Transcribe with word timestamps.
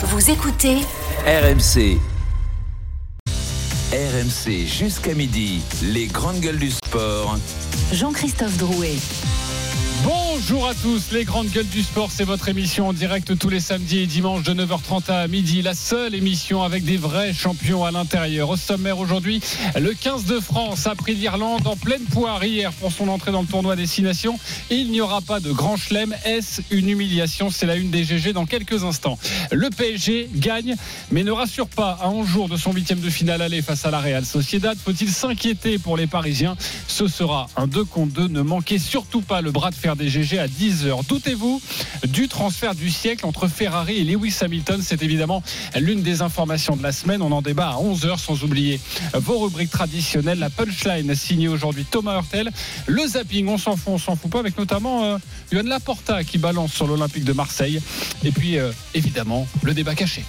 Vous 0.00 0.30
écoutez 0.30 0.76
RMC. 1.26 1.98
RMC 3.92 4.64
jusqu'à 4.64 5.12
midi, 5.12 5.60
les 5.82 6.06
grandes 6.06 6.38
gueules 6.38 6.60
du 6.60 6.70
sport. 6.70 7.36
Jean-Christophe 7.92 8.56
Drouet. 8.58 8.94
Bonjour 10.40 10.68
à 10.68 10.74
tous, 10.74 11.10
les 11.10 11.24
grandes 11.24 11.48
gueules 11.48 11.66
du 11.66 11.82
sport, 11.82 12.10
c'est 12.12 12.22
votre 12.22 12.48
émission 12.48 12.86
en 12.86 12.92
direct 12.92 13.36
tous 13.36 13.48
les 13.48 13.58
samedis 13.58 13.98
et 13.98 14.06
dimanches 14.06 14.44
de 14.44 14.54
9h30 14.54 15.10
à 15.10 15.26
midi. 15.26 15.62
La 15.62 15.74
seule 15.74 16.14
émission 16.14 16.62
avec 16.62 16.84
des 16.84 16.96
vrais 16.96 17.34
champions 17.34 17.84
à 17.84 17.90
l'intérieur. 17.90 18.48
Au 18.48 18.56
sommaire 18.56 19.00
aujourd'hui, 19.00 19.40
le 19.76 19.92
15 19.92 20.26
de 20.26 20.38
France 20.38 20.86
a 20.86 20.94
pris 20.94 21.16
l'Irlande 21.16 21.66
en 21.66 21.74
pleine 21.74 22.04
poire 22.04 22.44
hier 22.44 22.72
pour 22.74 22.92
son 22.92 23.08
entrée 23.08 23.32
dans 23.32 23.40
le 23.40 23.48
tournoi 23.48 23.74
Destination. 23.74 24.38
Il 24.70 24.92
n'y 24.92 25.00
aura 25.00 25.22
pas 25.22 25.40
de 25.40 25.50
grand 25.50 25.76
chelem. 25.76 26.14
Est-ce 26.24 26.62
une 26.70 26.88
humiliation? 26.88 27.50
C'est 27.50 27.66
la 27.66 27.74
une 27.74 27.90
des 27.90 28.04
GG 28.04 28.32
dans 28.32 28.46
quelques 28.46 28.84
instants. 28.84 29.18
Le 29.50 29.68
PSG 29.70 30.30
gagne, 30.36 30.76
mais 31.10 31.24
ne 31.24 31.32
rassure 31.32 31.68
pas 31.68 31.98
à 32.00 32.10
11 32.10 32.28
jours 32.28 32.48
de 32.48 32.56
son 32.56 32.72
huitième 32.72 33.00
de 33.00 33.10
finale 33.10 33.42
aller 33.42 33.60
face 33.60 33.84
à 33.84 33.90
la 33.90 33.98
Real 33.98 34.24
Sociedad. 34.24 34.78
Faut-il 34.78 35.10
s'inquiéter 35.10 35.78
pour 35.78 35.96
les 35.96 36.06
Parisiens? 36.06 36.56
Ce 36.86 37.08
sera 37.08 37.48
un 37.56 37.66
2 37.66 37.84
contre 37.84 38.12
2. 38.12 38.28
Ne 38.28 38.42
manquez 38.42 38.78
surtout 38.78 39.20
pas 39.20 39.40
le 39.40 39.50
bras 39.50 39.70
de 39.70 39.74
fer 39.74 39.96
des 39.96 40.08
GG 40.08 40.27
à 40.36 40.46
10h. 40.46 41.06
Doutez-vous 41.06 41.62
du 42.08 42.28
transfert 42.28 42.74
du 42.74 42.90
siècle 42.90 43.24
entre 43.24 43.48
Ferrari 43.48 43.98
et 43.98 44.04
Lewis 44.04 44.36
Hamilton? 44.40 44.80
C'est 44.84 45.02
évidemment 45.02 45.42
l'une 45.78 46.02
des 46.02 46.20
informations 46.20 46.76
de 46.76 46.82
la 46.82 46.92
semaine. 46.92 47.22
On 47.22 47.32
en 47.32 47.40
débat 47.40 47.68
à 47.68 47.76
11h 47.76 48.18
sans 48.18 48.42
oublier 48.42 48.80
vos 49.14 49.38
rubriques 49.38 49.70
traditionnelles. 49.70 50.38
La 50.38 50.50
punchline 50.50 51.14
signée 51.14 51.48
aujourd'hui 51.48 51.84
Thomas 51.84 52.16
Hurtel. 52.16 52.50
Le 52.86 53.06
zapping, 53.06 53.48
on 53.48 53.58
s'en 53.58 53.76
fout, 53.76 53.94
on 53.94 53.98
s'en 53.98 54.16
fout 54.16 54.30
pas, 54.30 54.40
avec 54.40 54.58
notamment 54.58 55.04
euh, 55.04 55.18
Laporta 55.52 56.24
qui 56.24 56.38
balance 56.38 56.72
sur 56.72 56.86
l'Olympique 56.86 57.24
de 57.24 57.32
Marseille. 57.32 57.80
Et 58.24 58.32
puis, 58.32 58.58
euh, 58.58 58.72
évidemment, 58.94 59.46
le 59.62 59.72
débat 59.72 59.94
caché. 59.94 60.24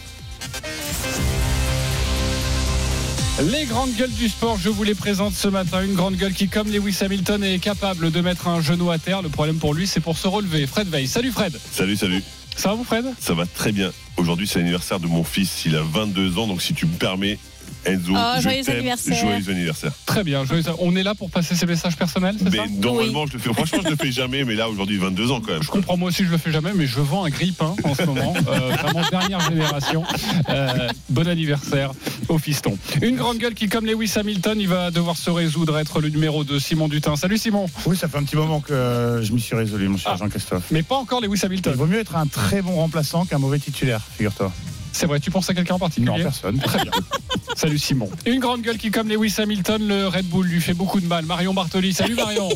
Les 3.41 3.63
grandes 3.65 3.95
gueules 3.95 4.11
du 4.11 4.27
sport, 4.27 4.57
je 4.57 4.67
vous 4.67 4.83
les 4.83 4.95
présente 4.95 5.33
ce 5.33 5.47
matin. 5.47 5.81
Une 5.81 5.93
grande 5.93 6.15
gueule 6.15 6.33
qui, 6.33 6.49
comme 6.49 6.69
Lewis 6.69 6.97
Hamilton, 6.99 7.41
est 7.41 7.59
capable 7.59 8.11
de 8.11 8.19
mettre 8.19 8.49
un 8.49 8.59
genou 8.59 8.91
à 8.91 8.97
terre. 8.97 9.21
Le 9.21 9.29
problème 9.29 9.59
pour 9.59 9.73
lui, 9.73 9.87
c'est 9.87 10.01
pour 10.01 10.17
se 10.17 10.27
relever. 10.27 10.67
Fred 10.67 10.89
Veil. 10.89 11.07
Salut 11.07 11.31
Fred. 11.31 11.57
Salut, 11.71 11.95
salut. 11.95 12.21
Ça 12.57 12.69
va 12.69 12.75
vous 12.75 12.83
Fred? 12.83 13.05
Ça 13.17 13.33
va 13.33 13.45
très 13.45 13.71
bien. 13.71 13.91
Aujourd'hui, 14.17 14.45
c'est 14.45 14.59
l'anniversaire 14.59 14.99
de 14.99 15.07
mon 15.07 15.23
fils. 15.23 15.63
Il 15.65 15.77
a 15.77 15.81
22 15.81 16.37
ans, 16.37 16.47
donc 16.47 16.61
si 16.61 16.73
tu 16.73 16.85
me 16.85 16.97
permets, 16.97 17.39
Enzo, 17.85 18.13
Oh, 18.15 18.33
je 18.37 18.41
joyeux 18.43 18.69
anniversaire. 18.69 19.15
Joyeux 19.15 19.49
anniversaire. 19.49 19.91
Très 20.05 20.23
bien. 20.23 20.43
joyeux- 20.45 20.63
On 20.79 20.95
est 20.95 21.03
là 21.03 21.15
pour 21.15 21.29
passer 21.31 21.55
ces 21.55 21.65
messages 21.65 21.95
personnels, 21.95 22.35
c'est 22.37 22.55
ça? 22.55 22.63
normalement, 22.81 23.25
je 23.27 23.33
le 23.33 23.39
fais. 23.39 23.53
Franchement, 23.53 23.79
je 23.83 23.89
le 23.89 23.95
fais 23.95 24.11
jamais, 24.11 24.43
mais 24.43 24.55
là, 24.55 24.69
aujourd'hui, 24.69 24.97
22 24.97 25.31
ans 25.31 25.39
quand 25.41 25.53
même. 25.53 25.63
Je 25.63 25.69
comprends, 25.69 25.97
moi 25.97 26.09
aussi 26.09 26.25
je 26.25 26.29
le 26.31 26.37
fais 26.37 26.51
jamais, 26.51 26.71
mais 26.75 26.87
je 26.87 26.99
vends 26.99 27.23
un 27.25 27.29
grille-pain 27.29 27.75
en 27.83 27.95
ce 27.95 28.03
moment. 28.03 28.33
Euh, 28.47 28.69
vraiment 28.81 29.07
dernière 29.09 29.39
génération. 29.49 30.03
Euh, 30.49 30.89
bon 31.09 31.27
anniversaire 31.27 31.91
au 32.27 32.37
fiston. 32.37 32.77
Une 33.01 33.15
grande 33.15 33.37
gueule 33.37 33.53
qui, 33.53 33.67
comme 33.69 33.85
Lewis 33.85 34.11
Hamilton, 34.15 34.59
il 34.59 34.67
va 34.67 34.91
devoir 34.91 35.17
se 35.17 35.29
résoudre 35.29 35.75
à 35.75 35.81
être 35.81 36.01
le 36.01 36.09
numéro 36.09 36.43
de 36.43 36.59
Simon 36.59 36.87
Dutin. 36.87 37.15
Salut 37.15 37.37
Simon. 37.37 37.67
Oui, 37.85 37.95
ça 37.97 38.07
fait 38.07 38.17
un 38.17 38.23
petit 38.23 38.35
moment 38.35 38.59
que 38.61 38.73
euh, 38.73 39.23
je 39.23 39.31
m'y 39.33 39.39
suis 39.41 39.55
résolu, 39.55 39.87
mon 39.87 39.97
cher 39.97 40.11
Ah. 40.13 40.17
Jean-Christophe. 40.17 40.63
Mais 40.71 40.83
pas 40.83 40.95
encore 40.95 41.21
Lewis 41.21 41.39
Il 41.41 41.45
Hamilton. 41.45 41.73
vaut 41.75 41.85
mieux 41.87 41.99
être 41.99 42.15
un 42.15 42.27
très 42.27 42.61
bon 42.61 42.75
remplaçant 42.75 43.25
qu'un 43.25 43.37
mauvais 43.39 43.59
titulaire, 43.59 44.01
figure-toi. 44.17 44.51
C'est 44.99 45.05
vrai, 45.05 45.21
tu 45.21 45.31
penses 45.31 45.49
à 45.49 45.53
quelqu'un 45.53 45.75
en 45.75 45.79
particulier 45.79 46.07
Non, 46.11 46.17
personne. 46.21 46.59
Très 46.59 46.81
bien. 46.81 46.91
Salut 47.55 47.77
Simon. 47.79 48.09
Une 48.25 48.39
grande 48.41 48.61
gueule 48.61 48.77
qui, 48.77 48.91
comme 48.91 49.07
Lewis 49.07 49.33
Hamilton, 49.37 49.87
le 49.87 50.07
Red 50.09 50.25
Bull 50.25 50.45
lui 50.45 50.59
fait 50.59 50.73
beaucoup 50.73 50.99
de 50.99 51.05
mal. 51.05 51.23
Marion 51.25 51.53
Bartoli. 51.53 51.93
Salut 51.93 52.15
Marion. 52.15 52.49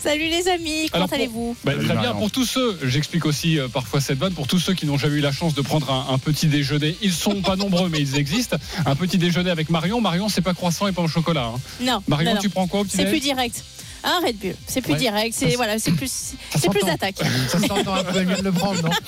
Salut 0.00 0.28
les 0.28 0.48
amis, 0.48 0.88
comment 0.90 1.04
allez-vous 1.06 1.54
Bah, 1.64 1.72
très 1.74 1.96
bien. 1.96 2.14
Pour 2.14 2.30
tous 2.30 2.46
ceux, 2.46 2.78
j'explique 2.84 3.26
aussi 3.26 3.58
euh, 3.58 3.68
parfois 3.68 4.00
cette 4.00 4.18
vanne, 4.18 4.32
pour 4.32 4.46
tous 4.46 4.58
ceux 4.58 4.72
qui 4.72 4.86
n'ont 4.86 4.96
jamais 4.96 5.16
eu 5.16 5.20
la 5.20 5.32
chance 5.32 5.54
de 5.54 5.60
prendre 5.60 5.90
un, 5.90 6.14
un 6.14 6.18
petit 6.18 6.46
déjeuner, 6.46 6.96
ils 7.02 7.12
sont 7.12 7.42
pas 7.42 7.56
nombreux, 7.56 7.88
mais 7.90 8.00
ils 8.00 8.16
existent. 8.16 8.56
Un 8.86 8.94
petit 8.96 9.18
déjeuner 9.18 9.50
avec 9.50 9.68
Marion. 9.68 10.00
Marion, 10.00 10.30
c'est 10.30 10.40
pas 10.40 10.54
croissant 10.54 10.86
et 10.86 10.92
pas 10.92 11.02
au 11.02 11.08
chocolat. 11.08 11.52
hein. 11.54 11.60
Non, 11.82 12.02
Marion, 12.08 12.30
non, 12.30 12.34
non. 12.36 12.40
tu 12.40 12.48
prends 12.48 12.66
quoi 12.66 12.80
au 12.80 12.84
petit 12.84 12.96
c'est 12.96 13.06
plus 13.06 13.20
direct. 13.20 13.62
Un 14.04 14.18
Red 14.26 14.36
Bull, 14.38 14.54
c'est 14.66 14.80
plus 14.80 14.92
Ouais. 14.94 14.98
direct, 14.98 15.34
c'est 15.36 15.54
voilà, 15.56 15.78
c'est 15.78 15.92
plus, 15.92 16.34
c'est 16.56 16.68
plus 16.70 16.82
d'attaque. 16.84 17.16
Ça 17.48 17.58
s'entend 17.60 17.94
un 17.94 18.04
peu, 18.04 18.18
elle 18.18 18.26
vient 18.26 18.38
de 18.38 18.42
le 18.42 18.52
prendre, 18.52 18.82
non 18.82 18.90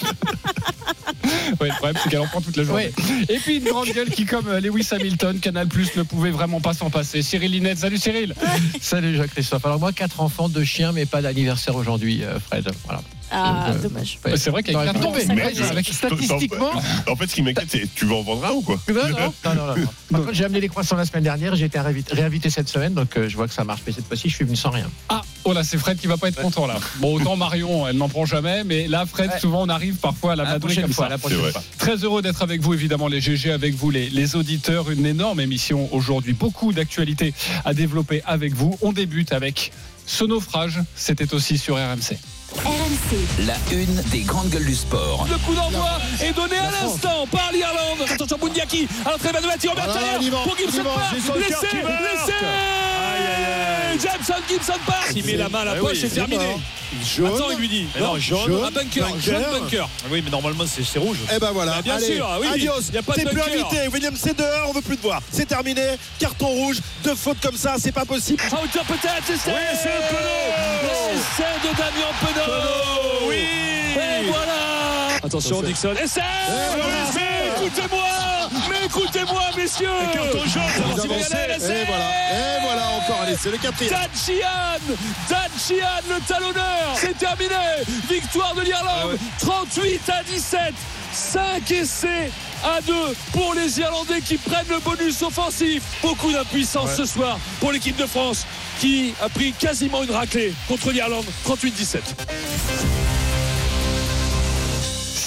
Ouais, 1.61 1.69
le 1.69 1.75
problème, 1.75 1.97
c'est 2.03 2.11
qu'elle 2.11 2.21
en 2.21 2.27
prend 2.27 2.41
toute 2.41 2.57
la 2.57 2.65
journée. 2.65 2.93
Et 3.29 3.39
puis 3.39 3.57
une 3.59 3.65
grande 3.65 3.89
gueule 3.89 4.11
qui, 4.11 4.25
comme 4.25 4.49
euh, 4.49 4.61
Lewis 4.61 4.87
Hamilton, 4.93 5.39
Canal 5.41 5.67
Plus 5.69 5.95
ne 5.97 6.03
pouvait 6.03 6.31
vraiment 6.31 6.61
pas 6.61 6.75
s'en 6.75 6.91
passer. 6.91 7.23
Cyril 7.23 7.53
Linette, 7.53 7.79
salut 7.79 7.99
Cyril. 7.99 8.35
Salut 8.81 9.17
Jacques-Christophe. 9.17 9.65
Alors 9.65 9.79
moi, 9.79 9.93
quatre 9.93 10.21
enfants, 10.21 10.49
deux 10.49 10.65
chiens, 10.65 10.93
mais 10.93 11.07
pas 11.07 11.23
d'anniversaire 11.23 11.77
aujourd'hui, 11.77 12.23
euh, 12.25 12.39
Fred. 12.41 12.69
Voilà. 12.85 13.03
Ah, 13.31 13.71
Euh, 13.71 13.79
dommage. 13.83 14.19
Ouais. 14.25 14.37
C'est 14.37 14.51
vrai 14.51 14.63
qu'avec 14.63 14.77
Avec- 15.61 15.89
statistiquement. 15.93 16.71
En 17.09 17.17
fait, 17.17 17.27
ce 17.29 17.35
qui 17.35 17.43
m'inquiète, 17.43 17.69
c'est 17.69 17.89
tu 17.95 18.05
vas 18.07 18.17
en 18.17 18.23
vendre 18.23 18.45
un 18.47 18.51
ou 18.53 18.61
quoi 18.63 18.79
Non, 18.89 18.95
non, 18.95 19.09
non, 19.09 19.33
non, 19.45 19.55
non, 19.55 19.67
non. 19.77 19.87
Par 20.11 20.21
contre, 20.21 20.35
j'ai 20.35 20.45
amené 20.45 20.61
les 20.61 20.69
croissants 20.69 20.97
la 20.97 21.05
semaine 21.05 21.25
dernière, 21.25 21.55
j'ai 21.57 21.65
été 21.67 21.79
réinvité, 21.81 22.51
cette 22.51 22.69
semaine, 22.69 22.95
donc 22.95 23.17
euh, 23.17 23.29
je 23.29 23.37
vois 23.37 23.49
que 23.49 23.55
ça 23.55 23.65
marche. 23.65 23.81
Mais 23.87 23.93
cette 23.93 24.07
fois-ci, 24.07 24.29
je 24.29 24.35
suis 24.37 24.45
venu 24.45 24.57
sans 24.57 24.71
rien. 24.71 24.89
Ah, 25.09 25.23
oh 25.45 25.53
là, 25.53 25.65
c'est 25.65 25.79
Fred 25.79 25.99
qui 25.99 26.07
va 26.07 26.17
pas 26.17 26.29
être 26.29 26.41
content 26.41 26.67
là. 26.67 26.77
Bon, 26.97 27.15
autant 27.15 27.37
Marion, 27.37 27.87
elle 27.89 27.97
n'en 27.97 28.09
prend 28.09 28.27
jamais, 28.27 28.63
mais 28.65 28.87
là, 28.89 29.05
Fred, 29.07 29.31
Ouais. 29.31 29.41
souvent 29.41 29.63
on 29.63 29.69
arrive 29.69 29.97
parfois 29.97 30.33
à 30.33 30.37
la 30.37 30.45
madouer 30.45 30.75
comme 30.77 30.93
ça. 30.93 31.09
Très 31.79 31.97
heureux 31.97 32.23
d'être 32.23 32.43
avec 32.43 32.61
vous, 32.61 32.75
évidemment, 32.75 33.09
les 33.09 33.21
GG, 33.21 33.51
avec 33.53 33.75
vous, 33.75 33.91
les, 33.91 34.11
les 34.11 34.37
auditeurs. 34.37 34.91
Une 34.91 35.07
énorme 35.07 35.41
émission 35.41 35.89
aujourd'hui. 35.93 36.33
Beaucoup 36.35 36.73
d'actualités 36.73 37.35
à 37.65 37.75
développer 37.75 38.23
avec 38.27 38.55
vous. 38.55 38.77
On 38.83 38.93
débute 38.93 39.33
avec 39.33 39.73
ce 40.07 40.25
naufrage. 40.25 40.81
C'était 40.95 41.33
aussi 41.35 41.59
sur 41.59 41.77
RMC. 41.77 42.19
RMC. 42.63 43.47
La 43.47 43.55
une 43.73 43.95
des 44.11 44.21
grandes 44.21 44.49
gueules 44.51 44.65
du 44.65 44.75
sport. 44.75 45.27
Le 45.31 45.37
coup 45.39 45.55
d'envoi 45.55 45.99
est 46.23 46.33
donné 46.33 46.57
à 46.57 46.71
l'instant 46.71 47.27
par 47.31 47.51
l'Irlande. 47.53 48.09
Attention 48.11 48.39
Bundiaki 48.39 48.87
à 49.05 49.11
l'entrée 49.11 49.29
de 49.41 49.47
Mathieu 49.47 49.71
Robert 49.71 49.89
va, 49.89 50.39
pour 50.45 50.57
Gibson 50.57 50.85
Park. 50.85 51.01
c'est 51.13 51.39
Laissez, 51.39 51.77
laissez. 51.77 52.33
Jameson 54.03 54.35
Gibson 54.49 54.73
Park. 54.87 55.13
Il 55.15 55.25
met 55.25 55.37
la 55.37 55.49
main 55.49 55.61
à 55.61 55.65
la 55.67 55.73
Ah 55.73 55.77
poche, 55.77 55.99
c'est 56.01 56.09
c'est 56.09 56.15
terminé. 56.17 56.45
mort. 56.45 57.35
Attends, 57.35 57.51
il 57.53 57.59
lui 57.59 57.69
dit. 57.69 57.87
Non, 57.99 58.19
jaune, 58.19 58.65
un 58.67 58.71
bunker, 58.71 59.07
jaune 59.21 59.43
bunker. 59.53 59.89
Oui, 60.11 60.21
mais 60.25 60.31
normalement, 60.31 60.65
c'est 60.67 60.83
c'est 60.85 60.99
rouge. 60.99 61.19
Eh 61.35 61.39
ben 61.39 61.51
voilà. 61.53 61.81
bien 61.83 61.97
Allez, 61.97 62.17
sûr, 62.17 62.29
oui. 62.41 62.47
Adios. 62.53 62.81
Il 62.89 62.95
y 62.95 62.99
a 62.99 63.03
pas 63.03 63.13
de 63.15 63.19
T'es 63.21 63.25
plus 63.27 63.37
bunker. 63.37 63.53
invité. 63.67 63.89
William, 63.93 64.15
c'est 64.17 64.37
dehors. 64.37 64.69
On 64.69 64.73
veut 64.73 64.81
plus 64.81 64.97
te 64.97 65.03
voir. 65.03 65.21
C'est 65.31 65.47
terminé. 65.47 65.83
Carton 66.19 66.47
rouge. 66.49 66.79
Deux 67.05 67.15
fautes 67.15 67.39
comme 67.41 67.57
ça, 67.57 67.75
c'est 67.79 67.93
pas 67.93 68.05
possible. 68.05 68.43
À 68.51 68.63
hauteur 68.63 68.85
peut-être, 68.85 69.25
c'est 69.27 69.35
Oui, 69.51 69.57
c'est 69.81 69.89
le 69.89 70.09
Penaud. 70.09 71.13
L'essai 71.13 71.69
de 71.69 71.77
Damien 71.77 72.13
Penaud. 72.21 72.44
Oui. 73.29 73.47
Et 73.97 74.29
voilà. 74.29 75.17
Attention, 75.23 75.63
Dixon. 75.63 75.95
Essai. 76.03 76.21
Mais 77.15 77.49
écoutez-moi. 77.57 78.05
Mais 78.71 78.87
écoutez-moi, 78.87 79.43
messieurs. 79.57 79.89
Jaune. 80.47 80.63
Et 80.63 81.85
voilà. 81.87 82.11
Et 82.31 82.61
voilà 82.63 82.87
encore. 82.89 83.23
Allez, 83.23 83.37
c'est 83.41 83.51
le 83.51 83.59
quatrième. 83.59 83.93
Dan 83.95 84.09
Sheehan 84.15 84.95
Dan 85.29 85.51
Sheehan, 85.59 86.03
le 86.09 86.21
talonneur 86.27 86.95
C'est 86.97 87.17
terminé 87.19 87.55
Victoire 88.09 88.55
de 88.55 88.63
l'Irlande 88.63 89.19
38 89.41 90.01
à 90.11 90.23
17 90.23 90.75
5 91.13 91.71
essais 91.71 92.31
à 92.65 92.81
2 92.81 92.93
pour 93.33 93.55
les 93.55 93.79
Irlandais 93.79 94.21
qui 94.21 94.37
prennent 94.37 94.67
le 94.69 94.81
bonus 94.81 95.23
offensif. 95.23 95.83
Beaucoup 96.03 96.33
d'impuissance 96.33 96.97
ce 96.97 97.05
soir 97.05 97.39
pour 97.61 97.71
l'équipe 97.73 97.97
de 97.97 98.07
France 98.07 98.47
qui 98.81 99.15
a 99.21 99.29
pris 99.29 99.53
quasiment 99.53 100.03
une 100.03 100.11
raclée 100.11 100.53
contre 100.69 100.91
l'Irlande 100.91 101.27
38-17. 101.47 102.84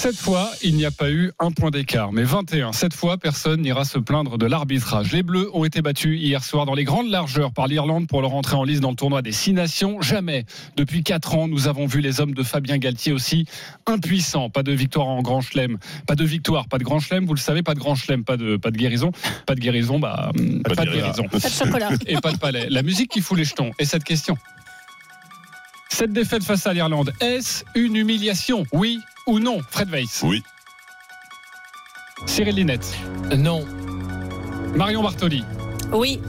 Cette 0.00 0.16
fois, 0.16 0.52
il 0.62 0.76
n'y 0.76 0.84
a 0.84 0.92
pas 0.92 1.10
eu 1.10 1.32
un 1.40 1.50
point 1.50 1.72
d'écart, 1.72 2.12
mais 2.12 2.22
21. 2.22 2.72
Cette 2.72 2.94
fois, 2.94 3.18
personne 3.18 3.62
n'ira 3.62 3.84
se 3.84 3.98
plaindre 3.98 4.38
de 4.38 4.46
l'arbitrage. 4.46 5.10
Les 5.10 5.24
Bleus 5.24 5.50
ont 5.54 5.64
été 5.64 5.82
battus 5.82 6.20
hier 6.20 6.44
soir 6.44 6.66
dans 6.66 6.76
les 6.76 6.84
grandes 6.84 7.10
largeurs 7.10 7.50
par 7.50 7.66
l'Irlande 7.66 8.06
pour 8.06 8.22
leur 8.22 8.32
entrée 8.32 8.54
en 8.54 8.62
lice 8.62 8.78
dans 8.78 8.90
le 8.90 8.94
tournoi 8.94 9.22
des 9.22 9.32
Six 9.32 9.54
Nations. 9.54 10.00
Jamais, 10.00 10.44
depuis 10.76 11.02
4 11.02 11.34
ans, 11.34 11.48
nous 11.48 11.66
avons 11.66 11.86
vu 11.86 12.00
les 12.00 12.20
hommes 12.20 12.32
de 12.32 12.44
Fabien 12.44 12.78
Galtier 12.78 13.12
aussi 13.12 13.46
impuissants. 13.86 14.50
Pas 14.50 14.62
de 14.62 14.70
victoire 14.70 15.08
en 15.08 15.20
Grand 15.20 15.40
Chelem, 15.40 15.78
pas 16.06 16.14
de 16.14 16.24
victoire, 16.24 16.68
pas 16.68 16.78
de 16.78 16.84
Grand 16.84 17.00
Chelem. 17.00 17.26
Vous 17.26 17.34
le 17.34 17.40
savez, 17.40 17.64
pas 17.64 17.74
de 17.74 17.80
Grand 17.80 17.96
Chelem, 17.96 18.22
pas 18.22 18.36
de 18.36 18.56
pas 18.56 18.70
de 18.70 18.76
guérison, 18.76 19.10
pas 19.46 19.56
de 19.56 19.60
guérison, 19.60 19.98
bah 19.98 20.30
pas, 20.76 20.84
de 20.84 20.92
guérison 20.92 21.24
Pas 21.24 21.38
de 21.40 21.48
chocolat. 21.48 21.90
et 22.06 22.18
pas 22.18 22.30
de 22.30 22.38
palais. 22.38 22.68
La 22.70 22.84
musique 22.84 23.10
qui 23.10 23.20
fout 23.20 23.36
les 23.36 23.44
jetons. 23.44 23.72
Et 23.80 23.84
cette 23.84 24.04
question. 24.04 24.38
Cette 25.88 26.12
défaite 26.12 26.44
face 26.44 26.68
à 26.68 26.72
l'Irlande, 26.72 27.12
est-ce 27.20 27.64
une 27.74 27.96
humiliation? 27.96 28.64
Oui 28.70 29.00
ou 29.28 29.38
non 29.38 29.60
Fred 29.70 29.90
Weiss? 29.90 30.22
Oui. 30.24 30.42
Cyril 32.26 32.56
Linette? 32.56 32.96
Euh, 33.30 33.36
Non. 33.36 33.64
Marion 34.74 35.02
Bartoli? 35.02 35.44
Oui, 35.92 36.20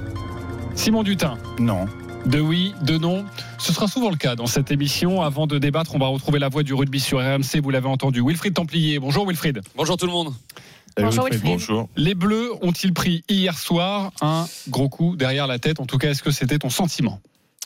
Simon 0.75 1.03
Dutin? 1.03 1.37
Non. 1.59 1.85
De 2.25 2.39
oui, 2.39 2.73
de 2.83 2.97
non. 2.97 3.25
Ce 3.57 3.71
sera 3.73 3.87
souvent 3.87 4.09
le 4.09 4.17
cas 4.17 4.35
dans 4.35 4.45
cette 4.45 4.71
émission. 4.71 5.21
Avant 5.21 5.47
de 5.47 5.57
débattre, 5.57 5.95
on 5.95 5.99
va 5.99 6.07
retrouver 6.07 6.39
la 6.39 6.49
voix 6.49 6.63
du 6.63 6.73
rugby 6.73 6.99
sur 6.99 7.19
RMC. 7.19 7.61
Vous 7.63 7.69
l'avez 7.69 7.87
entendu. 7.87 8.21
Wilfried 8.21 8.53
Templier. 8.53 8.99
Bonjour 8.99 9.25
Wilfried. 9.25 9.61
Bonjour 9.75 9.95
tout 9.97 10.05
le 10.05 10.11
monde. 10.11 10.33
Bonjour, 10.97 11.25
Wilfried. 11.25 11.43
Wilfried. 11.45 11.67
Bonjour. 11.69 11.89
Les 11.95 12.15
Bleus 12.15 12.51
ont-ils 12.61 12.93
pris 12.93 13.23
hier 13.29 13.57
soir 13.57 14.11
un 14.21 14.45
gros 14.67 14.89
coup 14.89 15.15
derrière 15.15 15.47
la 15.47 15.59
tête? 15.59 15.79
En 15.79 15.85
tout 15.85 15.97
cas, 15.97 16.09
est-ce 16.09 16.21
que 16.23 16.31
c'était 16.31 16.59
ton 16.59 16.69
sentiment? 16.69 17.21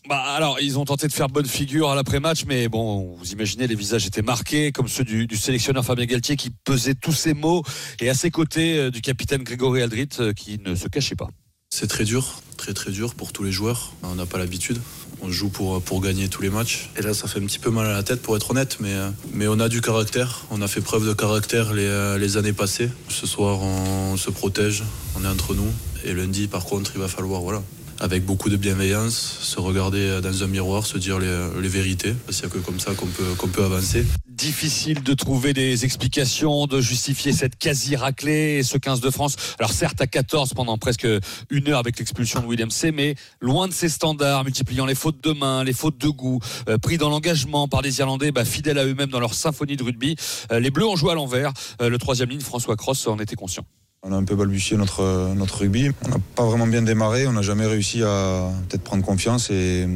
Bah 0.08 0.22
alors, 0.22 0.60
ils 0.60 0.78
ont 0.78 0.84
tenté 0.84 1.08
de 1.08 1.14
faire 1.14 1.30
bonne 1.30 1.46
figure 1.46 1.90
à 1.90 1.96
l'après-match, 1.96 2.44
mais 2.46 2.68
bon, 2.68 3.16
vous 3.16 3.32
imaginez, 3.32 3.68
les 3.68 3.76
visages 3.76 4.06
étaient 4.06 4.22
marqués, 4.22 4.74
comme 4.74 4.90
ceux 4.90 5.06
du, 5.06 5.28
sélectionneur 5.38 5.86
Fabien 5.86 6.06
Galtier 6.06 6.36
qui 6.36 6.50
pesait 6.50 6.94
tous 6.94 7.14
ses 7.14 7.34
mots, 7.34 7.64
et 8.02 8.10
à 8.10 8.14
ses 8.14 8.30
côtés 8.30 8.78
euh, 8.78 8.92
du 8.92 9.00
capitaine 9.00 9.44
Grégory 9.44 9.82
Aldrit 9.82 10.10
euh, 10.20 10.34
qui 10.34 10.60
ne 10.60 10.76
se 10.76 10.90
cachait 10.90 11.16
pas. 11.16 11.30
C'est 11.76 11.88
très 11.88 12.04
dur, 12.04 12.42
très 12.58 12.74
très 12.74 12.92
dur 12.92 13.16
pour 13.16 13.34
tous 13.34 13.44
les 13.44 13.52
joueurs. 13.52 13.94
On 14.04 14.14
n'a 14.14 14.28
pas 14.28 14.38
l'habitude. 14.38 14.80
On 15.22 15.32
joue 15.32 15.50
pour, 15.50 15.82
pour 15.82 16.02
gagner 16.02 16.28
tous 16.28 16.42
les 16.42 16.52
matchs. 16.52 16.90
Et 16.98 17.02
là, 17.02 17.16
ça 17.16 17.28
fait 17.28 17.40
un 17.40 17.46
petit 17.46 17.58
peu 17.58 17.72
mal 17.72 17.88
à 17.88 17.94
la 17.94 18.04
tête, 18.04 18.22
pour 18.22 18.36
être 18.36 18.52
honnête, 18.52 18.78
mais, 18.80 18.94
euh, 18.94 19.10
on 19.50 19.60
a 19.60 19.70
du 19.70 19.82
caractère. 19.82 20.46
On 20.52 20.62
a 20.62 20.68
fait 20.68 20.82
preuve 20.82 21.08
de 21.08 21.14
caractère 21.14 21.74
les, 21.74 21.86
euh, 21.86 22.18
les 22.18 22.38
années 22.38 22.54
passées. 22.54 22.90
Ce 23.08 23.26
soir, 23.26 23.62
on 23.62 24.18
se 24.18 24.30
protège, 24.30 24.84
on 25.16 25.24
est 25.24 25.28
entre 25.28 25.56
nous. 25.56 25.72
Et 26.04 26.14
lundi, 26.14 26.48
par 26.48 26.66
contre, 26.66 26.92
il 26.94 27.00
va 27.00 27.08
falloir, 27.08 27.42
voilà, 27.42 27.64
avec 28.04 28.26
beaucoup 28.26 28.50
de 28.50 28.58
bienveillance, 28.58 29.16
se 29.16 29.62
regarder 29.62 30.20
dans 30.22 30.44
un 30.44 30.48
miroir, 30.48 30.86
se 30.86 30.98
dire 30.98 31.20
les, 31.20 31.48
les 31.62 31.70
vérités. 31.70 32.14
Parce 32.26 32.42
que 32.42 32.58
comme 32.58 32.78
ça 32.78 32.94
qu'on 32.94 33.06
peut, 33.08 33.34
qu'on 33.38 33.48
peut 33.48 33.64
avancer. 33.64 34.06
Difficile 34.28 35.04
de 35.04 35.14
trouver 35.14 35.54
des 35.54 35.86
explications, 35.86 36.68
de 36.68 36.82
justifier 36.82 37.32
cette 37.32 37.58
quasi-raclée 37.58 38.58
et 38.58 38.64
ce 38.64 38.78
15 38.78 39.00
de 39.00 39.10
France. 39.10 39.38
Alors 39.58 39.72
certes 39.72 40.02
à 40.02 40.08
14 40.08 40.54
pendant 40.54 40.78
presque 40.78 41.08
une 41.50 41.70
heure 41.70 41.80
avec 41.80 41.98
l'expulsion 41.98 42.42
de 42.42 42.46
William 42.46 42.70
C, 42.70 42.92
mais 42.92 43.16
loin 43.40 43.70
de 43.70 43.74
ses 43.74 43.88
standards, 43.88 44.44
multipliant 44.44 44.86
les 44.86 44.96
fautes 44.96 45.24
de 45.24 45.32
main, 45.32 45.64
les 45.64 45.72
fautes 45.72 45.98
de 45.98 46.10
goût, 46.10 46.40
euh, 46.68 46.78
pris 46.78 46.98
dans 46.98 47.10
l'engagement 47.10 47.70
par 47.70 47.82
des 47.82 48.00
Irlandais 48.00 48.34
bah, 48.34 48.44
fidèles 48.44 48.80
à 48.80 48.86
eux-mêmes 48.86 49.12
dans 49.12 49.22
leur 49.22 49.34
symphonie 49.34 49.78
de 49.78 49.84
rugby. 49.84 50.18
Euh, 50.52 50.60
les 50.60 50.72
Bleus 50.72 50.88
ont 50.88 50.98
joué 50.98 51.12
à 51.12 51.16
l'envers. 51.16 51.54
Euh, 51.82 51.88
le 51.88 51.98
troisième 51.98 52.30
ligne, 52.30 52.42
François 52.42 52.76
Cross, 52.76 53.08
en 53.08 53.18
était 53.20 53.38
conscient. 53.38 53.66
On 54.06 54.12
a 54.12 54.18
un 54.18 54.26
peu 54.26 54.36
balbutié 54.36 54.76
notre, 54.76 55.34
notre 55.34 55.60
rugby. 55.60 55.90
On 56.06 56.10
n'a 56.10 56.18
pas 56.36 56.44
vraiment 56.44 56.68
bien 56.68 56.82
démarré. 56.82 57.26
On 57.26 57.32
n'a 57.32 57.42
jamais 57.42 57.66
réussi 57.66 58.04
à 58.04 58.50
peut-être 58.68 58.84
prendre 58.84 59.02
confiance 59.02 59.50
et, 59.50 59.88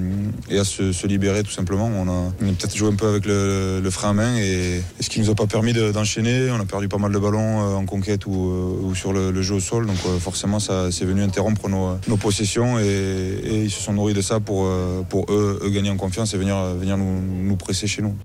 à 0.49 0.63
se, 0.63 1.05
libérer 1.07 1.43
tout 1.43 1.51
simplement. 1.51 1.87
On 1.87 2.07
a, 2.07 2.31
peut-être 2.39 2.73
joué 2.73 2.87
un 2.87 2.95
peu 2.95 3.05
avec 3.05 3.25
le, 3.25 3.85
frein 3.91 4.11
à 4.11 4.13
main 4.13 4.37
et, 4.37 4.81
ce 5.01 5.09
qui 5.09 5.19
nous 5.19 5.29
a 5.29 5.35
pas 5.35 5.45
permis 5.45 5.73
d'enchaîner. 5.73 6.49
on 6.51 6.59
a 6.61 6.63
perdu 6.63 6.87
pas 6.87 6.99
mal 6.99 7.11
de 7.11 7.19
ballons 7.19 7.59
en 7.75 7.85
conquête 7.85 8.25
ou, 8.27 8.31
ou 8.31 8.95
sur 8.95 9.11
le, 9.11 9.41
jeu 9.41 9.55
au 9.55 9.59
sol. 9.59 9.85
Donc 9.87 9.97
forcément, 10.21 10.61
ça 10.61 10.89
c'est 10.89 11.05
venu 11.05 11.21
interrompre 11.21 11.67
nos, 11.67 12.17
possessions 12.17 12.79
et, 12.79 13.63
ils 13.65 13.71
se 13.71 13.81
sont 13.81 13.91
nourris 13.91 14.13
de 14.13 14.21
ça 14.21 14.39
pour, 14.39 14.63
eux, 14.67 15.69
gagner 15.73 15.89
en 15.89 15.97
confiance 15.97 16.33
et 16.33 16.37
venir, 16.37 16.55
nous 16.97 17.57
presser 17.57 17.87
chez 17.87 18.01
nous 18.01 18.15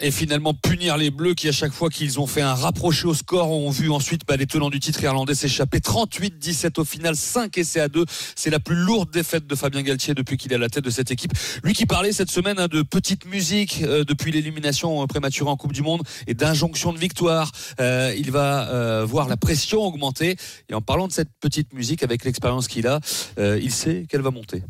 et 0.00 0.10
finalement 0.10 0.54
punir 0.54 0.96
les 0.96 1.10
Bleus 1.10 1.34
qui 1.34 1.48
à 1.48 1.52
chaque 1.52 1.72
fois 1.72 1.90
qu'ils 1.90 2.18
ont 2.20 2.26
fait 2.26 2.40
un 2.40 2.54
rapproché 2.54 3.06
au 3.06 3.14
score 3.14 3.50
ont 3.50 3.70
vu 3.70 3.90
ensuite 3.90 4.22
bah, 4.26 4.36
les 4.36 4.46
tenants 4.46 4.70
du 4.70 4.80
titre 4.80 5.02
irlandais 5.02 5.34
s'échapper. 5.34 5.78
38-17 5.78 6.80
au 6.80 6.84
final 6.84 7.16
5 7.16 7.56
essais 7.58 7.80
à 7.80 7.88
2 7.88 8.04
c'est 8.36 8.50
la 8.50 8.60
plus 8.60 8.76
lourde 8.76 9.10
défaite 9.10 9.46
de 9.46 9.54
Fabien 9.54 9.82
Galtier 9.82 10.14
depuis 10.14 10.36
qu'il 10.36 10.52
est 10.52 10.56
à 10.56 10.58
la 10.58 10.68
tête 10.68 10.84
de 10.84 10.90
cette 10.90 11.10
équipe. 11.10 11.32
Lui 11.64 11.72
qui 11.72 11.86
parlait 11.86 12.12
cette 12.12 12.30
semaine 12.30 12.58
hein, 12.58 12.68
de 12.68 12.82
petite 12.82 13.26
musique 13.26 13.82
euh, 13.82 14.04
depuis 14.04 14.32
l'élimination 14.32 15.06
prématurée 15.06 15.50
en 15.50 15.56
Coupe 15.56 15.72
du 15.72 15.82
Monde 15.82 16.02
et 16.26 16.34
d'injonction 16.34 16.92
de 16.92 16.98
victoire. 16.98 17.52
Euh, 17.80 18.14
il 18.16 18.30
va 18.30 18.68
euh, 18.68 19.04
voir 19.04 19.28
la 19.28 19.36
pression 19.36 19.82
augmenter. 19.82 20.36
Et 20.68 20.74
en 20.74 20.80
parlant 20.80 21.08
de 21.08 21.12
cette 21.12 21.30
petite 21.40 21.72
musique 21.72 22.02
avec 22.02 22.24
l'expérience 22.24 22.68
qu'il 22.68 22.86
a 22.86 23.00
euh, 23.38 23.58
il 23.62 23.72
sait 23.72 24.06
qu'elle 24.08 24.22
va 24.22 24.30
monter. 24.30 24.62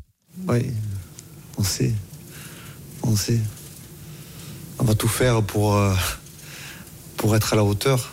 Oui 0.48 0.66
on 1.58 1.62
sait. 1.62 1.92
On 3.02 3.16
sait 3.16 3.40
on 4.80 4.84
va 4.84 4.94
tout 4.94 5.08
faire 5.08 5.42
pour, 5.42 5.76
euh, 5.76 5.94
pour 7.16 7.36
être 7.36 7.52
à 7.52 7.56
la 7.56 7.64
hauteur 7.64 8.12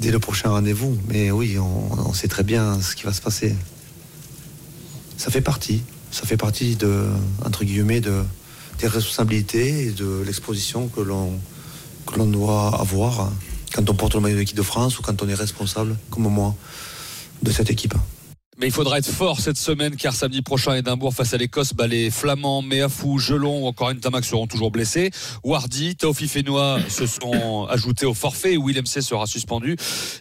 dès 0.00 0.10
le 0.10 0.18
prochain 0.18 0.50
rendez-vous. 0.50 0.98
Mais 1.08 1.30
oui, 1.30 1.58
on, 1.58 2.12
sait 2.12 2.28
très 2.28 2.42
bien 2.42 2.80
ce 2.80 2.96
qui 2.96 3.04
va 3.04 3.12
se 3.12 3.20
passer. 3.20 3.54
Ça 5.16 5.30
fait 5.30 5.40
partie. 5.40 5.82
Ça 6.10 6.26
fait 6.26 6.36
partie 6.36 6.74
de, 6.74 7.06
entre 7.44 7.64
guillemets, 7.64 8.00
de, 8.00 8.24
des 8.80 8.88
responsabilités 8.88 9.86
et 9.86 9.90
de 9.90 10.22
l'exposition 10.26 10.88
que 10.88 11.00
l'on, 11.00 11.38
que 12.06 12.18
l'on 12.18 12.26
doit 12.26 12.80
avoir 12.80 13.30
quand 13.72 13.88
on 13.88 13.94
porte 13.94 14.14
le 14.14 14.20
maillot 14.20 14.34
de 14.34 14.40
l'équipe 14.40 14.56
de 14.56 14.62
France 14.62 14.98
ou 14.98 15.02
quand 15.02 15.22
on 15.22 15.28
est 15.28 15.34
responsable, 15.34 15.96
comme 16.10 16.24
moi, 16.24 16.56
de 17.42 17.52
cette 17.52 17.70
équipe. 17.70 17.94
Mais 18.60 18.66
il 18.66 18.72
faudra 18.72 18.98
être 18.98 19.08
fort 19.08 19.40
cette 19.40 19.56
semaine 19.56 19.96
car 19.96 20.12
samedi 20.12 20.42
prochain 20.42 20.72
à 20.72 20.78
Édimbourg 20.78 21.14
face 21.14 21.32
à 21.32 21.38
l'Écosse, 21.38 21.72
bah, 21.72 21.86
les 21.86 22.10
Flamands, 22.10 22.60
Méafou, 22.60 23.18
Gelon 23.18 23.62
ou 23.62 23.66
encore 23.66 23.90
Ntamak 23.90 24.22
seront 24.22 24.46
toujours 24.46 24.70
blessés. 24.70 25.10
Wardy, 25.42 25.96
Taofi 25.96 26.28
Fenois 26.28 26.78
se 26.90 27.06
sont 27.06 27.64
ajoutés 27.70 28.04
au 28.04 28.12
forfait. 28.12 28.58
Willem 28.62 28.84
C 28.84 29.00
sera 29.00 29.26
suspendu. 29.26 29.76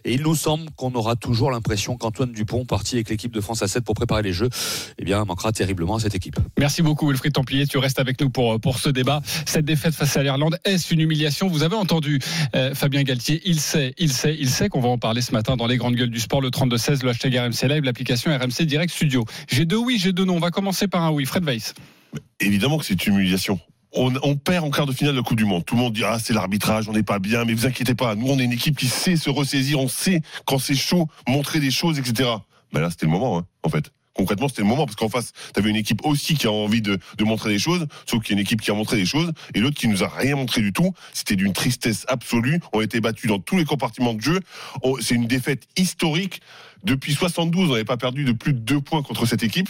Et 0.05 0.13
il 0.13 0.21
nous 0.21 0.35
semble 0.35 0.71
qu'on 0.77 0.93
aura 0.93 1.17
toujours 1.17 1.51
l'impression 1.51 1.97
qu'Antoine 1.97 2.31
Dupont, 2.31 2.63
parti 2.63 2.95
avec 2.95 3.09
l'équipe 3.09 3.33
de 3.33 3.41
France 3.41 3.61
à 3.61 3.67
7 3.67 3.83
pour 3.83 3.93
préparer 3.93 4.21
les 4.21 4.31
Jeux, 4.31 4.49
eh 4.99 5.03
bien, 5.03 5.25
manquera 5.25 5.51
terriblement 5.51 5.95
à 5.95 5.99
cette 5.99 6.15
équipe. 6.15 6.37
Merci 6.57 6.81
beaucoup 6.81 7.09
Wilfried 7.09 7.33
Templier. 7.33 7.67
Tu 7.67 7.77
restes 7.77 7.99
avec 7.99 8.21
nous 8.21 8.29
pour, 8.29 8.57
pour 8.61 8.79
ce 8.79 8.87
débat. 8.87 9.21
Cette 9.47 9.65
défaite 9.65 9.93
face 9.95 10.15
à 10.15 10.23
l'Irlande, 10.23 10.57
est-ce 10.63 10.93
une 10.93 11.01
humiliation? 11.01 11.49
Vous 11.49 11.63
avez 11.63 11.75
entendu 11.75 12.19
euh, 12.55 12.73
Fabien 12.73 13.03
Galtier. 13.03 13.41
Il 13.43 13.59
sait, 13.59 13.93
il 13.97 14.13
sait, 14.13 14.37
il 14.39 14.49
sait 14.49 14.69
qu'on 14.69 14.79
va 14.79 14.87
en 14.87 14.97
parler 14.97 15.21
ce 15.21 15.33
matin 15.33 15.57
dans 15.57 15.67
les 15.67 15.75
grandes 15.75 15.95
gueules 15.95 16.09
du 16.09 16.21
sport. 16.21 16.39
Le 16.39 16.51
32-16, 16.51 17.03
le 17.03 17.09
hashtag 17.09 17.35
RMC 17.35 17.67
Live, 17.67 17.83
l'application 17.83 18.28
RMC 18.37 18.65
Direct 18.65 18.93
Studio. 18.93 19.25
J'ai 19.49 19.65
deux 19.65 19.77
oui, 19.77 19.97
j'ai 19.99 20.13
deux 20.13 20.25
non. 20.25 20.35
On 20.35 20.39
va 20.39 20.51
commencer 20.51 20.87
par 20.87 21.03
un 21.03 21.11
oui. 21.11 21.25
Fred 21.25 21.43
Weiss. 21.43 21.73
Évidemment 22.39 22.77
que 22.77 22.85
c'est 22.85 23.05
une 23.05 23.15
humiliation. 23.15 23.59
On, 23.91 24.35
perd 24.35 24.65
en 24.65 24.69
quart 24.69 24.85
de 24.85 24.91
finale 24.91 25.15
de 25.15 25.19
la 25.19 25.23
Coupe 25.23 25.37
du 25.37 25.45
Monde. 25.45 25.65
Tout 25.65 25.75
le 25.75 25.81
monde 25.81 25.93
dit 25.93 26.03
ah 26.03 26.19
c'est 26.19 26.33
l'arbitrage, 26.33 26.87
on 26.87 26.93
n'est 26.93 27.01
pas 27.01 27.17
bien, 27.17 27.43
mais 27.43 27.53
vous 27.53 27.65
inquiétez 27.65 27.95
pas. 27.95 28.13
Nous 28.13 28.27
on 28.27 28.37
est 28.37 28.43
une 28.43 28.51
équipe 28.51 28.77
qui 28.77 28.85
sait 28.85 29.15
se 29.15 29.31
ressaisir, 29.31 29.79
on 29.79 29.87
sait 29.87 30.21
quand 30.45 30.59
c'est 30.59 30.75
chaud 30.75 31.07
montrer 31.27 31.59
des 31.59 31.71
choses, 31.71 31.97
etc. 31.97 32.29
Mais 32.71 32.81
là 32.81 32.91
c'était 32.91 33.07
le 33.07 33.11
moment 33.11 33.39
hein, 33.39 33.45
en 33.63 33.69
fait. 33.69 33.91
Concrètement, 34.19 34.49
c'était 34.49 34.63
le 34.63 34.67
moment 34.67 34.85
parce 34.85 34.97
qu'en 34.97 35.07
face, 35.07 35.31
tu 35.53 35.59
avais 35.61 35.69
une 35.69 35.77
équipe 35.77 36.05
aussi 36.05 36.35
qui 36.35 36.45
a 36.45 36.51
envie 36.51 36.81
de, 36.81 36.99
de 37.17 37.23
montrer 37.23 37.51
des 37.51 37.59
choses, 37.59 37.87
sauf 38.05 38.21
qu'il 38.21 38.35
y 38.35 38.37
a 38.37 38.37
une 38.41 38.45
équipe 38.45 38.59
qui 38.59 38.69
a 38.69 38.73
montré 38.73 38.97
des 38.97 39.05
choses 39.05 39.31
et 39.53 39.61
l'autre 39.61 39.77
qui 39.77 39.87
nous 39.87 40.03
a 40.03 40.09
rien 40.09 40.35
montré 40.35 40.61
du 40.61 40.73
tout. 40.73 40.93
C'était 41.13 41.37
d'une 41.37 41.53
tristesse 41.53 42.03
absolue. 42.09 42.59
On 42.73 42.79
a 42.81 42.83
été 42.83 42.99
battus 42.99 43.29
dans 43.29 43.39
tous 43.39 43.57
les 43.57 43.63
compartiments 43.63 44.13
de 44.13 44.19
jeu. 44.19 44.41
C'est 44.99 45.15
une 45.15 45.25
défaite 45.25 45.63
historique. 45.77 46.41
Depuis 46.83 47.13
72, 47.13 47.69
on 47.69 47.71
n'avait 47.73 47.85
pas 47.85 47.97
perdu 47.97 48.23
de 48.23 48.31
plus 48.31 48.53
de 48.53 48.59
deux 48.59 48.81
points 48.81 49.01
contre 49.01 49.25
cette 49.25 49.43
équipe. 49.43 49.69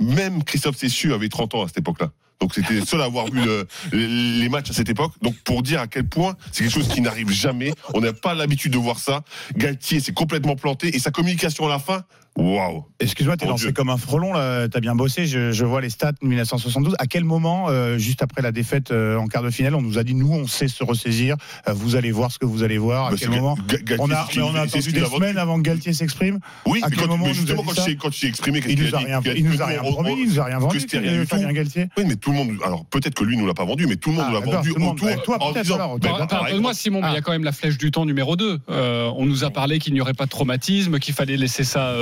Même 0.00 0.44
Christophe 0.44 0.76
Cessieux 0.76 1.12
avait 1.12 1.28
30 1.28 1.54
ans 1.54 1.62
à 1.64 1.68
cette 1.68 1.78
époque-là. 1.78 2.10
Donc 2.40 2.54
c'était 2.54 2.74
le 2.74 2.84
seul 2.84 3.00
à 3.00 3.04
avoir 3.04 3.26
vu 3.26 3.40
le, 3.44 3.66
les 3.92 4.48
matchs 4.48 4.70
à 4.70 4.72
cette 4.72 4.88
époque. 4.88 5.12
Donc 5.22 5.36
pour 5.42 5.62
dire 5.62 5.80
à 5.80 5.86
quel 5.88 6.06
point 6.06 6.36
c'est 6.52 6.62
quelque 6.62 6.72
chose 6.72 6.88
qui 6.88 7.00
n'arrive 7.00 7.30
jamais. 7.30 7.72
On 7.94 8.00
n'a 8.00 8.12
pas 8.12 8.34
l'habitude 8.34 8.72
de 8.72 8.78
voir 8.78 8.98
ça. 8.98 9.22
Galtier 9.56 9.98
s'est 10.00 10.12
complètement 10.12 10.54
planté 10.54 10.94
et 10.94 10.98
sa 10.98 11.10
communication 11.10 11.66
à 11.66 11.68
la 11.68 11.78
fin. 11.78 12.04
Waouh 12.38 12.84
Excuse-moi, 13.00 13.36
t'es 13.36 13.46
lancé 13.46 13.72
comme 13.72 13.90
un 13.90 13.96
frelon 13.96 14.32
là. 14.32 14.68
T'as 14.68 14.80
bien 14.80 14.96
bossé. 14.96 15.26
Je, 15.26 15.52
je, 15.52 15.64
vois 15.64 15.80
les 15.80 15.90
stats 15.90 16.12
1972. 16.20 16.96
À 16.98 17.06
quel 17.06 17.22
moment, 17.22 17.66
euh, 17.68 17.96
juste 17.96 18.22
après 18.22 18.42
la 18.42 18.50
défaite 18.50 18.90
euh, 18.90 19.16
en 19.16 19.26
quart 19.26 19.44
de 19.44 19.50
finale, 19.50 19.76
on 19.76 19.82
nous 19.82 19.98
a 19.98 20.04
dit 20.04 20.14
nous, 20.14 20.32
on 20.32 20.48
sait 20.48 20.66
se 20.66 20.82
ressaisir. 20.82 21.36
Euh, 21.68 21.72
vous 21.72 21.94
allez 21.94 22.10
voir 22.10 22.32
ce 22.32 22.40
que 22.40 22.46
vous 22.46 22.64
allez 22.64 22.78
voir. 22.78 23.06
À 23.06 23.10
bah, 23.10 23.16
quel 23.18 23.30
moment 23.30 23.56
Galtier, 23.68 23.96
On 24.00 24.10
a, 24.10 24.50
on 24.50 24.54
a 24.56 24.60
attendu 24.62 24.92
des 24.92 25.04
semaines 25.04 25.38
avant 25.38 25.58
que 25.58 25.62
Galtier 25.62 25.92
s'exprime. 25.92 26.40
Oui, 26.66 26.80
à 26.82 26.88
mais 26.88 26.96
quel 26.96 27.04
quand, 27.04 27.12
moment 27.12 27.26
mais 27.26 27.34
justement 27.34 27.62
quand 27.62 27.86
il, 27.86 27.96
quand 27.96 28.08
il 28.08 28.18
s'est 28.18 28.26
exprimé, 28.26 28.62
il 28.68 28.82
nous 28.82 28.94
a 28.94 28.98
rien, 28.98 29.20
il 29.36 29.44
nous 29.44 29.62
a 29.62 29.66
rien 29.66 29.80
promis, 29.80 30.16
il 30.18 30.28
nous 30.28 30.40
a 30.40 30.44
rien 30.44 30.58
vendu. 30.58 30.80
C'était 30.80 30.98
rien 30.98 31.20
du 31.20 31.26
tout. 31.26 31.36
Galtier. 31.36 31.88
Oui, 31.96 32.04
mais 32.06 32.16
tout 32.16 32.30
le 32.32 32.36
monde. 32.36 32.50
Alors 32.64 32.84
peut-être 32.86 33.14
que 33.14 33.24
lui 33.24 33.36
nous 33.36 33.46
l'a 33.46 33.54
pas 33.54 33.64
vendu, 33.64 33.86
mais 33.86 33.96
tout 33.96 34.10
le 34.10 34.16
monde 34.16 34.26
nous 34.28 34.34
l'a 34.34 34.40
vendu 34.40 34.70
autour. 34.70 35.22
Toi, 35.22 35.38
peut-être. 35.52 36.26
Pardonne-moi, 36.26 36.74
Simon, 36.74 37.00
mais 37.00 37.10
il 37.10 37.14
y 37.14 37.18
a 37.18 37.20
quand 37.20 37.32
même 37.32 37.44
la 37.44 37.52
flèche 37.52 37.78
du 37.78 37.92
temps 37.92 38.06
numéro 38.06 38.34
2 38.34 38.60
On 38.68 39.24
nous 39.24 39.44
a 39.44 39.50
parlé 39.50 39.78
qu'il 39.78 39.94
n'y 39.94 40.00
aurait 40.00 40.14
pas 40.14 40.24
de 40.24 40.30
traumatisme, 40.30 40.98
qu'il 40.98 41.14
fallait 41.14 41.36
laisser 41.36 41.62
ça 41.62 41.94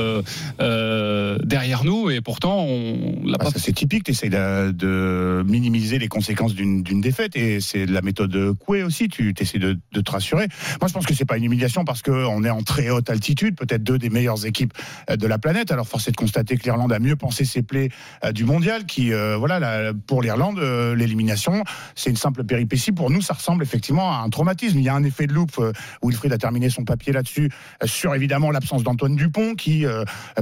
derrière 0.58 1.84
nous 1.84 2.10
et 2.10 2.20
pourtant 2.20 2.60
on 2.60 3.24
l'a 3.24 3.38
pas. 3.38 3.50
C'est 3.56 3.72
typique, 3.72 4.04
tu 4.04 4.10
essayes 4.10 4.30
de, 4.30 4.70
de, 4.70 5.44
minimiser 5.46 5.98
les 5.98 6.08
conséquences 6.08 6.54
d'une 6.54 7.00
défaite 7.00 7.36
et 7.36 7.60
c'est 7.60 7.86
la 7.86 8.02
méthode 8.02 8.54
Coué 8.58 8.82
aussi, 8.82 9.08
tu 9.08 9.34
essaies 9.38 9.58
de, 9.58 9.78
de, 9.92 10.00
te 10.00 10.10
rassurer. 10.10 10.48
Moi 10.80 10.88
je 10.88 10.92
pense 10.92 11.06
que 11.06 11.14
c'est 11.14 11.24
pas 11.24 11.36
une 11.36 11.44
humiliation 11.44 11.84
parce 11.84 12.02
qu'on 12.02 12.44
est 12.44 12.50
en 12.50 12.62
très 12.62 12.90
haute 12.90 13.10
altitude, 13.10 13.56
peut-être 13.56 13.82
deux 13.82 13.98
des 13.98 14.10
meilleures 14.10 14.46
équipes 14.46 14.72
de 15.08 15.26
la 15.26 15.38
planète. 15.38 15.70
Alors 15.70 15.88
force 15.88 16.08
est 16.08 16.12
de 16.12 16.16
constater 16.16 16.56
que 16.56 16.64
l'Irlande 16.64 16.92
a 16.92 16.98
mieux 16.98 17.16
pensé 17.16 17.44
ses 17.44 17.62
plaies 17.62 17.90
du 18.32 18.44
mondial 18.44 18.86
qui, 18.86 19.12
euh, 19.12 19.36
voilà, 19.36 19.58
la, 19.58 19.92
pour 19.94 20.22
l'Irlande, 20.22 20.58
euh, 20.58 20.94
l'élimination 20.94 21.64
c'est 21.94 22.10
une 22.10 22.16
simple 22.16 22.44
péripétie. 22.44 22.92
Pour 22.92 23.10
nous 23.10 23.20
ça 23.20 23.34
ressemble 23.34 23.62
effectivement 23.62 24.12
à 24.12 24.18
un 24.18 24.30
traumatisme. 24.30 24.78
Il 24.78 24.84
y 24.84 24.88
a 24.88 24.94
un 24.94 25.04
effet 25.04 25.26
de 25.26 25.32
loupe, 25.32 25.58
euh, 25.58 25.72
Wilfried 26.02 26.32
a 26.32 26.38
terminé 26.38 26.70
son 26.70 26.84
papier 26.84 27.12
là-dessus, 27.12 27.50
sur 27.84 28.14
évidemment 28.14 28.50
l'absence 28.50 28.82
d'Antoine 28.82 29.16
Dupont 29.16 29.54
qui, 29.54 29.84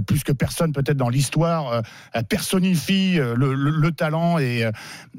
plus 0.06 0.24
que 0.24 0.32
personne 0.32 0.72
peut-être 0.72 0.96
dans 0.96 1.08
l'histoire 1.08 1.82
euh, 2.16 2.22
personnifie 2.22 3.18
euh, 3.18 3.34
le, 3.36 3.54
le, 3.54 3.70
le, 3.70 3.92
talent 3.92 4.38
et, 4.38 4.68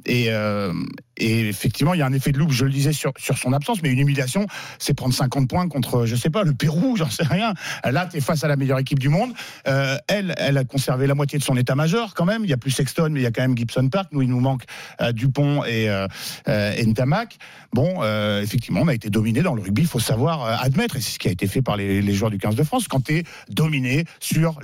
et, 0.06 0.28
euh, 0.30 0.74
effectivement, 1.18 1.94
il 1.94 2.00
y 2.00 2.02
a 2.02 2.06
un 2.06 2.14
effet 2.14 2.32
de 2.32 2.38
loupe, 2.38 2.52
je 2.52 2.66
le 2.66 2.72
disais, 2.72 2.94
sur, 2.94 3.14
sur 3.18 3.38
son 3.38 3.54
absence, 3.54 3.82
mais 3.82 3.90
une 3.90 4.00
humiliation, 4.00 4.48
c'est 4.80 4.94
prendre 4.94 5.14
50 5.14 5.50
points 5.50 5.68
contre, 5.68 6.06
je 6.06 6.16
sais 6.16 6.30
pas, 6.30 6.44
le 6.44 6.54
Pérou, 6.54 6.96
j'en 6.98 7.10
sais 7.10 7.24
rien. 7.24 7.54
Là, 7.84 8.06
tu 8.06 8.18
es 8.18 8.22
face 8.22 8.44
à 8.44 8.48
la 8.48 8.56
meilleure 8.56 8.80
équipe 8.80 9.00
du 9.00 9.10
monde. 9.10 9.34
Euh, 9.68 9.98
elle, 10.08 10.36
elle 10.38 10.58
a 10.58 10.64
conservé 10.64 11.08
la 11.08 11.16
moitié 11.16 11.40
de 11.40 11.44
son 11.44 11.56
état-major 11.56 12.14
quand 12.14 12.26
même. 12.26 12.44
Il 12.44 12.50
y 12.50 12.54
a 12.54 12.58
plus 12.58 12.72
Sexton, 12.72 13.10
mais 13.12 13.22
il 13.22 13.24
y 13.24 13.28
a 13.28 13.32
quand 13.32 13.42
même 13.42 13.58
Gibson 13.58 13.88
Park. 13.90 14.10
Nous, 14.12 14.22
il 14.22 14.30
nous 14.30 14.40
manque 14.40 14.64
euh, 15.02 15.12
Dupont 15.12 15.64
et, 15.64 15.90
euh, 15.90 16.08
et 16.48 16.86
Ntamak. 16.86 17.38
Bon, 17.74 18.04
effectivement, 18.42 18.82
on 18.84 18.88
a 18.88 18.94
été 18.94 19.10
dominé 19.10 19.42
dans 19.42 19.54
le 19.54 19.62
rugby, 19.62 19.82
il 19.82 19.88
faut 19.88 20.00
savoir 20.00 20.64
admettre, 20.64 20.96
et 20.96 21.02
c'est 21.02 21.12
ce 21.12 21.20
qui 21.20 21.28
a 21.28 21.32
été 21.32 21.46
fait 21.46 21.62
par 21.62 21.76
les, 21.76 22.14
joueurs 22.14 22.32
du 22.32 22.38
15 22.38 22.56
de 22.56 22.64
France. 22.64 22.88
Quand 22.88 23.04
tu 23.04 23.18
es 23.18 23.24
dominé 23.50 24.06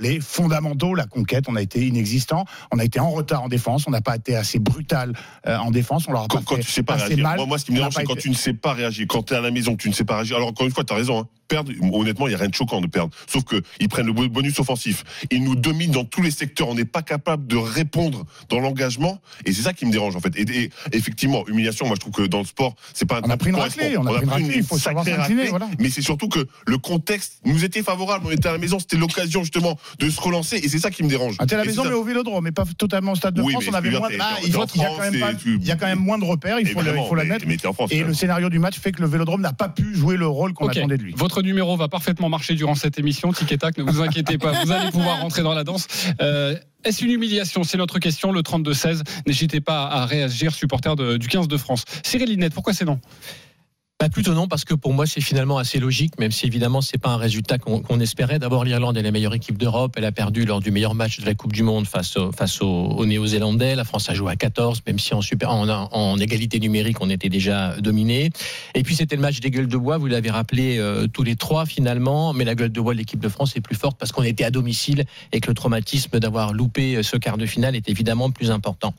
les 0.00 0.20
fondamentaux, 0.20 0.94
la 0.94 1.06
conquête. 1.06 1.44
On 1.48 1.56
a 1.56 1.62
été 1.62 1.86
inexistant, 1.86 2.44
on 2.72 2.78
a 2.78 2.84
été 2.84 3.00
en 3.00 3.10
retard 3.10 3.42
en 3.42 3.48
défense, 3.48 3.86
on 3.86 3.90
n'a 3.90 4.00
pas 4.00 4.16
été 4.16 4.34
assez 4.36 4.58
brutal 4.58 5.12
euh, 5.46 5.56
en 5.58 5.70
défense, 5.70 6.06
on 6.08 6.12
leur 6.12 6.22
a 6.22 6.26
quand, 6.28 6.38
pas 6.38 6.44
quand 6.46 6.56
fait 6.56 6.62
tu 6.62 6.70
sais 6.70 6.82
pas 6.82 6.94
assez 6.94 7.06
réagir. 7.06 7.22
mal. 7.24 7.36
Moi, 7.36 7.46
moi, 7.46 7.58
ce 7.58 7.64
qui 7.64 7.72
me 7.72 7.76
dérange, 7.78 7.94
c'est 7.94 8.04
quand 8.04 8.12
été- 8.14 8.22
tu 8.22 8.30
ne 8.30 8.34
sais 8.34 8.54
pas 8.54 8.72
réagir. 8.72 9.06
Quand 9.08 9.22
tu 9.22 9.34
es 9.34 9.36
à 9.36 9.40
la 9.40 9.50
maison, 9.50 9.76
tu 9.76 9.88
ne 9.88 9.94
sais 9.94 10.04
pas 10.04 10.16
réagir. 10.16 10.36
Alors, 10.36 10.48
encore 10.48 10.66
une 10.66 10.72
fois, 10.72 10.84
tu 10.84 10.92
as 10.92 10.96
raison. 10.96 11.20
hein. 11.20 11.28
Perdre, 11.48 11.70
honnêtement, 11.92 12.26
il 12.26 12.30
n'y 12.30 12.34
a 12.34 12.38
rien 12.38 12.48
de 12.48 12.54
choquant 12.54 12.80
de 12.80 12.86
perdre. 12.86 13.14
Sauf 13.26 13.44
qu'ils 13.44 13.88
prennent 13.88 14.06
le 14.06 14.12
bonus 14.28 14.58
offensif. 14.58 15.04
Ils 15.30 15.42
nous 15.44 15.54
dominent 15.54 15.90
dans 15.92 16.04
tous 16.04 16.22
les 16.22 16.30
secteurs. 16.30 16.68
On 16.68 16.74
n'est 16.74 16.84
pas 16.86 17.02
capable 17.02 17.46
de 17.46 17.56
répondre 17.56 18.24
dans 18.48 18.58
l'engagement. 18.60 19.20
Et 19.44 19.52
c'est 19.52 19.62
ça 19.62 19.72
qui 19.74 19.84
me 19.84 19.92
dérange, 19.92 20.16
en 20.16 20.20
fait. 20.20 20.34
Et, 20.36 20.42
et 20.64 20.70
effectivement, 20.92 21.46
humiliation, 21.48 21.86
moi, 21.86 21.96
je 21.96 22.00
trouve 22.00 22.12
que 22.14 22.22
dans 22.22 22.38
le 22.38 22.46
sport, 22.46 22.74
c'est 22.94 23.04
pas 23.06 23.18
un 23.18 23.22
On 23.24 23.30
a 23.30 23.36
pris 23.36 23.50
une 23.50 23.56
raclée, 23.56 23.96
on 23.98 24.06
a 24.06 24.12
pris 24.14 24.22
une 24.24 24.30
raclée, 24.30 24.52
il 24.56 24.62
faut 24.64 24.78
savoir 24.78 25.04
sacrée 25.04 25.20
raclée. 25.20 25.48
voilà. 25.50 25.68
Mais 25.78 25.90
c'est 25.90 26.00
surtout 26.02 26.28
que 26.28 26.46
le 26.66 26.78
contexte 26.78 27.40
nous 27.44 27.64
était 27.64 27.82
favorable. 27.82 28.24
On 28.28 28.30
était 28.30 28.48
à 28.48 28.52
la 28.52 28.58
maison. 28.58 28.78
C'était 28.78 28.96
l'occasion, 28.96 29.42
justement, 29.42 29.78
de 29.98 30.08
se 30.08 30.20
relancer. 30.20 30.56
Et 30.56 30.68
c'est 30.68 30.78
ça 30.78 30.90
qui 30.90 31.02
me 31.02 31.08
dérange. 31.08 31.36
Ah, 31.38 31.44
à 31.50 31.56
la 31.56 31.64
maison, 31.64 31.84
mais 31.84 31.92
au 31.92 32.04
Vélodrome, 32.04 32.44
mais 32.44 32.52
pas 32.52 32.64
totalement 32.78 33.12
au 33.12 33.16
Stade 33.16 33.34
de 33.34 33.42
Oui, 33.42 33.52
France. 33.52 33.64
On 33.70 33.74
avait 33.74 33.90
moins. 33.90 34.08
dire, 34.08 34.18
Ah, 34.22 34.36
il 34.42 34.50
y 34.52 34.56
a 34.56 34.66
quand 34.66 34.98
même 35.00 35.20
pas- 35.20 35.32
et 35.32 35.36
tu- 35.36 35.58
il 35.60 35.66
y 35.66 35.70
a 35.70 35.76
quand 35.76 35.86
même 35.86 35.98
moins 35.98 36.18
de 36.18 36.24
repères. 36.24 36.58
Il 36.60 36.66
faut 36.68 36.80
le- 36.80 36.92
il 36.96 37.16
l'admettre. 37.16 37.68
en 37.68 37.72
France, 37.72 37.90
Et 37.92 38.00
quand 38.00 38.06
le 38.06 38.14
scénario 38.14 38.48
du 38.48 38.58
match 38.58 38.78
fait 38.78 38.92
que 38.92 39.00
le 39.02 39.08
Vélodrome 39.08 39.40
n'a 39.42 39.52
pas 39.52 39.68
pu 39.68 39.94
jouer 39.94 40.16
le 40.16 40.26
rôle 40.26 40.52
qu'on 40.54 40.68
attendait 40.68 40.96
de 40.96 41.02
lui. 41.02 41.14
Votre 41.32 41.46
numéro 41.46 41.78
va 41.78 41.88
parfaitement 41.88 42.28
marcher 42.28 42.54
durant 42.56 42.74
cette 42.74 42.98
émission. 42.98 43.32
Tic 43.32 43.50
ne 43.78 43.82
vous 43.84 44.02
inquiétez 44.02 44.36
pas. 44.36 44.52
Vous 44.62 44.70
allez 44.70 44.90
pouvoir 44.90 45.22
rentrer 45.22 45.42
dans 45.42 45.54
la 45.54 45.64
danse. 45.64 45.86
Euh, 46.20 46.54
Est-ce 46.84 47.02
une 47.02 47.10
humiliation? 47.10 47.64
C'est 47.64 47.78
notre 47.78 47.98
question. 48.00 48.32
Le 48.32 48.42
32-16. 48.42 49.00
N'hésitez 49.26 49.62
pas 49.62 49.86
à 49.86 50.04
réagir, 50.04 50.52
supporter 50.52 50.94
du 50.94 51.28
15 51.28 51.48
de 51.48 51.56
France. 51.56 51.86
Cyril 52.02 52.28
Linette, 52.28 52.52
pourquoi 52.52 52.74
c'est 52.74 52.84
non? 52.84 53.00
Bah, 54.02 54.08
plutôt 54.08 54.34
non, 54.34 54.48
parce 54.48 54.64
que 54.64 54.74
pour 54.74 54.92
moi, 54.92 55.06
c'est 55.06 55.20
finalement 55.20 55.58
assez 55.58 55.78
logique, 55.78 56.18
même 56.18 56.32
si 56.32 56.44
évidemment, 56.44 56.80
c'est 56.80 56.98
pas 56.98 57.10
un 57.10 57.16
résultat 57.16 57.58
qu'on 57.58 58.00
espérait. 58.00 58.40
D'abord, 58.40 58.64
l'Irlande 58.64 58.96
est 58.96 59.02
la 59.02 59.12
meilleure 59.12 59.32
équipe 59.32 59.56
d'Europe. 59.56 59.94
Elle 59.96 60.04
a 60.04 60.10
perdu 60.10 60.44
lors 60.44 60.58
du 60.58 60.72
meilleur 60.72 60.96
match 60.96 61.20
de 61.20 61.24
la 61.26 61.34
Coupe 61.34 61.52
du 61.52 61.62
Monde 61.62 61.86
face, 61.86 62.16
au- 62.16 62.32
face 62.32 62.60
aux, 62.62 62.66
aux 62.66 63.06
Néo-Zélandais. 63.06 63.76
La 63.76 63.84
France 63.84 64.10
a 64.10 64.14
joué 64.14 64.32
à 64.32 64.34
14, 64.34 64.82
même 64.88 64.98
si 64.98 65.14
en, 65.14 65.20
super, 65.20 65.52
en, 65.52 65.68
en 65.68 66.18
égalité 66.18 66.58
numérique, 66.58 66.96
on 67.00 67.10
était 67.10 67.28
déjà 67.28 67.76
dominé. 67.80 68.30
Et 68.74 68.82
puis, 68.82 68.96
c'était 68.96 69.14
le 69.14 69.22
match 69.22 69.38
des 69.38 69.52
gueules 69.52 69.68
de 69.68 69.76
bois. 69.76 69.98
Vous 69.98 70.08
l'avez 70.08 70.30
rappelé 70.30 70.78
euh, 70.78 71.06
tous 71.06 71.22
les 71.22 71.36
trois, 71.36 71.64
finalement. 71.64 72.32
Mais 72.32 72.42
la 72.42 72.56
gueule 72.56 72.72
de 72.72 72.80
bois 72.80 72.94
de 72.94 72.98
l'équipe 72.98 73.20
de 73.20 73.28
France 73.28 73.54
est 73.54 73.60
plus 73.60 73.76
forte 73.76 73.96
parce 74.00 74.10
qu'on 74.10 74.24
était 74.24 74.42
à 74.42 74.50
domicile 74.50 75.04
et 75.30 75.38
que 75.38 75.46
le 75.46 75.54
traumatisme 75.54 76.18
d'avoir 76.18 76.54
loupé 76.54 76.96
euh, 76.96 77.02
ce 77.04 77.16
quart 77.16 77.38
de 77.38 77.46
finale 77.46 77.76
est 77.76 77.88
évidemment 77.88 78.32
plus 78.32 78.50
important. 78.50 78.94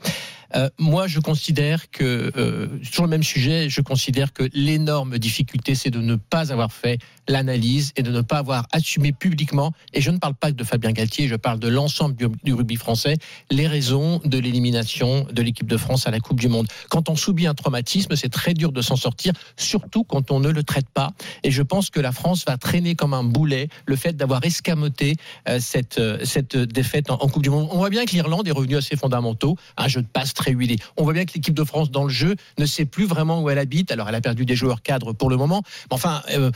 Euh, 0.55 0.69
moi, 0.77 1.07
je 1.07 1.19
considère 1.19 1.89
que, 1.89 2.31
euh, 2.38 2.67
sur 2.83 3.03
le 3.03 3.10
même 3.10 3.24
sujet, 3.24 3.69
je 3.69 3.81
considère 3.81 4.33
que 4.33 4.50
l'énorme 4.53 5.17
difficulté, 5.17 5.75
c'est 5.75 5.89
de 5.89 6.00
ne 6.00 6.15
pas 6.15 6.51
avoir 6.51 6.72
fait 6.72 7.00
l'analyse 7.27 7.92
et 7.96 8.03
de 8.03 8.12
ne 8.12 8.22
pas 8.22 8.38
avoir 8.38 8.68
assumé 8.72 9.12
publiquement, 9.12 9.72
et 9.94 10.01
je 10.01 10.12
ne 10.12 10.18
parle 10.18 10.36
pas 10.36 10.51
que 10.51 10.58
de 10.58 10.63
Fabien 10.63 10.92
Galtier, 10.92 11.27
je 11.27 11.36
parle 11.36 11.60
de 11.60 11.68
l'ensemble 11.68 12.15
du, 12.15 12.53
rugby 12.53 12.75
français, 12.75 13.18
les 13.51 13.68
raisons 13.68 14.20
de 14.25 14.38
l'élimination 14.38 15.25
de 15.32 15.42
l'équipe 15.42 15.68
de 15.68 15.77
France 15.77 16.08
à 16.08 16.12
la 16.12 16.20
Coupe 16.20 16.39
du 16.39 16.48
Monde. 16.48 16.68
Quand 16.89 17.10
on 17.10 17.15
subit 17.15 17.48
un 17.48 17.53
traumatisme, 17.53 18.15
c'est 18.15 18.30
très 18.30 18.53
dur 18.53 18.72
de 18.72 18.82
s'en 18.82 18.96
sortir, 18.96 19.34
surtout 19.58 20.03
quand 20.03 20.32
on 20.32 20.39
ne 20.39 20.50
le 20.50 20.63
traite 20.63 20.89
pas. 20.94 21.12
Et 21.44 21.51
je 21.51 21.62
pense 21.62 21.89
que 21.89 22.00
la 22.00 22.12
France 22.12 22.46
va 22.46 22.58
traîner 22.58 22.96
comme 22.96 23.13
un 23.13 23.24
boulet 23.24 23.70
le 23.86 23.96
fait 23.96 24.13
d'avoir 24.13 24.44
escamoté 24.44 25.15
euh, 25.48 25.60
cette, 25.60 25.98
euh, 26.00 26.20
cette 26.24 26.58
défaite 26.58 27.10
en, 27.10 27.18
Coupe 27.34 27.44
du 27.44 27.50
Monde. 27.50 27.68
On 27.72 27.77
voit 27.77 27.89
bien 27.89 28.06
que 28.06 28.12
l'Irlande 28.12 28.48
est 28.48 28.51
revenue 28.51 28.77
à 28.77 28.82
ses 28.82 28.96
fondamentaux, 28.96 29.58
un 29.77 29.88
jeu 29.88 30.01
de 30.01 30.08
passe 30.08 30.34
très 30.34 30.51
huilé. 30.51 30.77
On 30.98 31.03
voit 31.03 31.13
bien 31.13 31.25
que 31.25 31.34
l'équipe 31.34 31.56
de 31.56 31.63
France 31.63 31.89
dans 31.89 32.03
le 32.03 32.10
jeu 32.10 32.36
ne 32.60 32.65
sait 32.65 32.86
plus 32.86 33.06
vraiment 33.06 33.42
où 33.42 33.50
elle 33.50 33.58
habite. 33.58 33.92
Alors 33.92 34.08
elle 34.10 34.15
a 34.15 34.22
perdu 34.22 34.46
des 34.46 34.56
joueurs 34.56 34.82
cadres 34.82 35.13
pour 35.13 35.30
le 35.30 35.38
moment. 35.38 35.63
Mais 35.89 35.96
enfin, 35.96 36.22
euh, 36.30 36.51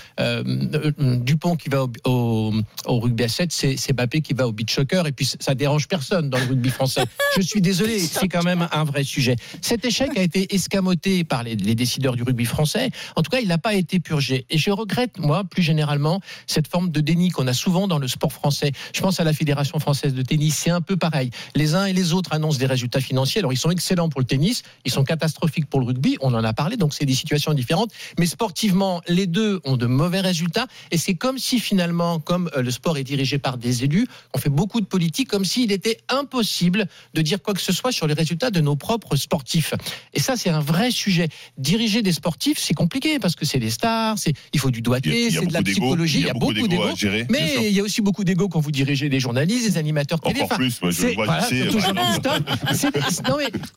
Dupont 0.97 1.55
qui 1.55 1.69
va 1.69 1.83
au, 1.83 1.91
au, 2.05 2.53
au 2.85 2.99
rugby 2.99 3.23
à 3.23 3.27
7, 3.27 3.51
c'est 3.51 3.77
c'est 3.77 3.93
Mbappé 3.93 4.21
qui 4.21 4.33
va 4.33 4.47
au 4.47 4.51
beach 4.51 4.73
soccer. 4.73 5.07
Et 5.07 5.11
puis 5.11 5.29
ça 5.39 5.55
dérange 5.55 5.87
personne 5.87 6.29
dans 6.29 6.37
le 6.37 6.45
rugby 6.45 6.69
français. 6.69 7.03
Je 7.35 7.41
suis 7.41 7.61
désolé, 7.61 7.99
c'est 7.99 8.27
quand 8.27 8.43
même 8.43 8.67
un 8.71 8.83
vrai 8.83 9.03
sujet. 9.03 9.35
Cet 9.61 9.85
échec 9.85 10.17
a 10.17 10.21
été 10.21 10.53
escamoté 10.53 11.23
par 11.23 11.43
les, 11.43 11.55
les 11.55 11.75
décideurs 11.75 12.15
du 12.15 12.23
rugby 12.23 12.45
français. 12.45 12.89
En 13.15 13.21
tout 13.21 13.31
cas, 13.31 13.39
il 13.39 13.47
n'a 13.47 13.57
pas 13.57 13.73
été 13.73 13.99
purgé. 13.99 14.45
Et 14.49 14.57
je 14.57 14.71
regrette, 14.71 15.19
moi, 15.19 15.43
plus 15.43 15.61
généralement, 15.61 16.21
cette 16.45 16.67
forme 16.67 16.89
de 16.89 17.01
déni 17.01 17.29
qu'on 17.29 17.47
a 17.47 17.53
souvent 17.53 17.87
dans 17.87 17.99
le 17.99 18.07
sport 18.07 18.33
français. 18.33 18.71
Je 18.93 19.01
pense 19.01 19.19
à 19.19 19.23
la 19.23 19.33
Fédération 19.33 19.79
française 19.79 20.13
de 20.13 20.21
tennis, 20.21 20.55
c'est 20.55 20.69
un 20.69 20.81
peu 20.81 20.97
pareil. 20.97 21.31
Les 21.55 21.75
uns 21.75 21.85
et 21.85 21.93
les 21.93 22.13
autres 22.13 22.33
annoncent 22.33 22.59
des 22.59 22.65
résultats 22.65 23.01
financiers. 23.01 23.39
Alors, 23.39 23.53
ils 23.53 23.57
sont 23.57 23.71
excellents 23.71 24.09
pour 24.09 24.21
le 24.21 24.25
tennis, 24.25 24.63
ils 24.85 24.91
sont 24.91 25.03
catastrophiques 25.03 25.69
pour 25.69 25.79
le 25.79 25.85
rugby, 25.87 26.17
on 26.21 26.33
en 26.33 26.43
a 26.43 26.53
parlé, 26.53 26.77
donc 26.77 26.93
c'est 26.93 27.05
des 27.05 27.15
situations 27.15 27.53
différentes. 27.53 27.91
Mais 28.19 28.25
sportivement, 28.25 29.01
les 29.07 29.27
deux 29.27 29.59
ont 29.65 29.77
de 29.77 29.85
mauvais 29.85 30.21
résultats. 30.21 30.46
Et 30.91 30.97
c'est 30.97 31.15
comme 31.15 31.37
si 31.37 31.59
finalement, 31.59 32.19
comme 32.19 32.49
euh, 32.55 32.61
le 32.61 32.71
sport 32.71 32.97
est 32.97 33.03
dirigé 33.03 33.37
par 33.37 33.57
des 33.57 33.83
élus, 33.83 34.07
on 34.33 34.39
fait 34.39 34.49
beaucoup 34.49 34.81
de 34.81 34.85
politique, 34.85 35.27
comme 35.29 35.45
s'il 35.45 35.71
était 35.71 35.97
impossible 36.09 36.87
de 37.13 37.21
dire 37.21 37.41
quoi 37.41 37.53
que 37.53 37.61
ce 37.61 37.73
soit 37.73 37.91
sur 37.91 38.07
les 38.07 38.13
résultats 38.13 38.51
de 38.51 38.59
nos 38.61 38.75
propres 38.75 39.15
sportifs. 39.15 39.73
Et 40.13 40.19
ça, 40.19 40.35
c'est 40.35 40.49
un 40.49 40.59
vrai 40.59 40.91
sujet. 40.91 41.29
Diriger 41.57 42.01
des 42.01 42.11
sportifs, 42.11 42.57
c'est 42.59 42.73
compliqué 42.73 43.19
parce 43.19 43.35
que 43.35 43.45
c'est 43.45 43.59
des 43.59 43.69
stars, 43.69 44.17
c'est 44.17 44.33
il 44.53 44.59
faut 44.59 44.71
du 44.71 44.81
doigté, 44.81 45.29
c'est 45.31 45.45
de 45.45 45.53
la 45.53 45.61
psychologie, 45.61 46.19
il 46.19 46.25
y 46.27 46.29
a 46.29 46.33
beaucoup 46.33 46.67
d'ego. 46.67 46.83
Mais 47.29 47.67
il 47.69 47.73
y 47.73 47.79
a 47.79 47.83
aussi 47.83 48.01
beaucoup 48.01 48.23
d'ego 48.23 48.47
quand 48.49 48.59
vous 48.59 48.71
dirigez 48.71 49.09
des 49.09 49.19
journalistes, 49.19 49.67
des 49.67 49.77
animateurs 49.77 50.19
télé. 50.19 50.41
Encore 50.41 50.57
plus, 50.57 50.81
moi, 50.81 50.91
je 50.91 51.01
vois, 51.01 51.25
voilà. 51.25 51.41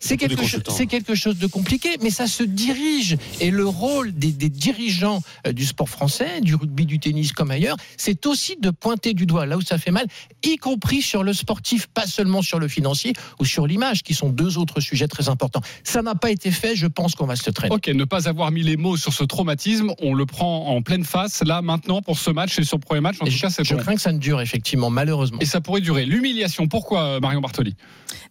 C'est- 0.01 0.17
quelque, 0.17 0.37
consultants. 0.37 0.73
c'est 0.73 0.87
quelque 0.87 1.15
chose 1.15 1.39
de 1.39 1.47
compliqué, 1.47 1.97
mais 2.03 2.11
ça 2.11 2.27
se 2.27 2.43
dirige. 2.43 3.17
Et 3.41 3.51
le 3.51 3.67
rôle 3.67 4.13
des, 4.13 4.33
des 4.33 4.49
dirigeants 4.49 5.23
euh, 5.47 5.53
du 5.53 5.65
sport 5.65 5.89
français, 5.89 6.41
du 6.41 6.57
rugby, 6.61 6.87
du 6.87 6.99
tennis 7.01 7.33
comme 7.33 7.51
ailleurs, 7.51 7.77
c'est 7.97 8.27
aussi 8.27 8.57
de 8.57 8.71
pointer 8.71 9.15
du 9.15 9.27
doigt 9.27 9.47
là 9.47 9.57
où 9.57 9.61
ça 9.63 9.79
fait 9.79 9.91
mal, 9.91 10.07
y 10.43 10.57
compris 10.57 11.03
sur 11.03 11.23
le 11.25 11.33
sportif, 11.33 11.87
pas 11.89 12.07
seulement 12.07 12.43
sur 12.43 12.59
le 12.59 12.69
financier 12.69 13.13
ou 13.39 13.45
sur 13.45 13.67
l'image, 13.67 14.03
qui 14.03 14.15
sont 14.15 14.29
deux 14.29 14.59
autres 14.59 14.81
sujets 14.81 15.09
très 15.09 15.29
importants. 15.29 15.61
Ça 15.85 16.03
n'a 16.03 16.15
pas 16.15 16.31
été 16.31 16.51
fait, 16.51 16.77
je 16.77 16.87
pense 16.87 17.15
qu'on 17.15 17.27
va 17.27 17.37
se 17.37 17.45
le 17.47 17.53
traiter. 17.53 17.75
Ok, 17.75 17.89
ne 17.89 18.05
pas 18.05 18.29
avoir 18.29 18.51
mis 18.51 18.63
les 18.63 18.77
mots 18.77 18.97
sur 18.97 19.13
ce 19.13 19.25
traumatisme, 19.25 19.93
on 20.01 20.15
le 20.15 20.27
prend 20.27 20.69
en 20.69 20.83
pleine 20.83 21.05
face 21.05 21.43
là 21.45 21.63
maintenant 21.63 22.03
pour 22.03 22.19
ce 22.19 22.31
match 22.31 22.59
et 22.59 22.65
sur 22.65 22.77
le 22.77 22.83
premier 22.83 23.01
match. 23.01 23.17
En 23.21 23.27
Et 23.27 23.31
tout 23.31 23.37
je, 23.37 23.41
cas, 23.43 23.51
c'est 23.51 23.65
je 23.65 23.75
bon. 23.75 23.81
crains 23.81 23.95
que 23.95 24.01
ça 24.01 24.13
ne 24.13 24.19
dure 24.19 24.41
effectivement, 24.41 24.91
malheureusement. 24.91 25.39
Et 25.41 25.47
ça 25.47 25.61
pourrait 25.61 25.81
durer. 25.81 26.05
L'humiliation, 26.05 26.67
pourquoi 26.69 27.03
euh, 27.03 27.21
Marion 27.21 27.41
Bartoli? 27.41 27.75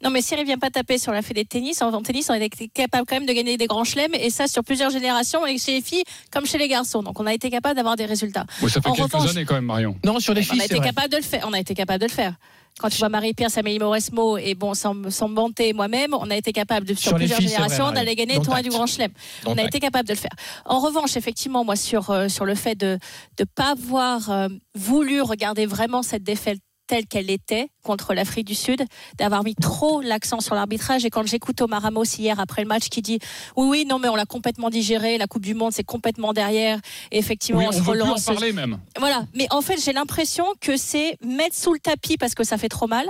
Non, 0.04 0.10
mais 0.12 0.22
Cyril 0.22 0.46
vient 0.46 0.58
pas 0.58 0.70
taper 0.70 0.98
sur 0.98 1.12
la 1.12 1.22
fédé 1.22 1.44
de 1.44 1.50
tennis. 1.50 1.82
En, 1.82 1.92
en 1.94 2.02
tennis, 2.02 2.30
on 2.30 2.34
est 2.34 2.50
capable 2.74 3.06
quand 3.08 3.16
même 3.16 3.26
de 3.26 3.34
gagner 3.34 3.58
des 3.58 3.68
grands 3.68 3.84
chelems, 3.84 4.14
et 4.14 4.30
ça 4.30 4.48
sur 4.48 4.64
plusieurs 4.64 4.92
générations, 4.92 5.46
et 5.46 5.58
chez 5.58 5.74
les 5.74 5.82
filles 5.82 6.04
comme 6.32 6.46
chez 6.46 6.58
les 6.58 6.68
garçons. 6.68 7.02
Donc 7.04 7.20
on 7.20 7.26
a 7.26 7.34
été 7.34 7.50
capable 7.50 7.76
d'avoir 7.76 7.96
des 7.96 8.06
résultats. 8.06 8.19
Oui, 8.62 8.70
ça 8.70 8.82
fait 8.82 8.88
En 8.90 8.94
quelques 8.94 9.12
revanche- 9.14 9.32
années 9.32 9.46
quand 9.46 9.56
même, 9.56 9.66
Marion. 9.66 9.96
Non, 10.06 10.20
sur 10.20 10.34
les 10.34 10.42
on 10.42 10.44
filles, 10.44 10.60
a 10.60 10.64
c'est 10.64 10.66
été 10.68 10.76
vrai. 10.78 10.88
capable 10.88 11.10
de 11.10 11.18
le 11.18 11.24
faire. 11.24 11.46
On 11.48 11.54
a 11.54 11.60
été 11.60 11.74
capable 11.74 12.00
de 12.02 12.06
le 12.08 12.12
faire. 12.12 12.34
Quand 12.80 12.88
tu 12.90 12.98
vois 13.00 13.10
Marie-Pierre, 13.10 13.50
Samélie 13.52 13.80
Mauresmo, 13.80 14.38
et 14.38 14.54
bon, 14.56 14.74
sans, 14.74 15.10
sans 15.12 15.28
me 15.28 15.36
vanter 15.36 15.74
moi-même, 15.74 16.14
on 16.14 16.30
a 16.30 16.36
été 16.36 16.54
capable, 16.54 16.86
de, 16.86 16.94
sur, 16.94 17.14
plusieurs 17.16 17.40
filles, 17.40 17.50
générations, 17.50 17.92
d'aller 17.92 18.16
gagner 18.16 18.36
le 18.36 18.42
tournoi 18.42 18.62
du 18.62 18.70
Grand 18.70 18.86
Chelem. 18.88 19.12
On 19.46 19.58
a 19.58 19.64
été 19.64 19.80
capable 19.80 20.08
de 20.08 20.14
le 20.14 20.20
faire. 20.20 20.32
En 20.66 20.80
revanche, 20.80 21.18
effectivement, 21.18 21.66
moi, 21.66 21.76
sur, 21.76 22.10
euh, 22.12 22.30
sur 22.30 22.46
le 22.46 22.56
fait 22.56 22.76
de 22.76 22.98
ne 23.40 23.44
pas 23.46 23.72
avoir 23.72 24.30
euh, 24.30 24.48
voulu 24.76 25.22
regarder 25.22 25.66
vraiment 25.66 26.04
cette 26.04 26.24
défaite 26.24 26.60
telle 26.90 27.06
qu'elle 27.06 27.30
était 27.30 27.70
contre 27.84 28.16
l'Afrique 28.16 28.48
du 28.48 28.56
Sud, 28.56 28.84
d'avoir 29.20 29.44
mis 29.44 29.54
trop 29.54 30.02
l'accent 30.02 30.40
sur 30.40 30.56
l'arbitrage. 30.56 31.06
Et 31.06 31.12
quand 31.12 31.26
j'écoute 31.26 31.56
Thomas 31.56 31.78
Ramos 31.80 32.04
hier 32.18 32.40
après 32.40 32.64
le 32.64 32.68
match 32.68 32.90
qui 32.90 33.02
dit 33.04 33.20
oui, 33.56 33.68
oui, 33.70 33.86
non, 33.88 34.00
mais 34.00 34.10
on 34.10 34.16
l'a 34.16 34.26
complètement 34.26 34.70
digéré, 34.72 35.18
la 35.20 35.28
Coupe 35.28 35.44
du 35.44 35.54
Monde, 35.54 35.72
c'est 35.72 35.84
complètement 35.84 36.34
derrière. 36.34 36.80
Et 37.12 37.20
effectivement, 37.20 37.60
Oui, 37.62 37.68
on, 37.68 37.70
on 37.70 37.72
se 37.74 37.78
veut 37.78 37.92
plus 37.92 38.02
en 38.02 38.06
relance. 38.06 38.26
parler 38.26 38.52
même. 38.54 38.80
Voilà. 38.98 39.26
Mais 39.36 39.46
en 39.52 39.62
fait, 39.62 39.78
j'ai 39.84 39.94
l'impression 39.94 40.46
que 40.62 40.78
c'est 40.78 41.18
mettre 41.24 41.56
sous 41.56 41.74
le 41.74 41.80
tapis 41.80 42.18
parce 42.18 42.34
que 42.34 42.44
ça 42.44 42.58
fait 42.58 42.70
trop 42.70 42.88
mal. 42.88 43.08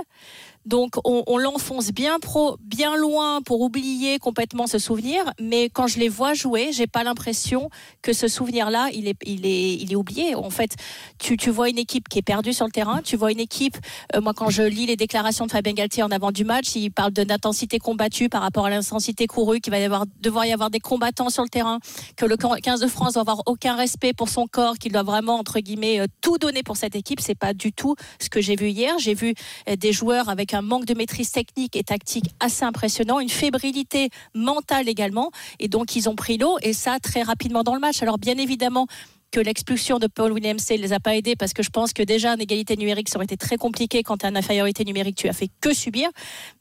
Donc, 0.66 0.96
on, 1.04 1.22
on 1.26 1.38
l'enfonce 1.38 1.90
bien 1.90 2.18
pro, 2.20 2.56
bien 2.60 2.96
loin 2.96 3.40
pour 3.42 3.60
oublier 3.60 4.18
complètement 4.18 4.66
ce 4.66 4.78
souvenir. 4.78 5.32
Mais 5.40 5.70
quand 5.70 5.86
je 5.86 5.98
les 5.98 6.08
vois 6.08 6.34
jouer, 6.34 6.70
j'ai 6.72 6.86
pas 6.86 7.02
l'impression 7.02 7.70
que 8.02 8.12
ce 8.12 8.28
souvenir-là, 8.28 8.88
il 8.92 9.08
est, 9.08 9.16
il 9.24 9.46
est, 9.46 9.74
il 9.74 9.92
est 9.92 9.96
oublié. 9.96 10.34
En 10.34 10.50
fait, 10.50 10.76
tu, 11.18 11.36
tu 11.36 11.50
vois 11.50 11.68
une 11.70 11.78
équipe 11.78 12.08
qui 12.08 12.18
est 12.18 12.22
perdue 12.22 12.52
sur 12.52 12.66
le 12.66 12.72
terrain. 12.72 13.00
Tu 13.02 13.16
vois 13.16 13.32
une 13.32 13.40
équipe. 13.40 13.76
euh, 14.14 14.20
moi, 14.20 14.34
quand 14.34 14.50
je 14.50 14.62
lis 14.62 14.86
les 14.86 14.96
déclarations 14.96 15.46
de 15.46 15.50
Fabien 15.50 15.72
Galtier 15.72 16.02
en 16.02 16.10
avant 16.10 16.30
du 16.30 16.44
match, 16.44 16.74
il 16.76 16.90
parle 16.90 17.12
de 17.12 17.22
l'intensité 17.22 17.78
combattue 17.78 18.28
par 18.28 18.42
rapport 18.42 18.66
à 18.66 18.70
l'intensité 18.70 19.26
courue, 19.26 19.60
qu'il 19.60 19.70
va 19.70 19.78
y 19.78 19.84
avoir, 19.84 20.04
devoir 20.20 20.44
y 20.46 20.52
avoir 20.52 20.70
des 20.70 20.80
combattants 20.80 21.30
sur 21.30 21.42
le 21.42 21.48
terrain, 21.48 21.78
que 22.16 22.26
le 22.26 22.36
15 22.36 22.80
de 22.80 22.86
France 22.86 23.14
doit 23.14 23.22
avoir 23.22 23.42
aucun 23.46 23.76
respect 23.76 24.12
pour 24.12 24.28
son 24.28 24.46
corps, 24.46 24.76
qu'il 24.78 24.92
doit 24.92 25.02
vraiment 25.02 25.38
entre 25.38 25.60
guillemets 25.60 26.00
euh, 26.00 26.06
tout 26.20 26.38
donner 26.38 26.62
pour 26.62 26.76
cette 26.76 26.96
équipe. 26.96 27.20
C'est 27.20 27.34
pas 27.34 27.54
du 27.54 27.72
tout 27.72 27.96
ce 28.20 28.28
que 28.28 28.40
j'ai 28.40 28.56
vu 28.56 28.68
hier. 28.68 28.98
J'ai 28.98 29.14
vu 29.14 29.34
euh, 29.68 29.76
des 29.76 29.92
joueurs 29.92 30.28
avec 30.28 30.49
un 30.54 30.62
manque 30.62 30.84
de 30.84 30.94
maîtrise 30.94 31.30
technique 31.30 31.76
et 31.76 31.82
tactique 31.82 32.30
assez 32.40 32.64
impressionnant, 32.64 33.20
une 33.20 33.28
fébrilité 33.28 34.10
mentale 34.34 34.88
également, 34.88 35.30
et 35.58 35.68
donc 35.68 35.96
ils 35.96 36.08
ont 36.08 36.16
pris 36.16 36.38
l'eau 36.38 36.58
et 36.62 36.72
ça 36.72 36.98
très 37.00 37.22
rapidement 37.22 37.62
dans 37.62 37.74
le 37.74 37.80
match. 37.80 38.02
Alors 38.02 38.18
bien 38.18 38.36
évidemment. 38.38 38.86
Que 39.30 39.40
l'expulsion 39.40 39.98
de 39.98 40.06
Paul 40.06 40.32
Williams 40.32 40.68
ne 40.70 40.76
les 40.76 40.92
a 40.92 41.00
pas 41.00 41.16
aidés 41.16 41.36
parce 41.36 41.52
que 41.52 41.62
je 41.62 41.70
pense 41.70 41.92
que 41.92 42.02
déjà 42.02 42.32
en 42.32 42.36
égalité 42.36 42.76
numérique, 42.76 43.08
ça 43.08 43.16
aurait 43.16 43.24
été 43.24 43.36
très 43.36 43.56
compliqué 43.56 44.02
quand 44.02 44.18
tu 44.18 44.26
as 44.26 44.28
une 44.28 44.36
infériorité 44.36 44.84
numérique, 44.84 45.16
tu 45.16 45.28
as 45.28 45.32
fait 45.32 45.48
que 45.60 45.72
subir. 45.72 46.08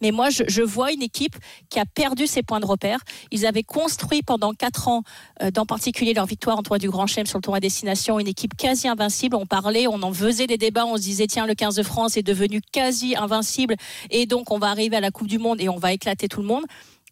Mais 0.02 0.12
moi, 0.12 0.30
je, 0.30 0.62
vois 0.62 0.92
une 0.92 1.02
équipe 1.02 1.36
qui 1.70 1.80
a 1.80 1.86
perdu 1.86 2.28
ses 2.28 2.44
points 2.44 2.60
de 2.60 2.66
repère. 2.66 3.00
Ils 3.32 3.46
avaient 3.46 3.64
construit 3.64 4.22
pendant 4.22 4.54
quatre 4.54 4.88
ans, 4.88 5.04
euh, 5.42 5.52
dans 5.52 5.66
particulier 5.66 6.14
leur 6.14 6.26
victoire 6.26 6.58
en 6.58 6.64
tournoi 6.64 6.80
du 6.80 6.90
Grand 6.90 7.08
Chelem 7.08 7.26
sur 7.26 7.40
le 7.40 7.42
tournoi 7.42 7.60
destination, 7.60 8.20
une 8.20 8.28
équipe 8.28 8.56
quasi 8.56 8.88
invincible. 8.88 9.36
On 9.36 9.46
parlait, 9.46 9.88
on 9.88 10.02
en 10.04 10.14
faisait 10.14 10.48
des 10.48 10.58
débats, 10.58 10.86
on 10.86 10.98
se 10.98 11.02
disait 11.02 11.28
tiens, 11.28 11.48
le 11.48 11.56
15 11.56 11.76
de 11.76 11.84
France 11.84 12.18
est 12.18 12.24
devenu 12.24 12.62
quasi 12.62 13.16
invincible 13.16 13.76
et 14.12 14.26
donc 14.26 14.52
on 14.52 14.60
va 14.60 14.68
arriver 14.68 14.98
à 14.98 15.02
la 15.02 15.12
Coupe 15.12 15.28
du 15.28 15.40
Monde 15.40 15.60
et 15.62 15.70
on 15.70 15.78
va 15.78 15.94
éclater 15.94 16.28
tout 16.28 16.42
le 16.42 16.48
monde. 16.48 16.66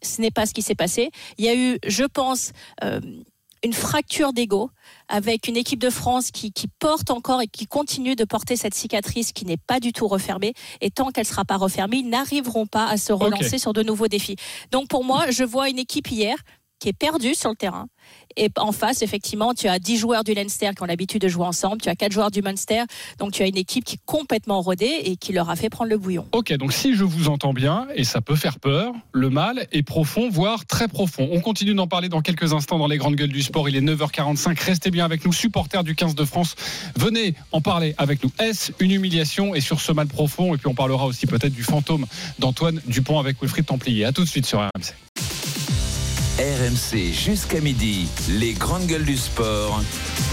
Ce 0.03 0.21
n'est 0.21 0.31
pas 0.31 0.45
ce 0.45 0.53
qui 0.53 0.61
s'est 0.61 0.75
passé. 0.75 1.09
Il 1.37 1.45
y 1.45 1.49
a 1.49 1.55
eu, 1.55 1.79
je 1.87 2.03
pense, 2.03 2.51
euh, 2.83 2.99
une 3.67 3.73
fracture 3.73 4.31
d'ego 4.31 4.71
avec 5.09 5.49
une 5.49 5.57
équipe 5.57 5.79
de 5.79 5.89
France 5.89 6.31
qui, 6.31 6.53
qui, 6.53 6.67
porte 6.79 7.11
encore 7.11 7.41
et 7.41 7.47
qui 7.47 7.67
continue 7.67 8.15
de 8.15 8.23
porter 8.23 8.55
cette 8.55 8.73
cicatrice 8.73 9.33
qui 9.33 9.45
n'est 9.45 9.57
pas 9.57 9.81
du 9.81 9.91
tout 9.91 10.07
refermée. 10.07 10.53
Et 10.79 10.89
tant 10.89 11.11
qu'elle 11.11 11.25
ne 11.25 11.29
sera 11.29 11.43
pas 11.43 11.57
refermée, 11.57 11.97
ils 11.97 12.09
n'arriveront 12.09 12.65
pas 12.65 12.87
à 12.87 12.97
se 12.97 13.11
relancer 13.13 13.37
Okay. 13.37 13.57
sur 13.59 13.73
de 13.73 13.83
nouveaux 13.83 14.07
défis. 14.07 14.37
Donc 14.71 14.87
pour 14.87 15.03
moi, 15.03 15.29
je 15.29 15.43
vois 15.43 15.69
une 15.69 15.79
équipe 15.79 16.09
hier 16.09 16.37
qui 16.79 16.89
est 16.89 16.93
perdue 16.93 17.35
sur 17.35 17.49
le 17.49 17.55
terrain. 17.55 17.87
Et 18.37 18.49
en 18.57 18.71
face, 18.71 19.01
effectivement, 19.01 19.53
tu 19.53 19.67
as 19.67 19.79
10 19.79 19.97
joueurs 19.97 20.23
du 20.23 20.33
Leinster 20.33 20.69
qui 20.75 20.83
ont 20.83 20.85
l'habitude 20.85 21.21
de 21.21 21.27
jouer 21.27 21.45
ensemble, 21.45 21.81
tu 21.81 21.89
as 21.89 21.95
4 21.95 22.11
joueurs 22.11 22.31
du 22.31 22.41
Munster, 22.41 22.83
donc 23.17 23.31
tu 23.31 23.41
as 23.41 23.47
une 23.47 23.57
équipe 23.57 23.83
qui 23.83 23.95
est 23.95 24.05
complètement 24.05 24.61
rodée 24.61 25.01
et 25.03 25.17
qui 25.17 25.33
leur 25.33 25.49
a 25.49 25.55
fait 25.55 25.69
prendre 25.69 25.89
le 25.89 25.97
bouillon. 25.97 26.27
Ok, 26.31 26.53
donc 26.53 26.71
si 26.71 26.95
je 26.95 27.03
vous 27.03 27.29
entends 27.29 27.53
bien, 27.53 27.87
et 27.95 28.03
ça 28.03 28.21
peut 28.21 28.35
faire 28.35 28.59
peur, 28.59 28.93
le 29.11 29.29
mal 29.29 29.67
est 29.71 29.83
profond, 29.83 30.29
voire 30.29 30.65
très 30.65 30.87
profond. 30.87 31.27
On 31.31 31.41
continue 31.41 31.73
d'en 31.73 31.87
parler 31.87 32.09
dans 32.09 32.21
quelques 32.21 32.53
instants 32.53 32.77
dans 32.77 32.87
les 32.87 32.97
grandes 32.97 33.15
gueules 33.15 33.31
du 33.31 33.41
sport. 33.41 33.67
Il 33.69 33.75
est 33.75 33.81
9h45. 33.81 34.61
Restez 34.61 34.91
bien 34.91 35.05
avec 35.05 35.25
nous, 35.25 35.33
supporters 35.33 35.83
du 35.83 35.95
15 35.95 36.15
de 36.15 36.25
France. 36.25 36.55
Venez 36.95 37.33
en 37.51 37.61
parler 37.61 37.95
avec 37.97 38.23
nous. 38.23 38.31
Est-ce 38.39 38.71
une 38.79 38.91
humiliation 38.91 39.55
et 39.55 39.61
sur 39.61 39.81
ce 39.81 39.91
mal 39.91 40.07
profond? 40.07 40.53
Et 40.53 40.57
puis 40.57 40.67
on 40.67 40.75
parlera 40.75 41.05
aussi 41.05 41.25
peut-être 41.25 41.53
du 41.53 41.63
fantôme 41.63 42.05
d'Antoine 42.39 42.81
Dupont 42.85 43.19
avec 43.19 43.41
Wilfried 43.41 43.65
Templier. 43.65 44.05
A 44.05 44.11
tout 44.11 44.23
de 44.23 44.29
suite 44.29 44.45
sur 44.45 44.59
RMC. 44.59 45.06
RMC 46.37 47.13
jusqu'à 47.13 47.59
midi, 47.61 48.07
les 48.29 48.53
grandes 48.53 48.85
gueules 48.85 49.05
du 49.05 49.17
sport. 49.17 49.81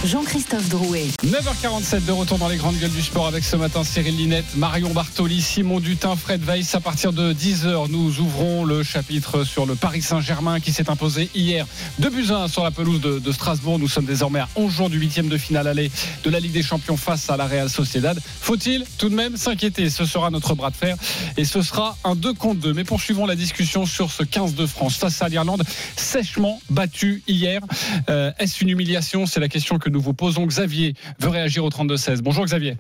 Jean-Christophe 0.04 0.68
Drouet. 0.68 1.06
9h47 1.24 2.04
de 2.04 2.12
retour 2.12 2.36
dans 2.36 2.48
les 2.48 2.58
grandes 2.58 2.76
gueules 2.76 2.90
du 2.90 3.00
sport 3.00 3.26
avec 3.26 3.42
ce 3.42 3.56
matin 3.56 3.84
Cyril 3.84 4.14
Linette, 4.14 4.54
Marion 4.54 4.90
Bartoli, 4.90 5.40
Simon 5.40 5.80
Dutin, 5.80 6.14
Fred 6.14 6.44
Weiss. 6.44 6.74
À 6.74 6.80
partir 6.80 7.14
de 7.14 7.32
10h, 7.32 7.88
nous 7.88 8.20
ouvrons 8.20 8.66
le 8.66 8.82
chapitre 8.82 9.44
sur 9.44 9.64
le 9.64 9.76
Paris 9.76 10.02
Saint-Germain 10.02 10.60
qui 10.60 10.72
s'est 10.72 10.90
imposé 10.90 11.30
hier 11.34 11.66
2 12.00 12.10
buts 12.10 12.26
à 12.28 12.42
1 12.42 12.48
sur 12.48 12.64
la 12.64 12.70
pelouse 12.70 13.00
de, 13.00 13.18
de 13.18 13.32
Strasbourg. 13.32 13.78
Nous 13.78 13.88
sommes 13.88 14.04
désormais 14.04 14.40
à 14.40 14.48
11 14.56 14.70
jours 14.70 14.90
du 14.90 14.98
huitième 14.98 15.28
de 15.28 15.38
finale 15.38 15.68
aller 15.68 15.90
de 16.22 16.28
la 16.28 16.38
Ligue 16.38 16.52
des 16.52 16.62
Champions 16.62 16.98
face 16.98 17.30
à 17.30 17.38
la 17.38 17.46
Real 17.46 17.70
Sociedad. 17.70 18.20
Faut-il 18.42 18.84
tout 18.98 19.08
de 19.08 19.14
même 19.14 19.38
s'inquiéter? 19.38 19.88
Ce 19.88 20.04
sera 20.04 20.28
notre 20.28 20.54
bras 20.54 20.68
de 20.68 20.76
fer 20.76 20.96
et 21.38 21.46
ce 21.46 21.62
sera 21.62 21.96
un 22.04 22.14
2 22.14 22.34
contre 22.34 22.60
2. 22.60 22.74
Mais 22.74 22.84
poursuivons 22.84 23.24
la 23.24 23.36
discussion 23.36 23.86
sur 23.86 24.12
ce 24.12 24.22
15 24.22 24.54
de 24.54 24.66
France 24.66 24.96
face 24.96 25.22
à 25.22 25.30
l'Irlande 25.30 25.64
sèchement 25.98 26.58
battu 26.70 27.22
hier. 27.26 27.60
Euh, 28.08 28.30
Est-ce 28.38 28.62
une 28.62 28.70
humiliation? 28.70 29.26
C'est 29.26 29.40
la 29.40 29.48
question 29.48 29.78
que 29.78 29.90
nous 29.90 30.00
vous 30.00 30.14
posons. 30.14 30.46
Xavier 30.46 30.94
veut 31.18 31.30
réagir 31.30 31.64
au 31.64 31.68
32-16. 31.68 32.22
Bonjour 32.22 32.44
Xavier. 32.44 32.76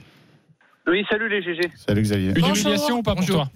Oui, 0.86 1.04
salut 1.10 1.28
les 1.28 1.42
GG. 1.42 1.70
Salut 1.74 2.02
Xavier. 2.02 2.30
Une 2.36 2.48
humiliation 2.48 2.98
ou 2.98 3.02
pas 3.02 3.14
pour 3.14 3.26
toi? 3.26 3.48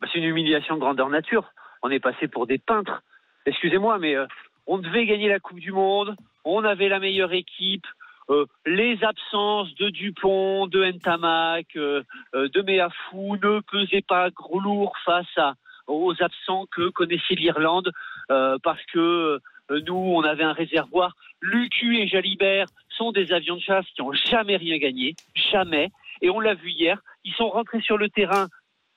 Bah, 0.00 0.08
C'est 0.12 0.18
une 0.18 0.24
humiliation 0.24 0.78
grandeur 0.78 1.08
nature. 1.08 1.52
On 1.82 1.90
est 1.90 2.00
passé 2.00 2.28
pour 2.28 2.46
des 2.46 2.58
peintres. 2.58 3.02
Excusez-moi, 3.46 3.98
mais 3.98 4.14
euh, 4.14 4.26
on 4.66 4.78
devait 4.78 5.06
gagner 5.06 5.28
la 5.28 5.40
Coupe 5.40 5.60
du 5.60 5.72
Monde. 5.72 6.14
On 6.44 6.64
avait 6.64 6.88
la 6.88 7.00
meilleure 7.00 7.32
équipe. 7.32 7.86
Euh, 8.30 8.46
les 8.64 9.02
absences 9.02 9.74
de 9.74 9.90
Dupont, 9.90 10.68
de 10.68 10.84
Ntamak, 10.84 11.66
euh, 11.74 12.02
euh, 12.34 12.48
de 12.54 12.62
Meafou 12.62 13.36
ne 13.36 13.60
pesaient 13.60 14.04
pas 14.06 14.30
gros 14.30 14.60
lourd 14.60 14.92
face 15.04 15.26
à, 15.36 15.54
aux 15.88 16.14
absents 16.20 16.66
que 16.70 16.90
connaissait 16.90 17.34
l'Irlande 17.34 17.90
euh, 18.30 18.58
parce 18.62 18.84
que 18.86 19.40
euh, 19.70 19.80
nous, 19.86 19.94
on 19.94 20.22
avait 20.22 20.44
un 20.44 20.52
réservoir. 20.52 21.14
Lucu 21.40 21.98
et 21.98 22.08
Jalibert 22.08 22.66
sont 22.90 23.12
des 23.12 23.32
avions 23.32 23.56
de 23.56 23.60
chasse 23.60 23.86
qui 23.94 24.02
n'ont 24.02 24.12
jamais 24.12 24.56
rien 24.56 24.78
gagné, 24.78 25.14
jamais. 25.34 25.90
Et 26.22 26.30
on 26.30 26.40
l'a 26.40 26.54
vu 26.54 26.70
hier, 26.70 27.00
ils 27.24 27.32
sont 27.34 27.48
rentrés 27.48 27.80
sur 27.80 27.96
le 27.96 28.08
terrain, 28.08 28.48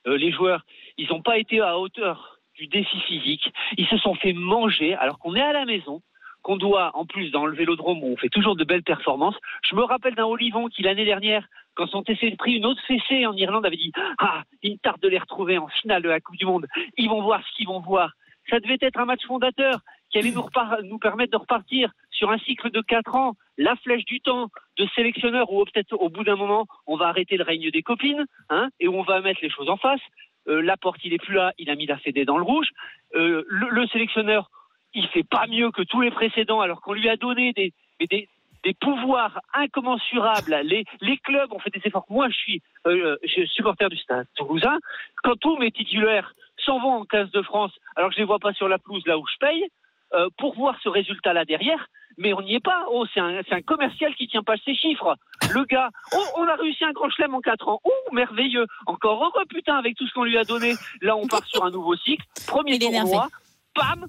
euh, 0.07 0.17
les 0.17 0.31
joueurs, 0.31 0.65
ils 0.97 1.07
n'ont 1.09 1.21
pas 1.21 1.37
été 1.37 1.61
à 1.61 1.77
hauteur 1.77 2.39
du 2.55 2.67
défi 2.67 2.99
physique. 3.01 3.51
Ils 3.77 3.87
se 3.87 3.97
sont 3.97 4.15
fait 4.15 4.33
manger 4.33 4.95
alors 4.95 5.19
qu'on 5.19 5.35
est 5.35 5.41
à 5.41 5.53
la 5.53 5.65
maison, 5.65 6.01
qu'on 6.41 6.57
doit, 6.57 6.91
en 6.95 7.05
plus, 7.05 7.31
dans 7.31 7.45
le 7.45 7.55
vélodrome 7.55 8.03
où 8.03 8.07
on 8.07 8.17
fait 8.17 8.29
toujours 8.29 8.55
de 8.55 8.63
belles 8.63 8.83
performances. 8.83 9.37
Je 9.63 9.75
me 9.75 9.83
rappelle 9.83 10.15
d'un 10.15 10.25
Olivon 10.25 10.67
qui, 10.67 10.83
l'année 10.83 11.05
dernière, 11.05 11.47
quand 11.75 11.87
son 11.87 12.03
TC 12.03 12.35
pris 12.37 12.55
une 12.55 12.65
autre 12.65 12.81
fessée 12.85 13.25
en 13.25 13.33
Irlande, 13.33 13.65
avait 13.65 13.77
dit 13.77 13.91
Ah, 14.19 14.43
il 14.61 14.73
me 14.73 14.77
tarde 14.77 15.01
de 15.01 15.07
les 15.07 15.17
retrouver 15.17 15.57
en 15.57 15.67
finale 15.67 16.03
de 16.03 16.09
la 16.09 16.19
Coupe 16.19 16.35
du 16.35 16.45
Monde. 16.45 16.67
Ils 16.97 17.09
vont 17.09 17.21
voir 17.21 17.41
ce 17.47 17.55
qu'ils 17.55 17.67
vont 17.67 17.79
voir. 17.79 18.11
Ça 18.49 18.59
devait 18.59 18.77
être 18.81 18.99
un 18.99 19.05
match 19.05 19.25
fondateur 19.25 19.79
qui 20.09 20.19
allait 20.19 20.31
nous, 20.31 20.41
repar- 20.41 20.81
nous 20.83 20.99
permettre 20.99 21.31
de 21.31 21.37
repartir 21.37 21.91
sur 22.11 22.29
un 22.31 22.37
cycle 22.39 22.69
de 22.69 22.81
4 22.81 23.15
ans, 23.15 23.33
la 23.57 23.75
flèche 23.77 24.05
du 24.05 24.21
temps 24.21 24.49
de 24.77 24.87
sélectionneur 24.95 25.51
où 25.51 25.63
peut-être 25.65 25.93
au 25.93 26.09
bout 26.09 26.23
d'un 26.23 26.35
moment, 26.35 26.65
on 26.87 26.95
va 26.97 27.07
arrêter 27.07 27.37
le 27.37 27.43
règne 27.43 27.71
des 27.71 27.81
copines 27.81 28.25
hein, 28.49 28.69
et 28.79 28.87
où 28.87 28.95
on 28.95 29.03
va 29.03 29.21
mettre 29.21 29.39
les 29.41 29.49
choses 29.49 29.69
en 29.69 29.77
face. 29.77 30.01
Euh, 30.47 30.61
Laporte, 30.61 30.99
il 31.03 31.13
est 31.13 31.17
plus 31.19 31.33
là, 31.35 31.53
il 31.57 31.69
a 31.69 31.75
mis 31.75 31.85
la 31.85 31.97
Fédé 31.97 32.25
dans 32.25 32.37
le 32.37 32.43
rouge. 32.43 32.67
Euh, 33.15 33.43
le, 33.47 33.69
le 33.69 33.87
sélectionneur, 33.87 34.49
il 34.93 35.07
fait 35.07 35.23
pas 35.23 35.47
mieux 35.47 35.71
que 35.71 35.81
tous 35.81 36.01
les 36.01 36.11
précédents 36.11 36.61
alors 36.61 36.81
qu'on 36.81 36.93
lui 36.93 37.09
a 37.09 37.15
donné 37.17 37.53
des, 37.53 37.73
des, 37.99 38.27
des 38.63 38.73
pouvoirs 38.75 39.39
incommensurables. 39.53 40.55
Les, 40.63 40.85
les 41.01 41.17
clubs 41.17 41.51
ont 41.51 41.59
fait 41.59 41.69
des 41.71 41.81
efforts. 41.85 42.05
Moi, 42.09 42.29
je 42.29 42.35
suis, 42.35 42.61
euh, 42.87 43.17
je 43.23 43.29
suis 43.29 43.47
supporter 43.47 43.89
du 43.89 43.97
Stade 43.97 44.27
Toulousain. 44.35 44.77
Quand 45.23 45.35
tous 45.39 45.57
mes 45.57 45.71
titulaires 45.71 46.33
s'en 46.63 46.79
vont 46.79 46.93
en 46.93 47.05
15 47.05 47.31
de 47.31 47.41
France, 47.41 47.71
alors 47.95 48.09
que 48.09 48.15
je 48.15 48.19
les 48.19 48.25
vois 48.25 48.39
pas 48.39 48.53
sur 48.53 48.67
la 48.67 48.79
pelouse 48.79 49.03
là 49.05 49.17
où 49.17 49.25
je 49.27 49.37
paye, 49.39 49.67
euh, 50.13 50.29
pour 50.37 50.55
voir 50.55 50.75
ce 50.83 50.89
résultat-là 50.89 51.45
derrière, 51.45 51.87
mais 52.17 52.33
on 52.33 52.41
n'y 52.41 52.55
est 52.55 52.63
pas. 52.63 52.85
Oh, 52.91 53.05
c'est 53.13 53.19
un, 53.19 53.41
c'est 53.47 53.55
un 53.55 53.61
commercial 53.61 54.13
qui 54.15 54.27
tient 54.27 54.43
pas 54.43 54.57
ses 54.63 54.75
chiffres. 54.75 55.15
Le 55.53 55.65
gars, 55.65 55.89
oh, 56.13 56.23
on 56.37 56.47
a 56.47 56.55
réussi 56.55 56.83
un 56.83 56.91
grand 56.91 57.09
chelem 57.09 57.33
en 57.33 57.41
4 57.41 57.67
ans. 57.67 57.79
Oh, 57.83 58.13
merveilleux. 58.13 58.67
Encore 58.85 59.23
heureux, 59.23 59.45
putain, 59.49 59.75
avec 59.75 59.95
tout 59.97 60.07
ce 60.07 60.13
qu'on 60.13 60.23
lui 60.23 60.37
a 60.37 60.43
donné. 60.43 60.73
Là, 61.01 61.15
on 61.15 61.27
part 61.27 61.45
sur 61.45 61.65
un 61.65 61.71
nouveau 61.71 61.95
cycle. 61.95 62.23
Premier 62.47 62.77
tournoi, 62.77 63.27
bam, 63.75 64.07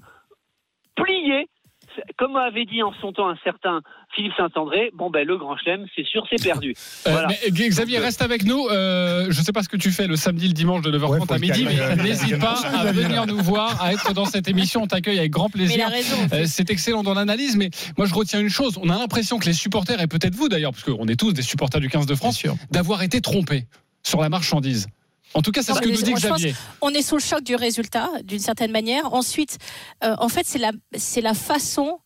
plié. 0.95 1.47
Comme 2.17 2.35
avait 2.35 2.65
dit 2.65 2.83
en 2.83 2.93
son 3.01 3.11
temps 3.11 3.29
un 3.29 3.37
certain 3.43 3.81
Philippe 4.15 4.33
Saint-André, 4.37 4.91
bon 4.93 5.09
ben 5.09 5.25
le 5.25 5.37
grand 5.37 5.57
chelem, 5.57 5.85
c'est 5.95 6.05
sûr, 6.05 6.25
c'est 6.29 6.41
perdu. 6.43 6.73
Euh, 7.07 7.27
mais 7.27 7.37
Xavier, 7.51 7.99
reste 7.99 8.21
avec 8.21 8.45
nous. 8.45 8.67
Euh, 8.67 9.27
je 9.29 9.39
ne 9.39 9.43
sais 9.43 9.51
pas 9.51 9.61
ce 9.61 9.69
que 9.69 9.77
tu 9.77 9.91
fais 9.91 10.07
le 10.07 10.15
samedi, 10.15 10.47
le 10.47 10.53
dimanche 10.53 10.81
de 10.81 10.91
9h30 10.91 11.09
Ouais, 11.09 11.19
faut 11.19 11.33
à 11.33 11.37
midi, 11.37 11.65
mais 11.65 11.95
n'hésite 12.03 12.39
pas 12.39 12.55
à 12.63 12.91
venir 12.91 13.27
nous 13.27 13.37
voir, 13.37 13.81
à 13.81 13.93
être 13.93 14.13
dans 14.13 14.25
cette 14.25 14.47
émission. 14.47 14.83
On 14.83 14.87
t'accueille 14.87 15.19
avec 15.19 15.31
grand 15.31 15.49
plaisir. 15.49 15.85
a 15.85 15.89
raison. 15.89 16.15
Euh, 16.33 16.45
C'est 16.47 16.69
excellent 16.71 17.03
dans 17.03 17.13
l'analyse, 17.13 17.57
mais 17.57 17.69
moi 17.97 18.07
je 18.07 18.13
retiens 18.13 18.39
une 18.39 18.49
chose. 18.49 18.79
On 18.81 18.89
a 18.89 18.97
l'impression 18.97 19.37
que 19.37 19.45
les 19.45 19.53
supporters, 19.53 20.01
et 20.01 20.07
peut-être 20.07 20.35
vous 20.35 20.49
d'ailleurs, 20.49 20.71
parce 20.71 20.83
qu'on 20.83 21.07
est 21.07 21.19
tous 21.19 21.33
des 21.33 21.43
supporters 21.43 21.81
du 21.81 21.89
15 21.89 22.05
de 22.05 22.15
France, 22.15 22.43
d'avoir 22.71 23.03
été 23.03 23.21
trompés 23.21 23.65
sur 24.03 24.21
la 24.21 24.29
marchandise. 24.29 24.87
En 25.35 25.41
tout 25.41 25.51
cas, 25.51 25.61
c'est 25.61 25.73
ce 25.73 25.79
que 25.81 25.89
nous 25.89 26.01
dit 26.01 26.11
pense- 26.11 26.21
Xavier. 26.21 26.55
on 26.81 26.89
est 26.91 27.01
sous 27.01 27.15
le 27.17 27.21
choc 27.21 27.43
du 27.43 27.55
résultat, 27.55 28.09
d'une 28.23 28.39
certaine 28.39 28.71
manière. 28.71 29.13
Ensuite, 29.13 29.57
euh, 30.03 30.15
en 30.19 30.29
fait, 30.29 30.45
c'est 30.47 30.59
la, 30.59 30.71
c'est 30.97 31.21
la 31.21 31.33
façon 31.33 31.99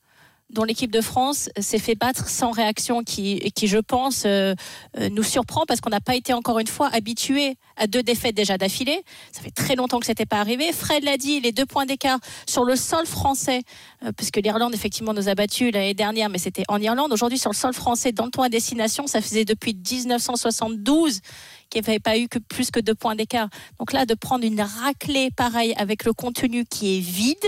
dont 0.49 0.63
l'équipe 0.63 0.89
de 0.91 0.99
France 1.01 1.47
s'est 1.59 1.77
fait 1.77 1.93
battre 1.93 2.27
sans 2.27 2.49
réaction 2.49 3.03
qui, 3.03 3.39
qui 3.53 3.67
je 3.67 3.77
pense, 3.77 4.23
euh, 4.25 4.55
euh, 4.97 5.09
nous 5.11 5.21
surprend 5.21 5.63
parce 5.67 5.79
qu'on 5.79 5.91
n'a 5.91 6.01
pas 6.01 6.15
été 6.15 6.33
encore 6.33 6.57
une 6.57 6.65
fois 6.65 6.89
habitué 6.91 7.53
à 7.77 7.85
deux 7.85 8.01
défaites 8.01 8.33
déjà 8.33 8.57
d'affilée. 8.57 9.03
Ça 9.31 9.41
fait 9.43 9.51
très 9.51 9.75
longtemps 9.75 9.99
que 9.99 10.07
c'était 10.07 10.25
pas 10.25 10.39
arrivé. 10.39 10.71
Fred 10.73 11.03
l'a 11.03 11.17
dit, 11.17 11.39
les 11.39 11.51
deux 11.51 11.67
points 11.67 11.85
d'écart 11.85 12.17
sur 12.47 12.63
le 12.63 12.75
sol 12.75 13.05
français, 13.05 13.61
euh, 14.03 14.11
puisque 14.17 14.37
l'Irlande 14.37 14.73
effectivement 14.73 15.13
nous 15.13 15.29
a 15.29 15.35
battus 15.35 15.71
l'année 15.71 15.93
dernière, 15.93 16.29
mais 16.29 16.39
c'était 16.39 16.63
en 16.67 16.81
Irlande. 16.81 17.13
Aujourd'hui, 17.13 17.37
sur 17.37 17.51
le 17.51 17.55
sol 17.55 17.73
français, 17.73 18.11
dans 18.11 18.25
le 18.25 18.31
à 18.41 18.49
destination, 18.49 19.05
ça 19.05 19.21
faisait 19.21 19.45
depuis 19.45 19.75
1972 19.75 21.19
qu'il 21.69 21.81
n'y 21.81 21.87
avait 21.87 21.99
pas 21.99 22.17
eu 22.17 22.27
que 22.27 22.39
plus 22.39 22.71
que 22.71 22.79
deux 22.79 22.95
points 22.95 23.15
d'écart. 23.15 23.49
Donc 23.79 23.93
là, 23.93 24.05
de 24.05 24.13
prendre 24.13 24.45
une 24.45 24.61
raclée 24.61 25.29
pareille 25.31 25.73
avec 25.77 26.05
le 26.05 26.13
contenu 26.13 26.65
qui 26.65 26.97
est 26.97 26.99
vide 26.99 27.45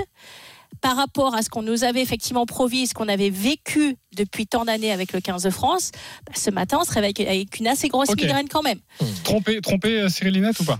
par 0.79 0.95
rapport 0.95 1.36
à 1.36 1.41
ce 1.41 1.49
qu'on 1.49 1.62
nous 1.62 1.84
avait 1.84 2.01
effectivement 2.01 2.45
promis, 2.45 2.88
ce 2.88 2.93
qu'on 2.93 3.07
avait 3.07 3.29
vécu 3.29 3.97
depuis 4.15 4.47
tant 4.47 4.65
d'années 4.65 4.91
avec 4.91 5.13
le 5.13 5.21
15 5.21 5.43
de 5.43 5.49
France, 5.49 5.91
bah, 6.25 6.34
ce 6.36 6.49
matin, 6.49 6.79
on 6.81 6.84
se 6.84 6.91
réveille 6.91 7.13
avec 7.19 7.60
une 7.60 7.67
assez 7.67 7.88
grosse 7.88 8.15
migraine 8.15 8.47
quand 8.49 8.63
même. 8.63 8.79
Trompé, 9.23 9.62
trompé 9.62 10.01
euh, 10.01 10.10
Cyril 10.10 10.34
Linette 10.34 10.60
ou 10.60 10.65
pas? 10.65 10.79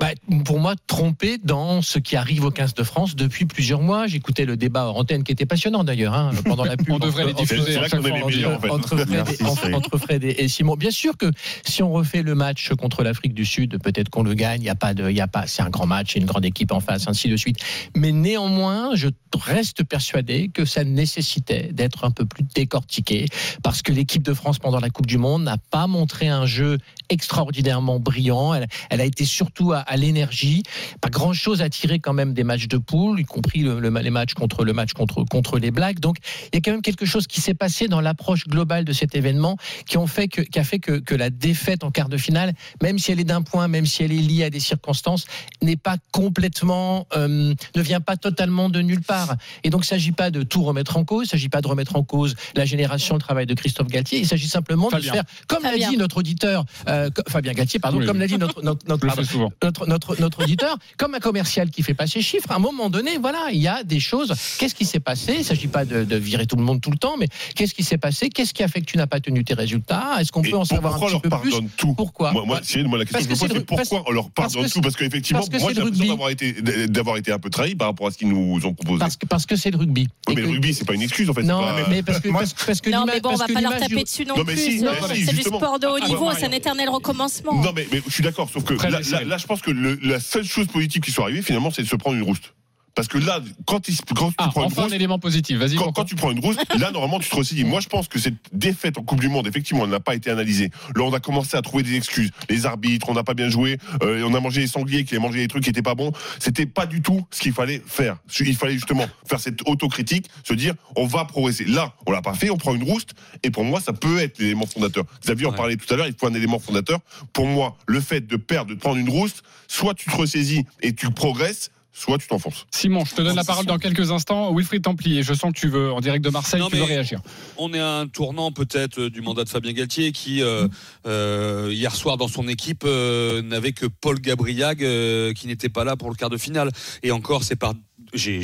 Bah, 0.00 0.12
pour 0.46 0.58
moi, 0.60 0.74
trompé 0.86 1.36
dans 1.36 1.82
ce 1.82 1.98
qui 1.98 2.16
arrive 2.16 2.44
au 2.44 2.50
15 2.50 2.72
de 2.72 2.82
France 2.82 3.16
depuis 3.16 3.44
plusieurs 3.44 3.82
mois. 3.82 4.06
J'écoutais 4.06 4.46
le 4.46 4.56
débat 4.56 4.86
en 4.86 4.96
antenne 4.96 5.24
qui 5.24 5.32
était 5.32 5.44
passionnant 5.44 5.84
d'ailleurs, 5.84 6.14
hein, 6.14 6.30
pendant 6.46 6.64
la 6.64 6.78
pub. 6.78 6.90
On 6.94 6.98
devrait 6.98 7.26
les 7.26 7.34
diffuser. 7.34 7.76
Entre, 7.76 8.70
entre 8.70 8.96
Fred, 8.96 9.28
et, 9.28 9.44
entre, 9.44 9.74
entre 9.74 9.98
Fred 9.98 10.24
et, 10.24 10.42
et 10.42 10.48
Simon. 10.48 10.76
Bien 10.76 10.90
sûr 10.90 11.18
que 11.18 11.30
si 11.66 11.82
on 11.82 11.92
refait 11.92 12.22
le 12.22 12.34
match 12.34 12.70
contre 12.78 13.02
l'Afrique 13.02 13.34
du 13.34 13.44
Sud, 13.44 13.78
peut-être 13.82 14.08
qu'on 14.08 14.22
le 14.22 14.32
gagne. 14.32 14.62
Il 14.62 14.66
y 14.66 14.70
a 14.70 14.74
pas 14.74 14.94
de, 14.94 15.10
il 15.10 15.16
y 15.16 15.20
a 15.20 15.28
pas, 15.28 15.46
c'est 15.46 15.62
un 15.62 15.68
grand 15.68 15.86
match, 15.86 16.14
c'est 16.14 16.18
une 16.18 16.26
grande 16.26 16.46
équipe 16.46 16.72
en 16.72 16.80
face, 16.80 17.06
ainsi 17.06 17.28
de 17.28 17.36
suite. 17.36 17.58
Mais 17.94 18.12
néanmoins, 18.12 18.94
je 18.94 19.08
reste 19.38 19.84
persuadé 19.84 20.48
que 20.48 20.64
ça 20.64 20.82
nécessitait 20.82 21.70
d'être 21.72 22.04
un 22.04 22.10
peu 22.10 22.24
plus 22.24 22.44
décortiqué 22.54 23.26
parce 23.62 23.82
que 23.82 23.92
l'équipe 23.92 24.22
de 24.22 24.32
France 24.32 24.58
pendant 24.58 24.80
la 24.80 24.88
Coupe 24.88 25.06
du 25.06 25.18
Monde 25.18 25.42
n'a 25.42 25.58
pas 25.58 25.86
montré 25.86 26.28
un 26.28 26.46
jeu 26.46 26.78
extraordinairement 27.10 28.00
brillant. 28.00 28.54
Elle, 28.54 28.66
elle 28.88 29.00
a 29.00 29.04
été 29.04 29.24
surtout 29.24 29.72
à, 29.72 29.89
à 29.90 29.96
l'énergie. 29.96 30.62
Pas 31.00 31.10
grand 31.10 31.32
chose 31.32 31.60
à 31.60 31.68
tirer 31.68 31.98
quand 31.98 32.12
même 32.12 32.32
des 32.32 32.44
matchs 32.44 32.68
de 32.68 32.78
poule, 32.78 33.20
y 33.20 33.24
compris 33.24 33.60
le, 33.60 33.80
le, 33.80 33.90
les 33.90 34.10
matchs 34.10 34.34
contre 34.34 34.64
le 34.64 34.72
match 34.72 34.92
contre 34.92 35.24
contre 35.24 35.58
les 35.58 35.72
Blacks. 35.72 36.00
Donc 36.00 36.16
il 36.52 36.56
y 36.56 36.58
a 36.58 36.60
quand 36.60 36.70
même 36.70 36.80
quelque 36.80 37.04
chose 37.04 37.26
qui 37.26 37.40
s'est 37.40 37.54
passé 37.54 37.88
dans 37.88 38.00
l'approche 38.00 38.46
globale 38.46 38.84
de 38.84 38.92
cet 38.92 39.14
événement 39.16 39.56
qui 39.86 39.98
ont 39.98 40.06
fait 40.06 40.28
que, 40.28 40.40
qui 40.40 40.58
a 40.58 40.64
fait 40.64 40.78
que, 40.78 40.92
que 40.92 41.14
la 41.14 41.28
défaite 41.28 41.82
en 41.82 41.90
quart 41.90 42.08
de 42.08 42.16
finale, 42.16 42.54
même 42.82 42.98
si 42.98 43.10
elle 43.10 43.18
est 43.18 43.24
d'un 43.24 43.42
point, 43.42 43.66
même 43.66 43.84
si 43.84 44.04
elle 44.04 44.12
est 44.12 44.22
liée 44.22 44.44
à 44.44 44.50
des 44.50 44.60
circonstances, 44.60 45.26
n'est 45.60 45.76
pas 45.76 45.96
complètement, 46.12 47.08
euh, 47.16 47.52
ne 47.74 47.82
vient 47.82 48.00
pas 48.00 48.16
totalement 48.16 48.68
de 48.68 48.80
nulle 48.80 49.02
part. 49.02 49.34
Et 49.64 49.70
donc 49.70 49.80
il 49.80 49.86
ne 49.86 49.98
s'agit 49.98 50.12
pas 50.12 50.30
de 50.30 50.44
tout 50.44 50.62
remettre 50.62 50.96
en 50.96 51.04
cause, 51.04 51.26
il 51.26 51.26
ne 51.26 51.30
s'agit 51.30 51.48
pas 51.48 51.62
de 51.62 51.66
remettre 51.66 51.96
en 51.96 52.04
cause 52.04 52.36
la 52.54 52.64
génération, 52.64 53.16
le 53.16 53.20
travail 53.20 53.46
de 53.46 53.54
Christophe 53.54 53.88
Galtier. 53.88 54.20
Il 54.20 54.26
s'agit 54.26 54.48
simplement 54.48 54.88
Fabien. 54.88 55.10
de 55.10 55.16
faire, 55.16 55.24
comme 55.48 55.64
l'a 55.64 55.76
dit 55.76 55.96
notre 55.96 56.18
auditeur, 56.18 56.64
euh, 56.88 57.10
Fabien 57.28 57.52
Galtier, 57.52 57.80
pardon, 57.80 57.98
Oui, 57.98 58.06
comme 58.06 58.20
l'a 58.20 58.28
dit 58.28 58.38
notre 58.38 58.62
notre 58.62 58.86
notre, 58.88 59.22
souvent. 59.24 59.52
Notre, 59.86 60.10
notre, 60.10 60.20
notre 60.20 60.42
auditeur, 60.44 60.76
comme 60.96 61.14
un 61.14 61.18
commercial 61.20 61.70
qui 61.70 61.82
fait 61.82 61.94
pas 61.94 62.06
ses 62.06 62.22
chiffres, 62.22 62.50
à 62.50 62.56
un 62.56 62.58
moment 62.58 62.90
donné, 62.90 63.18
voilà, 63.18 63.48
il 63.52 63.60
y 63.60 63.68
a 63.68 63.82
des 63.84 64.00
choses. 64.00 64.32
Qu'est-ce 64.58 64.74
qui 64.74 64.84
s'est 64.84 65.00
passé? 65.00 65.32
Il 65.34 65.38
ne 65.40 65.44
s'agit 65.44 65.68
pas 65.68 65.84
de, 65.84 66.04
de 66.04 66.16
virer 66.16 66.46
tout 66.46 66.56
le 66.56 66.62
monde 66.62 66.80
tout 66.80 66.90
le 66.90 66.96
temps, 66.98 67.16
mais 67.18 67.28
qu'est-ce 67.54 67.74
qui 67.74 67.82
s'est 67.82 67.98
passé? 67.98 68.28
Qu'est-ce 68.30 68.54
qui 68.54 68.62
a 68.62 68.68
fait 68.68 68.80
que 68.80 68.86
tu 68.86 68.96
n'as 68.96 69.06
pas 69.06 69.20
tenu 69.20 69.44
tes 69.44 69.54
résultats? 69.54 70.16
Est-ce 70.20 70.32
qu'on 70.32 70.42
peut 70.42 70.56
en 70.56 70.64
savoir 70.64 70.94
un 70.96 70.98
pourquoi 70.98 71.20
petit 71.20 71.26
on 71.26 71.30
leur 71.30 71.40
peu 71.40 71.42
plus? 71.42 71.50
pardonne 71.50 71.68
tout? 71.76 71.94
Pourquoi? 71.94 72.32
Moi, 72.32 72.44
moi, 72.46 72.60
moi, 72.86 72.98
la 72.98 73.04
question 73.04 73.46
que 73.46 73.52
je 73.54 73.58
me 73.58 73.64
pose, 73.64 73.78
c'est 73.82 73.88
pourquoi 73.88 74.04
on 74.06 74.12
leur 74.12 74.30
pardonne 74.30 74.68
tout? 74.68 74.80
Parce 74.80 74.96
qu'effectivement, 74.96 75.40
parce 75.40 75.50
que 75.50 75.58
moi, 75.58 75.72
j'ai 75.74 75.80
l'impression 75.80 76.06
d'avoir 76.06 76.30
été, 76.30 76.52
d'avoir 76.88 77.16
été 77.16 77.32
un 77.32 77.38
peu 77.38 77.50
trahi 77.50 77.74
par 77.74 77.88
rapport 77.88 78.06
à 78.08 78.10
ce 78.10 78.18
qu'ils 78.18 78.28
nous 78.28 78.64
ont 78.66 78.74
proposé. 78.74 78.98
parce 78.98 79.16
que, 79.16 79.26
parce 79.26 79.46
que 79.46 79.56
c'est 79.56 79.70
le 79.70 79.78
rugby. 79.78 80.08
Oui, 80.28 80.34
mais 80.36 80.42
le 80.42 80.48
rugby, 80.48 80.74
c'est 80.74 80.84
pas 80.86 80.94
une 80.94 81.02
excuse, 81.02 81.28
en 81.30 81.34
fait. 81.34 81.42
non, 81.42 81.62
mais 81.88 82.02
parce 82.02 82.20
que, 82.20 82.28
parce, 82.30 82.54
parce 82.54 82.80
que 82.80 82.90
Non, 82.90 83.04
mais 83.06 83.20
bon, 83.20 83.30
on 83.32 83.36
va 83.36 83.46
pas 83.46 83.60
leur 83.60 83.76
taper 83.78 84.02
dessus 84.02 84.24
non, 84.24 84.34
plus. 84.44 84.56
C'est- 84.56 85.30
du 85.32 85.42
sport 85.42 85.78
de 85.78 85.86
haut 85.86 85.98
Ah, 86.02 86.08
niveau, 86.08 86.30
c'est 86.36 86.46
un 86.46 86.50
éternel 86.52 86.88
recommencement. 86.88 87.54
Non, 87.62 87.72
mais, 87.74 87.86
je 88.06 88.12
suis 88.12 88.22
d'accord, 88.22 88.48
sauf 88.52 88.64
que 88.64 88.74
là, 88.74 89.36
je 89.36 89.46
pense 89.46 89.59
que 89.62 89.70
le- 89.70 89.98
la 90.02 90.20
seule 90.20 90.44
chose 90.44 90.66
positive 90.68 91.02
qui 91.02 91.10
soit 91.10 91.24
arrivée, 91.24 91.42
finalement, 91.42 91.70
c'est 91.70 91.82
de 91.82 91.88
se 91.88 91.96
prendre 91.96 92.16
une 92.16 92.22
rouste. 92.22 92.54
Parce 93.00 93.08
que 93.08 93.16
là, 93.16 93.40
quand, 93.64 93.88
il- 93.88 93.96
quand 94.14 94.28
tu 94.28 94.34
prends 94.36 94.50
une 94.64 94.66
enfin 94.66 94.80
un 94.80 94.82
rouste, 94.84 94.94
élément 94.94 95.18
positif. 95.18 95.56
Vas-y. 95.56 95.76
quand, 95.76 95.84
pourquoi 95.84 96.02
quand 96.04 96.08
tu 96.08 96.16
prends 96.16 96.30
une 96.32 96.40
rousse, 96.40 96.56
là, 96.78 96.90
normalement, 96.90 97.18
tu 97.18 97.30
te 97.30 97.34
ressaisis. 97.34 97.64
Moi, 97.64 97.80
je 97.80 97.88
pense 97.88 98.08
que 98.08 98.18
cette 98.18 98.34
défaite 98.52 98.98
en 98.98 99.02
Coupe 99.02 99.20
du 99.20 99.28
Monde, 99.30 99.46
effectivement, 99.46 99.84
elle 99.84 99.90
n'a 99.90 100.00
pas 100.00 100.14
été 100.14 100.30
analysée. 100.30 100.70
Là, 100.94 101.04
on 101.04 101.12
a 101.14 101.18
commencé 101.20 101.56
à 101.56 101.62
trouver 101.62 101.82
des 101.82 101.94
excuses. 101.94 102.30
Les 102.50 102.66
arbitres, 102.66 103.08
on 103.08 103.14
n'a 103.14 103.24
pas 103.24 103.32
bien 103.32 103.48
joué, 103.48 103.78
euh, 104.02 104.22
on 104.28 104.34
a 104.34 104.40
mangé 104.40 104.60
les 104.60 104.66
sangliers, 104.66 105.04
qui 105.04 105.16
a 105.16 105.18
mangé 105.18 105.38
des 105.38 105.48
trucs 105.48 105.62
qui 105.64 105.70
n'étaient 105.70 105.80
pas 105.80 105.94
bons. 105.94 106.12
C'était 106.40 106.66
pas 106.66 106.84
du 106.84 107.00
tout 107.00 107.24
ce 107.30 107.40
qu'il 107.40 107.52
fallait 107.54 107.82
faire. 107.86 108.18
Il 108.40 108.54
fallait 108.54 108.74
justement 108.74 109.06
faire 109.26 109.40
cette 109.40 109.66
autocritique, 109.66 110.26
se 110.44 110.52
dire, 110.52 110.74
on 110.94 111.06
va 111.06 111.24
progresser. 111.24 111.64
Là, 111.64 111.94
on 112.06 112.12
l'a 112.12 112.20
pas 112.20 112.34
fait, 112.34 112.50
on 112.50 112.58
prend 112.58 112.74
une 112.74 112.82
rouste, 112.84 113.14
et 113.42 113.50
pour 113.50 113.64
moi, 113.64 113.80
ça 113.80 113.94
peut 113.94 114.18
être 114.18 114.38
l'élément 114.38 114.66
fondateur. 114.66 115.04
Xavier 115.22 115.46
en 115.46 115.50
Ouais. 115.52 115.56
parlait 115.56 115.76
tout 115.76 115.90
à 115.92 115.96
l'heure, 115.96 116.06
il 116.06 116.14
faut 116.18 116.26
un 116.26 116.34
élément 116.34 116.58
fondateur. 116.58 116.98
Pour 117.32 117.46
moi, 117.46 117.76
le 117.86 118.00
fait 118.02 118.20
de 118.26 118.36
perdre, 118.36 118.70
de 118.74 118.78
prendre 118.78 118.98
une 118.98 119.08
rouste, 119.08 119.42
soit 119.68 119.94
tu 119.94 120.10
te 120.10 120.16
ressaisis 120.16 120.64
et 120.82 120.94
tu 120.94 121.08
progresses, 121.10 121.70
soit 122.00 122.18
tu 122.18 122.26
t'enfonces. 122.28 122.66
Simon, 122.70 123.04
je 123.04 123.14
te 123.14 123.22
donne 123.22 123.36
la 123.36 123.44
parole 123.44 123.66
dans 123.66 123.78
quelques 123.78 124.10
instants. 124.10 124.54
Wilfried 124.54 124.82
Templier, 124.82 125.22
je 125.22 125.34
sens 125.34 125.52
que 125.52 125.58
tu 125.58 125.68
veux, 125.68 125.92
en 125.92 126.00
direct 126.00 126.24
de 126.24 126.30
Marseille, 126.30 126.60
Non, 126.60 126.68
tu 126.70 126.76
veux 126.76 126.84
réagir. 126.84 127.20
on 127.58 127.72
est 127.74 127.78
à 127.78 127.98
un 127.98 128.06
tournant 128.06 128.52
peut-être 128.52 129.02
du 129.08 129.20
mandat 129.20 129.44
de 129.44 129.48
Fabien 129.50 129.72
Galtier 129.72 130.12
qui 130.12 130.42
euh, 130.42 130.66
euh, 131.06 131.68
hier 131.72 131.94
soir 131.94 132.16
dans 132.16 132.28
son 132.28 132.48
équipe 132.48 132.84
euh, 132.86 133.42
n'avait 133.42 133.72
que 133.72 133.86
Paul 133.86 134.18
Gabriag 134.20 134.82
euh, 134.82 135.32
qui 135.34 135.46
n'était 135.46 135.68
pas 135.68 135.84
là 135.84 135.96
pour 135.96 136.08
le 136.08 136.14
quart 136.14 136.30
de 136.30 136.38
finale 136.38 136.70
et 137.02 137.10
encore 137.12 137.44
c'est 137.44 137.56
par 137.56 137.74
j'ai 138.14 138.40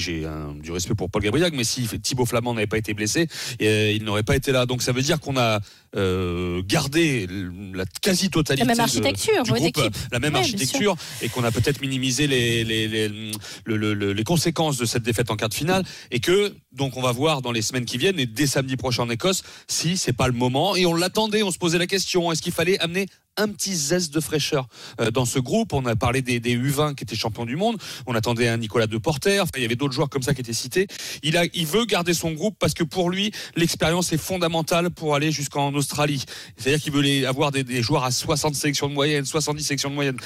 du 0.62 0.70
respect 0.70 0.94
pour 0.94 1.11
Paul 1.11 1.22
Gabriag, 1.22 1.55
mais 1.55 1.64
si 1.64 1.87
Thibaut 2.00 2.26
Flamand 2.26 2.55
n'avait 2.55 2.66
pas 2.66 2.79
été 2.79 2.94
blessé, 2.94 3.29
euh, 3.62 3.92
il 3.94 4.05
n'aurait 4.05 4.22
pas 4.22 4.37
été 4.37 4.52
là. 4.52 4.66
Donc 4.66 4.83
ça 4.83 4.92
veut 4.92 5.02
dire 5.02 5.20
qu'on 5.20 5.37
a 5.37 5.61
euh, 5.96 6.62
gardé 6.66 7.26
la 7.74 7.85
quasi-totalité 8.02 8.64
La 8.64 8.68
même 8.68 8.76
de- 8.76 8.83
architecture, 8.83 9.42
du 9.44 9.50
groupe, 9.52 9.96
la 10.12 10.18
même 10.18 10.35
Ouais, 10.35 10.40
architecture, 10.40 10.96
et 11.22 11.29
qu'on 11.29 11.44
a 11.44 11.50
peut-être 11.50 11.81
minimisé 11.81 12.26
les, 12.26 12.64
les, 12.64 12.88
les, 12.88 13.09
le- 13.09 13.76
le- 13.76 13.94
le- 13.94 14.12
les 14.12 14.24
conséquences 14.24 14.76
de 14.76 14.85
cette 14.85 15.02
défaite 15.02 15.31
en 15.31 15.37
quart 15.37 15.48
de 15.48 15.55
finale, 15.55 15.85
et 16.11 16.20
que 16.20 16.55
donc 16.72 16.96
on 16.96 17.02
va 17.02 17.12
voir 17.12 17.40
dans 17.42 17.52
les 17.52 17.62
semaines 17.62 17.85
qui 17.87 17.98
viennent 17.98 18.18
et 18.20 18.26
dès 18.26 18.46
samedi 18.46 18.76
prochain 18.76 19.05
en 19.05 19.11
Écosse 19.11 19.42
si 19.68 19.96
c'est 19.96 20.12
pas 20.12 20.26
le 20.26 20.35
moment. 20.35 20.76
Et 20.76 20.87
on 20.87 20.94
l'attendait, 20.94 21.42
on 21.42 21.50
se 21.50 21.59
posait 21.59 21.79
la 21.79 21.87
question 21.87 22.31
est-ce 22.33 22.42
qu'il 22.42 22.52
fallait 22.52 22.79
amener 22.81 23.07
un 23.37 23.49
petit 23.49 23.75
zeste 23.75 24.12
de 24.14 24.20
fraîcheur 24.20 24.66
euh, 25.01 25.11
dans 25.11 25.25
ce 25.25 25.38
groupe. 25.38 25.72
On 25.72 25.85
a 25.87 25.96
parlé 25.96 26.22
des, 26.22 26.40
des 26.40 26.57
U20 26.57 26.94
qui 26.94 27.05
étaient 27.05 27.16
champions 27.16 27.44
du 27.46 27.57
monde. 27.57 27.77
On 28.07 28.14
attendait 28.14 28.49
un 28.49 28.57
Nicolas 28.57 28.87
Deporter. 28.87 29.40
Enfin, 29.40 29.51
il 29.57 29.62
y 29.62 29.64
avait 29.64 29.77
d'autres 29.77 29.92
joueurs 29.94 30.09
comme 30.09 30.22
ça 30.22 30.35
qui 30.35 30.40
étaient 30.40 30.53
cités. 30.53 30.87
Il, 31.22 31.37
a, 31.37 31.44
il 31.55 31.66
veut 31.66 31.85
garder 31.85 32.14
son 32.14 32.33
groupe 32.33 32.57
parce 32.59 32.75
que 32.75 32.85
pour 32.85 33.11
lui, 33.11 33.33
l'expérience 33.57 34.12
est 34.12 34.18
fondamentale 34.18 34.90
pour 34.90 35.14
aller 35.14 35.31
jusqu'en 35.33 35.72
Australie. 35.75 36.25
C'est-à-dire 36.57 36.81
qu'il 36.83 36.92
veut 36.92 37.03
les, 37.03 37.25
avoir 37.27 37.51
des, 37.53 37.64
des 37.64 37.83
joueurs 37.83 38.05
à 38.05 38.11
60 38.11 38.55
sélections 38.55 38.88
de 38.88 38.94
moyenne, 38.94 39.25
70 39.25 39.62
sélections 39.62 39.90
de 39.90 39.94
moyenne. 39.94 40.16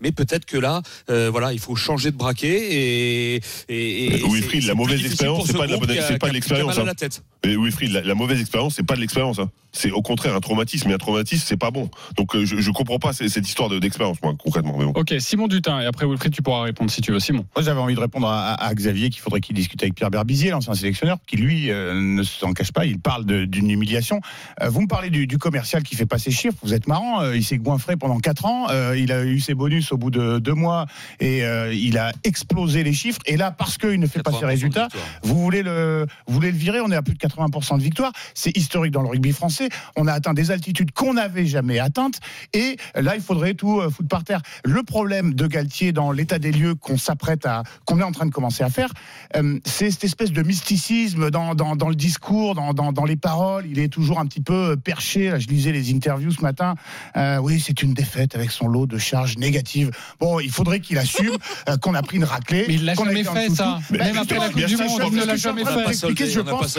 Mais 0.00 0.12
peut-être 0.12 0.44
que 0.44 0.56
là, 0.58 0.82
euh, 1.10 1.28
voilà, 1.30 1.52
il 1.52 1.58
faut 1.58 1.74
changer 1.76 2.10
de 2.10 2.16
braquet 2.16 2.72
et. 2.72 3.40
et, 3.68 4.06
et- 4.16 4.22
Wilfried, 4.28 4.64
la 4.64 4.74
mauvaise 4.74 5.04
expérience, 5.04 5.46
c'est 5.46 5.52
ce 5.52 5.58
pas 5.58 5.66
de 5.66 5.72
la 5.72 5.78
bonne- 5.78 5.88
c'est 6.06 6.18
pas 6.18 6.28
l'expérience, 6.30 6.78
hein. 6.78 6.84
la 6.84 6.94
tête. 6.94 7.22
Mais 7.44 7.56
Wilfried, 7.56 7.92
la, 7.92 8.02
la 8.02 8.14
mauvaise 8.14 8.40
expérience, 8.40 8.74
c'est 8.76 8.82
pas 8.86 8.94
de 8.94 9.00
l'expérience. 9.00 9.38
hein. 9.38 9.50
C'est 9.72 9.90
au 9.90 10.02
contraire 10.02 10.34
un 10.34 10.40
traumatisme. 10.40 10.90
Et 10.90 10.94
un 10.94 10.98
traumatisme, 10.98 11.44
c'est 11.46 11.56
pas 11.56 11.70
bon. 11.70 11.90
Donc 12.16 12.34
euh, 12.34 12.44
je, 12.44 12.57
je 12.58 12.70
comprends 12.70 12.98
pas 12.98 13.12
cette, 13.12 13.36
histoire 13.48 13.68
de- 13.68 13.78
d'expérience, 13.78 14.18
moi, 14.22 14.34
concrètement. 14.38 14.76
Mais 14.78 14.84
bon. 14.84 14.92
Ok, 14.94 15.14
Simon 15.18 15.46
Dutin, 15.48 15.80
et 15.80 15.86
après 15.86 16.06
Wilfried, 16.06 16.32
tu 16.32 16.42
pourras 16.42 16.62
répondre 16.62 16.90
si 16.90 17.00
tu 17.00 17.12
veux. 17.12 17.20
Simon. 17.20 17.46
Moi, 17.56 17.64
j'avais 17.64 17.80
envie 17.80 17.94
de 17.94 18.00
répondre 18.00 18.28
à, 18.28 18.54
à 18.54 18.74
Xavier 18.74 19.10
qu'il 19.10 19.20
faudrait 19.20 19.40
qu'il 19.40 19.54
discute 19.56 19.82
avec 19.82 19.94
Pierre 19.94 20.10
Berbizier, 20.10 20.50
l'ancien 20.50 20.74
sélectionneur, 20.74 21.18
qui 21.26 21.36
lui 21.36 21.70
euh, 21.70 21.94
ne 21.94 22.22
s'en 22.22 22.52
cache 22.52 22.72
pas. 22.72 22.84
Il 22.86 22.98
parle 23.00 23.24
d'une 23.24 23.70
humiliation. 23.70 24.20
Euh, 24.62 24.68
vous 24.68 24.80
me 24.82 24.86
parlez 24.88 25.10
du, 25.10 25.26
du 25.26 25.38
commercial 25.38 25.82
qui 25.82 25.94
fait 25.96 26.06
pas 26.06 26.18
ses 26.18 26.30
chiffres. 26.30 26.56
Vous 26.62 26.74
êtes 26.74 26.86
marrant. 26.86 27.22
euh, 27.22 27.36
il 27.36 27.44
s'est 27.44 27.58
goinfré 27.58 27.96
pendant 27.96 28.18
4 28.18 28.44
ans. 28.46 28.66
euh, 28.70 28.96
il 28.98 29.12
a 29.12 29.24
eu 29.24 29.40
ses 29.40 29.54
bonus 29.54 29.92
au 29.92 29.96
bout 29.96 30.10
de 30.10 30.38
deux 30.38 30.54
mois 30.54 30.86
et 31.20 31.44
euh, 31.44 31.72
il 31.72 31.98
a 31.98 32.12
explosé 32.24 32.82
les 32.82 32.92
chiffres. 32.92 33.20
Et 33.26 33.36
là, 33.36 33.50
parce 33.50 33.78
qu'il 33.78 33.98
ne 34.00 34.06
fait 34.06 34.22
pas 34.22 34.30
ses 34.32 34.38
80% 34.38 34.40
de 34.42 34.46
résultats, 34.46 34.88
vous 35.22 35.38
voulez 35.40 35.62
le, 35.62 36.06
vous 36.26 36.34
voulez 36.34 36.50
le 36.50 36.56
virer 36.58 36.80
On 36.80 36.90
est 36.90 36.96
à 36.96 37.02
plus 37.02 37.14
de 37.14 37.18
80% 37.18 37.78
de 37.78 37.82
victoire. 37.82 38.12
C'est 38.34 38.56
historique 38.56 38.92
dans 38.92 39.02
le 39.02 39.08
rugby 39.08 39.32
français. 39.32 39.68
On 39.96 40.06
a 40.06 40.12
atteint 40.12 40.34
des 40.34 40.50
altitudes 40.50 40.92
qu'on 40.92 41.14
n'avait 41.14 41.46
jamais 41.46 41.78
atteintes. 41.78 42.18
Et 42.54 42.76
là, 42.94 43.14
il 43.14 43.20
faudrait 43.22 43.54
tout 43.54 43.80
euh, 43.80 43.90
foutre 43.90 44.08
par 44.08 44.24
terre. 44.24 44.40
Le 44.64 44.82
problème 44.82 45.34
de 45.34 45.46
Galtier 45.46 45.92
dans 45.92 46.12
l'état 46.12 46.38
des 46.38 46.50
lieux 46.52 46.74
qu'on 46.74 46.96
s'apprête 46.96 47.44
à, 47.46 47.62
qu'on 47.84 47.98
est 48.00 48.02
en 48.02 48.12
train 48.12 48.26
de 48.26 48.30
commencer 48.30 48.62
à 48.64 48.70
faire, 48.70 48.90
euh, 49.36 49.58
c'est 49.64 49.90
cette 49.90 50.04
espèce 50.04 50.32
de 50.32 50.42
mysticisme 50.42 51.30
dans, 51.30 51.54
dans, 51.54 51.76
dans 51.76 51.88
le 51.88 51.94
discours, 51.94 52.54
dans, 52.54 52.72
dans, 52.74 52.92
dans 52.92 53.04
les 53.04 53.16
paroles. 53.16 53.66
Il 53.70 53.78
est 53.78 53.88
toujours 53.88 54.18
un 54.18 54.26
petit 54.26 54.40
peu 54.40 54.76
perché. 54.76 55.30
Là, 55.30 55.38
je 55.38 55.48
lisais 55.48 55.72
les 55.72 55.92
interviews 55.94 56.30
ce 56.32 56.40
matin. 56.42 56.74
Euh, 57.16 57.38
oui, 57.38 57.62
c'est 57.64 57.82
une 57.82 57.94
défaite 57.94 58.34
avec 58.34 58.50
son 58.50 58.68
lot 58.68 58.86
de 58.86 58.98
charges 58.98 59.36
négatives. 59.36 59.90
Bon, 60.20 60.40
il 60.40 60.50
faudrait 60.50 60.80
qu'il 60.80 60.98
assume 60.98 61.36
euh, 61.68 61.76
qu'on 61.76 61.94
a 61.94 62.02
pris 62.02 62.16
une 62.16 62.24
raclée. 62.24 62.64
Mais 62.68 62.74
il 62.74 62.84
l'a 62.84 62.94
jamais 62.94 63.24
fait, 63.24 63.50
ça. 63.50 63.78
tout. 63.88 63.94
Même 63.94 64.16
après 64.16 64.38
la 64.38 64.48
Coupe 64.48 64.64
du 64.64 64.76
Monde, 64.76 65.00
il 65.12 65.16
ne 65.18 65.24
l'a 65.24 65.36
jamais 65.36 65.64
fait. 65.64 65.92
Je 66.32 66.40
pense- 66.40 66.78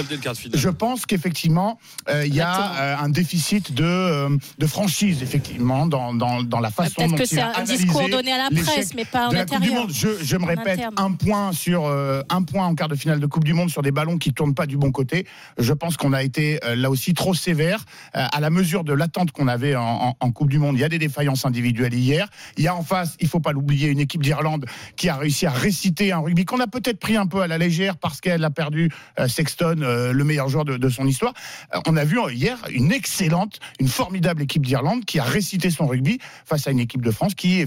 je 0.54 0.70
pense 0.70 1.06
qu'effectivement, 1.06 1.80
euh, 2.10 2.26
il 2.26 2.34
y 2.34 2.42
a 2.42 2.74
euh, 2.82 2.96
un 3.04 3.10
déficit 3.10 3.74
de, 3.74 3.84
euh, 3.84 4.30
de 4.58 4.68
franchise, 4.68 5.22
effectivement, 5.22 5.59
dans, 5.60 6.14
dans, 6.14 6.44
dans 6.44 6.60
la 6.60 6.72
façon 6.72 6.94
Peut-être 6.96 7.10
dont 7.12 7.18
que 7.18 7.26
c'est 7.26 7.42
un 7.42 7.64
discours 7.64 8.10
donné 8.10 8.32
à 8.32 8.50
la 8.50 8.50
presse, 8.62 8.94
mais 8.96 9.06
pas 9.06 9.28
en 9.28 9.32
intérieur. 9.36 9.88
Je, 9.90 10.08
je 10.22 10.38
me 10.38 10.46
répète, 10.46 10.80
un 10.98 11.12
point 11.12 11.52
sur 11.54 11.86
euh, 11.86 12.22
un 12.30 12.44
point 12.44 12.66
en 12.66 12.76
quart 12.76 12.88
de 12.88 12.96
finale 12.96 13.20
de 13.20 13.26
Coupe 13.28 13.44
du 13.44 13.54
Monde 13.54 13.70
sur 13.70 13.82
des 13.82 13.92
ballons 13.92 14.18
qui 14.18 14.34
tournent 14.34 14.54
pas 14.56 14.66
du 14.66 14.78
bon 14.78 14.92
côté. 14.92 15.26
Je 15.58 15.74
pense 15.74 15.98
qu'on 15.98 16.14
a 16.14 16.24
été 16.24 16.60
euh, 16.66 16.76
là 16.76 16.90
aussi 16.90 17.14
trop 17.14 17.34
sévère 17.34 17.84
euh, 18.16 18.26
à 18.32 18.40
la 18.40 18.50
mesure 18.50 18.84
de 18.84 18.94
l'attente 18.94 19.32
qu'on 19.32 19.48
avait 19.48 19.76
en, 19.76 19.82
en- 19.84 20.18
en 20.20 20.32
Coupe 20.32 20.50
du 20.50 20.60
Monde. 20.60 20.76
Il 20.78 20.82
y 20.82 20.84
a 20.84 20.90
des 20.90 21.00
défaillances 21.00 21.46
individuelles 21.46 21.94
hier. 21.94 22.28
Il 22.58 22.64
y 22.64 22.68
a 22.68 22.76
en 22.76 22.84
face, 22.84 23.16
il 23.20 23.28
faut 23.28 23.40
pas 23.40 23.52
l'oublier, 23.52 23.90
une 23.90 24.00
équipe 24.00 24.24
d'Irlande 24.24 24.66
qui 24.96 25.10
a 25.10 25.16
réussi 25.16 25.46
à 25.46 25.52
réciter 25.52 26.12
un 26.12 26.20
rugby 26.20 26.46
qu'on 26.46 26.60
a 26.60 26.68
peut-être 26.68 27.00
pris 27.00 27.18
un 27.18 27.26
peu 27.26 27.42
à 27.42 27.48
la 27.48 27.58
légère 27.58 27.98
parce 27.98 28.22
qu'elle 28.22 28.44
a 28.44 28.50
perdu 28.50 28.90
euh, 29.20 29.28
Sexton, 29.28 29.80
euh, 29.82 30.14
le 30.14 30.24
meilleur 30.24 30.48
joueur 30.50 30.66
de, 30.66 30.78
de 30.78 30.90
son 30.90 31.06
histoire. 31.06 31.34
Euh, 31.76 31.80
on 31.88 31.98
a 31.98 32.06
vu 32.06 32.18
hier 32.32 32.58
une 32.72 32.92
excellente, 32.92 33.60
une 33.80 33.88
formidable 33.88 34.42
équipe 34.44 34.66
d'Irlande 34.66 35.06
qui 35.06 35.20
a 35.20 35.24
récité 35.24 35.49
son 35.70 35.88
rugby 35.88 36.20
face 36.46 36.68
à 36.68 36.72
une 36.72 36.80
équipe 36.80 37.02
de 37.02 37.12
France 37.12 37.36
qui 37.36 37.66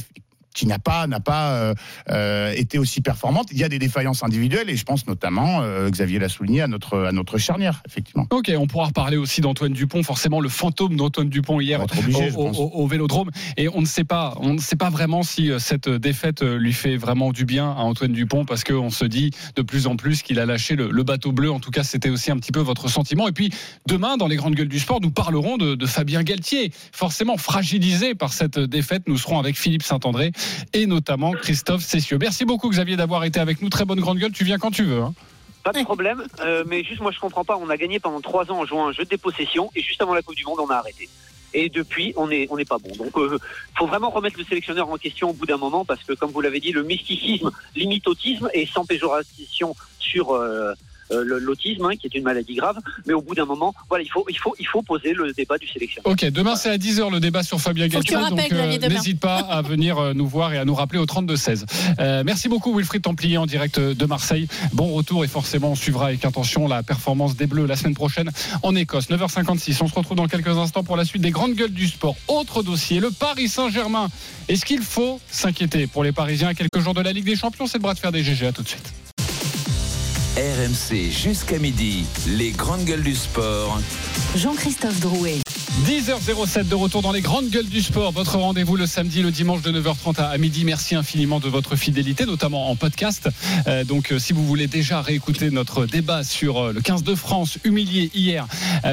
qui 0.54 0.66
n'a 0.66 0.78
pas 0.78 1.06
n'a 1.06 1.20
pas 1.20 1.52
euh, 1.52 1.74
euh, 2.10 2.52
été 2.56 2.78
aussi 2.78 3.00
performante. 3.00 3.48
Il 3.52 3.58
y 3.58 3.64
a 3.64 3.68
des 3.68 3.78
défaillances 3.78 4.22
individuelles 4.22 4.68
et 4.70 4.76
je 4.76 4.84
pense 4.84 5.06
notamment, 5.06 5.62
euh, 5.62 5.88
Xavier 5.90 6.18
l'a 6.18 6.28
souligné, 6.28 6.62
à 6.62 6.66
notre 6.68 6.98
à 7.04 7.12
notre 7.12 7.38
charnière, 7.38 7.82
effectivement. 7.86 8.26
Ok, 8.30 8.52
on 8.56 8.66
pourra 8.66 8.86
reparler 8.86 9.16
aussi 9.16 9.40
d'Antoine 9.40 9.72
Dupont, 9.72 10.02
forcément 10.02 10.40
le 10.40 10.48
fantôme 10.48 10.96
d'Antoine 10.96 11.28
Dupont 11.28 11.60
hier 11.60 11.80
obligé, 11.82 12.30
au, 12.36 12.48
au- 12.48 12.70
au 12.74 12.86
Vélodrome. 12.86 13.30
Et 13.56 13.68
on 13.68 13.80
ne 13.80 13.86
sait 13.86 14.04
pas, 14.04 14.34
on 14.40 14.54
ne 14.54 14.60
sait 14.60 14.76
pas 14.76 14.90
vraiment 14.90 15.22
si 15.22 15.50
cette 15.58 15.88
défaite 15.88 16.42
lui 16.42 16.72
fait 16.72 16.96
vraiment 16.96 17.32
du 17.32 17.44
bien 17.44 17.70
à 17.70 17.80
Antoine 17.80 18.12
Dupont, 18.12 18.44
parce 18.44 18.64
qu'on 18.64 18.90
se 18.90 19.04
dit 19.04 19.30
de 19.56 19.62
plus 19.62 19.86
en 19.86 19.96
plus 19.96 20.22
qu'il 20.22 20.38
a 20.38 20.46
lâché 20.46 20.76
le, 20.76 20.90
le 20.90 21.02
bateau 21.02 21.32
bleu. 21.32 21.50
En 21.50 21.60
tout 21.60 21.70
cas, 21.70 21.82
c'était 21.82 22.10
aussi 22.10 22.30
un 22.30 22.36
petit 22.36 22.52
peu 22.52 22.60
votre 22.60 22.88
sentiment. 22.88 23.28
Et 23.28 23.32
puis 23.32 23.50
demain, 23.86 24.16
dans 24.16 24.26
les 24.28 24.36
grandes 24.36 24.54
gueules 24.54 24.68
du 24.68 24.78
sport, 24.78 25.00
nous 25.00 25.10
parlerons 25.10 25.56
de, 25.56 25.74
de 25.74 25.86
Fabien 25.86 26.22
Galtier, 26.22 26.72
forcément 26.92 27.36
fragilisé 27.36 28.14
par 28.14 28.32
cette 28.32 28.58
défaite. 28.58 29.02
Nous 29.06 29.18
serons 29.18 29.38
avec 29.38 29.56
Philippe 29.58 29.82
Saint-André 29.82 30.32
et 30.72 30.87
notamment 30.87 31.33
Christophe 31.33 31.83
Cessieux. 31.83 32.18
Merci 32.18 32.44
beaucoup 32.44 32.68
Xavier 32.70 32.96
d'avoir 32.96 33.24
été 33.24 33.40
avec 33.40 33.62
nous. 33.62 33.68
Très 33.68 33.85
bonne 33.85 34.00
grande 34.00 34.18
gueule. 34.18 34.33
Tu 34.33 34.44
viens 34.44 34.59
quand 34.59 34.70
tu 34.70 34.85
veux. 34.85 35.00
hein. 35.00 35.14
Pas 35.64 35.72
de 35.72 35.85
problème, 35.85 36.24
euh, 36.40 36.64
mais 36.66 36.83
juste 36.83 37.00
moi 37.00 37.12
je 37.12 37.20
comprends 37.20 37.44
pas. 37.44 37.57
On 37.57 37.70
a 37.70 37.76
gagné 37.76 38.00
pendant 38.00 38.20
trois 38.20 38.50
ans 38.50 38.59
en 38.59 38.66
jouant 38.66 38.88
un 38.88 38.92
jeu 38.92 39.05
de 39.05 39.11
dépossession 39.11 39.70
et 39.76 39.81
juste 39.81 40.02
avant 40.02 40.12
la 40.14 40.22
Coupe 40.22 40.35
du 40.35 40.44
Monde 40.44 40.59
on 40.59 40.68
a 40.70 40.74
arrêté. 40.74 41.09
Et 41.55 41.68
depuis 41.68 42.12
on 42.16 42.31
est 42.31 42.50
n'est 42.50 42.64
pas 42.64 42.78
bon. 42.78 42.90
Donc 42.96 43.16
euh, 43.16 43.38
faut 43.78 43.87
vraiment 43.87 44.11
remettre 44.11 44.38
le 44.38 44.44
sélectionneur 44.44 44.90
en 44.90 44.96
question 44.96 45.31
au 45.31 45.33
bout 45.35 45.46
d'un 45.46 45.59
moment 45.59 45.85
parce 45.85 46.02
que 46.02 46.14
comme 46.14 46.33
vous 46.33 46.40
l'avez 46.40 46.59
dit, 46.59 46.72
le 46.72 46.83
mysticisme 46.83 47.50
limite 47.76 48.09
autisme 48.09 48.48
et 48.55 48.66
sans 48.66 48.85
péjoration 48.85 49.76
sur 50.00 50.33
euh, 50.33 50.72
l'autisme 51.12 51.85
hein, 51.87 51.96
qui 51.96 52.07
est 52.07 52.14
une 52.14 52.25
maladie 52.25 52.55
grave. 52.55 52.79
Mais 53.07 53.14
au 53.14 53.22
bout 53.22 53.35
d'un 53.35 53.44
moment, 53.44 53.75
voilà, 53.88 54.05
il 54.05 54.11
faut 54.11 54.25
il 54.29 54.38
faut 54.38 54.55
il 54.59 54.66
faut 54.66 54.83
poser 54.83 55.12
le 55.12 55.33
débat 55.33 55.59
du 55.59 55.66
sélectionneur. 55.68 56.12
Ok, 56.12 56.25
demain 56.27 56.57
c'est 56.57 56.70
à 56.70 56.77
10h 56.77 57.11
le 57.11 57.20
débat 57.20 57.42
sur 57.42 57.61
Fabien 57.61 57.88
Galtier. 57.88 58.16
Donc 58.16 58.48
demain. 58.51 58.88
n'hésite 58.88 59.20
pas 59.20 59.38
à 59.38 59.62
venir 59.62 59.98
euh, 59.98 60.14
nous 60.14 60.27
voir 60.27 60.53
et 60.53 60.59
à 60.59 60.64
nous 60.64 60.75
rappeler 60.75 60.98
au 60.98 61.07
32-16. 61.07 61.64
Euh, 61.98 62.22
merci 62.25 62.48
beaucoup 62.48 62.75
Wilfried 62.77 63.03
Templier 63.03 63.38
en 63.38 63.46
direct 63.46 63.79
de 63.79 64.07
Marseille. 64.07 64.48
Bon 64.72 64.88
retour 64.88 65.25
et 65.25 65.29
forcément 65.29 65.72
on 65.72 65.75
suivra 65.75 66.07
avec 66.07 66.25
attention 66.25 66.68
la 66.68 66.83
performance 66.83 67.37
des 67.37 67.46
Bleus 67.46 67.66
la 67.66 67.77
semaine 67.77 67.94
prochaine 67.94 68.31
en 68.62 68.75
Écosse. 68.75 69.09
9h56, 69.11 69.79
on 69.83 69.88
se 69.88 69.94
retrouve 69.94 70.16
dans 70.16 70.29
quelques 70.29 70.48
instants 70.48 70.83
pour 70.83 70.96
la 70.96 71.05
suite 71.05 71.22
des 71.22 71.31
grandes 71.31 71.55
gueules 71.55 71.72
du 71.72 71.88
sport. 71.88 72.16
Autre 72.29 72.62
dossier, 72.62 73.01
le 73.01 73.11
Paris 73.11 73.48
Saint-Germain. 73.48 74.09
Est-ce 74.48 74.64
qu'il 74.64 74.83
faut 74.83 75.20
s'inquiéter 75.31 75.87
pour 75.87 76.05
les 76.05 76.12
Parisiens 76.12 76.48
à 76.48 76.55
quelques 76.55 76.81
jours 76.81 76.94
de 76.94 77.01
la 77.01 77.12
Ligue 77.12 77.25
des 77.25 77.37
Champions? 77.37 77.66
C'est 77.66 77.79
le 77.79 77.83
bras 77.83 77.94
de 77.94 77.98
fer 77.98 78.12
des 78.12 78.22
GG, 78.22 78.46
à 78.46 78.53
tout 78.53 78.62
de 78.62 78.68
suite. 78.68 78.92
RMC 80.37 81.11
jusqu'à 81.11 81.59
midi, 81.59 82.07
les 82.27 82.53
grandes 82.53 82.87
gueules 82.87 83.03
du 83.03 83.14
sport. 83.14 83.79
Jean-Christophe 84.35 84.99
Drouet. 85.01 85.40
10h07 85.85 86.68
de 86.68 86.77
retour 86.77 87.03
dans 87.03 87.11
les 87.11 87.23
grandes 87.23 87.51
gueules 87.51 87.68
du 87.68 87.83
sport. 87.83 88.12
Votre 88.12 88.37
rendez-vous 88.38 88.77
le 88.77 88.87
samedi, 88.87 89.21
le 89.21 89.33
dimanche 89.33 89.62
de 89.62 89.73
9h30 89.73 90.21
à 90.21 90.38
midi. 90.38 90.64
Merci 90.64 90.95
infiniment 90.95 91.40
de 91.40 91.49
votre 91.49 91.75
fidélité, 91.75 92.25
notamment 92.25 92.71
en 92.71 92.77
podcast. 92.77 93.29
Euh, 93.66 93.83
donc, 93.83 94.12
euh, 94.12 94.21
si 94.21 94.33
vous 94.33 94.47
voulez 94.47 94.68
déjà 94.68 95.03
réécouter 95.03 95.51
notre 95.51 95.87
débat 95.87 96.23
sur 96.23 96.59
euh, 96.59 96.73
le 96.73 96.81
15 96.81 97.03
de 97.03 97.16
France, 97.16 97.59
humilié 97.64 98.12
hier 98.14 98.47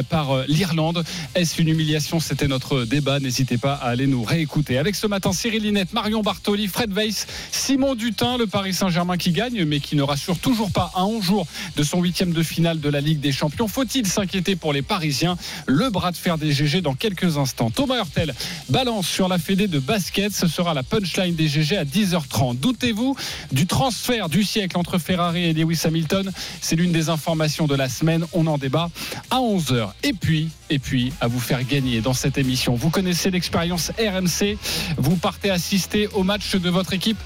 par 0.10 0.46
l'Irlande, 0.48 1.04
est-ce 1.36 1.62
une 1.62 1.68
humiliation? 1.68 2.20
C'était 2.20 2.48
notre 2.48 2.86
débat. 2.86 3.20
N'hésitez 3.20 3.58
pas 3.58 3.74
à 3.74 3.90
aller 3.90 4.08
nous 4.08 4.24
réécouter. 4.24 4.80
Avec 4.80 4.96
ce 4.96 5.06
matin, 5.06 5.32
Cyril 5.32 5.64
Linette, 5.64 5.94
Marion 5.94 6.22
Bartoli, 6.22 6.68
Fred 6.68 6.92
Weiss, 6.94 7.28
Simon 7.52 7.94
Dutin, 7.94 8.38
le 8.38 8.48
Paris 8.48 8.74
Saint-Germain 8.74 9.18
qui 9.18 9.32
gagne, 9.32 9.64
mais 9.66 9.80
qui 9.80 9.96
ne 9.96 10.04
rassure 10.04 10.40
toujours 10.40 10.72
pas 10.72 10.92
à 10.96 11.06
11 11.06 11.24
jours 11.24 11.48
de 11.76 11.84
son 11.84 12.02
huitième 12.02 12.32
de 12.32 12.42
finale 12.42 12.80
de 12.80 12.90
la 12.90 13.00
Ligue 13.02 13.20
des 13.20 13.32
Champions. 13.32 13.68
Faut-il 13.68 14.08
s'inquiéter 14.08 14.56
pour 14.56 14.74
les 14.74 14.82
Parisiens? 14.82 15.38
Le 15.68 15.92
bras 15.92 16.12
de 16.12 16.18
fer 16.18 16.40
des 16.40 16.52
GG 16.52 16.79
dans 16.82 16.94
quelques 16.94 17.38
instants. 17.38 17.70
Thomas 17.70 17.98
Hurtel 17.98 18.34
balance 18.70 19.08
sur 19.08 19.28
la 19.28 19.38
fédé 19.38 19.68
de 19.68 19.80
basket. 19.80 20.34
Ce 20.34 20.48
sera 20.48 20.74
la 20.74 20.84
punchline 20.84 21.36
des 21.36 21.48
GG 21.48 21.78
à 21.78 21.86
10h30. 21.86 22.60
Doutez-vous 22.60 23.16
du 23.52 23.68
transfert 23.68 24.30
du 24.30 24.44
siècle 24.44 24.78
entre 24.78 24.98
Ferrari 24.98 25.46
et 25.46 25.54
Lewis 25.54 25.82
Hamilton? 25.86 26.32
C'est 26.62 26.76
l'une 26.76 26.92
des 26.92 27.10
informations 27.10 27.68
de 27.68 27.76
la 27.76 27.90
semaine. 27.90 28.26
On 28.34 28.48
en 28.48 28.58
débat 28.58 28.90
à 29.30 29.38
11h. 29.38 29.90
Et 30.04 30.14
puis, 30.14 30.50
et 30.70 30.80
puis, 30.80 31.14
à 31.22 31.28
vous 31.28 31.40
faire 31.40 31.64
gagner 31.64 32.02
dans 32.02 32.14
cette 32.14 32.38
émission. 32.38 32.76
Vous 32.76 32.90
connaissez 32.90 33.32
l'expérience 33.32 33.92
RMC. 34.00 34.58
Vous 34.98 35.16
partez 35.16 35.50
assister 35.50 36.08
au 36.14 36.24
match 36.24 36.56
de 36.56 36.70
votre 36.70 36.94
équipe 36.94 37.18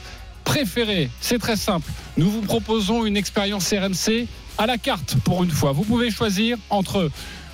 préférée. 0.43 1.09
C'est 1.21 1.39
très 1.39 1.55
simple. 1.55 1.89
Nous 2.17 2.29
vous 2.29 2.41
proposons 2.41 3.05
une 3.05 3.17
expérience 3.17 3.71
RMC 3.71 4.27
à 4.57 4.65
la 4.65 4.77
carte 4.77 5.15
pour 5.23 5.43
une 5.43 5.51
fois. 5.51 5.71
Vous 5.71 5.83
pouvez 5.83 6.11
choisir 6.11 6.57
entre 6.69 7.09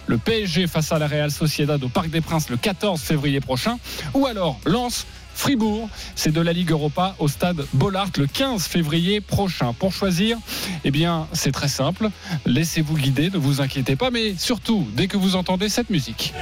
le 0.09 0.17
PSG 0.17 0.65
face 0.65 0.91
à 0.91 0.97
la 0.97 1.07
Real 1.07 1.29
Sociedad 1.29 1.81
au 1.83 1.87
Parc 1.87 2.09
des 2.09 2.19
Princes 2.19 2.49
le 2.49 2.57
14 2.57 2.99
février 2.99 3.39
prochain 3.41 3.77
ou 4.15 4.25
alors 4.25 4.59
Lens 4.65 5.05
Fribourg, 5.35 5.87
c'est 6.15 6.33
de 6.33 6.41
la 6.41 6.51
Ligue 6.51 6.71
Europa 6.71 7.15
au 7.19 7.27
stade 7.27 7.63
Bollard 7.73 8.09
le 8.17 8.25
15 8.25 8.63
février 8.63 9.21
prochain. 9.21 9.71
Pour 9.71 9.93
choisir, 9.93 10.37
eh 10.83 10.91
bien, 10.91 11.27
c'est 11.31 11.51
très 11.51 11.69
simple. 11.69 12.09
Laissez-vous 12.45 12.97
guider, 12.97 13.29
ne 13.29 13.37
vous 13.37 13.61
inquiétez 13.61 13.95
pas, 13.95 14.09
mais 14.09 14.33
surtout, 14.37 14.85
dès 14.95 15.07
que 15.07 15.15
vous 15.15 15.37
entendez 15.37 15.69
cette 15.69 15.91
musique, 15.91 16.33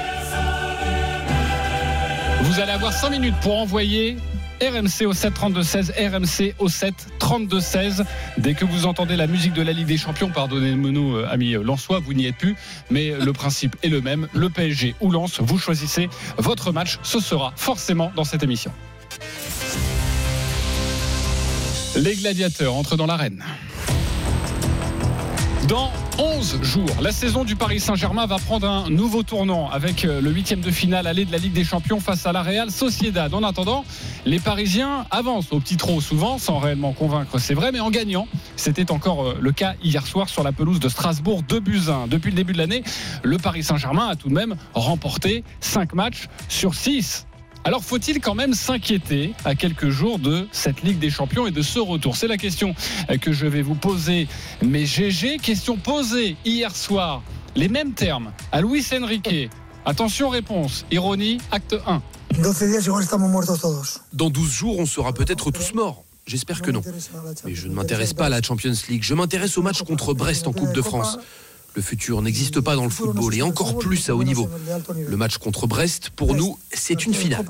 vous 2.42 2.60
allez 2.60 2.72
avoir 2.72 2.94
5 2.94 3.10
minutes 3.10 3.36
pour 3.42 3.58
envoyer 3.60 4.18
RMC 4.62 5.06
au 5.06 5.14
7 5.14 5.34
32 5.34 5.64
16, 5.64 5.94
RMC 5.98 6.56
au 6.60 6.68
7 6.68 6.94
32 7.20 7.60
16. 7.60 8.06
Dès 8.38 8.54
que 8.54 8.66
vous 8.66 8.86
entendez 8.86 9.16
la 9.16 9.28
musique 9.28 9.54
de 9.54 9.62
la 9.62 9.72
Ligue 9.72 9.88
des 9.88 9.98
Champions, 9.98 10.30
pardonnez-nous, 10.30 11.18
euh, 11.18 11.28
amis 11.30 11.54
Lensois, 11.54 12.00
vous 12.00 12.14
n'y 12.14 12.26
êtes 12.26 12.38
plus, 12.38 12.56
mais 12.90 13.12
le 13.12 13.34
principe 13.34 13.76
est 13.84 13.90
le 13.90 14.02
même. 14.02 14.28
Le 14.34 14.50
PSG 14.50 14.96
ou 15.02 15.12
Lens, 15.12 15.40
vous 15.40 15.58
choisissez 15.58 16.10
votre 16.38 16.72
match. 16.72 17.00
Ce 17.04 17.20
sera 17.20 17.54
forcément 17.56 18.12
dans 18.16 18.24
cette 18.24 18.44
émission. 18.44 18.72
Les 21.96 22.16
gladiateurs 22.16 22.76
entrent 22.76 22.96
dans 22.96 23.08
l'arène. 23.08 23.44
Dans 25.68 25.92
11 26.18 26.62
jours, 26.62 26.90
la 27.02 27.12
saison 27.12 27.44
du 27.44 27.58
Paris 27.58 27.82
Saint-Germain 27.82 28.26
va 28.26 28.38
prendre 28.38 28.70
un 28.70 28.90
nouveau 28.90 29.24
tournant 29.24 29.70
avec 29.70 30.06
euh, 30.06 30.22
le 30.22 30.32
huitième 30.32 30.62
de 30.62 30.72
finale 30.72 31.08
aller 31.08 31.26
de 31.26 31.32
la 31.32 31.40
Ligue 31.40 31.52
des 31.52 31.66
Champions 31.66 32.00
face 32.00 32.26
à 32.26 32.32
la 32.32 32.42
Real 32.42 32.72
Sociedad. 32.72 33.34
En 33.34 33.44
attendant, 33.44 33.84
les 34.26 34.40
Parisiens 34.40 35.06
avancent 35.12 35.52
au 35.52 35.60
petit 35.60 35.76
trot 35.76 36.00
souvent, 36.00 36.38
sans 36.38 36.60
réellement 36.60 36.94
convaincre, 36.94 37.38
c'est 37.38 37.54
vrai, 37.54 37.74
mais 37.74 37.82
en 37.82 37.90
gagnant. 37.90 38.30
C'était 38.56 38.92
encore 38.92 39.24
euh, 39.26 39.38
le 39.42 39.52
cas 39.52 39.74
hier 39.84 40.08
soir 40.08 40.30
sur 40.30 40.42
la 40.42 40.54
pelouse 40.54 40.80
de 40.80 40.88
Strasbourg, 40.88 41.44
2 41.44 41.60
buts 41.60 41.82
1. 41.90 42.08
Depuis 42.08 42.32
le 42.32 42.38
début 42.38 42.54
de 42.54 42.60
l'année, 42.60 42.84
le 43.24 43.38
Paris 43.38 43.64
Saint-Germain 43.64 44.08
a 44.08 44.16
tout 44.16 44.30
de 44.30 44.34
même 44.34 44.56
remporté 44.74 45.44
5 45.60 45.94
matchs 45.96 46.30
sur 46.48 46.76
6. 46.76 47.27
Alors 47.68 47.84
faut-il 47.84 48.22
quand 48.22 48.34
même 48.34 48.54
s'inquiéter 48.54 49.34
à 49.44 49.54
quelques 49.54 49.90
jours 49.90 50.20
de 50.20 50.48
cette 50.54 50.84
Ligue 50.84 51.00
des 51.00 51.10
Champions 51.10 51.48
et 51.48 51.52
de 51.52 51.62
ce 51.62 51.80
retour? 51.80 52.16
C'est 52.16 52.30
la 52.30 52.38
question 52.38 52.74
euh, 53.10 53.18
que 53.18 53.34
je 53.34 53.46
vais 53.46 53.62
vous 53.62 53.76
poser. 53.76 54.30
Mais 54.64 54.86
GG, 54.86 55.40
question 55.40 55.76
posée 55.76 56.38
hier 56.46 56.74
soir, 56.74 57.22
les 57.58 57.68
mêmes 57.68 57.92
termes 57.92 58.32
à 58.54 58.62
Luis 58.62 58.86
Enrique. 58.94 59.50
Attention 59.86 60.30
réponse, 60.30 60.86
ironie, 60.92 61.40
acte 61.52 61.76
1. 61.86 62.02
Dans 64.14 64.30
12 64.30 64.50
jours, 64.50 64.80
on 64.80 64.86
sera 64.86 65.12
peut-être 65.12 65.52
tous 65.52 65.74
morts. 65.74 66.06
J'espère 66.26 66.62
que 66.62 66.72
non. 66.72 66.82
Mais 67.44 67.54
je 67.54 67.68
ne 67.68 67.74
m'intéresse 67.74 68.14
pas 68.14 68.28
à 68.28 68.30
la 68.30 68.42
Champions 68.42 68.74
League. 68.88 69.04
Je 69.04 69.14
m'intéresse 69.14 69.58
au 69.58 69.62
match 69.62 69.82
contre 69.84 70.14
Brest 70.14 70.48
en 70.48 70.54
Coupe 70.54 70.72
de 70.72 70.82
France. 70.82 71.18
Le 71.78 71.84
futur 71.84 72.24
n'existe 72.24 72.60
pas 72.60 72.76
dans 72.76 72.86
le 72.86 72.90
football 72.90 73.36
et 73.36 73.44
encore 73.44 73.78
plus 73.78 74.10
à 74.10 74.16
haut 74.16 74.24
niveau. 74.24 74.50
Le 75.08 75.16
match 75.16 75.38
contre 75.38 75.68
Brest, 75.68 76.10
pour 76.10 76.34
nous, 76.34 76.58
c'est 76.74 77.06
une 77.06 77.14
finale. 77.14 77.46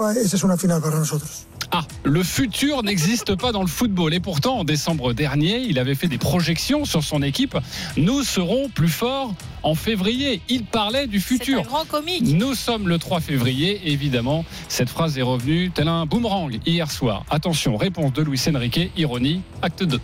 Ah, 1.71 1.85
le 2.03 2.23
futur 2.23 2.83
n'existe 2.83 3.35
pas 3.35 3.53
dans 3.53 3.61
le 3.61 3.69
football. 3.69 4.13
Et 4.13 4.19
pourtant, 4.19 4.59
en 4.59 4.63
décembre 4.65 5.13
dernier, 5.13 5.59
il 5.59 5.79
avait 5.79 5.95
fait 5.95 6.09
des 6.09 6.17
projections 6.17 6.83
sur 6.83 7.05
son 7.05 7.21
équipe. 7.21 7.57
Nous 7.95 8.21
serons 8.23 8.67
plus 8.67 8.89
forts 8.89 9.33
en 9.63 9.75
février. 9.75 10.41
Il 10.49 10.65
parlait 10.65 11.07
du 11.07 11.21
C'est 11.21 11.35
un 11.35 11.37
futur. 11.37 11.61
grand 11.63 11.85
comique. 11.85 12.23
Nous 12.23 12.53
sommes 12.53 12.89
le 12.89 12.99
3 12.99 13.21
février. 13.21 13.79
Évidemment, 13.85 14.43
cette 14.67 14.89
phrase 14.89 15.17
est 15.17 15.21
revenue 15.21 15.71
tel 15.73 15.87
un 15.87 16.05
boomerang 16.05 16.59
hier 16.65 16.91
soir. 16.91 17.23
Attention, 17.29 17.77
réponse 17.77 18.11
de 18.11 18.23
Luis 18.23 18.41
Enrique, 18.53 18.91
ironie, 18.97 19.41
acte 19.61 19.83
2. 19.83 20.01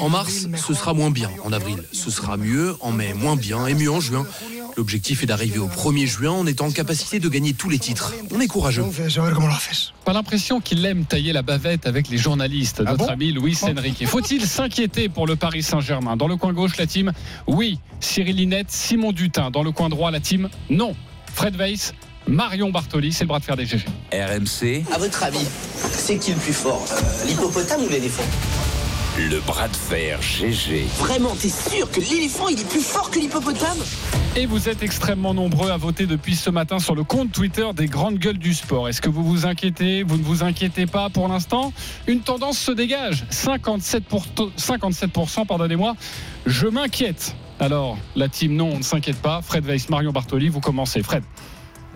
En 0.00 0.08
mars, 0.08 0.46
ce 0.56 0.74
sera 0.74 0.94
moins 0.94 1.10
bien. 1.10 1.30
En 1.44 1.52
avril, 1.52 1.82
ce 1.92 2.10
sera 2.10 2.36
mieux. 2.36 2.76
En 2.80 2.92
mai, 2.92 3.14
moins 3.14 3.36
bien. 3.36 3.66
Et 3.66 3.74
mieux 3.74 3.90
en 3.90 4.00
juin. 4.00 4.24
L'objectif 4.76 5.22
est 5.22 5.26
d'arriver 5.26 5.58
au 5.58 5.68
1er 5.68 6.06
juin 6.06 6.32
en 6.32 6.46
étant 6.46 6.66
en 6.66 6.70
capacité 6.72 7.20
de 7.20 7.28
gagner 7.28 7.52
tous 7.52 7.68
les 7.68 7.78
titres. 7.78 8.12
On 8.32 8.40
est 8.40 8.48
courageux. 8.48 8.82
Pas 10.04 10.12
l'impression 10.12 10.60
qu'il 10.60 10.84
aime 10.84 11.04
tailler 11.04 11.32
la 11.32 11.42
bavette 11.42 11.86
avec 11.86 12.08
les 12.08 12.18
journalistes, 12.18 12.82
Ah 12.84 12.90
notre 12.90 13.06
bon 13.06 13.12
ami 13.12 13.32
Luis 13.32 13.58
Enrique. 13.62 14.06
Faut-il 14.06 14.44
s'inquiéter 14.46 15.08
pour 15.08 15.26
le 15.26 15.36
Paris 15.36 15.62
Saint-Germain? 15.62 16.16
Dans 16.16 16.26
le 16.28 16.36
coin 16.36 16.52
gauche, 16.52 16.76
la 16.76 16.86
team, 16.86 17.12
oui. 17.46 17.78
Cyril 18.00 18.36
Linette, 18.36 18.70
Simon 18.70 19.12
Dutin. 19.12 19.50
Dans 19.50 19.62
le 19.62 19.70
coin 19.70 19.88
droit, 19.88 20.10
la 20.10 20.20
team, 20.20 20.48
non. 20.70 20.96
Fred 21.32 21.56
Weiss, 21.56 21.94
Marion 22.26 22.70
Bartoli, 22.70 23.12
c'est 23.12 23.24
le 23.24 23.28
bras 23.28 23.38
de 23.38 23.44
fer 23.44 23.56
des 23.56 23.66
GG. 23.66 23.84
RMC, 24.12 24.84
À 24.94 24.98
votre 24.98 25.22
avis, 25.24 25.46
c'est 25.76 26.18
qui 26.18 26.32
le 26.32 26.38
plus 26.38 26.52
fort 26.54 26.84
euh, 26.90 27.26
L'hippopotame 27.26 27.82
ou 27.84 27.88
l'éléphant? 27.88 28.22
Le 29.18 29.38
bras 29.40 29.68
de 29.68 29.76
fer 29.76 30.20
GG. 30.22 30.86
Vraiment, 30.98 31.36
t'es 31.36 31.50
sûr 31.50 31.88
que 31.90 32.00
l'éléphant 32.00 32.48
il 32.48 32.58
est 32.58 32.68
plus 32.68 32.80
fort 32.82 33.10
que 33.10 33.18
l'hippopotame? 33.20 33.76
Et 34.36 34.46
vous 34.46 34.68
êtes 34.68 34.82
extrêmement 34.82 35.34
nombreux 35.34 35.70
à 35.70 35.76
voter 35.76 36.06
depuis 36.06 36.34
ce 36.34 36.50
matin 36.50 36.78
sur 36.80 36.94
le 36.96 37.04
compte 37.04 37.30
Twitter 37.30 37.66
des 37.76 37.86
grandes 37.86 38.18
gueules 38.18 38.38
du 38.38 38.54
sport. 38.54 38.88
Est-ce 38.88 39.00
que 39.00 39.08
vous 39.10 39.22
vous 39.22 39.46
inquiétez? 39.46 40.02
Vous 40.02 40.16
ne 40.16 40.24
vous 40.24 40.42
inquiétez 40.42 40.86
pas 40.86 41.10
pour 41.10 41.28
l'instant? 41.28 41.72
Une 42.08 42.20
tendance 42.22 42.58
se 42.58 42.72
dégage. 42.72 43.24
57%, 43.30 44.00
pour- 44.02 44.26
57% 44.56 45.46
pardonnez-moi. 45.46 45.94
Je 46.46 46.66
m'inquiète. 46.66 47.36
Alors, 47.60 47.96
la 48.16 48.28
team 48.28 48.56
non, 48.56 48.72
on 48.74 48.78
ne 48.78 48.82
s'inquiète 48.82 49.18
pas. 49.22 49.40
Fred 49.42 49.64
Weiss, 49.64 49.88
Marion 49.90 50.10
Bartoli, 50.10 50.48
vous 50.48 50.60
commencez. 50.60 51.02
Fred. 51.04 51.22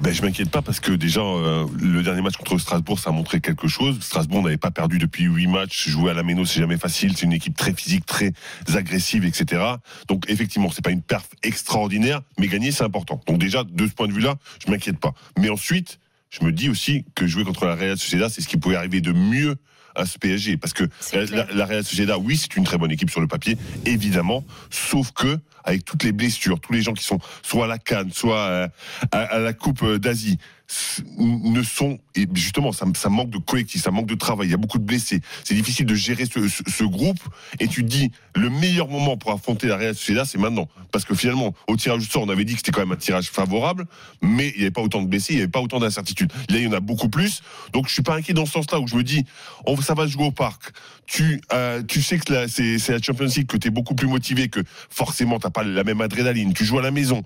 Ben, 0.00 0.14
je 0.14 0.22
m'inquiète 0.22 0.50
pas 0.50 0.62
parce 0.62 0.78
que 0.78 0.92
déjà 0.92 1.20
euh, 1.20 1.66
le 1.80 2.02
dernier 2.04 2.22
match 2.22 2.36
contre 2.36 2.56
Strasbourg 2.58 3.00
ça 3.00 3.10
a 3.10 3.12
montré 3.12 3.40
quelque 3.40 3.66
chose. 3.66 3.98
Strasbourg 4.00 4.42
n'avait 4.44 4.56
pas 4.56 4.70
perdu 4.70 4.98
depuis 4.98 5.24
huit 5.24 5.48
matchs. 5.48 5.88
Jouer 5.88 6.12
à 6.12 6.14
la 6.14 6.22
Méno 6.22 6.44
c'est 6.44 6.60
jamais 6.60 6.78
facile. 6.78 7.16
C'est 7.16 7.26
une 7.26 7.32
équipe 7.32 7.56
très 7.56 7.74
physique, 7.74 8.06
très 8.06 8.32
agressive, 8.74 9.24
etc. 9.24 9.60
Donc 10.06 10.24
effectivement 10.30 10.70
c'est 10.70 10.84
pas 10.84 10.92
une 10.92 11.02
perf 11.02 11.28
extraordinaire, 11.42 12.22
mais 12.38 12.46
gagner 12.46 12.70
c'est 12.70 12.84
important. 12.84 13.20
Donc 13.26 13.38
déjà 13.38 13.64
de 13.64 13.86
ce 13.86 13.92
point 13.92 14.06
de 14.06 14.12
vue-là, 14.12 14.36
je 14.64 14.70
m'inquiète 14.70 14.98
pas. 14.98 15.14
Mais 15.36 15.50
ensuite, 15.50 15.98
je 16.30 16.44
me 16.44 16.52
dis 16.52 16.68
aussi 16.68 17.04
que 17.16 17.26
jouer 17.26 17.42
contre 17.42 17.66
la 17.66 17.74
Real 17.74 17.98
Sociedad 17.98 18.30
c'est 18.30 18.40
ce 18.40 18.48
qui 18.48 18.56
pouvait 18.56 18.76
arriver 18.76 19.00
de 19.00 19.10
mieux 19.12 19.56
à 19.96 20.06
ce 20.06 20.16
PSG 20.16 20.58
parce 20.58 20.74
que 20.74 20.84
la, 21.12 21.24
la, 21.24 21.46
la 21.52 21.66
Real 21.66 21.82
Sociedad 21.84 22.18
oui 22.22 22.36
c'est 22.36 22.56
une 22.56 22.64
très 22.64 22.78
bonne 22.78 22.92
équipe 22.92 23.10
sur 23.10 23.20
le 23.20 23.26
papier 23.26 23.58
évidemment 23.84 24.44
sauf 24.70 25.10
que 25.10 25.40
avec 25.64 25.84
toutes 25.84 26.02
les 26.04 26.12
blessures 26.12 26.60
tous 26.60 26.72
les 26.72 26.82
gens 26.82 26.92
qui 26.94 27.04
sont 27.04 27.18
soit 27.42 27.64
à 27.64 27.68
la 27.68 27.78
Cannes 27.78 28.10
soit 28.12 28.38
euh, 28.38 28.68
à, 29.12 29.18
à 29.20 29.38
la 29.38 29.52
Coupe 29.52 29.84
d'Asie. 29.96 30.38
s- 30.38 30.57
ne 31.16 31.62
sont 31.62 31.98
et 32.14 32.26
justement 32.34 32.72
ça, 32.72 32.84
manque 33.08 33.30
de 33.30 33.38
collectif 33.38 33.82
ça 33.82 33.90
manque 33.90 34.06
de 34.06 34.14
travail 34.14 34.48
il 34.48 34.50
y 34.50 34.54
a 34.54 34.58
beaucoup 34.58 34.78
de 34.78 34.84
blessés. 34.84 35.20
C'est 35.44 35.54
difficile 35.54 35.86
de 35.86 35.94
gérer 35.94 36.24
ce, 36.26 36.84
groupe. 36.84 37.20
Et 37.60 37.68
tu 37.68 37.82
te 37.82 37.88
dis 37.88 38.10
le 38.34 38.50
meilleur 38.50 38.88
moment 38.88 39.16
pour 39.16 39.32
affronter 39.32 39.66
la 39.66 39.76
Real 39.76 39.94
Sociedad 39.94 40.26
c'est 40.26 40.38
maintenant. 40.38 40.68
Parce 40.92 41.04
que 41.04 41.14
finalement 41.14 41.54
au 41.68 41.76
tirage 41.76 42.02
au 42.02 42.10
sort 42.10 42.22
on 42.22 42.28
avait 42.28 42.44
dit 42.44 42.52
que 42.52 42.58
c'était 42.58 42.72
quand 42.72 42.80
même 42.80 42.92
un 42.92 42.96
tirage 42.96 43.30
favorable 43.30 43.86
mais 44.20 44.48
il 44.48 44.56
n'y 44.56 44.62
avait 44.62 44.70
pas 44.70 44.82
autant 44.82 45.02
de 45.02 45.08
blessés 45.08 45.34
il 45.34 45.36
n'y 45.36 45.42
avait 45.42 45.50
pas 45.50 45.60
autant 45.60 45.78
d'incertitudes. 45.78 46.32
Là 46.50 46.58
il 46.58 46.64
y 46.64 46.66
en 46.66 46.72
a 46.72 46.80
beaucoup 46.80 47.08
plus. 47.08 47.42
Donc 47.72 47.88
je 47.88 47.92
suis 47.92 48.02
pas 48.02 48.16
inquiet 48.16 48.34
dans 48.34 48.46
ce 48.46 48.52
sens-là 48.52 48.80
où 48.80 48.86
je 48.86 48.96
me 48.96 49.02
dis 49.02 49.24
on, 49.66 49.80
ça 49.80 49.94
va 49.94 50.06
jouer 50.06 50.24
au 50.24 50.32
parc. 50.32 50.72
Tu 51.06 51.40
euh, 51.52 51.82
tu 51.82 52.02
sais 52.02 52.18
que 52.18 52.46
c'est 52.46 52.88
la 52.88 53.00
Champions 53.00 53.26
League 53.26 53.46
que 53.46 53.56
tu 53.56 53.68
es 53.68 53.70
beaucoup 53.70 53.94
plus 53.94 54.08
motivé 54.08 54.48
que 54.48 54.60
forcément 54.90 55.38
t'as 55.38 55.50
pas 55.50 55.62
la 55.62 55.84
même 55.84 56.00
adrénaline. 56.00 56.52
Tu 56.52 56.64
joues 56.64 56.78
à 56.78 56.82
la 56.82 56.90
maison. 56.90 57.22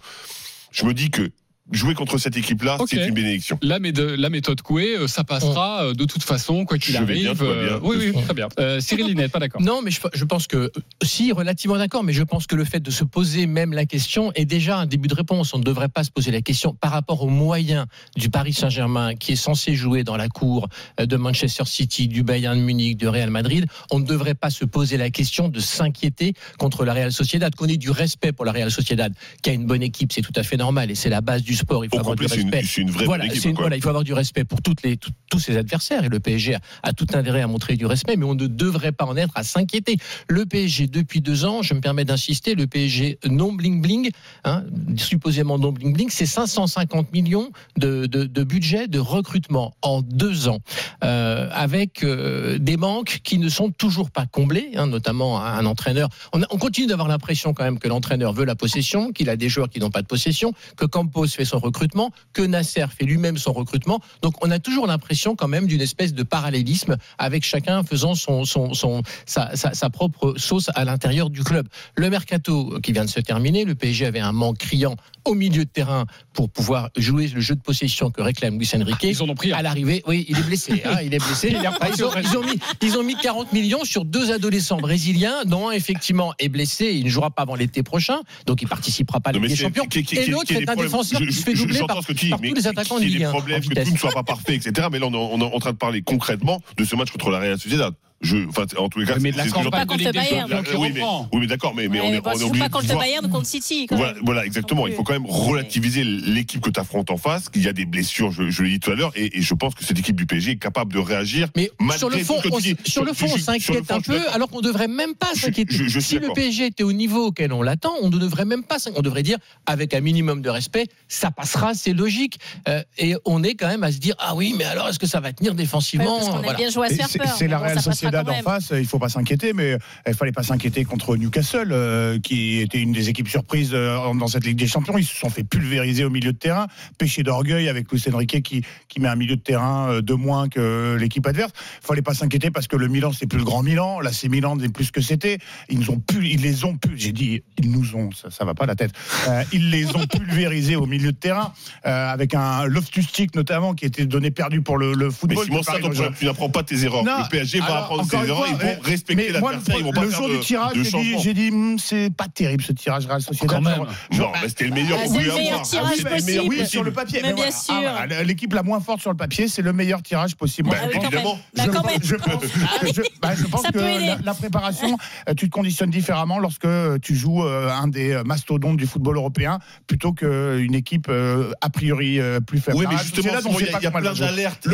Je 0.71 0.85
me 0.85 0.95
dis 0.95 1.11
que 1.11 1.31
jouer 1.73 1.95
contre 1.95 2.19
cette 2.19 2.37
équipe-là, 2.37 2.79
c'est 2.89 3.09
une 3.09 3.15
bénédiction. 3.15 3.59
La, 3.63 3.79
méde- 3.79 3.99
la 4.01 4.31
méthode 4.31 4.61
Coué, 4.63 4.97
euh, 4.97 5.07
ça 5.09 5.25
passera 5.25 5.85
euh, 5.87 5.95
de 5.95 6.05
toute 6.05 6.23
façon, 6.23 6.65
quoi 6.65 6.79
qu'il 6.79 6.97
arrive. 6.97 7.13
bien, 7.23 7.33
va 7.33 7.45
bien. 7.45 7.53
Euh, 7.55 7.81
oui, 7.83 7.97
oui, 7.99 8.23
très 8.23 8.35
bien. 8.35 8.49
Euh, 8.59 8.81
Cyril 8.81 9.07
Linette, 9.07 9.33
pas 9.33 9.39
d'accord. 9.39 9.61
Non, 9.61 9.81
mais 9.83 9.91
je, 9.91 10.01
je 10.15 10.25
pense 10.25 10.47
que, 10.47 10.71
si, 11.03 11.33
relativement 11.33 11.77
d'accord, 11.79 12.05
mais 12.05 12.13
je 12.13 12.23
pense 12.23 12.47
que 12.47 12.57
le 12.57 12.65
fait 12.65 12.81
de 12.81 12.91
se 12.91 13.05
poser 13.05 13.47
même 13.47 13.73
la 13.73 13.87
question 13.87 14.33
est 14.35 14.45
déjà 14.45 14.79
un 14.79 14.87
début 14.87 15.09
de 15.09 15.15
réponse. 15.15 15.55
On 15.55 15.59
ne 15.59 15.65
devrait 15.65 15.89
pas 15.89 16.05
se 16.05 16.11
poser 16.11 16.31
la 16.31 16.43
question 16.43 16.75
par 16.75 16.91
rapport 16.93 17.23
aux 17.23 17.29
moyens 17.29 17.87
du 18.17 18.29
Paris 18.31 18.53
Saint-Germain 18.53 19.15
qui 19.15 19.33
est 19.33 19.37
censé 19.37 19.75
jouer 19.75 20.05
dans 20.05 20.17
la 20.17 20.29
cour 20.29 20.69
euh, 21.01 21.07
de 21.07 21.17
Manchester 21.17 21.65
City, 21.67 22.09
du 22.09 22.23
Bayern 22.23 22.61
Munich, 22.61 22.97
du 22.97 23.09
Real 23.09 23.31
Madrid. 23.31 23.67
On 23.91 23.99
ne 23.99 24.05
devrait 24.07 24.35
pas 24.35 24.51
se 24.51 24.65
poser 24.65 24.97
la 24.97 25.11
question 25.11 25.49
de 25.49 25.61
s'inquiéter 25.61 26.35
contre 26.59 26.85
la 26.85 26.93
Real 26.95 27.13
Sociedad. 27.13 27.55
Qu'on 27.55 27.67
ait 27.69 27.77
du 27.77 27.91
respect 27.91 28.33
pour 28.33 28.45
la 28.45 28.53
Real 28.53 28.71
Sociedad, 28.71 29.13
qui 29.43 29.51
a 29.51 29.53
une 29.53 29.67
bonne 29.67 29.83
équipe, 29.83 30.13
c'est 30.13 30.23
tout 30.23 30.33
à 30.37 30.43
fait 30.43 30.57
normal 30.57 30.91
et 30.91 30.95
c'est 30.95 31.09
la 31.11 31.21
base 31.21 31.43
du 31.43 31.55
sport. 31.63 31.85
Il 31.85 31.89
faut 31.89 31.97
Au 31.97 32.01
avoir 32.01 32.15
du 32.17 32.25
complet, 32.27 32.43
respect. 32.43 32.63
c'est 32.67 32.81
une 32.83 32.91
vraie 32.91 33.05
voilà, 33.07 33.25
bonne 33.25 33.31
équipe, 33.31 33.43
c'est 33.43 33.49
une- 33.49 33.55
quoi. 33.57 33.65
voilà, 33.65 33.77
il 33.77 33.83
faut 33.83 33.89
avoir 33.89 34.05
du 34.05 34.13
respect 34.13 34.45
pour 34.45 34.61
toutes 34.63 34.83
les, 34.83 34.97
tout- 34.97 35.11
tous 35.31 35.39
ses 35.39 35.57
adversaires 35.57 36.05
et 36.05 36.09
le 36.09 36.21
PSG 36.21 36.55
a, 36.55 36.61
a 36.83 36.93
tout 36.93 37.07
intérêt 37.15 37.41
à 37.43 37.47
montrer 37.47 37.77
du 37.77 37.87
respect, 37.87 38.17
mais 38.17 38.25
on 38.27 38.35
ne 38.35 38.47
devrait 38.47 38.93
pas 38.93 39.07
en 39.07 39.17
être 39.17 39.33
à 39.37 39.43
s'inquiéter. 39.43 39.97
Le 40.29 40.45
PSG, 40.47 40.87
depuis 40.87 41.21
deux 41.21 41.45
ans, 41.45 41.63
je 41.63 41.75
me 41.75 41.81
permets 41.81 42.05
d'insister, 42.05 42.55
le 42.55 42.67
PSG 42.67 43.19
non 43.29 43.53
bling-bling, 43.55 44.11
hein, 44.45 44.65
supposément 44.97 45.59
non 45.59 45.73
bling-bling, 45.73 46.09
c'est 46.11 46.27
550 46.27 47.13
millions 47.13 47.51
de, 47.79 48.07
de- 48.07 48.25
de 48.25 48.45
budget 48.45 48.89
de 48.89 48.99
recrutement 48.99 49.75
en 49.83 50.03
deux 50.03 50.49
ans, 50.49 50.59
euh, 51.05 51.49
avec 51.53 52.05
euh, 52.05 52.59
des 52.59 52.77
manques 52.77 53.21
qui 53.25 53.39
ne 53.39 53.49
sont 53.49 53.71
toujours 53.71 54.11
pas 54.11 54.27
comblés, 54.27 54.71
hein, 54.77 54.87
notamment 54.87 55.41
un, 55.41 55.59
un 55.59 55.67
entraîneur. 55.67 56.09
On, 56.33 56.41
on 56.51 56.59
continue 56.59 56.87
d'avoir 56.87 57.09
l'impression 57.09 57.55
quand 57.55 57.65
même 57.65 57.79
que 57.79 57.89
l'entraîneur 57.89 58.33
veut 58.33 58.45
la 58.45 58.55
possession, 58.57 59.13
qu'il 59.13 59.31
a 59.31 59.37
des 59.37 59.49
joueurs 59.49 59.69
qui 59.71 59.81
n'ont 59.81 59.91
pas 59.91 60.03
de 60.03 60.07
possession, 60.07 60.53
que 60.77 60.85
Campos 60.87 61.27
fait 61.29 61.42
son 61.45 61.59
recrutement, 61.59 62.11
que 62.33 62.43
Nasser 62.43 62.87
fait 62.97 63.05
lui-même 63.05 63.39
son 63.39 63.53
recrutement. 63.53 64.01
Donc 64.23 64.35
on 64.45 64.51
a 64.51 64.59
toujours 64.59 64.87
l'impression 64.87 65.35
quand 65.37 65.49
même 65.49 65.67
d'une 65.67 65.81
espèce 65.81 66.15
de 66.15 66.23
parallélisme 66.23 66.97
avec 67.19 67.45
chacun 67.45 67.83
faisant 67.85 68.15
son, 68.15 68.45
son, 68.45 68.75
son, 68.75 69.03
sa, 69.27 69.55
sa, 69.57 69.75
sa 69.75 69.91
propre 69.91 70.35
sauce 70.37 70.71
à 70.75 70.85
l'intérieur 70.85 71.31
du 71.31 71.43
club. 71.45 71.67
Le 71.97 72.11
mercato 72.11 72.79
qui 72.83 72.93
vient 72.93 73.05
de 73.05 73.11
se 73.11 73.21
terminer, 73.21 73.65
le 73.65 73.75
PSG 73.75 74.07
avait 74.07 74.21
un 74.21 74.33
manque 74.33 74.59
criant 74.59 74.97
au 75.25 75.35
milieu 75.35 75.65
de 75.65 75.71
terrain 75.71 76.07
pour 76.33 76.51
pouvoir 76.51 76.91
jouer 76.97 77.29
le 77.29 77.41
jeu 77.41 77.55
de 77.55 77.61
possession 77.61 78.11
que 78.11 78.21
réclame 78.23 78.59
Luis 78.59 78.69
Enrique. 78.75 79.03
Ils 79.03 79.23
en 79.23 79.29
ont 79.29 79.35
pris 79.35 79.53
un. 79.53 79.57
À 79.57 79.63
l'arrivée, 79.63 80.03
oui, 80.07 80.27
il 80.29 80.37
est 80.39 80.43
blessé. 80.43 80.83
hein, 80.85 80.97
il 81.05 81.15
est 81.15 81.19
blessé. 81.25 81.51
Il 81.63 81.69
reparti 81.69 81.99
ils, 81.99 82.05
ont, 82.37 82.43
ils 82.43 82.47
mis, 82.47 82.59
ils 82.83 82.99
ont 82.99 83.03
mis 83.05 83.15
40 83.17 83.53
millions 83.53 83.85
sur 83.85 84.05
deux 84.05 84.33
adolescents 84.33 84.79
brésiliens, 84.79 85.45
dont 85.45 85.69
un 85.69 85.73
effectivement 85.73 86.35
est 86.41 86.49
blessé. 86.49 86.93
Il 86.95 87.05
ne 87.05 87.09
jouera 87.11 87.31
pas 87.31 87.43
avant 87.43 87.55
l'été 87.55 87.83
prochain, 87.85 88.21
donc 88.47 88.63
il 88.63 88.69
participera 88.69 89.21
pas 89.21 89.31
à 89.31 89.33
la 89.35 89.39
Ligue 89.39 89.49
des 89.51 89.57
Champions. 89.57 89.87
qui- 89.87 90.03
qui- 90.03 90.17
Et 90.17 90.27
l'autre 90.27 90.51
est 90.51 90.55
est 90.57 90.63
un 90.63 90.73
problèmes 90.73 90.87
défenseur 90.87 91.21
Je- 91.23 91.31
se 91.33 91.41
je- 91.41 91.45
fait 91.45 91.55
doubler 91.55 91.81
par, 91.87 92.03
ce 92.03 92.07
que 92.09 92.13
tu 92.13 92.25
dis, 92.27 92.31
par 92.31 92.41
mais 92.41 92.49
tous 92.51 92.55
les 92.55 92.67
attaquants 92.67 92.99
de 92.99 93.03
y 93.05 93.07
Ligue 93.07 93.19
des 93.19 93.25
1 93.25 93.29
en 93.29 93.33
problèmes, 93.33 93.61
que 93.63 93.69
vitesse. 93.69 93.89
tout 93.89 93.95
ne 93.95 93.99
soit 93.99 94.13
pas 94.13 94.23
parfait, 94.23 94.55
etc. 94.57 94.89
Mais 94.91 94.99
là, 94.99 95.07
on 95.07 95.41
est 95.41 95.45
en 95.45 95.59
train 95.59 95.73
de 95.73 95.77
parler 95.77 96.03
concrètement 96.03 96.61
de 96.77 96.85
ce 96.85 96.97
match 96.97 97.11
contre 97.11 97.31
la 97.31 97.39
Real 97.39 97.59
Sociedad. 97.59 97.95
Je, 98.23 98.49
enfin, 98.49 98.65
en 98.79 98.89
tous 98.89 99.01
les 99.01 99.07
cas, 99.07 99.17
Mais 99.21 99.33
de 99.33 99.37
la 99.37 99.43
c'est 99.45 99.51
ce 99.51 99.55
que 99.55 99.65
campagne 99.65 99.87
Ligue 99.99 100.07
des 100.07 100.13
Bayern. 100.13 100.49
Qui 100.65 100.77
oui, 100.77 100.91
mais, 100.95 101.01
reprend. 101.01 101.29
oui, 101.33 101.41
mais 101.41 101.47
d'accord, 101.49 101.75
mais, 101.75 101.89
mais 101.89 102.01
on 102.01 102.13
est, 102.13 102.21
bah, 102.21 102.33
on 102.35 102.39
est 102.41 102.45
obligé 102.45 102.65
pas 102.65 102.69
contre 102.71 102.89
le 102.93 102.99
Bayern, 102.99 103.29
contre 103.29 103.47
City. 103.47 103.87
quand 103.87 103.97
Voilà, 103.97 104.15
même. 104.15 104.23
voilà, 104.25 104.47
exactement. 104.47 104.87
Il 104.87 104.91
plus. 104.91 104.97
faut 104.99 105.03
quand 105.03 105.13
même 105.13 105.27
relativiser 105.27 106.05
l'équipe 106.05 106.61
que 106.61 106.71
tu 106.71 106.79
affrontes 106.81 107.11
en 107.11 107.17
face. 107.17 107.47
Il 107.55 107.63
y 107.63 107.69
a 107.69 107.73
des 107.73 107.85
blessures, 107.85 108.31
je, 108.31 108.49
je 108.51 108.63
l'ai 108.63 108.71
dit 108.71 108.81
tout 108.81 108.91
à 108.91 108.95
l'heure, 108.95 109.13
et, 109.17 109.39
et 109.39 109.43
je 109.43 109.55
pense 109.55 109.75
que 109.75 109.85
cette 109.85 109.99
équipe 109.99 110.17
du 110.17 110.27
PSG 110.27 110.53
est 110.53 110.57
capable 110.57 110.93
de 110.93 110.99
réagir. 110.99 111.49
Mais 111.57 111.71
sur 111.97 112.11
le 112.11 112.19
fond, 112.19 112.37
on, 112.53 112.59
dis. 112.59 112.77
sur 112.85 113.05
le 113.05 113.13
fond, 113.13 113.27
on 113.33 113.39
s'inquiète 113.39 113.85
fond, 113.87 113.95
un 113.97 114.01
peu, 114.01 114.21
alors 114.33 114.49
qu'on 114.49 114.59
ne 114.61 114.67
devrait 114.67 114.89
même 114.89 115.15
pas 115.15 115.35
s'inquiéter. 115.35 115.75
je- 115.75 115.85
je 115.85 115.99
suis 115.99 116.03
si 116.03 116.19
le. 116.19 116.33
PSG 116.33 116.67
était 116.67 116.83
au 116.85 116.93
niveau 116.93 117.27
auquel 117.27 117.53
on 117.53 117.63
l'attend, 117.63 117.93
on 118.03 118.09
ne 118.11 118.19
devrait 118.19 118.45
même 118.45 118.63
pas 118.63 118.79
s'inquiéter. 118.79 118.99
On 118.99 119.03
devrait 119.03 119.23
dire, 119.23 119.39
avec 119.67 119.95
un 119.95 120.01
minimum 120.01 120.43
de 120.43 120.49
respect, 120.51 120.87
ça 121.09 121.31
passera, 121.31 121.75
c'est 121.75 121.93
logique. 121.93 122.39
Euh, 122.69 122.83
et 122.99 123.15
on 123.25 123.43
est 123.43 123.55
quand 123.55 123.69
même 123.69 123.83
à 123.85 123.93
se 123.93 123.99
dire, 123.99 124.15
ah 124.19 124.35
oui, 124.35 124.55
mais 124.57 124.65
alors 124.65 124.89
est-ce 124.89 124.99
que 124.99 125.07
ça 125.07 125.21
va 125.21 125.33
tenir 125.33 125.53
Ouais, 125.53 125.57
défensivement 125.59 126.19
parce 126.19 126.29
aime 126.29 126.43
Voilà. 126.43 126.55
bien 126.59 126.71
jouer 126.71 126.87
à 126.87 126.89
se 126.91 126.95
Et 126.95 126.97
faire 126.99 127.09
C'est 127.09 127.19
peur. 127.19 127.35
c'est 127.37 127.45
mais 127.45 127.51
la 127.51 127.57
bon, 127.59 127.65
Real 127.65 127.75
ça 128.13 128.23
passera 128.23 128.23
Sociedad 128.23 128.25
quand 128.25 128.31
en 128.31 128.35
même. 128.35 128.45
face, 128.45 128.73
il 128.77 128.87
faut 128.87 128.99
pas 128.99 129.09
s'inquiéter, 129.09 129.53
mais 129.53 129.79
il 130.07 130.15
fallait 130.15 130.33
pas 130.33 130.43
s'inquiéter 130.43 130.85
contre 130.85 131.17
Newcastle, 131.17 131.71
euh, 131.73 132.19
qui 132.19 132.61
était 132.61 132.79
une 132.79 132.93
des 132.93 133.09
équipes 133.09 133.29
surprises 133.29 133.71
euh, 133.73 133.97
dans 134.15 134.27
cette 134.27 134.45
Ligue 134.45 134.59
des 134.59 134.67
Champions. 134.67 134.99
Ils 134.99 135.05
se 135.05 135.17
sont 135.17 135.31
fait 135.31 135.45
pulvériser 135.45 136.05
au 136.05 136.11
milieu 136.11 136.33
de 136.33 136.39
terrain, 136.39 136.67
péché 136.99 137.23
d'orgueil 137.23 137.69
avec 137.69 137.91
Luis 137.91 138.03
Enrique 138.13 138.43
qui, 138.43 138.63
qui 138.89 139.01
met 139.01 139.09
un 139.09 139.17
milieu 139.17 139.37
de 139.37 139.41
terrain 139.41 139.91
euh, 139.91 140.03
de 140.03 140.15
moins 140.15 140.49
que 140.49 140.97
l'équipe 140.99 141.27
adverse. 141.27 141.53
Il 141.83 141.87
fallait 141.87 142.03
pas 142.03 142.15
s'inquiéter 142.15 142.51
parce 142.51 142.69
que 142.69 142.77
le 142.77 142.89
Milan 142.89 143.13
c'est 143.13 143.27
plus 143.27 143.39
le 143.39 143.45
grand 143.45 143.63
Milan, 143.63 144.01
là 144.01 144.13
c'est 144.13 144.29
Milan 144.29 144.57
n'est 144.57 144.69
plus 144.69 144.87
ce 144.87 144.93
que 144.93 145.01
c'était. 145.01 145.39
Ils 145.69 145.79
nous 145.79 145.91
ont 145.91 145.99
pu, 145.99 146.29
ils 146.29 146.41
les 146.41 146.65
ont 146.65 146.77
pu. 146.77 146.91
J'ai 146.97 147.13
dit 147.13 147.43
ils 147.59 147.71
nous 147.71 147.97
ont, 147.97 148.11
ça, 148.13 148.31
ça 148.31 148.45
va 148.45 148.55
pas 148.55 148.67
la 148.67 148.75
tête. 148.75 148.93
Euh, 149.29 149.43
ils 149.53 149.71
les 149.71 149.95
ont 149.97 150.07
pulvérisés 150.07 150.77
au 150.77 150.87
milieu 150.87 151.13
de 151.13 151.17
terrain 151.17 151.53
euh, 151.87 152.13
avec 152.13 152.35
un 152.35 152.67
Loftus-Cheek 152.67 153.35
notamment 153.35 153.75
qui 153.75 153.85
était 153.85 154.07
donné 154.07 154.31
perdu 154.31 154.63
pour 154.63 154.79
le, 154.79 154.95
le 154.95 155.07
Mais 155.07 155.13
football. 155.13 155.45
Simon, 155.45 155.61
que 155.61 155.97
ça, 155.97 156.11
tu 156.19 156.25
n'apprends 156.25 156.51
pas 156.51 156.63
tes 156.63 156.85
erreurs. 156.85 157.05
Non, 157.05 157.19
le 157.19 157.29
PSG 157.29 157.61
va 157.61 157.81
apprendre 157.81 158.02
encore 158.03 158.25
erreurs, 158.25 158.37
fois, 158.39 158.47
ils 158.49 158.53
vont 158.55 158.59
mais- 158.63 158.79
respecter 158.91 159.33
mais 159.33 159.41
moi, 159.41 159.53
l'adversaire, 159.53 159.77
ils 159.79 159.85
vont 159.85 159.93
pas 159.93 160.01
le 160.03 160.09
faire 160.11 160.19
jour 160.19 160.29
de, 160.29 160.35
du 160.35 160.41
tirage, 160.41 160.73
de 160.75 160.83
j'ai 161.23 161.35
dit, 161.35 161.49
Hum, 161.53 161.79
c'est 161.79 162.11
pas 162.15 162.27
terrible 162.29 162.63
ce 162.63 162.73
tirage 162.73 163.07
Real 163.07 163.21
Sociedad. 163.23 163.49
Quand 163.49 163.61
même. 163.61 163.85
Non, 164.19 164.31
mais 164.41 164.49
c'était 164.49 164.65
le 164.65 164.71
meilleur 164.73 164.99
Ah, 165.03 165.07
qu'on 165.07 165.15
avoir. 165.19 165.63
tirage 165.63 166.05
meilleur 166.05 166.45
possible. 166.45 166.45
Oui, 166.49 166.67
sur 166.67 166.85
le 166.85 166.93
papier. 166.93 167.21
Mais 167.23 167.33
voilà. 167.33 167.51
bien 167.51 167.59
sûr. 167.59 167.75
Ah, 167.77 168.07
voilà, 168.07 168.23
L'équipe 168.23 168.53
la 168.53 168.63
moins 168.63 168.81
forte 168.81 169.01
sur 169.01 169.11
le 169.11 169.17
papier, 169.17 169.49
c'est 169.49 169.63
le 169.63 169.73
meilleur 169.73 170.03
tirage 170.03 170.35
possible. 170.37 170.71
Bah, 170.71 170.77
Ah 170.83 170.87
évidemment. 170.97 171.39
Bah, 171.57 171.65
je, 171.67 171.71
pense- 171.71 171.87
même. 171.87 171.99
je 172.03 172.15
pense, 172.17 172.43
je- 172.95 173.03
bah, 173.21 173.35
je 173.37 173.45
pense 173.47 173.63
Ça 173.63 173.73
que 173.73 173.79
la, 173.79 174.17
la 174.25 174.35
préparation, 174.35 174.97
euh, 175.29 175.35
tu 175.35 175.47
te 175.49 175.55
conditionnes 175.55 175.91
différemment 175.91 176.39
lorsque 176.39 176.65
euh, 176.65 176.99
tu 177.01 177.15
joues 177.15 177.45
euh, 177.45 177.69
un 177.71 177.89
des 177.89 178.13
euh, 178.13 178.25
mastodontes 178.25 178.77
du 178.77 178.87
football 178.87 179.17
européen 179.17 179.59
plutôt 179.87 180.13
qu'une 180.13 180.75
équipe 180.75 181.07
euh, 181.09 181.53
a 181.61 181.71
priori 181.71 182.19
euh, 182.21 182.41
plus 182.41 182.61
faible. 182.61 182.79
Oui, 182.79 182.85
La 182.85 182.91
mais 182.91 182.97
Real 182.97 183.05
justement, 183.05 183.59
il 183.61 183.83
y 183.83 183.87
a, 183.87 183.91
plein 183.91 184.13
d'alertes. 184.13 184.69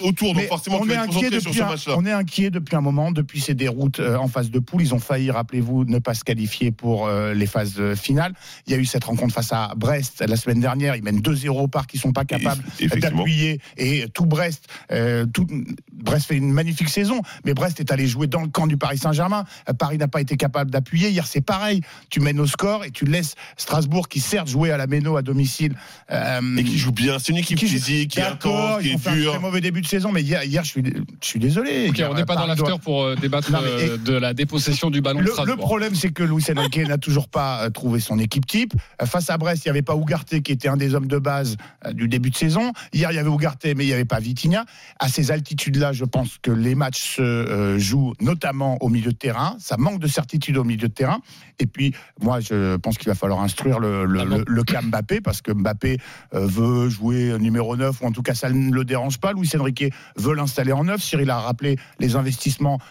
Autour, 0.00 0.34
donc 0.34 0.46
forcément, 0.46 0.80
on 0.82 0.88
est 0.90 0.96
inquiet 0.96 1.40
sur 1.40 2.55
depuis 2.56 2.74
un- 2.76 2.80
moment, 2.80 3.10
depuis 3.12 3.40
ces 3.40 3.54
déroutes 3.54 4.00
euh, 4.00 4.16
en 4.16 4.28
phase 4.28 4.50
de 4.50 4.58
poule. 4.58 4.82
Ils 4.82 4.94
ont 4.94 4.98
failli, 4.98 5.30
rappelez-vous, 5.30 5.84
ne 5.84 5.98
pas 5.98 6.14
se 6.14 6.24
qualifier 6.24 6.70
pour 6.72 7.06
euh, 7.06 7.34
les 7.34 7.46
phases 7.46 7.74
euh, 7.78 7.94
finales. 7.96 8.32
Il 8.66 8.72
y 8.72 8.76
a 8.76 8.78
eu 8.78 8.84
cette 8.84 9.04
rencontre 9.04 9.34
face 9.34 9.52
à 9.52 9.72
Brest 9.76 10.24
la 10.26 10.36
semaine 10.36 10.60
dernière. 10.60 10.96
Ils 10.96 11.02
mènent 11.02 11.20
2-0 11.20 11.48
au 11.50 11.68
parc. 11.68 11.94
Ils 11.94 12.00
sont 12.00 12.12
pas 12.12 12.24
capables 12.24 12.62
d'appuyer. 13.00 13.60
Et 13.76 14.06
tout 14.12 14.26
Brest, 14.26 14.66
euh, 14.92 15.26
tout, 15.26 15.46
Brest 15.92 16.26
fait 16.26 16.36
une 16.36 16.52
magnifique 16.52 16.88
saison, 16.88 17.20
mais 17.44 17.54
Brest 17.54 17.80
est 17.80 17.90
allé 17.92 18.06
jouer 18.06 18.26
dans 18.26 18.42
le 18.42 18.48
camp 18.48 18.66
du 18.66 18.76
Paris 18.76 18.98
Saint-Germain. 18.98 19.44
Euh, 19.68 19.72
Paris 19.72 19.98
n'a 19.98 20.08
pas 20.08 20.20
été 20.20 20.36
capable 20.36 20.70
d'appuyer. 20.70 21.10
Hier, 21.10 21.26
c'est 21.26 21.40
pareil. 21.40 21.80
Tu 22.10 22.20
mènes 22.20 22.40
au 22.40 22.46
score 22.46 22.84
et 22.84 22.90
tu 22.90 23.04
laisses 23.04 23.34
Strasbourg, 23.56 24.08
qui 24.08 24.20
certes 24.20 24.48
jouait 24.48 24.70
à 24.70 24.76
la 24.76 24.86
Méno 24.86 25.16
à 25.16 25.22
domicile. 25.22 25.74
euh, 26.10 26.56
Et 26.56 26.64
qui 26.64 26.78
joue 26.78 26.92
bien. 26.92 27.18
C'est 27.18 27.32
une 27.32 27.38
équipe 27.38 27.58
qui 27.58 27.66
joue- 27.66 27.72
physique, 27.74 28.10
qui 28.12 28.20
est 28.20 28.22
intense, 28.22 28.82
qui 28.82 28.88
est 28.90 28.98
fait 28.98 29.08
un 29.08 29.12
très 29.12 29.20
dure. 29.20 29.40
mauvais 29.40 29.60
début 29.60 29.80
de 29.80 29.86
saison, 29.86 30.12
mais 30.12 30.22
hier, 30.22 30.44
hier 30.44 30.62
je, 30.64 30.68
suis, 30.70 30.82
je 30.82 31.26
suis 31.26 31.38
désolé. 31.40 31.88
Hier, 31.94 32.10
on 32.10 32.14
n'est 32.14 32.24
pas 32.24 32.36
dans 32.36 32.45
à 32.46 32.54
l'after 32.54 32.78
pour 32.82 33.02
euh, 33.04 33.14
débattre 33.16 33.50
Non, 33.52 33.58
mais- 33.62 33.88
euh, 33.90 33.96
de 33.98 34.12
la 34.14 34.34
dépossession 34.34 34.90
du 34.90 35.00
ballon 35.00 35.20
Le, 35.20 35.56
problème, 35.56 35.94
c'est 35.94 36.10
que 36.10 36.22
Luis 36.22 36.44
Enrique 36.56 36.78
n'a 36.78 36.98
toujours 36.98 37.28
pas 37.28 37.64
euh, 37.64 37.70
trouvé 37.70 38.00
son 38.00 38.18
équipe 38.18 38.46
type. 38.46 38.72
Face 39.04 39.30
à 39.30 39.36
Brest, 39.38 39.64
il 39.64 39.68
n'y 39.68 39.70
avait 39.70 39.82
pas 39.82 39.94
Ougarté 39.96 40.42
qui 40.42 40.52
était 40.52 40.68
un 40.68 40.76
des 40.76 40.94
hommes 40.94 41.06
de 41.08 41.18
base 41.18 41.56
du 41.92 42.08
début 42.08 42.30
de 42.30 42.36
saison. 42.36 42.72
Hier, 42.92 43.10
il 43.12 43.16
y 43.16 43.18
avait 43.18 43.28
Ougarté, 43.28 43.74
mais 43.74 43.84
il 43.84 43.88
n'y 43.88 43.92
avait 43.94 44.04
pas 44.04 44.20
Vitinha. 44.20 44.64
À 44.98 45.08
ces 45.08 45.30
altitudes-là, 45.30 45.92
je 45.92 46.04
pense 46.04 46.38
que 46.40 46.50
les 46.50 46.74
matchs 46.74 47.16
se 47.16 47.76
jouent 47.78 48.14
notamment 48.20 48.76
au 48.82 48.88
milieu 48.88 49.12
de 49.12 49.16
terrain. 49.16 49.56
Ça 49.58 49.76
manque 49.78 49.98
de 50.00 50.06
certitude 50.08 50.56
au 50.56 50.64
milieu 50.64 50.88
de 50.88 50.92
terrain. 50.94 51.18
Et 51.58 51.66
puis, 51.66 51.94
moi, 52.20 52.40
je 52.40 52.76
pense 52.76 52.98
qu'il 52.98 53.08
va 53.08 53.14
falloir 53.14 53.40
instruire 53.40 53.78
le, 53.78 54.04
le, 54.04 54.24
le- 54.24 54.44
le 54.46 54.62
cas 54.64 54.82
Mbappé, 54.82 55.20
parce 55.20 55.40
que 55.42 55.52
Mbappé 55.52 55.98
veut 56.32 56.88
jouer 56.88 57.36
numéro 57.38 57.76
9, 57.76 58.00
ou 58.02 58.06
en 58.06 58.12
tout 58.12 58.22
cas, 58.22 58.34
ça 58.34 58.50
ne 58.50 58.70
le 58.72 58.84
dérange 58.84 59.18
pas. 59.18 59.32
Luis 59.32 59.50
Enrique 59.58 59.84
veut 60.16 60.34
l'installer 60.34 60.72
en 60.72 60.84
9. 60.84 61.02
Cyril 61.02 61.30
a 61.30 61.38
rappelé 61.38 61.76
les 61.98 62.14
investissements 62.16 62.35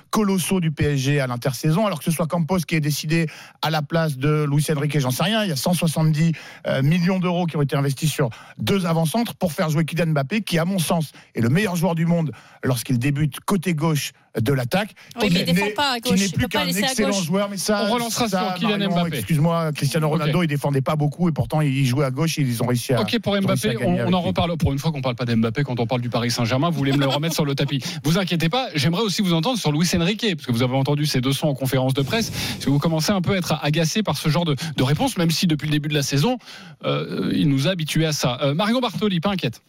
colossaux 0.10 0.60
du 0.60 0.72
PSG 0.72 1.20
à 1.20 1.28
l'intersaison, 1.28 1.86
alors 1.86 2.00
que 2.00 2.06
ce 2.06 2.12
soit 2.12 2.28
Campos 2.28 2.60
qui 2.60 2.76
est 2.76 2.80
décidé 2.80 3.28
à 3.62 3.70
la 3.70 3.82
place 3.82 4.18
de 4.18 4.46
Luis 4.50 4.66
Enrique, 4.76 5.00
j'en 5.00 5.12
sais 5.12 5.24
rien. 5.24 5.44
Il 5.44 5.50
y 5.50 5.54
a 5.54 5.56
170 5.56 6.32
euh, 6.68 6.82
millions 6.82 7.20
d'euros 7.20 7.46
qui 7.46 7.58
ont 7.58 7.62
été 7.62 7.76
investis 7.76 8.12
sur 8.12 8.30
deux 8.58 8.86
avant-centres 8.86 9.36
pour 9.36 9.54
faire 9.54 9.70
jouer 9.70 9.86
Kylian 9.86 10.08
Mbappé, 10.08 10.42
qui, 10.42 10.60
à 10.60 10.66
mon 10.66 10.80
sens, 10.80 11.12
est 11.36 11.42
le 11.42 11.50
meilleur 11.50 11.76
joueur 11.76 11.96
du 11.96 12.06
monde 12.06 12.32
lorsqu'il 12.64 13.00
débute 13.00 13.40
côté 13.42 13.74
gauche 13.74 14.12
de 14.40 14.54
l'attaque. 14.54 14.90
Oui, 15.22 15.24
mais 15.24 15.30
Qui 15.30 15.36
il 15.40 15.46
défend 15.46 15.66
n'est- 15.68 15.72
pas 15.74 15.92
à 15.94 16.00
Qui 16.00 16.10
gauche. 16.12 16.20
n'est 16.20 16.26
Il 16.26 16.32
plus 16.32 16.42
peut 16.44 16.48
pas 16.50 16.60
qu'un 16.60 16.66
laisser 16.66 16.84
à 16.84 16.88
excellent 16.92 17.10
gauche. 17.10 17.24
joueur, 17.26 17.50
mais 17.50 17.58
ça. 17.58 17.86
On 17.90 17.94
relancera 17.94 18.28
ça, 18.28 18.40
sur 18.48 18.54
Kylian 18.56 18.78
Marion, 18.78 18.92
Mbappé. 19.04 19.18
Excuse-moi, 19.18 19.72
Cristiano 19.74 20.10
Ronaldo, 20.10 20.44
il 20.44 20.48
défendait 20.48 20.82
pas 20.82 20.96
beaucoup 20.96 21.30
et 21.30 21.32
pourtant 21.32 21.62
il 21.62 21.86
jouait 21.86 22.06
à 22.06 22.12
gauche 22.12 22.38
et 22.38 22.42
ils 22.42 22.62
ont 22.64 22.68
réussi 22.68 22.94
à. 22.94 23.02
Ok 23.02 23.20
pour 23.20 23.36
Mbappé, 23.40 23.78
on, 23.84 24.14
en 24.14 24.22
reparle. 24.22 24.58
Pour 24.58 24.72
une 24.74 24.80
fois 24.80 24.92
qu'on 24.92 25.02
parle 25.02 25.16
pas 25.16 25.26
d'Mbappé 25.26 25.64
quand 25.64 25.80
on 25.80 25.88
parle 25.88 26.02
du 26.02 26.10
Paris 26.10 26.32
Saint-Germain, 26.32 26.70
vous 26.70 26.78
voulez 26.78 26.92
me 26.92 26.98
le 27.00 27.08
remettre 27.08 27.36
sur 27.36 27.46
le 27.46 27.56
tapis. 27.56 27.82
Vous 28.04 28.18
inquiétez 28.18 28.50
pas, 28.50 28.68
j'aimerais 28.76 29.02
aussi 29.04 29.22
vous 29.22 29.34
entendre 29.34 29.58
sur 29.58 29.72
Luis 29.72 29.90
Enrique, 29.96 30.26
parce 30.36 30.46
que 30.46 30.52
vous 30.52 30.64
avez 30.64 30.76
entendu 30.76 31.06
ces 31.06 31.22
deux 31.22 31.34
sons 31.34 31.48
en 31.48 31.56
conférence 31.56 31.94
de 31.94 32.02
presse. 32.02 32.32
Que 32.64 32.70
vous 32.70 32.80
commencez 32.80 33.12
un 33.12 33.22
peu 33.22 33.34
à 33.34 33.38
être 33.38 33.58
agacé 33.64 34.04
par 34.04 34.18
ce 34.18 34.30
genre 34.30 34.46
de, 34.46 34.56
de 34.78 34.84
réponse, 34.84 35.18
même 35.18 35.32
si 35.32 35.48
depuis 35.48 35.68
le 35.68 35.72
début 35.72 35.90
de 35.90 35.94
la 35.94 36.04
saison, 36.04 36.38
euh, 36.86 37.32
il 37.34 37.50
nous 37.50 37.68
a 37.68 37.72
habitués 37.72 38.06
à 38.06 38.12
ça. 38.14 38.38
Euh, 38.42 38.54
Marion 38.54 38.80
Bartoli, 38.80 39.20
pas 39.20 39.32
inquiète. 39.32 39.62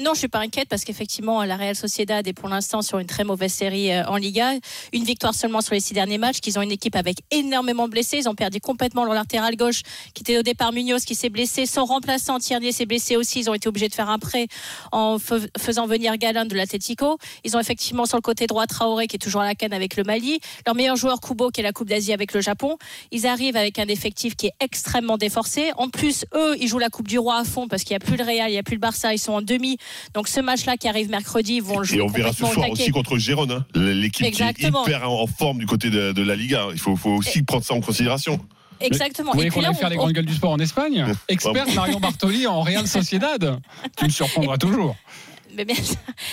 Non, 0.00 0.12
je 0.12 0.18
suis 0.18 0.28
pas 0.28 0.40
inquiète 0.40 0.68
parce 0.68 0.82
qu'effectivement, 0.82 1.44
la 1.44 1.56
Real 1.56 1.76
Sociedad 1.76 2.26
est 2.26 2.32
pour 2.32 2.48
l'instant 2.48 2.82
sur 2.82 2.98
une 2.98 3.06
très 3.06 3.22
mauvaise 3.22 3.52
série 3.52 3.92
euh, 3.92 4.04
en 4.06 4.16
Liga. 4.16 4.54
Une 4.92 5.04
victoire 5.04 5.34
seulement 5.34 5.60
sur 5.60 5.72
les 5.74 5.78
six 5.78 5.94
derniers 5.94 6.18
matchs. 6.18 6.40
Qu'ils 6.40 6.58
ont 6.58 6.62
une 6.62 6.72
équipe 6.72 6.96
avec 6.96 7.18
énormément 7.30 7.86
blessés. 7.86 8.18
Ils 8.18 8.28
ont 8.28 8.34
perdu 8.34 8.60
complètement 8.60 9.04
leur 9.04 9.14
latéral 9.14 9.54
gauche, 9.54 9.82
qui 10.12 10.22
était 10.22 10.36
au 10.36 10.42
départ 10.42 10.72
Munoz, 10.72 11.04
qui 11.04 11.14
s'est 11.14 11.28
blessé. 11.28 11.64
Son 11.64 11.84
remplaçant 11.84 12.40
Tierney 12.40 12.72
s'est 12.72 12.86
blessé 12.86 13.16
aussi. 13.16 13.38
Ils 13.38 13.50
ont 13.50 13.54
été 13.54 13.68
obligés 13.68 13.88
de 13.88 13.94
faire 13.94 14.08
un 14.08 14.18
prêt 14.18 14.48
en 14.90 15.18
faisant 15.20 15.86
venir 15.86 16.16
Galan 16.16 16.46
de 16.46 16.56
l'Atlético. 16.56 17.18
Ils 17.44 17.56
ont 17.56 17.60
effectivement 17.60 18.04
sur 18.04 18.16
le 18.16 18.22
côté 18.22 18.48
droit 18.48 18.66
Traoré, 18.66 19.06
qui 19.06 19.14
est 19.14 19.20
toujours 19.20 19.42
à 19.42 19.46
la 19.46 19.54
canne 19.54 19.72
avec 19.72 19.94
le 19.96 20.02
Mali. 20.02 20.40
Leur 20.66 20.74
meilleur 20.74 20.96
joueur 20.96 21.20
Kubo, 21.20 21.50
qui 21.50 21.60
est 21.60 21.64
la 21.64 21.72
Coupe 21.72 21.88
d'Asie 21.88 22.12
avec 22.12 22.32
le 22.32 22.40
Japon. 22.40 22.78
Ils 23.12 23.28
arrivent 23.28 23.56
avec 23.56 23.78
un 23.78 23.86
effectif 23.86 24.34
qui 24.34 24.46
est 24.48 24.54
extrêmement 24.58 25.18
déforcé. 25.18 25.70
En 25.76 25.88
plus, 25.88 26.24
eux, 26.34 26.56
ils 26.58 26.66
jouent 26.66 26.80
la 26.80 26.90
Coupe 26.90 27.06
du 27.06 27.18
Roi 27.18 27.36
à 27.36 27.44
fond 27.44 27.68
parce 27.68 27.84
qu'il 27.84 27.92
n'y 27.92 28.02
a 28.02 28.04
plus 28.04 28.16
le 28.16 28.24
Real, 28.24 28.50
il 28.50 28.54
n'y 28.54 28.58
a 28.58 28.64
plus 28.64 28.74
le 28.74 28.80
Barça. 28.80 29.14
Ils 29.14 29.18
sont 29.18 29.34
en 29.34 29.42
demi. 29.42 29.73
Donc 30.14 30.28
ce 30.28 30.40
match-là 30.40 30.76
qui 30.76 30.88
arrive 30.88 31.10
mercredi, 31.10 31.54
ils 31.56 31.62
vont 31.62 31.78
le 31.78 31.84
jouer 31.84 31.98
Et 31.98 32.02
on 32.02 32.06
verra 32.08 32.32
ce 32.32 32.44
soir 32.46 32.70
aussi 32.70 32.90
contre 32.90 33.18
Gérone, 33.18 33.50
hein, 33.52 33.66
l'équipe 33.74 34.30
qui 34.32 34.42
est 34.42 34.68
hyper 34.68 35.10
en 35.10 35.26
forme 35.26 35.58
du 35.58 35.66
côté 35.66 35.90
de, 35.90 36.12
de 36.12 36.22
la 36.22 36.36
Liga. 36.36 36.66
Il 36.72 36.78
faut, 36.78 36.96
faut 36.96 37.10
aussi 37.10 37.42
prendre 37.42 37.64
ça 37.64 37.74
en 37.74 37.80
considération. 37.80 38.38
Exactement. 38.80 39.32
Vous 39.32 39.38
voulez 39.38 39.50
qu'on 39.50 39.62
aille 39.62 39.74
faire 39.74 39.86
on- 39.86 39.90
les 39.90 39.96
grandes 39.96 40.12
gueules 40.12 40.26
du 40.26 40.34
sport 40.34 40.50
en 40.52 40.58
Espagne 40.58 41.06
Experte 41.28 41.74
Marion 41.74 42.00
Bartoli 42.00 42.46
en 42.46 42.60
Real 42.62 42.86
Sociedad. 42.86 43.60
Tu 43.96 44.04
me 44.04 44.10
surprendras 44.10 44.58
toujours. 44.58 44.96
Mais 45.54 45.64
bien- 45.64 45.76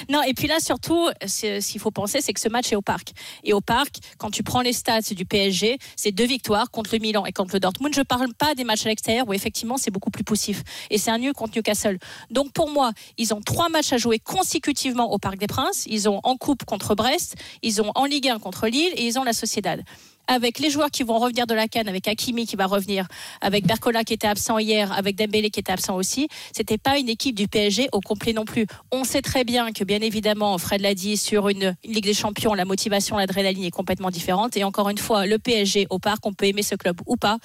non, 0.09 0.21
et 0.23 0.33
puis 0.33 0.47
là, 0.47 0.59
surtout, 0.59 1.09
ce 1.25 1.59
qu'il 1.71 1.79
faut 1.79 1.91
penser, 1.91 2.21
c'est 2.21 2.33
que 2.33 2.39
ce 2.39 2.49
match 2.49 2.71
est 2.71 2.75
au 2.75 2.81
parc. 2.81 3.09
Et 3.43 3.53
au 3.53 3.61
parc, 3.61 3.95
quand 4.17 4.31
tu 4.31 4.43
prends 4.43 4.61
les 4.61 4.73
stats 4.73 5.01
du 5.11 5.25
PSG, 5.25 5.77
c'est 5.95 6.11
deux 6.11 6.25
victoires 6.25 6.71
contre 6.71 6.89
le 6.93 6.99
Milan 6.99 7.25
et 7.25 7.31
contre 7.31 7.53
le 7.53 7.59
Dortmund. 7.59 7.93
Je 7.93 7.99
ne 7.99 8.05
parle 8.05 8.33
pas 8.33 8.55
des 8.55 8.63
matchs 8.63 8.85
à 8.85 8.89
l'extérieur 8.89 9.27
où 9.27 9.33
effectivement 9.33 9.77
c'est 9.77 9.91
beaucoup 9.91 10.11
plus 10.11 10.23
poussif. 10.23 10.63
Et 10.89 10.97
c'est 10.97 11.11
un 11.11 11.17
nul 11.17 11.33
contre 11.33 11.55
Newcastle. 11.57 11.99
Donc 12.29 12.51
pour 12.53 12.69
moi, 12.69 12.91
ils 13.17 13.33
ont 13.33 13.41
trois 13.41 13.69
matchs 13.69 13.93
à 13.93 13.97
jouer 13.97 14.19
consécutivement 14.19 15.11
au 15.11 15.17
Parc 15.17 15.37
des 15.37 15.47
Princes. 15.47 15.85
Ils 15.87 16.09
ont 16.09 16.19
en 16.23 16.35
Coupe 16.37 16.65
contre 16.65 16.95
Brest, 16.95 17.35
ils 17.61 17.81
ont 17.81 17.91
en 17.95 18.05
Ligue 18.05 18.27
1 18.29 18.39
contre 18.39 18.67
Lille 18.67 18.91
et 18.95 19.05
ils 19.05 19.19
ont 19.19 19.23
la 19.23 19.33
Sociedad. 19.33 19.83
Avec 20.31 20.59
les 20.59 20.69
joueurs 20.69 20.91
qui 20.91 21.03
vont 21.03 21.19
revenir 21.19 21.45
de 21.45 21.53
la 21.53 21.67
canne, 21.67 21.89
avec 21.89 22.07
Hakimi 22.07 22.45
qui 22.45 22.55
va 22.55 22.65
revenir, 22.65 23.05
avec 23.41 23.67
Bercola 23.67 24.05
qui 24.05 24.13
était 24.13 24.27
absent 24.27 24.59
hier, 24.59 24.89
avec 24.93 25.17
Dembélé 25.17 25.49
qui 25.49 25.59
était 25.59 25.73
absent 25.73 25.93
aussi, 25.93 26.29
c'était 26.55 26.77
pas 26.77 26.97
une 26.97 27.09
équipe 27.09 27.35
du 27.35 27.49
PSG 27.49 27.89
au 27.91 27.99
complet 27.99 28.31
non 28.31 28.45
plus. 28.45 28.65
On 28.93 29.03
sait 29.03 29.21
très 29.21 29.43
bien 29.43 29.73
que 29.73 29.83
bien 29.83 29.99
évidemment, 29.99 30.57
Fred 30.57 30.79
l'a 30.79 30.95
dit, 30.95 31.17
sur 31.17 31.49
une, 31.49 31.75
Ligue 31.83 32.05
des 32.05 32.13
Champions, 32.13 32.53
la 32.53 32.63
motivation, 32.63 33.17
l'adrénaline 33.17 33.65
est 33.65 33.71
complètement 33.71 34.09
différente. 34.09 34.55
Et 34.55 34.63
encore 34.63 34.87
une 34.87 34.99
fois, 34.99 35.25
le 35.25 35.37
PSG 35.37 35.87
au 35.89 35.99
parc, 35.99 36.25
on 36.25 36.31
peut 36.31 36.45
aimer 36.45 36.63
ce 36.63 36.75
club 36.75 37.01
ou 37.07 37.17
pas. 37.17 37.37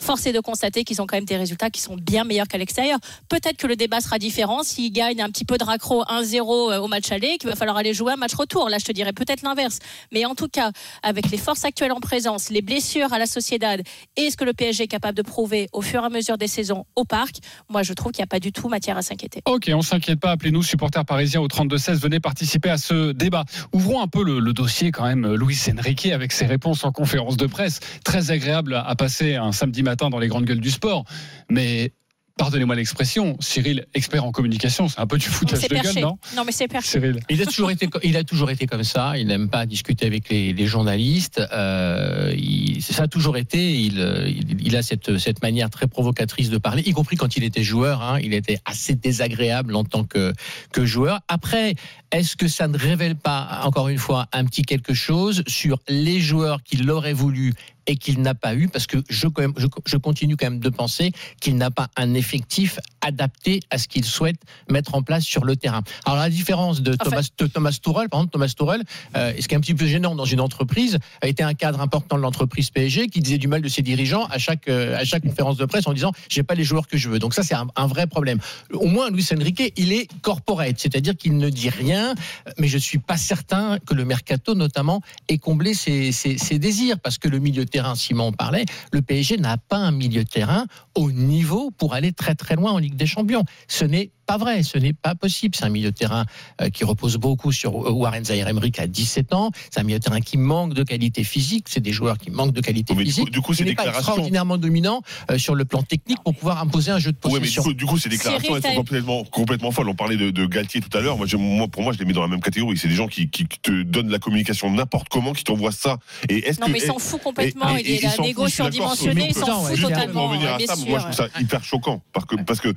Force 0.00 0.26
est 0.26 0.32
de 0.32 0.40
constater 0.40 0.82
qu'ils 0.82 1.00
ont 1.00 1.06
quand 1.06 1.16
même 1.16 1.24
des 1.24 1.36
résultats 1.36 1.70
qui 1.70 1.80
sont 1.80 1.94
bien 1.94 2.24
meilleurs 2.24 2.48
qu'à 2.48 2.58
l'extérieur. 2.58 2.98
Peut-être 3.28 3.56
que 3.56 3.68
le 3.68 3.76
débat 3.76 4.00
sera 4.00 4.18
différent 4.18 4.64
s'ils 4.64 4.90
gagnent 4.90 5.22
un 5.22 5.30
petit 5.30 5.44
peu 5.44 5.58
de 5.58 5.64
raccro 5.64 6.02
1-0 6.06 6.40
au 6.78 6.88
match 6.88 7.12
aller, 7.12 7.38
qu'il 7.38 7.48
va 7.48 7.54
falloir 7.54 7.76
aller 7.76 7.94
jouer 7.94 8.14
un 8.14 8.16
match 8.16 8.34
retour. 8.34 8.68
Là, 8.68 8.78
je 8.78 8.84
te 8.84 8.90
dirais 8.90 9.12
peut-être 9.12 9.42
l'inverse. 9.42 9.78
Mais 10.10 10.24
en 10.24 10.34
tout 10.34 10.48
cas, 10.48 10.72
avec 11.04 11.30
les 11.30 11.38
forces 11.38 11.64
actuelles 11.64 11.92
en 11.92 12.00
présence, 12.00 12.31
les 12.50 12.62
blessures 12.62 13.12
à 13.12 13.18
la 13.18 13.26
Sociedad 13.26 13.82
et 14.16 14.30
ce 14.30 14.36
que 14.36 14.44
le 14.44 14.52
PSG 14.52 14.84
est 14.84 14.88
capable 14.88 15.16
de 15.16 15.22
prouver 15.22 15.68
au 15.72 15.82
fur 15.82 16.02
et 16.02 16.06
à 16.06 16.08
mesure 16.08 16.38
des 16.38 16.46
saisons 16.48 16.84
au 16.96 17.04
parc, 17.04 17.36
moi 17.68 17.82
je 17.82 17.92
trouve 17.92 18.12
qu'il 18.12 18.20
n'y 18.22 18.24
a 18.24 18.28
pas 18.28 18.40
du 18.40 18.52
tout 18.52 18.68
matière 18.68 18.96
à 18.96 19.02
s'inquiéter. 19.02 19.42
Ok, 19.46 19.70
on 19.74 19.82
s'inquiète 19.82 20.20
pas. 20.20 20.30
Appelez-nous, 20.32 20.62
supporters 20.62 21.04
parisiens 21.04 21.40
au 21.40 21.48
32-16. 21.48 21.94
Venez 21.94 22.20
participer 22.20 22.70
à 22.70 22.78
ce 22.78 23.12
débat. 23.12 23.44
Ouvrons 23.72 24.02
un 24.02 24.08
peu 24.08 24.22
le, 24.24 24.52
dossier 24.52 24.90
quand 24.90 25.06
même. 25.06 25.24
euh, 25.24 25.36
Luis 25.36 25.58
Enrique 25.76 26.06
avec 26.06 26.32
ses 26.32 26.46
réponses 26.46 26.84
en 26.84 26.92
conférence 26.92 27.36
de 27.36 27.46
presse. 27.46 27.80
Très 28.04 28.30
agréable 28.30 28.74
à 28.74 28.94
passer 28.96 29.36
un 29.36 29.52
samedi 29.52 29.82
matin 29.82 30.10
dans 30.10 30.18
les 30.18 30.28
grandes 30.28 30.44
gueules 30.44 30.60
du 30.60 30.70
sport. 30.70 31.04
Mais 31.48 31.92
pardonnez-moi 32.36 32.74
l'expression, 32.74 33.36
Cyril, 33.40 33.86
expert 33.94 34.24
en 34.24 34.32
communication, 34.32 34.88
c'est 34.88 35.00
un 35.00 35.06
peu 35.06 35.18
du 35.18 35.26
foutage 35.26 35.58
C'est 35.60 35.68
de 35.68 35.74
gueule, 35.74 35.82
perché. 35.82 36.00
non 36.00 36.18
Non, 36.36 36.44
mais 36.44 36.52
c'est 36.52 36.68
perché. 36.68 36.88
Cyril. 36.98 37.20
Il 37.28 37.40
a 37.42 37.46
toujours 37.46 37.70
été, 37.70 37.88
il 38.02 38.16
a 38.16 38.24
toujours 38.24 38.50
été 38.50 38.66
comme 38.66 38.84
ça. 38.84 39.18
Il 39.18 39.26
n'aime 39.26 39.48
pas 39.48 39.66
discuter 39.66 40.06
avec 40.06 40.28
les, 40.28 40.52
les 40.52 40.66
journalistes. 40.66 41.40
Euh, 41.52 42.34
il, 42.36 42.82
ça 42.82 43.04
a 43.04 43.08
toujours 43.08 43.36
été. 43.36 43.72
Il, 43.80 43.98
il, 44.26 44.66
il 44.66 44.76
a 44.76 44.82
cette, 44.82 45.18
cette 45.18 45.42
manière 45.42 45.70
très 45.70 45.86
provocatrice 45.86 46.50
de 46.50 46.58
parler, 46.58 46.82
y 46.86 46.92
compris 46.92 47.16
quand 47.16 47.36
il 47.36 47.44
était 47.44 47.62
joueur. 47.62 48.02
Hein, 48.02 48.18
il 48.22 48.34
était 48.34 48.58
assez 48.64 48.94
désagréable 48.94 49.74
en 49.76 49.84
tant 49.84 50.04
que, 50.04 50.32
que 50.72 50.84
joueur. 50.84 51.20
Après, 51.28 51.74
est-ce 52.12 52.36
que 52.36 52.48
ça 52.48 52.68
ne 52.68 52.76
révèle 52.78 53.16
pas, 53.16 53.60
encore 53.64 53.88
une 53.88 53.98
fois, 53.98 54.26
un 54.32 54.44
petit 54.44 54.62
quelque 54.62 54.94
chose 54.94 55.42
sur 55.46 55.78
les 55.88 56.20
joueurs 56.20 56.62
qu'il 56.62 56.90
aurait 56.90 57.12
voulu 57.12 57.54
et 57.86 57.96
qu'il 57.96 58.20
n'a 58.22 58.34
pas 58.34 58.54
eu 58.54 58.68
parce 58.68 58.86
que 58.86 58.98
je, 59.08 59.26
quand 59.28 59.42
même, 59.42 59.54
je, 59.56 59.66
je 59.86 59.96
continue 59.96 60.36
quand 60.36 60.46
même 60.46 60.60
de 60.60 60.68
penser 60.68 61.12
qu'il 61.40 61.56
n'a 61.56 61.70
pas 61.70 61.88
un 61.96 62.14
effectif 62.14 62.78
adapté 63.00 63.60
à 63.70 63.78
ce 63.78 63.88
qu'il 63.88 64.04
souhaite 64.04 64.36
mettre 64.70 64.94
en 64.94 65.02
place 65.02 65.24
sur 65.24 65.44
le 65.44 65.56
terrain. 65.56 65.82
Alors 66.04 66.18
la 66.18 66.30
différence 66.30 66.80
de 66.82 66.94
Thomas, 66.94 67.28
de 67.38 67.46
Thomas 67.46 67.76
Tourelle, 67.82 68.08
par 68.08 68.20
exemple 68.20 68.32
Thomas 68.32 68.52
Tourelle, 68.56 68.82
euh, 69.16 69.32
ce 69.40 69.48
qui 69.48 69.54
est 69.54 69.58
un 69.58 69.60
petit 69.60 69.74
peu 69.74 69.86
gênant 69.86 70.14
dans 70.14 70.24
une 70.24 70.40
entreprise, 70.40 70.98
a 71.20 71.28
été 71.28 71.42
un 71.42 71.54
cadre 71.54 71.80
important 71.80 72.16
de 72.16 72.22
l'entreprise 72.22 72.70
PSG 72.70 73.08
qui 73.08 73.20
disait 73.20 73.38
du 73.38 73.48
mal 73.48 73.62
de 73.62 73.68
ses 73.68 73.82
dirigeants 73.82 74.26
à 74.26 74.38
chaque 74.38 74.68
euh, 74.68 74.96
à 74.96 75.04
chaque 75.04 75.22
conférence 75.24 75.56
de 75.56 75.64
presse 75.64 75.86
en 75.86 75.92
disant 75.92 76.12
j'ai 76.28 76.42
pas 76.42 76.54
les 76.54 76.64
joueurs 76.64 76.86
que 76.86 76.96
je 76.96 77.08
veux. 77.08 77.18
Donc 77.18 77.34
ça 77.34 77.42
c'est 77.42 77.54
un, 77.54 77.66
un 77.76 77.86
vrai 77.86 78.06
problème. 78.06 78.38
Au 78.72 78.86
moins 78.86 79.10
Luis 79.10 79.26
Enrique 79.32 79.72
il 79.76 79.92
est 79.92 80.08
corporate, 80.22 80.76
c'est-à-dire 80.78 81.16
qu'il 81.16 81.36
ne 81.36 81.50
dit 81.50 81.70
rien, 81.70 82.14
mais 82.58 82.68
je 82.68 82.78
suis 82.78 82.98
pas 82.98 83.16
certain 83.16 83.78
que 83.84 83.94
le 83.94 84.04
mercato 84.04 84.54
notamment 84.54 85.00
ait 85.28 85.38
comblé 85.38 85.74
ses, 85.74 86.12
ses- 86.12 86.38
ses 86.38 86.58
désirs 86.58 86.98
parce 87.00 87.18
que 87.18 87.28
le 87.28 87.38
milieu 87.38 87.64
de 87.64 87.70
terrain, 87.72 87.96
Simon 87.96 88.30
parlait, 88.30 88.64
le 88.92 89.02
PSG 89.02 89.38
n'a 89.38 89.56
pas 89.56 89.78
un 89.78 89.90
milieu 89.90 90.22
de 90.22 90.28
terrain 90.28 90.66
au 90.94 91.10
niveau 91.10 91.70
pour 91.72 91.94
aller 91.94 92.12
très 92.12 92.34
très 92.36 92.54
loin 92.54 92.70
en 92.70 92.78
Ligue 92.78 92.94
des 92.94 93.06
Champions. 93.06 93.44
Ce 93.66 93.84
n'est 93.84 94.12
pas 94.26 94.36
vrai, 94.38 94.62
ce 94.62 94.78
n'est 94.78 94.92
pas 94.92 95.14
possible. 95.14 95.54
C'est 95.56 95.64
un 95.64 95.68
milieu 95.68 95.90
de 95.90 95.96
terrain 95.96 96.24
euh, 96.60 96.68
qui 96.70 96.84
repose 96.84 97.16
beaucoup 97.16 97.52
sur 97.52 97.74
Warren 97.74 98.24
Zaïre-Emery 98.24 98.70
qui 98.72 98.80
a 98.80 98.86
17 98.86 99.32
ans. 99.34 99.50
C'est 99.70 99.80
un 99.80 99.82
milieu 99.82 99.98
de 99.98 100.04
terrain 100.04 100.20
qui 100.20 100.36
manque 100.38 100.74
de 100.74 100.82
qualité 100.82 101.24
physique. 101.24 101.66
C'est 101.68 101.80
des 101.80 101.92
joueurs 101.92 102.18
qui 102.18 102.30
manquent 102.30 102.52
de 102.52 102.60
qualité 102.60 102.92
Oh, 102.92 102.96
mais 102.98 103.04
du 103.04 103.10
physique. 103.10 103.24
coup- 103.26 103.30
du 103.30 103.40
coup, 103.40 103.52
qui 103.52 103.58
ces 103.58 103.64
n'est 103.64 103.74
pas 103.74 103.82
déclarations- 103.82 104.12
extraordinairement 104.12 104.58
dominant 104.58 105.02
euh, 105.30 105.38
sur 105.38 105.54
le 105.54 105.64
plan 105.64 105.82
technique 105.82 106.18
pour 106.24 106.34
pouvoir 106.34 106.60
imposer 106.60 106.90
un 106.90 106.98
jeu 106.98 107.12
de 107.12 107.16
Oui, 107.24 107.30
mais 107.34 107.38
du 107.38 107.40
possession. 107.40 107.62
coup, 107.62 107.74
du 107.74 107.86
coup, 107.86 107.98
ces 107.98 108.08
déclarations, 108.08 108.56
elles 108.56 108.62
sont 108.62 108.74
complètement, 108.74 109.24
complètement 109.24 109.70
folles. 109.70 109.88
On 109.88 109.94
parlait 109.94 110.16
de, 110.16 110.30
de 110.30 110.46
Galtier 110.46 110.80
tout 110.80 110.96
à 110.96 111.00
l'heure. 111.00 111.16
Moi, 111.18 111.68
pour 111.68 111.82
moi, 111.82 111.92
je 111.92 111.98
les 111.98 112.04
mets 112.04 112.12
dans 112.12 112.22
la 112.22 112.28
même 112.28 112.40
catégorie. 112.40 112.76
C'est 112.76 112.88
des 112.88 112.94
gens 112.94 113.08
qui, 113.08 113.28
qui 113.30 113.46
te 113.46 113.82
donnent 113.82 114.10
la 114.10 114.18
communication 114.18 114.70
n'importe 114.70 115.08
comment, 115.08 115.32
qui 115.32 115.44
t'envoient 115.44 115.72
ça. 115.72 115.98
Et 116.28 116.48
est-ce 116.48 116.60
Non, 116.60 116.66
que 116.66 116.72
mais 116.72 116.78
il 116.78 116.86
s'en 116.86 116.98
fout 116.98 117.22
complètement. 117.22 117.76
et- 117.76 117.80
et- 117.80 117.88
il 117.88 117.94
est 117.94 117.98
et 117.98 118.02
la 118.02 118.10
s'en 118.10 118.16
fout, 118.16 118.24
négo 118.26 118.46
je 118.46 118.50
suis 118.50 118.58
d'accord, 118.62 118.72
surdimensionnée, 118.96 119.14
mais 119.22 119.28
il 119.30 119.34
s'en 119.34 119.46
non, 119.46 119.60
fout 119.60 119.64
ouais, 119.70 119.76
Juste 119.76 119.82
pour 119.88 119.90
en 119.92 120.00
totalement. 120.00 120.28
venir 120.28 120.52
à 120.54 120.56
bien 120.58 120.66
ça, 120.66 120.76
moi 120.76 120.98
je 120.98 121.04
trouve 121.04 121.14
ça 121.16 121.28
hyper 121.40 121.64
choquant 121.64 122.02
parce 122.46 122.60
que 122.60 122.74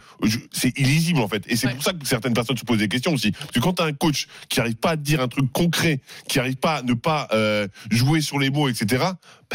c'est 0.51 0.77
illisible 0.77 1.19
en 1.19 1.27
fait 1.27 1.34
et 1.47 1.55
c'est 1.55 1.69
pour 1.69 1.83
ça 1.83 1.93
que 1.93 2.05
certaines 2.05 2.33
personnes 2.33 2.57
se 2.57 2.63
posent 2.63 2.79
des 2.79 2.87
questions 2.87 3.13
aussi. 3.13 3.31
Parce 3.31 3.51
que 3.51 3.59
quand 3.59 3.73
tu 3.73 3.81
as 3.81 3.85
un 3.85 3.93
coach 3.93 4.27
qui 4.49 4.59
arrive 4.59 4.75
pas 4.75 4.91
à 4.91 4.97
te 4.97 5.01
dire 5.01 5.21
un 5.21 5.27
truc 5.27 5.51
concret 5.51 5.99
qui 6.27 6.39
arrive 6.39 6.57
pas 6.57 6.75
à 6.75 6.81
ne 6.81 6.93
pas 6.93 7.27
euh, 7.33 7.67
jouer 7.89 8.21
sur 8.21 8.39
les 8.39 8.49
mots 8.49 8.67
etc 8.67 9.05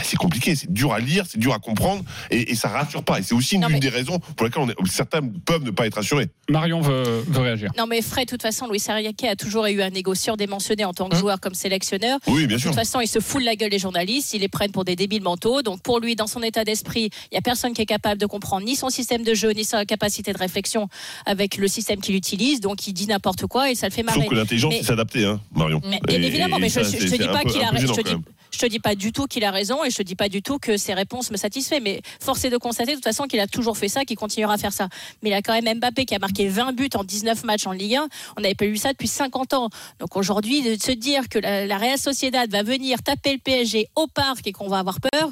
bah, 0.01 0.07
c'est 0.09 0.17
compliqué, 0.17 0.55
c'est 0.57 0.73
dur 0.73 0.93
à 0.93 0.99
lire, 0.99 1.25
c'est 1.29 1.39
dur 1.39 1.53
à 1.53 1.59
comprendre 1.59 2.03
et, 2.31 2.53
et 2.53 2.55
ça 2.55 2.69
rassure 2.69 3.03
pas. 3.05 3.19
Et 3.19 3.23
c'est 3.23 3.35
aussi 3.35 3.57
une, 3.57 3.61
Non, 3.63 3.69
mais- 3.69 3.75
une 3.75 3.81
des 3.81 3.89
raisons 3.91 4.19
pour 4.37 4.47
lesquelles 4.47 4.63
on 4.63 4.69
est- 4.71 4.87
certains 4.91 5.21
peuvent 5.45 5.63
ne 5.63 5.71
pas 5.71 5.87
être 5.87 5.99
assurés. 5.99 6.29
Marion 6.49 6.81
veut, 6.81 7.23
veut 7.27 7.41
réagir. 7.41 7.71
Non, 7.77 7.87
mais 7.87 8.01
Fred, 8.03 8.27
de 8.27 8.31
toute 8.31 8.43
façon, 8.43 8.67
Louis 8.67 8.83
Ariake 8.89 9.25
a 9.25 9.37
toujours 9.37 9.67
eu 9.67 9.83
un 9.83 9.91
égo 9.91 10.15
surdimensionné 10.15 10.85
en 10.85 10.93
tant 10.93 11.09
que 11.09 11.17
joueur 11.17 11.39
comme 11.41 11.55
sélectionneur. 11.55 12.19
Oui, 12.27 12.47
bien 12.47 12.57
De 12.57 12.61
sûr. 12.63 12.71
toute 12.71 12.79
façon, 12.79 13.01
il 13.01 13.09
se 13.09 13.21
fout 13.21 13.41
de 13.41 13.47
la 13.47 13.57
gueule 13.57 13.71
des 13.71 13.79
journalistes, 13.79 14.33
ils 14.35 14.41
les 14.41 14.49
prennent 14.49 14.73
pour 14.73 14.85
des 14.85 14.97
débiles 14.97 15.23
mentaux. 15.23 15.63
Donc, 15.63 15.83
pour 15.83 16.01
lui, 16.01 16.17
dans 16.17 16.27
son 16.27 16.43
état 16.43 16.65
d'esprit, 16.65 17.11
il 17.31 17.35
n'y 17.35 17.39
a 17.39 17.43
personne 17.43 17.73
qui 17.75 17.83
est 17.83 17.87
capable 17.87 18.21
de 18.21 18.27
comprendre 18.27 18.65
ni 18.65 18.77
son 18.77 18.89
système 18.89 19.23
de 19.23 19.35
jeu, 19.35 19.51
ni 19.53 19.65
sa 19.65 19.85
capacité 19.85 20.33
de 20.33 20.39
réflexion 20.39 20.89
avec 21.27 21.57
le 21.57 21.69
système 21.69 22.01
qu'il 22.01 22.15
utilise. 22.15 22.61
Donc, 22.61 22.87
il 22.87 22.93
dit 22.95 23.07
n'importe 23.07 23.47
quoi 23.47 23.71
et 23.71 23.75
ça 23.75 23.87
le 23.89 23.93
fait 23.93 24.03
marrer. 24.03 24.21
Sauf 24.21 24.29
que 24.31 24.35
l'intelligence, 24.35 24.73
Mais- 24.73 24.79
c'est 24.81 24.87
s'adapter, 24.87 25.25
hein, 25.25 25.41
Marion. 25.55 25.81
mais 25.85 26.01
Et- 26.09 26.15
évidemment, 26.15 26.57
et 26.59 26.61
mais 26.63 26.69
je, 26.69 26.75
ça, 26.75 26.83
te 26.83 26.97
dis 26.97 27.19
pas 27.29 27.45
qu'il 27.45 27.61
a 27.63 27.71
peu 27.71 28.21
je 28.51 28.59
te 28.59 28.67
dis, 28.67 28.81
pas 28.81 28.95
du 28.95 29.13
tout 29.13 29.27
qu'il 29.27 29.45
a 29.45 29.51
raison 29.51 29.85
et 29.85 29.91
je 29.91 29.97
te 29.97 30.03
dis 30.03 30.15
pas 30.15 30.29
du 30.29 30.43
tout 30.43 30.59
que 30.59 30.77
ses 30.77 30.95
réponses 30.95 31.31
me 31.31 31.37
satisfait. 31.37 31.81
Mais 31.81 32.03
force 32.21 32.45
est 32.45 32.51
de 32.51 32.57
constater 32.57 32.93
de 32.93 32.97
toute 32.97 33.05
façon 33.05 33.25
qu'il 33.25 33.41
a 33.41 33.47
toujours 33.47 33.77
fait 33.77 33.89
ça, 33.89 34.05
qu'il 34.05 34.17
continuera 34.17 34.55
à 34.55 34.59
faire 34.59 34.73
ça. 34.73 34.89
Mais 35.23 35.31
il 35.31 35.33
a 35.35 35.43
quand 35.43 35.61
même 35.61 35.79
Mbappé 35.79 36.05
qui 36.05 36.15
a 36.15 36.19
marqué 36.19 36.49
20 36.49 36.73
buts 36.73 36.89
en 36.95 37.05
19 37.05 37.45
matchs 37.45 37.67
en 37.67 37.73
Ligue 37.73 37.97
1. 37.97 38.09
On 38.37 38.41
n'avait 38.41 38.55
pas 38.55 38.67
eu 38.67 38.77
ça 38.77 38.93
depuis 38.93 39.09
50 39.09 39.55
ans. 39.55 39.69
Donc 39.99 40.17
aujourd'hui, 40.17 40.63
de 40.63 40.81
se 40.81 40.93
dire 40.93 41.29
que 41.29 41.39
la, 41.39 41.79
Real 41.79 41.99
Sociedad 41.99 42.51
va 42.51 42.63
venir 42.63 43.03
taper 43.03 43.33
le 43.33 43.39
PSG 43.39 43.89
au 43.97 44.07
parc 44.07 44.47
et 44.47 44.53
qu'on 44.53 44.69
va 44.69 44.79
avoir 44.79 44.99
peur, 45.01 45.31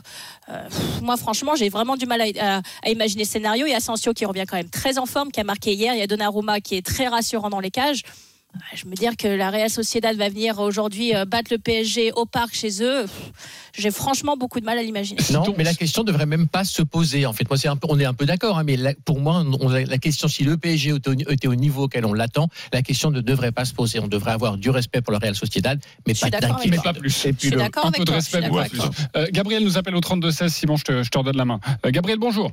euh, 0.49 0.69
moi 1.03 1.17
franchement, 1.17 1.55
j'ai 1.57 1.69
vraiment 1.69 1.97
du 1.97 2.07
mal 2.07 2.23
à, 2.41 2.63
imaginer 2.87 3.25
ce 3.25 3.33
scénario. 3.33 3.67
Il 3.67 3.71
y 3.71 3.75
a 3.75 3.79
Asensio 3.79 4.13
qui 4.13 4.25
revient 4.25 4.45
quand 4.49 4.57
même 4.57 4.71
très 4.71 4.99
en 4.99 5.07
forme, 5.07 5.31
qui 5.31 5.41
a 5.41 5.45
marqué 5.45 5.75
hier. 5.75 5.95
Il 5.95 5.99
y 5.99 6.03
a 6.03 6.07
Donnarumma 6.07 6.61
qui 6.61 6.77
est 6.77 6.85
très 6.85 7.09
rassurant 7.09 7.51
dans 7.51 7.61
les 7.61 7.71
cages. 7.71 8.03
Je 8.75 8.87
me 8.87 8.95
dire 8.95 9.17
que 9.17 9.29
la 9.29 9.51
Real 9.51 9.71
Sociedad 9.71 10.17
va 10.17 10.29
venir 10.29 10.59
aujourd'hui 10.59 11.15
euh, 11.15 11.25
battre 11.25 11.53
le 11.53 11.59
PSG 11.59 12.13
au 12.13 12.25
parc 12.27 12.55
chez 12.55 12.83
eux. 12.83 13.05
J'ai 13.77 13.91
franchement 13.91 14.37
beaucoup 14.37 14.59
de 14.59 14.65
mal 14.65 14.79
à 14.79 14.83
l'imaginer. 14.83 15.21
Non, 15.33 15.45
mais 15.57 15.65
la 15.65 15.75
question 15.75 16.03
devrait 16.03 16.27
même 16.27 16.49
pas 16.49 16.65
se 16.65 16.83
poser. 16.83 17.25
En 17.27 17.33
fait, 17.33 17.49
moi, 17.49 17.57
c'est 17.59 17.69
un 17.69 17.77
peu, 17.77 17.87
on 17.91 17.99
est 18.01 18.05
un 18.05 18.15
peu 18.15 18.27
d'accord, 18.27 18.59
hein, 18.59 18.65
mais 18.65 18.77
la- 18.77 18.95
pour 19.05 19.21
moi, 19.21 19.45
on- 19.61 19.69
la, 19.69 19.85
la 19.85 19.99
question 19.99 20.29
si 20.29 20.45
le 20.45 20.57
PSG 20.57 20.95
était 21.29 21.47
au, 21.49 21.55
niveau 21.55 21.85
auquel 21.85 22.05
on 22.05 22.13
l'attend, 22.15 22.49
la 22.73 22.83
question 22.83 23.11
ne 23.11 23.21
devrait 23.21 23.53
pas 23.53 23.65
se 23.65 23.75
poser. 23.75 24.01
On 24.01 24.09
devrait 24.09 24.33
avoir 24.33 24.57
du 24.57 24.71
respect 24.71 25.03
pour 25.03 25.13
le 25.13 25.19
Real 25.19 25.35
Sociedad, 25.35 25.79
mais 26.07 26.15
pas 26.15 26.27
avec 26.27 26.41
Mais 26.43 26.49
d'inquiétude. 26.49 26.83
pas 26.83 26.93
plus. 26.95 27.11
Je 27.11 27.33
suis 27.39 27.51
d'accord 27.51 27.87
un 27.87 27.93
peu 27.93 28.01
de 28.01 28.05
toi, 28.05 28.15
respect. 28.17 28.41
plus. 28.71 28.81
Euh, 29.17 29.27
Gabriel 29.31 29.63
nous 29.63 29.77
appelle 29.79 29.95
au 29.95 30.01
32-16. 30.01 30.49
Simon, 30.49 30.77
je 30.77 30.85
te, 30.85 31.03
je 31.03 31.09
te 31.11 31.19
redonne 31.19 31.37
la 31.37 31.45
main. 31.45 31.61
Euh, 31.87 31.91
Gabriel, 31.91 32.19
bonjour. 32.19 32.53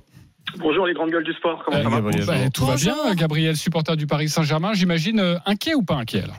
Bonjour 0.57 0.85
les 0.85 0.93
grandes 0.93 1.11
gueules 1.11 1.23
du 1.23 1.33
sport, 1.33 1.63
comment 1.65 1.83
ça 1.83 1.89
va 1.89 2.01
Bah, 2.01 2.49
tout 2.53 2.65
va 2.65 2.75
bien, 2.75 2.95
Gabriel, 3.15 3.55
supporter 3.55 3.95
du 3.97 4.07
Paris 4.07 4.29
Saint-Germain. 4.29 4.73
J'imagine 4.73 5.19
euh, 5.19 5.37
inquiet 5.45 5.75
ou 5.75 5.83
pas 5.83 5.95
inquiet 5.95 6.23
alors? 6.23 6.37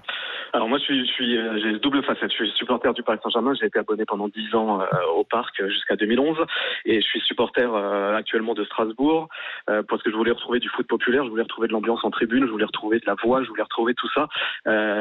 Alors 0.53 0.69
moi 0.69 0.79
je 0.79 0.85
suis, 0.85 1.07
je 1.07 1.13
suis 1.13 1.37
euh, 1.37 1.59
j'ai 1.61 1.79
double 1.79 2.03
facette. 2.03 2.31
Je 2.31 2.37
suis 2.37 2.51
supporter 2.53 2.93
du 2.95 3.03
Paris 3.03 3.19
Saint-Germain. 3.23 3.55
J'ai 3.55 3.67
été 3.67 3.79
abonné 3.79 4.05
pendant 4.05 4.29
10 4.29 4.55
ans 4.55 4.81
euh, 4.81 4.85
au 5.17 5.25
parc 5.25 5.61
euh, 5.61 5.69
jusqu'à 5.69 5.97
2011 5.97 6.39
et 6.85 7.01
je 7.01 7.07
suis 7.07 7.21
supporter 7.21 7.75
actuellement 8.17 8.55
de 8.55 8.65
Strasbourg 8.65 9.29
parce 9.67 10.03
que 10.03 10.11
je 10.11 10.17
voulais 10.17 10.31
retrouver 10.31 10.59
du 10.61 10.69
foot 10.69 10.87
populaire, 10.87 11.25
je 11.25 11.31
voulais 11.31 11.43
retrouver 11.43 11.69
de 11.69 11.73
l'ambiance 11.73 12.05
en 12.05 12.11
tribune, 12.11 12.47
je 12.47 12.51
voulais 12.51 12.65
retrouver 12.65 12.99
de 12.99 13.07
la 13.07 13.15
voix, 13.23 13.43
je 13.43 13.49
voulais 13.49 13.63
retrouver 13.63 13.95
tout 13.95 14.09
ça. 14.11 14.29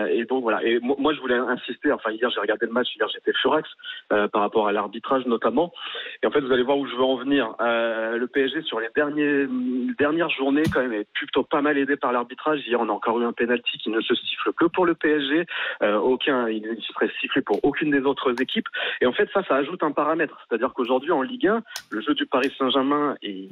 Et 0.09 0.25
donc 0.25 0.43
voilà. 0.43 0.63
Et 0.63 0.79
mo- 0.79 0.95
moi 0.99 1.13
je 1.13 1.19
voulais 1.19 1.35
insister. 1.35 1.91
Enfin 1.91 2.11
hier 2.11 2.29
j'ai 2.31 2.39
regardé 2.39 2.65
le 2.65 2.71
match, 2.71 2.87
hier 2.95 3.07
j'étais 3.13 3.33
furax 3.33 3.69
par 4.09 4.41
rapport 4.41 4.67
à 4.67 4.71
l'arbitrage 4.71 5.25
notamment. 5.25 5.71
Et 6.23 6.27
en 6.27 6.31
fait 6.31 6.41
vous 6.41 6.51
allez 6.51 6.63
voir 6.63 6.77
où 6.77 6.87
je 6.87 6.95
veux 6.95 7.03
en 7.03 7.15
venir. 7.17 7.53
Le 7.59 8.25
PSG 8.27 8.61
sur 8.63 8.79
les 8.79 8.89
derniers 8.95 9.47
dernières 9.97 10.29
journées 10.29 10.63
quand 10.73 10.81
même 10.81 10.93
est 10.93 11.07
plutôt 11.13 11.43
pas 11.43 11.61
mal 11.61 11.77
aidé 11.77 11.95
par 11.95 12.11
l'arbitrage. 12.11 12.61
Hier 12.67 12.79
on 12.79 12.89
a 12.89 12.93
encore 12.93 13.19
eu 13.21 13.25
un 13.25 13.33
penalty 13.33 13.77
qui 13.77 13.89
ne 13.89 14.01
se 14.01 14.15
siffle 14.15 14.51
que 14.53 14.65
pour 14.65 14.85
le 14.85 14.95
PSG. 14.95 15.44
Euh, 15.81 15.97
aucun, 15.97 16.47
il 16.49 16.61
ne 16.61 16.75
serait 16.81 17.11
sifflé 17.19 17.41
pour 17.41 17.63
aucune 17.63 17.91
des 17.91 18.01
autres 18.01 18.41
équipes. 18.41 18.67
Et 19.01 19.05
en 19.05 19.13
fait, 19.13 19.29
ça, 19.33 19.43
ça 19.43 19.55
ajoute 19.55 19.83
un 19.83 19.91
paramètre. 19.91 20.37
C'est-à-dire 20.47 20.73
qu'aujourd'hui, 20.73 21.11
en 21.11 21.21
Ligue 21.21 21.47
1, 21.47 21.61
le 21.91 22.01
jeu 22.01 22.13
du 22.13 22.25
Paris 22.25 22.53
Saint-Germain, 22.57 23.15
il 23.21 23.49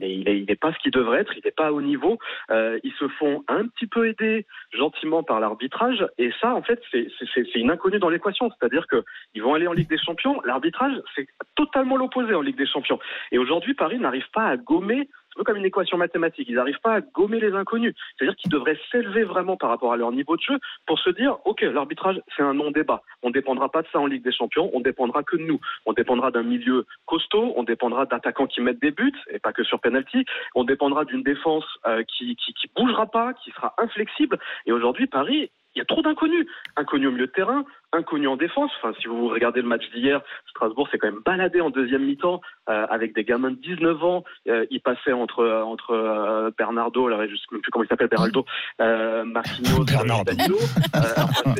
n'est 0.47 0.55
pas 0.55 0.73
ce 0.73 0.79
qu'il 0.79 0.91
devrait 0.91 1.21
être. 1.21 1.35
Il 1.37 1.41
n'est 1.43 1.51
pas 1.51 1.71
haut 1.71 1.81
niveau. 1.81 2.17
Euh, 2.51 2.79
ils 2.83 2.93
se 2.93 3.07
font 3.07 3.43
un 3.47 3.67
petit 3.67 3.87
peu 3.87 4.07
aider 4.07 4.45
gentiment 4.71 5.23
par 5.23 5.39
l'arbitrage. 5.39 6.05
Et 6.17 6.31
ça, 6.41 6.53
en 6.53 6.61
fait, 6.61 6.81
c'est 6.91 7.55
une 7.55 7.71
inconnue 7.71 7.99
dans 7.99 8.09
l'équation. 8.09 8.49
C'est-à-dire 8.51 8.87
que 8.87 9.03
ils 9.33 9.41
vont 9.41 9.53
aller 9.53 9.67
en 9.67 9.73
Ligue 9.73 9.89
des 9.89 9.97
Champions. 9.97 10.41
L'arbitrage, 10.45 10.93
c'est 11.15 11.27
totalement 11.55 11.97
l'opposé 11.97 12.33
en 12.33 12.41
Ligue 12.41 12.57
des 12.57 12.67
Champions. 12.67 12.99
Et 13.31 13.37
aujourd'hui, 13.37 13.73
Paris 13.73 13.99
n'arrive 13.99 14.29
pas 14.33 14.45
à 14.45 14.57
gommer 14.57 15.09
c'est 15.33 15.39
un 15.39 15.43
peu 15.43 15.51
comme 15.51 15.57
une 15.57 15.65
équation 15.65 15.97
mathématique. 15.97 16.47
Ils 16.49 16.55
n'arrivent 16.55 16.79
pas 16.81 16.95
à 16.95 17.01
gommer 17.01 17.39
les 17.39 17.53
inconnus. 17.53 17.93
C'est-à-dire 18.17 18.35
qu'ils 18.35 18.51
devraient 18.51 18.79
s'élever 18.91 19.23
vraiment 19.23 19.57
par 19.57 19.69
rapport 19.69 19.93
à 19.93 19.97
leur 19.97 20.11
niveau 20.11 20.35
de 20.35 20.41
jeu 20.41 20.59
pour 20.85 20.99
se 20.99 21.09
dire, 21.09 21.37
OK, 21.45 21.61
l'arbitrage, 21.61 22.21
c'est 22.35 22.43
un 22.43 22.53
non-débat. 22.53 23.01
On 23.23 23.29
ne 23.29 23.33
dépendra 23.33 23.69
pas 23.69 23.81
de 23.81 23.87
ça 23.91 23.99
en 23.99 24.05
Ligue 24.05 24.23
des 24.23 24.31
Champions. 24.31 24.69
On 24.73 24.79
dépendra 24.79 25.23
que 25.23 25.37
de 25.37 25.43
nous. 25.43 25.59
On 25.85 25.93
dépendra 25.93 26.31
d'un 26.31 26.43
milieu 26.43 26.85
costaud. 27.05 27.53
On 27.55 27.63
dépendra 27.63 28.05
d'attaquants 28.05 28.47
qui 28.47 28.61
mettent 28.61 28.81
des 28.81 28.91
buts 28.91 29.13
et 29.29 29.39
pas 29.39 29.53
que 29.53 29.63
sur 29.63 29.79
penalty. 29.79 30.25
On 30.55 30.63
dépendra 30.63 31.05
d'une 31.05 31.23
défense 31.23 31.65
euh, 31.85 32.03
qui, 32.03 32.35
qui, 32.35 32.53
qui 32.53 32.69
bougera 32.75 33.07
pas, 33.07 33.33
qui 33.33 33.51
sera 33.51 33.73
inflexible. 33.77 34.37
Et 34.65 34.71
aujourd'hui, 34.71 35.07
Paris, 35.07 35.51
il 35.75 35.79
y 35.79 35.81
a 35.81 35.85
trop 35.85 36.01
d'inconnus. 36.01 36.45
Inconnus 36.75 37.07
au 37.07 37.11
milieu 37.11 37.27
de 37.27 37.31
terrain, 37.31 37.65
inconnus 37.93 38.27
en 38.29 38.35
défense. 38.35 38.71
Enfin, 38.81 38.93
si 38.99 39.07
vous 39.07 39.27
regardez 39.29 39.61
le 39.61 39.67
match 39.67 39.89
d'hier, 39.93 40.21
Strasbourg 40.49 40.87
s'est 40.89 40.97
quand 40.97 41.07
même 41.11 41.21
baladé 41.25 41.61
en 41.61 41.69
deuxième 41.69 42.03
mi-temps 42.03 42.41
euh, 42.69 42.85
avec 42.89 43.13
des 43.15 43.23
gamins 43.23 43.51
de 43.51 43.55
19 43.57 44.03
ans. 44.03 44.23
Euh, 44.47 44.65
il 44.71 44.81
passait 44.81 45.13
entre 45.13 45.39
euh, 45.39 45.61
entre 45.63 45.91
euh, 45.91 46.51
Bernardo, 46.57 47.07
là, 47.07 47.25
je 47.27 47.35
sais 47.35 47.43
plus 47.49 47.61
comment 47.71 47.83
il 47.85 47.87
s'appelle, 47.87 48.07
Bernardo, 48.09 48.45
euh, 48.81 49.23
Marquinhos, 49.23 49.83
Bernardo. 49.85 50.31
Danilo. 50.33 50.57
Euh, 50.95 50.99
enfin, 51.23 51.53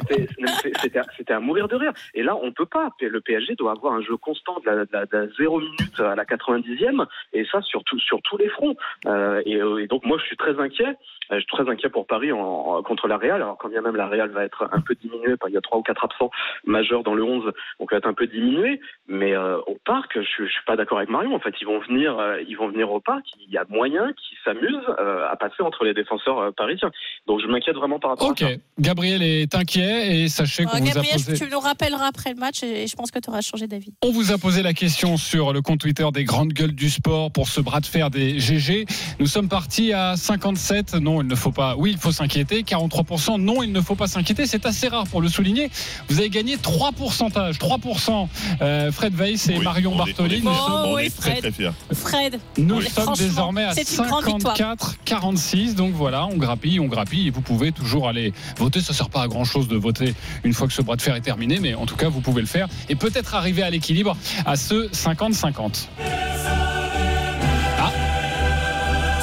c'était- 0.82 1.34
à 1.34 1.40
mourir 1.40 1.68
de 1.68 1.76
rire. 1.76 1.94
Et 2.14 2.22
là, 2.24 2.36
on 2.42 2.52
peut 2.52 2.66
pas. 2.66 2.90
Le 3.00 3.20
PSG 3.22 3.56
doit 3.56 3.72
avoir 3.72 3.94
un 3.94 4.02
jeu 4.02 4.18
constant 4.18 4.60
de 4.60 4.66
la, 4.70 4.76
de 4.86 4.90
la- 4.92 5.06
de 5.06 5.18
la 5.18 5.28
zéro 5.38 5.60
minute 5.60 6.00
à 6.00 6.16
la 6.16 6.26
90e, 6.26 7.06
et 7.34 7.46
ça 7.46 7.62
sur, 7.62 7.84
tout- 7.84 8.00
sur 8.00 8.22
tous 8.22 8.38
les 8.38 8.50
fronts. 8.50 8.76
Euh, 9.08 9.42
et, 9.46 9.56
euh, 9.58 9.78
et 9.82 9.88
donc 9.88 10.06
moi, 10.06 10.18
je 10.20 10.26
suis 10.26 10.38
très 10.38 10.60
inquiet. 10.60 10.88
Euh, 11.32 11.36
Je 11.36 11.38
suis 11.40 11.48
très 11.48 11.70
inquiet 11.70 11.90
pour 11.90 12.06
Paris 12.06 12.32
en, 12.32 12.40
en- 12.40 12.84
contre 12.84 13.08
la 13.08 13.18
Real. 13.18 13.42
Alors 13.42 13.58
quand 13.58 13.70
bien 13.70 13.82
même 13.82 13.96
la 13.96 14.08
Real 14.08 14.30
va 14.32 14.44
être 14.44 14.68
un 14.72 14.82
peu 14.82 14.94
diminuée, 14.96 15.36
il 15.48 15.54
y 15.54 15.58
a 15.58 15.62
trois 15.62 15.80
ou 15.80 15.82
quatre 15.82 16.04
absents 16.04 16.23
majeurs 16.66 17.04
dans 17.04 17.14
le 17.14 17.24
11, 17.24 17.46
donc 17.46 17.54
elle 17.82 17.88
va 17.92 17.98
être 17.98 18.08
un 18.08 18.14
peu 18.14 18.28
diminuée. 18.28 18.80
Mais 19.08 19.34
euh, 19.36 19.58
au 19.68 19.78
parc, 19.86 20.14
je, 20.16 20.44
je 20.46 20.50
suis 20.52 20.64
pas 20.66 20.76
d'accord 20.76 20.98
avec 20.98 21.10
Marion. 21.10 21.36
En 21.36 21.40
fait, 21.40 21.54
ils 21.62 21.66
vont 21.68 21.80
venir, 21.80 22.18
euh, 22.20 22.42
ils 22.48 22.56
vont 22.58 22.70
venir 22.70 22.92
au 22.92 23.00
parc. 23.00 23.24
Il 23.46 23.52
y 23.52 23.58
a 23.58 23.66
moyen 23.70 24.12
qu'ils 24.14 24.38
s'amusent 24.46 24.78
euh, 25.00 25.28
à 25.30 25.36
passer 25.36 25.62
entre 25.62 25.84
les 25.84 25.94
défenseurs 25.94 26.40
euh, 26.40 26.52
parisiens. 26.56 26.92
Donc 27.28 27.42
je 27.42 27.48
m'inquiète 27.48 27.76
vraiment 27.76 28.00
par 28.00 28.12
rapport 28.12 28.30
Ok, 28.30 28.42
à 28.42 28.50
ça. 28.50 28.56
Gabriel 28.80 29.22
est 29.22 29.54
inquiet 29.56 30.16
et 30.24 30.28
sachez 30.30 30.64
qu'on 30.66 30.78
Euh, 30.78 30.80
vous 30.80 30.84
a 30.92 30.94
Gabriel, 30.94 31.16
posé... 31.26 31.34
tu 31.46 31.52
nous 31.52 31.60
rappelleras 31.60 32.08
après 32.08 32.32
le 32.34 32.40
match 32.40 32.64
et 32.64 32.88
je 32.88 32.96
pense 32.96 33.12
que 33.12 33.20
tu 33.20 33.30
auras 33.30 33.42
changé 33.42 33.68
d'avis. 33.68 33.94
On 34.04 34.12
vous 34.12 34.32
a 34.32 34.38
posé 34.38 34.64
la 34.64 34.74
question 34.74 35.18
sur 35.18 35.52
le 35.54 35.62
compte 35.62 35.80
Twitter 35.80 36.06
des 36.14 36.24
grandes 36.24 36.54
gueules 36.54 36.74
du 36.76 36.90
sport 36.90 37.32
pour 37.32 37.48
ce 37.48 37.60
bras 37.62 37.80
de 37.82 37.86
fer 37.86 38.10
des 38.10 38.40
GG. 38.40 38.86
Nous 39.20 39.26
sommes 39.28 39.50
partis 39.50 39.92
à 39.94 40.16
57. 40.16 40.96
Non, 40.96 41.22
il 41.22 41.28
ne 41.28 41.36
faut 41.36 41.52
pas. 41.52 41.76
Oui, 41.78 41.92
il 41.92 41.98
faut 41.98 42.12
s'inquiéter. 42.12 42.62
43%. 42.64 43.40
Non, 43.40 43.64
il 43.64 43.72
ne 43.72 43.82
faut 43.82 43.96
pas 43.96 44.08
s'inquiéter. 44.08 44.46
C'est 44.46 44.66
assez 44.66 44.88
rare 44.88 45.06
pour 45.10 45.22
le 45.22 45.28
souligner. 45.28 45.70
Vous 46.10 46.13
avez 46.20 46.30
gagné 46.30 46.58
3 46.58 46.92
pourcentages. 46.92 47.58
3%. 47.60 48.28
Euh, 48.62 48.92
Fred 48.92 49.14
Weiss 49.16 49.50
et 49.50 49.58
Oui, 49.58 49.64
Marion 49.64 49.94
est- 49.94 49.98
Bartoli. 49.98 50.36
on 50.36 50.38
est- 50.38 50.42
Nous 50.44 50.52
Oh, 50.52 50.68
sommes- 50.68 50.82
on 50.92 50.96
oui, 50.96 51.04
est 51.06 51.16
très 51.18 51.32
Fred. 51.32 51.42
très 51.42 51.52
fiers. 51.52 51.72
Fred, 51.94 52.40
Nous 52.58 52.82
sommes 52.82 53.14
désormais 53.18 53.64
à 53.64 53.74
c'est 53.74 53.90
une 53.98 54.04
grande 54.06 54.26
victoire. 54.26 54.56
54, 54.58 54.96
46. 55.06 55.76
Donc 55.76 55.94
voilà, 55.94 56.26
on 56.26 56.38
grappille, 56.38 56.80
on 56.80 56.86
grappille. 56.88 57.28
Et 57.28 57.30
vous 57.32 57.42
pouvez 57.42 57.72
toujours 57.72 58.08
aller 58.08 58.34
voter. 58.58 58.82
Ça 58.82 58.94
ne 58.94 58.98
sert 58.98 59.10
pas 59.10 59.22
à 59.24 59.28
grand 59.28 59.46
chose 59.46 59.68
de 59.68 59.76
voter 59.78 60.14
une 60.44 60.54
fois 60.54 60.68
que 60.68 60.74
ce 60.74 60.82
bras 60.82 60.96
de 60.96 61.02
fer 61.02 61.16
est 61.16 61.22
terminé. 61.22 61.60
Mais 61.60 61.74
en 61.76 61.86
tout 61.86 61.96
cas, 61.96 62.10
vous 62.10 62.22
pouvez 62.22 62.42
le 62.42 62.48
faire. 62.48 62.68
Et 62.90 62.96
peut-être 62.96 63.36
arriver 63.36 63.64
à 63.64 63.70
l'équilibre 63.70 64.16
à 64.46 64.56
ce 64.56 64.90
50-50. 64.92 65.90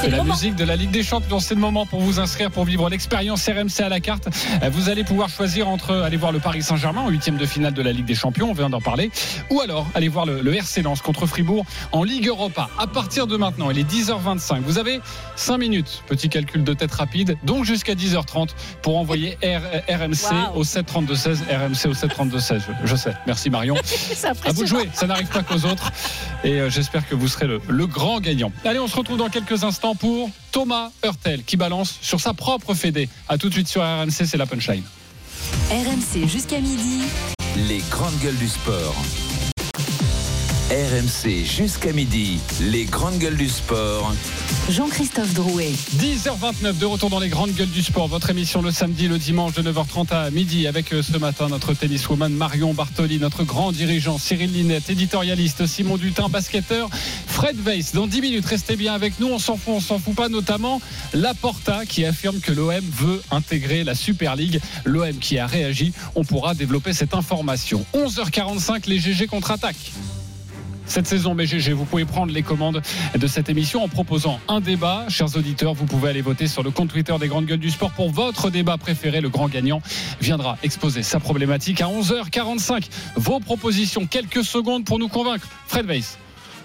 C'est 0.02 0.10
la 0.10 0.22
musique 0.24 0.54
de 0.56 0.64
la 0.64 0.76
Ligue 0.76 0.90
des 0.90 1.02
Champions. 1.02 1.40
C'est 1.40 1.54
le 1.54 1.60
moment 1.60 1.84
pour 1.84 2.00
vous 2.00 2.20
inscrire 2.20 2.50
pour 2.50 2.64
vivre 2.64 2.88
l'expérience 2.88 3.46
RMC 3.46 3.80
à 3.84 3.88
la 3.88 4.00
carte. 4.00 4.28
Euh, 4.62 4.70
Vous 4.70 4.88
allez 4.88 5.04
pouvoir 5.04 5.28
choisir 5.28 5.68
entre 5.68 5.94
aller 5.94 6.16
voir 6.16 6.32
le 6.32 6.38
Paris 6.38 6.62
Saint-Germain 6.62 7.02
en 7.02 7.08
huitième 7.10 7.36
de 7.36 7.44
finale 7.46 7.74
de 7.74 7.82
la 7.82 7.92
Ligue 7.92 8.06
des 8.06 8.14
Champions, 8.14 8.50
on 8.50 8.54
vient 8.54 8.70
d'en 8.70 8.80
parler, 8.80 9.10
ou 9.50 9.60
alors 9.60 9.86
aller 9.94 10.08
voir 10.08 10.24
le, 10.26 10.40
le 10.40 10.54
RC 10.54 10.82
Lens 10.82 11.02
contre 11.02 11.26
Fribourg 11.26 11.66
en 11.92 12.02
Ligue 12.02 12.28
Europa. 12.28 12.70
À 12.78 12.86
partir 12.86 13.26
de 13.26 13.36
maintenant, 13.36 13.70
il 13.70 13.78
est 13.78 13.90
10h25. 13.90 14.60
Vous 14.62 14.78
avez 14.78 15.00
5 15.36 15.58
minutes, 15.58 16.02
petit 16.06 16.28
calcul 16.28 16.64
de 16.64 16.72
tête 16.72 16.92
rapide, 16.92 17.36
donc 17.44 17.64
jusqu'à 17.64 17.94
10h30 17.94 18.50
pour 18.82 18.96
envoyer 18.98 19.36
R- 19.42 19.60
RMC 19.88 20.32
Waouh. 20.32 20.60
au 20.60 20.64
732-16. 20.64 21.38
RMC 21.50 21.88
au 21.90 21.94
732-16. 21.94 22.60
Je, 22.82 22.86
je 22.86 22.96
sais. 22.96 23.12
Merci 23.26 23.50
Marion. 23.50 23.74
À 24.46 24.52
vous 24.52 24.62
de 24.62 24.68
jouer, 24.68 24.88
ça 24.94 25.06
n'arrive 25.06 25.28
pas 25.28 25.42
qu'aux 25.42 25.66
autres. 25.66 25.92
Et 26.44 26.60
euh, 26.60 26.70
j'espère 26.70 27.06
que 27.08 27.14
vous 27.14 27.28
serez 27.28 27.46
le, 27.46 27.60
le 27.68 27.86
grand 27.86 28.20
gagnant. 28.20 28.52
Allez, 28.64 28.78
on 28.78 28.86
se 28.88 28.96
retrouve 28.96 29.18
dans 29.18 29.28
quelques 29.28 29.64
instants 29.64 29.89
pour 29.94 30.30
Thomas 30.52 30.90
Hurtel 31.04 31.42
qui 31.44 31.56
balance 31.56 31.98
sur 32.00 32.20
sa 32.20 32.34
propre 32.34 32.74
fédé. 32.74 33.08
A 33.28 33.38
tout 33.38 33.48
de 33.48 33.54
suite 33.54 33.68
sur 33.68 33.82
RMC, 33.82 34.26
c'est 34.26 34.36
la 34.36 34.46
punchline. 34.46 34.84
RMC 35.70 36.28
jusqu'à 36.28 36.60
midi. 36.60 37.02
Les 37.68 37.82
grandes 37.90 38.18
gueules 38.22 38.36
du 38.36 38.48
sport. 38.48 38.94
RMC 40.70 41.44
jusqu'à 41.44 41.92
midi. 41.92 42.38
Les 42.60 42.84
grandes 42.84 43.18
gueules 43.18 43.36
du 43.36 43.48
sport. 43.48 44.12
Jean-Christophe 44.70 45.34
Drouet. 45.34 45.72
10h29 45.96 46.78
de 46.78 46.86
retour 46.86 47.10
dans 47.10 47.18
les 47.18 47.28
grandes 47.28 47.50
gueules 47.50 47.70
du 47.70 47.82
sport. 47.82 48.06
Votre 48.06 48.30
émission 48.30 48.62
le 48.62 48.70
samedi, 48.70 49.08
le 49.08 49.18
dimanche 49.18 49.52
de 49.54 49.62
9h30 49.62 50.12
à 50.12 50.30
midi 50.30 50.68
avec 50.68 50.92
euh, 50.92 51.02
ce 51.02 51.16
matin 51.16 51.48
notre 51.48 51.74
tenniswoman 51.74 52.32
Marion 52.32 52.72
Bartoli, 52.72 53.18
notre 53.18 53.42
grand 53.42 53.72
dirigeant 53.72 54.16
Cyril 54.16 54.52
Linette, 54.52 54.88
éditorialiste 54.88 55.66
Simon 55.66 55.96
Dutin, 55.96 56.28
basketteur 56.28 56.88
Fred 57.26 57.56
Weiss. 57.64 57.94
Dans 57.94 58.06
10 58.06 58.20
minutes, 58.20 58.46
restez 58.46 58.76
bien 58.76 58.94
avec 58.94 59.18
nous. 59.18 59.26
On 59.26 59.40
s'en 59.40 59.56
fout, 59.56 59.74
on 59.74 59.80
s'en 59.80 59.98
fout 59.98 60.14
pas, 60.14 60.28
notamment 60.28 60.80
Laporta 61.14 61.84
qui 61.84 62.04
affirme 62.04 62.38
que 62.38 62.52
l'OM 62.52 62.84
veut 62.96 63.20
intégrer 63.32 63.82
la 63.82 63.96
Super 63.96 64.36
League. 64.36 64.60
L'OM 64.84 65.18
qui 65.18 65.38
a 65.38 65.48
réagi. 65.48 65.92
On 66.14 66.22
pourra 66.22 66.54
développer 66.54 66.92
cette 66.92 67.14
information. 67.14 67.84
11h45, 67.92 68.86
les 68.86 69.00
GG 69.00 69.26
contre-attaque 69.26 69.90
cette 70.90 71.06
saison 71.06 71.34
BGG. 71.34 71.72
Vous 71.72 71.84
pouvez 71.84 72.04
prendre 72.04 72.32
les 72.32 72.42
commandes 72.42 72.82
de 73.16 73.26
cette 73.26 73.48
émission 73.48 73.82
en 73.84 73.88
proposant 73.88 74.40
un 74.48 74.60
débat. 74.60 75.04
Chers 75.08 75.36
auditeurs, 75.36 75.74
vous 75.74 75.86
pouvez 75.86 76.10
aller 76.10 76.20
voter 76.22 76.46
sur 76.48 76.62
le 76.62 76.70
compte 76.70 76.90
Twitter 76.90 77.14
des 77.20 77.28
Grandes 77.28 77.46
Gueules 77.46 77.58
du 77.60 77.70
Sport 77.70 77.92
pour 77.92 78.10
votre 78.10 78.50
débat 78.50 78.76
préféré. 78.76 79.20
Le 79.20 79.28
grand 79.28 79.48
gagnant 79.48 79.80
viendra 80.20 80.58
exposer 80.62 81.02
sa 81.02 81.20
problématique 81.20 81.80
à 81.80 81.86
11h45. 81.86 82.84
Vos 83.16 83.40
propositions, 83.40 84.06
quelques 84.06 84.44
secondes 84.44 84.84
pour 84.84 84.98
nous 84.98 85.08
convaincre. 85.08 85.46
Fred 85.66 85.86
Weiss. 85.86 86.18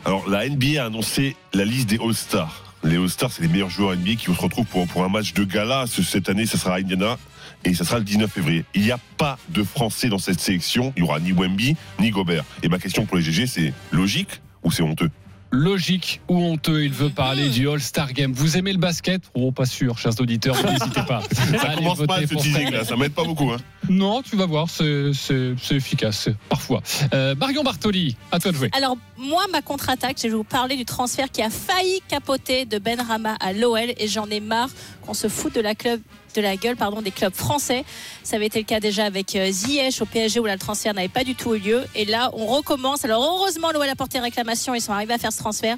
Alors, 0.06 0.28
la 0.30 0.48
NBA 0.48 0.82
a 0.84 0.88
annoncé 0.88 1.36
la 1.54 1.66
liste 1.66 1.90
des 1.90 1.98
All-Stars. 2.00 2.64
Les 2.84 2.98
All-Stars, 2.98 3.32
c'est 3.32 3.42
les 3.42 3.48
meilleurs 3.48 3.70
joueurs 3.70 3.96
NBA 3.96 4.16
qui 4.16 4.26
se 4.26 4.32
retrouvent 4.40 4.66
pour, 4.66 5.04
un 5.04 5.10
match 5.10 5.34
de 5.34 5.44
gala. 5.44 5.86
Ce- 5.88 6.04
Cette 6.04 6.30
année, 6.30 6.46
ça 6.46 6.58
sera 6.58 6.76
à 6.76 6.80
Indiana 6.80 7.18
et 7.66 7.74
ça 7.74 7.84
sera 7.84 7.98
le 7.98 8.06
19 8.06 8.32
février. 8.32 8.66
Il 8.74 8.82
n'y 8.82 8.92
a 8.92 9.00
pas 9.18 9.38
de 9.50 9.64
Français 9.64 10.08
dans 10.08 10.18
cette 10.18 10.40
sélection. 10.40 10.94
Il 10.96 11.04
n'y 11.04 11.10
aura 11.10 11.20
ni 11.20 11.32
Wemby, 11.32 11.76
ni 12.00 12.10
Gobert. 12.12 12.44
Et 12.64 12.70
ma 12.70 12.78
question 12.80 13.06
pour 13.06 13.18
les 13.18 13.24
GG, 13.24 13.48
c'est 13.48 13.74
logique 13.92 14.42
ou 14.64 14.72
c'est 14.72 14.84
honteux? 14.84 15.10
Logique 15.52 16.22
ou 16.28 16.44
honteux, 16.44 16.84
il 16.84 16.92
veut 16.92 17.10
parler 17.10 17.50
du 17.50 17.70
All-Star 17.70 18.12
Game. 18.14 18.34
Vous 18.34 18.58
aimez 18.58 18.74
le 18.74 18.80
basket? 18.80 19.22
Oh, 19.34 19.52
pas 19.52 19.66
sûr, 19.66 19.98
chers 19.98 20.20
auditeurs, 20.20 20.56
n'hésitez 20.66 21.02
pas. 21.08 21.22
Ça 21.32 21.70
Allez 21.70 21.78
commence 21.78 22.00
mal 22.00 22.28
ce 22.28 22.36
teasing 22.36 22.72
là, 22.72 22.84
ça 22.84 22.96
m'aide 22.96 23.14
pas 23.14 23.24
beaucoup. 23.24 23.52
Hein. 23.52 23.58
Non, 23.90 24.22
tu 24.22 24.36
vas 24.36 24.46
voir, 24.46 24.68
c'est 24.70 25.56
efficace, 25.72 26.30
parfois. 26.50 26.82
Euh, 27.14 27.36
Marion 27.36 27.64
Bartoli, 27.64 28.16
à 28.32 28.40
toi 28.40 28.52
de 28.52 28.58
jouer. 28.58 28.70
Alors, 28.74 28.98
moi, 29.18 29.44
ma 29.52 29.62
contre-attaque, 29.62 30.18
je 30.18 30.28
vais 30.28 30.34
vous 30.34 30.44
parler 30.44 30.76
du 30.76 30.86
transfert 30.86 31.32
qui 31.32 31.42
a 31.42 31.50
failli 31.50 32.02
capoter 32.08 32.66
de 32.66 32.80
Ben 32.80 33.00
Rama 33.00 33.36
à 33.40 33.54
l'OL 33.54 33.94
et 33.98 34.08
j'en 34.08 34.26
ai 34.26 34.40
marre 34.40 34.70
qu'on 35.06 35.14
se 35.14 35.28
foute 35.28 35.56
de 35.56 35.62
la, 35.62 35.76
club, 35.76 36.02
de 36.36 36.42
la 36.42 36.58
gueule 36.58 36.76
pardon, 36.76 37.02
des 37.02 37.12
clubs 37.12 37.34
français. 37.34 37.86
Ça 38.24 38.36
avait 38.36 38.48
été 38.48 38.60
le 38.60 38.66
cas 38.66 38.80
déjà 38.80 39.06
avec 39.06 39.36
euh, 39.36 39.50
Ziyech 39.52 40.02
au 40.02 40.06
PSG 40.06 40.40
où 40.40 40.46
là, 40.46 40.54
le 40.54 40.60
transfert 40.60 40.94
n'avait 40.94 41.08
pas 41.08 41.24
du 41.24 41.36
tout 41.36 41.56
eu 41.56 41.60
lieu. 41.60 41.84
Et 41.96 42.06
là, 42.06 42.30
on 42.34 42.46
recommence. 42.46 43.06
Alors, 43.06 43.24
heureusement, 43.24 43.72
l'OL 43.72 43.88
a 43.88 43.96
porté 43.96 44.20
réclamation, 44.20 44.76
ils 44.76 44.82
sont 44.82 44.94
arrivés 44.94 45.14
à 45.14 45.18
faire 45.18 45.32
ce 45.32 45.38
transfert, 45.38 45.78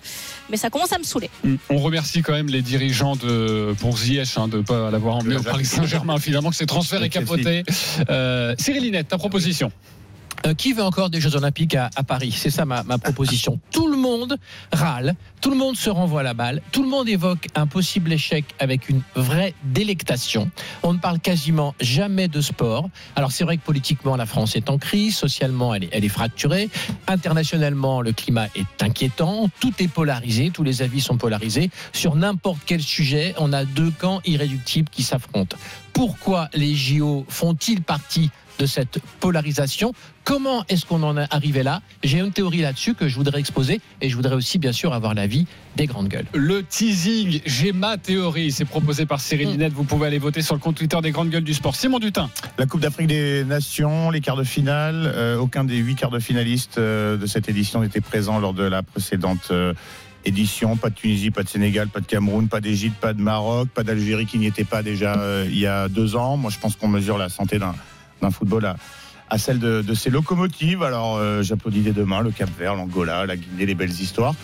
mais 0.50 0.58
ça 0.58 0.70
commence 0.70 0.94
à 0.94 0.98
me 0.98 1.04
saouler. 1.04 1.30
Mm. 1.44 1.56
On 1.70 1.78
remercie 1.78 2.22
quand 2.22 2.34
même 2.34 2.48
les 2.48 2.62
dirigeants 2.62 3.16
de 3.16 3.76
pour 3.80 3.98
Ziyech 3.98 4.38
hein, 4.38 4.48
de 4.48 4.58
ne 4.58 4.62
pas 4.64 4.90
l'avoir 4.90 5.18
emmené 5.18 5.36
au 5.36 5.44
Paris 5.44 5.66
Saint-Germain. 5.66 6.18
Finalement, 6.20 6.50
que 6.50 6.56
ces 6.56 6.66
transferts 6.66 7.04
est 7.04 7.10
capoté. 7.10 7.64
Euh, 8.10 8.56
Cyril 8.58 8.84
Linette, 8.84 9.08
ta 9.08 9.18
proposition 9.18 9.72
Euh, 10.46 10.54
qui 10.54 10.74
veut 10.74 10.84
encore 10.84 11.10
des 11.10 11.20
Jeux 11.20 11.36
Olympiques 11.36 11.76
à, 11.76 11.90
à 11.96 12.04
Paris? 12.04 12.34
C'est 12.36 12.50
ça 12.50 12.66
ma, 12.66 12.84
ma 12.84 12.98
proposition. 12.98 13.60
Tout 13.72 13.88
le 13.88 13.98
monde 13.98 14.38
râle, 14.72 15.16
tout 15.42 15.50
le 15.50 15.58
monde 15.58 15.76
se 15.76 15.90
renvoie 15.90 16.24
la 16.24 16.34
balle, 16.34 16.62
tout 16.72 16.84
le 16.84 16.90
monde 16.90 17.10
évoque 17.10 17.48
un 17.56 17.68
possible 17.68 18.12
échec 18.14 18.46
avec 18.60 18.90
une 18.90 19.02
vraie 19.16 19.54
délectation. 19.64 20.50
On 20.84 20.94
ne 20.94 21.00
parle 21.00 21.20
quasiment 21.20 21.76
jamais 21.80 22.28
de 22.28 22.42
sport. 22.42 22.90
Alors 23.16 23.32
c'est 23.32 23.44
vrai 23.44 23.58
que 23.58 23.64
politiquement 23.64 24.16
la 24.16 24.26
France 24.26 24.56
est 24.56 24.70
en 24.70 24.78
crise, 24.78 25.16
socialement 25.16 25.74
elle 25.74 25.86
est, 25.86 25.90
elle 25.92 26.06
est 26.06 26.10
fracturée, 26.10 26.70
internationalement 27.08 28.02
le 28.02 28.12
climat 28.12 28.48
est 28.56 28.84
inquiétant, 28.84 29.50
tout 29.60 29.74
est 29.80 29.88
polarisé, 29.88 30.52
tous 30.52 30.64
les 30.64 30.82
avis 30.82 31.02
sont 31.02 31.18
polarisés. 31.18 31.70
Sur 31.94 32.16
n'importe 32.16 32.60
quel 32.66 32.82
sujet, 32.82 33.34
on 33.38 33.54
a 33.54 33.66
deux 33.66 33.92
camps 33.92 34.22
irréductibles 34.26 34.90
qui 34.90 35.04
s'affrontent. 35.04 35.58
Pourquoi 35.94 36.50
les 36.54 36.76
JO 36.76 37.26
font-ils 37.28 37.82
partie 37.82 38.30
de 38.58 38.66
cette 38.66 39.00
polarisation. 39.20 39.94
Comment 40.24 40.66
est-ce 40.68 40.86
qu'on 40.86 41.04
en 41.04 41.18
est 41.18 41.28
arrivé 41.32 41.64
là? 41.64 41.82
J'ai 42.04 42.20
une 42.20 42.32
théorie 42.32 42.62
là-dessus 42.62 42.96
que 42.96 43.08
je 43.08 43.16
voudrais 43.16 43.40
exposer 43.40 43.80
et 44.02 44.10
je 44.10 44.16
voudrais 44.16 44.36
aussi 44.36 44.58
bien 44.58 44.72
sûr 44.74 44.94
avoir 44.94 45.14
l'avis 45.14 45.46
des 45.76 45.86
grandes 45.86 46.10
gueules. 46.10 46.26
Le 46.34 46.64
teasing, 46.64 47.40
j'ai 47.46 47.72
ma 47.72 47.98
théorie, 47.98 48.52
c'est 48.52 48.66
proposé 48.66 49.06
par 49.06 49.18
Mm. 49.18 49.22
Cyril 49.22 49.50
Linette. 49.50 49.74
Vous 49.74 49.84
pouvez 49.84 50.08
aller 50.08 50.20
voter 50.20 50.42
sur 50.42 50.56
le 50.56 50.60
compte 50.60 50.76
Twitter 50.76 50.98
des 51.02 51.12
grandes 51.12 51.30
gueules 51.30 51.44
du 51.44 51.54
sport. 51.54 51.76
Simon 51.76 52.00
Dutin. 52.00 52.30
La 52.58 52.66
Coupe 52.66 52.82
d'Afrique 52.82 53.08
des 53.08 53.44
Nations, 53.44 54.10
les 54.10 54.22
quarts 54.22 54.38
de 54.38 54.44
finale, 54.44 55.12
euh, 55.14 55.38
aucun 55.38 55.64
des 55.64 55.78
huit 55.78 55.96
quarts 55.96 56.12
de 56.12 56.20
finalistes 56.20 56.78
euh, 56.78 57.18
de 57.18 57.26
cette 57.26 57.50
édition 57.50 57.82
n'était 57.82 58.02
présent 58.02 58.40
lors 58.40 58.54
de 58.54 58.64
la 58.64 58.84
précédente 58.84 59.48
euh, 59.52 59.74
édition. 60.26 60.78
Pas 60.78 60.90
de 60.90 60.96
Tunisie, 60.96 61.32
pas 61.32 61.44
de 61.44 61.50
Sénégal, 61.50 61.88
pas 61.88 62.00
de 62.00 62.06
Cameroun, 62.06 62.48
pas 62.48 62.62
d'Égypte, 62.62 62.98
pas 63.00 63.14
de 63.14 63.22
Maroc, 63.22 63.70
pas 63.70 63.84
d'Algérie 63.84 64.26
qui 64.26 64.38
n'y 64.40 64.48
était 64.48 64.64
pas 64.64 64.84
déjà 64.84 65.18
euh, 65.18 65.46
il 65.50 65.58
y 65.58 65.68
a 65.68 65.88
deux 65.90 66.16
ans. 66.16 66.38
Moi, 66.38 66.52
je 66.52 66.60
pense 66.60 66.76
qu'on 66.76 66.88
mesure 66.88 67.18
la 67.18 67.30
santé 67.30 67.60
d'un 67.60 67.76
d'un 68.22 68.32
football 68.32 68.74
à, 69.30 69.38
celle 69.38 69.60
de, 69.60 69.82
de 69.82 69.94
ses 69.94 70.10
locomotives. 70.10 70.84
Alors, 70.84 71.18
euh, 71.18 71.42
j'applaudis 71.44 71.82
dès 71.82 71.92
demain 71.92 72.22
le 72.22 72.32
Cap 72.32 72.50
Vert, 72.58 72.76
l'Angola, 72.76 73.26
la 73.26 73.36
Guinée, 73.36 73.66
les 73.66 73.76
belles 73.76 73.90
histoires. 73.90 74.36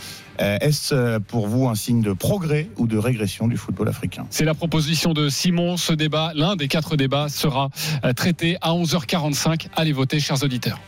Euh, 0.42 0.58
Est-ce 0.62 0.94
euh, 0.94 1.20
pour 1.20 1.48
vous 1.48 1.68
un 1.68 1.76
signe 1.76 2.02
de 2.02 2.14
progrès 2.14 2.68
ou 2.78 2.88
de 2.88 2.98
régression 2.98 3.48
du 3.48 3.58
football 3.58 3.88
africain? 3.88 4.26
C'est 4.30 4.46
la 4.46 4.56
proposition 4.56 5.14
de 5.14 5.30
Simon. 5.30 5.78
Ce 5.78 5.94
débat, 5.94 6.32
l'un 6.36 6.56
des 6.56 6.68
quatre 6.68 6.96
débats, 6.96 7.30
sera 7.30 7.70
traité 8.16 8.58
à 8.62 8.72
11h45. 8.72 9.68
Allez 9.76 9.94
voter, 9.94 10.20
chers 10.20 10.44
auditeurs. 10.44 10.80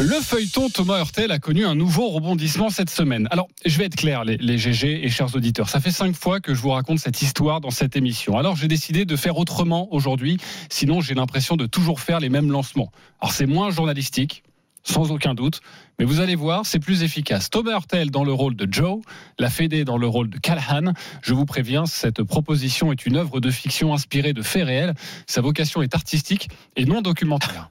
Le 0.00 0.20
feuilleton 0.20 0.68
Thomas 0.68 1.00
Hurtel 1.00 1.32
a 1.32 1.40
connu 1.40 1.66
un 1.66 1.74
nouveau 1.74 2.08
rebondissement 2.10 2.70
cette 2.70 2.88
semaine. 2.88 3.26
Alors, 3.32 3.48
je 3.66 3.76
vais 3.78 3.86
être 3.86 3.96
clair, 3.96 4.24
les, 4.24 4.56
GG 4.56 5.04
et 5.04 5.08
chers 5.08 5.34
auditeurs. 5.34 5.68
Ça 5.68 5.80
fait 5.80 5.90
cinq 5.90 6.14
fois 6.14 6.38
que 6.38 6.54
je 6.54 6.62
vous 6.62 6.70
raconte 6.70 7.00
cette 7.00 7.20
histoire 7.20 7.60
dans 7.60 7.72
cette 7.72 7.96
émission. 7.96 8.38
Alors, 8.38 8.54
j'ai 8.54 8.68
décidé 8.68 9.04
de 9.04 9.16
faire 9.16 9.36
autrement 9.38 9.92
aujourd'hui. 9.92 10.36
Sinon, 10.70 11.00
j'ai 11.00 11.14
l'impression 11.14 11.56
de 11.56 11.66
toujours 11.66 11.98
faire 11.98 12.20
les 12.20 12.28
mêmes 12.28 12.48
lancements. 12.48 12.92
Alors, 13.20 13.32
c'est 13.32 13.46
moins 13.46 13.70
journalistique, 13.70 14.44
sans 14.84 15.10
aucun 15.10 15.34
doute. 15.34 15.62
Mais 15.98 16.04
vous 16.04 16.20
allez 16.20 16.36
voir, 16.36 16.64
c'est 16.64 16.78
plus 16.78 17.02
efficace. 17.02 17.50
Thomas 17.50 17.72
Hurtel 17.72 18.12
dans 18.12 18.22
le 18.22 18.32
rôle 18.32 18.54
de 18.54 18.72
Joe, 18.72 19.00
la 19.40 19.50
Fédé 19.50 19.84
dans 19.84 19.98
le 19.98 20.06
rôle 20.06 20.30
de 20.30 20.38
Callahan. 20.38 20.92
Je 21.22 21.34
vous 21.34 21.44
préviens, 21.44 21.86
cette 21.86 22.22
proposition 22.22 22.92
est 22.92 23.04
une 23.04 23.16
œuvre 23.16 23.40
de 23.40 23.50
fiction 23.50 23.92
inspirée 23.92 24.32
de 24.32 24.42
faits 24.42 24.64
réels. 24.64 24.94
Sa 25.26 25.40
vocation 25.40 25.82
est 25.82 25.96
artistique 25.96 26.50
et 26.76 26.84
non 26.84 27.02
documentaire. 27.02 27.68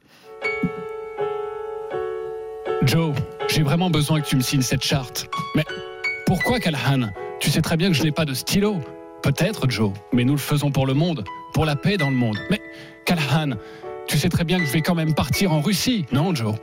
Joe, 2.88 3.14
j'ai 3.50 3.64
vraiment 3.64 3.90
besoin 3.90 4.22
que 4.22 4.28
tu 4.28 4.38
me 4.38 4.42
signes 4.42 4.62
cette 4.62 4.84
charte. 4.84 5.28
Mais 5.56 5.66
pourquoi 6.26 6.58
Callahan 6.60 7.10
Tu 7.42 7.50
sais 7.50 7.62
très 7.62 7.76
bien 7.76 7.90
que 7.90 7.94
je 7.94 8.02
n'ai 8.02 8.14
pas 8.14 8.24
de 8.24 8.34
stylo. 8.34 8.78
Peut-être, 9.22 9.70
Joe, 9.70 9.92
mais 10.14 10.24
nous 10.24 10.34
le 10.34 10.40
faisons 10.40 10.72
pour 10.72 10.88
le 10.88 10.94
monde, 10.94 11.26
pour 11.54 11.66
la 11.66 11.76
paix 11.76 11.98
dans 11.98 12.10
le 12.10 12.16
monde. 12.16 12.38
Mais 12.50 12.62
Callahan, 13.06 13.58
tu 14.08 14.18
sais 14.18 14.30
très 14.30 14.46
bien 14.46 14.58
que 14.58 14.66
je 14.66 14.72
vais 14.72 14.82
quand 14.82 14.96
même 14.96 15.14
partir 15.14 15.52
en 15.52 15.60
Russie, 15.60 16.06
non, 16.14 16.34
Joe 16.34 16.56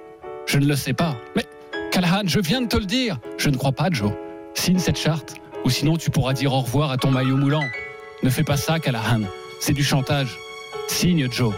Je 0.47 0.59
ne 0.59 0.65
le 0.65 0.77
sais 0.77 0.95
pas. 0.95 1.15
Mais 1.37 1.45
Callahan, 1.93 2.23
je 2.25 2.41
viens 2.41 2.63
de 2.63 2.69
te 2.69 2.79
le 2.79 2.87
dire. 2.87 3.19
Je 3.37 3.51
ne 3.51 3.57
crois 3.59 3.73
pas, 3.73 3.89
Joe. 3.91 4.13
Signe 4.55 4.79
cette 4.79 4.99
charte, 4.99 5.35
ou 5.67 5.69
sinon 5.69 5.99
tu 5.99 6.09
pourras 6.09 6.33
dire 6.33 6.55
au 6.55 6.61
revoir 6.61 6.91
à 6.91 6.97
ton 6.97 7.11
maillot 7.11 7.37
moulant. 7.37 7.65
Ne 8.23 8.31
fais 8.31 8.45
pas 8.45 8.57
ça, 8.57 8.81
Callahan. 8.81 9.25
C'est 9.61 9.75
du 9.75 9.85
chantage. 9.85 10.39
Signe, 10.89 11.31
Joe. 11.31 11.53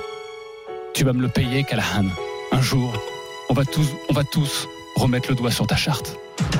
Tu 0.92 1.04
vas 1.04 1.12
me 1.12 1.22
le 1.22 1.28
payer, 1.28 1.62
Callahan. 1.62 2.06
Un 2.50 2.60
jour, 2.60 2.92
on 3.48 3.54
va 3.54 3.64
tous, 3.64 3.88
on 4.08 4.12
va 4.12 4.24
tous 4.24 4.68
remettre 4.96 5.30
le 5.30 5.36
doigt 5.36 5.50
sur 5.50 5.66
ta 5.66 5.76
charte. 5.76 6.18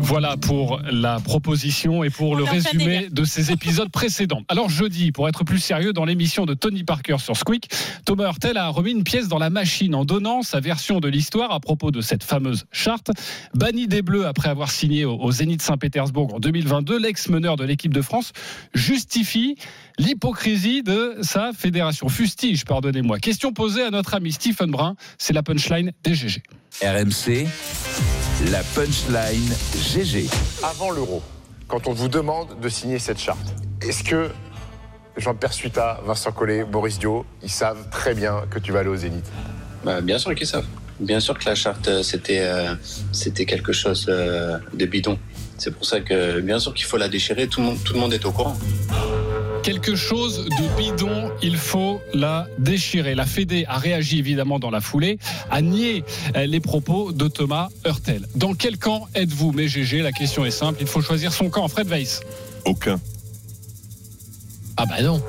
Voilà 0.00 0.38
pour 0.38 0.80
la 0.90 1.20
proposition 1.20 2.02
et 2.02 2.08
pour 2.08 2.34
le 2.34 2.42
résumé 2.42 3.08
de 3.10 3.24
ces 3.24 3.52
épisodes 3.52 3.90
précédents. 3.90 4.40
Alors 4.48 4.70
jeudi, 4.70 5.12
pour 5.12 5.28
être 5.28 5.44
plus 5.44 5.58
sérieux, 5.58 5.92
dans 5.92 6.06
l'émission 6.06 6.46
de 6.46 6.54
Tony 6.54 6.82
Parker 6.82 7.18
sur 7.18 7.36
Squeak, 7.36 7.68
Thomas 8.06 8.24
Hurtel 8.24 8.56
a 8.56 8.68
remis 8.68 8.92
une 8.92 9.04
pièce 9.04 9.28
dans 9.28 9.38
la 9.38 9.50
machine 9.50 9.94
en 9.94 10.06
donnant 10.06 10.40
sa 10.40 10.60
version 10.60 11.00
de 11.00 11.08
l'histoire 11.08 11.52
à 11.52 11.60
propos 11.60 11.90
de 11.90 12.00
cette 12.00 12.24
fameuse 12.24 12.64
charte. 12.72 13.10
Banni 13.52 13.86
des 13.86 14.00
Bleus 14.00 14.26
après 14.26 14.48
avoir 14.48 14.70
signé 14.70 15.04
au, 15.04 15.18
au 15.18 15.30
Zénith 15.30 15.60
Saint-Pétersbourg 15.60 16.32
en 16.32 16.40
2022, 16.40 16.98
l'ex-meneur 16.98 17.56
de 17.56 17.64
l'équipe 17.64 17.92
de 17.92 18.00
France 18.00 18.32
justifie 18.72 19.56
l'hypocrisie 19.98 20.82
de 20.82 21.16
sa 21.22 21.52
fédération. 21.52 22.08
Fustige, 22.08 22.64
pardonnez-moi. 22.64 23.18
Question 23.18 23.52
posée 23.52 23.82
à 23.82 23.90
notre 23.90 24.14
ami 24.14 24.32
Stephen 24.32 24.70
Brun, 24.70 24.94
c'est 25.18 25.32
la 25.32 25.42
punchline 25.42 25.92
des 26.04 26.14
GG. 26.14 26.42
RMC, 26.82 27.46
la 28.50 28.62
punchline 28.74 29.52
GG. 29.92 30.26
Avant 30.62 30.90
l'euro, 30.90 31.22
quand 31.66 31.86
on 31.88 31.92
vous 31.92 32.08
demande 32.08 32.60
de 32.60 32.68
signer 32.68 32.98
cette 32.98 33.18
charte, 33.18 33.54
est-ce 33.82 34.04
que 34.04 34.30
Jean-Pierre 35.16 35.52
Suita, 35.52 36.00
Vincent 36.06 36.32
Collet, 36.32 36.64
Boris 36.64 36.98
Dio, 36.98 37.26
ils 37.42 37.50
savent 37.50 37.88
très 37.90 38.14
bien 38.14 38.44
que 38.50 38.58
tu 38.58 38.72
vas 38.72 38.80
aller 38.80 38.88
au 38.88 38.96
Zénith? 38.96 39.26
Bah, 39.84 40.00
bien 40.00 40.18
sûr 40.18 40.34
qu'ils 40.34 40.46
savent. 40.46 40.66
Bien 41.00 41.20
sûr 41.20 41.38
que 41.38 41.44
la 41.44 41.54
charte, 41.54 41.86
euh, 41.86 42.02
c'était 42.02 42.40
euh, 42.40 42.74
c'était 43.12 43.44
quelque 43.44 43.72
chose 43.72 44.06
euh, 44.08 44.58
de 44.74 44.84
bidon. 44.84 45.18
C'est 45.56 45.72
pour 45.72 45.84
ça 45.84 46.00
que, 46.00 46.40
bien 46.40 46.58
sûr 46.58 46.74
qu'il 46.74 46.86
faut 46.86 46.96
la 46.96 47.08
déchirer, 47.08 47.46
tout 47.48 47.60
le 47.60 47.66
monde, 47.66 47.78
tout 47.84 47.92
le 47.92 48.00
monde 48.00 48.12
est 48.12 48.24
au 48.24 48.32
courant. 48.32 48.56
Quelque 49.62 49.96
chose 49.96 50.44
de 50.44 50.76
bidon, 50.76 51.30
il 51.42 51.56
faut 51.56 52.00
la 52.14 52.46
déchirer. 52.58 53.14
La 53.14 53.26
Fédé 53.26 53.64
a 53.68 53.78
réagi 53.78 54.18
évidemment 54.18 54.58
dans 54.58 54.70
la 54.70 54.80
foulée, 54.80 55.18
a 55.50 55.60
nié 55.60 56.04
euh, 56.36 56.46
les 56.46 56.60
propos 56.60 57.12
de 57.12 57.28
Thomas 57.28 57.68
Hurtel. 57.84 58.26
Dans 58.34 58.54
quel 58.54 58.78
camp 58.78 59.08
êtes-vous 59.14 59.52
Mais 59.52 59.68
GG, 59.68 60.02
la 60.02 60.12
question 60.12 60.44
est 60.44 60.50
simple, 60.50 60.78
il 60.80 60.86
faut 60.86 61.02
choisir 61.02 61.32
son 61.32 61.50
camp. 61.50 61.68
Fred 61.68 61.88
Weiss. 61.88 62.20
Aucun. 62.64 63.00
Ah 64.76 64.86
bah 64.86 65.02
non. 65.02 65.22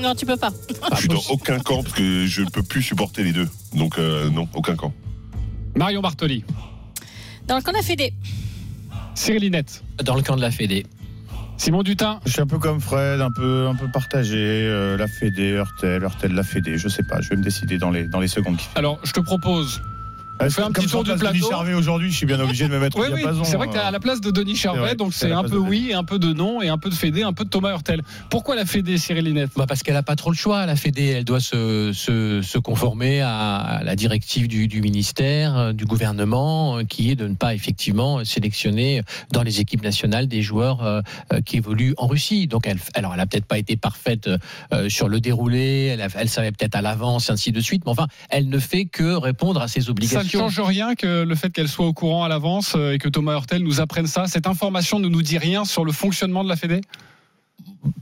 Non, 0.00 0.14
tu 0.14 0.26
peux 0.26 0.36
pas. 0.36 0.50
je 0.92 0.96
suis 0.96 1.08
dans 1.08 1.22
aucun 1.30 1.58
camp 1.58 1.82
parce 1.82 1.94
que 1.94 2.26
je 2.26 2.42
ne 2.42 2.50
peux 2.50 2.62
plus 2.62 2.82
supporter 2.82 3.22
les 3.22 3.32
deux. 3.32 3.48
Donc 3.74 3.98
euh, 3.98 4.30
non, 4.30 4.48
aucun 4.54 4.76
camp. 4.76 4.92
Marion 5.76 6.00
Bartoli. 6.00 6.44
Dans 7.46 7.56
le 7.56 7.62
camp 7.62 7.72
de 7.72 7.76
la 7.76 7.82
Fédé. 7.82 8.12
Cyril 9.14 9.42
Linette. 9.42 9.82
Dans 10.02 10.14
le 10.16 10.22
camp 10.22 10.36
de 10.36 10.40
la 10.40 10.50
Fédé. 10.50 10.86
Simon 11.56 11.82
Dutin. 11.82 12.20
Je 12.26 12.32
suis 12.32 12.40
un 12.40 12.46
peu 12.46 12.58
comme 12.58 12.80
Fred, 12.80 13.20
un 13.20 13.30
peu, 13.30 13.66
un 13.68 13.74
peu 13.74 13.88
partagé. 13.88 14.36
euh, 14.38 14.96
la 14.96 15.06
Fédé, 15.06 15.50
Hurtel, 15.50 16.02
Hurtel, 16.02 16.32
la 16.32 16.42
Fédé. 16.42 16.76
Je 16.78 16.88
sais 16.88 17.02
pas, 17.02 17.20
je 17.20 17.30
vais 17.30 17.36
me 17.36 17.42
décider 17.42 17.78
dans 17.78 17.90
les, 17.90 18.04
dans 18.06 18.20
les 18.20 18.28
secondes 18.28 18.58
Alors, 18.74 18.98
je 19.04 19.12
te 19.12 19.20
propose. 19.20 19.80
On 20.40 20.46
Est-ce 20.46 20.56
fait 20.56 20.62
un 20.62 20.72
petit 20.72 20.86
tour 20.88 21.04
du 21.04 21.12
remplace 21.12 21.30
Denis 21.30 21.38
plateau. 21.40 21.50
Charvet 21.54 21.74
aujourd'hui, 21.74 22.10
je 22.10 22.16
suis 22.16 22.26
bien 22.26 22.40
obligé 22.40 22.66
de 22.66 22.72
me 22.72 22.80
mettre 22.80 22.98
Oui, 22.98 23.06
au 23.08 23.12
oui, 23.14 23.20
diapason. 23.20 23.44
c'est 23.44 23.56
vrai 23.56 23.68
que 23.68 23.72
tu 23.72 23.78
es 23.78 23.82
à 23.82 23.92
la 23.92 24.00
place 24.00 24.20
de 24.20 24.32
Denis 24.32 24.56
Charvet, 24.56 24.80
vrai, 24.80 24.94
donc 24.96 25.14
c'est 25.14 25.30
un 25.30 25.44
peu 25.44 25.56
oui, 25.58 25.92
un 25.94 26.02
peu 26.02 26.18
de 26.18 26.32
non 26.32 26.60
et 26.60 26.68
un 26.68 26.76
peu 26.76 26.90
de 26.90 26.94
Fédé, 26.94 27.22
un 27.22 27.32
peu 27.32 27.44
de 27.44 27.50
Thomas 27.50 27.70
Hurtel. 27.70 28.02
Pourquoi 28.30 28.56
la 28.56 28.66
Fédé, 28.66 28.98
Cyril 28.98 29.24
Linette? 29.26 29.50
Bah 29.56 29.66
parce 29.68 29.84
qu'elle 29.84 29.94
n'a 29.94 30.02
pas 30.02 30.16
trop 30.16 30.30
le 30.32 30.36
choix. 30.36 30.66
La 30.66 30.74
Fédé, 30.74 31.06
elle 31.06 31.24
doit 31.24 31.38
se, 31.38 31.92
se, 31.94 32.42
se 32.42 32.58
conformer 32.58 33.20
à 33.20 33.82
la 33.84 33.94
directive 33.94 34.48
du, 34.48 34.66
du 34.66 34.80
ministère, 34.82 35.56
euh, 35.56 35.72
du 35.72 35.84
gouvernement, 35.84 36.78
euh, 36.78 36.82
qui 36.82 37.12
est 37.12 37.14
de 37.16 37.28
ne 37.28 37.34
pas 37.36 37.54
effectivement 37.54 38.24
sélectionner 38.24 39.02
dans 39.32 39.42
les 39.44 39.60
équipes 39.60 39.84
nationales 39.84 40.26
des 40.26 40.42
joueurs 40.42 40.82
euh, 40.82 41.00
euh, 41.32 41.40
qui 41.42 41.58
évoluent 41.58 41.94
en 41.96 42.08
Russie. 42.08 42.48
Donc, 42.48 42.66
elle, 42.66 42.78
alors, 42.94 43.14
elle 43.14 43.20
a 43.20 43.26
peut-être 43.26 43.46
pas 43.46 43.58
été 43.58 43.76
parfaite 43.76 44.28
euh, 44.72 44.88
sur 44.88 45.08
le 45.08 45.20
déroulé. 45.20 45.90
Elle, 45.92 46.00
a- 46.02 46.08
elle 46.16 46.28
savait 46.28 46.50
peut-être 46.50 46.74
à 46.74 46.82
l'avance, 46.82 47.30
ainsi 47.30 47.52
de 47.52 47.60
suite. 47.60 47.84
Mais 47.86 47.92
enfin, 47.92 48.08
elle 48.30 48.48
ne 48.48 48.58
fait 48.58 48.84
que 48.86 49.14
répondre 49.14 49.62
à 49.62 49.68
ses 49.68 49.82
Ça 49.82 50.23
ne 50.24 50.30
change 50.30 50.60
rien 50.60 50.94
que 50.94 51.22
le 51.22 51.34
fait 51.34 51.50
qu'elle 51.50 51.68
soit 51.68 51.86
au 51.86 51.92
courant 51.92 52.24
à 52.24 52.28
l'avance 52.28 52.74
euh, 52.76 52.92
et 52.92 52.98
que 52.98 53.08
Thomas 53.08 53.34
Hurtel 53.34 53.62
nous 53.62 53.80
apprenne 53.80 54.06
ça. 54.06 54.26
Cette 54.26 54.46
information 54.46 54.98
ne 54.98 55.08
nous 55.08 55.22
dit 55.22 55.38
rien 55.38 55.64
sur 55.64 55.84
le 55.84 55.92
fonctionnement 55.92 56.44
de 56.44 56.48
la 56.48 56.56
Fédé? 56.56 56.80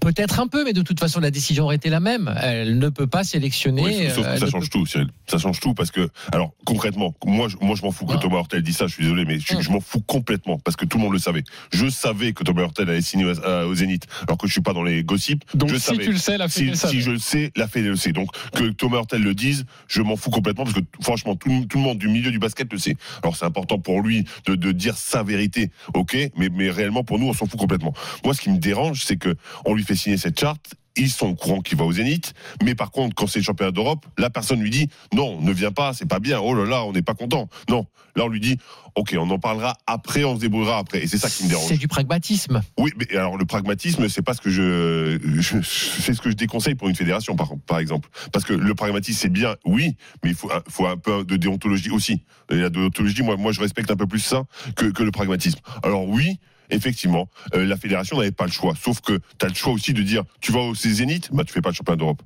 Peut-être 0.01 0.41
un 0.41 0.47
peu, 0.47 0.65
mais 0.65 0.73
de 0.73 0.83
toute 0.83 1.01
façon, 1.01 1.21
la 1.21 1.31
décision 1.31 1.65
aurait 1.65 1.77
été 1.77 1.91
la 1.91 2.01
même. 2.01 2.33
Elle 2.43 2.79
ne 2.79 2.89
peut 2.89 3.07
pas 3.07 3.25
sélectionner. 3.25 3.83
Oui, 3.83 4.11
sauf 4.15 4.27
euh, 4.27 4.35
que 4.35 4.39
ça 4.41 4.47
ne 4.47 4.51
change 4.51 4.71
tout, 4.71 4.87
Cyril. 4.87 5.09
Ça 5.27 5.39
change 5.39 5.61
tout 5.61 5.75
parce 5.75 5.91
que, 5.91 6.09
alors 6.33 6.53
concrètement, 6.65 7.15
moi, 7.25 7.49
je, 7.49 7.57
moi, 7.61 7.75
je 7.77 7.83
m'en 7.83 7.91
fous 7.91 8.07
que 8.07 8.17
Thomas 8.17 8.39
Hurtel 8.39 8.63
dise 8.63 8.77
ça. 8.77 8.87
Je 8.87 8.95
suis 8.95 9.03
désolé, 9.03 9.25
mais 9.25 9.39
je, 9.39 9.61
je 9.61 9.71
m'en 9.71 9.81
fous 9.81 10.01
complètement 10.01 10.59
parce 10.59 10.77
que 10.77 10.85
tout 10.85 10.99
le 10.99 11.05
monde 11.05 11.13
le 11.13 11.19
savait. 11.19 11.43
Je 11.73 11.89
savais 11.89 12.33
que 12.33 12.45
Thomas 12.45 12.63
Hurtel 12.63 12.91
allait 12.91 13.01
signer 13.03 13.25
au, 13.25 13.75
Zénith, 13.75 14.07
alors 14.27 14.39
que 14.39 14.47
je 14.47 14.53
suis 14.53 14.61
pas 14.63 14.73
dans 14.73 14.83
les 14.83 15.03
gossips. 15.05 15.43
Donc, 15.55 15.71
je 15.71 15.77
si 15.77 15.81
savais. 15.83 16.05
tu 16.05 16.13
le 16.13 16.19
sais, 16.19 16.39
la 16.39 16.49
Fédé 16.49 16.75
si, 16.77 16.89
si 16.89 17.01
je 17.01 17.11
le 17.13 17.19
sais, 17.19 17.53
la 17.57 17.67
Fédé 17.69 17.89
le 17.89 17.97
sait. 17.97 18.13
Donc 18.13 18.29
que 18.55 18.71
Thomas 18.71 18.99
Hurtel 18.99 19.23
le 19.23 19.35
dise, 19.35 19.65
je 19.89 20.03
m'en 20.03 20.17
fous 20.17 20.31
complètement 20.31 20.65
parce 20.65 20.77
que 20.77 20.85
franchement, 21.01 21.35
tout, 21.37 21.49
le- 21.49 21.67
tout 21.67 21.79
le 21.79 21.85
monde 21.85 21.99
du 21.99 22.09
milieu 22.09 22.31
du 22.31 22.39
basket 22.39 22.73
le 22.73 22.79
sait. 22.79 22.97
Alors 23.23 23.37
c'est 23.37 23.45
important 23.47 23.79
pour 23.79 24.01
lui 24.01 24.25
de, 24.47 24.55
de 24.55 24.73
dire 24.73 24.97
sa 24.97 25.23
vérité, 25.23 25.71
ok, 25.95 26.17
mais, 26.37 26.49
mais 26.51 26.71
réellement 26.71 27.05
pour 27.05 27.19
nous, 27.19 27.27
on 27.29 27.33
s'en 27.33 27.47
fout 27.47 27.59
complètement. 27.59 27.95
Moi, 28.25 28.35
ce 28.35 28.41
qui 28.41 28.51
me 28.51 28.59
dérange, 28.59 29.05
c'est 29.05 29.17
que 29.17 29.35
on 29.65 29.72
lui 29.75 29.85
fait 29.85 29.97
signer 29.97 30.17
cette 30.17 30.39
charte. 30.39 30.75
Ils 30.95 31.09
sont 31.11 31.29
au 31.29 31.35
courant 31.35 31.61
qu'il 31.63 31.79
va 31.79 31.85
au 31.87 31.93
Zénith, 31.93 32.35
mais 32.63 32.75
par 32.75 32.91
contre, 32.91 33.15
quand 33.15 33.27
c'est 33.27 33.39
le 33.39 33.45
championnat 33.47 33.73
d'Europe, 33.73 34.05
la 34.19 34.29
personne 34.29 34.61
lui 34.61 34.69
dit 34.69 34.91
non, 35.15 35.41
ne 35.41 35.51
viens 35.51 35.73
pas, 35.73 35.95
c'est 35.95 36.05
pas 36.05 36.19
bien. 36.19 36.39
Oh 36.39 36.53
là 36.53 36.67
là, 36.67 36.85
on 36.85 36.93
n'est 36.93 37.01
pas 37.01 37.15
content. 37.15 37.49
Non, 37.71 37.87
là 38.15 38.25
on 38.27 38.29
lui 38.29 38.41
dit 38.41 38.59
ok, 38.95 39.17
on 39.19 39.31
en 39.31 39.39
parlera 39.39 39.75
après, 39.87 40.23
on 40.25 40.35
se 40.37 40.41
débrouillera 40.43 40.77
après, 40.77 41.03
et 41.03 41.07
c'est 41.07 41.17
ça 41.17 41.31
qui 41.31 41.45
me 41.45 41.49
dérange. 41.49 41.65
C'est 41.67 41.79
du 41.79 41.89
pragmatisme. 41.89 42.61
Oui, 42.79 42.91
mais 42.99 43.11
alors 43.17 43.39
le 43.39 43.47
pragmatisme, 43.47 44.07
c'est 44.11 44.21
pas 44.21 44.35
ce 44.35 44.43
que 44.43 44.51
je, 44.51 45.19
je- 45.41 45.63
c'est 45.63 46.13
ce 46.13 46.21
que 46.21 46.29
je 46.29 46.37
déconseille 46.37 46.75
pour 46.75 46.91
une 46.91 46.95
fédération, 46.95 47.37
par, 47.37 47.53
par 47.67 47.79
exemple. 47.79 48.11
Parce 48.31 48.45
que 48.45 48.53
le 48.53 48.75
pragmatisme, 48.75 49.19
c'est 49.19 49.33
bien, 49.33 49.57
oui, 49.65 49.97
mais 50.23 50.29
il 50.29 50.37
faut, 50.37 50.53
un- 50.53 50.63
faut 50.69 50.87
un 50.87 50.99
peu 50.99 51.25
de 51.25 51.37
déontologie 51.37 51.89
aussi. 51.89 52.23
Et 52.51 52.57
la 52.57 52.69
déontologie, 52.69 53.23
moi, 53.23 53.39
moi, 53.39 53.53
je 53.53 53.61
respecte 53.61 53.91
un 53.91 53.97
peu 53.97 54.07
plus 54.07 54.21
ça 54.21 54.43
que, 54.77 54.85
que 54.85 55.03
le 55.03 55.11
pragmatisme. 55.11 55.61
Alors 55.83 56.07
oui. 56.07 56.39
Effectivement, 56.73 57.29
euh, 57.55 57.65
la 57.67 57.77
fédération 57.77 58.17
n'avait 58.17 58.33
pas 58.33 58.47
le 58.47 58.51
choix. 58.51 58.75
Sauf 58.83 59.01
que 59.01 59.21
tu 59.39 59.47
as 59.47 59.49
le 59.49 59.55
choix 59.55 59.73
aussi 59.73 59.93
de 59.93 60.03
dire 60.03 60.25
tu 60.41 60.53
vas 60.53 60.61
au 60.61 60.75
Zénith, 60.75 61.29
bah 61.33 61.45
tu 61.45 61.53
fais 61.53 61.61
pas 61.61 61.69
le 61.69 61.75
championnat 61.75 61.99
d'Europe. 61.99 62.23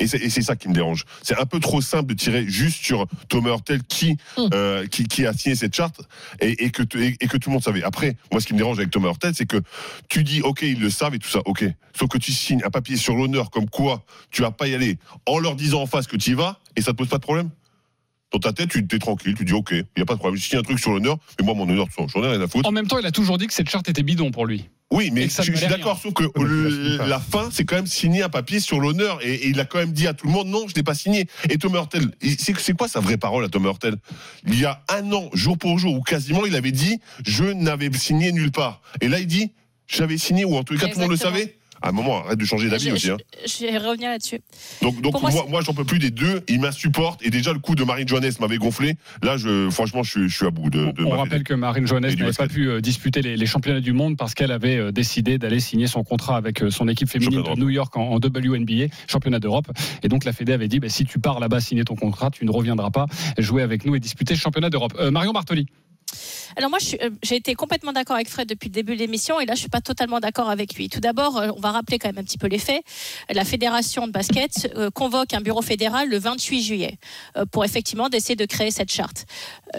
Et 0.00 0.06
c'est 0.06 0.40
ça 0.40 0.56
qui 0.56 0.68
me 0.68 0.72
dérange. 0.72 1.04
C'est 1.22 1.38
un 1.38 1.44
peu 1.44 1.60
trop 1.60 1.82
simple 1.82 2.06
de 2.06 2.14
tirer 2.14 2.46
juste 2.48 2.82
sur 2.82 3.06
Thomas 3.28 3.50
Hurtel 3.50 3.82
qui, 3.82 4.16
euh, 4.38 4.86
qui, 4.86 5.04
qui 5.04 5.26
a 5.26 5.34
signé 5.34 5.54
cette 5.54 5.76
charte 5.76 6.00
et, 6.40 6.64
et 6.64 6.70
que, 6.70 6.82
et 6.96 7.28
que 7.28 7.36
tout 7.36 7.50
le 7.50 7.52
monde 7.52 7.62
savait. 7.62 7.82
Après, 7.82 8.16
moi, 8.32 8.40
ce 8.40 8.46
qui 8.46 8.54
me 8.54 8.58
dérange 8.58 8.78
avec 8.78 8.90
Thomas 8.90 9.08
Hurtel, 9.08 9.34
c'est 9.34 9.44
que 9.44 9.58
tu 10.08 10.24
dis, 10.24 10.40
OK, 10.40 10.62
ils 10.62 10.80
le 10.80 10.88
savent 10.88 11.14
et 11.14 11.18
tout 11.18 11.28
ça, 11.28 11.40
OK. 11.44 11.66
Sauf 11.94 12.08
que 12.08 12.16
tu 12.16 12.32
signes 12.32 12.62
un 12.64 12.70
papier 12.70 12.96
sur 12.96 13.14
l'honneur 13.14 13.50
comme 13.50 13.68
quoi 13.68 14.02
tu 14.30 14.40
vas 14.40 14.50
pas 14.50 14.68
y 14.68 14.74
aller 14.74 14.96
en 15.26 15.38
leur 15.38 15.54
disant 15.54 15.82
en 15.82 15.86
face 15.86 16.06
que 16.06 16.16
tu 16.16 16.30
y 16.30 16.34
vas 16.34 16.58
et 16.76 16.80
ça 16.80 16.92
te 16.92 16.96
pose 16.96 17.08
pas 17.08 17.18
de 17.18 17.22
problème. 17.22 17.50
Dans 18.32 18.38
ta 18.38 18.52
tête, 18.52 18.68
tu 18.70 18.78
es 18.78 18.98
tranquille, 18.98 19.34
tu 19.36 19.44
dis, 19.44 19.52
OK, 19.52 19.70
il 19.72 19.84
n'y 19.96 20.02
a 20.02 20.06
pas 20.06 20.14
de 20.14 20.18
problème. 20.18 20.40
Je 20.40 20.46
signe 20.46 20.58
un 20.58 20.62
truc 20.62 20.78
sur 20.78 20.92
l'honneur, 20.92 21.16
mais 21.38 21.44
moi, 21.44 21.54
mon 21.54 21.68
honneur, 21.68 21.86
j'en 21.96 22.22
ai 22.22 22.28
rien 22.28 22.40
à 22.40 22.46
foutre. 22.46 22.68
En 22.68 22.72
même 22.72 22.86
temps, 22.86 22.98
il 22.98 23.06
a 23.06 23.10
toujours 23.10 23.38
dit 23.38 23.46
que 23.48 23.52
cette 23.52 23.68
charte 23.68 23.88
était 23.88 24.04
bidon 24.04 24.30
pour 24.30 24.46
lui. 24.46 24.68
Oui, 24.92 25.10
mais 25.12 25.28
je, 25.28 25.42
suis 25.42 25.52
d'accord, 25.68 26.00
sauf 26.00 26.12
que 26.14 26.24
le- 26.36 26.96
la 27.08 27.20
fin, 27.20 27.48
c'est 27.52 27.64
quand 27.64 27.76
même 27.76 27.86
signer 27.86 28.22
un 28.24 28.28
papier 28.28 28.58
sur 28.58 28.80
l'honneur. 28.80 29.20
Et, 29.24 29.34
et 29.34 29.48
il 29.48 29.60
a 29.60 29.64
quand 29.64 29.78
même 29.78 29.92
dit 29.92 30.08
à 30.08 30.14
tout 30.14 30.26
le 30.26 30.32
monde, 30.32 30.48
non, 30.48 30.66
je 30.68 30.74
l'ai 30.74 30.82
pas 30.82 30.94
signé. 30.94 31.26
Et 31.48 31.58
Thomas 31.58 31.78
Hurtel, 31.80 32.10
c'est 32.38 32.72
quoi 32.76 32.88
sa 32.88 32.98
vraie 32.98 33.16
parole 33.16 33.44
à 33.44 33.48
Thomas 33.48 33.68
Hurtel? 33.70 33.94
Il 34.46 34.58
y 34.58 34.64
a 34.64 34.82
un 34.88 35.12
an, 35.12 35.30
jour 35.32 35.56
pour 35.58 35.78
jour, 35.78 35.94
ou 35.94 36.02
quasiment, 36.02 36.44
il 36.44 36.56
avait 36.56 36.72
dit, 36.72 36.98
je 37.24 37.44
n'avais 37.44 37.92
signé 37.92 38.32
nulle 38.32 38.50
part. 38.50 38.82
Et 39.00 39.06
là, 39.08 39.20
il 39.20 39.28
dit, 39.28 39.52
j'avais 39.86 40.18
signé, 40.18 40.44
ou 40.44 40.56
en 40.56 40.64
tout 40.64 40.76
cas, 40.76 40.88
tout 40.88 40.96
le 40.98 41.02
monde 41.02 41.10
le 41.12 41.16
savait. 41.16 41.56
À 41.82 41.88
un 41.88 41.92
moment, 41.92 42.24
arrête 42.24 42.38
de 42.38 42.44
changer 42.44 42.68
d'avis 42.68 42.92
aussi. 42.92 43.06
je- 43.06 43.12
hein. 43.12 43.16
je 43.46 43.66
vais 43.66 43.78
revenir 43.78 44.10
là-dessus. 44.10 44.40
Donc, 44.82 45.00
donc 45.00 45.12
Pour 45.12 45.22
moi, 45.22 45.30
moi, 45.30 45.46
moi, 45.48 45.60
j'en 45.62 45.72
peux 45.74 45.84
plus 45.84 45.98
des 45.98 46.10
deux. 46.10 46.42
Il 46.48 46.60
m'insupporte. 46.60 47.24
Et 47.24 47.30
déjà, 47.30 47.52
le 47.52 47.58
coup 47.58 47.74
de 47.74 47.84
Marie 47.84 48.06
Joannès 48.06 48.38
m'avait 48.40 48.58
gonflé. 48.58 48.94
Là, 49.22 49.36
je, 49.36 49.70
franchement, 49.70 50.02
je, 50.02 50.10
suis- 50.10 50.28
je 50.28 50.36
suis 50.36 50.46
à 50.46 50.50
bout 50.50 50.68
de, 50.70 50.92
de 50.92 51.04
On 51.04 51.10
rappelle 51.10 51.42
que 51.44 51.54
Marine 51.54 51.86
Johannes 51.86 52.02
n'avait 52.02 52.32
pas 52.32 52.48
pu 52.48 52.68
euh, 52.68 52.80
disputer 52.80 53.22
les, 53.22 53.36
les 53.36 53.46
championnats 53.46 53.80
du 53.80 53.92
monde 53.92 54.16
parce 54.16 54.34
qu'elle 54.34 54.52
avait 54.52 54.76
euh, 54.76 54.92
décidé 54.92 55.38
d'aller 55.38 55.60
signer 55.60 55.86
son 55.86 56.04
contrat 56.04 56.36
avec 56.36 56.62
euh, 56.62 56.70
son 56.70 56.86
équipe 56.88 57.08
féminine 57.08 57.42
de 57.54 57.60
New 57.60 57.68
York 57.70 57.96
en, 57.96 58.02
en 58.12 58.16
WNBA, 58.16 58.86
championnat 59.08 59.38
d'Europe. 59.40 59.66
Et 60.02 60.08
donc 60.08 60.24
la 60.24 60.32
Fédé 60.32 60.52
avait 60.52 60.68
dit 60.68 60.80
bah, 60.80 60.88
si 60.88 61.04
tu 61.04 61.18
pars 61.18 61.40
là-bas 61.40 61.60
signer 61.60 61.84
ton 61.84 61.94
contrat, 61.96 62.30
tu 62.30 62.44
ne 62.44 62.50
reviendras 62.50 62.90
pas 62.90 63.06
jouer 63.38 63.62
avec 63.62 63.84
nous 63.84 63.94
et 63.94 64.00
disputer 64.00 64.34
le 64.34 64.40
championnat 64.40 64.70
d'Europe. 64.70 64.92
Euh, 64.98 65.10
Marion 65.10 65.32
Bartoli. 65.32 65.66
Alors 66.56 66.70
moi, 66.70 66.78
euh, 67.02 67.10
j'ai 67.22 67.36
été 67.36 67.54
complètement 67.54 67.92
d'accord 67.92 68.16
avec 68.16 68.28
Fred 68.28 68.48
depuis 68.48 68.68
le 68.68 68.72
début 68.74 68.94
de 68.94 68.98
l'émission 69.00 69.40
et 69.40 69.46
là, 69.46 69.54
je 69.54 69.60
suis 69.60 69.68
pas 69.68 69.80
totalement 69.80 70.20
d'accord 70.20 70.50
avec 70.50 70.74
lui. 70.74 70.88
Tout 70.88 71.00
d'abord, 71.00 71.36
euh, 71.38 71.48
on 71.56 71.60
va 71.60 71.70
rappeler 71.70 71.98
quand 71.98 72.08
même 72.08 72.18
un 72.18 72.24
petit 72.24 72.38
peu 72.38 72.48
les 72.48 72.58
faits. 72.58 72.82
La 73.32 73.44
fédération 73.44 74.06
de 74.06 74.12
basket 74.12 74.72
euh, 74.76 74.90
convoque 74.90 75.32
un 75.34 75.40
bureau 75.40 75.62
fédéral 75.62 76.08
le 76.08 76.18
28 76.18 76.62
juillet 76.62 76.98
pour 77.52 77.64
effectivement 77.64 78.08
d'essayer 78.08 78.36
de 78.36 78.44
créer 78.44 78.70
cette 78.70 78.90
charte. 78.90 79.26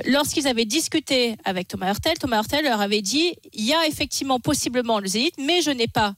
Lorsqu'ils 0.05 0.47
avaient 0.47 0.65
discuté 0.65 1.36
avec 1.43 1.67
Thomas 1.67 1.89
Hurtel, 1.89 2.17
Thomas 2.17 2.38
Hurtel 2.38 2.63
leur 2.63 2.82
avait 2.82 3.01
dit 3.01 3.34
il 3.53 3.65
y 3.65 3.73
a 3.73 3.86
effectivement 3.88 4.39
possiblement 4.39 4.99
le 4.99 5.07
Zénith, 5.07 5.36
mais 5.38 5.61
je 5.61 5.71
n'ai 5.71 5.88
pas 5.88 6.15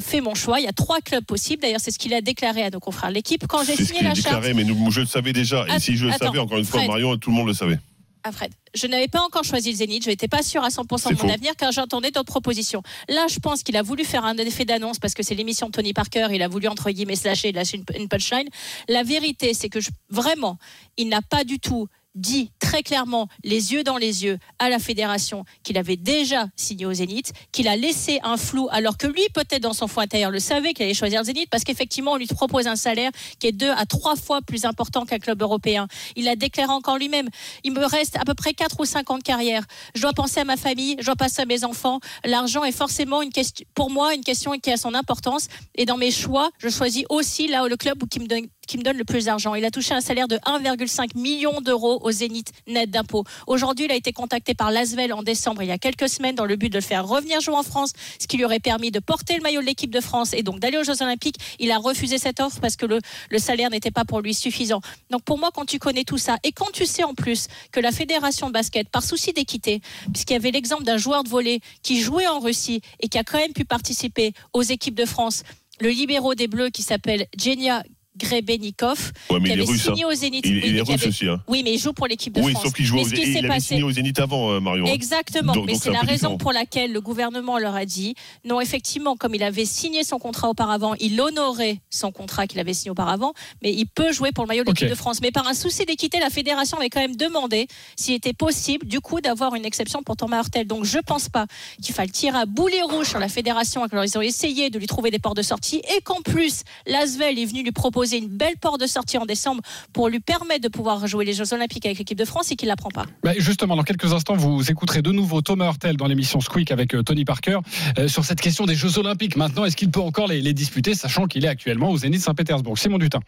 fait 0.00 0.20
mon 0.20 0.34
choix. 0.34 0.60
Il 0.60 0.64
y 0.64 0.68
a 0.68 0.72
trois 0.72 1.00
clubs 1.00 1.24
possibles. 1.24 1.62
D'ailleurs, 1.62 1.80
c'est 1.80 1.90
ce 1.90 1.98
qu'il 1.98 2.14
a 2.14 2.20
déclaré 2.20 2.62
à 2.62 2.70
nos 2.70 2.80
confrères 2.80 3.10
de 3.10 3.14
l'équipe 3.14 3.46
quand 3.46 3.64
j'ai 3.64 3.76
ce 3.76 3.84
signé 3.84 4.00
a 4.00 4.02
la 4.04 4.14
charte. 4.14 4.24
déclaré, 4.26 4.54
mais 4.54 4.64
nous, 4.64 4.90
je 4.90 5.00
le 5.00 5.06
savais 5.06 5.32
déjà. 5.32 5.66
Et 5.68 5.72
Att- 5.72 5.80
si 5.80 5.96
je 5.96 6.06
le 6.06 6.12
attends, 6.12 6.26
savais, 6.26 6.38
encore 6.38 6.58
une 6.58 6.64
fois, 6.64 6.80
Fred. 6.80 6.88
Marion, 6.90 7.16
tout 7.16 7.30
le 7.30 7.36
monde 7.36 7.48
le 7.48 7.54
savait. 7.54 7.78
À 8.24 8.32
Fred. 8.32 8.52
Je 8.74 8.86
n'avais 8.86 9.08
pas 9.08 9.20
encore 9.20 9.44
choisi 9.44 9.70
le 9.70 9.76
Zénith, 9.76 10.04
je 10.04 10.10
n'étais 10.10 10.28
pas 10.28 10.42
sûre 10.42 10.62
à 10.64 10.68
100% 10.68 11.08
de 11.10 11.12
mon 11.14 11.18
faux. 11.18 11.28
avenir 11.30 11.54
car 11.56 11.72
j'entendais 11.72 12.10
d'autres 12.10 12.30
propositions. 12.30 12.82
Là, 13.08 13.26
je 13.28 13.38
pense 13.38 13.62
qu'il 13.62 13.76
a 13.76 13.82
voulu 13.82 14.04
faire 14.04 14.24
un 14.24 14.36
effet 14.36 14.64
d'annonce 14.64 14.98
parce 14.98 15.14
que 15.14 15.22
c'est 15.22 15.34
l'émission 15.34 15.66
de 15.66 15.72
Tony 15.72 15.92
Parker, 15.92 16.28
il 16.32 16.42
a 16.42 16.48
voulu 16.48 16.68
entre 16.68 16.90
guillemets 16.90 17.14
lâcher, 17.24 17.52
lâcher 17.52 17.78
une, 17.78 17.84
une 18.00 18.08
punchline. 18.08 18.48
La 18.88 19.02
vérité, 19.02 19.54
c'est 19.54 19.68
que 19.68 19.80
je- 19.80 19.90
vraiment, 20.10 20.58
il 20.96 21.08
n'a 21.08 21.22
pas 21.22 21.44
du 21.44 21.58
tout 21.58 21.88
dit 22.14 22.50
très 22.58 22.82
clairement, 22.82 23.28
les 23.44 23.72
yeux 23.72 23.84
dans 23.84 23.96
les 23.96 24.24
yeux, 24.24 24.38
à 24.58 24.68
la 24.68 24.78
fédération 24.78 25.44
qu'il 25.62 25.78
avait 25.78 25.96
déjà 25.96 26.46
signé 26.56 26.86
au 26.86 26.92
Zénith, 26.92 27.32
qu'il 27.52 27.68
a 27.68 27.76
laissé 27.76 28.20
un 28.22 28.36
flou, 28.36 28.68
alors 28.70 28.96
que 28.96 29.06
lui, 29.06 29.22
peut-être 29.34 29.62
dans 29.62 29.72
son 29.72 29.88
fond 29.88 30.00
intérieur, 30.00 30.30
le 30.30 30.38
savait 30.38 30.74
qu'il 30.74 30.84
allait 30.84 30.94
choisir 30.94 31.20
le 31.20 31.26
Zénith, 31.26 31.48
parce 31.50 31.64
qu'effectivement, 31.64 32.12
on 32.12 32.16
lui 32.16 32.26
propose 32.26 32.66
un 32.66 32.76
salaire 32.76 33.10
qui 33.38 33.46
est 33.46 33.52
deux 33.52 33.70
à 33.70 33.86
trois 33.86 34.16
fois 34.16 34.42
plus 34.42 34.64
important 34.64 35.04
qu'un 35.04 35.18
club 35.18 35.40
européen. 35.42 35.86
Il 36.16 36.28
a 36.28 36.36
déclaré 36.36 36.72
encore 36.72 36.98
lui-même, 36.98 37.28
il 37.64 37.72
me 37.72 37.84
reste 37.84 38.16
à 38.16 38.24
peu 38.24 38.34
près 38.34 38.54
4 38.54 38.80
ou 38.80 38.84
5 38.84 39.10
ans 39.10 39.18
de 39.18 39.22
carrière. 39.22 39.64
Je 39.94 40.02
dois 40.02 40.12
penser 40.12 40.40
à 40.40 40.44
ma 40.44 40.56
famille, 40.56 40.96
je 41.00 41.06
dois 41.06 41.16
penser 41.16 41.42
à 41.42 41.46
mes 41.46 41.64
enfants. 41.64 42.00
L'argent 42.24 42.64
est 42.64 42.72
forcément 42.72 43.22
une 43.22 43.32
question, 43.32 43.66
pour 43.74 43.90
moi, 43.90 44.14
une 44.14 44.24
question 44.24 44.52
qui 44.58 44.70
a 44.70 44.76
son 44.76 44.94
importance. 44.94 45.48
Et 45.74 45.86
dans 45.86 45.96
mes 45.96 46.10
choix, 46.10 46.50
je 46.58 46.68
choisis 46.68 47.04
aussi 47.08 47.48
là 47.48 47.64
où 47.64 47.68
le 47.68 47.76
club 47.76 47.98
qui 48.08 48.20
me 48.20 48.26
donne 48.26 48.46
qui 48.66 48.78
me 48.78 48.82
donne 48.82 48.96
le 48.96 49.04
plus 49.04 49.26
d'argent. 49.26 49.54
Il 49.54 49.64
a 49.64 49.70
touché 49.70 49.94
un 49.94 50.00
salaire 50.00 50.28
de 50.28 50.36
1,5 50.36 51.16
million 51.18 51.60
d'euros 51.60 52.00
au 52.02 52.10
Zénith 52.10 52.52
net 52.66 52.90
d'impôts. 52.90 53.24
Aujourd'hui, 53.46 53.86
il 53.86 53.92
a 53.92 53.96
été 53.96 54.12
contacté 54.12 54.54
par 54.54 54.70
l'Asvel 54.70 55.12
en 55.12 55.22
décembre, 55.22 55.62
il 55.62 55.68
y 55.68 55.72
a 55.72 55.78
quelques 55.78 56.08
semaines, 56.08 56.34
dans 56.34 56.44
le 56.44 56.56
but 56.56 56.70
de 56.70 56.76
le 56.76 56.80
faire 56.80 57.06
revenir 57.06 57.40
jouer 57.40 57.56
en 57.56 57.62
France, 57.62 57.92
ce 58.18 58.26
qui 58.26 58.36
lui 58.36 58.44
aurait 58.44 58.60
permis 58.60 58.90
de 58.90 59.00
porter 59.00 59.36
le 59.36 59.42
maillot 59.42 59.60
de 59.60 59.66
l'équipe 59.66 59.90
de 59.90 60.00
France 60.00 60.32
et 60.32 60.42
donc 60.42 60.60
d'aller 60.60 60.78
aux 60.78 60.84
Jeux 60.84 61.02
Olympiques. 61.02 61.36
Il 61.58 61.70
a 61.70 61.78
refusé 61.78 62.18
cette 62.18 62.40
offre 62.40 62.60
parce 62.60 62.76
que 62.76 62.86
le, 62.86 63.00
salaire 63.38 63.70
n'était 63.70 63.90
pas 63.90 64.04
pour 64.04 64.20
lui 64.20 64.34
suffisant. 64.34 64.80
Donc 65.10 65.22
pour 65.22 65.38
moi, 65.38 65.50
quand 65.52 65.64
tu 65.64 65.78
connais 65.78 66.04
tout 66.04 66.18
ça 66.18 66.36
et 66.44 66.52
quand 66.52 66.70
tu 66.72 66.86
sais 66.86 67.02
en 67.02 67.14
plus 67.14 67.48
que 67.72 67.80
la 67.80 67.90
fédération 67.90 68.48
de 68.48 68.52
basket, 68.52 68.88
par 68.88 69.02
souci 69.02 69.32
d'équité, 69.32 69.80
puisqu'il 70.12 70.34
y 70.34 70.36
avait 70.36 70.50
l'exemple 70.50 70.84
d'un 70.84 70.96
joueur 70.96 71.24
de 71.24 71.28
volley 71.28 71.60
qui 71.82 72.00
jouait 72.00 72.28
en 72.28 72.38
Russie 72.38 72.80
et 73.00 73.08
qui 73.08 73.18
a 73.18 73.24
quand 73.24 73.38
même 73.38 73.52
pu 73.52 73.64
participer 73.64 74.32
aux 74.52 74.62
équipes 74.62 74.94
de 74.94 75.04
France, 75.04 75.42
le 75.80 75.88
libéraux 75.88 76.34
des 76.34 76.46
Bleus 76.46 76.70
qui 76.70 76.82
s'appelle 76.82 77.26
Genia 77.36 77.82
Grebenikov, 78.16 79.12
Ouais, 79.30 79.40
mais 79.40 79.48
qui 79.50 79.54
il 79.54 79.60
est 79.60 79.64
russe. 79.64 79.80
hein. 79.88 79.92
signé 79.92 80.04
au 80.04 80.12
Zénith. 80.12 80.44
Il, 80.46 80.52
Oui, 80.54 80.60
il 80.64 80.68
est 80.68 80.72
mais 80.80 80.82
qui 80.84 80.92
russe 80.92 81.00
avait- 81.02 81.08
aussi. 81.08 81.28
Hein. 81.28 81.42
Oui, 81.48 81.62
mais 81.64 81.72
il 81.74 81.78
joue 81.78 81.92
pour 81.92 82.06
l'équipe 82.06 82.32
de 82.34 82.40
Oui, 82.42 82.52
France. 82.52 82.64
sauf 82.64 82.72
qu'il 82.74 82.84
joue 82.84 82.96
Mais 82.96 83.04
ce 83.04 83.10
qui 83.14 83.32
s'est 83.32 83.42
passé, 83.46 83.60
signé 83.68 83.82
au 83.82 83.90
Zénith 83.90 84.18
avant, 84.20 84.50
euh, 84.52 84.60
Marion. 84.60 84.84
Exactement, 84.86 85.52
Donc- 85.54 85.66
mais 85.66 85.74
c'est 85.74 85.90
la 85.90 86.00
raison 86.00 86.28
différent. 86.28 86.36
pour 86.38 86.52
laquelle 86.52 86.92
le 86.92 87.00
gouvernement 87.00 87.58
leur 87.58 87.74
a 87.74 87.84
dit 87.84 88.14
non, 88.44 88.60
effectivement, 88.60 89.16
comme 89.16 89.34
il 89.34 89.42
avait 89.42 89.64
signé 89.64 90.04
son 90.04 90.18
contrat 90.18 90.48
auparavant, 90.50 90.94
il 91.00 91.20
honorait 91.20 91.80
son 91.90 92.12
contrat 92.12 92.46
qu'il 92.46 92.60
avait 92.60 92.74
signé 92.74 92.90
auparavant, 92.90 93.32
mais 93.62 93.72
il 93.72 93.86
peut 93.86 94.12
jouer 94.12 94.30
pour 94.32 94.44
le 94.44 94.48
maillot 94.48 94.64
de 94.64 94.68
l'équipe 94.70 94.88
de 94.88 94.94
France. 94.94 95.20
Mais 95.22 95.30
par 95.30 95.46
un 95.48 95.54
souci 95.54 95.84
d'équité, 95.86 96.18
la 96.20 96.30
fédération 96.30 96.76
avait 96.78 96.90
quand 96.90 97.00
même 97.00 97.16
demandé 97.16 97.66
s'il 97.96 98.14
était 98.14 98.32
possible, 98.34 98.86
du 98.86 99.00
coup, 99.00 99.20
d'avoir 99.20 99.54
une 99.54 99.64
exception 99.64 100.02
pour 100.02 100.16
Thomas 100.16 100.38
Hurtel. 100.38 100.66
Donc 100.66 100.84
je 100.84 100.98
pense 100.98 101.28
pas 101.28 101.46
qu'il 101.82 101.94
faille 101.94 102.10
tirer 102.10 102.38
à 102.38 102.46
boulet 102.46 102.82
rouge 102.82 103.08
sur 103.08 103.18
la 103.18 103.28
fédération. 103.28 103.84
Alors 103.84 104.04
ils 104.04 104.18
ont 104.18 104.22
essayé 104.22 104.68
de 104.70 104.78
lui 104.78 104.86
trouver 104.86 105.10
des 105.10 105.18
portes 105.18 105.36
de 105.36 105.42
sortie 105.42 105.82
et 105.96 106.00
qu'en 106.02 106.20
plus, 106.20 106.62
l'Asvel 106.86 107.38
est 107.38 107.44
venu 107.46 107.62
lui 107.62 107.72
proposer 107.72 108.01
une 108.04 108.28
belle 108.28 108.56
porte 108.60 108.80
de 108.80 108.86
sortie 108.86 109.18
en 109.18 109.26
décembre 109.26 109.60
pour 109.92 110.08
lui 110.08 110.20
permettre 110.20 110.62
de 110.62 110.68
pouvoir 110.68 111.06
jouer 111.06 111.24
les 111.24 111.32
Jeux 111.32 111.52
Olympiques 111.52 111.86
avec 111.86 111.98
l'équipe 111.98 112.18
de 112.18 112.24
France 112.24 112.50
et 112.52 112.56
qu'il 112.56 112.68
la 112.68 112.76
prend 112.76 112.90
pas. 112.90 113.06
Bah, 113.22 113.32
justement, 113.38 113.76
dans 113.76 113.82
quelques 113.82 114.12
instants, 114.12 114.36
vous 114.36 114.70
écouterez 114.70 115.02
de 115.02 115.12
nouveau 115.12 115.40
Thomas 115.42 115.66
Hurtel 115.66 115.96
dans 115.96 116.06
l'émission 116.06 116.40
Squeak 116.40 116.70
avec 116.70 116.94
euh, 116.94 117.02
Tony 117.02 117.24
Parker 117.24 117.58
euh, 117.98 118.08
sur 118.08 118.24
cette 118.24 118.40
question 118.40 118.66
des 118.66 118.74
Jeux 118.74 118.98
Olympiques. 118.98 119.36
Maintenant, 119.36 119.64
est-ce 119.64 119.76
qu'il 119.76 119.90
peut 119.90 120.00
encore 120.00 120.26
les, 120.28 120.40
les 120.40 120.52
disputer, 120.54 120.94
sachant 120.94 121.26
qu'il 121.26 121.44
est 121.44 121.48
actuellement 121.48 121.90
au 121.90 121.96
Zénith 121.98 122.20
Saint-Pétersbourg? 122.22 122.78
Simon 122.78 122.98
Dutin. 122.98 123.20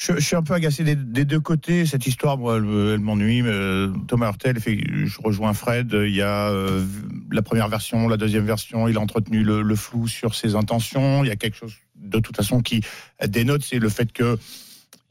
Je, 0.00 0.12
je 0.14 0.20
suis 0.20 0.36
un 0.36 0.42
peu 0.44 0.54
agacé 0.54 0.84
des, 0.84 0.94
des 0.94 1.24
deux 1.24 1.40
côtés. 1.40 1.84
Cette 1.84 2.06
histoire, 2.06 2.38
moi, 2.38 2.56
elle, 2.56 2.62
me- 2.62 2.94
elle 2.94 3.00
m'ennuie. 3.00 3.42
euh, 3.42 3.92
Thomas 4.06 4.28
Hurtel, 4.28 4.56
je 4.64 5.18
rejoins 5.24 5.54
Fred. 5.54 5.90
Il 5.92 6.14
y 6.14 6.22
a 6.22 6.50
euh, 6.50 6.84
la 7.32 7.42
première 7.42 7.66
version, 7.68 8.06
la 8.06 8.16
deuxième 8.16 8.46
version. 8.46 8.86
Il 8.86 8.96
a 8.96 9.00
entretenu 9.00 9.42
le, 9.42 9.60
le 9.60 9.74
flou 9.74 10.06
sur 10.06 10.36
ses 10.36 10.54
intentions. 10.54 11.24
Il 11.24 11.26
y 11.28 11.32
a 11.32 11.36
quelque 11.36 11.56
chose, 11.56 11.72
de 12.08 12.20
toute 12.20 12.36
façon, 12.36 12.60
qui 12.60 12.82
dénote, 13.26 13.62
c'est 13.62 13.78
le 13.78 13.88
fait 13.88 14.12
que 14.12 14.38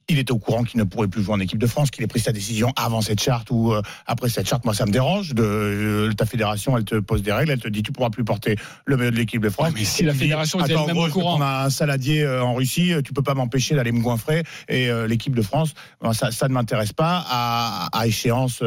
il 0.10 0.20
était 0.20 0.32
au 0.32 0.40
courant 0.40 0.64
qu'il 0.64 0.80
ne 0.80 0.86
pourrait 0.86 1.08
plus 1.08 1.22
jouer 1.22 1.34
en 1.34 1.40
équipe 1.40 1.60
de 1.60 1.68
France, 1.68 1.92
qu'il 1.92 2.04
ait 2.04 2.08
pris 2.08 2.20
sa 2.20 2.32
décision 2.32 2.72
avant 2.76 3.02
cette 3.02 3.22
charte 3.22 3.50
ou 3.52 3.74
euh, 3.74 3.82
après 4.06 4.30
cette 4.30 4.48
charte. 4.48 4.64
Moi, 4.64 4.74
ça 4.74 4.86
me 4.86 4.92
dérange. 4.92 5.34
De, 5.34 5.44
euh, 5.44 6.14
ta 6.14 6.26
fédération, 6.26 6.78
elle 6.78 6.86
te 6.86 6.96
pose 6.96 7.22
des 7.22 7.32
règles, 7.32 7.52
elle 7.52 7.60
te 7.60 7.68
dit 7.68 7.84
tu 7.84 7.92
pourras 7.92 8.10
plus 8.10 8.24
porter 8.24 8.56
le 8.86 8.96
maillot 8.96 9.12
de 9.12 9.18
l'équipe 9.18 9.42
de 9.42 9.50
France. 9.50 9.72
mais 9.74 9.84
si 9.84 10.04
la 10.04 10.14
fédération 10.14 10.64
était 10.64 10.76
au 10.76 10.86
courant. 11.10 11.38
prendre 11.38 11.46
un 11.46 11.70
saladier 11.70 12.24
euh, 12.24 12.44
en 12.44 12.56
Russie, 12.56 12.94
tu 13.04 13.12
peux 13.12 13.22
pas 13.22 13.34
m'empêcher 13.34 13.76
d'aller 13.76 13.92
me 13.92 14.02
goinfrer. 14.02 14.44
Et 14.70 14.90
l'équipe 15.08 15.36
de 15.36 15.42
France, 15.42 15.74
ben, 16.02 16.14
ça, 16.14 16.32
ça 16.32 16.48
ne 16.48 16.54
m'intéresse 16.54 16.94
pas 16.94 17.24
à, 17.28 17.90
à 17.92 18.08
échéance, 18.08 18.64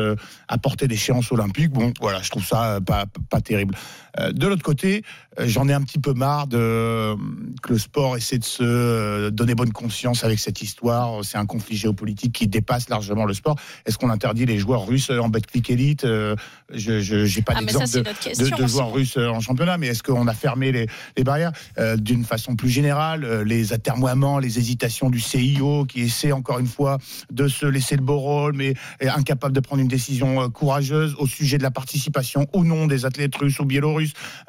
à 0.48 0.58
porter 0.58 0.88
d'échéance 0.88 1.32
olympique. 1.32 1.70
Bon, 1.70 1.92
voilà, 2.00 2.20
je 2.22 2.30
trouve 2.30 2.44
ça 2.44 2.78
pas, 2.84 3.04
pas 3.30 3.40
terrible. 3.40 3.74
Euh, 4.18 4.32
de 4.32 4.46
l'autre 4.46 4.62
côté, 4.62 5.02
euh, 5.38 5.44
j'en 5.46 5.68
ai 5.68 5.72
un 5.72 5.82
petit 5.82 5.98
peu 5.98 6.12
marre 6.14 6.46
de 6.48 6.58
euh, 6.58 7.16
que 7.62 7.72
le 7.74 7.78
sport 7.78 8.16
essaie 8.16 8.38
de 8.38 8.44
se 8.44 9.30
donner 9.30 9.54
bonne 9.54 9.72
conscience 9.72 10.24
avec 10.24 10.38
cette 10.40 10.62
histoire. 10.62 11.24
C'est 11.24 11.38
un 11.38 11.46
conflit 11.46 11.76
géopolitique 11.76 12.32
qui 12.32 12.48
dépasse 12.48 12.88
largement 12.88 13.24
le 13.24 13.34
sport. 13.34 13.56
Est-ce 13.86 13.98
qu'on 13.98 14.10
interdit 14.10 14.46
les 14.46 14.58
joueurs 14.58 14.86
russes 14.86 15.10
en 15.10 15.28
Betclic 15.28 15.70
Elite 15.70 16.04
Je 16.04 17.36
n'ai 17.36 17.42
pas 17.42 17.52
Ah, 17.56 17.60
d'exemple 17.60 17.84
de, 17.98 18.02
de- 18.44 18.44
de 18.62 18.66
joueurs 18.66 18.92
russes 18.92 19.16
en 19.16 19.40
championnat, 19.40 19.78
mais 19.78 19.88
est-ce 19.88 20.02
qu'on 20.02 20.26
a 20.26 20.34
fermé 20.34 20.72
les, 20.72 20.86
les 21.16 21.24
barrières? 21.24 21.52
Euh, 21.78 21.96
d'une 21.96 22.24
façon 22.24 22.56
plus 22.56 22.68
générale 22.70 23.42
Les 23.42 23.72
atermoiements, 23.72 24.38
les 24.38 24.58
hésitations 24.58 25.10
du 25.10 25.20
CIO 25.20 25.84
qui 25.84 26.00
essaie 26.02 26.32
encore 26.32 26.58
une 26.58 26.66
fois 26.66 26.98
de 27.32 27.48
se 27.48 27.66
laisser 27.66 27.96
le 27.96 28.02
beau 28.02 28.18
rôle, 28.18 28.54
mais 28.54 28.74
est 29.00 29.08
incapable 29.08 29.54
de 29.54 29.60
prendre 29.60 29.82
une 29.82 29.88
décision 29.88 30.48
courageuse 30.50 31.14
au 31.18 31.26
sujet 31.26 31.58
de 31.58 31.62
la 31.62 31.70
participation 31.70 32.46
ou 32.54 32.64
non 32.64 32.86
des 32.86 33.04
athlètes 33.04 33.36
russes 33.36 33.58
ou 33.60 33.64
biélorusses. 33.64 33.99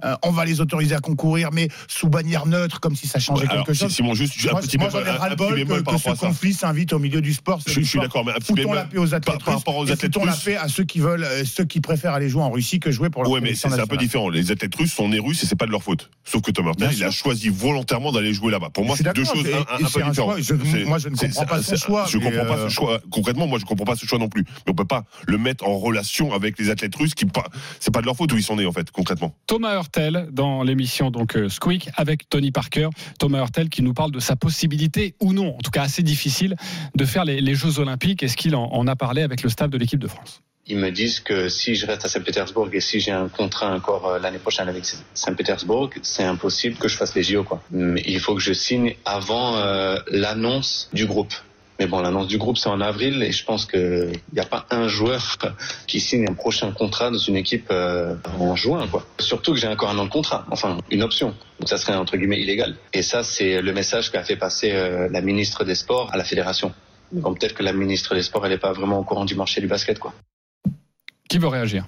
Euh, 0.04 0.16
on 0.24 0.32
va 0.32 0.46
les 0.46 0.62
autoriser 0.62 0.96
à 0.96 1.00
concourir, 1.00 1.50
mais 1.52 1.68
sous 1.88 2.10
bannière 2.10 2.46
neutre, 2.46 2.80
comme 2.80 2.96
si 2.96 3.08
ça 3.08 3.20
changeait 3.20 3.48
alors, 3.50 3.66
quelque 3.66 3.78
chose. 3.78 3.94
Simon, 3.94 4.14
juste- 4.14 4.34
juste 4.34 4.48
un 4.50 4.52
moi, 4.52 4.62
petit 4.62 4.78
moi, 4.78 4.90
j'en 4.92 5.00
ai 5.00 5.10
ras-le-bol 5.10 5.56
que, 5.66 5.82
que 5.82 5.98
ce 5.98 6.10
conflit 6.20 6.54
s'invite 6.54 6.94
au 6.94 7.00
milieu 7.00 7.22
du 7.22 7.34
sport. 7.34 7.60
Je- 7.66 7.82
suis 7.82 8.00
d'accord, 8.00 8.26
mais 8.26 8.32
Foutons 8.44 8.74
la 8.74 8.86
paix 8.86 8.98
aux 8.98 9.14
athlètes 9.14 9.26
par- 9.26 9.38
par 9.38 9.48
russes 9.54 9.56
rapport 9.58 9.78
aux 9.78 9.84
athlètes 9.84 10.14
foutons 10.14 10.26
la 10.26 10.32
russes. 10.34 10.44
paix 10.44 10.56
à 10.56 10.68
ceux 10.68 10.84
qui 10.84 11.00
veulent, 11.00 11.24
euh, 11.24 11.44
ceux 11.46 11.66
qui 11.66 11.82
préfèrent 11.82 12.14
aller 12.14 12.30
jouer 12.30 12.44
en 12.44 12.52
Russie 12.52 12.80
que 12.80 12.92
jouer 12.92 13.10
pour 13.10 13.24
leur 13.24 13.32
Ouais, 13.32 13.42
mais 13.42 13.56
c'est 13.56 13.68
un 13.72 13.86
peu 13.86 13.98
différent. 13.98 14.30
Les 14.30 14.52
athlètes 14.52 14.76
russes 14.76 14.94
sont 14.94 15.10
nés 15.10 15.20
russes 15.20 15.44
et 15.44 15.46
c'est 15.46 15.56
pas 15.56 15.66
de 15.66 15.72
leur 15.72 15.84
faute. 15.84 16.10
Sauf 16.24 16.42
que 16.42 16.52
Tom 16.52 16.68
Hurtel, 16.68 16.90
il 16.94 17.04
a 17.04 17.12
choisi 17.12 17.50
volontairement 17.50 18.12
d'aller 18.12 18.34
jouer 18.34 18.52
là-bas. 18.52 18.70
Pour 18.70 18.86
moi, 18.86 18.96
c'est 18.98 19.14
deux 19.14 19.24
choses 19.24 19.46
un, 19.48 19.78
peu 19.78 19.84
différentes. 19.84 20.18
moi, 20.18 20.98
je 21.00 21.10
ne 21.10 21.16
comprends 21.16 21.46
pas 21.46 21.62
ce 21.62 21.76
choix, 21.76 22.06
Je 22.08 22.18
comprends 22.18 22.46
pas 22.46 22.58
ce 22.58 22.70
choix. 22.70 23.00
Concrètement, 23.10 23.48
moi, 23.48 23.60
je 23.60 23.66
comprends 23.66 23.86
pas 23.86 23.96
ce 23.96 24.06
choix 24.06 24.20
non 24.20 24.30
plus. 24.30 24.44
Mais 24.66 24.72
on 24.72 24.76
peut 24.76 24.86
pas 24.86 25.04
le 25.28 25.38
mettre 25.38 25.68
en 25.68 25.78
relation 25.78 26.34
avec 26.34 26.58
les 26.60 26.70
athlètes 26.70 26.96
russes 26.96 27.14
qui, 27.14 27.26
c'est 27.80 27.92
pas 27.94 28.02
de 28.02 28.06
leur 28.06 28.16
faute 28.16 28.32
où 28.34 28.38
ils 28.38 28.44
sont 28.44 28.56
nés 28.56 28.66
en 28.66 28.72
fait, 28.72 28.92
concrètement. 28.92 29.34
Thomas 29.52 29.76
Hurtel 29.76 30.30
dans 30.32 30.64
l'émission 30.64 31.12
donc 31.12 31.36
euh, 31.36 31.50
Squeak 31.50 31.90
avec 31.98 32.30
Tony 32.30 32.54
Parker. 32.54 32.88
Thomas 33.20 33.40
Hurtel 33.40 33.68
qui 33.68 33.82
nous 33.82 33.94
parle 33.94 34.12
de 34.12 34.22
sa 34.22 34.38
possibilité 34.38 35.14
ou 35.20 35.34
non, 35.34 35.58
en 35.58 35.58
tout 35.58 35.72
cas 35.72 35.82
assez 35.82 36.04
difficile, 36.04 36.56
de 36.96 37.04
faire 37.04 37.26
les, 37.26 37.54
Jeux 37.54 37.80
Olympiques. 37.80 38.24
Est-ce 38.24 38.38
qu'il 38.38 38.56
en, 38.56 38.88
a 38.88 38.96
parlé 38.96 39.24
avec 39.24 39.44
le 39.44 39.50
staff 39.50 39.70
de 39.70 39.78
l'équipe 39.78 40.00
de 40.00 40.08
France? 40.08 40.42
Ils 40.68 40.78
me 40.78 40.90
disent 40.90 41.20
que 41.20 41.50
si 41.50 41.76
je 41.76 41.86
reste 41.86 42.06
à 42.06 42.08
Saint-Pétersbourg 42.08 42.70
et 42.72 42.80
si 42.80 43.02
j'ai 43.02 43.12
un 43.12 43.28
contrat 43.28 43.76
encore 43.76 44.08
euh, 44.08 44.20
l'année 44.20 44.40
prochaine 44.40 44.70
avec 44.70 44.86
Saint-Pétersbourg, 45.14 45.90
c'est 46.02 46.24
impossible 46.24 46.78
que 46.78 46.88
je 46.88 46.96
fasse 46.96 47.14
les 47.14 47.24
JO. 47.24 47.44
Quoi. 47.44 47.62
Il 47.74 48.22
faut 48.22 48.36
que 48.36 48.42
je 48.42 48.54
signe 48.54 48.96
avant 49.04 49.58
euh, 49.58 49.98
l'annonce 50.08 50.90
du 50.94 51.06
groupe. 51.06 51.34
Mais 51.82 51.88
bon, 51.88 52.00
l'annonce 52.00 52.28
du 52.28 52.38
groupe, 52.38 52.60
c'est 52.60 52.70
en 52.70 52.80
avril 52.80 53.24
et 53.24 53.32
je 53.32 53.44
pense 53.44 53.66
qu'il 53.66 54.12
n'y 54.34 54.40
a 54.40 54.46
pas 54.46 54.68
un 54.70 54.88
joueur 54.88 55.40
qui 55.88 56.00
signe 56.00 56.28
un 56.30 56.36
prochain 56.36 56.72
contrat 56.72 57.10
dans 57.10 57.18
une 57.18 57.36
équipe 57.36 57.70
euh, 57.72 58.14
en 58.38 58.56
juin. 58.56 58.86
Quoi. 58.86 59.04
Surtout 59.18 59.54
que 59.54 59.60
j'ai 59.60 59.68
encore 59.68 59.90
un 59.90 59.98
an 59.98 60.06
de 60.06 60.12
contrat, 60.12 60.46
enfin 60.52 60.78
une 60.92 61.02
option. 61.02 61.34
Donc 61.60 61.70
ça 61.70 61.80
serait 61.80 61.96
entre 61.96 62.18
guillemets 62.18 62.40
illégal. 62.40 62.76
Et 62.94 63.02
ça, 63.02 63.24
c'est 63.24 63.64
le 63.64 63.74
message 63.74 64.12
qu'a 64.12 64.24
fait 64.24 64.36
passer 64.36 64.74
euh, 64.74 65.10
la 65.10 65.22
ministre 65.22 65.64
des 65.64 65.74
Sports 65.74 66.14
à 66.14 66.18
la 66.18 66.24
fédération. 66.24 66.72
Donc 67.14 67.40
peut-être 67.40 67.56
que 67.56 67.64
la 67.64 67.74
ministre 67.74 68.14
des 68.14 68.22
Sports, 68.22 68.46
elle 68.46 68.52
n'est 68.52 68.60
pas 68.60 68.74
vraiment 68.74 69.00
au 69.00 69.04
courant 69.04 69.26
du 69.26 69.34
marché 69.34 69.60
du 69.60 69.66
basket. 69.66 69.98
quoi. 69.98 70.14
Qui 71.28 71.40
veut 71.40 71.48
réagir? 71.48 71.88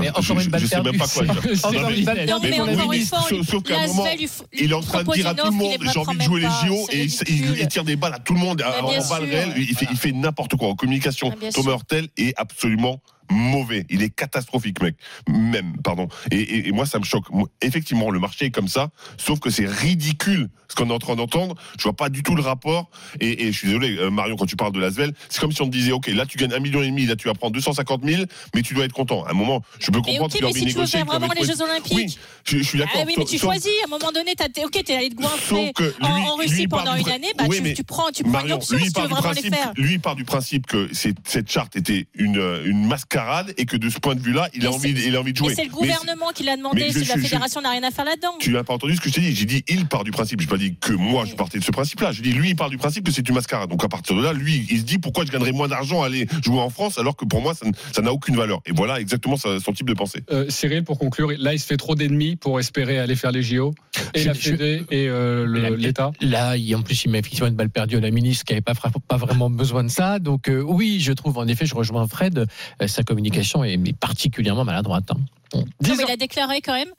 Mais 0.00 0.08
encore 0.10 0.40
une 0.40 0.48
balle 0.48 0.60
je 0.60 0.66
sais 0.66 0.80
même 0.82 0.96
pas 0.96 1.06
quoi 1.06 1.24
dire. 1.24 1.36
encore 1.64 1.72
Non, 1.82 1.90
une 1.90 2.04
balle 2.04 2.26
Non, 2.28 2.38
mais 2.42 2.50
mais 2.50 2.60
encore 2.60 2.88
oui, 2.88 3.00
une 3.00 3.06
fois, 3.06 3.20
sauf- 3.28 3.62
qu'à 3.62 3.80
un 3.80 3.86
moment, 3.86 4.04
il 4.52 4.70
est 4.70 4.74
en 4.74 4.80
train 4.80 5.02
de 5.04 5.12
dire 5.12 5.26
à 5.26 5.34
tout 5.34 5.46
le 5.46 5.52
monde 5.52 5.76
j'ai 5.92 5.98
envie 5.98 6.16
de 6.16 6.22
jouer 6.22 6.40
les 6.40 6.48
JO 6.66 6.86
et 6.90 7.06
il, 7.28 7.68
tire 7.68 7.84
des 7.84 7.96
balles 7.96 8.14
à 8.14 8.18
tout 8.18 8.34
le 8.34 8.40
monde 8.40 8.58
Bah, 8.58 8.76
en, 8.82 9.08
balle 9.08 9.24
réelle. 9.24 9.54
Il 9.56 9.96
fait, 9.96 10.12
n'importe 10.12 10.56
quoi 10.56 10.68
en 10.68 10.74
communication. 10.74 11.30
Bah, 11.30 11.48
Thomas. 11.52 11.72
Hurtel 11.72 12.08
est 12.16 12.34
absolument 12.36 13.00
mauvais. 13.30 13.84
Il 13.90 14.02
est 14.02 14.10
catastrophique, 14.10 14.82
mec. 14.82 14.96
Même, 15.28 15.76
pardon. 15.82 16.08
Et, 16.30 16.36
et- 16.40 16.68
et 16.68 16.72
moi, 16.72 16.86
ça 16.86 16.98
me 16.98 17.04
choque. 17.04 17.30
Moi, 17.30 17.48
effectivement, 17.62 18.10
le 18.10 18.18
marché 18.20 18.46
est 18.46 18.50
comme 18.50 18.68
ça, 18.68 18.90
sauf 19.16 19.40
que 19.40 19.50
c'est 19.50 19.66
ridicule 19.66 20.48
ce 20.68 20.74
qu'on 20.74 20.90
est 20.90 20.92
en 20.92 20.98
train 20.98 21.16
d'entendre. 21.16 21.54
Je 21.78 21.84
vois 21.84 21.94
pas 21.96 22.08
du 22.10 22.22
tout 22.22 22.34
le 22.34 22.42
rapport. 22.42 22.90
Et, 23.20 23.44
et 23.46 23.52
je 23.52 23.58
suis 23.58 23.68
désolé, 23.68 23.96
euh, 23.98 24.10
Marion, 24.10 24.36
quand 24.36 24.46
tu 24.46 24.56
parles 24.56 24.72
de 24.72 24.80
l'Asvel, 24.80 25.12
c'est 25.30 25.40
comme 25.40 25.52
si 25.52 25.62
on 25.62 25.66
te 25.66 25.70
disait, 25.72 25.92
ok, 25.92 26.08
là 26.08 26.26
tu 26.26 26.36
gagnes 26.38 26.52
un 26.52 26.58
million 26.60 26.82
et 26.82 26.88
demi, 26.88 27.06
là 27.06 27.16
tu 27.16 27.26
vas 27.28 27.34
prendre 27.34 27.54
250 27.54 28.02
000, 28.04 28.24
mais 28.54 28.62
tu 28.62 28.74
dois 28.74 28.84
être 28.84 28.92
content. 28.92 29.24
À 29.24 29.30
un 29.30 29.34
moment, 29.34 29.62
je 29.80 29.90
peux 29.90 30.00
comprendre 30.02 30.24
ok, 30.26 30.32
qu'il 30.32 30.44
a 30.44 30.48
mais 30.48 30.52
si 30.54 30.66
tu 30.66 30.72
veux 30.74 30.86
faire 30.86 31.04
vraiment 31.06 31.28
les 31.34 31.44
Jeux 31.46 31.60
Olympiques. 31.62 31.92
Oui, 31.94 32.18
je, 32.44 32.58
je 32.58 32.62
suis 32.62 32.78
d'accord. 32.78 33.00
Ah 33.00 33.04
oui, 33.06 33.14
mais 33.16 33.24
tu 33.24 33.38
sauf- 33.38 33.48
choisis. 33.50 33.70
À 33.82 33.86
un 33.86 33.98
moment 33.98 34.12
donné, 34.12 34.34
t'as- 34.36 34.46
ok, 34.64 34.82
t'es 34.84 34.94
allé 34.94 35.08
te 35.10 35.14
goinfrer 35.14 35.38
Sauf 35.66 35.72
que 35.72 35.94
en, 36.02 36.34
Russie 36.36 36.68
pendant 36.68 36.94
une 36.96 37.08
année. 37.08 37.32
Bah, 37.38 37.44
Oui, 37.48 37.62
tu, 37.62 37.74
tu 37.74 37.84
prends, 37.84 38.10
tu 38.10 38.22
prends 38.22 38.30
une 38.30 38.32
Marion, 38.32 38.56
option 38.56 38.76
lui, 38.76 38.84
si 38.86 38.92
tu 38.92 39.00
veux 39.00 39.06
vraiment 39.08 39.30
les 39.30 39.34
principe, 39.40 39.54
faire. 39.54 39.72
lui, 39.76 39.98
part 39.98 40.16
du 40.16 40.24
principe 40.24 40.66
que 40.66 40.88
cette 40.92 41.50
charte 41.50 41.76
était 41.76 42.06
une, 42.14 42.36
une 42.66 42.86
mascarade 42.86 43.17
et 43.56 43.66
que 43.66 43.76
de 43.76 43.88
ce 43.90 43.98
point 43.98 44.14
de 44.14 44.20
vue-là, 44.20 44.48
il 44.54 44.64
a 44.66 44.68
Mais 44.70 44.74
envie, 44.74 44.90
il 45.06 45.16
a 45.16 45.20
envie 45.20 45.32
de 45.32 45.40
Mais 45.40 45.46
jouer. 45.48 45.54
c'est 45.54 45.64
le 45.64 45.68
Mais 45.70 45.74
gouvernement 45.74 46.28
qui 46.34 46.44
l'a 46.44 46.56
demandé. 46.56 46.80
mais 46.82 46.88
je- 46.90 46.98
Si 47.00 47.04
la 47.06 47.14
je- 47.14 47.20
je- 47.20 47.24
fédération 47.26 47.60
n'a 47.60 47.70
rien 47.70 47.82
à 47.82 47.90
faire 47.90 48.04
là-dedans. 48.04 48.34
tu 48.38 48.50
n'as 48.52 48.62
pas 48.64 48.74
entendu 48.74 48.94
ce 48.96 49.00
que 49.00 49.08
je 49.08 49.14
t'ai 49.14 49.20
dit. 49.20 49.34
J'ai 49.34 49.44
dit 49.46 49.64
il 49.68 49.86
part 49.86 50.04
du 50.04 50.10
principe. 50.10 50.40
J'ai 50.40 50.46
pas 50.46 50.56
dit 50.56 50.76
que 50.80 50.92
moi 50.92 51.24
je 51.24 51.34
partais 51.34 51.58
de 51.58 51.64
ce 51.64 51.70
principe-là. 51.70 52.12
J'ai 52.12 52.22
dit 52.22 52.32
lui 52.32 52.50
il 52.50 52.56
part 52.56 52.70
du 52.70 52.78
principe 52.78 53.04
que 53.04 53.12
c'est 53.12 53.28
une 53.28 53.34
mascarade. 53.34 53.68
Donc 53.70 53.82
à 53.84 53.88
partir 53.88 54.16
de 54.16 54.22
là, 54.22 54.32
lui 54.32 54.66
il 54.70 54.78
se 54.78 54.84
dit 54.84 54.98
pourquoi 54.98 55.24
je 55.24 55.30
gagnerais 55.32 55.52
moins 55.52 55.68
d'argent 55.68 56.02
à 56.02 56.06
aller 56.06 56.26
jouer 56.44 56.60
en 56.60 56.70
France 56.70 56.98
alors 56.98 57.16
que 57.16 57.24
pour 57.24 57.40
moi 57.42 57.54
ça 57.54 57.66
ça 57.92 58.02
n'a 58.02 58.12
aucune 58.12 58.36
valeur? 58.36 58.60
Et 58.66 58.72
voilà 58.72 59.00
exactement 59.00 59.36
son 59.36 59.72
type 59.72 59.88
de 59.88 59.94
pensée. 59.94 60.22
Euh, 60.30 60.46
Cyril, 60.48 60.84
pour 60.84 60.98
conclure, 60.98 61.32
là, 61.38 61.52
il 61.54 61.58
se 61.60 61.66
fait 61.66 61.76
trop 61.76 61.94
d'ennemis 61.94 62.36
pour 62.36 62.58
espérer 62.60 62.98
aller 62.98 63.16
faire 63.16 63.32
les 63.32 63.42
JO. 63.42 63.74
Et 64.14 64.20
Je- 64.20 64.26
la 64.28 64.32
je- 64.34 64.38
Fédé 64.38 64.82
et 64.90 65.08
euh, 65.08 65.46
Mais 65.48 65.70
l'État. 65.76 66.12
Là, 66.20 66.56
il- 66.56 66.74
en 66.76 66.82
plus, 66.82 67.04
il 67.04 67.10
met 67.10 67.18
effectivement 67.18 67.48
une 67.48 67.54
balle 67.56 67.70
perdue 67.70 67.96
à 67.96 68.00
la 68.00 68.10
ministre 68.10 68.44
qui 68.44 68.52
n'avait 68.52 68.62
pas, 68.62 69.16
vraiment 69.16 69.50
besoin 69.50 69.82
de 69.84 69.88
ça. 69.88 70.18
Donc, 70.18 70.48
euh, 70.48 70.62
oui, 70.62 70.98
je 71.00 71.12
trouve, 71.12 71.36
en 71.38 71.46
effet, 71.48 71.66
je 71.66 71.74
rejoins 71.74 72.06
Fred, 72.06 72.46
euh, 72.82 72.86
sa 72.86 73.02
communication 73.08 73.64
est, 73.64 73.72
est 73.74 73.96
particulièrement 73.96 74.64
maladroite. 74.64 75.10
hein. 75.10 75.18
Bon. 75.52 75.64
Non, 75.82 75.94
mais 75.96 76.04
il 76.06 76.10
a 76.12 76.16
déclaré 76.16 76.60
quand 76.60 76.74
même. 76.74 76.92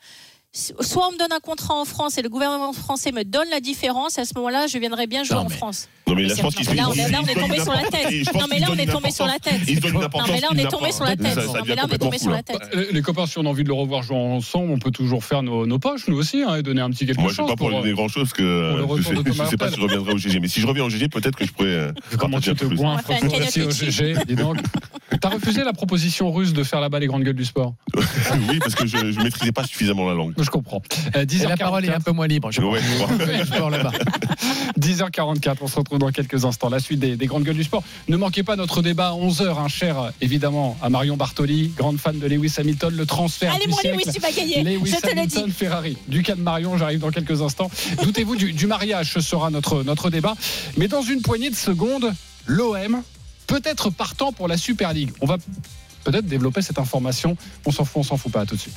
Soit 0.51 1.07
on 1.07 1.11
me 1.11 1.17
donne 1.19 1.31
un 1.31 1.39
contrat 1.39 1.75
en 1.75 1.85
France 1.85 2.17
et 2.17 2.23
le 2.23 2.29
gouvernement 2.29 2.73
français 2.73 3.11
me 3.11 3.23
donne 3.23 3.47
la 3.51 3.59
différence, 3.59 4.17
à 4.17 4.25
ce 4.25 4.31
moment-là, 4.35 4.65
je 4.65 4.79
viendrai 4.79 5.05
bien 5.05 5.23
jouer 5.23 5.35
Non, 5.35 5.41
en 5.43 5.49
mais- 5.49 5.55
France. 5.55 5.87
Non 6.07 6.15
mais 6.15 6.23
là 6.23 6.33
je 6.35 6.41
pense 6.41 6.55
qu'il 6.55 6.65
là, 6.75 6.87
on 6.89 6.93
est- 6.93 7.33
tombé 7.35 7.59
sur 7.59 7.71
la 7.71 7.83
tête. 7.83 8.07
Je 8.09 8.35
Non, 8.35 8.45
mais 8.49 8.57
là, 8.59 8.67
on 8.71 8.75
est 8.75 8.87
tombé 8.87 9.11
sur 9.11 9.27
la 9.27 9.37
tête. 9.37 9.53
Non, 9.93 10.25
mais 10.25 10.39
là, 10.39 10.47
on 10.51 10.57
est 10.57 10.67
tombé 10.67 10.91
sur 10.91 11.03
la 11.05 11.15
tête. 11.15 11.35
Non, 11.37 11.53
mais 11.67 11.75
là, 11.75 11.85
on 11.87 11.93
est 11.93 11.97
tombé 11.99 12.17
sur 12.17 12.31
la 12.31 12.41
tête. 12.41 12.61
Euh, 12.73 12.85
Les 12.91 13.01
copains, 13.03 13.27
si 13.27 13.37
on 13.37 13.45
a 13.45 13.49
envie 13.49 13.61
de 13.63 13.67
le 13.67 13.75
revoir 13.75 14.01
jouer 14.01 14.17
ensemble, 14.17 14.71
on 14.71 14.79
peut 14.79 14.89
toujours 14.89 15.23
faire 15.23 15.43
nos, 15.43 15.67
nos 15.67 15.77
poches, 15.77 16.07
nous 16.07 16.17
aussi, 16.17 16.41
hein, 16.41 16.55
et 16.55 16.63
donner 16.63 16.81
un 16.81 16.89
petit 16.89 17.05
quelque 17.05 17.21
Moi, 17.21 17.29
je 17.29 17.35
chose. 17.35 17.45
ne 17.45 17.51
pas 17.51 17.55
pour 17.55 17.69
pour, 17.69 17.81
donner 17.81 17.93
grand 17.93 18.07
chose 18.07 18.33
que 18.33 18.41
euh, 18.41 18.97
je 18.97 19.03
sais, 19.03 19.13
je 19.23 19.43
sais 19.51 19.57
pas 19.57 19.69
si 19.69 19.75
je 19.77 19.81
reviendrai 19.81 20.13
au 20.13 20.17
GG. 20.17 20.39
Mais 20.39 20.47
si 20.47 20.61
je 20.61 20.65
reviens 20.67 20.83
au 20.85 20.89
GG, 20.89 21.09
peut-être 21.09 21.35
que 21.35 21.45
je 21.45 21.51
pourrais. 21.51 21.67
euh, 21.67 21.91
Comment 22.17 22.39
tu 22.41 22.49
un 22.49 22.55
te 22.55 22.65
toi 22.65 22.97
aussi 23.39 23.61
au 23.61 23.69
GG, 23.69 24.15
dis 24.27 24.35
donc. 24.35 24.57
T'as 25.21 25.29
refusé 25.29 25.63
la 25.63 25.73
proposition 25.73 26.31
russe 26.31 26.53
de 26.53 26.63
faire 26.63 26.79
là-bas 26.79 26.99
les 26.99 27.07
grandes 27.07 27.23
gueules 27.23 27.33
du 27.35 27.43
sport 27.43 27.73
oui, 28.49 28.59
parce 28.59 28.75
que 28.75 28.85
je 28.87 28.97
ne 28.97 29.23
maîtrisais 29.23 29.51
pas 29.51 29.63
suffisamment 29.65 30.07
la 30.07 30.13
langue. 30.13 30.33
Je 30.43 30.49
comprends. 30.49 30.81
Euh, 31.15 31.21
Et 31.21 31.25
10h44. 31.25 31.47
la 31.49 31.57
parole 31.57 31.85
est 31.85 31.89
un 31.93 31.99
peu 31.99 32.11
moins 32.11 32.27
libre. 32.27 32.51
Je 32.51 32.61
Ouais, 32.61 32.79
crois. 32.97 33.15
ouais. 33.15 33.37
Le 33.39 33.45
sport 33.45 33.69
là-bas. 33.69 33.91
10h44, 34.79 35.57
on 35.61 35.67
se 35.67 35.75
retrouve 35.75 35.99
dans 35.99 36.11
quelques 36.11 36.45
instants. 36.45 36.69
La 36.69 36.79
suite 36.79 36.99
des, 36.99 37.15
des 37.15 37.25
grandes 37.25 37.43
gueules 37.43 37.55
du 37.55 37.63
sport. 37.63 37.83
Ne 38.07 38.17
manquez 38.17 38.43
pas 38.43 38.55
notre 38.55 38.81
débat 38.81 39.09
à 39.09 39.11
11h, 39.13 39.57
hein, 39.57 39.67
cher 39.67 39.99
euh, 39.99 40.09
évidemment 40.21 40.77
à 40.81 40.89
Marion 40.89 41.17
Bartoli, 41.17 41.71
grande 41.77 41.97
fan 41.99 42.17
de 42.19 42.27
Lewis 42.27 42.53
Hamilton, 42.57 42.93
le 42.95 43.05
transfert 43.05 43.53
Allez, 43.53 43.65
du 43.65 43.71
mon 43.71 43.77
siècle. 43.77 43.97
Lewis, 43.97 44.13
tu 44.13 44.19
vas 44.21 44.31
gagner. 44.31 44.63
Lewis 44.63 44.91
Je 44.91 44.95
te. 45.01 45.09
Hamilton 45.11 45.51
Ferrari. 45.51 45.97
Du 46.07 46.23
cas 46.23 46.35
de 46.35 46.41
Marion, 46.41 46.77
j'arrive 46.77 46.99
dans 46.99 47.11
quelques 47.11 47.41
instants. 47.41 47.69
Doutez-vous 48.03 48.35
du, 48.35 48.53
du 48.53 48.67
mariage, 48.67 49.11
ce 49.13 49.21
sera 49.21 49.49
notre, 49.49 49.83
notre 49.83 50.09
débat. 50.09 50.35
Mais 50.77 50.87
dans 50.87 51.01
une 51.01 51.21
poignée 51.21 51.49
de 51.49 51.55
secondes, 51.55 52.13
l'OM 52.45 53.01
peut-être 53.47 53.89
partant 53.89 54.31
pour 54.31 54.47
la 54.47 54.57
Super 54.57 54.93
League. 54.93 55.11
On 55.21 55.25
va 55.25 55.37
peut-être 56.03 56.25
développer 56.27 56.61
cette 56.61 56.79
information. 56.79 57.35
On 57.65 57.71
s'en 57.71 57.83
fout, 57.83 57.97
on 58.01 58.03
s'en 58.03 58.17
fout 58.17 58.31
pas. 58.31 58.41
À 58.41 58.45
tout 58.45 58.55
de 58.55 58.61
suite. 58.61 58.75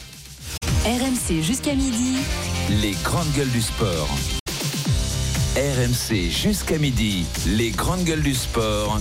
RMC 0.84 1.42
jusqu'à 1.42 1.74
midi. 1.76 2.16
Les 2.68 2.96
grandes 3.04 3.30
gueules 3.36 3.50
du 3.50 3.62
sport. 3.62 4.08
RMC 5.54 6.30
jusqu'à 6.30 6.78
midi. 6.78 7.26
Les 7.46 7.72
grandes 7.72 8.04
gueules 8.04 8.22
du 8.22 8.34
sport. 8.34 8.98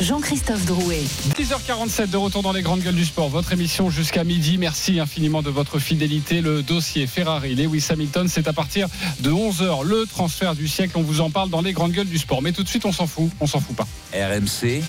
Jean-Christophe 0.00 0.64
Drouet. 0.64 1.02
10h47 1.36 2.10
de 2.10 2.16
retour 2.16 2.44
dans 2.44 2.52
les 2.52 2.62
grandes 2.62 2.82
gueules 2.82 2.94
du 2.94 3.04
sport. 3.04 3.28
Votre 3.28 3.52
émission 3.52 3.90
jusqu'à 3.90 4.22
midi. 4.22 4.58
Merci 4.58 5.00
infiniment 5.00 5.42
de 5.42 5.50
votre 5.50 5.80
fidélité. 5.80 6.40
Le 6.40 6.62
dossier 6.62 7.08
Ferrari, 7.08 7.56
Lewis 7.56 7.84
Hamilton, 7.90 8.28
c'est 8.28 8.46
à 8.46 8.52
partir 8.52 8.86
de 9.18 9.32
11h. 9.32 9.84
Le 9.84 10.06
transfert 10.06 10.54
du 10.54 10.68
siècle, 10.68 10.92
on 10.94 11.02
vous 11.02 11.20
en 11.20 11.30
parle 11.30 11.50
dans 11.50 11.62
les 11.62 11.72
grandes 11.72 11.90
gueules 11.90 12.06
du 12.06 12.18
sport. 12.18 12.42
Mais 12.42 12.52
tout 12.52 12.62
de 12.62 12.68
suite, 12.68 12.84
on 12.84 12.92
s'en 12.92 13.08
fout. 13.08 13.28
On 13.40 13.48
s'en 13.48 13.58
fout 13.58 13.74
pas. 13.74 13.88
RMC. 14.14 14.84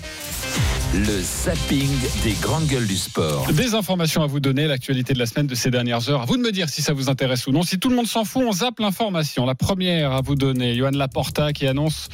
Le 0.91 1.21
zapping 1.21 1.87
des 2.23 2.33
grandes 2.41 2.65
gueules 2.65 2.87
du 2.87 2.97
sport. 2.97 3.45
Des 3.53 3.75
informations 3.75 4.23
à 4.23 4.27
vous 4.27 4.39
donner, 4.39 4.65
l'actualité 4.65 5.13
de 5.13 5.19
la 5.19 5.27
semaine 5.27 5.45
de 5.45 5.53
ces 5.53 5.69
dernières 5.69 6.09
heures. 6.09 6.23
À 6.23 6.25
vous 6.25 6.35
de 6.35 6.41
me 6.41 6.51
dire 6.51 6.67
si 6.67 6.81
ça 6.81 6.93
vous 6.93 7.09
intéresse 7.09 7.45
ou 7.45 7.51
non. 7.51 7.61
Si 7.61 7.77
tout 7.77 7.89
le 7.89 7.95
monde 7.95 8.07
s'en 8.07 8.25
fout, 8.25 8.43
on 8.47 8.51
zappe 8.51 8.79
l'information. 8.79 9.45
La 9.45 9.53
première 9.53 10.13
à 10.13 10.21
vous 10.21 10.33
donner, 10.33 10.75
Johan 10.75 10.89
Laporta 10.99 11.53
qui 11.53 11.67
annonce 11.67 12.09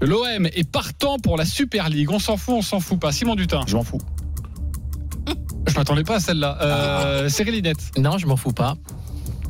que 0.00 0.06
l'OM 0.06 0.46
est 0.46 0.70
partant 0.70 1.18
pour 1.18 1.36
la 1.36 1.44
Super 1.44 1.88
League. 1.88 2.10
On 2.10 2.18
s'en 2.18 2.36
fout, 2.36 2.54
on 2.54 2.62
s'en 2.62 2.80
fout 2.80 2.98
pas. 2.98 3.12
Simon 3.12 3.34
Dutin. 3.34 3.60
Je 3.66 3.76
m'en 3.76 3.84
fous. 3.84 4.00
Je 5.66 5.74
m'attendais 5.74 6.04
pas 6.04 6.16
à 6.16 6.20
celle-là. 6.20 6.58
Euh, 6.62 7.28
Cyril 7.28 7.54
Linette. 7.54 7.98
Non, 7.98 8.18
je 8.18 8.26
m'en 8.26 8.36
fous 8.36 8.52
pas. 8.52 8.76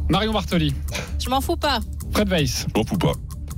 Marion 0.09 0.33
Bartoli. 0.33 0.75
Je 1.19 1.29
m'en 1.29 1.41
fous 1.41 1.57
pas. 1.57 1.81
Fred 2.13 2.29
Weiss. 2.29 2.67
Je 2.75 2.81
m'en 2.81 2.87
fous 2.87 2.99
pas. 2.99 3.13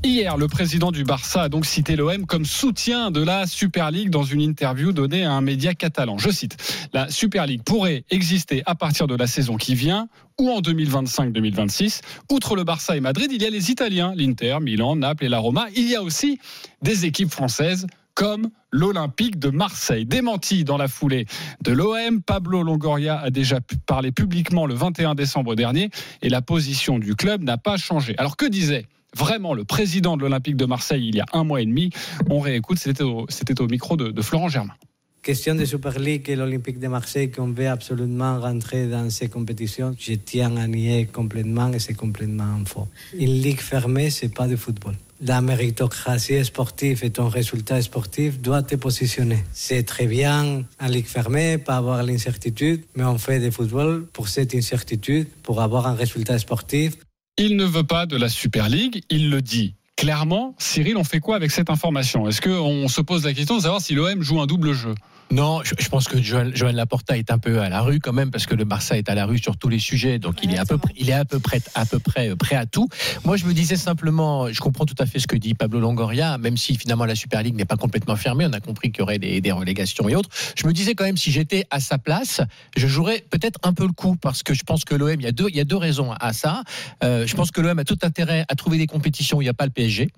Hier, 0.05 0.37
le 0.37 0.47
président 0.47 0.93
du 0.93 1.03
Barça 1.03 1.43
a 1.43 1.49
donc 1.49 1.67
cité 1.67 1.97
l'OM 1.97 2.25
comme 2.25 2.45
soutien 2.45 3.11
de 3.11 3.21
la 3.21 3.49
Super 3.49 3.91
League 3.91 4.11
dans 4.11 4.23
une 4.23 4.41
interview 4.41 4.93
donnée 4.93 5.25
à 5.25 5.33
un 5.33 5.41
média 5.41 5.75
catalan. 5.75 6.19
Je 6.19 6.31
cite 6.31 6.57
La 6.93 7.11
Super 7.11 7.47
League 7.47 7.63
pourrait 7.65 8.05
exister 8.09 8.63
à 8.65 8.77
partir 8.77 9.09
de 9.09 9.17
la 9.17 9.27
saison 9.27 9.57
qui 9.57 9.75
vient 9.75 10.09
ou 10.39 10.51
en 10.51 10.61
2025-2026. 10.61 12.03
Outre 12.31 12.55
le 12.55 12.63
Barça 12.63 12.97
et 12.97 13.01
Madrid, 13.01 13.29
il 13.33 13.43
y 13.43 13.47
a 13.47 13.51
les 13.51 13.73
Italiens, 13.73 14.13
l'Inter, 14.15 14.59
Milan, 14.61 14.95
Naples 14.95 15.25
et 15.25 15.29
la 15.29 15.41
Roma. 15.41 15.67
Il 15.75 15.89
y 15.89 15.97
a 15.97 16.03
aussi 16.03 16.39
des 16.81 17.05
équipes 17.05 17.33
françaises 17.33 17.89
comme 18.15 18.51
l'Olympique 18.71 19.39
de 19.39 19.51
Marseille. 19.51 20.07
Démenti 20.07 20.63
dans 20.63 20.77
la 20.77 20.87
foulée 20.87 21.27
de 21.63 21.73
l'OM, 21.73 22.23
Pablo 22.23 22.63
Longoria 22.63 23.19
a 23.19 23.31
déjà 23.31 23.59
parlé 23.87 24.13
publiquement 24.13 24.67
le 24.67 24.75
21 24.75 25.17
décembre 25.17 25.57
dernier 25.57 25.91
et 26.23 26.29
la 26.29 26.41
position 26.41 27.01
du 27.01 27.17
club 27.17 27.43
n'a 27.43 27.59
pas 27.59 27.77
changé. 27.77 28.15
Alors 28.19 28.37
que 28.37 28.47
disait 28.47 28.87
vraiment 29.17 29.55
le 29.55 29.65
président 29.65 30.17
de 30.17 30.23
l'Olympique 30.23 30.57
de 30.57 30.67
Marseille 30.67 31.09
il 31.09 31.17
y 31.17 31.21
a 31.21 31.27
un 31.33 31.45
mois 31.45 31.61
et 31.61 31.67
demi 31.67 31.91
On 32.31 32.41
réécoute, 32.41 32.79
c'était 32.79 33.03
au, 33.03 33.27
micro 33.69 33.97
de, 33.97 34.11
de 34.11 34.23
Florent 34.23 34.49
Germain. 34.49 34.75
Question 35.23 35.57
de 35.57 35.65
Super 35.65 35.99
League 35.99 36.31
et 36.31 36.37
l'Olympique 36.37 36.79
de 36.79 36.89
Marseille 36.89 37.31
qu'on 37.31 37.53
veut 37.53 37.69
absolument 37.69 38.41
rentrer 38.41 38.87
dans 38.87 39.11
ces 39.11 39.29
compétitions, 39.29 39.95
je 39.99 40.15
tiens 40.15 40.57
à 40.57 40.67
nier 40.67 41.07
complètement 41.13 41.71
et 41.73 41.79
c'est 41.81 41.95
complètement 41.95 42.65
faux. 42.65 42.89
Une 43.13 43.43
ligue 43.43 43.61
fermée, 43.61 44.11
c'est 44.11 44.33
pas 44.33 44.47
du 44.47 44.57
football. 44.57 44.95
La 45.21 45.41
méritocratie 45.41 46.45
sportive 46.45 47.05
et 47.05 47.11
ton 47.11 47.29
résultat 47.29 47.83
sportif 47.83 48.41
doit 48.41 48.63
te 48.63 48.77
positionner. 48.77 49.45
C'est 49.53 49.83
très 49.83 50.07
bien 50.07 50.65
en 50.81 50.87
ligue 50.87 51.07
fermée, 51.07 51.59
pas 51.59 51.77
avoir 51.77 52.03
l'incertitude, 52.05 52.85
mais 52.95 53.05
on 53.05 53.19
fait 53.19 53.41
du 53.41 53.51
football 53.51 54.07
pour 54.13 54.29
cette 54.29 54.55
incertitude, 54.55 55.27
pour 55.43 55.61
avoir 55.61 55.89
un 55.89 55.95
résultat 55.95 56.39
sportif. 56.39 56.97
Il 57.41 57.57
ne 57.57 57.65
veut 57.65 57.85
pas 57.85 58.07
de 58.07 58.17
la 58.17 58.29
Super 58.29 58.69
League, 58.69 59.03
il 59.11 59.31
le 59.31 59.41
dit 59.41 59.75
clairement. 59.99 60.55
Cyril, 60.59 60.97
on 60.97 61.05
fait 61.05 61.19
quoi 61.21 61.37
avec 61.37 61.51
cette 61.51 61.71
information? 61.71 62.29
Est-ce 62.29 62.41
qu'on 62.41 62.89
se 62.89 63.01
pose 63.01 63.25
la 63.25 63.35
question 63.35 63.57
de 63.57 63.63
savoir 63.63 63.81
si 63.81 63.95
l'OM 63.95 64.23
joue 64.23 64.41
un 64.41 64.47
double 64.47 64.73
jeu? 64.73 64.95
Non, 65.31 65.61
je, 65.63 65.75
je 65.79 65.89
pense 65.91 66.09
que 66.09 66.23
Joël, 66.23 66.57
Joël 66.57 66.75
Laporta 66.75 67.19
est 67.19 67.31
un 67.31 67.39
peu 67.39 67.61
à 67.61 67.69
la 67.69 67.83
rue 67.83 68.01
quand 68.01 68.15
même 68.15 68.31
parce 68.31 68.47
que 68.47 68.55
le 68.55 68.65
Barça 68.65 68.97
est 68.97 69.11
à 69.11 69.15
la 69.15 69.27
rue 69.27 69.39
sur 69.39 69.59
tous 69.59 69.69
les 69.69 69.79
sujets, 69.79 70.19
donc 70.19 70.37
il 70.43 70.55
est 70.55 70.59
à 70.59 70.65
peu 70.65 70.79
près, 70.79 70.95
il 70.97 71.11
est 71.11 71.15
à 71.15 71.27
peu 71.27 71.39
près, 71.39 71.61
à 71.75 71.85
peu 71.85 71.99
près 71.99 72.31
euh, 72.31 72.37
prêt 72.37 72.57
à 72.57 72.65
tout. 72.65 72.89
Moi, 73.25 73.37
je 73.37 73.45
me 73.45 73.53
disais 73.53 73.77
simplement, 73.77 74.51
je 74.51 74.59
comprends 74.61 74.87
tout 74.87 74.95
à 74.99 75.05
fait 75.05 75.19
ce 75.19 75.27
que 75.27 75.37
dit 75.37 75.53
Pablo 75.53 75.81
Longoria, 75.81 76.39
même 76.39 76.57
si 76.57 76.77
finalement 76.77 77.05
la 77.05 77.15
Super 77.15 77.43
League 77.43 77.57
n'est 77.57 77.67
pas 77.67 77.77
complètement 77.77 78.17
fermée, 78.17 78.47
on 78.47 78.53
a 78.55 78.61
compris 78.61 78.91
qu'il 78.91 79.01
y 79.01 79.03
aurait 79.03 79.19
des, 79.19 79.43
des 79.43 79.53
relégations 79.53 80.09
et 80.09 80.15
autres. 80.15 80.31
Je 80.57 80.67
me 80.67 80.73
disais 80.73 80.95
quand 80.95 81.05
même, 81.05 81.19
si 81.19 81.31
j'étais 81.31 81.67
à 81.71 81.81
sa 81.81 81.99
place, 81.99 82.41
je 82.77 82.87
jouerais 82.87 83.23
peut-être 83.29 83.59
un 83.65 83.75
peu 83.75 83.87
le 83.87 83.93
coup 83.93 84.17
parce 84.17 84.43
que 84.43 84.55
je 84.55 84.65
pense 84.65 84.85
que 84.87 84.95
l'OM, 84.95 85.21
il 85.21 85.25
y 85.25 85.27
a 85.27 85.33
deux, 85.33 85.49
il 85.51 85.57
y 85.57 85.61
a 85.61 85.65
deux 85.65 85.77
raisons 85.77 86.13
à 86.13 86.33
ça. 86.33 86.63
Euh, 87.05 87.27
je 87.27 87.37
pense 87.37 87.51
que 87.51 87.61
l'OM 87.61 87.79
a 87.79 87.85
tout 87.85 87.99
intérêt 88.01 88.47
à 88.49 88.55
trouver 88.55 88.79
des 88.79 88.87
compétitions 88.87 89.39
où 89.39 89.43
il 89.43 89.47
n'y 89.47 89.51
a 89.51 89.55
pas 89.55 89.67
le 89.67 89.73
PSG 89.73 90.09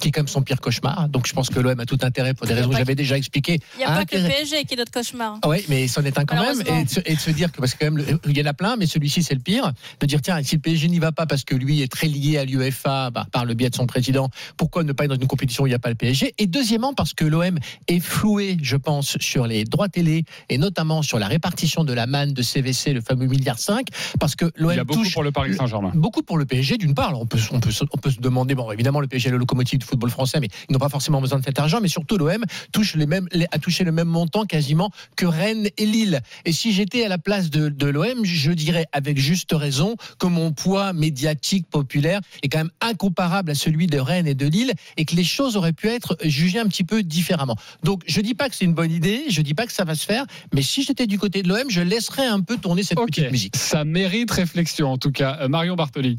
qui 0.00 0.08
est 0.08 0.10
quand 0.10 0.20
même 0.20 0.28
son 0.28 0.42
pire 0.42 0.60
cauchemar. 0.60 1.08
Donc 1.08 1.26
je 1.26 1.32
pense 1.32 1.50
que 1.50 1.60
l'OM 1.60 1.78
a 1.78 1.86
tout 1.86 1.98
intérêt, 2.02 2.34
pour 2.34 2.46
des 2.46 2.54
raisons 2.54 2.70
que 2.70 2.76
j'avais 2.76 2.94
déjà 2.94 3.16
expliquées. 3.16 3.60
Il 3.76 3.78
n'y 3.78 3.84
a 3.84 3.88
pas 3.94 4.04
que 4.04 4.16
le 4.16 4.28
PSG 4.28 4.64
qui 4.64 4.74
est 4.74 4.76
notre 4.76 4.90
cauchemar. 4.92 5.38
ah 5.42 5.48
oui, 5.48 5.64
mais 5.68 5.86
c'en 5.88 6.02
est 6.04 6.18
un 6.18 6.24
quand 6.24 6.40
même. 6.40 6.60
Et 6.66 6.84
de, 6.84 6.88
se, 6.88 7.00
et 7.04 7.14
de 7.14 7.20
se 7.20 7.30
dire 7.30 7.52
que, 7.52 7.58
parce 7.60 7.74
que 7.74 7.84
quand 7.84 7.92
même, 7.92 8.18
il 8.26 8.36
y 8.36 8.42
en 8.42 8.46
a 8.46 8.54
plein, 8.54 8.76
mais 8.76 8.86
celui-ci, 8.86 9.22
c'est 9.22 9.34
le 9.34 9.40
pire. 9.40 9.72
De 10.00 10.06
dire, 10.06 10.20
tiens, 10.22 10.42
si 10.42 10.56
le 10.56 10.60
PSG 10.60 10.88
n'y 10.88 10.98
va 10.98 11.12
pas 11.12 11.26
parce 11.26 11.44
que 11.44 11.54
lui 11.54 11.82
est 11.82 11.90
très 11.90 12.08
lié 12.08 12.38
à 12.38 12.44
l'UEFA 12.44 13.10
bah, 13.10 13.26
par 13.30 13.44
le 13.44 13.54
biais 13.54 13.70
de 13.70 13.74
son 13.74 13.86
président, 13.86 14.30
pourquoi 14.56 14.82
ne 14.84 14.92
pas 14.92 15.04
être 15.04 15.10
dans 15.10 15.16
une 15.20 15.26
compétition 15.28 15.64
où 15.64 15.66
il 15.66 15.70
n'y 15.70 15.74
a 15.74 15.78
pas 15.78 15.90
le 15.90 15.94
PSG 15.94 16.34
Et 16.38 16.46
deuxièmement, 16.46 16.94
parce 16.94 17.14
que 17.14 17.24
l'OM 17.24 17.58
est 17.88 18.00
floué, 18.00 18.56
je 18.62 18.76
pense, 18.76 19.16
sur 19.20 19.46
les 19.46 19.64
droits 19.64 19.88
télé 19.88 20.24
et 20.48 20.58
notamment 20.58 21.02
sur 21.02 21.18
la 21.18 21.28
répartition 21.28 21.84
de 21.84 21.92
la 21.92 22.06
manne 22.06 22.32
de 22.32 22.42
CVC, 22.42 22.92
le 22.92 23.00
fameux 23.00 23.26
milliard 23.26 23.58
5, 23.58 23.86
parce 24.18 24.34
que 24.34 24.46
l'OM 24.56 24.72
Il 24.72 24.76
y 24.76 24.80
a 24.80 24.84
beaucoup 24.84 25.02
touche 25.04 25.12
pour 25.14 25.22
le 25.22 25.30
Paris 25.30 25.54
Saint-Germain. 25.54 25.92
Beaucoup 25.94 26.22
pour 26.22 26.36
le 26.38 26.44
PSG, 26.46 26.78
d'une 26.78 26.94
part. 26.94 27.08
Alors, 27.10 27.20
on, 27.22 27.26
peut, 27.26 27.38
on, 27.52 27.60
peut, 27.60 27.70
se- 27.70 27.84
on 27.92 27.98
peut 27.98 28.10
se 28.10 28.20
demander, 28.20 28.54
bon, 28.54 28.70
évidemment, 28.72 29.00
le 29.00 29.06
PSG 29.06 29.28
est 29.28 29.32
le 29.32 29.38
locomotive 29.38 29.83
du 29.84 29.88
football 29.88 30.10
français, 30.10 30.40
mais 30.40 30.48
ils 30.68 30.72
n'ont 30.72 30.78
pas 30.78 30.88
forcément 30.88 31.20
besoin 31.20 31.38
de 31.38 31.44
cet 31.44 31.58
argent. 31.58 31.80
Mais 31.80 31.88
surtout, 31.88 32.16
l'OM 32.16 32.44
touche 32.72 32.94
les 32.96 33.06
mêmes, 33.06 33.28
les- 33.32 33.46
a 33.52 33.58
touché 33.58 33.84
le 33.84 33.92
même 33.92 34.08
montant 34.08 34.44
quasiment 34.44 34.90
que 35.16 35.26
Rennes 35.26 35.68
et 35.76 35.86
Lille. 35.86 36.20
Et 36.44 36.52
si 36.52 36.72
j'étais 36.72 37.04
à 37.04 37.08
la 37.08 37.18
place 37.18 37.50
de, 37.50 37.68
de 37.68 37.86
l'OM, 37.86 38.24
je 38.24 38.50
dirais 38.52 38.86
avec 38.92 39.18
juste 39.18 39.50
raison 39.52 39.96
que 40.18 40.26
mon 40.26 40.52
poids 40.52 40.92
médiatique 40.92 41.68
populaire 41.68 42.20
est 42.42 42.48
quand 42.48 42.58
même 42.58 42.70
incomparable 42.80 43.50
à 43.50 43.54
celui 43.54 43.86
de 43.86 43.98
Rennes 43.98 44.26
et 44.26 44.34
de 44.34 44.46
Lille 44.46 44.72
et 44.96 45.04
que 45.04 45.14
les 45.14 45.24
choses 45.24 45.56
auraient 45.56 45.72
pu 45.72 45.88
être 45.88 46.16
jugées 46.24 46.58
un 46.58 46.66
petit 46.66 46.84
peu 46.84 47.02
différemment. 47.02 47.56
Donc, 47.82 48.02
je 48.06 48.20
dis 48.20 48.34
pas 48.34 48.48
que 48.48 48.56
c'est 48.56 48.64
une 48.64 48.74
bonne 48.74 48.92
idée, 48.92 49.24
je 49.28 49.42
dis 49.42 49.54
pas 49.54 49.66
que 49.66 49.72
ça 49.72 49.84
va 49.84 49.94
se 49.94 50.06
faire, 50.06 50.24
mais 50.52 50.62
si 50.62 50.82
j'étais 50.82 51.06
du 51.06 51.18
côté 51.18 51.42
de 51.42 51.48
l'OM, 51.48 51.68
je 51.68 51.80
laisserais 51.82 52.26
un 52.26 52.40
peu 52.40 52.56
tourner 52.56 52.82
cette 52.82 52.98
petite 52.98 53.30
musique. 53.30 53.56
Ça 53.56 53.84
mérite 53.84 54.30
réflexion 54.30 54.88
en 54.90 54.98
tout 54.98 55.12
cas. 55.12 55.38
Euh, 55.42 55.48
Marion 55.48 55.74
Bartoli. 55.76 56.18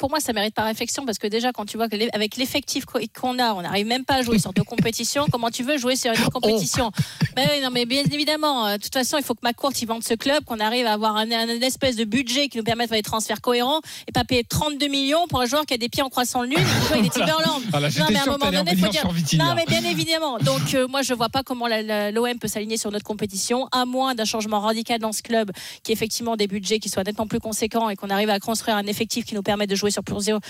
Pour 0.00 0.10
moi, 0.10 0.18
ça 0.18 0.32
mérite 0.32 0.52
pas 0.52 0.64
réflexion 0.64 1.04
parce 1.06 1.16
que 1.18 1.28
déjà, 1.28 1.52
quand 1.52 1.64
tu 1.64 1.76
vois 1.76 1.88
qu'avec 1.88 2.36
l'effectif 2.36 2.84
qu'o- 2.86 2.98
qu'on 3.18 3.38
a, 3.38 3.54
on 3.54 3.62
n'arrive 3.62 3.86
même 3.86 4.04
pas 4.04 4.14
à 4.16 4.22
jouer 4.22 4.40
sur 4.40 4.52
deux 4.52 4.64
compétitions. 4.64 5.26
Comment 5.30 5.50
tu 5.50 5.62
veux 5.62 5.78
jouer 5.78 5.94
sur 5.94 6.12
une 6.12 6.18
compétition? 6.24 6.90
Mais 7.36 7.60
non, 7.60 7.70
mais 7.72 7.86
bien 7.86 8.02
évidemment. 8.02 8.66
euh, 8.66 8.76
De 8.78 8.82
toute 8.82 8.92
façon, 8.92 9.16
il 9.16 9.22
faut 9.22 9.34
que 9.34 9.46
McCourt 9.46 9.72
y 9.80 9.84
vende 9.84 10.02
ce 10.02 10.14
club, 10.14 10.42
qu'on 10.44 10.58
arrive 10.58 10.86
à 10.86 10.92
avoir 10.94 11.16
un, 11.16 11.30
un 11.30 11.48
espèce 11.60 11.94
de 11.94 12.02
budget 12.02 12.48
qui 12.48 12.58
nous 12.58 12.64
permette 12.64 12.86
de 12.88 12.94
faire 12.94 12.98
des 12.98 13.02
transferts 13.04 13.40
cohérents 13.40 13.80
et 14.08 14.12
pas 14.12 14.24
payer 14.24 14.42
32 14.42 14.88
millions 14.88 15.28
pour 15.28 15.40
un 15.40 15.46
joueur 15.46 15.64
qui 15.66 15.74
a 15.74 15.78
des 15.78 15.88
pieds 15.88 16.02
en 16.02 16.08
croissant 16.08 16.40
de 16.42 16.48
lune. 16.48 16.58
Il 16.58 16.92
avec 16.92 17.02
des 17.04 17.10
Timberland. 17.20 17.62
Ah 17.72 17.78
là, 17.78 17.88
j'étais 17.88 18.00
non, 18.02 18.06
mais 18.10 18.16
à 18.18 18.22
un 18.22 18.24
que 18.24 18.30
moment 18.30 18.50
donné, 18.50 18.76
faut 18.76 18.88
dire. 18.88 19.06
Non, 19.38 19.54
mais 19.54 19.66
bien 19.66 19.84
évidemment. 19.88 20.38
Donc, 20.38 20.74
euh, 20.74 20.88
moi, 20.88 21.02
je 21.02 21.14
vois 21.14 21.28
pas 21.28 21.44
comment 21.44 21.68
l'OM 21.68 22.38
peut 22.40 22.48
s'aligner 22.48 22.76
sur 22.76 22.90
notre 22.90 23.04
compétition, 23.04 23.68
à 23.70 23.84
moins 23.84 24.16
d'un 24.16 24.24
changement 24.24 24.58
radical 24.58 24.98
dans 24.98 25.12
ce 25.12 25.22
club, 25.22 25.52
qui 25.84 25.92
est 25.92 25.94
effectivement 25.94 26.34
des 26.34 26.48
budgets 26.48 26.80
qui 26.80 26.88
soient 26.88 27.04
nettement 27.04 27.28
plus 27.28 27.38
conséquents 27.40 27.88
et 27.88 27.94
qu'on 27.94 28.10
arrive 28.10 28.30
à 28.30 28.40
construire 28.40 28.76
un 28.76 28.86
effectif 28.86 29.24
qui 29.24 29.36
nous 29.36 29.42
permet 29.44 29.68
de 29.68 29.75
jouer 29.76 29.90
sur 29.90 30.02
plusieurs, 30.02 30.40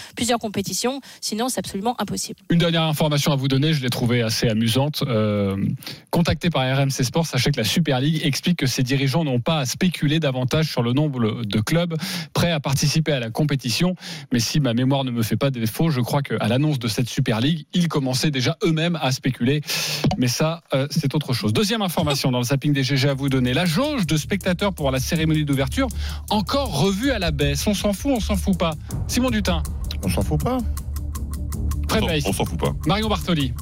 compétitions. 0.41 1.01
Sinon, 1.21 1.49
c'est 1.49 1.61
absolument 1.61 2.01
impossible. 2.01 2.39
Une 2.51 2.59
dernière 2.59 2.83
information 2.83 3.33
à 3.33 3.37
vous 3.37 3.49
donner, 3.49 3.73
je 3.73 3.83
l'ai 3.83 3.91
trouvée 3.91 4.23
assez 4.23 4.49
amusante. 4.49 5.03
Euh, 5.07 5.57
contacté 6.11 6.51
par 6.51 6.63
RMC 6.63 6.91
Sport, 6.91 7.27
sachez 7.27 7.51
que 7.51 7.59
la 7.59 7.65
Super 7.65 8.01
League 8.01 8.21
explique 8.25 8.59
que 8.59 8.67
ses 8.67 8.83
dirigeants 8.83 9.25
n'ont 9.25 9.41
pas 9.41 9.59
à 9.59 9.67
spéculer 9.67 10.21
davantage 10.21 10.71
sur 10.71 10.83
le 10.83 10.93
nombre 10.93 11.45
de 11.45 11.61
clubs 11.61 11.95
prêts 12.33 12.53
à 12.53 12.61
participer 12.61 13.13
à 13.13 13.21
la 13.21 13.31
compétition. 13.31 13.95
Mais 14.33 14.41
si 14.41 14.61
ma 14.61 14.75
mémoire 14.75 15.05
ne 15.05 15.11
me 15.11 15.23
fait 15.23 15.37
pas 15.37 15.51
défaut, 15.51 15.91
je 15.91 16.01
crois 16.01 16.23
qu'à 16.23 16.49
l'annonce 16.49 16.79
de 16.79 16.89
cette 16.89 17.09
Super 17.09 17.41
League, 17.41 17.67
ils 17.73 17.89
commençaient 17.89 18.31
déjà 18.31 18.57
eux-mêmes 18.65 18.99
à 19.01 19.13
spéculer. 19.13 19.61
Mais 20.19 20.29
ça, 20.29 20.63
euh, 20.75 20.87
c'est 20.91 21.15
autre 21.15 21.33
chose. 21.33 21.53
Deuxième 21.53 21.83
information 21.83 22.31
dans 22.31 22.39
le 22.39 22.45
zapping 22.45 22.73
des 22.73 22.83
GG 22.83 23.09
à 23.09 23.15
vous 23.15 23.29
donner. 23.29 23.55
La 23.55 23.65
jauge 23.65 24.07
de 24.07 24.17
spectateurs 24.17 24.73
pour 24.73 24.91
la 24.91 25.01
cérémonie 25.01 25.45
d'ouverture, 25.45 25.89
encore 26.31 26.79
revue 26.81 27.11
à 27.11 27.19
la 27.19 27.31
baisse. 27.31 27.67
On 27.67 27.75
s'en 27.75 27.93
fout, 27.93 28.13
on 28.15 28.21
s'en 28.21 28.37
fout 28.37 28.57
pas. 28.57 28.75
Simon 29.17 29.31
Dutin. 29.31 29.63
On 30.05 30.11
s'en 30.11 30.21
fout 30.21 30.39
pas. 30.45 30.59
Non, 31.99 32.07
Weiss. 32.07 32.25
on 32.27 32.35
s'en 32.35 32.45
fout 32.45 32.59
pas. 32.61 32.75
Marion 32.87 33.09
Bartoli. 33.09 33.55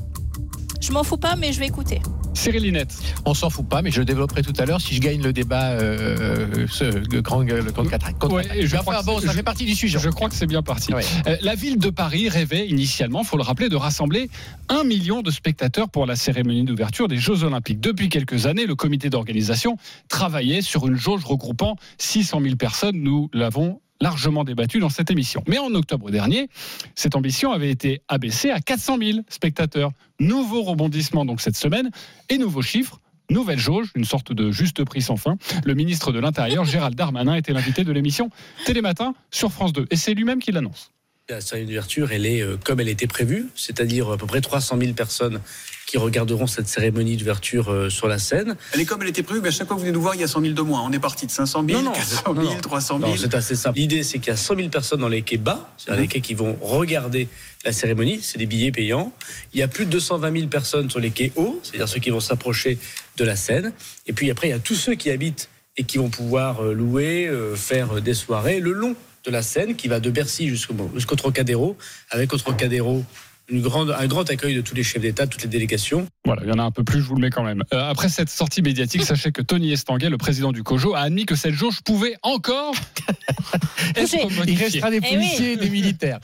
Je 0.80 0.90
m'en 0.90 1.04
fous 1.04 1.16
pas, 1.16 1.36
mais 1.36 1.52
je 1.52 1.60
vais 1.60 1.68
écouter. 1.68 2.02
Cyril 2.34 2.64
Linette. 2.64 2.92
On 3.24 3.34
s'en 3.34 3.50
fout 3.50 3.68
pas, 3.68 3.80
mais 3.80 3.92
je 3.92 4.00
le 4.00 4.04
développerai 4.04 4.42
tout 4.42 4.52
à 4.58 4.64
l'heure 4.66 4.80
si 4.80 4.96
je 4.96 5.00
gagne 5.00 5.22
le 5.22 5.32
débat 5.32 5.70
euh, 5.70 6.66
ce, 6.68 6.82
le 6.86 7.22
grand 7.22 7.42
le 7.42 7.70
contre-attaque. 7.70 8.18
Contre 8.18 8.34
Ouais, 8.34 8.66
je 8.66 8.76
enfin, 8.76 8.98
que 8.98 9.04
bon, 9.06 9.20
ça 9.20 9.28
je- 9.30 9.36
fait 9.36 9.44
partie 9.44 9.64
du 9.64 9.76
sujet. 9.76 9.96
Je 10.00 10.08
crois 10.08 10.28
que 10.28 10.34
c'est 10.34 10.48
bien 10.48 10.62
parti. 10.64 10.92
Ouais. 10.92 11.04
Euh, 11.28 11.36
La 11.42 11.54
ville 11.54 11.78
de 11.78 11.90
Paris 11.90 12.28
rêvait 12.28 12.66
initialement, 12.66 13.22
faut 13.22 13.36
le 13.36 13.44
rappeler, 13.44 13.68
de 13.68 13.76
rassembler 13.76 14.30
un 14.68 14.82
million 14.82 15.22
de 15.22 15.30
spectateurs 15.30 15.88
pour 15.88 16.04
la 16.04 16.16
cérémonie 16.16 16.64
d'ouverture 16.64 17.06
des 17.06 17.18
Jeux 17.18 17.44
Olympiques. 17.44 17.78
Depuis 17.78 18.08
quelques 18.08 18.46
années, 18.46 18.66
le 18.66 18.74
comité 18.74 19.08
d'organisation 19.08 19.76
travaillait 20.08 20.62
sur 20.62 20.88
une 20.88 20.96
jauge 20.96 21.24
regroupant 21.24 21.76
600 21.98 22.40
000 22.42 22.56
personnes. 22.56 22.96
Nous 22.96 23.30
l'avons 23.32 23.80
largement 24.04 24.44
débattu 24.44 24.80
dans 24.80 24.90
cette 24.90 25.10
émission. 25.10 25.42
Mais 25.48 25.56
en 25.58 25.74
octobre 25.74 26.10
dernier, 26.10 26.50
cette 26.94 27.16
ambition 27.16 27.52
avait 27.52 27.70
été 27.70 28.02
abaissée 28.06 28.50
à 28.50 28.60
400 28.60 28.98
000 28.98 29.18
spectateurs. 29.30 29.92
Nouveau 30.20 30.62
rebondissement 30.62 31.24
donc 31.24 31.40
cette 31.40 31.56
semaine 31.56 31.90
et 32.28 32.36
nouveaux 32.36 32.60
chiffres. 32.60 33.00
Nouvelle 33.30 33.58
jauge, 33.58 33.90
une 33.94 34.04
sorte 34.04 34.32
de 34.32 34.50
juste 34.50 34.84
prix 34.84 35.00
sans 35.00 35.16
fin. 35.16 35.38
Le 35.64 35.72
ministre 35.72 36.12
de 36.12 36.18
l'Intérieur, 36.18 36.66
Gérald 36.66 36.94
Darmanin, 36.94 37.34
était 37.34 37.54
l'invité 37.54 37.82
de 37.82 37.92
l'émission 37.92 38.28
Télématin 38.66 39.14
sur 39.30 39.50
France 39.50 39.72
2. 39.72 39.86
Et 39.90 39.96
c'est 39.96 40.12
lui-même 40.12 40.38
qui 40.38 40.52
l'annonce. 40.52 40.90
La 41.30 41.40
cérémonie 41.40 41.68
d'ouverture, 41.68 42.12
elle 42.12 42.26
est 42.26 42.42
euh, 42.42 42.58
comme 42.62 42.80
elle 42.80 42.88
était 42.90 43.06
prévue, 43.06 43.46
c'est-à-dire 43.54 44.10
à 44.10 44.18
peu 44.18 44.26
près 44.26 44.42
300 44.42 44.76
000 44.78 44.92
personnes 44.92 45.40
qui 45.86 45.96
regarderont 45.96 46.46
cette 46.46 46.68
cérémonie 46.68 47.16
d'ouverture 47.16 47.72
euh, 47.72 47.88
sur 47.88 48.08
la 48.08 48.18
scène. 48.18 48.56
Elle 48.74 48.82
est 48.82 48.84
comme 48.84 49.00
elle 49.00 49.08
était 49.08 49.22
prévue, 49.22 49.40
mais 49.40 49.48
à 49.48 49.50
chaque 49.50 49.66
fois 49.66 49.76
que 49.76 49.80
vous 49.80 49.86
venez 49.86 49.94
nous 49.94 50.02
voir, 50.02 50.14
il 50.14 50.20
y 50.20 50.24
a 50.24 50.28
100 50.28 50.42
000 50.42 50.52
de 50.52 50.60
moins. 50.60 50.82
On 50.82 50.92
est 50.92 50.98
parti 50.98 51.24
de 51.24 51.30
500 51.30 51.64
000, 51.66 51.92
400 51.92 52.34
000, 52.34 52.60
300 52.60 52.98
000. 52.98 53.10
Non, 53.10 53.16
c'est 53.16 53.34
assez 53.34 53.54
simple. 53.54 53.78
L'idée, 53.78 54.02
c'est 54.02 54.18
qu'il 54.18 54.28
y 54.28 54.32
a 54.32 54.36
100 54.36 54.56
000 54.56 54.68
personnes 54.68 55.00
dans 55.00 55.08
les 55.08 55.22
quais 55.22 55.38
bas, 55.38 55.72
c'est-à-dire 55.78 56.02
les 56.02 56.08
quais 56.08 56.20
qui 56.20 56.34
vont 56.34 56.58
regarder 56.60 57.28
la 57.64 57.72
cérémonie, 57.72 58.20
c'est 58.20 58.36
des 58.36 58.44
billets 58.44 58.70
payants. 58.70 59.10
Il 59.54 59.60
y 59.60 59.62
a 59.62 59.68
plus 59.68 59.86
de 59.86 59.90
220 59.92 60.30
000 60.30 60.48
personnes 60.48 60.90
sur 60.90 61.00
les 61.00 61.10
quais 61.10 61.32
hauts, 61.36 61.58
c'est-à-dire 61.62 61.88
ceux 61.88 62.00
qui 62.00 62.10
vont 62.10 62.20
s'approcher 62.20 62.76
de 63.16 63.24
la 63.24 63.36
scène. 63.36 63.72
Et 64.06 64.12
puis 64.12 64.30
après, 64.30 64.48
il 64.48 64.50
y 64.50 64.54
a 64.54 64.58
tous 64.58 64.74
ceux 64.74 64.94
qui 64.94 65.08
habitent 65.08 65.48
et 65.78 65.84
qui 65.84 65.96
vont 65.96 66.10
pouvoir 66.10 66.62
euh, 66.62 66.74
louer, 66.74 67.30
faire 67.56 68.02
des 68.02 68.12
soirées 68.12 68.60
le 68.60 68.72
long 68.72 68.94
de 69.24 69.30
la 69.30 69.42
Seine, 69.42 69.74
qui 69.76 69.88
va 69.88 70.00
de 70.00 70.10
Bercy 70.10 70.48
jusqu'au 70.48 70.74
jusqu'au 70.94 71.16
Trocadéro, 71.16 71.76
avec 72.10 72.32
au 72.32 72.38
Trocadéro 72.38 73.04
une 73.50 73.60
grande, 73.60 73.90
un 73.90 74.06
grand 74.06 74.28
accueil 74.30 74.54
de 74.54 74.62
tous 74.62 74.74
les 74.74 74.82
chefs 74.82 75.02
d'État, 75.02 75.26
toutes 75.26 75.42
les 75.42 75.48
délégations. 75.50 76.06
Voilà, 76.24 76.40
il 76.44 76.48
y 76.48 76.52
en 76.52 76.58
a 76.58 76.62
un 76.62 76.70
peu 76.70 76.82
plus, 76.82 77.02
je 77.02 77.06
vous 77.08 77.14
le 77.14 77.20
mets 77.20 77.28
quand 77.28 77.42
même. 77.42 77.62
Euh, 77.74 77.90
après 77.90 78.08
cette 78.08 78.30
sortie 78.30 78.62
médiatique, 78.62 79.02
sachez 79.04 79.32
que 79.32 79.42
Tony 79.42 79.70
Estanguet, 79.70 80.08
le 80.08 80.16
président 80.16 80.50
du 80.50 80.62
COJO, 80.62 80.94
a 80.94 81.00
admis 81.00 81.26
que 81.26 81.34
cette 81.36 81.52
jauge 81.52 81.82
pouvait 81.84 82.16
encore 82.22 82.74
être 83.96 84.14
Il 84.46 84.56
restera 84.56 84.90
des 84.90 84.96
Eh 85.02 85.08
oui. 85.10 85.14
policiers 85.16 85.52
et 85.52 85.56
des 85.56 85.68
militaires. 85.68 86.20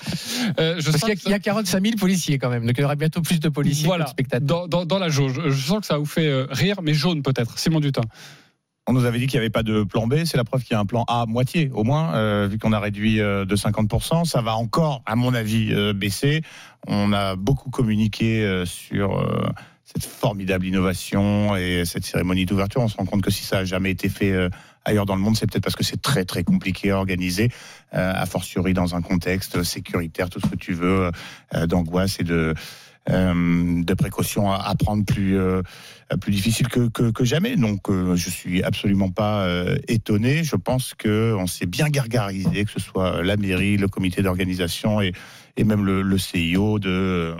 Euh, 0.59 0.77
je 0.79 0.85
Parce 0.91 0.97
sens 1.03 1.11
qu'il 1.11 1.19
y, 1.19 1.23
que 1.25 1.29
y 1.31 1.35
a 1.35 1.39
45 1.39 1.83
000 1.85 1.97
policiers 1.97 2.39
quand 2.39 2.49
même, 2.49 2.65
donc 2.67 2.75
il 2.79 2.81
y 2.81 2.85
aura 2.85 2.95
bientôt 2.97 3.21
plus 3.21 3.39
de 3.39 3.51
policiers 3.51 3.87
Voilà, 3.87 4.05
que 4.05 4.09
de 4.11 4.13
spectateurs. 4.15 4.47
dans, 4.47 4.67
dans- 4.69 4.87
dans 4.87 4.99
la 4.99 5.11
jauge. 5.11 5.41
Je 5.47 5.61
sens 5.61 5.81
que 5.81 5.87
ça 5.87 5.99
vous 5.99 6.07
fait 6.07 6.27
euh, 6.27 6.47
rire, 6.51 6.77
mais 6.83 6.95
jaune 6.95 7.23
peut-être. 7.23 7.59
Simon 7.59 7.81
Dutin. 7.81 8.01
On 8.91 8.93
nous 8.93 9.05
avait 9.05 9.21
dit 9.21 9.29
qu'il 9.29 9.39
n'y 9.39 9.45
avait 9.45 9.51
pas 9.51 9.63
de 9.63 9.85
plan 9.85 10.09
B, 10.09 10.25
c'est 10.25 10.37
la 10.37 10.43
preuve 10.43 10.65
qu'il 10.65 10.73
y 10.73 10.75
a 10.75 10.81
un 10.81 10.85
plan 10.85 11.05
A 11.07 11.25
moitié 11.25 11.71
au 11.73 11.85
moins, 11.85 12.13
euh, 12.17 12.49
vu 12.51 12.59
qu'on 12.59 12.73
a 12.73 12.81
réduit 12.81 13.21
euh, 13.21 13.45
de 13.45 13.55
50%. 13.55 14.25
Ça 14.25 14.43
va 14.43 14.57
encore, 14.57 15.01
à 15.07 15.15
mon 15.15 15.33
avis, 15.33 15.73
euh, 15.73 15.93
baisser. 15.93 16.43
On 16.89 17.13
a 17.13 17.37
beaucoup 17.37 17.71
communiqué 17.71 18.65
sur 18.65 19.25
cette 19.85 20.05
formidable 20.05 20.67
innovation 20.67 21.55
et 21.55 21.85
cette 21.85 22.05
cérémonie 22.05 22.47
d'ouverture. 22.47 22.81
On 22.81 22.89
se 22.89 22.97
rend 22.97 23.05
compte 23.05 23.23
que 23.23 23.31
si 23.31 23.45
ça 23.45 23.59
n'a 23.59 23.65
jamais 23.65 23.93
été 23.93 24.09
fait 24.09 24.35
ailleurs 24.85 25.07
dans 25.07 25.15
le 25.15 25.21
monde, 25.21 25.37
c'est 25.37 25.49
peut-être 25.49 25.63
parce 25.63 25.77
que 25.77 25.85
c'est 25.85 26.01
très 26.03 26.25
très 26.25 26.43
compliqué 26.43 26.91
à 26.91 26.97
organiser, 26.97 27.51
a 27.93 28.25
fortiori 28.25 28.73
dans 28.73 28.97
un 28.97 29.03
contexte 29.03 29.63
sécuritaire, 29.63 30.31
tout 30.31 30.41
ce 30.41 30.47
que 30.47 30.57
tu 30.57 30.73
veux, 30.73 31.11
d'angoisse 31.67 32.19
et 32.19 32.25
de 32.25 32.55
de 33.11 33.95
précautions 33.95 34.51
à, 34.51 34.75
prendre 34.75 35.05
plus 35.05 35.39
euh, 36.13 36.17
plus 36.17 36.33
difficile 36.33 36.69
que, 36.69 36.89
que, 36.89 37.25
jamais. 37.25 37.57
Donc, 37.57 37.89
euh, 37.89 38.17
je 38.17 38.31
suis 38.31 38.63
absolument 38.63 39.11
pas 39.11 39.45
euh, 39.45 39.77
étonné. 39.87 40.43
Je 40.43 40.57
pense 40.57 40.95
que 40.95 41.35
on 41.39 41.47
s'est 41.47 41.67
bien 41.67 41.89
gargarisé, 41.89 42.65
que 42.65 42.71
ce 42.71 42.81
soit 42.81 43.23
la 43.23 43.37
mairie, 43.37 43.77
le 43.77 43.89
comité 43.89 44.23
d'organisation 44.23 45.01
et, 45.01 45.13
et 45.57 45.65
même 45.65 45.85
le, 45.85 46.03
le 46.03 46.19
CIO. 46.19 46.79
De, 46.79 47.35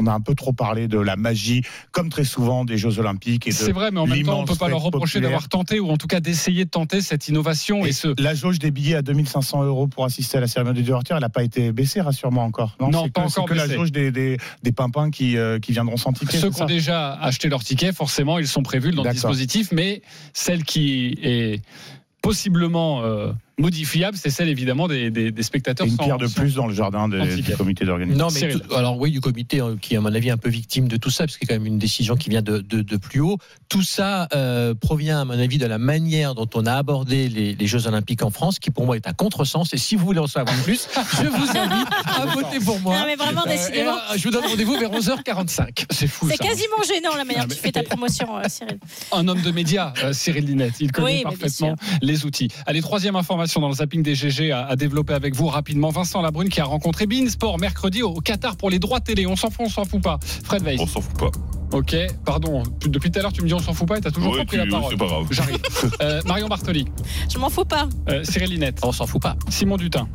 on 0.00 0.06
a 0.06 0.12
un 0.12 0.20
peu 0.20 0.34
trop 0.34 0.52
parlé 0.52 0.88
de 0.88 0.98
la 0.98 1.16
magie, 1.16 1.62
comme 1.92 2.08
très 2.08 2.24
souvent 2.24 2.64
des 2.64 2.78
Jeux 2.78 2.98
Olympiques. 2.98 3.46
et 3.46 3.52
C'est 3.52 3.72
vrai, 3.72 3.90
mais 3.90 4.00
en 4.00 4.06
même 4.06 4.22
temps, 4.22 4.38
on 4.38 4.42
ne 4.42 4.46
peut 4.46 4.56
pas 4.56 4.68
leur 4.68 4.82
reprocher 4.82 5.20
d'avoir 5.20 5.48
tenté, 5.48 5.80
ou 5.80 5.90
en 5.90 5.96
tout 5.96 6.06
cas 6.06 6.20
d'essayer 6.20 6.64
de 6.64 6.70
tenter 6.70 7.00
cette 7.00 7.28
innovation. 7.28 7.84
Et, 7.84 7.90
Et 7.90 7.92
ce... 7.92 8.20
La 8.20 8.34
jauge 8.34 8.58
des 8.58 8.70
billets 8.70 8.96
à 8.96 9.02
2500 9.02 9.64
euros 9.64 9.86
pour 9.86 10.04
assister 10.04 10.38
à 10.38 10.40
la 10.40 10.46
cérémonie 10.46 10.82
d'ouverture, 10.82 11.16
elle 11.16 11.22
n'a 11.22 11.28
pas 11.28 11.42
été 11.42 11.72
baissée, 11.72 12.00
rassure-moi 12.00 12.42
encore. 12.42 12.76
Non, 12.80 13.04
c'est 13.04 13.12
pas 13.12 13.22
que, 13.22 13.28
encore 13.28 13.44
que 13.46 13.54
la 13.54 13.68
jauge 13.68 13.92
des, 13.92 14.10
des, 14.10 14.38
des 14.62 14.72
pimpins 14.72 15.10
qui, 15.10 15.36
euh, 15.36 15.58
qui 15.58 15.72
viendront 15.72 15.96
sans 15.96 16.12
ticket. 16.12 16.38
Ceux 16.38 16.50
qui 16.50 16.62
ont 16.62 16.66
déjà 16.66 17.12
acheté 17.12 17.48
leur 17.48 17.62
ticket, 17.62 17.92
forcément, 17.92 18.38
ils 18.38 18.48
sont 18.48 18.62
prévus 18.62 18.92
dans 18.92 19.04
le 19.04 19.10
dispositif, 19.10 19.70
mais 19.72 20.02
celle 20.32 20.64
qui 20.64 21.18
est 21.22 21.62
possiblement 22.22 23.02
euh, 23.02 23.32
modifiable, 23.60 24.16
c'est 24.16 24.30
celle 24.30 24.48
évidemment 24.48 24.88
des, 24.88 25.10
des- 25.10 25.30
des 25.30 25.42
spectateurs. 25.42 25.86
Et 25.86 25.90
une 25.90 25.96
sans- 25.96 26.04
pierre 26.04 26.18
de 26.18 26.26
plus 26.26 26.54
dans 26.54 26.66
le 26.66 26.74
jardin 26.74 27.08
des- 27.08 27.36
du 27.36 27.54
comité 27.56 27.84
d'organisation. 27.84 28.26
Non, 28.26 28.32
mais 28.34 28.54
tout- 28.60 28.74
alors 28.74 28.98
oui, 28.98 29.10
du 29.10 29.20
comité 29.20 29.60
hein, 29.60 29.76
qui 29.80 29.94
est 29.94 29.96
à 29.96 30.00
mon 30.00 30.14
avis 30.14 30.30
un 30.30 30.36
peu 30.36 30.48
victime 30.48 30.88
de 30.88 30.96
tout 30.96 31.10
ça, 31.10 31.24
parce 31.24 31.34
que 31.36 31.40
c'est 31.42 31.46
quand 31.46 31.54
même 31.60 31.66
une 31.66 31.78
décision 31.78 32.16
qui 32.16 32.30
vient 32.30 32.42
de, 32.42 32.58
de- 32.58 32.82
de 32.82 32.96
plus 32.96 33.20
haut. 33.20 33.38
Tout 33.68 33.82
ça 33.82 34.28
euh, 34.34 34.74
provient, 34.74 35.20
à 35.20 35.24
mon 35.24 35.38
avis, 35.38 35.58
de 35.58 35.66
la 35.66 35.78
manière 35.78 36.34
dont 36.34 36.48
on 36.54 36.66
a 36.66 36.72
abordé 36.74 37.28
les, 37.28 37.54
les 37.54 37.66
Jeux 37.66 37.86
Olympiques 37.86 38.22
en 38.22 38.30
France, 38.30 38.58
qui 38.58 38.70
pour 38.70 38.86
moi 38.86 38.96
est 38.96 39.06
un 39.06 39.12
contresens. 39.12 39.72
Et 39.74 39.78
si 39.78 39.94
vous 39.96 40.04
voulez 40.04 40.18
en 40.20 40.26
savoir 40.26 40.56
plus, 40.62 40.88
je 41.22 41.26
vous 41.28 41.50
invite 41.58 41.88
à 42.18 42.26
voter 42.26 42.58
pour 42.64 42.80
moi. 42.80 42.98
Non, 42.98 43.04
mais 43.06 43.16
vraiment, 43.16 43.42
Euh, 43.46 43.50
et, 43.50 43.56
décidément. 43.56 43.92
euh, 43.96 44.16
je 44.16 44.22
vous 44.24 44.30
donne 44.30 44.44
rendez-vous 44.46 44.78
vers 44.78 44.90
11h45. 44.90 45.84
C'est 45.90 46.06
fou. 46.06 46.28
C'est 46.30 46.38
quasiment 46.38 46.82
gênant 46.86 47.16
la 47.16 47.24
manière 47.24 47.46
dont 47.46 47.54
tu 47.54 47.60
fais 47.60 47.72
ta 47.72 47.82
promotion, 47.90 48.36
euh, 48.38 48.42
Cyril. 48.48 48.78
Un 49.12 49.28
homme 49.28 49.42
de 49.42 49.50
médias, 49.50 49.92
euh, 50.04 50.12
Cyril 50.12 50.44
Linette. 50.46 50.74
Il 50.80 50.92
connaît 50.92 51.16
Oui, 51.18 51.22
parfaitement 51.22 51.76
les 52.02 52.24
outils. 52.24 52.48
Allez, 52.66 52.80
troisième 52.80 53.16
information 53.16 53.49
dans 53.58 53.66
le 53.68 53.74
zapping 53.74 54.02
des 54.04 54.14
GG 54.14 54.52
à, 54.52 54.66
à 54.66 54.76
développer 54.76 55.14
avec 55.14 55.34
vous 55.34 55.48
rapidement. 55.48 55.88
Vincent 55.88 56.22
Labrune 56.22 56.48
qui 56.50 56.60
a 56.60 56.64
rencontré 56.64 57.06
Bein 57.06 57.28
Sport 57.28 57.58
mercredi 57.58 58.02
au 58.02 58.14
Qatar 58.20 58.56
pour 58.56 58.70
les 58.70 58.78
droits 58.78 59.00
télé. 59.00 59.26
On 59.26 59.34
s'en 59.34 59.50
fout, 59.50 59.66
on 59.66 59.68
s'en 59.68 59.84
fout 59.84 60.00
pas. 60.02 60.18
Fred 60.44 60.62
Weiss. 60.62 60.78
On 60.80 60.86
s'en 60.86 61.00
fout 61.00 61.18
pas. 61.18 61.30
Ok, 61.72 61.96
pardon. 62.24 62.62
Depuis 62.86 63.10
tout 63.10 63.18
à 63.18 63.22
l'heure, 63.22 63.32
tu 63.32 63.42
me 63.42 63.48
dis 63.48 63.54
on 63.54 63.58
s'en 63.58 63.72
fout 63.72 63.88
pas 63.88 63.98
et 63.98 64.00
t'as 64.00 64.10
toujours 64.10 64.32
Ouais, 64.32 64.38
pas 64.38 64.44
pris 64.44 64.56
la 64.58 64.66
parole. 64.66 64.90
c'est 64.92 64.96
pas 64.98 65.06
grave. 65.06 65.26
J'arrive. 65.30 65.56
Euh, 66.02 66.20
Marion 66.26 66.46
Bartoli, 66.48 66.84
Je 67.32 67.38
m'en 67.38 67.48
fous 67.50 67.64
pas. 67.64 67.88
euh, 68.08 68.22
Cyril 68.24 68.50
Linette, 68.50 68.78
On 68.84 68.92
s'en 68.92 69.06
fout 69.06 69.20
pas. 69.22 69.34
Simon 69.48 69.76
Dutin. 69.76 70.08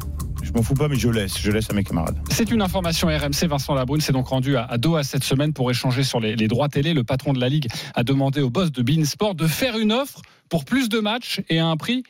Je 0.44 0.52
m'en 0.52 0.62
fous 0.62 0.74
pas, 0.76 0.88
mais 0.88 0.96
je 0.96 1.10
laisse. 1.10 1.40
Je 1.40 1.50
laisse 1.52 1.70
à 1.72 1.74
mes 1.74 1.84
camarades. 1.84 2.18
C'est 2.30 2.52
une 2.52 2.62
information 2.62 3.08
RMC. 3.08 3.48
Vincent 3.48 3.74
Labrune 3.74 4.00
s'est 4.02 4.12
donc 4.14 4.28
rendu 4.28 4.58
à, 4.58 4.64
à 4.66 4.78
Doha 4.78 5.04
cette 5.04 5.24
semaine 5.24 5.54
pour 5.54 5.72
échanger 5.72 6.04
sur 6.04 6.20
les, 6.20 6.36
les 6.36 6.48
droits 6.48 6.70
télé. 6.70 6.94
Le 6.94 7.04
patron 7.04 7.34
de 7.34 7.40
la 7.40 7.50
Ligue 7.50 7.68
a 7.96 8.04
demandé 8.04 8.42
au 8.42 8.50
boss 8.52 8.72
de 8.72 8.82
Bein 8.84 9.04
Sport 9.06 9.34
de 9.36 9.48
faire 9.48 9.78
une 9.78 9.92
offre 9.92 10.22
pour 10.50 10.64
plus 10.66 10.88
de 10.90 11.00
matchs 11.00 11.42
et 11.50 11.58
à 11.60 11.66
un 11.66 11.78
prix 11.78 12.04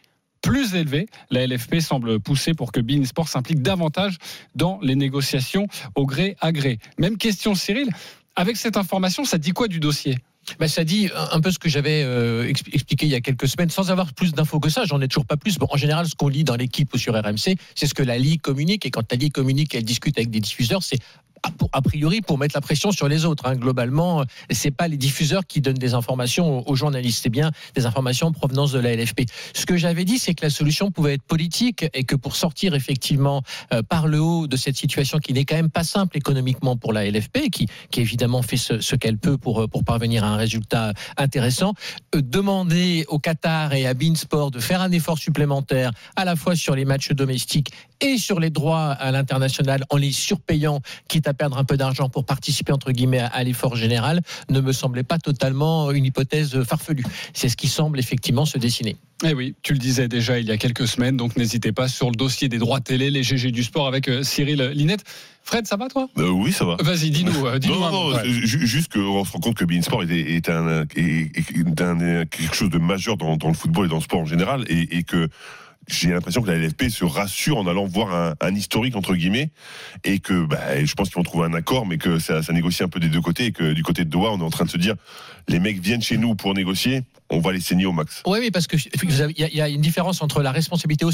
plus 0.45 0.75
élevé. 0.75 1.07
La 1.31 1.45
LFP 1.45 1.79
semble 1.79 2.19
pousser 2.19 2.53
pour 2.53 2.71
que 2.71 2.79
Bein 2.79 3.03
Sport 3.03 3.27
s'implique 3.27 3.61
davantage 3.61 4.17
dans 4.53 4.79
les 4.81 4.95
négociations 4.95 5.67
au 5.95 6.05
gré 6.05 6.37
à 6.39 6.51
gré. 6.51 6.77
Même 6.99 7.17
question, 7.17 7.55
Cyril. 7.55 7.89
Avec 8.35 8.57
cette 8.57 8.77
information, 8.77 9.25
ça 9.25 9.37
dit 9.37 9.51
quoi 9.51 9.67
du 9.67 9.79
dossier? 9.79 10.17
Ben, 10.59 10.67
ça 10.67 10.83
dit 10.83 11.09
un 11.31 11.41
peu 11.41 11.49
ce 11.49 11.57
que 11.57 11.69
j'avais 11.69 12.03
euh, 12.03 12.47
expli- 12.47 12.73
expliqué 12.75 13.07
il 13.07 13.11
y 13.11 13.15
a 13.15 13.21
quelques 13.21 13.47
semaines, 13.47 13.71
sans 13.71 13.89
avoir 13.89 14.13
plus 14.13 14.33
d'infos 14.33 14.59
que 14.59 14.69
ça. 14.69 14.83
J'en 14.85 15.01
ai 15.01 15.07
toujours 15.07 15.25
pas 15.25 15.37
plus. 15.37 15.57
En 15.59 15.77
général, 15.77 16.05
ce 16.05 16.13
qu'on 16.13 16.27
lit 16.27 16.43
dans 16.43 16.55
l'équipe 16.55 16.93
ou 16.93 16.99
sur 16.99 17.15
RMC, 17.15 17.55
c'est 17.73 17.87
ce 17.87 17.95
que 17.95 18.03
la 18.03 18.19
Ligue 18.19 18.41
communique. 18.41 18.85
Et 18.85 18.91
quand 18.91 19.11
la 19.11 19.17
Ligue 19.17 19.33
communique, 19.33 19.73
elle 19.73 19.83
discute 19.83 20.15
avec 20.17 20.29
des 20.29 20.41
diffuseurs, 20.41 20.83
c'est 20.83 20.99
a- 21.45 21.51
pour- 21.51 21.69
a 21.73 21.81
priori 21.81 22.21
pour 22.21 22.37
mettre 22.37 22.55
la 22.55 22.61
pression 22.61 22.91
sur 22.91 23.07
les 23.07 23.25
autres. 23.25 23.45
hein. 23.47 23.55
Globalement, 23.55 24.21
euh, 24.21 24.25
c'est 24.51 24.71
pas 24.71 24.87
les 24.87 24.97
diffuseurs 24.97 25.45
qui 25.47 25.61
donnent 25.61 25.75
des 25.77 25.93
informations 25.93 26.67
aux, 26.69 26.75
journalistes, 26.75 27.21
c'est 27.23 27.29
bien 27.29 27.51
des 27.75 27.85
informations 27.85 28.27
en 28.27 28.31
provenance 28.31 28.71
de 28.71 28.79
la 28.79 28.91
LFP. 28.95 29.25
Ce 29.53 29.65
que 29.65 29.77
j'avais 29.77 30.05
dit, 30.05 30.19
c'est 30.19 30.33
que 30.33 30.43
la 30.45 30.49
solution 30.49 30.91
pouvait 30.91 31.13
être 31.13 31.23
politique 31.23 31.85
et 31.93 32.03
que 32.03 32.15
pour 32.15 32.35
sortir 32.35 32.73
effectivement 32.75 33.41
euh, 33.73 33.81
par 33.81 34.07
le 34.07 34.19
haut 34.19 34.47
de 34.47 34.57
cette 34.57 34.75
situation 34.77 35.19
qui 35.19 35.33
n'est 35.33 35.45
quand 35.45 35.55
même 35.55 35.69
pas 35.69 35.83
simple 35.83 36.17
économiquement 36.17 36.75
pour 36.77 36.93
la 36.93 37.05
LFP, 37.09 37.49
qui, 37.51 37.67
qui 37.91 38.01
évidemment 38.01 38.41
fait 38.41 38.57
ce, 38.57 38.95
qu'elle 38.95 39.17
peut 39.17 39.37
pour, 39.37 39.61
euh, 39.63 39.67
pour 39.67 39.83
parvenir 39.83 40.23
à 40.23 40.27
un 40.29 40.35
résultat 40.37 40.93
intéressant, 41.17 41.73
demander 42.13 43.05
au 43.07 43.19
Qatar 43.19 43.73
et 43.73 43.85
à 43.87 43.93
Beansport 43.93 44.51
de 44.51 44.59
faire 44.59 44.81
un 44.81 44.91
effort 44.91 45.17
supplémentaire 45.17 45.91
à 46.15 46.25
la 46.25 46.35
fois 46.35 46.55
sur 46.55 46.75
les 46.75 46.85
matchs 46.85 47.11
domestiques 47.11 47.71
et 48.01 48.17
sur 48.17 48.39
les 48.39 48.49
droits 48.49 48.91
à 48.91 49.11
l'international 49.11 49.83
en 49.89 49.97
les 49.97 50.11
surpayant, 50.11 50.81
quitte 51.07 51.27
à 51.27 51.33
perdre 51.33 51.57
un 51.57 51.63
peu 51.63 51.77
d'argent 51.77 52.09
pour 52.09 52.25
participer 52.25 52.71
entre 52.73 52.91
guillemets 52.91 53.19
à, 53.19 53.27
à 53.27 53.43
l'effort 53.43 53.75
général, 53.75 54.21
ne 54.49 54.59
me 54.61 54.71
semblait 54.71 55.03
pas 55.03 55.17
totalement 55.19 55.91
une 55.91 56.05
hypothèse 56.05 56.61
farfelue. 56.63 57.05
C'est 57.33 57.49
ce 57.49 57.57
qui 57.57 57.67
semble 57.67 57.99
effectivement 57.99 58.45
se 58.45 58.57
dessiner. 58.57 58.97
Eh 59.23 59.33
oui, 59.33 59.55
tu 59.63 59.71
le 59.73 59.79
disais 59.79 60.07
déjà 60.09 60.39
il 60.39 60.45
y 60.45 60.51
a 60.51 60.57
quelques 60.57 60.87
semaines, 60.87 61.15
donc 61.15 61.37
n'hésitez 61.37 61.71
pas 61.71 61.87
sur 61.87 62.09
le 62.09 62.15
dossier 62.15 62.49
des 62.49 62.57
droits 62.57 62.81
télé, 62.81 63.09
les 63.09 63.23
GG 63.23 63.51
du 63.51 63.63
sport 63.63 63.87
avec 63.87 64.09
euh, 64.09 64.23
Cyril 64.23 64.61
Linette. 64.73 65.03
Fred, 65.41 65.67
ça 65.67 65.77
va 65.77 65.87
toi? 65.87 66.09
Euh, 66.17 66.29
oui, 66.29 66.51
ça 66.51 66.65
va. 66.65 66.75
Vas-y, 66.81 67.11
dis-nous. 67.11 67.45
euh, 67.45 67.59
non, 67.67 67.79
non, 67.79 67.91
non, 67.91 68.15
ouais. 68.15 68.21
juste 68.25 68.91
qu'on 68.91 69.23
se 69.23 69.31
rend 69.31 69.39
compte 69.39 69.55
que 69.55 69.63
Beansport 69.63 70.03
est, 70.03 70.09
est, 70.09 70.49
un, 70.49 70.83
est, 70.95 71.31
est 71.37 71.81
un- 71.81 72.25
quelque 72.25 72.55
chose 72.55 72.71
de 72.71 72.79
majeur 72.79 73.15
dans, 73.15 73.37
dans 73.37 73.47
le 73.49 73.53
football 73.53 73.85
et 73.85 73.89
dans 73.89 73.97
le 73.97 74.01
sport 74.01 74.21
en 74.21 74.25
général, 74.25 74.65
et, 74.67 74.97
et 74.97 75.03
que 75.03 75.29
j'ai 75.87 76.09
l'impression 76.09 76.41
que 76.41 76.49
la 76.49 76.57
LFP 76.57 76.89
se 76.89 77.05
rassure 77.05 77.57
en 77.57 77.67
allant 77.67 77.85
voir 77.85 78.35
un, 78.39 78.55
historique 78.55 78.95
entre 78.95 79.15
guillemets 79.15 79.49
et 80.03 80.19
que 80.19 80.45
bah, 80.45 80.83
je 80.83 80.93
pense 80.93 81.09
qu'ils 81.09 81.17
vont 81.17 81.23
trouver 81.23 81.45
un 81.45 81.53
accord 81.53 81.85
mais 81.85 81.97
que 81.97 82.19
ça, 82.19 82.41
ça 82.41 82.53
négocie 82.53 82.83
un 82.83 82.87
peu 82.87 82.99
des 82.99 83.09
deux 83.09 83.21
côtés 83.21 83.45
et 83.45 83.51
que 83.51 83.73
du 83.73 83.83
côté 83.83 84.05
de 84.05 84.09
Doha 84.09 84.31
on 84.31 84.39
est 84.39 84.43
en 84.43 84.49
train 84.49 84.65
de 84.65 84.69
se 84.69 84.77
dire 84.77 84.95
les 85.47 85.59
mecs 85.59 85.79
viennent 85.79 86.01
chez 86.01 86.17
nous 86.17 86.35
pour 86.35 86.53
négocier 86.53 87.03
on 87.29 87.39
va 87.39 87.51
les 87.51 87.59
saigner 87.59 87.85
au 87.85 87.91
max. 87.91 88.21
Oui, 88.27 88.37
oui, 88.39 88.51
parce 88.51 88.67
que 88.67 88.77
il 88.77 89.15
y, 89.37 89.43
a- 89.43 89.47
il 89.49 89.55
y 89.55 89.61
a 89.61 89.69
une 89.69 89.81
différence 89.81 90.21
entre 90.21 90.41
la 90.41 90.51
responsabilité 90.51 91.05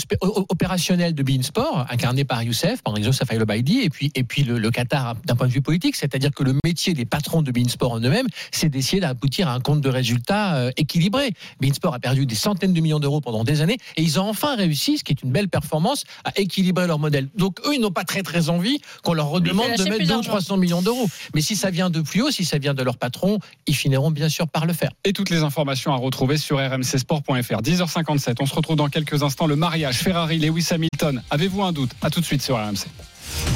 opérationnelle 0.50 1.14
de 1.14 1.24
Bein 1.24 1.42
Sport, 1.42 1.86
incarnée 1.90 2.24
par 2.26 2.44
Youssef, 2.44 2.82
par 2.84 2.98
Youssef 2.98 3.28
Baidi, 3.46 3.80
et 3.80 3.90
puis, 3.90 4.12
et 4.16 4.24
puis 4.24 4.44
le, 4.44 4.60
le 4.60 4.72
Qatar 4.72 5.16
d'un 5.26 5.36
point 5.36 5.48
de 5.48 5.52
vue 5.52 5.62
politique, 5.62 5.96
c'est-à-dire 5.96 6.32
que 6.32 6.44
le 6.44 6.54
métier 6.64 6.94
des 6.94 7.06
patrons 7.06 7.42
de 7.42 7.52
Bein 7.52 7.68
Sport 7.68 7.94
en 7.94 8.00
eux-mêmes, 8.00 8.28
c'est 8.52 8.70
d'essayer 8.70 9.00
d'aboutir 9.02 9.48
à 9.48 9.54
un 9.54 9.60
compte 9.60 9.82
de 9.82 9.90
résultats 9.90 10.56
euh, 10.56 10.72
équilibré. 10.78 11.32
Bein 11.60 11.74
Sport 11.74 11.94
a 11.94 12.00
perdu 12.00 12.26
des 12.26 12.36
centaines 12.36 12.74
de 12.74 12.82
millions 12.82 13.00
d'euros 13.00 13.22
pendant 13.22 13.44
des 13.44 13.62
années, 13.62 13.78
et 13.98 14.02
ils 14.02 14.20
ont 14.20 14.28
enfin 14.30 14.56
réussi, 14.56 14.98
ce 14.98 15.04
qui 15.04 15.12
est 15.14 15.22
une 15.24 15.32
belle 15.32 15.50
performance, 15.50 16.04
à 16.24 16.32
équilibrer 16.40 16.88
leur 16.88 17.00
modèle. 17.00 17.30
Donc 17.36 17.60
eux, 17.66 17.74
ils 17.76 17.82
n'ont 17.82 17.92
pas 17.92 18.04
très 18.04 18.22
très 18.24 18.50
envie 18.50 18.80
qu'on 19.04 19.14
leur 19.14 19.30
redemande 19.30 19.66
de 19.78 19.84
mettre 19.84 19.98
plus 19.98 20.06
200 20.08 20.14
ou 20.14 20.22
d'argent. 20.22 20.30
300 20.30 20.58
millions 20.58 20.82
d'euros. 20.82 21.08
Mais 21.34 21.42
si 21.42 21.56
ça 21.56 21.70
vient 21.72 21.90
de 21.90 22.02
plus 22.02 22.22
haut, 22.22 22.32
si 22.32 22.46
ça 22.46 22.58
vient 22.58 22.74
de 22.74 22.84
leur 22.84 22.98
patron, 22.98 23.40
ils 23.68 23.76
finiront 23.76 24.12
bien 24.12 24.30
sûr 24.30 24.48
par 24.48 24.66
le 24.66 24.74
faire. 24.74 24.92
Et 25.04 25.14
toutes 25.14 25.30
les 25.30 25.44
informations 25.44 25.94
à 25.94 25.98
retrouver 26.02 26.38
sur 26.38 26.58
rmcsport.fr. 26.58 27.62
10h57, 27.62 28.36
on 28.40 28.46
se 28.46 28.56
retrouve 28.56 28.76
dans 28.76 28.90
quelques 28.90 29.24
instants. 29.24 29.48
Le 29.48 29.56
mariage 29.56 30.00
Ferrari-Lewis 30.00 30.68
Hamilton. 30.72 31.22
Avez-vous 31.30 31.64
un 31.64 31.72
doute? 31.72 31.92
À 32.02 32.10
tout 32.10 32.20
de 32.20 32.26
suite 32.26 32.42
sur 32.42 32.56
RMC. 32.58 32.88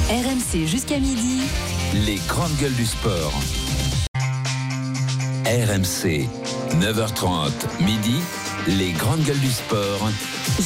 RMC 0.08 0.66
jusqu'à 0.66 0.98
midi. 0.98 1.40
Les 2.06 2.18
grandes 2.28 2.56
gueules 2.60 2.74
du 2.74 2.86
sport. 2.86 3.32
RMC, 5.46 6.28
9h30, 6.80 7.50
midi. 7.80 8.16
Les 8.66 8.90
grandes 8.92 9.22
gueules 9.22 9.38
du 9.38 9.50
sport. 9.50 10.10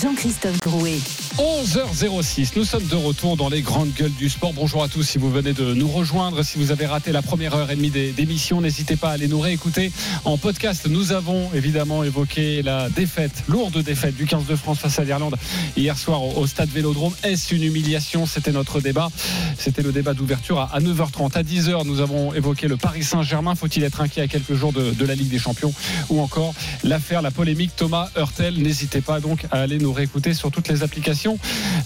Jean-Christophe 0.01 0.59
Drouet. 0.61 0.99
11h06, 1.39 2.53
nous 2.57 2.65
sommes 2.65 2.87
de 2.87 2.97
retour 2.97 3.37
dans 3.37 3.49
les 3.49 3.63
grandes 3.63 3.93
gueules 3.95 4.13
du 4.13 4.29
sport. 4.29 4.53
Bonjour 4.53 4.83
à 4.83 4.89
tous 4.89 5.05
si 5.05 5.17
vous 5.17 5.31
venez 5.31 5.53
de 5.53 5.75
nous 5.75 5.89
rejoindre. 5.89 6.43
Si 6.43 6.59
vous 6.59 6.73
avez 6.73 6.87
raté 6.87 7.13
la 7.13 7.23
première 7.23 7.55
heure 7.55 7.71
et 7.71 7.77
demie 7.77 7.91
d'émission, 7.91 8.61
n'hésitez 8.61 8.97
pas 8.97 9.11
à 9.11 9.13
aller 9.13 9.29
nous 9.29 9.39
réécouter 9.39 9.93
en 10.25 10.37
podcast. 10.39 10.87
Nous 10.89 11.13
avons 11.13 11.49
évidemment 11.55 12.03
évoqué 12.03 12.63
la 12.63 12.91
défaite, 12.91 13.45
lourde 13.49 13.79
défaite 13.83 14.17
du 14.17 14.27
15 14.27 14.47
de 14.47 14.57
France 14.57 14.81
face 14.81 14.99
à 14.99 15.05
l'Irlande 15.05 15.37
hier 15.77 15.97
soir 15.97 16.23
au, 16.37 16.47
stade 16.47 16.69
Vélodrome. 16.69 17.15
Est-ce 17.23 17.55
une 17.55 17.63
humiliation? 17.63 18.27
C'était 18.27 18.53
notre 18.53 18.81
débat. 18.81 19.09
C'était 19.57 19.83
le 19.83 19.93
débat 19.93 20.15
d'ouverture 20.15 20.59
à, 20.59 20.75
à 20.75 20.81
9h30. 20.81 21.37
À 21.39 21.43
10h, 21.43 21.87
nous 21.87 22.01
avons 22.01 22.35
évoqué 22.35 22.67
le 22.67 22.77
Paris 22.77 23.05
Saint-Germain. 23.05 23.55
Faut-il 23.55 23.85
être 23.85 24.01
inquiet 24.01 24.23
à 24.23 24.29
quelques 24.29 24.55
jours 24.55 24.73
de, 24.73 24.91
de 24.91 25.05
la 25.07 25.15
Ligue 25.15 25.31
des 25.31 25.39
Champions 25.39 25.73
Ou 26.11 26.21
encore 26.21 26.55
l'affaire, 26.83 27.23
la 27.23 27.31
polémique 27.31 27.71
Thomas 27.77 28.11
Hurtel? 28.17 28.61
N'hésitez 28.61 29.01
pas 29.01 29.21
donc 29.21 29.47
à 29.53 29.61
aller 29.61 29.79
nous 29.79 29.93
réécouter 29.93 30.35
sur 30.35 30.51
toutes 30.51 30.69
les 30.69 30.83
applications 30.83 31.30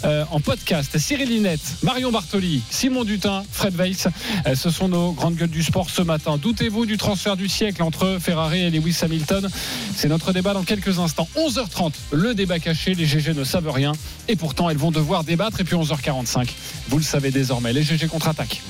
euh, 0.04 0.24
en 0.30 0.40
podcast. 0.40 0.98
Cyril 0.98 1.28
Linette, 1.28 1.76
Marion 1.82 2.10
Bartoli, 2.10 2.62
Simon 2.70 3.04
Dutin, 3.04 3.42
Fred 3.50 3.74
Weiss, 3.74 4.08
euh, 4.46 4.54
ce 4.54 4.70
sont 4.70 4.88
nos 4.88 5.12
grandes 5.12 5.36
gueules 5.36 5.48
du 5.48 5.62
sport 5.62 5.90
ce 5.90 6.02
matin. 6.02 6.36
Doutez-vous 6.36 6.86
du 6.86 6.96
transfert 6.96 7.36
du 7.36 7.48
siècle 7.48 7.82
entre 7.82 8.18
Ferrari 8.20 8.60
et 8.60 8.70
Lewis 8.70 8.98
Hamilton? 9.02 9.48
C'est 9.94 10.08
notre 10.08 10.32
débat 10.32 10.54
dans 10.54 10.64
quelques 10.64 10.98
instants. 10.98 11.28
11h30, 11.36 11.92
le 12.12 12.34
débat 12.34 12.58
caché, 12.58 12.94
les 12.94 13.06
GG 13.06 13.34
ne 13.34 13.44
savent 13.44 13.70
rien 13.70 13.92
et 14.28 14.36
pourtant 14.36 14.70
elles 14.70 14.76
vont 14.76 14.90
devoir 14.90 15.24
débattre. 15.24 15.60
Et 15.60 15.64
puis 15.64 15.76
11h45, 15.76 16.48
vous 16.88 16.98
le 16.98 17.04
savez 17.04 17.30
désormais, 17.30 17.72
les 17.72 17.82
GG 17.82 18.06
contre-attaque. 18.06 18.60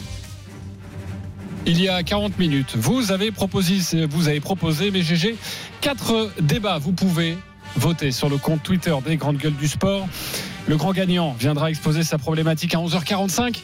Il 1.66 1.80
y 1.80 1.88
a 1.88 2.02
40 2.02 2.38
minutes, 2.38 2.76
vous 2.76 3.10
avez 3.10 3.30
proposé, 3.30 4.06
vous 4.10 4.28
avez 4.28 4.40
proposé, 4.40 4.90
mes 4.90 5.02
GG, 5.02 5.34
quatre 5.80 6.30
débats. 6.38 6.78
Vous 6.78 6.92
pouvez 6.92 7.38
voter 7.76 8.12
sur 8.12 8.28
le 8.28 8.36
compte 8.36 8.62
Twitter 8.62 8.94
des 9.06 9.16
Grandes 9.16 9.38
Gueules 9.38 9.56
du 9.56 9.66
Sport. 9.66 10.06
Le 10.66 10.76
grand 10.76 10.92
gagnant 10.92 11.34
viendra 11.38 11.70
exposer 11.70 12.02
sa 12.02 12.18
problématique 12.18 12.74
à 12.74 12.78
11h45. 12.78 13.60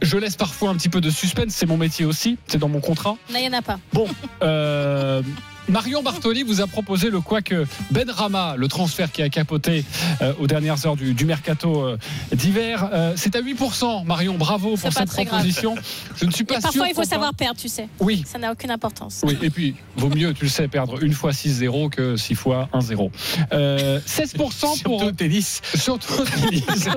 Je 0.00 0.16
laisse 0.16 0.36
parfois 0.36 0.70
un 0.70 0.74
petit 0.74 0.88
peu 0.88 1.00
de 1.00 1.10
suspense, 1.10 1.52
c'est 1.54 1.66
mon 1.66 1.76
métier 1.76 2.04
aussi, 2.04 2.38
c'est 2.46 2.58
dans 2.58 2.68
mon 2.68 2.80
contrat. 2.80 3.16
Non, 3.30 3.36
il 3.36 3.48
n'y 3.48 3.48
en 3.48 3.58
a 3.58 3.62
pas. 3.62 3.78
Bon, 3.92 4.06
euh, 4.42 5.22
Marion 5.68 6.02
Bartoli 6.02 6.42
vous 6.42 6.60
a 6.60 6.66
proposé 6.66 7.08
le 7.10 7.20
quoi 7.20 7.40
que 7.40 7.64
Ben 7.90 8.08
Rama, 8.10 8.54
le 8.56 8.68
transfert 8.68 9.10
qui 9.12 9.22
a 9.22 9.28
capoté 9.28 9.84
euh, 10.20 10.32
aux 10.40 10.46
dernières 10.46 10.84
heures 10.86 10.96
du, 10.96 11.14
du 11.14 11.24
mercato 11.24 11.82
euh, 11.82 11.96
d'hiver. 12.32 12.88
Euh, 12.92 13.12
c'est 13.16 13.36
à 13.36 13.40
8%. 13.40 14.04
Marion, 14.04 14.34
bravo 14.36 14.76
pour 14.76 14.92
cette 14.92 15.08
très 15.08 15.24
grave. 15.24 15.38
proposition. 15.40 15.74
Je 16.16 16.26
ne 16.26 16.30
suis 16.30 16.44
pas 16.44 16.54
Et 16.54 16.60
sûr. 16.60 16.64
parfois, 16.70 16.88
il 16.88 16.94
faut 16.94 17.04
savoir 17.04 17.32
perdre, 17.34 17.58
tu 17.60 17.68
sais. 17.68 17.88
Oui. 18.00 18.24
Ça 18.26 18.38
n'a 18.38 18.52
aucune 18.52 18.70
importance. 18.70 19.20
Oui, 19.24 19.38
et 19.40 19.50
puis, 19.50 19.74
vaut 19.96 20.08
mieux, 20.10 20.34
tu 20.34 20.44
le 20.44 20.50
sais, 20.50 20.68
perdre 20.68 21.02
une 21.02 21.12
fois 21.12 21.30
6-0 21.30 21.90
que 21.90 22.16
6 22.16 22.34
fois 22.34 22.68
1-0. 22.74 23.10
Euh, 23.52 24.00
16% 24.06 24.36
pour. 24.36 24.52
Surtout 24.52 24.92
au 25.06 25.12
tennis. 25.12 25.60
Surtout 25.74 26.12
au 26.20 26.24
tennis. 26.24 26.64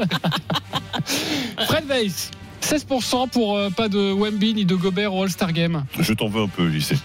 Fred 1.68 1.86
Weiss, 1.88 2.32
16% 2.62 3.30
pour 3.30 3.58
euh, 3.58 3.70
pas 3.70 3.90
de 3.90 4.12
Wemby 4.12 4.54
ni 4.56 4.66
de 4.66 4.76
Gobert 4.76 5.14
au 5.14 5.24
All-Star 5.24 5.54
Game. 5.54 5.86
Je 6.00 6.14
t'en 6.14 6.28
veux 6.28 6.44
un 6.44 6.48
peu, 6.48 6.70
JC. 6.72 6.96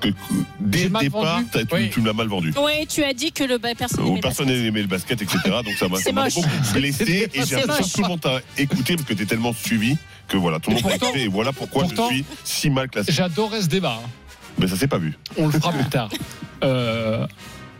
Que- 0.00 0.08
Dès 0.60 0.88
le 0.88 0.98
départ, 1.00 1.40
tu, 1.52 1.58
Oui. 1.72 1.90
tu 1.90 2.00
me 2.00 2.06
l'as 2.06 2.12
mal 2.12 2.26
vendu. 2.28 2.52
Oui, 2.56 2.86
tu 2.88 3.02
as 3.04 3.12
dit 3.12 3.32
que 3.32 3.44
le 3.44 3.58
bah, 3.58 3.68
personne 3.76 4.04
n'aimait 4.04 4.20
personne 4.20 4.46
n'aimait 4.48 4.82
le 4.82 4.86
basket, 4.88 5.20
etc. 5.22 5.38
Donc 5.44 5.74
ça 5.78 5.88
m'a 5.88 5.98
beaucoup 6.28 6.46
blessé 6.74 7.28
et 7.34 7.40
C'est 7.40 7.46
j'ai 7.48 7.56
l'impression 7.56 7.84
que 7.84 7.92
tout 7.92 8.02
le 8.02 8.08
monde 8.08 8.20
t'a 8.20 8.40
écouté 8.58 8.96
parce 8.96 9.08
que 9.08 9.14
t'es 9.14 9.26
tellement 9.26 9.52
suivi 9.52 9.96
que 10.28 10.36
voilà, 10.36 10.58
tout 10.58 10.70
le 10.70 10.76
monde 10.76 10.84
t'a 10.84 10.96
écouté 10.96 11.22
et 11.24 11.28
voilà 11.28 11.52
pourquoi 11.52 11.82
pourtant- 11.84 12.08
je 12.10 12.14
suis 12.16 12.24
si 12.44 12.70
mal 12.70 12.88
classé. 12.88 13.12
J'adorais 13.12 13.62
ce 13.62 13.66
débat. 13.68 14.00
hein. 14.04 14.08
Mais 14.58 14.68
ça 14.68 14.76
s'est 14.76 14.86
pas 14.88 14.98
vu. 14.98 15.18
On 15.36 15.46
le 15.48 15.52
fera 15.52 15.72
plus 15.72 15.84
tard. 15.88 16.08
Euh, 16.62 17.26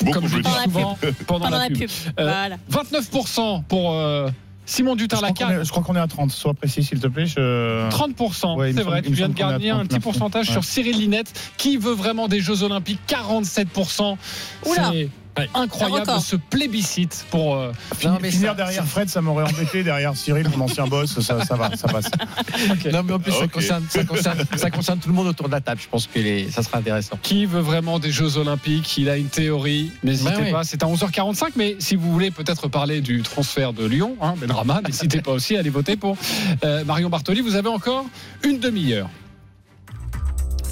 Beaucoup, 0.00 0.12
comme 0.12 0.28
je 0.28 0.36
le 0.36 0.42
dis 0.42 0.50
souvent, 0.50 0.98
pendant, 0.98 0.98
Pendant 1.26 1.50
la 1.50 1.58
la 1.58 1.66
pub. 1.68 1.78
pub. 1.78 1.90
Euh, 2.18 2.24
Voilà. 2.24 2.56
29% 2.68 3.62
pour 3.68 3.92
euh, 3.92 4.28
Simon 4.66 4.96
Je 4.98 5.06
crois 5.06 5.18
qu'on 5.28 5.32
Dutin-Lacan. 5.34 5.60
est- 5.60 5.64
je 5.64 5.70
crois 5.70 5.82
qu'on 5.82 5.96
est 5.96 6.00
à 6.00 6.06
30. 6.06 6.30
Sois 6.30 6.54
précis, 6.54 6.82
s'il 6.82 7.00
te 7.00 7.06
plaît. 7.06 7.26
Je... 7.26 7.88
30%, 7.90 8.56
Ouais, 8.56 8.70
il 8.70 8.74
me 8.74 8.78
c'est 8.78 8.84
vrai, 8.84 9.00
il 9.04 9.08
tu 9.10 9.14
viens 9.14 9.28
de 9.28 9.34
gagner 9.34 9.70
un 9.70 9.76
30, 9.76 9.88
petit 9.88 10.00
pourcentage 10.00 10.46
Ouais. 10.48 10.52
sur 10.52 10.64
Cyril 10.64 10.98
Linette 10.98 11.32
qui 11.58 11.76
veut 11.76 11.92
vraiment 11.92 12.28
des 12.28 12.40
Jeux 12.40 12.62
Olympiques, 12.62 13.00
47%. 13.06 14.16
Oula. 14.66 14.92
Incroyable 15.54 16.20
ce 16.20 16.36
plébiscite 16.36 17.26
pour. 17.30 17.56
euh, 17.56 17.72
mais 18.22 18.30
finir 18.30 18.50
ça- 18.50 18.54
derrière 18.54 18.84
Fred, 18.84 19.08
ça 19.08 19.20
m'aurait 19.20 19.44
embêté. 19.44 19.82
Derrière 19.82 20.16
Cyril, 20.16 20.48
mon 20.56 20.64
ancien 20.64 20.86
boss, 20.86 21.18
ça, 21.20 21.44
ça 21.44 21.56
va, 21.56 21.76
ça 21.76 21.88
passe. 21.88 22.06
Non, 22.92 23.02
mais 23.02 23.12
en 23.14 23.18
plus, 23.18 23.32
ça, 23.32 23.48
concerne, 23.48 23.84
ça, 23.88 24.04
concerne, 24.04 24.38
ça 24.56 24.70
concerne 24.70 24.98
tout 24.98 25.08
le 25.08 25.14
monde 25.14 25.26
autour 25.26 25.46
de 25.48 25.52
la 25.52 25.60
table. 25.60 25.80
Je 25.82 25.88
pense 25.88 26.06
que 26.06 26.18
les- 26.18 26.50
ça 26.50 26.62
sera 26.62 26.78
intéressant. 26.78 27.18
Qui 27.22 27.46
veut 27.46 27.60
vraiment 27.60 27.98
des 27.98 28.10
Jeux 28.12 28.36
Olympiques? 28.36 28.96
Il 28.98 29.08
a 29.08 29.16
une 29.16 29.28
théorie, 29.28 29.90
n'hésitez 30.02 30.30
oui. 30.42 30.50
pas. 30.52 30.64
C'est 30.64 30.82
à 30.82 30.86
11h45, 30.86 31.50
mais 31.56 31.76
si 31.78 31.96
vous 31.96 32.12
voulez 32.12 32.30
peut-être 32.30 32.68
parler 32.68 33.00
du 33.00 33.22
transfert 33.22 33.72
de 33.72 33.84
Lyon, 33.86 34.16
hein, 34.20 34.34
Benrama, 34.36 34.80
n'hésitez 34.86 35.20
pas 35.20 35.32
aussi 35.32 35.56
à 35.56 35.60
aller 35.60 35.70
voter 35.70 35.96
pour 35.96 36.16
euh, 36.64 36.84
Marion 36.84 37.08
Bartoli. 37.08 37.40
Vous 37.40 37.56
avez 37.56 37.68
encore 37.68 38.06
une 38.44 38.58
demi-heure. 38.60 39.08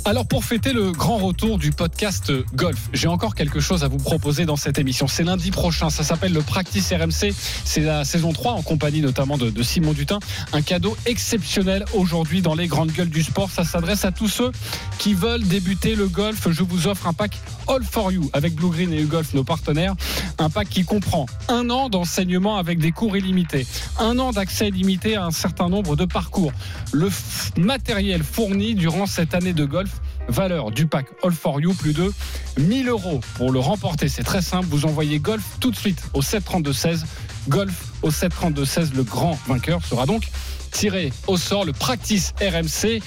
Alors 0.04 0.26
pour 0.26 0.44
fêter 0.44 0.72
le 0.72 0.90
grand 0.90 1.18
retour 1.18 1.58
du 1.58 1.70
podcast 1.70 2.32
Golf, 2.56 2.88
j'ai 2.92 3.06
encore 3.06 3.36
quelque 3.36 3.60
chose 3.60 3.84
à 3.84 3.88
vous 3.88 3.98
proposer 3.98 4.46
dans 4.46 4.56
cette 4.56 4.80
émission. 4.80 5.06
C'est 5.06 5.22
lundi 5.22 5.52
prochain, 5.52 5.90
ça 5.90 6.02
s'appelle 6.02 6.32
le 6.32 6.42
Practice 6.42 6.92
RMC. 6.92 7.32
C'est 7.64 7.82
la 7.82 8.04
saison 8.04 8.32
3 8.32 8.52
en 8.52 8.62
compagnie 8.62 9.00
notamment 9.00 9.38
de, 9.38 9.62
Simon 9.62 9.92
Dutin. 9.92 10.18
Un 10.52 10.60
cadeau 10.60 10.96
exceptionnel 11.06 11.84
aujourd'hui 11.94 12.42
dans 12.42 12.56
les 12.56 12.66
grandes 12.66 12.90
gueules 12.90 13.10
du 13.10 13.22
sport. 13.22 13.48
Ça 13.48 13.62
s'adresse 13.62 14.04
à 14.04 14.10
tous 14.10 14.26
ceux 14.26 14.50
qui 14.98 15.14
veulent 15.14 15.44
débuter 15.44 15.94
le 15.94 16.08
golf. 16.08 16.48
Je 16.50 16.64
vous 16.64 16.88
offre 16.88 17.06
un 17.06 17.12
pack 17.12 17.38
All 17.68 17.82
for 17.84 18.12
You 18.12 18.30
avec 18.32 18.54
Blue 18.54 18.70
Green 18.70 18.92
et 18.92 19.00
U-Golf, 19.00 19.34
nos 19.34 19.44
partenaires. 19.44 19.94
Un 20.38 20.50
pack 20.50 20.68
qui 20.68 20.84
comprend 20.84 21.26
un 21.48 21.70
an 21.70 21.88
d'enseignement 21.88 22.56
avec 22.56 22.78
des 22.78 22.92
cours 22.92 23.16
illimités, 23.16 23.66
un 23.98 24.18
an 24.18 24.32
d'accès 24.32 24.68
illimité 24.68 25.16
à 25.16 25.26
un 25.26 25.30
certain 25.30 25.68
nombre 25.68 25.96
de 25.96 26.04
parcours, 26.04 26.52
le 26.92 27.08
matériel 27.56 28.22
fourni 28.22 28.74
durant 28.74 29.06
cette 29.06 29.34
année 29.34 29.52
de 29.52 29.64
golf. 29.64 30.00
Valeur 30.28 30.70
du 30.70 30.86
pack 30.86 31.06
All 31.24 31.32
for 31.32 31.60
You, 31.60 31.74
plus 31.74 31.92
de 31.92 32.12
1000 32.58 32.88
euros 32.88 33.20
pour 33.34 33.50
le 33.50 33.58
remporter. 33.58 34.08
C'est 34.08 34.22
très 34.22 34.42
simple. 34.42 34.66
Vous 34.70 34.86
envoyez 34.86 35.18
golf 35.18 35.42
tout 35.60 35.70
de 35.70 35.76
suite 35.76 36.02
au 36.14 36.22
732-16. 36.22 37.04
Golf 37.48 37.88
au 38.02 38.10
732-16. 38.10 38.94
Le 38.94 39.02
grand 39.02 39.36
vainqueur 39.48 39.84
sera 39.84 40.06
donc 40.06 40.28
tiré 40.70 41.12
au 41.26 41.36
sort. 41.36 41.64
Le 41.64 41.72
practice 41.72 42.34
RMC. 42.40 43.02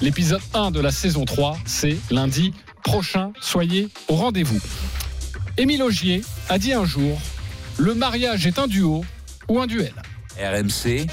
L'épisode 0.00 0.40
1 0.54 0.70
de 0.70 0.80
la 0.80 0.92
saison 0.92 1.26
3, 1.26 1.58
c'est 1.66 1.98
lundi 2.10 2.54
prochain. 2.80 3.32
Soyez 3.40 3.88
au 4.08 4.14
rendez-vous. 4.14 4.60
Émile 5.56 5.82
Augier 5.82 6.22
a 6.48 6.58
dit 6.58 6.72
un 6.72 6.84
jour 6.84 7.18
le 7.80 7.94
mariage 7.94 8.46
est 8.46 8.58
un 8.58 8.66
duo 8.66 9.04
ou 9.48 9.58
un 9.58 9.66
duel. 9.66 9.94
RMC, 10.38 11.06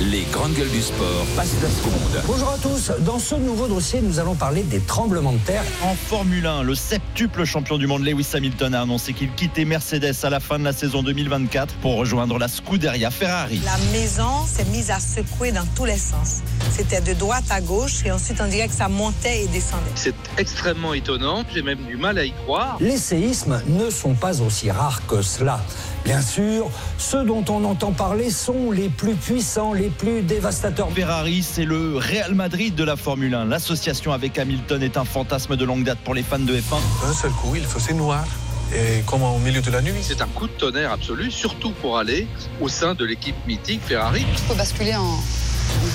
les 0.00 0.22
grandes 0.32 0.54
gueules 0.54 0.70
du 0.70 0.82
sport 0.82 1.24
passent 1.36 1.54
la 1.62 1.68
seconde. 1.68 2.22
Bonjour 2.26 2.50
à 2.50 2.58
tous. 2.58 2.90
Dans 3.00 3.20
ce 3.20 3.36
nouveau 3.36 3.68
dossier, 3.68 4.00
nous 4.02 4.18
allons 4.18 4.34
parler 4.34 4.64
des 4.64 4.80
tremblements 4.80 5.32
de 5.32 5.38
terre. 5.38 5.62
En 5.82 5.94
Formule 5.94 6.46
1, 6.46 6.62
le 6.64 6.74
septuple 6.74 7.44
champion 7.44 7.78
du 7.78 7.86
monde 7.86 8.04
Lewis 8.04 8.26
Hamilton 8.34 8.74
a 8.74 8.82
annoncé 8.82 9.12
qu'il 9.12 9.30
quittait 9.32 9.64
Mercedes 9.64 10.24
à 10.24 10.30
la 10.30 10.40
fin 10.40 10.58
de 10.58 10.64
la 10.64 10.72
saison 10.72 11.04
2024 11.04 11.74
pour 11.76 11.96
rejoindre 11.96 12.38
la 12.38 12.48
Scuderia 12.48 13.10
Ferrari. 13.10 13.60
La 13.64 13.78
maison 13.92 14.44
s'est 14.46 14.64
mise 14.64 14.90
à 14.90 14.98
secouer 14.98 15.52
dans 15.52 15.66
tous 15.76 15.84
les 15.84 15.98
sens. 15.98 16.42
C'était 16.70 17.00
de 17.00 17.12
droite 17.12 17.44
à 17.50 17.60
gauche 17.60 18.04
et 18.04 18.10
ensuite 18.10 18.40
on 18.40 18.48
dirait 18.48 18.68
que 18.68 18.74
ça 18.74 18.88
montait 18.88 19.44
et 19.44 19.46
descendait. 19.46 19.84
C'est 19.94 20.14
extrêmement 20.38 20.94
étonnant, 20.94 21.44
j'ai 21.54 21.62
même 21.62 21.84
du 21.84 21.96
mal 21.96 22.18
à 22.18 22.24
y 22.24 22.32
croire. 22.32 22.78
Les 22.80 22.96
séismes 22.96 23.62
ne 23.68 23.90
sont 23.90 24.14
pas 24.14 24.42
aussi 24.42 24.72
rares 24.72 25.06
que 25.06 25.22
cela. 25.22 25.60
Bien 26.04 26.20
sûr, 26.20 26.70
ceux 26.98 27.24
dont 27.24 27.44
on 27.48 27.64
entend 27.64 27.92
parler 27.92 28.28
sont 28.28 28.70
les 28.70 28.90
plus 28.90 29.14
puissants, 29.14 29.72
les 29.72 29.83
plus 29.90 30.22
dévastateurs. 30.22 30.90
Ferrari, 30.92 31.42
c'est 31.42 31.64
le 31.64 31.96
Real 31.96 32.34
Madrid 32.34 32.74
de 32.74 32.84
la 32.84 32.96
Formule 32.96 33.34
1. 33.34 33.46
L'association 33.46 34.12
avec 34.12 34.38
Hamilton 34.38 34.82
est 34.82 34.96
un 34.96 35.04
fantasme 35.04 35.56
de 35.56 35.64
longue 35.64 35.84
date 35.84 35.98
pour 36.04 36.14
les 36.14 36.22
fans 36.22 36.38
de 36.38 36.54
F1. 36.54 36.76
D'un 37.02 37.12
seul 37.12 37.30
coup, 37.32 37.54
il 37.54 37.64
faisait 37.64 37.94
noir. 37.94 38.24
Et 38.72 39.02
comme 39.06 39.22
au 39.22 39.38
milieu 39.38 39.60
de 39.60 39.70
la 39.70 39.82
nuit. 39.82 39.92
C'est 40.02 40.22
un 40.22 40.26
coup 40.26 40.46
de 40.46 40.52
tonnerre 40.52 40.92
absolu, 40.92 41.30
surtout 41.30 41.70
pour 41.70 41.98
aller 41.98 42.26
au 42.60 42.68
sein 42.68 42.94
de 42.94 43.04
l'équipe 43.04 43.36
mythique 43.46 43.80
Ferrari. 43.86 44.24
Il 44.32 44.38
faut 44.38 44.54
basculer 44.54 44.94
en, 44.96 45.18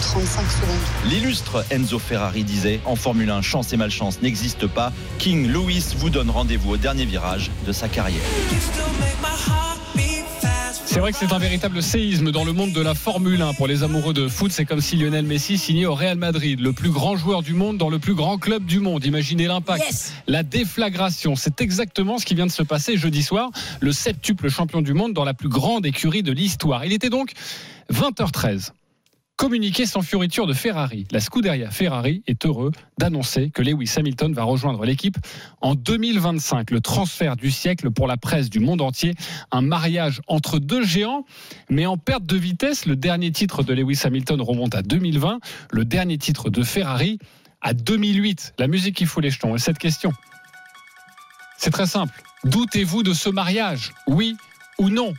35 0.01 0.51
secondes. 0.51 0.77
L'illustre 1.05 1.65
Enzo 1.69 1.99
Ferrari 1.99 2.43
disait 2.43 2.79
En 2.85 2.95
Formule 2.95 3.29
1, 3.29 3.41
chance 3.41 3.73
et 3.73 3.77
malchance 3.77 4.21
n'existent 4.21 4.67
pas. 4.67 4.91
King 5.17 5.51
Louis 5.51 5.83
vous 5.97 6.09
donne 6.09 6.29
rendez-vous 6.29 6.71
au 6.71 6.77
dernier 6.77 7.05
virage 7.05 7.51
de 7.65 7.71
sa 7.71 7.87
carrière. 7.87 8.21
C'est 10.91 11.01
vrai 11.01 11.11
que 11.11 11.19
c'est 11.19 11.33
un 11.33 11.37
véritable 11.37 11.83
séisme 11.83 12.31
dans 12.31 12.43
le 12.43 12.51
monde 12.51 12.73
de 12.73 12.81
la 12.81 12.95
Formule 12.95 13.39
1. 13.39 13.53
Pour 13.53 13.67
les 13.67 13.83
amoureux 13.83 14.11
de 14.11 14.27
foot, 14.27 14.51
c'est 14.51 14.65
comme 14.65 14.81
si 14.81 14.95
Lionel 14.95 15.23
Messi 15.23 15.59
signait 15.59 15.85
au 15.85 15.93
Real 15.93 16.17
Madrid, 16.17 16.59
le 16.59 16.73
plus 16.73 16.89
grand 16.89 17.15
joueur 17.15 17.43
du 17.43 17.53
monde 17.53 17.77
dans 17.77 17.91
le 17.91 17.99
plus 17.99 18.15
grand 18.15 18.39
club 18.39 18.65
du 18.65 18.79
monde. 18.79 19.05
Imaginez 19.05 19.45
l'impact. 19.45 19.83
Yes. 19.85 20.13
La 20.25 20.41
déflagration, 20.41 21.35
c'est 21.35 21.61
exactement 21.61 22.17
ce 22.17 22.25
qui 22.25 22.33
vient 22.33 22.47
de 22.47 22.51
se 22.51 22.63
passer 22.63 22.97
jeudi 22.97 23.21
soir. 23.21 23.51
Le 23.81 23.91
septuple 23.91 24.49
champion 24.49 24.81
du 24.81 24.95
monde 24.95 25.13
dans 25.13 25.25
la 25.25 25.35
plus 25.35 25.47
grande 25.47 25.85
écurie 25.85 26.23
de 26.23 26.31
l'histoire. 26.31 26.83
Il 26.83 26.91
était 26.91 27.11
donc 27.11 27.33
20h13 27.93 28.71
communiqué 29.39 29.85
sans 29.85 30.01
fioriture 30.01 30.47
de 30.47 30.53
Ferrari. 30.53 31.07
La 31.11 31.21
Scuderia 31.21 31.71
Ferrari 31.71 32.23
est 32.27 32.45
heureux 32.45 32.73
d'annoncer 32.97 33.51
que 33.51 33.61
Lewis 33.61 33.89
Hamilton 33.95 34.33
va 34.33 34.43
rejoindre 34.43 34.83
l'équipe 34.83 35.15
en 35.61 35.75
2025. 35.75 36.71
Le 36.71 36.81
transfert 36.81 37.37
du 37.37 37.49
siècle 37.49 37.89
pour 37.89 38.05
la 38.05 38.17
presse 38.17 38.49
du 38.49 38.59
monde 38.59 38.81
entier. 38.81 39.15
Un 39.51 39.61
mariage 39.61 40.19
entre 40.27 40.59
deux 40.59 40.83
géants, 40.83 41.23
mais 41.69 41.85
en 41.85 41.95
perte 41.95 42.25
de 42.25 42.35
vitesse. 42.35 42.85
Le 42.85 42.97
dernier 42.97 43.31
titre 43.31 43.63
de 43.63 43.73
Lewis 43.73 44.01
Hamilton 44.03 44.41
remonte 44.41 44.75
à 44.75 44.81
2020. 44.81 45.39
Le 45.71 45.85
dernier 45.85 46.17
titre 46.17 46.49
de 46.49 46.61
Ferrari 46.61 47.17
à 47.61 47.73
2008. 47.73 48.55
La 48.59 48.67
musique 48.67 48.97
qui 48.97 49.05
fout 49.05 49.23
les 49.23 49.29
jetons. 49.29 49.55
Et 49.55 49.59
cette 49.59 49.77
question, 49.77 50.11
c'est 51.57 51.71
très 51.71 51.87
simple. 51.87 52.21
Doutez-vous 52.43 53.03
de 53.03 53.13
ce 53.13 53.29
mariage? 53.29 53.93
Oui 54.05 54.35
ou 54.79 54.89
non? 54.89 55.13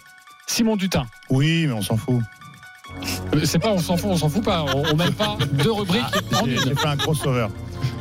Simon 0.47 0.77
Dutin. 0.77 1.07
Oui, 1.31 1.67
mais 1.67 1.73
on 1.73 1.81
s'en 1.81 1.97
fout. 1.97 2.21
C'est 3.45 3.59
pas 3.59 3.71
on 3.71 3.79
s'en 3.79 3.97
fout, 3.97 4.11
on 4.11 4.17
s'en 4.17 4.29
fout 4.29 4.45
pas. 4.45 4.65
On, 4.75 4.83
on 4.93 4.97
met 4.97 5.11
pas 5.13 5.37
deux 5.53 5.71
rubriques 5.73 6.03
en 6.35 6.45
J'ai 6.45 6.55
une. 6.55 6.61
j'ai 6.61 6.75
fait 6.75 6.87
un 6.89 6.97
crossover. 6.97 7.47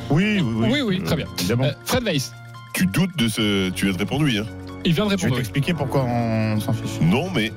Oui, 0.10 0.40
oui, 0.40 0.54
oui. 0.56 0.68
Oui, 0.72 0.82
oui, 0.82 1.04
très 1.04 1.16
bien. 1.16 1.28
Évidemment. 1.40 1.66
Euh, 1.66 1.72
Fred 1.86 2.04
Weiss, 2.04 2.34
Tu 2.74 2.86
doutes 2.88 3.16
de 3.18 3.28
ce. 3.28 3.70
Tu 3.70 3.86
viens 3.86 3.94
de 3.94 4.00
répondre 4.00 4.24
oui. 4.26 4.40
Hein. 4.40 4.46
il 4.86 4.94
vient 4.94 5.06
de 5.06 5.12
Je 5.12 5.16
vais 5.16 5.22
répondre. 5.22 5.34
oui. 5.34 5.38
t'expliquer 5.38 5.74
pourquoi 5.74 6.04
on 6.04 6.60
s'en 6.60 6.74
fiche. 6.74 7.00
Non, 7.02 7.30
mais. 7.30 7.52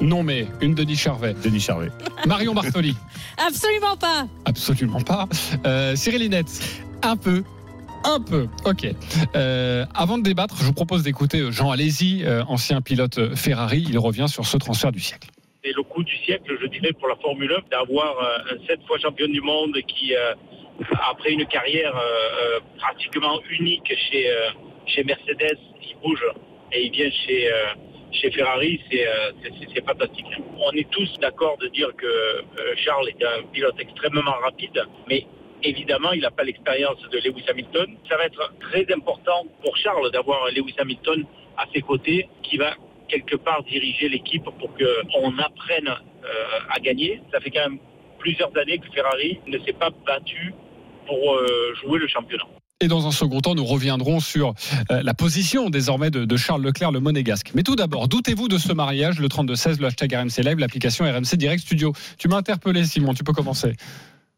Non, 0.00 0.22
mais 0.22 0.48
une 0.60 0.74
Denis 0.74 0.96
Charvet. 0.96 1.34
Denis 1.44 1.60
Charvet. 1.60 1.90
Marion 2.26 2.54
Bartoli, 2.54 2.96
Absolument 3.46 3.96
pas. 3.96 4.26
absolument 4.44 5.00
pas. 5.00 5.28
Euh, 5.64 5.94
Cyril 5.96 6.22
Linette, 6.22 6.50
un 7.02 7.16
peu. 7.16 7.42
Un 8.04 8.18
peu, 8.20 8.48
ok. 8.64 8.88
Euh, 9.36 9.86
avant 9.94 10.18
de 10.18 10.24
débattre, 10.24 10.56
je 10.58 10.64
vous 10.64 10.72
propose 10.72 11.04
d'écouter 11.04 11.52
Jean 11.52 11.70
Alési, 11.70 12.22
euh, 12.24 12.42
ancien 12.48 12.80
pilote 12.80 13.36
Ferrari. 13.36 13.86
Il 13.88 13.96
revient 13.96 14.26
sur 14.28 14.44
ce 14.44 14.56
transfert 14.56 14.90
du 14.90 14.98
siècle. 14.98 15.28
C'est 15.64 15.74
le 15.76 15.82
coup 15.82 16.02
du 16.02 16.16
siècle, 16.18 16.56
je 16.60 16.66
dirais, 16.66 16.92
pour 16.92 17.08
la 17.08 17.16
Formule 17.16 17.52
1, 17.52 17.70
d'avoir 17.70 18.18
euh, 18.18 18.54
un 18.54 18.66
sept 18.66 18.80
fois 18.86 18.98
champion 18.98 19.28
du 19.28 19.40
monde 19.40 19.76
qui, 19.86 20.14
euh, 20.14 20.34
après 21.08 21.32
une 21.32 21.46
carrière 21.46 21.96
euh, 21.96 22.58
pratiquement 22.78 23.40
unique 23.48 23.92
chez, 24.10 24.28
chez 24.86 25.04
Mercedes, 25.04 25.58
il 25.82 25.96
bouge 26.02 26.24
et 26.72 26.86
il 26.86 26.90
vient 26.90 27.10
chez, 27.10 27.50
chez 28.10 28.30
Ferrari, 28.30 28.80
c'est 28.90 29.84
fantastique. 29.86 30.26
On 30.58 30.72
est 30.72 30.90
tous 30.90 31.18
d'accord 31.20 31.56
de 31.58 31.68
dire 31.68 31.94
que 31.96 32.44
Charles 32.76 33.08
est 33.10 33.24
un 33.24 33.42
pilote 33.52 33.76
extrêmement 33.78 34.36
rapide, 34.42 34.82
mais 35.08 35.26
évidemment, 35.62 36.12
il 36.12 36.22
n'a 36.22 36.30
pas 36.30 36.44
l'expérience 36.44 37.00
de 37.10 37.18
Lewis 37.18 37.44
Hamilton. 37.48 37.86
Ça 38.08 38.16
va 38.16 38.24
être 38.24 38.52
très 38.60 38.86
important 38.92 39.44
pour 39.62 39.76
Charles 39.76 40.10
d'avoir 40.10 40.50
Lewis 40.50 40.74
Hamilton 40.78 41.24
à 41.56 41.66
ses 41.72 41.82
côtés 41.82 42.28
qui 42.42 42.56
va 42.56 42.74
quelque 43.12 43.36
part 43.36 43.62
diriger 43.64 44.08
l'équipe 44.08 44.44
pour 44.44 44.70
qu'on 44.74 45.38
apprenne 45.38 45.88
euh, 45.88 46.74
à 46.74 46.80
gagner. 46.80 47.20
Ça 47.32 47.40
fait 47.40 47.50
quand 47.50 47.68
même 47.68 47.78
plusieurs 48.18 48.56
années 48.56 48.78
que 48.78 48.90
Ferrari 48.94 49.38
ne 49.46 49.58
s'est 49.58 49.74
pas 49.74 49.90
battu 50.06 50.54
pour 51.06 51.34
euh, 51.34 51.74
jouer 51.82 51.98
le 51.98 52.08
championnat. 52.08 52.44
Et 52.80 52.88
dans 52.88 53.06
un 53.06 53.12
second 53.12 53.40
temps, 53.40 53.54
nous 53.54 53.64
reviendrons 53.64 54.18
sur 54.18 54.54
euh, 54.90 55.02
la 55.02 55.14
position 55.14 55.70
désormais 55.70 56.10
de, 56.10 56.36
Charles 56.36 56.62
Leclerc, 56.62 56.90
le 56.90 56.98
monégasque. 56.98 57.52
Mais 57.54 57.62
tout 57.62 57.76
d'abord, 57.76 58.08
doutez-vous 58.08 58.48
de 58.48 58.58
ce 58.58 58.72
mariage 58.72 59.20
Le 59.20 59.28
32-16, 59.28 59.78
le 59.78 59.86
hashtag 59.86 60.14
RMC 60.14 60.42
Live, 60.42 60.58
l'application 60.58 61.04
RMC 61.04 61.36
Direct 61.36 61.62
Studio. 61.62 61.92
Tu 62.18 62.28
m'as 62.28 62.38
interpellé, 62.38 62.84
Simon, 62.84 63.14
tu 63.14 63.22
peux 63.22 63.32
commencer. 63.32 63.76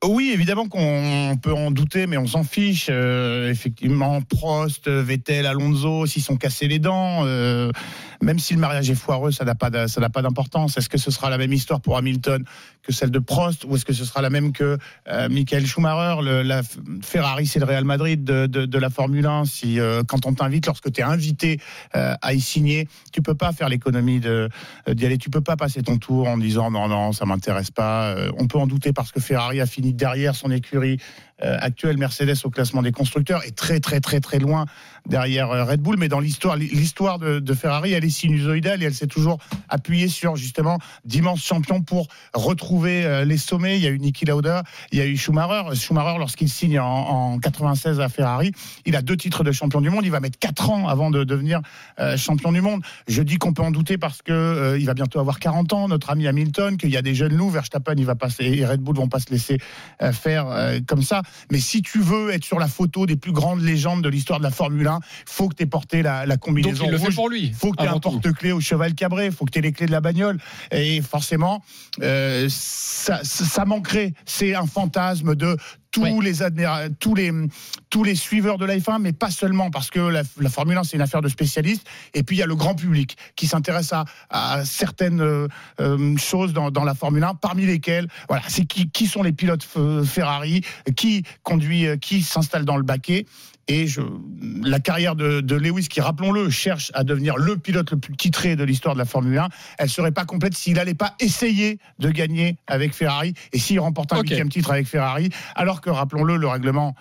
Oui, 0.06 0.30
évidemment 0.34 0.68
qu'on 0.68 1.36
peut 1.40 1.52
en 1.54 1.70
douter, 1.70 2.06
mais 2.06 2.18
on 2.18 2.26
s'en 2.26 2.44
fiche. 2.44 2.88
Euh, 2.90 3.50
effectivement, 3.50 4.20
Prost, 4.20 4.88
Vettel, 4.88 5.46
Alonso, 5.46 6.04
s'ils 6.06 6.22
sont 6.22 6.36
cassés 6.36 6.68
les 6.68 6.78
dents, 6.78 7.24
euh, 7.24 7.70
même 8.20 8.38
si 8.38 8.54
le 8.54 8.60
mariage 8.60 8.90
est 8.90 8.94
foireux, 8.94 9.30
ça 9.32 9.44
n'a 9.44 9.54
pas 9.54 9.70
d'a- 9.70 9.88
ça 9.88 10.00
n'a 10.00 10.10
pas 10.10 10.20
d'importance. 10.20 10.76
Est-ce 10.76 10.88
que 10.88 10.98
ce 10.98 11.10
sera 11.10 11.30
la 11.30 11.38
même 11.38 11.52
histoire 11.52 11.80
pour 11.80 11.96
Hamilton? 11.96 12.44
Que 12.84 12.92
celle 12.92 13.10
de 13.10 13.18
Prost, 13.18 13.64
ou 13.64 13.74
est-ce 13.76 13.84
que 13.84 13.92
ce 13.92 14.04
sera 14.04 14.22
la 14.22 14.30
même 14.30 14.52
que 14.52 14.78
euh, 15.08 15.28
Michael 15.28 15.66
Schumacher 15.66 16.22
Le- 16.22 16.42
La 16.42 16.62
Ferrari, 17.02 17.46
c'est 17.46 17.58
le 17.58 17.64
Real 17.64 17.84
Madrid 17.84 18.22
de, 18.24 18.78
la 18.78 18.90
Formule 18.90 19.26
1. 19.26 19.46
Si 19.46 19.80
euh, 19.80 20.02
quand 20.06 20.26
on 20.26 20.34
t'invite, 20.34 20.66
lorsque 20.66 20.92
tu 20.92 21.00
es 21.00 21.04
invité 21.04 21.58
euh, 21.96 22.14
à 22.20 22.34
y 22.34 22.40
signer, 22.40 22.86
tu 23.12 23.22
peux 23.22 23.34
pas 23.34 23.52
faire 23.52 23.68
l'économie 23.68 24.20
de 24.20 24.48
d'y 24.88 25.06
aller. 25.06 25.18
Tu 25.18 25.30
peux 25.30 25.40
pas 25.40 25.56
passer 25.56 25.82
ton 25.82 25.98
tour 25.98 26.28
en 26.28 26.36
disant 26.36 26.70
non, 26.70 26.88
non, 26.88 27.12
ça 27.12 27.24
m'intéresse 27.24 27.70
pas. 27.70 28.14
On 28.38 28.46
peut 28.46 28.58
en 28.58 28.66
douter 28.66 28.92
parce 28.92 29.12
que 29.12 29.20
Ferrari 29.20 29.60
a 29.60 29.66
fini 29.66 29.94
derrière 29.94 30.34
son 30.34 30.50
écurie 30.50 30.98
actuelle. 31.40 31.98
Mercedes 31.98 32.36
au 32.44 32.50
classement 32.50 32.82
des 32.82 32.92
constructeurs 32.92 33.44
est 33.44 33.56
très, 33.56 33.80
très, 33.80 34.00
très, 34.00 34.20
très 34.20 34.38
loin 34.38 34.66
derrière 35.06 35.50
euh, 35.50 35.64
Red 35.64 35.80
Bull. 35.80 35.96
Mais 35.98 36.08
dans 36.08 36.20
l'histoire, 36.20 36.56
l'histoire 36.56 37.18
de, 37.18 37.54
Ferrari, 37.54 37.92
elle 37.92 38.04
est 38.04 38.10
sinusoïdale 38.10 38.82
et 38.82 38.86
elle 38.86 38.94
s'est 38.94 39.06
toujours 39.06 39.38
appuyée 39.68 40.08
sur 40.08 40.36
justement 40.36 40.78
d'immenses 41.04 41.44
champions 41.44 41.82
pour 41.82 42.08
retrouver 42.34 43.04
euh, 43.04 43.24
les 43.24 43.38
sommets. 43.38 43.78
Il 43.78 43.84
y 43.84 43.86
a 43.86 43.90
eu 43.90 43.98
Niki 43.98 44.24
Lauda, 44.24 44.64
il 44.92 44.98
y 44.98 45.02
a 45.02 45.06
eu 45.06 45.16
Schumacher. 45.16 45.74
Schumacher, 45.74 46.18
lorsqu'il 46.18 46.48
signe 46.48 46.80
en, 46.80 47.34
en 47.34 47.38
96 47.38 48.00
à 48.00 48.08
Ferrari, 48.08 48.52
il 48.86 48.96
a 48.96 49.02
deux 49.02 49.16
titres 49.16 49.44
de 49.44 49.52
champion 49.52 49.80
du 49.80 49.90
monde. 49.90 50.04
Il 50.04 50.10
va 50.10 50.20
mettre 50.20 50.38
quatre 50.38 50.70
ans 50.70 50.88
avant 50.88 51.10
de 51.10 51.24
devenir 51.24 51.60
euh, 52.00 52.16
champion 52.16 52.52
du 52.52 52.60
monde. 52.60 52.82
Je 53.06 53.22
dis 53.22 53.36
qu'on 53.36 53.52
peut 53.52 53.62
en 53.62 53.70
douter 53.70 53.98
parce 53.98 54.22
que 54.22 54.32
euh, 54.32 54.78
il 54.78 54.86
va 54.86 54.94
bientôt 54.94 55.20
avoir 55.20 55.38
40 55.38 55.72
ans, 55.72 55.88
notre 55.88 56.10
ami 56.10 56.26
Hamilton, 56.26 56.76
qu'il 56.76 56.90
y 56.90 56.96
a 56.96 57.02
des 57.02 57.14
jeunes 57.14 57.34
loups, 57.34 57.50
Verstappen, 57.50 57.94
il 57.96 58.06
va 58.06 58.14
et 58.38 58.64
Red 58.64 58.80
Bull 58.80 58.96
vont 58.96 59.08
pas 59.08 59.20
se 59.20 59.30
laisser 59.30 59.58
euh, 60.02 60.12
faire 60.12 60.46
euh, 60.48 60.78
comme 60.86 61.02
ça. 61.02 61.22
Mais 61.50 61.60
si 61.60 61.82
tu 61.82 62.00
veux 62.00 62.30
être 62.30 62.44
sur 62.44 62.58
la 62.58 62.68
photo 62.68 63.06
des 63.06 63.16
plus 63.16 63.32
grandes 63.32 63.60
légendes 63.62 64.02
de 64.02 64.08
l'histoire 64.08 64.38
de 64.38 64.44
la 64.44 64.50
Formule 64.50 64.86
1, 64.86 65.00
faut 65.26 65.48
que 65.48 65.54
tu 65.56 65.62
aies 65.62 65.66
porté 65.66 66.02
la, 66.02 66.26
la 66.26 66.36
combinaison 66.36 66.84
Donc 66.84 66.88
il 66.88 66.92
le 66.92 66.98
fait 66.98 67.04
rouge. 67.06 67.14
pour 67.14 67.28
lui. 67.28 67.52
faut 67.52 67.70
que 67.72 67.76
tu 67.78 67.84
aies 67.84 67.88
un 67.88 67.94
tout. 67.94 68.10
porte-clés 68.10 68.52
au 68.52 68.60
cheval 68.60 68.94
cabré, 68.94 69.30
faut 69.30 69.44
que 69.44 69.50
tu 69.50 69.58
aies 69.58 69.62
les 69.62 69.72
clés 69.72 69.86
de 69.86 69.92
la 69.92 70.00
bagnole. 70.00 70.38
Et 70.70 71.00
forcément, 71.02 71.62
euh, 72.02 72.46
ça, 72.50 73.20
ça- 73.24 73.44
ça 73.44 73.64
manquerait. 73.64 74.12
C'est 74.26 74.54
un 74.54 74.66
fantasme 74.66 75.34
de 75.34 75.56
tous 75.94 76.20
les 76.20 76.34
tous 76.98 77.14
les 77.14 77.32
tous 77.90 78.04
les 78.04 78.14
suiveurs 78.14 78.58
de 78.58 78.64
la 78.64 78.76
F1 78.76 79.00
mais 79.00 79.12
pas 79.12 79.30
seulement 79.30 79.70
parce 79.70 79.90
que 79.90 80.00
la, 80.00 80.22
la 80.38 80.48
Formule 80.50 80.76
1 80.76 80.84
c'est 80.84 80.96
une 80.96 81.02
affaire 81.02 81.22
de 81.22 81.28
spécialistes 81.28 81.86
et 82.12 82.22
puis 82.22 82.36
il 82.36 82.40
y 82.40 82.42
a 82.42 82.46
le 82.46 82.56
grand 82.56 82.74
public 82.74 83.16
qui 83.36 83.46
s'intéresse 83.46 83.92
à, 83.92 84.04
à 84.30 84.64
certaines 84.64 85.20
euh, 85.20 85.48
euh, 85.80 86.16
choses 86.16 86.52
dans, 86.52 86.70
dans 86.70 86.84
la 86.84 86.94
Formule 86.94 87.24
1 87.24 87.34
parmi 87.36 87.66
lesquelles 87.66 88.08
voilà 88.28 88.42
c'est 88.48 88.64
qui, 88.64 88.90
qui 88.90 89.06
sont 89.06 89.22
les 89.22 89.32
pilotes 89.32 89.66
euh, 89.76 90.04
Ferrari 90.04 90.62
qui 90.96 91.22
conduit 91.42 91.86
qui 92.00 92.22
s'installe 92.22 92.64
dans 92.64 92.76
le 92.76 92.82
baquet 92.82 93.26
et 93.68 93.86
je, 93.86 94.00
la 94.62 94.80
carrière 94.80 95.16
de, 95.16 95.40
de 95.40 95.54
Lewis, 95.56 95.88
qui, 95.88 96.00
rappelons-le, 96.00 96.50
cherche 96.50 96.90
à 96.94 97.04
devenir 97.04 97.36
le 97.36 97.56
pilote 97.56 97.90
le 97.90 97.98
plus 97.98 98.16
titré 98.16 98.56
de 98.56 98.64
l'histoire 98.64 98.94
de 98.94 98.98
la 98.98 99.04
Formule 99.04 99.38
1, 99.38 99.48
elle 99.78 99.88
serait 99.88 100.12
pas 100.12 100.24
complète 100.24 100.54
s'il 100.54 100.74
n'allait 100.74 100.94
pas 100.94 101.14
essayer 101.20 101.78
de 101.98 102.10
gagner 102.10 102.56
avec 102.66 102.92
Ferrari 102.94 103.34
et 103.52 103.58
s'il 103.58 103.80
remporte 103.80 104.12
un 104.12 104.18
Ok. 104.18 104.28
huitième 104.28 104.48
titre 104.48 104.70
avec 104.70 104.86
Ferrari, 104.86 105.30
alors 105.54 105.80
que, 105.80 105.90
rappelons-le, 105.90 106.36
le 106.36 106.48
règlement 106.48 106.94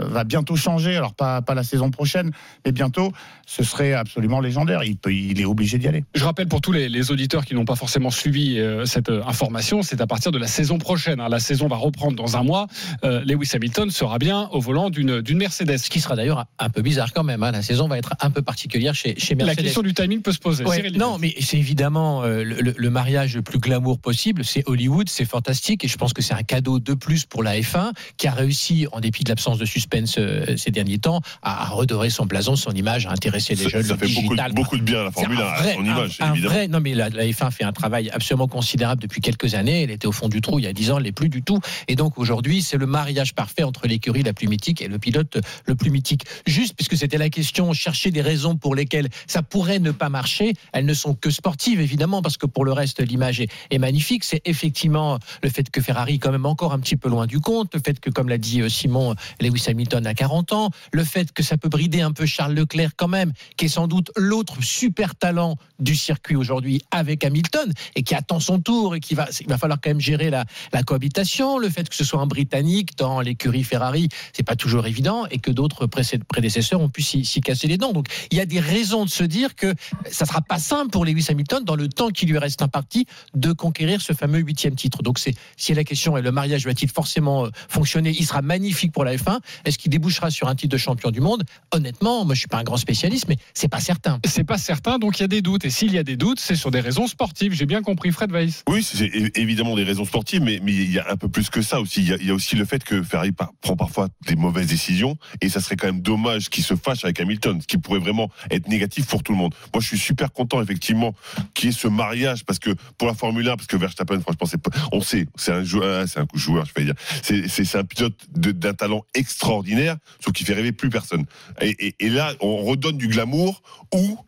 va 0.00 0.24
bientôt 0.24 0.56
changer, 0.56 0.96
alors 0.96 1.14
pas, 1.14 1.42
pas 1.42 1.54
la 1.54 1.62
saison 1.64 1.90
prochaine, 1.90 2.30
mais 2.64 2.72
bientôt, 2.72 3.12
ce 3.46 3.62
serait 3.64 3.92
absolument 3.94 4.40
légendaire. 4.40 4.84
Il, 4.84 4.96
peut, 4.96 5.12
il 5.12 5.40
est 5.40 5.44
obligé 5.44 5.78
d'y 5.78 5.88
aller. 5.88 6.04
Je 6.14 6.24
rappelle 6.24 6.48
pour 6.48 6.60
tous 6.60 6.72
les, 6.72 6.88
les 6.88 7.10
auditeurs 7.10 7.44
qui 7.44 7.54
n'ont 7.54 7.64
pas 7.64 7.76
forcément 7.76 8.10
suivi 8.10 8.58
euh, 8.58 8.84
cette 8.84 9.08
euh, 9.08 9.22
information, 9.26 9.82
c'est 9.82 10.00
à 10.00 10.06
partir 10.06 10.32
de 10.32 10.38
la 10.38 10.46
saison 10.46 10.78
prochaine. 10.78 11.20
hein. 11.20 11.28
La 11.28 11.40
saison 11.40 11.66
va 11.68 11.76
reprendre 11.76 12.16
dans 12.16 12.36
un 12.36 12.42
mois. 12.42 12.66
Euh, 13.04 13.22
Lewis 13.24 13.50
Hamilton 13.54 13.90
sera 13.90 14.18
bien 14.18 14.48
au 14.52 14.60
volant 14.60 14.90
d'une 14.90 15.20
d'une 15.22 15.38
Mercedes. 15.38 15.78
Ce 15.78 15.88
qui 15.90 16.00
sera 16.00 16.16
d'ailleurs 16.16 16.46
un 16.58 16.68
peu 16.70 16.82
bizarre 16.82 17.12
quand 17.12 17.24
même. 17.24 17.42
hein. 17.42 17.50
La 17.52 17.62
saison 17.62 17.88
va 17.88 17.98
être 17.98 18.14
un 18.20 18.30
peu 18.30 18.42
particulière 18.42 18.94
chez, 18.94 19.18
chez 19.18 19.34
La 19.34 19.46
Mercedes. 19.46 19.62
question 19.64 19.82
du 19.82 19.94
timing 19.94 20.20
peut 20.22 20.32
se 20.32 20.38
poser. 20.38 20.64
Ouais, 20.64 20.90
non, 20.90 21.18
mais 21.18 21.34
c'est 21.40 21.56
évidemment 21.58 22.22
euh, 22.24 22.44
le, 22.44 22.60
le- 22.60 22.74
le 22.76 22.90
mariage 22.90 23.34
le 23.34 23.42
plus 23.42 23.58
glamour 23.58 23.98
possible. 23.98 24.44
C'est 24.44 24.62
Hollywood, 24.68 25.08
c'est 25.08 25.24
fantastique, 25.24 25.84
et 25.84 25.88
je 25.88 25.96
pense 25.96 26.12
que 26.12 26.22
c'est 26.22 26.34
un 26.34 26.42
cadeau 26.42 26.78
de 26.78 26.94
plus 26.94 27.24
pour 27.24 27.42
la 27.42 27.58
F1 27.58 27.92
qui 28.16 28.26
a 28.28 28.32
réussi, 28.32 28.86
en 28.92 29.00
dépit 29.00 29.24
de 29.24 29.28
l'absence 29.28 29.58
de 29.58 29.64
suspense 29.70 30.16
euh, 30.18 30.56
ces 30.56 30.70
derniers 30.70 30.98
temps, 30.98 31.20
a, 31.42 31.62
a 31.64 31.68
redoré 31.68 32.10
son 32.10 32.26
blason, 32.26 32.56
son 32.56 32.72
image, 32.72 33.06
a 33.06 33.12
intéressé 33.12 33.54
les 33.54 33.62
Ça, 33.64 33.68
jeunes. 33.68 33.82
ça 33.84 33.96
fait 33.96 34.08
beaucoup, 34.08 34.34
de- 34.36 34.52
beaucoup 34.54 34.76
de 34.76 34.82
bien 34.82 35.00
à 35.00 35.04
la 35.04 35.10
Formule 35.10 35.38
un 35.38 35.40
1, 35.40 35.44
vrai- 35.62 35.70
à 35.70 35.74
son 35.74 35.84
image, 35.84 36.16
un- 36.20 36.24
un 36.26 36.32
évidemment. 36.32 36.54
vrai- 36.54 36.68
non, 36.68 36.80
mais 36.80 36.94
la, 36.94 37.08
la 37.08 37.24
F1 37.26 37.50
fait 37.50 37.64
un 37.64 37.72
travail 37.72 38.10
absolument 38.10 38.48
considérable 38.48 39.00
depuis 39.02 39.20
quelques 39.20 39.54
années. 39.54 39.82
Elle 39.82 39.90
était 39.90 40.06
au 40.06 40.12
fond 40.12 40.28
du 40.28 40.40
trou 40.40 40.58
il 40.58 40.64
y 40.64 40.68
a 40.68 40.72
10 40.72 40.90
ans, 40.90 40.98
elle 40.98 41.04
l'est 41.04 41.12
plus 41.12 41.28
du 41.28 41.42
tout. 41.42 41.60
Et 41.88 41.96
donc 41.96 42.18
aujourd'hui, 42.18 42.62
c'est 42.62 42.76
le 42.76 42.86
mariage 42.86 43.34
parfait 43.34 43.62
entre 43.62 43.86
l'écurie 43.86 44.22
la 44.22 44.32
plus 44.32 44.48
mythique 44.48 44.82
et 44.82 44.88
le 44.88 44.98
pilote 44.98 45.38
le 45.66 45.74
plus 45.74 45.90
mythique. 45.90 46.24
Juste 46.46 46.74
puisque 46.76 46.96
c'était 46.96 47.18
la 47.18 47.30
question, 47.30 47.72
chercher 47.72 48.10
des 48.10 48.22
raisons 48.22 48.56
pour 48.56 48.74
lesquelles 48.74 49.08
ça 49.26 49.42
pourrait 49.42 49.78
ne 49.78 49.90
pas 49.92 50.08
marcher. 50.08 50.52
Elles 50.72 50.86
ne 50.86 50.94
sont 50.94 51.14
que 51.14 51.30
sportives, 51.30 51.80
évidemment, 51.80 52.22
parce 52.22 52.36
que 52.36 52.46
pour 52.46 52.64
le 52.64 52.72
reste, 52.72 53.00
l'image 53.06 53.40
est, 53.40 53.48
est 53.70 53.78
magnifique. 53.78 54.24
C'est 54.24 54.42
effectivement 54.44 55.18
le 55.42 55.48
fait 55.50 55.70
que 55.70 55.80
Ferrari 55.80 56.14
est 56.14 56.18
quand 56.18 56.32
même 56.32 56.46
encore 56.46 56.72
un 56.72 56.78
petit 56.80 56.96
peu 56.96 57.08
loin 57.08 57.26
du 57.26 57.40
compte, 57.40 57.74
le 57.74 57.80
fait 57.84 58.00
que, 58.00 58.10
comme 58.10 58.28
l'a 58.28 58.38
dit 58.38 58.60
euh, 58.60 58.68
Simon, 58.68 59.14
Lewis 59.40 59.59
Hamilton 59.68 60.06
a 60.06 60.14
40 60.14 60.52
ans, 60.52 60.70
le 60.92 61.04
fait 61.04 61.32
que 61.32 61.42
ça 61.42 61.56
peut 61.56 61.68
brider 61.68 62.00
un 62.00 62.12
peu 62.12 62.26
Charles 62.26 62.54
Leclerc 62.54 62.92
quand 62.96 63.08
même, 63.08 63.32
qui 63.56 63.66
est 63.66 63.68
sans 63.68 63.88
doute 63.88 64.10
l'autre 64.16 64.62
super 64.62 65.14
talent 65.14 65.56
du 65.78 65.94
circuit 65.94 66.36
aujourd'hui 66.36 66.82
avec 66.90 67.24
Hamilton 67.24 67.72
et 67.94 68.02
qui 68.02 68.14
attend 68.14 68.40
son 68.40 68.60
tour 68.60 68.94
et 68.94 69.00
qui 69.00 69.14
va, 69.14 69.28
il 69.40 69.48
va 69.48 69.58
falloir 69.58 69.80
quand 69.80 69.90
même 69.90 70.00
gérer 70.00 70.30
la, 70.30 70.44
la 70.72 70.82
cohabitation, 70.82 71.58
le 71.58 71.68
fait 71.68 71.88
que 71.88 71.94
ce 71.94 72.04
soit 72.04 72.20
un 72.20 72.26
Britannique 72.26 72.96
dans 72.96 73.20
l'écurie 73.20 73.64
Ferrari, 73.64 74.08
c'est 74.32 74.42
pas 74.42 74.56
toujours 74.56 74.86
évident 74.86 75.26
et 75.30 75.38
que 75.38 75.50
d'autres 75.50 75.86
prédécesseurs 75.86 76.80
ont 76.80 76.88
pu 76.88 77.02
s'y 77.02 77.24
s'y 77.24 77.40
casser 77.40 77.66
les 77.66 77.76
dents. 77.76 77.92
Donc 77.92 78.06
il 78.30 78.38
y 78.38 78.40
a 78.40 78.46
des 78.46 78.60
raisons 78.60 79.04
de 79.04 79.10
se 79.10 79.24
dire 79.24 79.54
que 79.54 79.74
ça 80.10 80.26
sera 80.26 80.40
pas 80.40 80.58
simple 80.58 80.90
pour 80.90 81.04
Lewis 81.04 81.26
Hamilton 81.28 81.64
dans 81.64 81.76
le 81.76 81.88
temps 81.88 82.10
qui 82.10 82.26
lui 82.26 82.38
reste 82.38 82.62
imparti 82.62 83.06
de 83.34 83.52
conquérir 83.52 84.00
ce 84.00 84.12
fameux 84.12 84.38
huitième 84.38 84.74
titre. 84.74 85.02
Donc 85.02 85.18
c'est 85.18 85.34
si 85.56 85.74
la 85.74 85.84
question 85.84 86.16
est 86.16 86.22
le 86.22 86.32
mariage 86.32 86.66
va-t-il 86.66 86.90
forcément 86.90 87.46
euh, 87.46 87.50
fonctionner 87.68 88.14
Il 88.18 88.26
sera 88.26 88.42
magnifique 88.42 88.92
pour 88.92 89.04
la 89.04 89.16
F1. 89.16 89.38
Est-ce 89.64 89.78
qu'il 89.78 89.90
débouchera 89.90 90.30
sur 90.30 90.48
un 90.48 90.54
titre 90.54 90.72
de 90.72 90.78
champion 90.78 91.10
du 91.10 91.20
monde? 91.20 91.44
Honnêtement, 91.72 92.24
moi 92.24 92.34
je 92.34 92.40
suis 92.40 92.48
pas 92.48 92.58
un 92.58 92.64
grand 92.64 92.76
spécialiste, 92.76 93.26
mais 93.28 93.36
c'est 93.54 93.68
pas 93.68 93.80
certain. 93.80 94.18
C'est 94.26 94.44
pas 94.44 94.58
certain, 94.58 94.98
donc 94.98 95.18
il 95.18 95.22
y 95.22 95.24
a 95.24 95.28
des 95.28 95.42
doutes. 95.42 95.64
Et 95.64 95.70
s'il 95.70 95.92
y 95.92 95.98
a 95.98 96.02
des 96.02 96.16
doutes, 96.16 96.40
c'est 96.40 96.56
sur 96.56 96.70
des 96.70 96.80
raisons 96.80 97.06
sportives. 97.06 97.52
J'ai 97.52 97.66
bien 97.66 97.82
compris, 97.82 98.12
Fred 98.12 98.32
Weiss. 98.32 98.64
Oui, 98.68 98.82
c'est 98.82 99.10
évidemment 99.36 99.76
des 99.76 99.84
raisons 99.84 100.04
sportives, 100.04 100.42
mais, 100.42 100.60
mais 100.62 100.72
il 100.72 100.92
y 100.92 100.98
a 100.98 101.10
un 101.10 101.16
peu 101.16 101.28
plus 101.28 101.50
que 101.50 101.62
ça 101.62 101.80
aussi. 101.80 102.00
Il 102.02 102.08
y 102.08 102.12
a, 102.12 102.16
il 102.16 102.26
y 102.26 102.30
a 102.30 102.34
aussi 102.34 102.56
le 102.56 102.64
fait 102.64 102.82
que 102.84 103.02
Ferrari 103.02 103.32
par- 103.32 103.52
prend 103.60 103.76
parfois 103.76 104.08
des 104.26 104.36
mauvaises 104.36 104.66
décisions, 104.68 105.16
et 105.40 105.48
ça 105.48 105.60
serait 105.60 105.76
quand 105.76 105.86
même 105.86 106.02
dommage 106.02 106.48
qu'il 106.48 106.64
se 106.64 106.74
fâche 106.74 107.04
avec 107.04 107.20
Hamilton, 107.20 107.60
ce 107.60 107.66
qui 107.66 107.78
pourrait 107.78 108.00
vraiment 108.00 108.30
être 108.50 108.68
négatif 108.68 109.06
pour 109.06 109.22
tout 109.22 109.32
le 109.32 109.38
monde. 109.38 109.54
Moi, 109.74 109.80
je 109.80 109.88
suis 109.88 109.98
super 109.98 110.32
content, 110.32 110.62
effectivement, 110.62 111.14
qu'il 111.54 111.66
y 111.66 111.72
ait 111.72 111.76
ce 111.76 111.88
mariage, 111.88 112.44
parce 112.44 112.58
que 112.58 112.70
pour 112.98 113.08
la 113.08 113.14
Formule 113.14 113.48
1, 113.48 113.56
parce 113.56 113.66
que 113.66 113.76
Verstappen, 113.76 114.20
franchement, 114.20 114.46
c'est 114.46 114.60
on 114.92 115.00
sait, 115.00 115.26
c'est 115.36 115.52
un 115.52 115.64
joueur, 115.64 116.06
c'est 116.08 116.20
un 116.20 116.26
joueur, 116.34 116.64
je 116.66 116.72
vais 116.76 116.84
dire, 116.84 116.94
c'est, 117.22 117.48
c'est, 117.48 117.64
c'est 117.64 117.78
un 117.78 117.84
pilote 117.84 118.14
d'un 118.34 118.74
talent 118.74 119.04
extraordinaire, 119.30 119.96
sauf 120.24 120.32
qu'il 120.32 120.46
fait 120.46 120.54
rêver 120.54 120.72
plus 120.72 120.90
personne. 120.90 121.24
Et, 121.60 121.70
et- 121.86 121.94
et 122.00 122.08
là, 122.08 122.34
on 122.40 122.56
redonne 122.64 122.98
du 122.98 123.08
glamour 123.08 123.62
où 123.94 124.18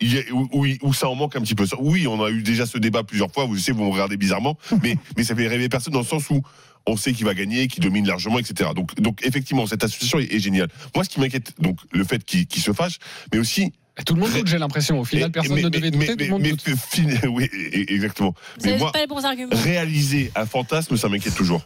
il 0.00 0.14
y 0.14 0.18
a- 0.18 0.32
où, 0.32 0.48
où- 0.52 0.66
où 0.82 0.92
ça 0.92 1.08
en 1.08 1.14
manque 1.14 1.36
un 1.36 1.40
petit 1.40 1.54
peu. 1.54 1.64
Oui, 1.78 2.06
on 2.08 2.22
a 2.22 2.30
eu 2.30 2.42
déjà 2.42 2.66
ce 2.66 2.76
débat 2.78 3.04
plusieurs 3.04 3.30
fois. 3.32 3.44
Vous 3.46 3.56
savez, 3.58 3.78
vous 3.78 3.84
me 3.84 3.90
regardez 3.90 4.16
bizarrement, 4.16 4.58
mais, 4.82 4.96
mais 5.16 5.24
ça 5.24 5.34
fait 5.36 5.46
rêver 5.48 5.68
personne 5.68 5.92
dans 5.92 6.00
le 6.00 6.06
sens 6.06 6.28
où 6.30 6.42
on 6.86 6.96
sait 6.96 7.12
qu'il 7.12 7.24
va 7.24 7.34
gagner, 7.34 7.68
qu'il 7.68 7.82
domine 7.84 8.06
largement, 8.08 8.38
etc. 8.40 8.70
Donc, 8.74 9.00
donc 9.00 9.24
effectivement, 9.24 9.66
cette 9.68 9.84
association 9.84 10.18
est, 10.18 10.32
est 10.34 10.40
géniale. 10.40 10.68
Moi, 10.94 11.04
ce 11.04 11.08
qui 11.10 11.20
m'inquiète, 11.20 11.54
donc 11.60 11.78
le 11.92 12.02
fait 12.04 12.24
qu'il 12.24 12.48
se 12.60 12.72
fâche, 12.72 12.98
mais 13.32 13.38
aussi 13.38 13.72
Tout 14.04 14.14
le 14.14 14.22
monde 14.22 14.32
doute, 14.32 14.48
j'ai 14.48 14.58
l'impression. 14.58 14.98
Au 14.98 15.04
final, 15.04 15.30
personne 15.30 15.54
mais- 15.54 15.62
ne 15.62 15.68
devait 15.68 15.90
mais- 15.90 15.90
douter, 15.92 16.06
mais- 16.08 16.16
tout 16.16 16.24
le 16.24 16.30
monde 16.30 16.42
mais- 16.42 16.50
doute. 16.50 17.24
oui, 17.30 17.44
e- 17.52 17.92
exactement. 17.94 18.34
Vous 18.58 18.66
Mais 18.66 18.78
moi, 18.78 18.90
pas 18.90 18.98
les 19.00 19.06
bons 19.06 19.24
arguments. 19.24 19.54
réaliser 19.54 20.32
un 20.34 20.46
fantasme, 20.46 20.96
ça 20.96 21.08
m'inquiète 21.08 21.36
toujours. 21.36 21.62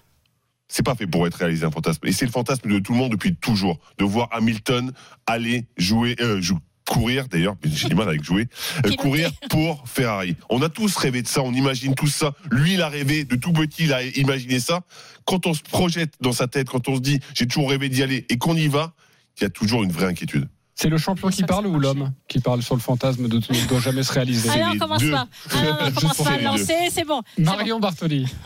C'est 0.68 0.84
pas 0.84 0.94
fait 0.94 1.06
pour 1.06 1.26
être 1.26 1.34
réalisé 1.36 1.64
un 1.64 1.70
fantasme. 1.70 2.00
Et 2.06 2.12
c'est 2.12 2.26
le 2.26 2.32
fantasme 2.32 2.68
de 2.68 2.78
tout 2.78 2.92
le 2.92 2.98
monde 2.98 3.12
depuis 3.12 3.34
toujours. 3.36 3.78
De 3.98 4.04
voir 4.04 4.28
Hamilton 4.32 4.92
aller 5.26 5.66
jouer, 5.76 6.16
euh, 6.20 6.40
courir 6.86 7.28
d'ailleurs, 7.28 7.56
mais 7.62 7.70
j'ai 7.70 7.88
du 7.88 7.94
mal 7.94 8.08
avec 8.08 8.22
jouer, 8.22 8.48
euh, 8.86 8.94
courir 8.94 9.30
pour 9.50 9.82
Ferrari. 9.86 10.36
On 10.48 10.62
a 10.62 10.68
tous 10.68 10.96
rêvé 10.96 11.20
de 11.20 11.28
ça, 11.28 11.42
on 11.42 11.52
imagine 11.52 11.94
tout 11.94 12.06
ça. 12.06 12.32
Lui, 12.50 12.74
il 12.74 12.82
a 12.82 12.88
rêvé, 12.88 13.24
de 13.24 13.36
tout 13.36 13.52
petit, 13.52 13.84
il 13.84 13.92
a 13.92 14.02
imaginé 14.02 14.60
ça. 14.60 14.80
Quand 15.24 15.46
on 15.46 15.54
se 15.54 15.62
projette 15.62 16.14
dans 16.20 16.32
sa 16.32 16.46
tête, 16.46 16.68
quand 16.68 16.88
on 16.88 16.96
se 16.96 17.00
dit, 17.00 17.20
j'ai 17.34 17.46
toujours 17.46 17.70
rêvé 17.70 17.88
d'y 17.88 18.02
aller, 18.02 18.24
et 18.28 18.38
qu'on 18.38 18.56
y 18.56 18.68
va, 18.68 18.94
il 19.38 19.42
y 19.42 19.46
a 19.46 19.50
toujours 19.50 19.82
une 19.82 19.92
vraie 19.92 20.06
inquiétude. 20.06 20.48
C'est 20.76 20.90
le 20.90 20.98
champion 20.98 21.28
qui 21.30 21.42
parle 21.42 21.66
ou 21.66 21.78
l'homme 21.78 22.12
qui 22.28 22.38
parle 22.38 22.62
sur 22.62 22.74
le 22.74 22.82
fantasme 22.82 23.28
de 23.28 23.38
ne 23.38 23.66
doit 23.66 23.80
jamais 23.80 24.02
se 24.02 24.12
réaliser? 24.12 24.48
Non, 24.48 24.72
on 24.74 24.78
commence 24.78 25.04
pas. 25.04 25.26
Ah 25.50 25.78
on 25.86 25.90
commence 26.00 26.18
pas 26.18 26.32
à 26.32 26.38
lancer, 26.38 26.74
c'est 26.90 27.06
bon. 27.06 27.22
Marion 27.38 27.80
Bartoli. 27.80 28.26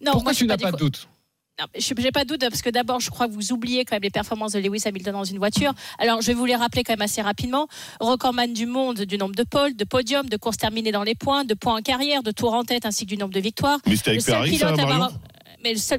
Non, 0.00 0.12
Pourquoi 0.12 0.32
moi, 0.32 0.34
tu 0.34 0.46
n'as 0.46 0.56
pas 0.56 0.70
de 0.70 0.76
doute? 0.76 1.08
Je 1.76 1.94
n'ai 1.94 2.10
pas 2.12 2.24
de 2.24 2.28
doute 2.30 2.40
parce 2.40 2.62
que 2.62 2.70
d'abord, 2.70 3.00
je 3.00 3.10
crois 3.10 3.26
que 3.28 3.32
vous 3.32 3.52
oubliez 3.52 3.84
quand 3.84 3.96
même 3.96 4.02
les 4.02 4.10
performances 4.10 4.52
de 4.52 4.60
Lewis 4.60 4.82
Hamilton 4.86 5.12
dans 5.12 5.24
une 5.24 5.38
voiture. 5.38 5.72
Alors, 5.98 6.20
je 6.20 6.28
vais 6.28 6.34
vous 6.34 6.44
les 6.46 6.54
rappeler 6.56 6.84
quand 6.84 6.92
même 6.92 7.02
assez 7.02 7.22
rapidement. 7.22 7.66
Recordman 8.00 8.52
du 8.52 8.66
monde 8.66 9.00
du 9.02 9.18
nombre 9.18 9.34
de 9.34 9.42
pôles, 9.44 9.74
de 9.76 9.84
podiums, 9.84 10.28
de 10.28 10.36
courses 10.36 10.56
terminées 10.58 10.92
dans 10.92 11.02
les 11.02 11.14
points, 11.14 11.44
de 11.44 11.54
points 11.54 11.76
en 11.78 11.82
carrière, 11.82 12.22
de 12.22 12.30
tours 12.30 12.54
en 12.54 12.64
tête 12.64 12.86
ainsi 12.86 13.04
que 13.04 13.10
du 13.10 13.16
nombre 13.16 13.34
de 13.34 13.40
victoires. 13.40 13.78
Mais 13.86 13.96
c'était 13.96 14.10
avec 14.10 14.20
Le 14.20 14.24
seul 14.24 14.32
Ferrari, 14.34 14.56
ça, 14.58 14.66
pilote 14.66 14.78
à 14.78 14.82
avoir- 14.82 14.98
Marion 14.98 15.18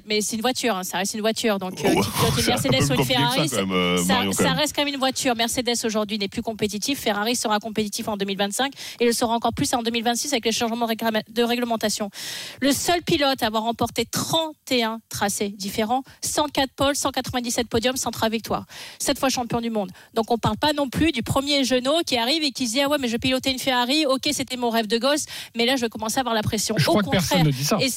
mais, 0.05 0.21
c'est 0.21 0.35
une 0.35 0.41
voiture, 0.41 0.75
hein, 0.75 0.83
ça 0.83 0.97
reste 0.97 1.13
une 1.13 1.21
voiture. 1.21 1.59
Donc, 1.59 1.83
euh, 1.83 1.93
Oh, 1.95 2.01
qui 2.01 2.09
pilote 2.11 2.37
une 2.37 2.43
un 2.43 2.47
Mercedes 2.47 2.89
ou 2.89 2.93
une 2.93 2.99
que 2.99 3.03
ça, 3.03 3.13
Ferrari, 3.13 3.49
même, 3.53 3.71
euh, 3.71 3.97
ça, 3.97 4.13
Marion, 4.13 4.31
reste 4.55 4.75
quand 4.75 4.83
même 4.85 4.93
une 4.93 4.99
voiture. 4.99 5.35
Mercedes 5.35 5.85
aujourd'hui 5.85 6.17
n'est 6.17 6.27
plus 6.27 6.41
compétitif. 6.41 6.99
Ferrari 6.99 7.35
sera 7.35 7.59
compétitif 7.59 8.07
en 8.07 8.17
2025 8.17 8.73
et 8.99 9.05
le 9.05 9.11
sera 9.11 9.33
encore 9.33 9.53
plus 9.53 9.73
en 9.73 9.83
2026 9.83 10.33
avec 10.33 10.45
les 10.45 10.51
changements 10.51 10.87
de 10.87 11.43
réglementation. 11.43 12.09
Le 12.61 12.71
seul 12.71 13.01
pilote 13.03 13.41
à 13.43 13.47
avoir 13.47 13.63
remporté 13.63 14.05
31 14.05 14.99
tracés 15.09 15.49
différents, 15.49 16.03
104 16.23 16.71
pôles, 16.73 16.95
197 16.95 17.67
podiums, 17.67 17.95
103 17.97 18.29
victoires. 18.29 18.65
Cette 18.99 19.19
fois 19.19 19.29
champion 19.29 19.61
du 19.61 19.69
monde. 19.69 19.91
Donc 20.13 20.31
on 20.31 20.37
parle 20.37 20.57
pas 20.57 20.73
non 20.73 20.89
plus 20.89 21.11
du 21.11 21.23
premier 21.23 21.63
genou 21.63 21.91
qui 22.05 22.17
arrive 22.17 22.43
et 22.43 22.51
qui 22.51 22.67
se 22.67 22.73
dit 22.73 22.81
ah 22.81 22.89
ouais 22.89 22.97
mais 22.99 23.07
je 23.07 23.17
pilotais 23.17 23.51
une 23.51 23.59
Ferrari, 23.59 24.05
ok 24.05 24.29
c'était 24.33 24.57
mon 24.57 24.69
rêve 24.69 24.87
de 24.87 24.97
gosse, 24.97 25.25
mais 25.55 25.65
là 25.65 25.75
je 25.75 25.81
vais 25.81 25.89
commencer 25.89 26.17
à 26.17 26.21
avoir 26.21 26.35
la 26.35 26.43
pression. 26.43 26.75
Je 26.77 26.85
Au 26.87 26.91
crois 26.91 27.01
que 27.03 27.09
contraire, 27.09 27.27
personne 27.29 27.47
ne 27.47 27.51
dit 27.51 27.65
ça. 27.65 27.77
et 27.81 27.89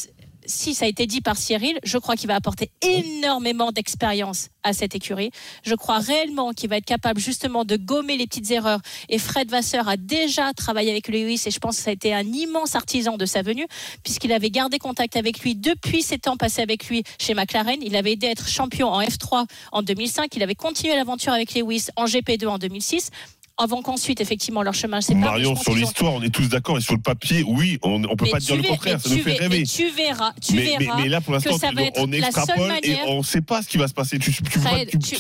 si 0.46 0.74
ça 0.74 0.84
a 0.84 0.88
été 0.88 1.06
dit 1.06 1.20
par 1.20 1.36
Cyril, 1.36 1.78
je 1.84 1.98
crois 1.98 2.16
qu'il 2.16 2.28
va 2.28 2.34
apporter 2.34 2.70
énormément 2.82 3.72
d'expérience 3.72 4.48
à 4.62 4.72
cette 4.72 4.94
écurie. 4.94 5.30
Je 5.64 5.74
crois 5.74 5.98
réellement 5.98 6.52
qu'il 6.52 6.70
va 6.70 6.76
être 6.76 6.84
capable 6.84 7.20
justement 7.20 7.64
de 7.64 7.76
gommer 7.76 8.16
les 8.16 8.26
petites 8.26 8.50
erreurs. 8.50 8.80
Et 9.08 9.18
Fred 9.18 9.50
Vasseur 9.50 9.88
a 9.88 9.96
déjà 9.96 10.52
travaillé 10.52 10.90
avec 10.90 11.08
Lewis 11.08 11.42
et 11.46 11.50
je 11.50 11.58
pense 11.58 11.76
que 11.76 11.82
ça 11.82 11.90
a 11.90 11.92
été 11.92 12.14
un 12.14 12.26
immense 12.26 12.74
artisan 12.74 13.16
de 13.16 13.26
sa 13.26 13.42
venue 13.42 13.66
puisqu'il 14.02 14.32
avait 14.32 14.50
gardé 14.50 14.78
contact 14.78 15.16
avec 15.16 15.40
lui 15.40 15.54
depuis 15.54 16.02
ses 16.02 16.18
temps 16.18 16.36
passés 16.36 16.62
avec 16.62 16.88
lui 16.88 17.02
chez 17.18 17.34
McLaren. 17.34 17.82
Il 17.82 17.96
avait 17.96 18.12
aidé 18.12 18.28
à 18.28 18.30
être 18.30 18.48
champion 18.48 18.88
en 18.88 19.02
F3 19.02 19.46
en 19.72 19.82
2005. 19.82 20.34
Il 20.36 20.42
avait 20.42 20.54
continué 20.54 20.94
l'aventure 20.94 21.32
avec 21.32 21.54
Lewis 21.54 21.86
en 21.96 22.04
GP2 22.04 22.46
en 22.46 22.58
2006 22.58 23.10
avant 23.62 23.80
qu'ensuite 23.82 24.20
effectivement 24.20 24.62
leur 24.62 24.74
chemin 24.74 25.00
sépare. 25.00 25.20
Marion, 25.22 25.54
sur 25.56 25.72
ont- 25.72 25.74
l'histoire, 25.76 26.12
on 26.14 26.22
est 26.22 26.30
tous 26.34 26.48
d'accord 26.48 26.78
et 26.78 26.80
sur 26.80 26.94
le 26.94 27.00
papier, 27.00 27.44
oui, 27.46 27.78
on, 27.82 28.02
on 28.04 28.16
peut 28.16 28.24
mais 28.26 28.30
pas 28.32 28.38
dire 28.40 28.56
le 28.56 28.62
contraire, 28.62 29.00
ça 29.00 29.08
nous 29.08 29.16
tu 29.16 29.22
fait 29.22 29.30
ver- 29.30 29.40
rêver. 29.40 29.58
mais 29.60 29.64
tu 29.64 29.88
verras, 29.90 30.32
tu 30.40 30.54
mais, 30.54 30.74
mais- 30.78 30.84
verras 30.84 31.00
mais 31.02 31.08
là, 31.08 31.20
pour 31.20 31.32
l'instant, 31.34 31.56
on 31.96 32.12
extrapole 32.12 32.72
et 32.82 32.96
on 33.06 33.18
ne 33.18 33.22
sait 33.22 33.40
pas 33.40 33.62
ce 33.62 33.68
qui 33.68 33.76
va 33.78 33.88
se 33.88 33.94
passer. 33.94 34.18
Tu 34.18 34.32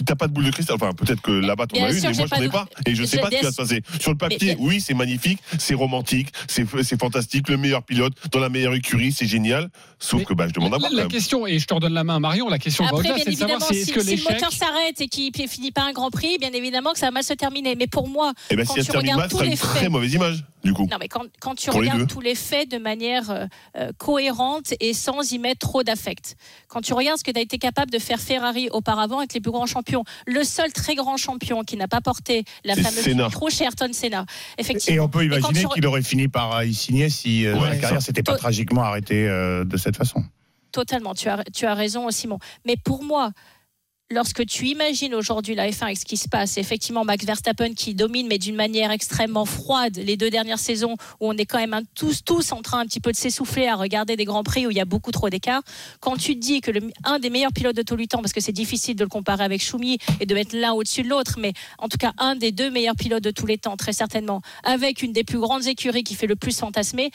n'as 0.08 0.14
pas 0.16 0.26
de 0.28 0.32
boule 0.32 0.44
de 0.46 0.50
cristal. 0.50 0.76
Enfin, 0.76 0.92
peut-être 0.92 1.20
que 1.22 1.30
là-bas, 1.30 1.66
tu 1.66 1.76
en 1.76 1.78
Bien 1.78 1.86
as 1.88 1.92
une, 1.96 2.02
mais 2.02 2.12
moi, 2.16 2.26
pas 2.28 2.36
je 2.36 2.40
n'en 2.42 2.46
ai 2.46 2.50
pas. 2.50 2.66
Et 2.86 2.94
je 2.94 3.02
ne 3.02 3.06
sais 3.06 3.18
pas 3.18 3.30
ce 3.30 3.36
qui 3.36 3.44
va 3.44 3.50
se 3.52 3.56
passer. 3.56 3.82
Sur 4.00 4.10
le 4.10 4.18
papier, 4.18 4.56
oui, 4.58 4.80
c'est 4.80 4.94
magnifique, 4.94 5.38
c'est 5.58 5.74
romantique, 5.74 6.28
c'est 6.48 6.66
fantastique, 6.98 7.48
le 7.48 7.56
meilleur 7.56 7.82
pilote 7.82 8.12
dans 8.32 8.40
la 8.40 8.48
meilleure 8.48 8.74
écurie, 8.74 9.12
c'est 9.12 9.26
génial. 9.26 9.68
Sauf 9.98 10.24
que 10.24 10.34
bah, 10.34 10.48
je 10.48 10.52
demande 10.52 10.74
à 10.74 10.78
quand 10.78 10.88
la 10.92 11.06
question, 11.06 11.46
et 11.46 11.58
je 11.60 11.66
te 11.66 11.74
redonne 11.74 11.94
la 11.94 12.02
main 12.04 12.16
à 12.16 12.20
Marion, 12.20 12.48
la 12.48 12.58
question 12.58 12.84
va 12.84 12.94
au-delà, 12.94 13.14
c'est 13.18 13.30
de 13.30 13.36
savoir 13.36 13.50
évidemment, 13.50 13.66
si, 13.68 13.74
si, 13.74 13.80
est-ce 13.82 13.92
que 13.92 14.02
si 14.02 14.16
le 14.16 14.22
moteur 14.32 14.52
s'arrête 14.52 15.00
et 15.00 15.06
qu'il 15.08 15.30
ne 15.38 15.46
finit 15.46 15.70
pas 15.70 15.82
un 15.82 15.92
Grand 15.92 16.10
Prix, 16.10 16.38
bien 16.40 16.50
évidemment 16.52 16.92
que 16.92 16.98
ça 16.98 17.06
va 17.06 17.12
mal 17.12 17.22
se 17.24 17.34
terminer. 17.34 17.76
Mais 17.76 17.86
pour 17.86 18.08
moi, 18.08 18.31
Eh 18.50 18.56
ben, 18.56 18.66
quand 18.66 18.72
si 18.74 18.78
elle 18.80 18.84
tu 18.86 18.92
termine 18.92 19.12
regardes 19.14 19.20
mal, 19.20 19.28
ce 19.30 19.34
tous 19.34 19.38
sera 19.38 19.44
les 19.46 19.52
une 19.52 19.58
très 19.58 19.80
faits, 19.80 19.90
mauvaise 19.90 20.14
image, 20.14 20.44
du 20.64 20.72
coup. 20.74 20.86
non, 20.90 20.96
mais 21.00 21.08
quand, 21.08 21.24
quand 21.40 21.54
tu 21.54 21.70
Pour 21.70 21.80
regardes 21.80 22.06
tous 22.06 22.20
les 22.20 22.34
faits 22.34 22.70
de 22.70 22.78
manière 22.78 23.30
euh, 23.30 23.46
euh, 23.76 23.90
cohérente 23.98 24.74
et 24.80 24.94
sans 24.94 25.32
y 25.32 25.38
mettre 25.38 25.58
trop 25.66 25.82
d'affect, 25.82 26.36
quand 26.68 26.80
tu 26.80 26.92
regardes 26.92 27.18
ce 27.18 27.24
que 27.24 27.30
tu 27.30 27.38
as 27.38 27.42
été 27.42 27.58
capable 27.58 27.90
de 27.90 27.98
faire 27.98 28.20
Ferrari 28.20 28.68
auparavant 28.70 29.18
avec 29.18 29.32
les 29.34 29.40
plus 29.40 29.52
grands 29.52 29.66
champions, 29.66 30.04
le 30.26 30.44
seul 30.44 30.72
très 30.72 30.94
grand 30.94 31.16
champion 31.16 31.62
qui 31.64 31.76
n'a 31.76 31.88
pas 31.88 32.00
porté 32.00 32.44
la 32.64 32.74
fameuse 32.76 33.06
micro 33.08 33.50
chez 33.50 33.64
Ayrton 33.64 33.90
Senna. 33.92 34.24
Effectivement. 34.58 34.96
Et 34.96 35.00
on 35.00 35.08
peut 35.08 35.24
imaginer 35.24 35.64
re- 35.64 35.74
qu'il 35.74 35.86
aurait 35.86 36.02
fini 36.02 36.28
par 36.28 36.62
y 36.64 36.74
signer 36.74 37.08
si 37.10 37.46
euh, 37.46 37.54
Ouais, 37.58 37.70
la 37.70 37.76
carrière 37.76 38.02
s'était 38.02 38.22
pas 38.22 38.36
tragiquement 38.36 38.82
arrêtée 38.82 39.28
euh, 39.28 39.64
de 39.64 39.76
cette 39.76 39.96
façon. 39.96 40.22
Totalement, 40.72 41.14
tu 41.14 41.28
as, 41.28 41.44
tu 41.52 41.66
as 41.66 41.74
raison, 41.74 42.10
Simon. 42.10 42.38
Mais 42.66 42.76
pour 42.82 43.04
moi, 43.04 43.32
lorsque 44.12 44.46
tu 44.46 44.66
imagines 44.66 45.14
aujourd'hui 45.14 45.54
la 45.54 45.68
F1 45.68 45.84
avec 45.84 45.98
ce 45.98 46.04
qui 46.04 46.16
se 46.16 46.28
passe, 46.28 46.58
effectivement 46.58 47.04
Max 47.04 47.24
Verstappen 47.24 47.72
qui 47.74 47.94
domine, 47.94 48.26
mais 48.28 48.38
d'une 48.38 48.54
manière 48.54 48.90
extrêmement 48.90 49.44
froide, 49.44 49.96
les 49.96 50.16
deux 50.16 50.30
dernières 50.30 50.58
saisons 50.58 50.94
où 51.20 51.28
on 51.28 51.32
est 51.32 51.46
quand 51.46 51.58
même 51.58 51.82
tous, 51.94 52.22
tous 52.24 52.52
en 52.52 52.62
train 52.62 52.80
un 52.80 52.86
petit 52.86 53.00
peu 53.00 53.10
de 53.10 53.16
s'essouffler 53.16 53.66
à 53.66 53.74
regarder 53.74 54.16
des 54.16 54.24
grands 54.24 54.42
prix 54.42 54.66
où 54.66 54.70
il 54.70 54.76
y 54.76 54.80
a 54.80 54.84
beaucoup 54.84 55.10
trop 55.10 55.30
d'écart. 55.30 55.62
Quand 56.00 56.16
tu 56.16 56.36
dis 56.36 56.60
que 56.60 56.70
le, 56.70 56.90
un 57.04 57.18
des 57.18 57.30
meilleurs 57.30 57.52
pilotes 57.52 57.76
de 57.76 57.82
tous 57.82 57.96
les 57.96 58.06
temps, 58.06 58.20
parce 58.20 58.32
que 58.32 58.40
c'est 58.40 58.52
difficile 58.52 58.96
de 58.96 59.04
le 59.04 59.08
comparer 59.08 59.44
avec 59.44 59.62
Schumi 59.62 59.98
et 60.20 60.26
de 60.26 60.34
mettre 60.34 60.56
l'un 60.56 60.72
au-dessus 60.72 61.02
de 61.02 61.08
l'autre, 61.08 61.36
mais 61.38 61.52
en 61.78 61.88
tout 61.88 61.98
cas 61.98 62.12
un 62.18 62.36
des 62.36 62.52
deux 62.52 62.70
meilleurs 62.70 62.96
pilotes 62.96 63.24
de 63.24 63.30
tous 63.30 63.46
les 63.46 63.58
temps, 63.58 63.76
très 63.76 63.92
certainement, 63.92 64.42
avec 64.62 65.02
une 65.02 65.12
des 65.12 65.24
plus 65.24 65.38
grandes 65.38 65.66
écuries 65.66 66.04
qui 66.04 66.14
fait 66.14 66.26
le 66.26 66.36
plus 66.36 66.56
fantasmer. 66.56 67.10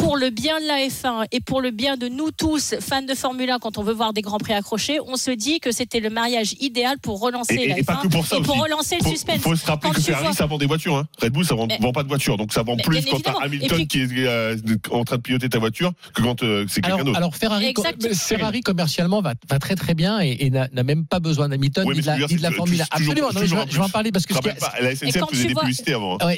Pour 0.00 0.16
le 0.16 0.30
bien 0.30 0.58
de 0.60 0.66
la 0.66 0.78
F1 0.88 1.26
et 1.30 1.40
pour 1.40 1.60
le 1.60 1.70
bien 1.70 1.96
de 1.96 2.08
nous 2.08 2.30
tous, 2.30 2.74
fans 2.80 3.02
de 3.02 3.14
Formule 3.14 3.50
1, 3.50 3.58
quand 3.58 3.76
on 3.78 3.82
veut 3.82 3.92
voir 3.92 4.12
des 4.12 4.22
grands 4.22 4.38
prix 4.38 4.54
accrochés, 4.54 4.98
on 5.06 5.16
se 5.16 5.30
dit 5.30 5.60
que 5.60 5.72
c'était 5.72 6.00
le 6.00 6.08
mariage 6.10 6.54
idéal 6.60 6.98
pour 6.98 7.20
relancer 7.20 7.54
Et, 7.54 7.68
la 7.68 7.78
et 7.78 7.82
pas 7.82 7.94
F1 7.94 8.02
que 8.02 8.08
pour 8.08 8.26
ça 8.26 8.36
et 8.38 8.42
pour 8.42 8.54
aussi. 8.54 8.62
relancer 8.62 8.96
le 8.96 9.04
Faut- 9.04 9.10
suspense. 9.10 9.40
faut 9.42 9.54
se 9.56 9.66
rappeler 9.66 9.90
Quand 9.90 9.94
que 9.96 10.00
tu 10.00 10.06
Ferrari, 10.06 10.24
vois- 10.26 10.34
ça 10.34 10.46
vend 10.46 10.58
des 10.58 10.66
voitures. 10.66 10.96
Hein. 10.96 11.06
Red 11.20 11.32
Bull, 11.32 11.44
ça 11.44 11.54
vend, 11.54 11.66
Mais- 11.66 11.78
vend 11.80 11.92
pas 11.92 12.02
de 12.02 12.08
voitures. 12.08 12.36
Donc 12.38 12.52
ça 12.52 12.62
vend 12.62 12.76
Mais 12.76 12.82
plus 12.82 13.04
quand 13.10 13.20
t'as 13.22 13.32
Et 13.32 13.44
Hamilton 13.44 13.68
puis- 13.76 13.88
qui 13.88 14.00
est 14.00 14.26
euh, 14.26 14.56
en 14.90 15.04
train 15.04 15.16
de 15.16 15.22
piloter 15.22 15.48
ta 15.48 15.58
voiture 15.58 15.92
que 16.14 16.22
quand 16.22 16.42
euh, 16.42 16.64
c'est 16.68 16.80
quelqu'un 16.80 17.04
d'autre. 17.04 17.18
alors 17.18 17.34
Ferrari, 17.36 17.66
Exactement. 17.66 18.14
Ferrari 18.14 18.60
commercialement 18.62 19.20
va, 19.20 19.34
va 19.48 19.58
très 19.58 19.74
très 19.76 19.94
bien 19.94 20.20
et, 20.20 20.36
et 20.40 20.50
n'a 20.50 20.68
même 20.82 21.04
pas 21.06 21.20
besoin 21.20 21.48
d'Hamilton 21.48 21.86
Ouais, 21.86 21.94
ni 21.94 22.00
de 22.00 22.06
la, 22.06 22.16
ni 22.18 22.36
de 22.36 22.50
Formule 22.50 22.80
1. 22.80 22.84
c'est 22.84 23.04
toujours- 23.04 23.28
Absolument, 23.30 23.64
je, 23.68 23.76
vais- 23.76 23.82
en 23.84 23.88
parler 23.88 24.12
parce 24.12 24.26
que 24.26 24.34
la 24.34 24.94
SNCF 24.94 25.18
quand 25.20 25.26
faisait 25.30 25.48
tu 25.48 25.82
des 25.84 25.92
avant. 25.92 26.14
hein. 26.14 26.18
Quand, 26.20 26.32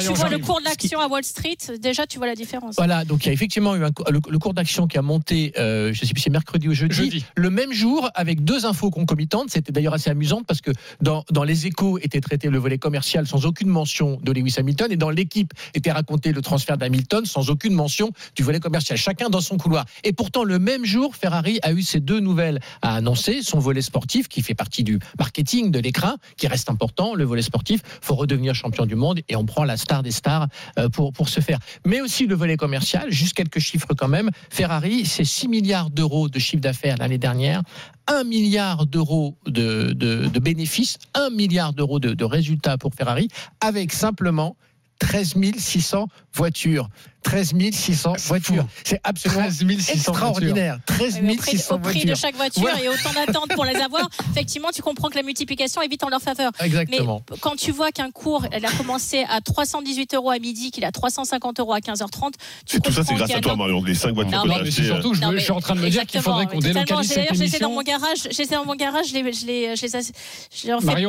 tu 0.00 0.12
vois 0.12 0.28
le 0.28 0.38
cours 0.38 0.60
de 0.60 0.64
l'action 0.64 1.00
à 1.00 1.06
Wall 1.08 1.24
Street, 1.24 1.56
déjà 1.80 2.06
tu 2.06 2.18
vois 2.18 2.26
la 2.26 2.34
différence. 2.34 2.75
Voilà, 2.76 3.04
donc 3.04 3.24
il 3.24 3.28
y 3.28 3.30
a 3.30 3.32
effectivement 3.32 3.74
eu 3.74 3.84
un, 3.84 3.90
le, 4.10 4.20
le 4.28 4.38
cours 4.38 4.54
d'action 4.54 4.86
qui 4.86 4.98
a 4.98 5.02
monté, 5.02 5.52
euh, 5.58 5.92
je 5.92 6.02
ne 6.02 6.06
sais 6.06 6.12
plus 6.12 6.20
si 6.20 6.24
c'est 6.24 6.30
mercredi 6.30 6.68
ou 6.68 6.74
jeudi, 6.74 6.94
Jeudi. 6.94 7.24
le 7.34 7.50
même 7.50 7.72
jour 7.72 8.10
avec 8.14 8.44
deux 8.44 8.66
infos 8.66 8.90
concomitantes. 8.90 9.50
C'était 9.50 9.72
d'ailleurs 9.72 9.94
assez 9.94 10.10
amusant 10.10 10.42
parce 10.46 10.60
que 10.60 10.70
dans, 11.00 11.24
dans 11.30 11.44
les 11.44 11.66
échos 11.66 11.98
était 11.98 12.20
traité 12.20 12.48
le 12.48 12.58
volet 12.58 12.78
commercial 12.78 13.26
sans 13.26 13.46
aucune 13.46 13.68
mention 13.68 14.18
de 14.22 14.32
Lewis 14.32 14.54
Hamilton 14.58 14.92
et 14.92 14.96
dans 14.96 15.10
l'équipe 15.10 15.52
était 15.74 15.92
raconté 15.92 16.32
le 16.32 16.42
transfert 16.42 16.76
d'Hamilton 16.76 17.24
sans 17.24 17.50
aucune 17.50 17.74
mention 17.74 18.10
du 18.34 18.42
volet 18.42 18.60
commercial, 18.60 18.98
chacun 18.98 19.28
dans 19.30 19.40
son 19.40 19.56
couloir. 19.56 19.84
Et 20.04 20.12
pourtant, 20.12 20.44
le 20.44 20.58
même 20.58 20.84
jour, 20.84 21.16
Ferrari 21.16 21.58
a 21.62 21.72
eu 21.72 21.82
ces 21.82 22.00
deux 22.00 22.20
nouvelles 22.20 22.60
à 22.82 22.94
annoncer, 22.96 23.42
son 23.42 23.58
volet 23.58 23.82
sportif 23.82 24.28
qui 24.28 24.42
fait 24.42 24.54
partie 24.54 24.84
du 24.84 24.98
marketing 25.18 25.70
de 25.70 25.78
l'écran, 25.78 26.16
qui 26.36 26.46
reste 26.46 26.70
important, 26.70 27.14
le 27.14 27.24
volet 27.24 27.42
sportif, 27.42 27.80
faut 28.00 28.14
redevenir 28.14 28.54
champion 28.54 28.86
du 28.86 28.94
monde 28.96 29.20
et 29.28 29.36
on 29.36 29.44
prend 29.44 29.64
la 29.64 29.76
star 29.76 30.02
des 30.02 30.10
stars 30.10 30.48
euh, 30.78 30.88
pour, 30.88 31.12
pour 31.12 31.28
ce 31.28 31.40
faire. 31.40 31.58
Mais 31.86 32.00
aussi 32.00 32.26
le 32.26 32.34
volet 32.34 32.55
commercial, 32.56 33.10
juste 33.10 33.34
quelques 33.34 33.58
chiffres 33.58 33.94
quand 33.96 34.08
même. 34.08 34.30
Ferrari, 34.50 35.04
c'est 35.04 35.24
6 35.24 35.48
milliards 35.48 35.90
d'euros 35.90 36.28
de 36.28 36.38
chiffre 36.38 36.62
d'affaires 36.62 36.96
l'année 36.98 37.18
dernière, 37.18 37.62
1 38.06 38.24
milliard 38.24 38.86
d'euros 38.86 39.36
de, 39.46 40.38
bénéfices, 40.38 40.98
1 41.14 41.30
milliard 41.30 41.72
d'euros 41.72 41.98
de, 41.98 42.14
de 42.14 42.24
résultats 42.24 42.78
pour 42.78 42.94
Ferrari, 42.94 43.28
avec 43.60 43.92
simplement 43.92 44.56
13 44.98 45.34
600 45.58 46.08
voitures. 46.34 46.88
13 47.26 47.54
600 47.72 48.12
voitures. 48.28 48.66
C'est 48.84 49.00
absolument 49.02 49.42
13 49.42 49.64
600 49.80 50.12
extraordinaire. 50.12 50.78
13 50.86 51.18
Oui, 51.22 51.32
au 51.32 51.36
prix, 51.36 51.50
600 51.50 51.74
au 51.74 51.78
prix 51.78 51.92
voitures. 51.94 52.10
de 52.10 52.14
chaque 52.14 52.36
voiture 52.36 52.62
Voilà. 52.62 52.82
et 52.84 52.88
autant 52.88 53.10
d'attentes 53.12 53.50
pour 53.54 53.64
les 53.64 53.74
avoir, 53.76 54.08
effectivement, 54.30 54.68
tu 54.72 54.80
comprends 54.80 55.08
que 55.08 55.16
la 55.16 55.24
multiplication 55.24 55.82
est 55.82 55.88
vite 55.88 56.04
en 56.04 56.08
leur 56.08 56.22
faveur. 56.22 56.52
Exactement. 56.60 57.22
Mais 57.30 57.36
quand 57.40 57.56
tu 57.56 57.72
vois 57.72 57.90
qu'un 57.90 58.10
cours, 58.12 58.46
elle 58.52 58.64
a 58.64 58.70
commencé 58.70 59.24
à 59.28 59.40
318 59.40 60.14
euros 60.14 60.30
à 60.30 60.38
midi, 60.38 60.70
qu'il 60.70 60.84
a 60.84 60.92
350 60.92 61.58
euros 61.60 61.72
à 61.72 61.80
15h30, 61.80 62.34
tu 62.64 62.76
Et 62.76 62.80
tout 62.80 62.92
ça, 62.92 63.02
c'est 63.04 63.14
grâce 63.14 63.30
à 63.34 63.40
toi, 63.40 63.56
Marion. 63.56 63.82
Les 63.82 63.94
5 63.94 64.14
voitures 64.14 64.44
Non, 64.46 64.58
que 64.58 64.64
mais- 64.64 64.70
surtout, 64.70 65.14
je, 65.14 65.20
Non, 65.20 65.28
veux- 65.28 65.34
mais 65.34 65.38
je 65.40 65.44
suis 65.44 65.52
en 65.52 65.60
train 65.60 65.74
de 65.74 65.80
me 65.80 65.90
dire 65.90 66.06
qu'il 66.06 66.20
faudrait 66.20 66.46
qu'on 66.46 66.60
délocalise 66.60 67.08
cette 67.08 67.18
ai 67.18 67.26
dans 67.26 67.34
émission. 67.34 67.70
mon 67.70 67.82
garage, 67.82 68.26
ai 68.38 68.46
dans 68.46 68.64
mon 68.64 68.74
garage, 68.74 69.06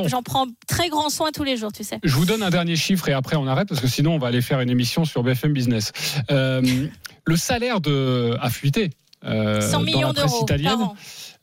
j'en 0.09 0.21
prends 0.23 0.45
très 0.67 0.89
grand 0.89 1.09
soin 1.09 1.31
tous 1.31 1.43
les 1.43 1.57
jours, 1.57 1.71
tu 1.71 1.83
sais. 1.83 1.99
Je 2.03 2.15
vous 2.15 2.25
donne 2.25 2.43
un 2.43 2.49
dernier 2.49 2.75
chiffre 2.75 3.07
et 3.09 3.13
après 3.13 3.35
on 3.35 3.47
arrête 3.47 3.67
parce 3.67 3.81
que 3.81 3.87
sinon 3.87 4.15
on 4.15 4.17
va 4.17 4.27
aller 4.27 4.41
faire 4.41 4.59
une 4.61 4.69
émission 4.69 5.05
sur 5.05 5.23
BFM 5.23 5.53
Business. 5.53 5.91
Euh, 6.31 6.61
le 7.25 7.35
salaire 7.35 7.81
de 7.81 8.35
a 8.41 8.49
fuité. 8.49 8.89
euh, 9.25 9.61
100 9.61 9.71
dans 9.71 9.79
la 9.79 9.85
millions 9.85 10.13
d'euros 10.13 10.45
par 10.45 10.79
an. 10.81 10.95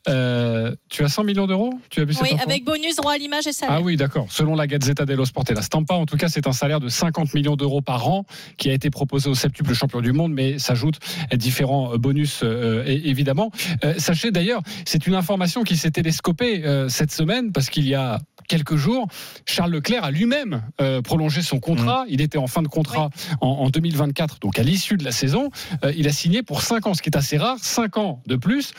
Euh, 0.07 0.75
tu 0.89 1.03
as 1.03 1.09
100 1.09 1.23
millions 1.23 1.47
d'euros? 1.47 1.73
Tu 1.89 2.01
as 2.01 2.03
Oui, 2.03 2.29
avec 2.39 2.63
bonus, 2.63 2.95
droit 2.95 3.13
à 3.13 3.17
l'image 3.17 3.47
et 3.47 3.51
salaire. 3.53 3.77
Ah 3.79 3.81
oui, 3.81 3.95
d'accord. 3.95 4.27
Selon 4.29 4.53
la 4.55 4.67
Gazzetta 4.67 5.03
dello 5.03 5.25
Sport 5.25 5.45
et 5.49 5.55
la 5.55 5.63
Stampa, 5.63 5.95
en 5.95 6.05
tout 6.05 6.15
cas, 6.15 6.27
c'est 6.29 6.45
un 6.45 6.51
salaire 6.51 6.79
de 6.79 6.89
50 6.89 7.33
millions 7.33 7.55
d'euros 7.55 7.81
par 7.81 8.07
an 8.07 8.23
qui 8.57 8.69
a 8.69 8.73
été 8.73 8.91
proposé 8.91 9.29
au 9.31 9.35
septuple 9.35 9.73
champion 9.73 10.01
du 10.01 10.11
monde, 10.13 10.31
mais 10.31 10.59
s'ajoutent 10.59 10.99
différents 11.33 11.93
euh, 11.93 11.97
bonus, 11.97 12.41
euh, 12.43 12.83
évidemment. 12.85 13.49
Euh, 13.83 13.95
sachez 13.97 14.29
d'ailleurs, 14.29 14.61
c'est 14.85 15.07
une 15.07 15.15
information 15.15 15.63
qui 15.63 15.75
s'est 15.75 15.91
télescopée 15.91 16.63
euh, 16.65 16.87
cette 16.87 17.11
semaine 17.11 17.51
parce 17.51 17.71
qu'il 17.71 17.87
y 17.87 17.95
a 17.95 18.19
quelques 18.47 18.75
jours, 18.75 19.07
Charles 19.45 19.71
Leclerc 19.71 20.03
a 20.03 20.11
lui-même 20.11 20.63
euh, 20.81 21.01
prolongé 21.01 21.41
son 21.41 21.59
contrat. 21.59 22.05
Il 22.07 22.21
était 22.21 22.37
en 22.37 22.47
fin 22.47 22.61
de 22.61 22.67
contrat 22.67 23.09
en, 23.41 23.47
en 23.47 23.69
2024, 23.69 24.39
donc 24.39 24.59
à 24.59 24.63
l'issue 24.63 24.97
de 24.97 25.03
la 25.03 25.11
saison. 25.11 25.49
Euh, 25.83 25.93
il 25.95 26.07
a 26.07 26.11
signé 26.11 26.43
pour 26.43 26.61
5 26.61 26.87
ans, 26.87 26.93
ce 26.93 27.01
qui 27.01 27.09
est 27.09 27.17
assez 27.17 27.37
rare, 27.37 27.57
5 27.59 27.97
ans 27.97 28.21
de 28.27 28.35
plus 28.35 28.73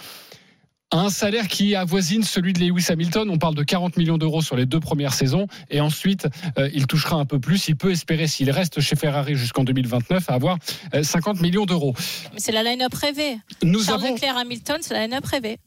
un 0.93 1.11
salaire 1.11 1.49
qui 1.49 1.75
avoisine 1.75 2.23
celui 2.23 2.53
de 2.53 2.61
Lewis 2.61 2.87
Hamilton. 2.91 3.29
On 3.29 3.39
parle 3.39 3.57
de 3.57 3.65
40 3.65 3.97
millions 3.97 4.19
d'euros 4.19 4.41
sur 4.41 4.55
les 4.57 4.67
deux 4.67 4.79
premières 4.79 5.15
saisons. 5.15 5.49
Et 5.69 5.81
ensuite, 5.81 6.29
euh, 6.59 6.71
il 6.73 6.87
touchera 6.87 7.17
un 7.17 7.25
peu 7.25 7.41
plus. 7.41 7.67
Il 7.67 7.75
peut 7.77 7.91
espérer, 7.91 8.29
s'il 8.29 8.49
reste 8.53 8.81
chez 8.81 8.95
Ferrari 8.95 9.35
jusqu'en 9.35 9.65
2029, 9.65 10.31
à 10.31 10.35
avoir 10.35 10.59
euh, 10.95 11.03
50 11.03 11.41
millions 11.41 11.67
d'euros. 11.67 11.93
Mais 12.33 12.39
c'est 12.39 12.53
la 12.53 12.63
line-up 12.63 12.95
rêvée. 12.95 13.37
Nous 13.65 13.83
Charles 13.83 14.05
avons- 14.05 14.15
Leclerc 14.15 14.37
Hamilton, 14.37 14.77
c'est 14.81 14.95
la 14.95 15.09
line-up 15.09 15.25
rêvée. 15.25 15.59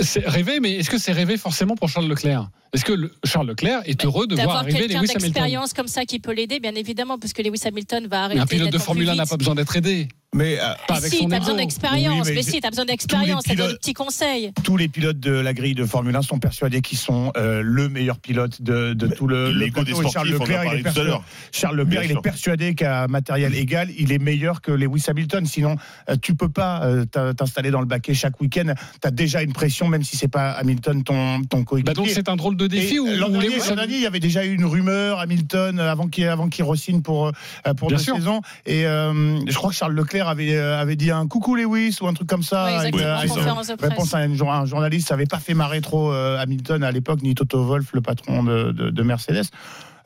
C'est 0.00 0.26
rêvé, 0.28 0.60
mais 0.60 0.72
est-ce 0.72 0.90
que 0.90 0.98
c'est 0.98 1.12
rêvé 1.12 1.36
forcément 1.36 1.74
pour 1.76 1.88
Charles 1.88 2.06
Leclerc? 2.08 2.48
Est-ce 2.74 2.84
que 2.84 2.92
le- 2.92 3.12
Charles 3.24 3.48
Leclerc 3.48 3.80
est 3.86 4.04
heureux 4.04 4.26
de 4.26 4.34
voir 4.34 4.46
D'avoir 4.46 4.62
arriver 4.62 4.78
quelqu'un 4.80 4.98
Lewis 5.00 5.10
Hamilton? 5.10 5.22
d'expérience 5.22 5.72
comme 5.72 5.88
ça 5.88 6.04
qui 6.04 6.18
peut 6.18 6.32
l'aider, 6.32 6.60
bien 6.60 6.74
évidemment, 6.74 7.18
parce 7.18 7.32
que 7.32 7.40
Lewis 7.42 7.60
Hamilton 7.64 8.06
va 8.06 8.24
arrêter. 8.24 8.36
Mais 8.36 8.42
un 8.42 8.46
pilote 8.46 8.70
de 8.72 8.78
Formule 8.78 9.08
1 9.08 9.12
plus 9.12 9.18
n'a 9.18 9.26
pas 9.26 9.36
besoin 9.36 9.54
d'être 9.54 9.74
aidé. 9.76 10.08
Mais 10.36 10.58
Pas 10.86 10.96
avec 10.96 11.10
si, 11.12 11.18
son 11.18 11.28
t'as 11.28 11.36
ego. 11.36 11.44
besoin 11.46 11.56
d'expérience. 11.58 12.14
Oui, 12.26 12.30
mais, 12.30 12.34
mais 12.36 12.42
si, 12.42 12.60
t'as 12.60 12.70
besoin 12.70 12.84
d'expérience. 12.84 13.42
tous 13.44 13.50
les 13.50 13.56
T'as 13.56 13.62
besoin 13.62 13.66
de 13.66 13.70
pilotes- 13.72 13.80
petits 13.80 13.92
conseils. 13.94 14.52
tous 14.64 14.76
les 14.76 14.88
pilotes 14.88 15.18
de 15.20 15.32
la 15.32 15.54
grille 15.54 15.74
de 15.74 15.84
Formule 15.84 16.14
1 16.14 16.22
sont 16.22 16.38
persuadés 16.38 16.80
qu'ils 16.82 16.98
sont 16.98 17.32
euh, 17.36 17.62
le 17.64 17.88
meilleur 17.88 18.18
pilote 18.18 18.60
de, 18.62 18.92
de 18.92 19.06
tout 19.06 19.26
le, 19.26 19.50
le 19.52 19.70
des 19.70 19.94
Charles 20.12 20.28
Leclerc, 20.28 20.64
il 20.72 20.80
est, 20.80 20.82
persuadé. 20.82 21.12
Charles 21.52 21.76
Leclerc, 21.76 22.04
il 22.04 22.10
est 22.12 22.20
persuadé 22.20 22.74
qu'à 22.74 23.06
matériel 23.08 23.54
égal, 23.54 23.88
il 23.98 24.12
est 24.12 24.18
meilleur 24.18 24.60
que 24.60 24.70
Lewis 24.72 25.04
Hamilton. 25.08 25.46
Sinon, 25.46 25.76
euh, 26.10 26.16
tu 26.20 26.34
peux 26.34 26.48
pas 26.48 26.82
euh, 26.84 27.04
t'in- 27.04 27.34
t'installer 27.34 27.70
dans 27.70 27.80
le 27.80 27.86
baquet 27.86 28.14
chaque 28.14 28.40
week-end. 28.40 28.74
Tu 29.00 29.08
as 29.08 29.10
déjà 29.10 29.42
une 29.42 29.52
pression, 29.52 29.88
même 29.88 30.02
si 30.02 30.16
c'est 30.16 30.28
pas 30.28 30.50
Hamilton 30.52 31.02
ton, 31.04 31.42
ton 31.44 31.64
coéquipier. 31.64 31.94
Bah 31.94 31.94
donc 31.94 32.08
c'est 32.08 32.28
un 32.28 32.36
drôle 32.36 32.56
de 32.56 32.66
défi 32.66 32.98
ou, 32.98 33.06
euh, 33.06 33.16
L'an 33.16 33.28
dernier, 33.28 33.96
il 33.96 34.02
y 34.02 34.06
avait 34.06 34.20
déjà 34.20 34.44
eu 34.44 34.54
une 34.54 34.64
rumeur 34.64 35.20
Hamilton 35.20 35.78
euh, 35.78 35.90
avant 35.90 36.08
qu'il 36.08 36.26
avant 36.26 36.48
qu'il 36.48 36.64
re-signe 36.64 37.00
pour 37.02 37.28
euh, 37.28 37.74
pour 37.74 37.88
Bien 37.88 37.96
deux 37.98 38.02
sûr. 38.02 38.16
saisons. 38.16 38.40
Et 38.66 38.86
euh, 38.86 39.38
je 39.46 39.54
crois 39.54 39.70
que 39.70 39.76
Charles 39.76 39.94
Leclerc 39.94 40.25
avait 40.28 40.54
euh, 40.56 40.78
avait 40.80 40.96
dit 40.96 41.10
un 41.10 41.26
coucou 41.26 41.54
Lewis 41.56 41.98
ou 42.00 42.06
un 42.06 42.14
truc 42.14 42.28
comme 42.28 42.42
ça. 42.42 42.66
Oui, 42.66 42.86
exactement, 42.86 43.02
euh, 43.04 43.26
conférence 43.26 43.66
de 43.68 43.72
euh, 43.72 43.76
presse. 43.76 43.90
réponse 43.90 44.14
à 44.14 44.18
un, 44.18 44.34
jour- 44.34 44.52
un 44.52 44.66
journaliste. 44.66 45.08
Ça 45.08 45.14
avait 45.14 45.26
pas 45.26 45.38
fait 45.38 45.54
marrer 45.54 45.80
trop 45.80 46.12
euh, 46.12 46.38
Hamilton 46.38 46.82
à 46.84 46.90
l'époque 46.92 47.22
ni 47.22 47.34
Toto 47.34 47.64
Wolff, 47.64 47.92
le 47.92 48.00
patron 48.00 48.42
de, 48.44 48.72
de- 48.72 48.90
de 48.90 49.02
Mercedes. 49.02 49.44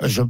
Je 0.05 0.23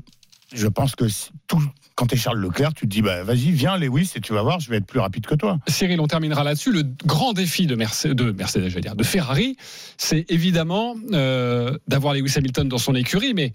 je 0.52 0.66
pense 0.66 0.96
que 0.96 1.04
tout, 1.46 1.62
quand 1.94 2.06
tu 2.08 2.16
es 2.16 2.18
Charles 2.18 2.40
Leclerc, 2.40 2.74
tu 2.74 2.86
te 2.86 2.90
dis 2.90 3.02
bah 3.02 3.22
vas-y 3.22 3.52
viens 3.52 3.76
Lewis 3.78 4.10
et 4.16 4.20
tu 4.20 4.32
vas 4.32 4.42
voir, 4.42 4.58
je 4.58 4.68
vais 4.68 4.78
être 4.78 4.86
plus 4.86 4.98
rapide 4.98 5.24
que 5.26 5.36
toi. 5.36 5.58
Cyril, 5.68 6.00
on 6.00 6.08
terminera 6.08 6.42
là-dessus. 6.42 6.72
Le 6.72 6.82
grand 7.06 7.32
défi 7.34 7.68
de, 7.68 7.76
Mercedes, 7.76 8.14
de 8.14 8.32
Mercedes, 8.32 8.68
je 8.68 8.74
vais 8.74 8.80
dire, 8.80 8.96
de 8.96 9.04
Ferrari, 9.04 9.56
c'est 9.96 10.24
évidemment 10.28 10.96
euh, 11.12 11.78
d'avoir 11.86 12.14
Lewis 12.14 12.32
Hamilton 12.36 12.68
dans 12.68 12.78
son 12.78 12.96
écurie, 12.96 13.32
mais 13.32 13.52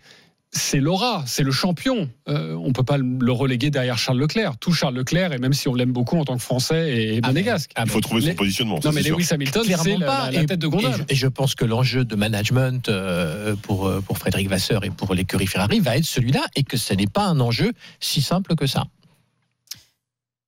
c'est 0.58 0.80
l'aura, 0.80 1.24
c'est 1.28 1.44
le 1.44 1.52
champion. 1.52 2.10
Euh, 2.30 2.54
on 2.56 2.72
peut 2.72 2.84
pas 2.84 2.98
le 2.98 3.32
reléguer 3.32 3.70
derrière 3.70 3.98
Charles 3.98 4.20
Leclerc. 4.20 4.58
Tout 4.58 4.72
Charles 4.74 4.96
Leclerc, 4.96 5.34
et 5.34 5.38
même 5.38 5.52
si 5.54 5.68
on 5.68 5.74
l'aime 5.76 5.92
beaucoup 5.92 6.18
en 6.18 6.24
tant 6.24 6.38
que 6.38 6.42
Français 6.42 7.16
et 7.16 7.22
monégasque. 7.22 7.72
Il 7.78 7.90
faut 7.90 8.00
trouver 8.00 8.22
son 8.22 8.28
Les- 8.28 8.34
positionnement. 8.36 8.80
Non, 8.84 8.92
mais. 8.94 9.02
Lewis 9.02 9.28
Hamilton, 9.32 9.64
Clairement 9.66 9.84
c'est 9.84 9.98
la, 9.98 10.06
pas. 10.06 10.32
la 10.32 10.42
Et- 10.44 10.46
tête 10.46 10.60
de 10.60 10.68
et 10.68 10.70
gondole. 10.70 10.94
je, 10.98 11.04
et 11.14 11.16
je 11.16 11.28
pense 11.28 11.56
que 11.56 11.66
l'enjeu 11.66 12.06
de 12.06 12.16
management 12.16 12.88
euh, 12.90 13.56
pour, 13.58 13.88
euh, 13.88 14.00
pour 14.02 14.18
Frédéric 14.18 14.48
Vasseur 14.48 14.86
et 14.86 14.90
pour 14.92 15.14
l'écurie 15.14 15.48
Ferrari 15.48 15.80
va 15.82 15.98
être 15.98 16.06
celui-là 16.06 16.46
et 16.56 16.64
que 16.64 16.78
ce 16.78 16.94
n'est 16.94 17.08
pas 17.08 17.26
un 17.26 17.40
enjeu 17.42 17.74
si 18.00 18.22
simple 18.22 18.56
que 18.56 18.66
ça. 18.66 18.86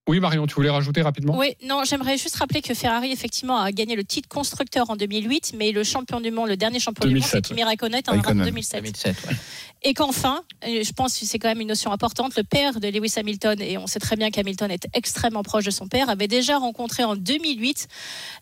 Oui, 0.10 0.22
Marion, 0.22 0.48
tu 0.48 0.56
voulais 0.56 0.70
rajouter 0.70 1.02
rapidement? 1.02 1.38
Oui, 1.38 1.56
non, 1.68 1.84
j'aimerais 1.84 2.18
juste 2.18 2.38
rappeler 2.38 2.62
que 2.62 2.74
Ferrari, 2.74 3.12
effectivement, 3.12 3.60
a 3.60 3.74
gagné 3.74 3.98
le 3.98 4.06
titre 4.06 4.30
constructeur 4.30 4.90
en 4.90 4.96
2008, 4.96 5.54
mais 5.58 5.74
le 5.74 5.84
champion 5.84 6.22
du 6.22 6.32
monde, 6.32 6.48
le 6.48 6.56
dernier 6.56 6.80
champion 6.80 7.06
2007, 7.10 7.30
du 7.30 7.36
monde, 7.36 7.44
c'est 7.44 7.50
Kimi 7.54 7.64
Raikkonen 7.66 8.02
en 8.08 8.12
Raikkonen. 8.14 8.46
2007. 8.46 8.84
2007, 8.84 9.16
ouais. 9.28 9.36
Et 9.90 9.94
qu'enfin, 9.94 10.42
et 10.66 10.84
je 10.84 10.92
pense 10.92 11.18
que 11.18 11.26
c'est 11.26 11.40
quand 11.40 11.48
même 11.48 11.62
une 11.62 11.70
notion 11.70 11.94
importante, 11.94 12.36
le 12.36 12.44
père 12.44 12.82
de 12.82 12.90
Lewis 12.90 13.14
Hamilton, 13.16 13.62
et 13.62 13.78
on 13.78 13.88
sait 13.88 14.00
très 14.00 14.18
bien 14.18 14.32
qu'Hamilton 14.32 14.70
est 14.70 14.86
extrêmement 14.94 15.44
proche 15.44 15.64
de 15.64 15.72
son 15.72 15.88
père, 15.88 16.10
avait 16.10 16.28
déjà 16.28 16.58
rencontré 16.58 17.06
en 17.06 17.16
2008 17.16 17.88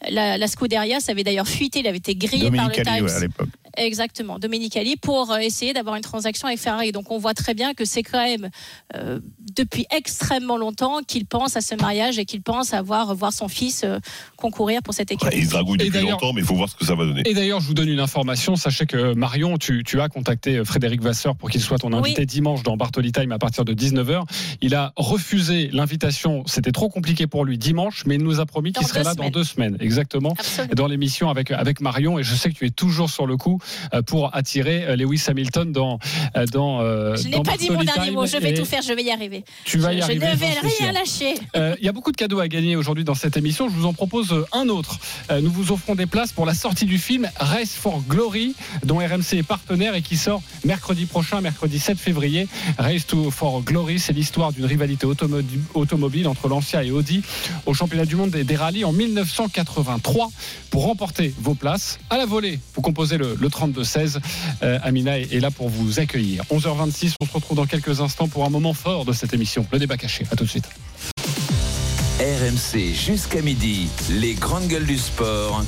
la, 0.09 0.39
la 0.39 0.47
Scuderia, 0.47 0.99
ça 0.99 1.11
avait 1.11 1.23
d'ailleurs 1.23 1.47
fuité, 1.47 1.80
il 1.81 1.88
avait 1.88 1.97
été 1.99 2.15
grillé 2.15 2.49
par 2.49 2.67
le 2.69 2.73
Dominique 2.73 2.88
Ali, 2.88 2.97
Times. 2.97 3.05
ouais, 3.05 3.11
à 3.13 3.19
l'époque. 3.19 3.49
Exactement, 3.77 4.39
Domenicali, 4.39 4.95
pour 4.95 5.31
euh, 5.34 5.38
essayer 5.39 5.73
d'avoir 5.73 5.97
une 5.97 6.01
transaction 6.01 6.47
avec 6.47 6.59
Ferrari. 6.59 6.93
Donc 6.93 7.11
on 7.11 7.17
voit 7.17 7.34
très 7.34 7.53
bien 7.53 7.73
que 7.73 7.84
c'est 7.84 8.03
quand 8.03 8.23
même 8.23 8.49
euh, 8.95 9.19
depuis 9.55 9.85
extrêmement 9.91 10.55
longtemps 10.57 10.99
qu'il 11.05 11.26
pense 11.26 11.57
à 11.57 11.61
ce 11.61 11.76
mariage 11.76 12.17
et 12.17 12.23
qu'il 12.23 12.41
pense 12.41 12.73
à 12.73 12.81
voir, 12.81 13.13
voir 13.15 13.34
son 13.34 13.49
fils 13.49 13.84
euh, 13.84 13.99
concourir 14.38 14.81
pour 14.81 14.93
cette 14.93 15.11
équipe. 15.11 15.27
Ouais, 15.30 15.38
il 15.38 15.45
se 15.45 15.49
dragouille 15.51 15.76
Et 15.76 15.77
depuis 15.85 15.91
d'ailleurs- 15.91 16.11
longtemps, 16.11 16.31
mais 16.31 16.39
il 16.41 16.47
faut 16.47 16.55
voir 16.55 16.69
ce 16.69 16.76
que 16.76 16.85
ça 16.85 16.95
va 16.95 17.03
donner. 17.05 17.23
Et 17.26 17.34
d'ailleurs, 17.34 17.59
je 17.59 17.67
vous 17.67 17.73
donne 17.73 17.89
une 17.89 17.99
information. 17.99 18.55
Sachez 18.55 18.85
que 18.85 19.13
Marion, 19.13 19.57
tu, 19.57 19.84
tu 19.84 19.99
as 19.99 20.07
contacté 20.07 20.63
Frédéric 20.63 21.01
Vasseur 21.01 21.34
pour 21.37 21.49
qu'il 21.49 21.61
soit 21.61 21.77
ton 21.77 21.93
invité 21.93 22.21
Oui. 22.21 22.25
dimanche 22.27 22.63
dans 22.63 22.77
Bartoli 22.77 23.11
Time 23.11 23.31
à 23.31 23.39
partir 23.39 23.65
de 23.65 23.73
19h. 23.73 24.23
Il 24.61 24.75
a 24.75 24.93
refusé 24.95 25.69
l'invitation. 25.73 26.43
C'était 26.45 26.71
trop 26.71 26.89
compliqué 26.89 27.27
pour 27.27 27.45
lui 27.45 27.57
dimanche, 27.57 28.03
mais 28.05 28.15
il 28.15 28.23
nous 28.23 28.39
a 28.39 28.45
promis 28.45 28.71
qu'il 28.73 28.85
serait 28.87 29.03
là 29.03 29.15
dans 29.15 29.29
deux 29.29 29.43
semaines. 29.43 29.77
Exactement. 29.79 30.33
Absolument. 30.37 30.73
Dans 30.75 30.87
l'émission 30.87 31.29
avec, 31.29 31.51
avec 31.51 31.81
Marion. 31.81 32.19
Et 32.19 32.23
je 32.23 32.35
sais 32.35 32.49
que 32.49 32.55
tu 32.55 32.65
es 32.65 32.69
toujours 32.71 33.09
sur 33.09 33.25
le 33.27 33.37
coup 33.37 33.59
euh, 33.93 34.01
pour 34.01 34.35
attirer 34.35 34.85
euh, 34.85 34.95
Lewis 34.95 35.23
Hamilton 35.27 35.71
dans. 35.71 35.99
euh, 36.35 36.45
dans 36.47 37.15
Je 37.15 37.27
n'ai 37.27 37.41
pas 37.43 37.57
dit 37.57 37.69
mon 37.69 37.83
dernier 37.83 38.11
mot, 38.11 38.25
je 38.25 38.37
vais 38.37 38.53
tout 38.53 38.65
faire, 38.65 38.81
je 38.81 38.93
vais 38.93 39.03
y 39.03 39.11
arriver. 39.11 39.43
Tu 39.63 39.77
vas 39.77 39.93
y 39.93 39.97
je, 39.97 40.03
arriver. 40.03 40.27
Je 40.31 40.35
ne 40.35 40.39
vais 40.39 40.75
rien 40.79 40.91
lâcher. 40.91 41.33
Euh, 41.55 41.75
Il 41.79 41.85
y 41.85 41.89
a 41.89 41.91
beaucoup 41.91 42.11
de 42.11 42.17
cadeaux 42.17 42.39
à 42.39 42.47
gagner 42.47 42.75
aujourd'hui 42.75 43.03
dans 43.03 43.13
cette 43.15 43.37
émission. 43.37 43.69
Je 43.69 43.73
vous 43.73 43.85
en 43.85 43.93
propose 43.93 44.45
un 44.53 44.69
autre. 44.69 44.97
Nous 45.41 45.49
vous 45.51 45.71
offrons 45.71 45.95
des 45.95 46.05
places 46.05 46.31
pour 46.31 46.45
la 46.45 46.53
sortie 46.53 46.85
du 46.85 46.97
film 46.97 47.29
Race 47.37 47.73
for 47.75 48.01
Glory, 48.07 48.55
dont 48.83 48.97
RMC 48.97 49.33
est 49.37 49.43
partenaire 49.43 49.95
et 49.95 50.01
qui 50.01 50.17
sort 50.17 50.41
mercredi 50.63 51.05
prochain, 51.05 51.14
mercredi 51.41 51.79
7 51.79 51.97
février. 51.97 52.47
Race 52.77 53.05
to 53.05 53.31
for 53.31 53.61
Glory, 53.61 53.99
c'est 53.99 54.13
l'histoire 54.13 54.51
d'une 54.51 54.65
rivalité 54.65 55.05
automo- 55.05 55.41
automobile 55.73 56.27
entre 56.27 56.49
Lancia 56.49 56.83
et 56.83 56.91
Audi 56.91 57.21
au 57.65 57.73
championnat 57.73 58.05
du 58.05 58.15
monde 58.15 58.31
des, 58.31 58.55
rallyes 58.55 58.83
en 58.83 58.91
1983. 58.91 60.29
Pour 60.71 60.83
remporter 60.83 61.33
vos 61.39 61.55
places 61.55 61.99
à 62.09 62.17
la 62.17 62.25
volée, 62.25 62.59
vous 62.75 62.81
composez 62.81 63.17
le, 63.17 63.37
le 63.39 63.47
32-16. 63.47 64.17
Euh, 64.63 64.77
Amina 64.83 65.17
est, 65.19 65.33
est 65.33 65.39
là 65.39 65.51
pour 65.51 65.69
vous 65.69 65.99
accueillir. 65.99 66.43
11h26, 66.51 67.13
on 67.21 67.25
se 67.25 67.31
retrouve 67.31 67.57
dans 67.57 67.65
quelques 67.65 68.01
instants 68.01 68.27
pour 68.27 68.43
un 68.45 68.49
moment 68.49 68.73
fort 68.73 69.05
de 69.05 69.13
cette 69.13 69.33
émission, 69.33 69.65
le 69.71 69.79
débat 69.79 69.97
caché. 69.97 70.25
À 70.31 70.35
tout 70.35 70.43
de 70.43 70.49
suite. 70.49 70.67
RMC 72.19 72.93
jusqu'à 72.93 73.41
midi, 73.41 73.89
les 74.09 74.35
grandes 74.35 74.69
gueules 74.69 74.85
du 74.85 74.97
sport. 74.97 75.65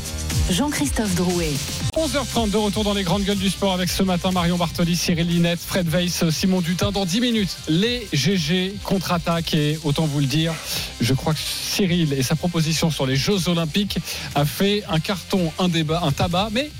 Jean-Christophe 0.49 1.13
Drouet. 1.15 1.51
11h30 1.97 2.51
de 2.51 2.55
retour 2.57 2.85
dans 2.85 2.93
les 2.93 3.03
grandes 3.03 3.23
gueules 3.23 3.37
du 3.37 3.49
sport 3.49 3.73
avec 3.73 3.89
ce 3.89 4.01
matin 4.01 4.31
Marion 4.31 4.55
Bartoli, 4.55 4.95
Cyril 4.95 5.27
Linette, 5.27 5.59
Fred 5.59 5.89
Weiss, 5.89 6.29
Simon 6.29 6.61
Dutin. 6.61 6.93
Dans 6.93 7.03
10 7.03 7.19
minutes, 7.19 7.57
les 7.67 8.07
GG 8.13 8.75
contre-attaque 8.85 9.55
et 9.55 9.77
autant 9.83 10.05
vous 10.05 10.21
le 10.21 10.25
dire, 10.25 10.53
je 11.01 11.13
crois 11.13 11.33
que 11.33 11.39
Cyril 11.39 12.13
et 12.13 12.23
sa 12.23 12.37
proposition 12.37 12.91
sur 12.91 13.05
les 13.05 13.17
Jeux 13.17 13.49
Olympiques 13.49 13.99
a 14.33 14.45
fait 14.45 14.85
un 14.87 15.01
carton, 15.01 15.51
un 15.59 15.67
débat, 15.67 15.99
un 16.03 16.13
tabac, 16.13 16.47
mais 16.53 16.71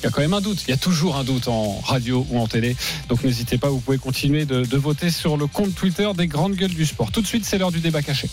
il 0.00 0.04
y 0.04 0.06
a 0.06 0.10
quand 0.10 0.22
même 0.22 0.32
un 0.32 0.40
doute. 0.40 0.64
Il 0.66 0.70
y 0.70 0.74
a 0.74 0.78
toujours 0.78 1.16
un 1.16 1.24
doute 1.24 1.48
en 1.48 1.80
radio 1.80 2.26
ou 2.30 2.38
en 2.38 2.46
télé. 2.46 2.74
Donc 3.10 3.22
n'hésitez 3.24 3.58
pas, 3.58 3.68
vous 3.68 3.80
pouvez 3.80 3.98
continuer 3.98 4.46
de, 4.46 4.64
de 4.64 4.76
voter 4.78 5.10
sur 5.10 5.36
le 5.36 5.46
compte 5.46 5.74
Twitter 5.74 6.08
des 6.16 6.28
grandes 6.28 6.54
gueules 6.54 6.72
du 6.72 6.86
sport. 6.86 7.12
Tout 7.12 7.20
de 7.20 7.26
suite, 7.26 7.44
c'est 7.44 7.58
l'heure 7.58 7.72
du 7.72 7.80
débat 7.80 8.00
caché. 8.00 8.30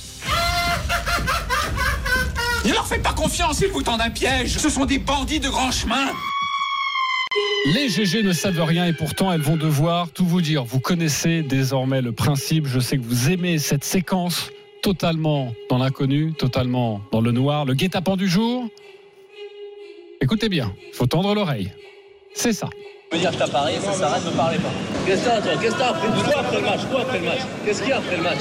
Faites 2.88 3.04
pas 3.04 3.14
confiance, 3.14 3.60
ils 3.60 3.68
vous 3.68 3.82
tendent 3.84 4.02
un 4.02 4.10
piège. 4.10 4.58
Ce 4.58 4.70
sont 4.70 4.86
des 4.86 4.98
bandits 4.98 5.42
de 5.42 5.50
grand 5.50 5.72
chemin. 5.72 6.08
Les 7.74 7.90
GG 7.90 8.24
ne 8.24 8.32
savent 8.32 8.62
rien 8.62 8.86
et 8.86 8.94
pourtant 8.94 9.32
elles 9.34 9.42
vont 9.42 9.58
devoir 9.58 10.10
tout 10.10 10.26
vous 10.26 10.42
dire. 10.42 10.64
Vous 10.64 10.80
connaissez 10.80 11.44
désormais 11.44 12.02
le 12.02 12.14
principe. 12.14 12.66
Je 12.66 12.80
sais 12.80 12.98
que 12.98 13.04
vous 13.04 13.30
aimez 13.30 13.60
cette 13.60 13.84
séquence 13.84 14.52
totalement 14.82 15.54
dans 15.70 15.78
l'inconnu, 15.78 16.32
totalement 16.34 17.02
dans 17.12 17.20
le 17.20 17.34
noir. 17.34 17.66
Le 17.66 17.74
guet-apens 17.74 18.16
du 18.16 18.30
jour? 18.30 18.70
Écoutez 20.22 20.48
bien, 20.48 20.74
il 20.88 20.94
faut 20.94 21.08
tendre 21.08 21.36
l'oreille. 21.36 21.74
C'est 22.34 22.54
ça. 22.54 22.70
Veux 23.12 23.20
dire 23.20 23.32
que 23.32 23.38
t'as 23.38 23.48
parié, 23.48 23.80
ça 23.80 23.94
s'arrête, 23.94 24.26
ne 24.26 24.32
parlez 24.32 24.58
pas. 24.58 24.70
Qu'est-ce 25.06 25.24
que 25.24 25.30
t'as, 25.30 25.42
toi? 25.42 25.52
Qu'est-ce 25.62 25.74
que 25.74 25.80
t'as 25.80 25.90
après 25.90 26.08
Quoi 26.08 26.40
après 26.42 26.58
le 26.58 26.66
match 26.66 26.80
Quoi 26.92 27.02
après 27.02 27.20
le 27.20 27.26
match 27.26 27.40
Qu'est-ce 27.66 27.80
qu'il 27.82 27.90
y 27.90 27.94
a 27.94 27.98
après 27.98 28.18
le 28.18 28.24
match? 28.24 28.40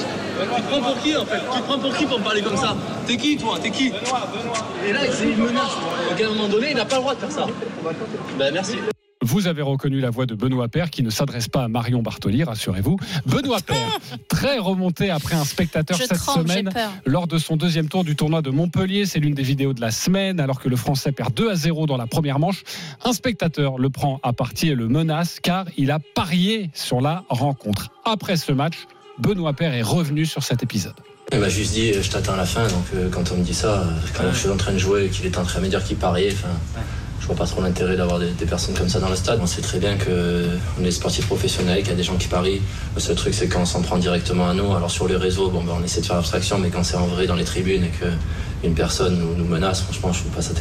Tu 0.55 0.61
te 0.61 0.67
prends 0.69 0.81
pour 0.81 1.01
qui 1.01 1.15
en 1.15 1.25
fait? 1.25 1.39
Tu 1.53 1.59
te 1.59 1.63
prends 1.65 1.79
pour 1.79 1.95
qui 1.95 2.05
pour 2.05 2.19
me 2.19 2.23
parler 2.23 2.41
comme 2.41 2.57
ça? 2.57 2.75
T'es 3.05 3.17
qui 3.17 3.37
toi? 3.37 3.57
T'es 3.61 3.71
qui? 3.71 3.87
Et 3.87 4.93
là, 4.93 4.99
c'est 5.11 5.23
une 5.23 5.37
menace. 5.37 5.71
Donc 6.09 6.21
à 6.21 6.25
un 6.25 6.29
moment 6.29 6.47
donné, 6.47 6.71
il 6.71 6.75
n'a 6.75 6.85
pas 6.85 6.95
le 6.97 7.01
droit 7.01 7.15
de 7.15 7.19
faire 7.19 7.31
ça. 7.31 7.47
Ben 8.37 8.53
merci. 8.53 8.77
Vous 9.27 9.47
avez 9.47 9.61
reconnu 9.61 9.99
la 9.99 10.09
voix 10.09 10.25
de 10.25 10.35
Benoît 10.35 10.69
Père 10.69 10.89
qui 10.89 11.03
ne 11.03 11.09
s'adresse 11.09 11.49
pas 11.49 11.65
à 11.65 11.67
Marion 11.67 12.01
Bartoli, 12.01 12.45
rassurez-vous. 12.45 12.97
Benoît 13.25 13.59
Père, 13.59 13.99
très 14.29 14.57
remonté 14.57 15.09
après 15.09 15.35
un 15.35 15.43
spectateur 15.43 15.97
Je 15.97 16.05
cette 16.05 16.17
tremble, 16.17 16.47
semaine 16.47 16.71
lors 17.05 17.27
de 17.27 17.37
son 17.37 17.57
deuxième 17.57 17.89
tour 17.89 18.05
du 18.05 18.15
tournoi 18.15 18.41
de 18.41 18.51
Montpellier. 18.51 19.05
C'est 19.05 19.19
l'une 19.19 19.33
des 19.33 19.43
vidéos 19.43 19.73
de 19.73 19.81
la 19.81 19.91
semaine 19.91 20.39
alors 20.39 20.61
que 20.61 20.69
le 20.69 20.77
Français 20.77 21.11
perd 21.11 21.33
2 21.33 21.51
à 21.51 21.55
0 21.55 21.87
dans 21.87 21.97
la 21.97 22.07
première 22.07 22.39
manche. 22.39 22.63
Un 23.03 23.11
spectateur 23.11 23.77
le 23.77 23.89
prend 23.89 24.21
à 24.23 24.31
partie 24.31 24.69
et 24.69 24.75
le 24.75 24.87
menace 24.87 25.41
car 25.41 25.65
il 25.75 25.91
a 25.91 25.99
parié 25.99 26.69
sur 26.73 27.01
la 27.01 27.25
rencontre. 27.27 27.89
Après 28.05 28.37
ce 28.37 28.53
match, 28.53 28.87
Benoît 29.19 29.51
Père 29.51 29.73
est 29.73 29.81
revenu 29.81 30.25
sur 30.25 30.43
cet 30.43 30.63
épisode. 30.63 30.95
Il 31.33 31.39
m'a 31.39 31.49
juste 31.49 31.73
dit, 31.73 31.91
je 32.01 32.09
t'attends 32.09 32.35
à 32.35 32.37
la 32.37 32.45
fin. 32.45 32.65
Donc 32.69 32.85
euh, 32.95 33.09
quand 33.09 33.29
on 33.33 33.35
me 33.35 33.43
dit 33.43 33.53
ça, 33.53 33.81
euh, 33.81 33.85
quand 34.15 34.23
je 34.31 34.37
suis 34.37 34.49
en 34.49 34.55
train 34.55 34.71
de 34.71 34.77
jouer 34.77 35.07
et 35.07 35.09
qu'il 35.09 35.25
est 35.25 35.37
en 35.37 35.43
train 35.43 35.59
de 35.59 35.65
me 35.65 35.69
dire 35.69 35.83
qu'il 35.83 35.97
pariait, 35.97 36.31
enfin, 36.31 36.47
je 37.27 37.33
vois 37.33 37.43
pas 37.43 37.51
trop 37.51 37.61
l'intérêt 37.61 37.97
d'avoir 37.97 38.19
des, 38.19 38.31
des 38.31 38.45
personnes 38.45 38.73
comme 38.73 38.87
ça 38.87 39.01
dans 39.01 39.09
le 39.09 39.17
stade. 39.17 39.39
On 39.41 39.45
sait 39.45 39.61
très 39.61 39.79
bien 39.79 39.97
qu'on 39.97 40.85
est 40.85 40.91
sportifs 40.91 41.27
professionnels, 41.27 41.79
qu'il 41.79 41.89
y 41.89 41.91
a 41.91 41.95
des 41.95 42.03
gens 42.03 42.15
qui 42.15 42.29
parient. 42.29 42.61
Le 42.95 43.01
seul 43.01 43.17
truc, 43.17 43.33
c'est 43.33 43.49
quand 43.49 43.63
on 43.63 43.65
s'en 43.65 43.81
prend 43.81 43.97
directement 43.97 44.47
à 44.47 44.53
nous. 44.53 44.73
Alors 44.73 44.89
sur 44.89 45.09
les 45.09 45.17
réseaux, 45.17 45.49
ben, 45.49 45.61
on 45.77 45.83
essaie 45.83 45.99
de 45.99 46.05
faire 46.05 46.15
abstraction, 46.15 46.57
mais 46.57 46.69
quand 46.69 46.83
c'est 46.83 46.95
en 46.95 47.07
vrai 47.07 47.27
dans 47.27 47.35
les 47.35 47.43
tribunes 47.43 47.83
et 47.83 47.89
qu'une 47.89 48.73
personne 48.73 49.19
nous, 49.19 49.43
menace, 49.43 49.81
franchement, 49.81 50.13
je 50.13 50.21
trouve 50.21 50.31
pas 50.31 50.41
ça. 50.41 50.53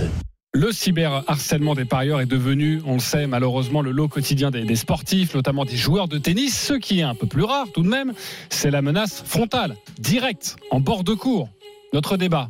Le 0.54 0.72
cyberharcèlement 0.72 1.76
des 1.76 1.84
parieurs 1.84 2.20
est 2.20 2.26
devenu, 2.26 2.82
on 2.84 2.94
le 2.94 2.98
sait 2.98 3.28
malheureusement, 3.28 3.80
le 3.80 3.92
lot 3.92 4.08
quotidien 4.08 4.50
des, 4.50 4.64
des 4.64 4.74
sportifs, 4.74 5.36
notamment 5.36 5.64
des 5.64 5.76
joueurs 5.76 6.08
de 6.08 6.18
tennis. 6.18 6.58
Ce 6.58 6.72
qui 6.72 6.98
est 6.98 7.04
un 7.04 7.14
peu 7.14 7.28
plus 7.28 7.44
rare 7.44 7.66
tout 7.74 7.84
de 7.84 7.88
même, 7.88 8.12
c'est 8.50 8.72
la 8.72 8.82
menace 8.82 9.22
frontale, 9.24 9.76
directe, 10.00 10.56
en 10.72 10.80
bord 10.80 11.04
de 11.04 11.14
cours. 11.14 11.48
Notre 11.92 12.16
débat, 12.16 12.48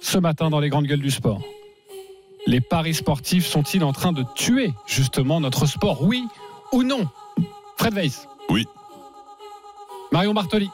ce 0.00 0.16
matin 0.16 0.48
dans 0.48 0.60
les 0.60 0.70
grandes 0.70 0.86
gueules 0.86 1.02
du 1.02 1.10
sport. 1.10 1.42
Les 2.46 2.60
paris 2.60 2.94
sportifs 2.94 3.46
sont-ils 3.46 3.82
en 3.84 3.92
train 3.92 4.12
de 4.12 4.24
tuer 4.34 4.74
justement 4.86 5.40
notre 5.40 5.66
sport 5.66 6.02
Oui 6.02 6.26
ou 6.72 6.82
non? 6.82 7.08
Fred 7.78 7.94
Weiss 7.94 8.28
Oui. 8.50 8.66
Marion 10.12 10.34
Bartoli 10.34 10.70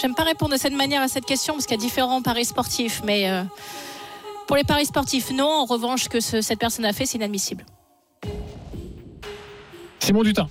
J'aime 0.00 0.14
pas 0.14 0.22
répondre 0.24 0.52
de 0.52 0.58
cette 0.58 0.72
manière 0.72 1.02
à 1.02 1.08
cette 1.08 1.26
question 1.26 1.54
parce 1.54 1.66
qu'il 1.66 1.76
y 1.76 1.80
a 1.80 1.82
différents 1.82 2.22
paris 2.22 2.44
sportifs, 2.44 3.02
mais 3.04 3.28
euh, 3.28 3.42
pour 4.46 4.56
les 4.56 4.64
paris 4.64 4.86
sportifs, 4.86 5.30
non. 5.32 5.48
En 5.48 5.64
revanche, 5.64 6.08
que 6.08 6.20
ce- 6.20 6.40
cette 6.40 6.58
personne 6.60 6.84
a 6.84 6.92
fait, 6.92 7.04
c'est 7.04 7.18
inadmissible. 7.18 7.66
Simon 9.98 10.22
Dutin 10.22 10.48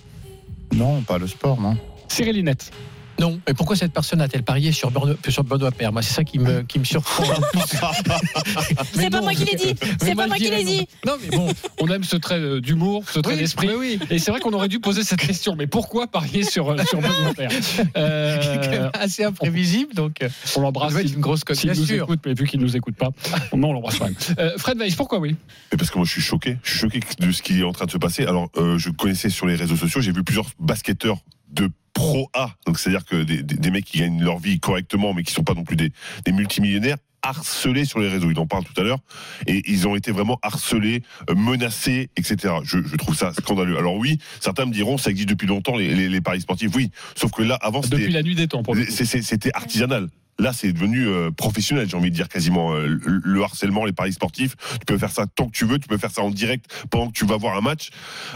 Non, 0.74 1.02
pas 1.02 1.18
le 1.18 1.28
sport, 1.28 1.60
non. 1.62 1.78
Cyril 2.10 2.36
Linette 2.36 2.72
Non, 3.20 3.40
mais 3.48 3.54
pourquoi 3.54 3.76
cette 3.76 3.94
personne 3.94 4.22
a-t-elle 4.22 4.44
parié 4.44 4.72
sur 4.72 4.92
Benoît, 4.92 5.16
sur 5.28 5.44
Benoît 5.44 5.72
Père 5.72 5.92
Moi, 5.92 6.02
c'est 6.02 6.14
ça 6.14 6.24
qui 6.24 6.38
me, 6.40 6.62
qui 6.62 6.78
me 6.80 6.84
surprend. 6.84 7.24
C'est 8.94 9.10
pas 9.10 9.22
moi 9.22 9.34
qui 9.34 9.46
l'ai 9.46 9.56
dit. 9.56 9.74
C'est 10.02 10.16
pas 10.16 10.28
moi 10.28 10.36
qui 10.36 10.50
l'ai 10.50 10.64
dit. 10.64 10.88
Non, 11.06 11.14
mais 11.22 11.36
bon, 11.36 11.50
on 11.80 11.88
aime 11.88 12.04
ce 12.04 12.16
trait 12.16 12.40
euh, 12.40 12.62
d'humour, 12.62 13.04
ce 13.10 13.20
trait 13.20 13.34
Oui, 13.34 13.40
d'esprit. 13.40 13.70
oui, 13.76 14.00
Et 14.10 14.20
c'est 14.20 14.32
vrai 14.32 14.40
qu'on 14.40 14.54
aurait 14.54 14.68
dû 14.68 14.80
poser 14.80 15.04
cette 15.04 15.20
question. 15.20 15.56
Mais 15.56 15.68
pourquoi 15.68 16.08
parier 16.08 16.44
sur, 16.44 16.70
euh, 16.70 16.78
sur 16.86 17.00
Benoît 17.02 17.34
Père 17.36 17.50
Euh, 17.98 18.90
assez 18.94 19.24
imprévisible, 19.24 19.94
donc 19.94 20.22
euh, 20.22 20.30
On 20.56 20.62
l'embrasse. 20.62 20.96
S'il- 20.96 21.14
une 21.16 21.22
grosse 21.22 21.44
cote, 21.44 21.62
bien 21.64 21.74
nous 21.74 21.86
sûr. 21.86 22.04
écoute, 22.04 22.20
mais 22.26 22.34
vu 22.34 22.46
qu'il 22.48 22.60
ne 22.60 22.66
nous 22.66 22.76
écoute 22.78 22.96
pas, 22.96 23.10
on 23.52 23.62
on 23.64 23.74
l'embrasse 23.74 23.98
quand 24.00 24.06
même. 24.06 24.16
Euh, 24.40 24.52
Fred 24.58 24.78
Weiss, 24.78 24.96
pourquoi 24.96 25.20
oui? 25.20 25.36
Mais 25.72 25.78
parce 25.78 25.90
que 25.90 25.98
moi 25.98 26.06
je 26.06 26.12
suis 26.12 26.22
choqué, 26.22 26.58
je 26.64 26.70
suis 26.72 26.80
choqué 26.80 27.00
de 27.20 27.32
ce 27.32 27.42
qui 27.42 27.60
est 27.60 27.64
en 27.64 27.72
train 27.72 27.86
de 27.86 27.92
se 27.92 27.98
passer. 27.98 28.26
Alors 28.26 28.50
euh, 28.58 28.78
je 28.78 28.90
connaissais 28.92 29.30
sur 29.30 29.48
les 29.48 29.56
réseaux 29.56 29.76
sociaux, 29.76 30.00
j'ai 30.02 30.12
vu 30.12 30.24
plusieurs 30.24 30.46
basketteurs 30.60 31.18
de 31.50 31.70
pro 31.98 32.30
A, 32.36 32.52
donc 32.68 32.78
c'est-à-dire 32.78 33.06
que 33.06 33.24
des, 33.24 33.42
des- 33.42 33.56
des 33.56 33.72
mecs 33.72 33.86
qui 33.86 33.98
gagnent 33.98 34.22
leur 34.24 34.38
vie 34.38 34.60
correctement, 34.60 35.14
mais 35.16 35.24
qui 35.24 35.34
sont 35.34 35.44
pas 35.44 35.56
non 35.56 35.64
plus 35.64 35.76
des, 35.76 35.92
des 36.26 36.32
multimillionnaires 36.32 36.98
harcelés 37.24 37.84
sur 37.86 37.98
les 38.00 38.08
réseaux. 38.08 38.30
Il 38.30 38.38
en 38.38 38.46
parle 38.46 38.64
tout 38.64 38.80
à 38.80 38.84
l'heure. 38.84 39.00
Et 39.48 39.64
ils 39.70 39.88
ont 39.88 39.96
été 39.96 40.12
vraiment 40.12 40.38
harcelés, 40.44 41.02
euh, 41.30 41.34
menacés, 41.36 42.10
etc. 42.16 42.54
Je, 42.64 42.78
je 42.86 42.96
trouve 42.96 43.16
ça 43.16 43.34
scandaleux. 43.34 43.78
Alors 43.78 43.96
oui, 43.96 44.20
certains 44.40 44.66
me 44.68 44.72
diront, 44.72 44.98
ça 45.00 45.10
existe 45.10 45.28
depuis 45.30 45.48
longtemps, 45.48 45.76
les, 45.76 45.94
les- 45.96 46.08
les 46.08 46.22
paris 46.22 46.42
sportifs. 46.42 46.70
Oui, 46.76 46.92
sauf 47.16 47.32
que 47.32 47.42
là, 47.42 47.56
avant, 47.62 47.82
c'était... 47.82 47.98
Depuis 47.98 48.14
la 48.14 48.22
nuit 48.24 48.36
des 48.36 48.48
temps, 48.48 48.62
C'était 48.90 49.52
artisanal. 49.56 50.08
Là, 50.40 50.54
c'est 50.54 50.72
devenu 50.72 51.08
euh, 51.08 51.32
professionnel, 51.32 51.90
j'ai 51.90 51.98
envie 51.98 52.12
de 52.12 52.16
dire 52.16 52.30
quasiment. 52.30 52.74
Euh, 52.76 52.86
le, 53.04 53.22
le 53.24 53.44
harcèlement, 53.44 53.86
les 53.86 53.94
paris 53.94 54.14
sportifs, 54.14 54.56
tu 54.74 54.86
peux 54.86 55.00
faire 55.00 55.12
ça 55.12 55.26
tant 55.26 55.48
que 55.48 55.58
tu 55.58 55.66
veux, 55.66 55.80
tu 55.80 55.88
peux 55.88 55.98
faire 55.98 56.12
ça 56.12 56.22
en 56.22 56.30
direct 56.30 56.66
pendant 56.92 57.08
que 57.08 57.18
tu 57.18 57.26
vas 57.26 57.38
voir 57.38 57.58
un 57.58 57.62
match. 57.62 57.90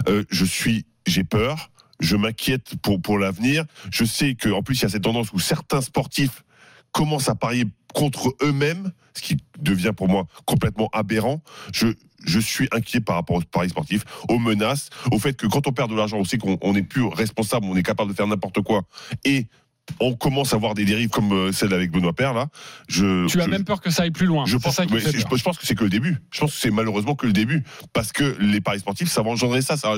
Euh, 0.09 0.23
je 0.31 0.43
suis, 0.43 0.85
j'ai 1.05 1.23
peur, 1.23 1.69
je 2.01 2.17
m'inquiète 2.17 2.75
pour 2.81 3.17
l'avenir. 3.17 3.63
Je 3.91 4.03
sais 4.03 4.35
que 4.35 4.49
en 4.49 4.61
plus 4.61 4.79
il 4.79 4.81
y 4.81 4.85
a 4.85 4.89
cette 4.89 5.03
tendance 5.03 5.31
où 5.31 5.39
certains 5.39 5.81
sportifs 5.81 6.43
commencent 6.91 7.29
à 7.29 7.35
parier 7.35 7.65
contre 7.93 8.35
eux-mêmes, 8.41 8.91
ce 9.13 9.21
qui 9.21 9.37
devient 9.59 9.93
pour 9.95 10.09
moi 10.09 10.25
complètement 10.45 10.89
aberrant. 10.91 11.41
Je 11.73 12.39
suis 12.39 12.67
inquiet 12.71 12.99
par 12.99 13.15
rapport 13.15 13.37
aux 13.37 13.41
paris 13.41 13.69
sportifs, 13.69 14.03
aux 14.29 14.39
menaces, 14.39 14.89
au 15.11 15.19
fait 15.19 15.33
que 15.33 15.47
quand 15.47 15.67
on 15.67 15.71
perd 15.71 15.89
de 15.89 15.95
l'argent, 15.95 16.17
on 16.17 16.25
sait 16.25 16.37
qu'on 16.37 16.57
on 16.61 16.73
n'est 16.73 16.83
plus 16.83 17.05
responsable, 17.05 17.65
on 17.65 17.75
est 17.75 17.83
capable 17.83 18.11
de 18.11 18.15
faire 18.15 18.27
n'importe 18.27 18.61
quoi. 18.61 18.81
Et 19.23 19.47
on 19.99 20.13
commence 20.15 20.53
à 20.53 20.57
voir 20.57 20.73
des 20.73 20.85
dérives 20.85 21.09
comme 21.09 21.31
euh, 21.31 21.51
celle 21.51 21.73
avec 21.73 21.91
Benoît 21.91 22.13
Père 22.13 22.33
là. 22.33 22.47
Je, 22.87 23.27
Tu 23.27 23.39
as 23.41 23.45
je- 23.45 23.49
même 23.49 23.63
peur 23.65 23.81
que 23.81 23.89
ça 23.89 24.03
aille 24.03 24.11
plus 24.11 24.25
loin. 24.25 24.45
je 24.45 24.57
pense, 24.57 24.75
ça 24.75 24.85
qui 24.85 24.93
ouais, 24.93 24.99
fait 24.99 25.11
c'est- 25.11 25.27
peur. 25.27 25.37
je 25.37 25.43
pense 25.43 25.57
que 25.57 25.65
c'est 25.67 25.75
que 25.75 25.83
le 25.83 25.89
début. 25.89 26.17
Je 26.31 26.39
pense 26.39 26.51
que 26.53 26.59
c'est 26.59 26.71
malheureusement 26.71 27.15
que 27.15 27.25
le 27.25 27.33
début. 27.33 27.63
Parce 27.93 28.11
que 28.11 28.35
les 28.39 28.61
paris 28.61 28.79
sportifs, 28.79 29.09
ça 29.09 29.21
va 29.21 29.29
engendrer 29.31 29.61
ça. 29.61 29.77
ça 29.77 29.93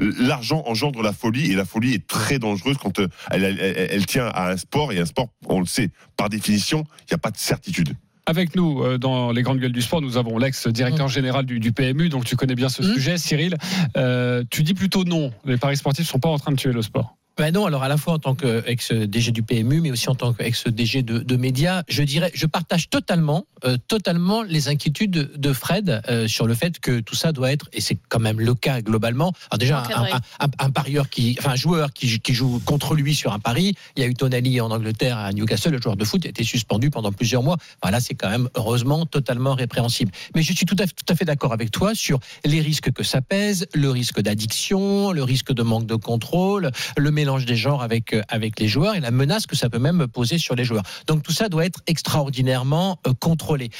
L'argent 0.00 0.62
engendre 0.66 1.02
la 1.02 1.12
folie 1.12 1.50
et 1.50 1.54
la 1.54 1.64
folie 1.64 1.94
est 1.94 2.06
très 2.06 2.38
dangereuse 2.38 2.76
quand 2.78 2.98
euh, 3.00 3.08
elle, 3.30 3.44
elle- 3.44 3.58
elle- 3.60 3.88
elle 3.90 4.06
tient 4.06 4.26
à 4.26 4.50
un 4.52 4.56
sport. 4.56 4.92
Et 4.92 4.98
un 4.98 5.06
sport, 5.06 5.28
on 5.46 5.60
le 5.60 5.66
sait, 5.66 5.90
par 6.16 6.28
définition, 6.28 6.84
il 7.00 7.06
n'y 7.12 7.14
a 7.14 7.18
pas 7.18 7.30
de 7.30 7.36
certitude. 7.38 7.94
Avec 8.26 8.56
nous, 8.56 8.82
euh, 8.82 8.96
dans 8.96 9.32
les 9.32 9.42
grandes 9.42 9.58
gueules 9.58 9.72
du 9.72 9.82
sport, 9.82 10.00
nous 10.00 10.16
avons 10.16 10.38
l'ex-directeur 10.38 11.08
général 11.08 11.44
du, 11.44 11.60
du 11.60 11.72
PMU, 11.72 12.08
donc 12.08 12.24
tu 12.24 12.36
connais 12.36 12.54
bien 12.54 12.70
ce 12.70 12.82
sujet, 12.82 13.18
Cyril. 13.18 13.56
Euh, 13.98 14.44
tu 14.50 14.62
dis 14.62 14.72
plutôt 14.72 15.04
non, 15.04 15.30
les 15.44 15.58
paris 15.58 15.76
sportifs 15.76 16.06
ne 16.06 16.10
sont 16.10 16.20
pas 16.20 16.30
en 16.30 16.38
train 16.38 16.52
de 16.52 16.56
tuer 16.56 16.72
le 16.72 16.80
sport. 16.80 17.16
Ben 17.36 17.52
non, 17.52 17.66
alors 17.66 17.82
à 17.82 17.88
la 17.88 17.96
fois 17.96 18.14
en 18.14 18.18
tant 18.20 18.36
qu'ex-DG 18.36 19.32
du 19.32 19.42
PMU, 19.42 19.80
mais 19.80 19.90
aussi 19.90 20.08
en 20.08 20.14
tant 20.14 20.32
qu'ex-DG 20.32 21.02
de, 21.02 21.18
de 21.18 21.36
médias, 21.36 21.82
je 21.88 22.04
dirais, 22.04 22.30
je 22.32 22.46
partage 22.46 22.88
totalement, 22.90 23.46
euh, 23.64 23.76
totalement 23.88 24.44
les 24.44 24.68
inquiétudes 24.68 25.32
de 25.34 25.52
Fred 25.52 26.00
euh, 26.08 26.28
sur 26.28 26.46
le 26.46 26.54
fait 26.54 26.78
que 26.78 27.00
tout 27.00 27.16
ça 27.16 27.32
doit 27.32 27.50
être, 27.50 27.68
et 27.72 27.80
c'est 27.80 27.98
quand 28.08 28.20
même 28.20 28.38
le 28.38 28.54
cas 28.54 28.82
globalement. 28.82 29.32
Alors 29.50 29.58
déjà, 29.58 29.80
un, 29.80 30.14
un, 30.14 30.20
un, 30.38 30.48
un, 30.60 30.70
parieur 30.70 31.10
qui, 31.10 31.34
enfin 31.40 31.50
un 31.50 31.56
joueur 31.56 31.92
qui, 31.92 32.20
qui, 32.20 32.34
joue 32.34 32.60
contre 32.64 32.94
lui 32.94 33.16
sur 33.16 33.32
un 33.32 33.40
pari, 33.40 33.74
il 33.96 34.02
y 34.04 34.06
a 34.06 34.08
eu 34.08 34.14
Tonali 34.14 34.60
en 34.60 34.70
Angleterre 34.70 35.18
à 35.18 35.32
Newcastle, 35.32 35.72
le 35.72 35.80
joueur 35.80 35.96
de 35.96 36.04
foot 36.04 36.24
a 36.26 36.28
été 36.28 36.44
suspendu 36.44 36.90
pendant 36.90 37.10
plusieurs 37.10 37.42
mois. 37.42 37.56
Voilà, 37.82 37.98
c'est 37.98 38.14
quand 38.14 38.30
même 38.30 38.48
heureusement 38.54 39.06
totalement 39.06 39.54
répréhensible. 39.54 40.12
Mais 40.36 40.42
je 40.42 40.52
suis 40.52 40.66
tout 40.66 40.76
à, 40.78 40.86
tout 40.86 41.04
à 41.08 41.16
fait 41.16 41.24
d'accord 41.24 41.52
avec 41.52 41.72
toi 41.72 41.96
sur 41.96 42.20
les 42.44 42.60
risques 42.60 42.92
que 42.92 43.02
ça 43.02 43.20
pèse, 43.20 43.66
le 43.74 43.90
risque 43.90 44.20
d'addiction, 44.20 45.10
le 45.10 45.24
risque 45.24 45.52
de 45.52 45.62
manque 45.64 45.86
de 45.86 45.96
contrôle, 45.96 46.70
le 46.96 47.10
mélange 47.24 47.46
des 47.46 47.56
genres 47.56 47.82
avec, 47.82 48.12
euh, 48.12 48.22
avec 48.28 48.60
les 48.60 48.68
joueurs 48.68 48.94
et 48.94 49.00
la 49.00 49.10
menace 49.10 49.46
que 49.46 49.56
ça 49.56 49.70
peut 49.70 49.78
même 49.78 50.06
poser 50.06 50.36
sur 50.36 50.54
les 50.54 50.64
joueurs. 50.64 50.82
Donc 51.06 51.22
tout 51.22 51.32
ça 51.32 51.48
doit 51.48 51.64
être 51.64 51.80
extraordinairement 51.86 52.98
euh, 53.06 53.14
contrôlé. 53.18 53.70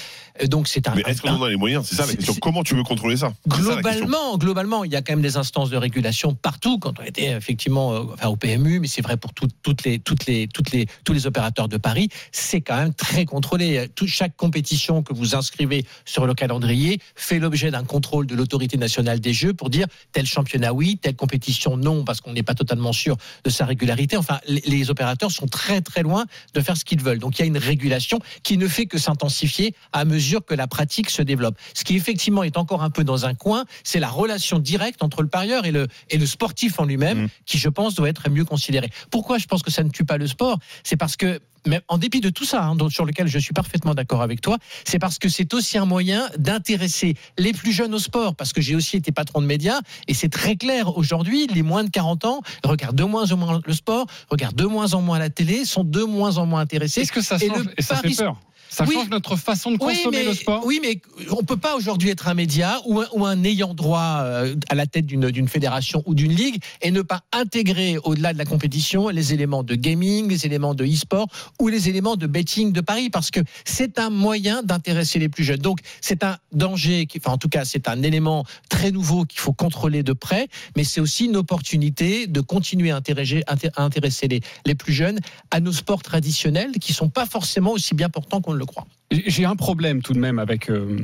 Euh, 0.43 0.47
donc 0.47 0.67
c'est 0.67 0.89
un. 0.89 0.95
Mais 0.95 1.03
est-ce 1.07 1.21
qu'on 1.21 1.43
a 1.43 1.51
les 1.51 1.57
moyens? 1.57 1.87
C'est 1.87 1.97
ça 1.97 2.07
la 2.07 2.15
question. 2.15 2.35
Comment 2.41 2.63
tu 2.63 2.75
veux 2.75 2.83
contrôler 2.83 3.19
ça? 3.19 3.35
Globalement, 3.47 4.33
ça, 4.33 4.39
globalement, 4.39 4.85
il 4.85 4.93
y 4.93 4.97
a 4.97 5.03
quand 5.03 5.13
même 5.13 5.23
des 5.23 5.37
instances 5.37 5.69
de 5.69 5.77
régulation 5.77 6.35
partout. 6.35 6.79
Quand 6.79 6.99
on 6.99 7.05
était 7.05 7.33
effectivement 7.33 7.91
enfin, 8.15 8.29
au 8.29 8.37
PMU, 8.37 8.81
mais 8.81 8.89
c'est 8.89 9.03
vrai 9.03 9.19
pour 9.19 9.35
tout, 9.35 9.49
toutes 9.63 9.85
les, 9.85 9.99
toutes 9.99 10.25
les, 10.25 10.49
toutes 10.49 10.71
les, 10.73 10.87
tous 11.05 11.13
les 11.13 11.27
opérateurs 11.27 11.69
de 11.69 11.77
Paris, 11.77 12.09
c'est 12.33 12.63
quand 12.63 12.77
même 12.77 12.95
très 12.95 13.27
contrôlé. 13.27 13.89
Chaque 14.07 14.37
compétition 14.37 15.03
que 15.03 15.13
vous 15.13 15.35
inscrivez 15.35 15.85
sur 16.05 16.27
le 16.27 16.35
calendrier 16.35 17.01
fait 17.15 17.39
l'objet 17.39 17.71
d'un 17.71 17.85
contrôle 17.85 18.27
de 18.27 18.35
l'autorité 18.35 18.79
nationale 18.79 19.21
des 19.21 19.33
jeux 19.33 19.53
pour 19.53 19.69
dire 19.69 19.87
tel 20.13 20.25
championnat 20.25 20.73
oui, 20.73 20.99
telle 21.01 21.17
compétition 21.17 21.77
non, 21.77 22.05
parce 22.05 22.21
qu'on 22.21 22.33
n'est 22.33 22.43
pas 22.43 22.55
totalement 22.55 22.93
sûr 22.93 23.17
de 23.45 23.51
sa 23.51 23.65
régularité. 23.65 24.17
Enfin, 24.17 24.41
les, 24.47 24.91
opérateurs 24.91 25.31
sont 25.31 25.47
très 25.47 25.81
très 25.81 26.03
loin 26.03 26.27
de 26.53 26.61
faire 26.61 26.77
ce 26.77 26.85
qu'ils 26.85 27.01
veulent. 27.01 27.19
Donc 27.19 27.39
il 27.39 27.43
y 27.43 27.45
a 27.45 27.47
une 27.47 27.59
régulation 27.59 28.19
qui 28.43 28.59
ne 28.59 28.69
fait 28.69 28.87
que 28.87 28.99
s'intensifier 28.99 29.75
à 29.93 30.05
mesure 30.05 30.45
que 30.45 30.55
la 30.55 30.67
pratique 30.67 31.11
se 31.11 31.23
développe. 31.23 31.57
Ce 31.73 31.85
qui 31.85 31.97
effectivement 31.97 32.43
est 32.43 32.57
encore 32.59 32.83
un 32.83 32.91
peu 32.91 33.03
dans 33.03 33.25
un 33.25 33.35
coin, 33.35 33.65
c'est 33.83 34.01
la 34.01 34.09
relation 34.09 34.59
directe 34.59 35.03
entre 35.03 35.23
le 35.23 35.29
parieur 35.29 35.65
et 35.65 35.73
le, 35.73 35.89
et 36.11 36.19
le 36.19 36.27
sportif 36.27 36.79
en 36.79 36.85
lui-même, 36.85 37.25
mmh. 37.25 37.29
qui 37.47 37.59
je 37.59 37.69
pense 37.69 37.95
doit 37.95 38.09
être 38.09 38.29
mieux 38.29 38.45
considéré. 38.45 38.91
Pourquoi 39.11 39.39
je 39.39 39.47
pense 39.47 39.63
que 39.63 39.71
ça 39.71 39.83
ne 39.83 39.91
tue 39.91 40.05
pas 40.05 40.19
le 40.19 40.27
sport? 40.27 40.59
C'est 40.83 40.97
parce 40.97 41.17
que 41.17 41.41
mais 41.67 41.81
en 41.89 41.99
dépit 41.99 42.21
de 42.21 42.31
tout 42.31 42.45
ça, 42.45 42.65
hein, 42.65 42.77
sur 42.91 43.05
lequel 43.05 43.29
je 43.29 43.39
suis 43.39 43.53
parfaitement 43.53 43.95
d'accord 43.95 44.23
avec 44.23 44.41
toi, 44.41 44.59
c'est 44.85 44.99
parce 44.99 45.19
que 45.19 45.29
c'est 45.29 45.53
aussi 45.55 45.79
un 45.79 45.85
moyen 45.85 46.29
d'intéresser 46.39 47.15
les 47.39 47.53
plus 47.53 47.73
jeunes 47.73 47.95
au 47.95 47.99
sport, 47.99 48.35
parce 48.35 48.53
que 48.53 48.61
j'ai 48.61 48.75
aussi 48.75 48.97
été 48.97 49.13
patron 49.13 49.41
de 49.41 49.47
médias, 49.47 49.81
et 50.09 50.15
c'est 50.15 50.29
très 50.29 50.57
clair 50.57 50.97
aujourd'hui, 50.97 51.47
les 51.47 51.63
moins 51.63 51.85
de 51.85 51.91
40 51.91 52.25
ans 52.25 52.41
regardent 52.65 52.97
de 52.97 53.05
moins 53.05 53.31
en 53.33 53.37
moins 53.37 53.61
le 53.65 53.73
sport, 53.73 54.07
regardent 54.31 54.57
de 54.57 54.67
moins 54.67 54.95
en 54.95 55.01
moins 55.01 55.19
la 55.19 55.31
télé, 55.31 55.65
sont 55.65 55.85
de 55.85 56.03
moins 56.03 56.39
en 56.39 56.47
moins 56.47 56.61
intéressés. 56.61 57.03
Est-ce 57.03 57.13
que 57.13 57.23
ça 57.23 57.39
change 57.39 57.49
et, 57.49 57.59
le 57.59 57.75
et 57.77 57.83
ça 57.83 57.97
Paris... 57.97 58.15
fait 58.15 58.25
peur 58.25 58.39
ça 58.75 58.85
change 58.87 59.09
notre 59.09 59.37
façon 59.37 59.71
de 59.71 59.77
consommer 59.77 60.05
oui, 60.05 60.11
mais, 60.13 60.25
le 60.25 60.35
sport? 60.35 60.63
Oui, 60.67 60.81
mais 60.83 61.01
on 61.31 61.45
peut 61.45 61.57
pas 61.57 61.77
aujourd'hui 61.77 62.11
être 62.11 62.29
un 62.29 62.35
média 62.35 62.81
ou 62.87 63.01
un, 63.01 63.07
ou 63.13 63.25
un 63.25 63.45
ayant 63.45 63.73
droit 63.73 64.19
euh, 64.23 64.57
à 64.69 64.75
la 64.75 64.87
tête 64.87 65.07
d'une 65.07 65.49
fédération 65.49 66.03
ou 66.07 66.15
d'une 66.15 66.33
ligue 66.33 66.63
et 66.83 66.91
ne 66.91 67.03
pas 67.03 67.23
intégrer 67.33 67.99
au-delà 68.03 68.33
de 68.33 68.39
la 68.39 68.45
compétition 68.45 69.09
les 69.09 69.33
éléments 69.33 69.63
de 69.63 69.75
gaming, 69.77 70.29
les 70.29 70.47
éléments 70.47 70.75
de 70.75 70.85
e-sport 70.85 71.29
ou 71.61 71.69
les 71.69 71.89
éléments 71.89 72.17
de 72.17 72.27
betting 72.27 72.73
de 72.73 72.81
Paris 72.81 73.11
parce 73.11 73.31
que 73.31 73.41
c'est 73.65 73.99
un 73.99 74.11
moyen 74.11 74.63
d'intéresser 74.63 75.19
les 75.19 75.29
plus 75.29 75.45
jeunes. 75.45 75.59
Donc 75.59 75.79
c'est 76.01 76.25
un 76.25 76.39
danger, 76.53 77.07
qui, 77.07 77.19
enfin 77.19 77.33
en 77.33 77.39
tout 77.39 77.49
cas 77.49 77.65
c'est 77.65 77.89
un 77.89 78.03
élément 78.03 78.45
très 78.69 78.91
nouveau 78.91 79.25
qu'il 79.25 79.41
faut 79.41 79.53
contrôler 79.53 80.03
de 80.03 80.13
près, 80.13 80.49
mais 80.77 80.83
c'est 80.85 81.01
aussi 81.01 81.27
une 81.27 81.37
opportunité 81.37 82.27
de 82.27 82.41
continuer 82.41 82.91
à 82.91 82.97
intéresser, 82.97 83.43
à 83.47 83.83
intéresser 83.85 84.27
les, 84.27 84.41
les 84.67 84.75
plus 84.75 84.93
jeunes 84.93 85.21
à 85.51 85.61
nos 85.61 85.73
sports 85.73 86.03
traditionnels 86.03 86.73
qui 86.81 86.93
sont 86.93 87.09
pas 87.09 87.27
forcément 87.27 87.71
aussi 87.71 87.95
bien 87.95 88.09
portants 88.09 88.41
qu'on 88.41 88.53
le 88.53 88.64
crois. 88.65 88.87
J'ai 89.11 89.45
un 89.45 89.57
problème 89.57 90.03
tout 90.03 90.13
de 90.13 90.21
même 90.21 90.39
avec. 90.39 90.71
Euh 90.71 90.99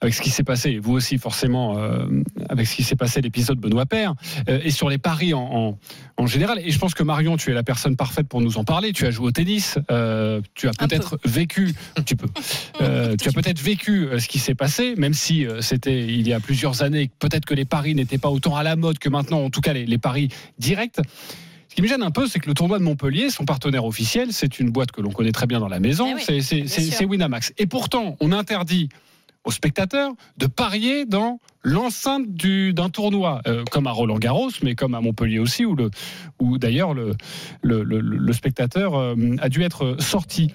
avec 0.00 0.14
ce 0.14 0.22
qui 0.22 0.30
s'est 0.30 0.44
passé, 0.44 0.78
vous 0.78 0.92
aussi 0.92 1.18
forcément, 1.18 1.78
euh, 1.78 2.06
avec 2.48 2.66
ce 2.66 2.76
qui 2.76 2.82
s'est 2.84 2.96
passé 2.96 3.20
l'épisode 3.20 3.58
Benoît 3.58 3.86
Père, 3.86 4.14
euh, 4.48 4.60
et 4.62 4.70
sur 4.70 4.88
les 4.88 4.98
paris 4.98 5.34
en, 5.34 5.40
en, 5.40 5.78
en, 6.16 6.26
général. 6.26 6.60
Et 6.64 6.70
je 6.70 6.78
pense 6.78 6.94
que 6.94 7.02
Marion, 7.02 7.36
tu 7.36 7.50
es 7.50 7.54
la 7.54 7.64
personne 7.64 7.96
parfaite 7.96 8.28
pour 8.28 8.40
nous 8.40 8.58
en 8.58 8.64
parler. 8.64 8.92
Tu 8.92 9.06
as 9.06 9.10
joué 9.10 9.26
au 9.26 9.32
tennis, 9.32 9.78
euh, 9.90 10.40
tu 10.54 10.68
as 10.68 10.72
peut-être 10.72 11.18
vécu, 11.24 11.74
tu 12.06 12.14
peux, 12.14 12.28
euh, 12.80 13.16
tu 13.16 13.28
as 13.28 13.32
peut-être 13.32 13.60
vécu 13.60 14.08
ce 14.18 14.28
qui 14.28 14.38
s'est 14.38 14.54
passé, 14.54 14.94
même 14.96 15.14
si 15.14 15.46
c'était 15.60 16.06
il 16.06 16.26
y 16.28 16.32
a 16.32 16.38
plusieurs 16.38 16.82
années. 16.82 17.10
Peut-être 17.18 17.44
que 17.44 17.54
les 17.54 17.64
paris 17.64 17.94
n'étaient 17.94 18.18
pas 18.18 18.30
autant 18.30 18.54
à 18.54 18.62
la 18.62 18.76
mode 18.76 18.98
que 18.98 19.08
maintenant, 19.08 19.44
en 19.44 19.50
tout 19.50 19.60
cas 19.60 19.72
les, 19.72 19.84
les 19.84 19.98
paris 19.98 20.28
directs. 20.58 21.00
Ce 21.78 21.80
qui 21.80 21.86
me 21.86 21.94
gêne 21.94 22.02
un 22.02 22.10
peu, 22.10 22.26
c'est 22.26 22.40
que 22.40 22.48
le 22.48 22.54
tournoi 22.54 22.80
de 22.80 22.82
Montpellier, 22.82 23.30
son 23.30 23.44
partenaire 23.44 23.84
officiel, 23.84 24.32
c'est 24.32 24.58
une 24.58 24.70
boîte 24.70 24.90
que 24.90 25.00
l'on 25.00 25.12
connaît 25.12 25.30
très 25.30 25.46
bien 25.46 25.60
dans 25.60 25.68
la 25.68 25.78
maison, 25.78 26.08
Eh 26.08 26.14
oui, 26.28 26.42
c'est 26.42 27.04
Winamax. 27.04 27.52
Et 27.56 27.66
pourtant, 27.66 28.16
on 28.18 28.32
interdit 28.32 28.88
aux 29.44 29.52
spectateurs 29.52 30.10
de 30.38 30.46
parier 30.46 31.06
dans 31.06 31.38
l'enceinte 31.62 32.26
d'un 32.26 32.90
tournoi, 32.90 33.42
euh, 33.46 33.62
comme 33.70 33.86
à 33.86 33.92
Roland 33.92 34.18
Garros, 34.18 34.50
mais 34.64 34.74
comme 34.74 34.96
à 34.96 35.00
Montpellier 35.00 35.38
aussi, 35.38 35.64
où, 35.64 35.76
le, 35.76 35.92
où 36.40 36.58
d'ailleurs 36.58 36.94
le, 36.94 37.12
le, 37.62 37.84
le, 37.84 38.00
le, 38.00 38.32
spectateur 38.32 38.96
euh, 38.96 39.14
a 39.38 39.48
dû 39.48 39.62
être 39.62 39.98
sorti 40.00 40.50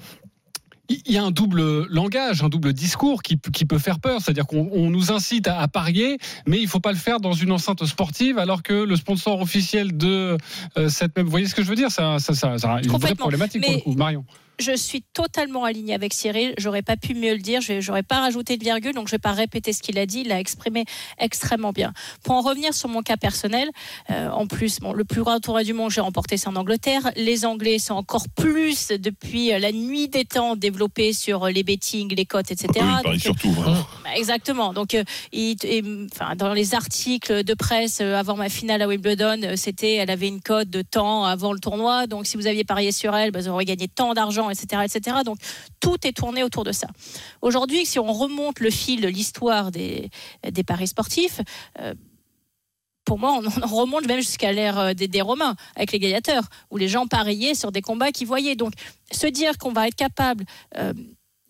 il 0.90 1.14
y 1.14 1.18
a 1.18 1.24
un 1.24 1.32
double 1.32 1.86
langage, 1.88 2.44
un 2.44 2.50
double 2.50 2.74
discours 2.74 3.24
qui, 3.24 3.38
qui 3.38 3.66
peut 3.66 3.80
faire 3.80 4.00
peur. 4.00 4.20
C'est-à-dire 4.22 4.46
qu'on 4.46 4.90
nous 4.90 5.12
incite 5.12 5.48
à, 5.48 5.60
à, 5.60 5.68
parier, 5.68 6.18
mais 6.46 6.58
il 6.58 6.64
ne 6.64 6.70
faut 6.70 6.80
pas 6.80 6.92
le 6.92 6.98
faire 6.98 7.20
dans 7.20 7.34
une 7.34 7.52
enceinte 7.52 7.86
sportive, 7.86 8.38
alors 8.38 8.64
que 8.64 8.74
le 8.74 8.96
sponsor 8.96 9.42
officiel 9.42 9.96
de 9.96 10.38
euh, 10.78 10.90
cette 10.90 11.16
même. 11.16 11.26
Vous 11.26 11.32
voyez 11.32 11.48
ce 11.48 11.56
que 11.56 11.64
je 11.64 11.70
veux 11.70 11.76
dire? 11.76 11.92
Ça, 11.92 12.20
ça, 12.20 12.34
ça, 12.34 12.58
ça 12.58 12.80
une 12.84 12.90
vraie 12.92 13.16
problématique 13.16 13.62
mais... 13.62 13.68
pour 13.68 13.76
le 13.76 13.82
coup, 13.82 13.98
Marion 13.98 14.26
je 14.60 14.76
suis 14.76 15.02
totalement 15.02 15.64
alignée 15.64 15.94
avec 15.94 16.14
Cyril. 16.14 16.54
J'aurais 16.58 16.82
pas 16.82 16.96
pu 16.96 17.16
mieux 17.16 17.34
le 17.34 17.40
dire. 17.40 17.62
Je 17.62 17.86
n'aurais 17.86 18.04
pas 18.04 18.20
rajouté 18.20 18.58
de 18.58 18.64
virgule, 18.64 18.94
donc 18.94 19.08
je 19.08 19.14
vais 19.14 19.20
pas 19.20 19.32
répéter 19.32 19.74
ce 19.74 19.82
qu'il 19.82 19.98
a 19.98 20.06
dit. 20.06 20.22
Il 20.22 20.28
l'a 20.28 20.40
exprimé 20.40 20.86
extrêmement 21.18 21.72
bien. 21.72 21.94
Pour 22.24 22.36
en 22.36 22.42
revenir 22.42 22.74
sur 22.74 22.90
mon 22.90 23.02
cas 23.02 23.18
personnel, 23.18 23.70
euh, 24.12 24.30
en 24.30 24.48
plus, 24.48 24.80
bon, 24.80 24.94
le 24.94 25.04
plus 25.04 25.22
grand 25.22 25.40
tournoi 25.40 25.64
du 25.64 25.74
monde, 25.74 25.92
j'ai 25.92 26.02
remporté, 26.02 26.38
c'est 26.38 26.48
en 26.48 26.56
Angleterre. 26.56 27.12
Les 27.16 27.46
Anglais 27.46 27.80
sont 27.80 27.96
encore 27.96 28.26
plus 28.30 28.90
depuis 28.90 29.50
la 29.50 29.72
nuit 29.72 30.08
des 30.08 30.26
temps 30.26 30.56
développés 30.56 31.14
sur 31.14 31.48
les 31.48 31.64
bettings, 31.64 32.14
les 32.14 32.26
cotes, 32.26 32.52
etc. 32.52 32.70
Oui, 33.06 33.12
donc, 33.12 33.22
surtout. 33.22 33.56
Hein. 33.66 33.86
Exactement. 34.16 34.74
Donc, 34.74 34.94
euh, 34.94 35.04
il, 35.32 35.58
et, 35.64 35.84
enfin, 36.12 36.36
dans 36.36 36.54
les 36.54 36.76
articles 36.76 37.44
de 37.44 37.54
presse 37.54 38.00
euh, 38.02 38.16
avant 38.16 38.36
ma 38.36 38.50
finale 38.50 38.82
à 38.82 38.88
Wimbledon, 38.88 39.56
c'était, 39.56 39.96
elle 39.96 40.10
avait 40.10 40.28
une 40.28 40.42
cote 40.42 40.70
de 40.70 40.82
temps 40.82 41.26
avant 41.26 41.54
le 41.54 41.60
tournoi. 41.60 42.08
Donc, 42.08 42.28
si 42.28 42.38
vous 42.38 42.48
aviez 42.48 42.64
parié 42.64 42.92
sur 42.92 43.16
elle, 43.16 43.32
bah, 43.32 43.40
vous 43.42 43.50
auriez 43.50 43.66
gagné 43.66 43.88
tant 43.88 44.14
d'argent 44.14 44.43
etc.. 44.50 45.22
Donc 45.26 45.38
tout 45.80 45.98
est 46.06 46.14
tourné 46.16 46.44
autour 46.44 46.64
de 46.64 46.72
ça. 46.72 46.88
Aujourd'hui, 47.42 47.86
si 47.86 48.00
on 48.00 48.12
remonte 48.12 48.60
le 48.60 48.70
fil 48.70 49.02
de 49.02 49.08
l'histoire 49.08 49.72
des, 49.72 50.10
des 50.50 50.64
paris 50.64 50.88
sportifs, 50.88 51.42
euh, 51.80 51.94
pour 53.06 53.20
moi, 53.20 53.40
on, 53.40 53.64
on 53.64 53.76
remonte 53.76 54.08
même 54.08 54.22
jusqu'à 54.22 54.52
l'ère 54.52 54.96
des, 54.96 55.08
des, 55.08 55.22
Romains, 55.22 55.56
avec 55.76 55.92
les 55.92 56.00
gladiateurs, 56.00 56.44
où 56.72 56.78
les 56.78 56.88
gens 56.88 57.08
pariaient 57.08 57.56
sur 57.56 57.72
des 57.72 57.82
combats 57.82 58.12
qu'ils 58.12 58.28
voyaient. 58.28 58.56
Donc, 58.56 58.74
se 59.12 59.28
dire 59.28 59.58
qu'on 59.58 59.74
va 59.74 59.88
être 59.88 59.96
capable 59.96 60.46
euh, 60.78 60.94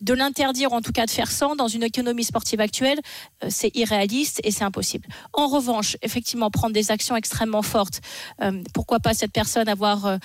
de 0.00 0.12
l'interdire, 0.12 0.72
en 0.72 0.80
tout 0.80 0.92
cas 0.92 1.06
de 1.06 1.10
faire 1.10 1.30
sans, 1.30 1.56
dans 1.56 1.68
une 1.68 1.82
économie 1.82 2.24
sportive 2.24 2.60
actuelle, 2.60 3.00
euh, 3.42 3.48
c'est 3.50 3.74
irréaliste 3.76 4.40
et 4.44 4.50
c'est 4.50 4.64
impossible. 4.64 5.08
En 5.32 5.46
revanche, 5.48 5.96
effectivement, 6.02 6.50
prendre 6.50 6.74
des 6.74 6.90
actions 6.90 7.16
extrêmement 7.16 7.62
fortes, 7.62 8.00
euh, 8.42 8.62
pourquoi 8.72 9.00
pas 9.00 9.14
cette 9.14 9.32
personne 9.32 9.68
avoir 9.68 10.06
euh, 10.06 10.18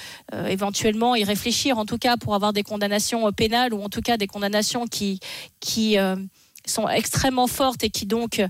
éventuellement 0.48 1.16
y 1.16 1.24
réfléchir, 1.24 1.78
en 1.78 1.86
tout 1.86 1.98
cas 1.98 2.18
pour 2.18 2.36
avoir 2.36 2.54
des 2.54 2.64
condamnations 2.64 3.32
pénales 3.32 3.74
ou 3.74 3.82
en 3.82 3.90
tout 3.90 4.02
cas 4.02 4.18
des 4.18 4.28
condamnations 4.28 4.86
qui, 4.86 5.20
qui 5.60 5.98
sont 6.66 6.88
extrêmement 6.88 7.48
fortes 7.48 7.84
et 7.84 7.90
qui 7.90 8.06
donc 8.06 8.42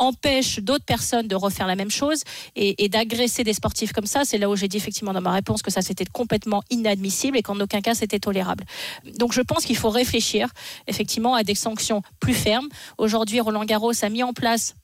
empêche 0.00 0.58
d'autres 0.58 0.84
personnes 0.84 1.28
de 1.28 1.36
refaire 1.36 1.66
la 1.66 1.76
même 1.76 1.90
chose 1.90 2.24
et, 2.56 2.88
d'agresser 2.88 3.44
des 3.44 3.52
sportifs 3.52 3.92
comme 3.92 4.06
ça, 4.06 4.24
c'est 4.24 4.38
là 4.38 4.50
où 4.50 4.56
j'ai 4.56 4.66
dit 4.66 4.78
effectivement 4.78 5.12
dans 5.12 5.20
ma 5.20 5.30
réponse 5.30 5.62
que 5.62 5.70
ça 5.70 5.82
c'était 5.82 6.06
complètement 6.06 6.62
inadmissible 6.70 7.36
et 7.36 7.42
qu'en 7.42 7.60
aucun 7.60 7.80
cas 7.80 7.94
c'était 7.94 8.18
tolérable. 8.18 8.64
Donc 9.18 9.32
je 9.32 9.42
pense 9.42 9.64
qu'il 9.64 9.76
faut 9.76 9.90
réfléchir 9.90 10.48
effectivement 10.88 11.34
à 11.34 11.44
des 11.44 11.54
sanctions 11.54 12.02
plus 12.18 12.34
fermes. 12.34 12.68
Aujourd'hui, 12.98 13.40
Roland 13.40 13.64
Garros 13.64 13.92
a 14.02 14.08
mis 14.08 14.22
en 14.22 14.32
place 14.32 14.74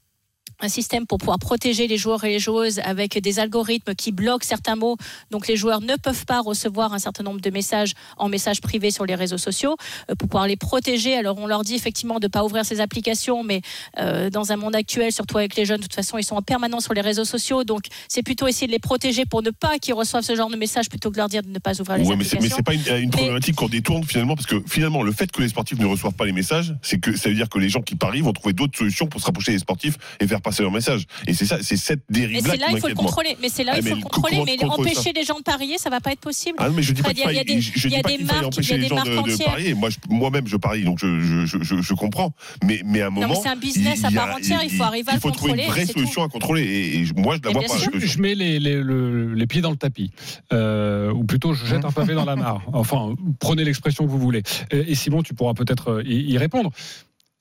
un 0.61 0.69
système 0.69 1.07
pour 1.07 1.19
pouvoir 1.19 1.39
protéger 1.39 1.87
les 1.87 1.99
joueurs 1.99 2.25
et 2.25 2.31
les 2.31 2.39
joueuses 2.39 2.81
avec 2.81 3.19
des 3.21 3.39
algorithmes 3.39 3.95
qui 3.95 4.11
bloquent 4.13 4.47
certains 4.47 4.77
mots. 4.77 4.97
Donc 5.31 5.49
les 5.49 5.57
joueurs 5.57 5.81
ne 5.81 5.97
peuvent 5.97 6.25
pas 6.25 6.41
recevoir 6.41 6.95
un 6.95 6.99
certain 6.99 7.23
nombre 7.23 7.41
de 7.41 7.51
messages 7.51 7.93
en 8.17 8.29
messages 8.29 8.61
privés 8.61 8.91
sur 8.91 9.05
les 9.05 9.15
réseaux 9.15 9.39
sociaux 9.39 9.77
euh, 10.11 10.15
pour 10.15 10.29
pouvoir 10.29 10.47
les 10.47 10.57
protéger. 10.57 11.15
Alors 11.15 11.37
on 11.39 11.47
leur 11.47 11.63
dit 11.63 11.75
effectivement 11.75 12.19
de 12.19 12.27
ne 12.27 12.31
pas 12.31 12.45
ouvrir 12.45 12.65
ces 12.65 12.81
applications, 12.81 13.43
mais 13.43 13.61
euh, 13.99 14.31
dans 14.31 14.53
un 14.53 14.57
monde 14.57 14.75
actuel, 14.75 15.13
surtout 15.13 15.39
avec 15.39 15.57
les 15.57 15.65
jeunes, 15.65 15.79
de 15.79 15.83
toute 15.83 15.95
façon, 15.95 16.17
ils 16.19 16.25
sont 16.25 16.37
en 16.37 16.43
permanence 16.43 16.85
sur 16.85 16.95
les 16.95 17.03
réseaux 17.03 17.25
sociaux. 17.25 17.65
Donc 17.65 17.85
c'est 18.09 18.23
plutôt 18.23 18.47
essayer 18.47 18.67
de 18.67 18.73
les 18.73 18.79
protéger 18.79 19.27
pour 19.27 19.43
ne 19.43 19.51
pas 19.51 19.79
qu'ils 19.79 19.95
reçoivent 19.95 20.25
ce 20.25 20.35
genre 20.35 20.51
de 20.51 20.57
messages 20.57 20.89
plutôt 20.89 21.11
que 21.11 21.15
de 21.15 21.19
leur 21.19 21.29
dire 21.29 21.43
de 21.43 21.51
ne 21.51 21.59
pas 21.59 21.79
ouvrir 21.81 21.99
les 21.99 22.07
ouais, 22.07 22.15
applications. 22.15 22.39
Mais 22.41 22.49
c'est 22.49 22.63
pas 22.63 22.75
une, 22.75 23.05
une 23.05 23.11
problématique 23.11 23.57
qu'on 23.57 23.69
détourne 23.69 24.05
finalement, 24.05 24.35
parce 24.35 24.47
que 24.47 24.63
finalement 24.67 25.03
le 25.03 25.13
fait 25.13 25.31
que 25.31 25.43
les 25.43 25.49
sportifs 25.49 25.79
ne 25.79 25.87
reçoivent 25.87 26.15
pas 26.15 26.25
les 26.25 26.33
messages, 26.33 26.75
c'est 26.81 26.99
que 26.99 27.15
ça 27.15 27.29
veut 27.29 27.35
dire 27.35 27.51
que 27.51 27.59
les 27.59 27.69
gens 27.69 27.83
qui 27.83 27.95
parient 27.95 28.23
vont 28.23 28.33
trouver 28.33 28.55
d'autres 28.55 28.79
solutions 28.79 29.07
pour 29.07 29.21
se 29.21 29.27
rapprocher 29.27 29.53
des 29.53 29.59
sportifs 29.59 29.99
et 30.21 30.27
faire 30.27 30.36
faire 30.37 30.43
passer 30.43 30.63
leur 30.63 30.73
message. 30.73 31.05
Et 31.27 31.35
c'est 31.35 31.47
ça, 31.47 31.59
c'est 31.63 31.77
cette 31.77 32.03
Mais 32.11 32.21
dérive-là 32.21 32.41
c'est 32.53 32.53
qui 32.53 32.61
là 32.61 32.67
il 32.73 32.79
faut 32.81 32.89
le 32.89 32.95
contrôler. 32.95 33.37
Mais 33.43 33.49
c'est 33.49 33.65
là 33.65 33.73
Ah, 33.75 33.79
il 33.79 33.83
faut 33.83 33.89
mais 33.91 33.97
le 33.97 34.03
contrôler. 34.03 34.43
Mais 34.47 34.65
empêcher 34.65 35.13
les 35.15 35.25
gens 35.25 35.39
de 35.39 35.43
parier, 35.43 35.79
ça 35.79 35.91
va 35.91 36.01
pas 36.01 36.13
être 36.13 36.21
possible. 36.21 36.57
Ah 36.59 36.69
non, 36.69 36.75
mais 36.77 36.83
je 36.83 36.93
dis 36.93 37.03
pas 37.03 37.13
qu'il 37.15 37.25
il 37.29 37.35
y 37.37 37.39
a 37.39 37.45
des- 37.45 37.53
il 37.55 38.25
marques, 38.27 38.41
il 38.41 38.43
y 38.43 38.45
empêcher 38.47 38.75
a 38.75 38.77
les 38.77 38.83
des 38.83 38.89
gens 38.89 39.03
de, 39.03 39.11
marques 39.11 39.27
de 39.29 39.33
entières. 39.35 39.47
parier. 39.49 39.75
Moi, 39.75 39.91
je- 39.91 39.97
moi-même, 40.09 40.47
je 40.47 40.57
parie, 40.57 40.85
donc 40.85 40.99
je, 41.01 41.21
je, 41.21 41.47
je, 41.47 41.59
je- 41.63 41.81
je 41.83 41.95
comprends. 41.95 42.33
Mais, 42.65 42.81
mais 42.85 43.01
à 43.03 43.07
un 43.07 43.11
Non, 43.11 43.15
moment, 43.23 43.29
mais 43.35 43.41
c'est 43.43 43.49
un 43.49 43.57
business 43.57 44.05
à 44.05 44.09
il 44.11 44.15
part 44.15 44.37
entière, 44.37 44.61
il 44.63 44.71
faut 44.71 44.83
arriver 44.85 45.09
à 45.11 45.13
il 45.13 45.17
le 45.17 45.21
faut 45.21 45.31
trouver 45.31 45.53
une 45.53 45.57
contrôler, 45.59 45.71
vraie 45.73 45.87
c'est 45.87 45.93
solution 45.93 46.23
à 46.23 46.29
contrôler. 46.29 46.63
Et, 46.63 47.21
moi, 47.21 47.37
je 47.37 47.43
la 47.49 47.49
Mais 47.55 47.67
vois 47.67 47.77
pas. 47.77 47.83
solution. 47.83 48.09
Je 48.09 48.19
mets 48.21 48.35
les, 48.35 48.59
les, 48.59 48.75
le- 48.83 49.35
les 49.35 49.47
pieds 49.47 49.61
dans 49.63 49.71
le 49.71 49.77
tapis, 49.77 50.11
Euh, 50.53 51.13
ou 51.13 51.25
plutôt 51.25 51.55
je 51.55 51.65
jette 51.67 51.85
un 51.85 51.93
pavé 51.93 52.15
dans 52.15 52.25
la 52.25 52.37
mare. 52.37 52.63
Enfin, 52.73 53.15
prenez 53.41 53.65
l'expression 53.65 54.05
que 54.05 54.11
vous 54.11 54.19
voulez. 54.19 54.43
Et, 54.71 54.95
Simon, 54.95 55.23
tu 55.23 55.35
pourras 55.35 55.55
peut-être 55.55 55.91
euh, 55.93 56.03
y 56.05 56.37
répondre. 56.39 56.71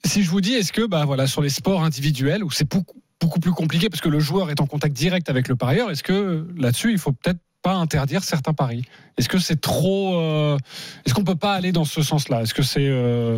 Si 0.06 0.22
je 0.22 0.30
vous 0.30 0.40
dis, 0.40 0.54
est-ce 0.54 0.72
que, 0.72 0.86
bah 0.86 1.04
voilà, 1.06 1.26
sur 1.26 1.42
les 1.42 1.50
sports 1.50 1.84
individuels 1.84 2.44
où 2.44 2.52
c'est 2.52 2.70
beaucoup, 2.70 3.40
plus 3.40 3.52
compliqué 3.52 3.90
parce 3.90 4.02
que 4.02 4.10
le 4.10 4.20
joueur 4.20 4.52
est 4.52 4.62
en 4.62 4.68
contact 4.68 4.96
direct 4.96 5.30
avec 5.30 5.48
le 5.48 5.56
parieur, 5.56 5.90
est-ce 5.90 6.04
que 6.04 6.48
là-dessus, 6.56 6.92
il 6.92 7.00
faut 7.00 7.12
peut-être 7.12 7.40
pas 7.64 7.74
interdire 7.74 8.24
certains 8.24 8.54
paris? 8.54 8.86
Est-ce 9.18 9.28
que 9.28 9.40
c'est 9.40 9.60
trop 9.60 10.20
euh, 10.20 10.58
Est-ce 11.06 11.16
qu'on 11.16 11.24
peut 11.24 11.36
pas 11.36 11.54
aller 11.54 11.72
dans 11.72 11.86
ce 11.86 12.04
sens-là? 12.04 12.44
Est-ce 12.44 12.54
que 12.54 12.62
c'est 12.62 12.88
euh, 12.88 13.38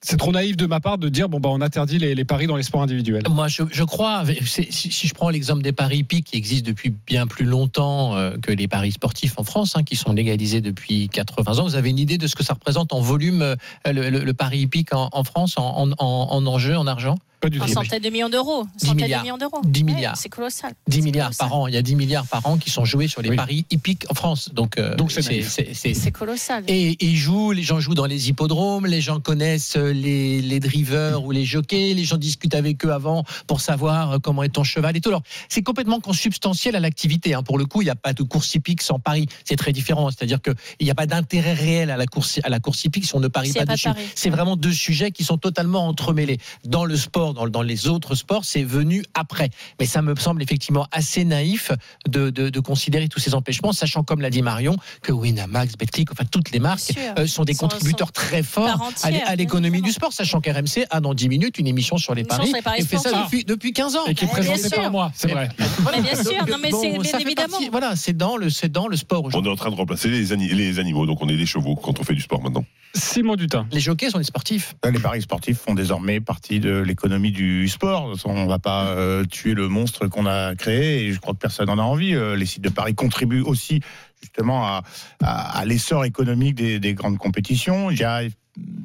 c'est 0.00 0.16
trop 0.16 0.30
naïf 0.32 0.56
de 0.56 0.66
ma 0.66 0.80
part 0.80 0.96
de 0.98 1.08
dire 1.08 1.28
bon 1.28 1.40
bah 1.40 1.48
on 1.52 1.60
interdit 1.60 1.98
les, 1.98 2.24
paris 2.24 2.46
dans 2.46 2.56
les 2.56 2.62
sports 2.62 2.82
individuels. 2.82 3.22
Moi, 3.28 3.48
je, 3.48 3.82
crois, 3.84 4.22
si, 4.44 4.90
je 5.08 5.14
prends 5.14 5.28
l'exemple 5.30 5.62
des 5.62 5.72
paris 5.72 5.98
hippiques 5.98 6.26
qui 6.26 6.36
existent 6.36 6.68
depuis 6.68 6.94
bien 7.06 7.26
plus 7.26 7.44
longtemps 7.44 8.14
euh, 8.16 8.36
que 8.40 8.52
les 8.52 8.68
paris 8.68 8.92
sportifs 8.92 9.34
en 9.38 9.44
France, 9.44 9.72
hein, 9.76 9.82
qui 9.82 9.96
sont 9.96 10.12
légalisés 10.12 10.60
depuis 10.60 11.08
80 11.08 11.58
ans, 11.58 11.64
vous 11.64 11.74
avez 11.74 11.90
une 11.90 11.98
idée 11.98 12.16
de 12.18 12.26
ce 12.26 12.36
que 12.36 12.44
ça 12.44 12.54
représente 12.54 12.92
en 12.92 13.00
volume 13.00 13.42
euh, 13.42 13.56
le, 13.86 14.08
le- 14.10 14.24
le 14.24 14.34
pari 14.34 14.60
hippique 14.60 14.92
en, 14.92 15.24
France, 15.24 15.54
en, 15.58 15.90
en, 15.90 15.90
en- 15.98 16.46
en 16.76 16.86
argent? 16.86 17.16
Pas 17.40 17.48
du 17.50 17.58
tout. 17.58 17.68
centaines 17.68 18.02
de 18.02 18.10
millions 18.10 18.28
d'euros. 18.28 18.64
10 18.78 18.86
Centaines 18.86 18.96
de 18.98 19.02
milliards. 19.04 19.22
millions 19.22 19.38
d'euros. 19.38 19.60
10 19.64 19.82
Ouais, 19.84 19.92
milliards. 19.94 20.16
C'est 20.16 20.28
colossal. 20.28 20.72
10 20.88 21.02
milliards 21.02 21.30
par 21.38 21.54
an. 21.54 21.66
Il 21.68 21.74
y 21.74 21.76
a 21.76 21.82
10 21.82 21.94
milliards 21.94 22.26
par 22.26 22.44
an 22.46 22.56
qui 22.58 22.70
sont 22.70 22.84
joués 22.84 23.06
sur 23.08 23.22
les 23.22 23.30
Oui. 23.30 23.36
paris 23.36 23.64
hippiques 23.70 24.06
en 24.10 24.14
France. 24.14 24.50
Donc, 24.52 24.76
euh, 24.78 24.96
Donc 24.96 25.12
c'est 25.12 25.22
c'est 25.22 25.30
naïf. 25.30 25.48
c'est- 25.48 25.74
c'est- 25.74 25.94
C'est 25.94 26.10
colossal. 26.10 26.64
Et 26.66 26.90
et 26.92 27.04
ils 27.04 27.16
jouent, 27.16 27.52
les 27.52 27.62
gens 27.62 27.78
jouent 27.80 27.94
dans 27.94 28.06
les 28.06 28.28
hippodromes, 28.28 28.86
les 28.86 29.00
gens 29.00 29.20
connaissent 29.20 29.76
euh, 29.76 29.92
les, 29.92 30.40
les 30.42 30.58
drivers 30.60 31.24
ou 31.24 31.30
les 31.30 31.44
jockeys, 31.44 31.94
les 31.94 32.04
gens 32.04 32.16
discutent 32.16 32.54
avec 32.54 32.84
eux 32.84 32.92
avant 32.92 33.24
pour 33.46 33.60
savoir 33.60 34.12
euh, 34.12 34.18
comment 34.18 34.42
est 34.42 34.48
ton 34.48 34.64
cheval 34.64 34.96
et 34.96 35.00
tout. 35.00 35.10
Alors, 35.10 35.22
c'est 35.48 35.62
complètement 35.62 36.00
consubstantiel 36.00 36.74
à 36.76 36.80
l'activité. 36.80 37.34
hein. 37.34 37.42
Pour 37.42 37.58
le 37.58 37.66
coup, 37.66 37.82
il 37.82 37.84
n'y 37.84 37.90
a 37.90 37.94
pas 37.96 38.12
de 38.14 38.22
course 38.22 38.54
hippique 38.54 38.82
sans 38.82 38.98
pari. 38.98 39.26
C'est 39.44 39.56
très 39.56 39.72
différent. 39.72 40.10
C'est-à-dire 40.10 40.40
qu'il 40.42 40.54
n'y 40.80 40.90
a 40.90 40.94
pas 40.94 41.06
d'intérêt 41.06 41.54
réel 41.54 41.90
à 41.90 41.96
la 41.96 42.06
course, 42.06 42.40
à 42.42 42.48
la 42.48 42.58
course 42.60 42.84
hippique 42.84 43.04
si 43.04 43.14
on 43.14 43.20
ne 43.20 43.28
parie 43.28 43.52
pas 43.52 43.60
pas 43.60 43.66
de 43.66 43.72
dessus. 43.72 43.88
C'est 44.16 44.30
vraiment 44.30 44.56
deux 44.56 44.72
sujets 44.72 45.10
qui 45.12 45.22
sont 45.24 45.38
totalement 45.38 45.86
entremêlés. 45.86 46.38
Dans 46.64 46.84
le 46.84 46.96
sport, 46.96 47.27
dans, 47.32 47.48
dans 47.48 47.62
les 47.62 47.88
autres 47.88 48.14
sports, 48.14 48.44
c'est 48.44 48.62
venu 48.64 49.04
après. 49.14 49.50
Mais 49.80 49.86
ça 49.86 50.02
me 50.02 50.14
semble 50.16 50.42
effectivement 50.42 50.86
assez 50.92 51.24
naïf 51.24 51.70
de, 52.08 52.30
de- 52.30 52.48
de 52.50 52.60
considérer 52.60 53.08
tous 53.08 53.20
ces 53.20 53.34
empêchements, 53.34 53.72
sachant, 53.72 54.02
comme 54.02 54.20
l'a 54.20 54.30
dit 54.30 54.42
Marion, 54.42 54.76
que 55.02 55.12
Winamax, 55.12 55.76
Betclic, 55.76 56.10
enfin 56.12 56.24
toutes 56.30 56.50
les 56.50 56.58
marques 56.58 56.92
euh, 57.18 57.26
sont 57.26 57.44
des 57.44 57.54
Sont- 57.54 57.68
contributeurs 57.68 58.12
très 58.12 58.42
forts 58.42 58.66
à 59.02 59.10
l'é- 59.10 59.16
entière, 59.18 59.28
à 59.28 59.36
l'économie 59.36 59.82
du 59.82 59.92
sport, 59.92 60.12
sachant 60.12 60.40
qu'RMC 60.40 60.86
a 60.90 61.00
dans 61.00 61.14
10 61.14 61.28
minutes 61.28 61.58
une 61.58 61.66
émission 61.66 61.96
sur 61.98 62.14
les 62.14 62.24
paris 62.24 62.46
sur 62.48 62.56
les 62.56 62.62
paris 62.62 62.80
et 62.80 62.84
fait 62.84 62.98
ça 62.98 63.22
depuis, 63.24 63.44
depuis 63.44 63.72
15 63.72 63.96
ans. 63.96 64.04
Et 64.06 64.14
qui 64.14 64.24
est 64.24 64.28
Bien 64.28 64.36
présenté 64.36 64.76
par 64.76 64.90
moi, 64.90 65.10
c'est 65.14 65.30
vrai. 65.30 65.48
Mais 65.94 66.02
bien 66.02 66.14
sûr, 66.22 66.46
non 66.48 66.56
mais 66.62 66.70
bon, 66.70 66.80
c'est 66.82 66.98
bien 66.98 67.18
évidemment. 67.18 67.48
partie- 67.48 67.68
voilà, 67.70 67.96
c'est 67.96 68.16
dans 68.16 68.36
le 68.36 68.50
c'est 68.50 68.70
dans 68.70 68.88
le 68.88 68.96
sport 68.96 69.28
On 69.34 69.44
est 69.44 69.48
en 69.48 69.56
train 69.56 69.70
de 69.70 69.74
remplacer 69.74 70.08
les, 70.08 70.32
ani- 70.32 70.48
les 70.48 70.78
animaux, 70.78 71.06
donc 71.06 71.22
on 71.22 71.28
est 71.28 71.36
des 71.36 71.46
chevaux 71.46 71.74
quand 71.76 71.98
on 71.98 72.04
fait 72.04 72.14
du 72.14 72.20
sport 72.20 72.42
maintenant. 72.42 72.64
Simon 72.94 73.36
Dutin. 73.36 73.66
Les 73.72 73.80
jockeys 73.80 74.10
sont 74.10 74.18
des 74.18 74.24
sportifs. 74.24 74.74
Les 74.90 74.98
paris 74.98 75.22
sportifs 75.22 75.58
font 75.58 75.74
désormais 75.74 76.20
partie 76.20 76.58
de 76.60 76.78
l'économie 76.78 77.17
du 77.18 77.68
sport. 77.68 78.14
On 78.24 78.44
ne 78.44 78.48
va 78.48 78.58
pas 78.58 78.88
euh, 78.88 79.24
tuer 79.24 79.54
le 79.54 79.68
monstre 79.68 80.06
qu'on 80.06 80.26
a 80.26 80.54
créé 80.54 81.04
et 81.06 81.12
je 81.12 81.20
crois 81.20 81.34
que 81.34 81.38
personne 81.38 81.66
n'en 81.66 81.78
a 81.78 81.82
envie. 81.82 82.14
Euh, 82.14 82.36
les 82.36 82.46
sites 82.46 82.62
de 82.62 82.68
paris 82.68 82.94
contribuent 82.94 83.42
aussi 83.42 83.80
justement 84.20 84.82
à, 85.22 85.64
l'essor 85.64 86.04
économique 86.04 86.54
des, 86.54 86.80
des 86.80 86.94
grandes 86.94 87.18
compétitions. 87.18 87.90
Il 87.90 87.98
y 87.98 88.04
a, 88.04 88.22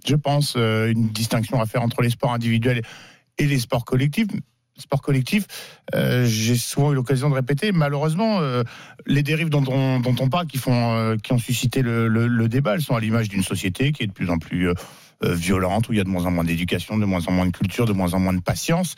je 0.06 0.16
pense, 0.16 0.56
euh, 0.58 0.92
une 0.92 1.10
distinction 1.10 1.60
à 1.62 1.66
faire 1.66 1.82
entre 1.82 2.02
les 2.02 2.10
sports 2.10 2.34
individuels 2.34 2.82
et 3.38 3.46
les 3.46 3.60
sports 3.60 3.86
collectifs. 3.86 4.28
Sport 4.76 5.02
collectif, 5.04 5.46
euh, 5.94 6.26
j'ai 6.26 6.56
souvent 6.56 6.92
eu 6.92 6.96
l'occasion 6.96 7.30
de 7.30 7.36
répéter, 7.36 7.72
malheureusement, 7.72 8.40
les 9.06 9.22
dérives 9.22 9.50
dont 9.50 9.64
on, 9.68 10.30
parle, 10.30 10.48
qui, 10.48 10.58
font, 10.58 11.16
qui 11.22 11.32
ont 11.32 11.38
suscité 11.38 11.84
le, 11.84 12.08
le- 12.08 12.48
débat, 12.48 12.74
elles 12.74 12.82
sont 12.82 12.96
à 12.96 13.00
l'image 13.00 13.30
d'une 13.30 13.44
société 13.44 13.92
qui 13.92 14.04
est 14.04 14.08
de 14.08 14.12
plus 14.12 14.32
en 14.32 14.40
plus 14.40 14.74
violente, 15.24 15.90
où 15.90 15.94
il 15.94 15.98
y 15.98 16.02
a 16.02 16.04
de 16.04 16.10
moins 16.10 16.26
en 16.26 16.32
moins 16.32 16.44
d'éducation, 16.44 16.98
de 16.98 17.06
moins 17.06 17.26
en 17.28 17.32
moins 17.32 17.46
de 17.46 17.52
culture, 17.52 17.86
de 17.86 17.94
moins 17.94 18.14
en 18.14 18.20
moins 18.20 18.34
de 18.34 18.42
patience. 18.42 18.96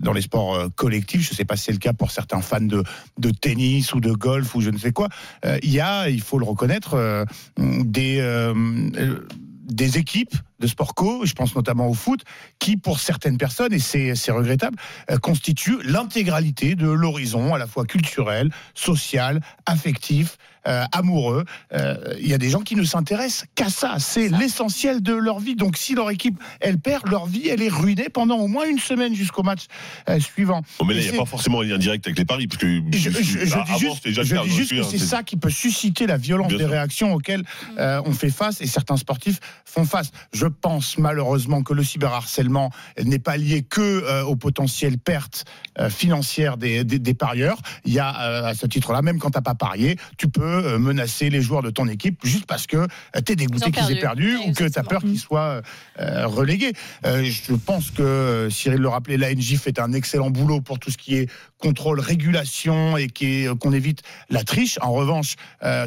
Dans 0.00 0.12
les 0.12 0.22
sports 0.22 0.54
euh, 0.54 0.68
collectifs, 0.74 1.22
je 1.22 1.30
ne 1.30 1.36
sais 1.36 1.44
pas 1.44 1.56
si 1.56 1.64
c'est 1.64 1.72
le 1.72 1.78
cas 1.78 1.92
pour 1.92 2.10
certains 2.10 2.40
fans 2.40 2.60
de, 2.60 2.82
tennis 3.30 3.94
ou 3.94 4.00
de 4.00 4.12
golf 4.12 4.54
ou 4.54 4.60
je 4.60 4.70
ne 4.70 4.78
sais 4.78 4.92
quoi, 4.92 5.08
euh, 5.44 5.58
il 5.62 5.70
y 5.70 5.80
a, 5.80 6.08
il 6.08 6.20
faut 6.20 6.38
le 6.38 6.44
reconnaître, 6.44 6.94
euh, 6.94 7.24
des, 7.58 8.18
euh, 8.20 8.54
euh, 8.96 9.26
des 9.68 9.98
équipes 9.98 10.34
de 10.60 10.66
sport 10.66 10.94
co, 10.94 11.24
je 11.24 11.34
pense 11.34 11.54
notamment 11.54 11.88
au 11.88 11.94
foot, 11.94 12.24
qui 12.58 12.76
pour 12.76 12.98
certaines 12.98 13.38
personnes, 13.38 13.72
et 13.72 13.78
c'est 13.78 14.14
c'est 14.14 14.32
regrettable, 14.32 14.76
euh, 15.10 15.18
constituent 15.18 15.78
l'intégralité 15.84 16.74
de 16.74 16.88
l'horizon 16.88 17.54
à 17.54 17.58
la 17.58 17.66
fois 17.66 17.84
culturel, 17.84 18.50
social, 18.74 19.40
affectif, 19.66 20.38
euh, 20.68 20.84
amoureux. 20.92 21.44
Euh, 21.72 21.96
Il 22.20 22.28
y 22.28 22.34
a 22.34 22.38
des 22.38 22.50
gens 22.50 22.60
qui 22.60 22.76
ne 22.76 22.84
s'intéressent 22.84 23.46
qu'à 23.54 23.70
ça. 23.70 23.96
C'est 23.98 24.28
l'essentiel 24.28 25.02
de 25.02 25.14
leur 25.14 25.40
vie. 25.40 25.56
Donc 25.56 25.76
si 25.76 25.94
leur 25.94 26.10
équipe, 26.10 26.38
elle 26.60 26.78
perd, 26.78 27.08
leur 27.08 27.26
vie, 27.26 27.48
elle 27.48 27.62
est 27.62 27.68
ruinée 27.68 28.08
pendant 28.12 28.36
au 28.38 28.46
moins 28.48 28.66
une 28.66 28.78
semaine 28.78 29.14
jusqu'au 29.14 29.42
match 29.42 29.62
euh, 30.08 30.20
suivant. 30.20 30.62
Bon, 30.78 30.84
mais 30.84 30.94
là, 30.94 31.00
il 31.00 31.10
n'y 31.10 31.16
a 31.16 31.20
pas 31.20 31.26
forcément 31.26 31.60
un 31.60 31.64
lien 31.64 31.78
direct 31.78 32.06
avec 32.06 32.18
les 32.18 32.24
paris, 32.24 32.46
parce 32.46 32.60
que 32.60 32.80
je, 32.92 33.10
je- 33.10 33.44
je 33.46 33.54
bah, 33.54 33.64
dis 33.66 33.78
juste, 33.78 34.04
déjà 34.04 34.22
je 34.22 34.36
dis 34.42 34.50
juste 34.50 34.70
que 34.76 34.82
c'est 34.82 34.98
c'est- 34.98 35.06
ça 35.06 35.22
qui 35.22 35.36
peut 35.36 35.50
susciter 35.50 36.06
la 36.06 36.16
violence 36.16 36.48
Bien 36.48 36.58
des 36.58 36.64
sûr. 36.64 36.72
réactions 36.72 37.14
auxquelles 37.14 37.42
euh, 37.78 38.00
on 38.04 38.12
fait 38.12 38.30
face 38.30 38.60
et 38.60 38.66
certains 38.66 38.96
sportifs 38.96 39.40
font 39.64 39.84
face. 39.84 40.10
Je 40.32 40.46
pense 40.46 40.98
malheureusement 40.98 41.62
que 41.62 41.72
le 41.72 41.82
cyberharcèlement 41.84 42.70
n'est 43.02 43.18
pas 43.18 43.36
lié 43.36 43.62
que 43.62 43.80
euh, 43.80 44.24
aux 44.24 44.36
potentielles 44.36 44.98
pertes 44.98 45.44
euh, 45.78 45.90
financières 45.90 46.56
des, 46.56 46.84
des- 46.84 46.98
des 46.98 47.14
parieurs. 47.14 47.58
Il 47.84 47.92
y 47.92 47.98
a 47.98 48.20
euh, 48.22 48.44
à 48.46 48.54
ce 48.54 48.66
titre-là, 48.66 49.02
même 49.02 49.18
quand 49.18 49.30
tu 49.30 49.38
n'as 49.38 49.42
pas 49.42 49.54
parié, 49.54 49.96
tu 50.16 50.28
peux 50.28 50.42
euh, 50.42 50.78
menacer 50.78 51.30
les 51.30 51.40
joueurs 51.42 51.62
de 51.62 51.70
ton 51.70 51.86
équipe 51.88 52.20
juste 52.24 52.46
parce 52.46 52.66
que 52.66 52.86
tu 53.24 53.32
es 53.32 53.36
dégoûté 53.36 53.70
qu'ils 53.70 53.90
aient 53.92 54.00
perdu 54.00 54.36
ou 54.36 54.52
que 54.52 54.64
tu 54.68 54.78
as 54.78 54.82
peur 54.82 55.00
qu'ils 55.00 55.18
soient 55.18 55.62
relégués. 55.98 56.72
Je 57.04 57.54
pense 57.54 57.90
que 57.90 58.48
Cyril 58.50 58.80
le 58.80 58.88
rappelait, 58.88 59.16
l'ANJ 59.16 59.56
fait 59.56 59.78
un 59.78 59.92
excellent 59.92 60.30
boulot 60.30 60.60
pour 60.60 60.78
tout 60.78 60.90
ce 60.90 60.98
qui 60.98 61.16
est 61.16 61.30
contrôle, 61.58 61.98
régulation 62.00 62.96
et 62.96 63.08
qu'on 63.08 63.72
évite 63.72 64.02
la 64.30 64.44
triche. 64.44 64.78
En 64.80 64.92
revanche, 64.92 65.34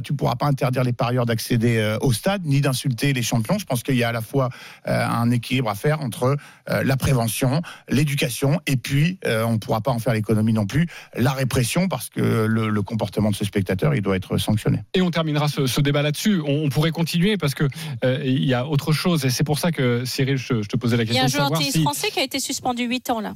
tu 0.03 0.13
pourras 0.13 0.35
pas 0.35 0.47
interdire 0.47 0.83
les 0.83 0.93
parieurs 0.93 1.25
d'accéder 1.25 1.97
au 2.01 2.11
stade 2.11 2.45
ni 2.45 2.61
d'insulter 2.61 3.13
les 3.13 3.21
champions. 3.23 3.57
Je 3.57 3.65
pense 3.65 3.83
qu'il 3.83 3.95
y 3.95 4.03
a 4.03 4.09
à 4.09 4.11
la 4.11 4.21
fois 4.21 4.49
un 4.85 5.31
équilibre 5.31 5.69
à 5.69 5.75
faire 5.75 6.01
entre 6.01 6.35
la 6.67 6.97
prévention, 6.97 7.61
l'éducation 7.89 8.59
et 8.67 8.75
puis 8.77 9.17
on 9.25 9.53
ne 9.53 9.57
pourra 9.81 9.93
pas 9.93 9.95
en 9.95 9.99
faire 9.99 10.13
l'économie 10.13 10.53
non 10.53 10.65
plus, 10.65 10.87
la 11.15 11.31
répression 11.31 11.87
parce 11.87 12.09
que 12.09 12.21
le, 12.21 12.69
le 12.69 12.81
comportement 12.81 13.31
de 13.31 13.35
ce 13.35 13.45
spectateur 13.45 13.93
il 13.95 14.01
doit 14.01 14.15
être 14.15 14.37
sanctionné. 14.37 14.79
Et 14.93 15.01
on 15.01 15.11
terminera 15.11 15.47
ce, 15.47 15.65
ce 15.65 15.81
débat 15.81 16.01
là-dessus. 16.01 16.41
On, 16.45 16.65
on 16.65 16.69
pourrait 16.69 16.91
continuer 16.91 17.37
parce 17.37 17.53
que 17.53 17.65
euh, 18.03 18.21
il 18.23 18.45
y 18.45 18.53
a 18.53 18.67
autre 18.67 18.91
chose 18.93 19.25
et 19.25 19.29
c'est 19.29 19.43
pour 19.43 19.59
ça 19.59 19.71
que 19.71 20.05
Cyril, 20.05 20.37
je, 20.37 20.61
je 20.61 20.67
te 20.67 20.77
posais 20.77 20.97
la 20.97 21.03
Il 21.03 21.13
y 21.13 21.17
a 21.17 21.23
question 21.23 21.43
un 21.43 21.49
de 21.49 21.49
joueur 21.49 21.49
de 21.49 21.55
savoir 21.55 21.59
tennis 21.59 21.73
si 21.73 21.81
français 21.81 22.09
qui 22.11 22.19
a 22.19 22.23
été 22.23 22.39
suspendu 22.39 22.83
8 22.83 23.09
ans 23.09 23.19
là. 23.19 23.33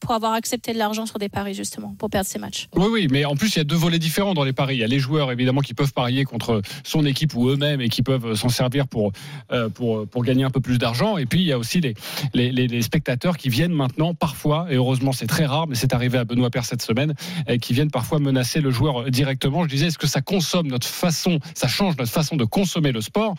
Pour 0.00 0.12
avoir 0.12 0.32
accepté 0.32 0.72
de 0.72 0.78
l'argent 0.78 1.06
sur 1.06 1.18
des 1.18 1.28
paris 1.28 1.54
justement, 1.54 1.94
pour 1.98 2.10
perdre 2.10 2.26
ses 2.26 2.38
matchs. 2.38 2.68
Oui, 2.74 2.86
oui, 2.90 3.08
mais 3.10 3.24
en 3.24 3.36
plus, 3.36 3.54
il 3.54 3.58
y 3.58 3.60
a 3.60 3.64
deux 3.64 3.76
volets 3.76 3.98
différents 3.98 4.34
dans 4.34 4.44
les 4.44 4.52
paris. 4.52 4.76
Il 4.76 4.80
y 4.80 4.84
a 4.84 4.86
les 4.86 4.98
joueurs, 4.98 5.30
évidemment, 5.30 5.60
qui 5.60 5.74
peuvent 5.74 5.92
parier 5.92 6.24
contre 6.24 6.62
son 6.84 7.04
équipe 7.04 7.34
ou 7.34 7.48
eux-mêmes 7.48 7.80
et 7.80 7.88
qui 7.88 8.02
peuvent 8.02 8.34
s'en 8.34 8.48
servir 8.48 8.88
pour, 8.88 9.12
euh, 9.52 9.68
pour, 9.68 10.06
pour 10.06 10.24
gagner 10.24 10.44
un 10.44 10.50
peu 10.50 10.60
plus 10.60 10.78
d'argent. 10.78 11.16
Et 11.16 11.26
puis, 11.26 11.40
il 11.40 11.46
y 11.46 11.52
a 11.52 11.58
aussi 11.58 11.80
les, 11.80 11.94
les, 12.34 12.82
spectateurs 12.82 13.36
qui 13.36 13.48
viennent 13.48 13.72
maintenant, 13.72 14.14
parfois, 14.14 14.66
et 14.70 14.76
heureusement, 14.76 15.12
c'est 15.12 15.26
très 15.26 15.46
rare, 15.46 15.66
mais 15.66 15.74
c'est 15.74 15.94
arrivé 15.94 16.18
à 16.18 16.24
Benoît 16.24 16.50
Père 16.50 16.64
cette 16.64 16.82
semaine, 16.82 17.14
euh, 17.48 17.58
qui 17.58 17.74
viennent 17.74 17.90
parfois 17.90 18.18
menacer 18.18 18.60
le 18.60 18.70
joueur 18.70 19.10
directement. 19.10 19.64
Je 19.64 19.68
disais, 19.68 19.86
est-ce 19.86 19.98
que 19.98 20.06
ça 20.06 20.20
consomme 20.20 20.68
notre 20.68 20.86
façon, 20.86 21.38
ça 21.54 21.68
change 21.68 21.96
notre 21.96 22.10
façon 22.10 22.36
de 22.36 22.44
consommer 22.44 22.92
le 22.92 23.00
sport? 23.00 23.34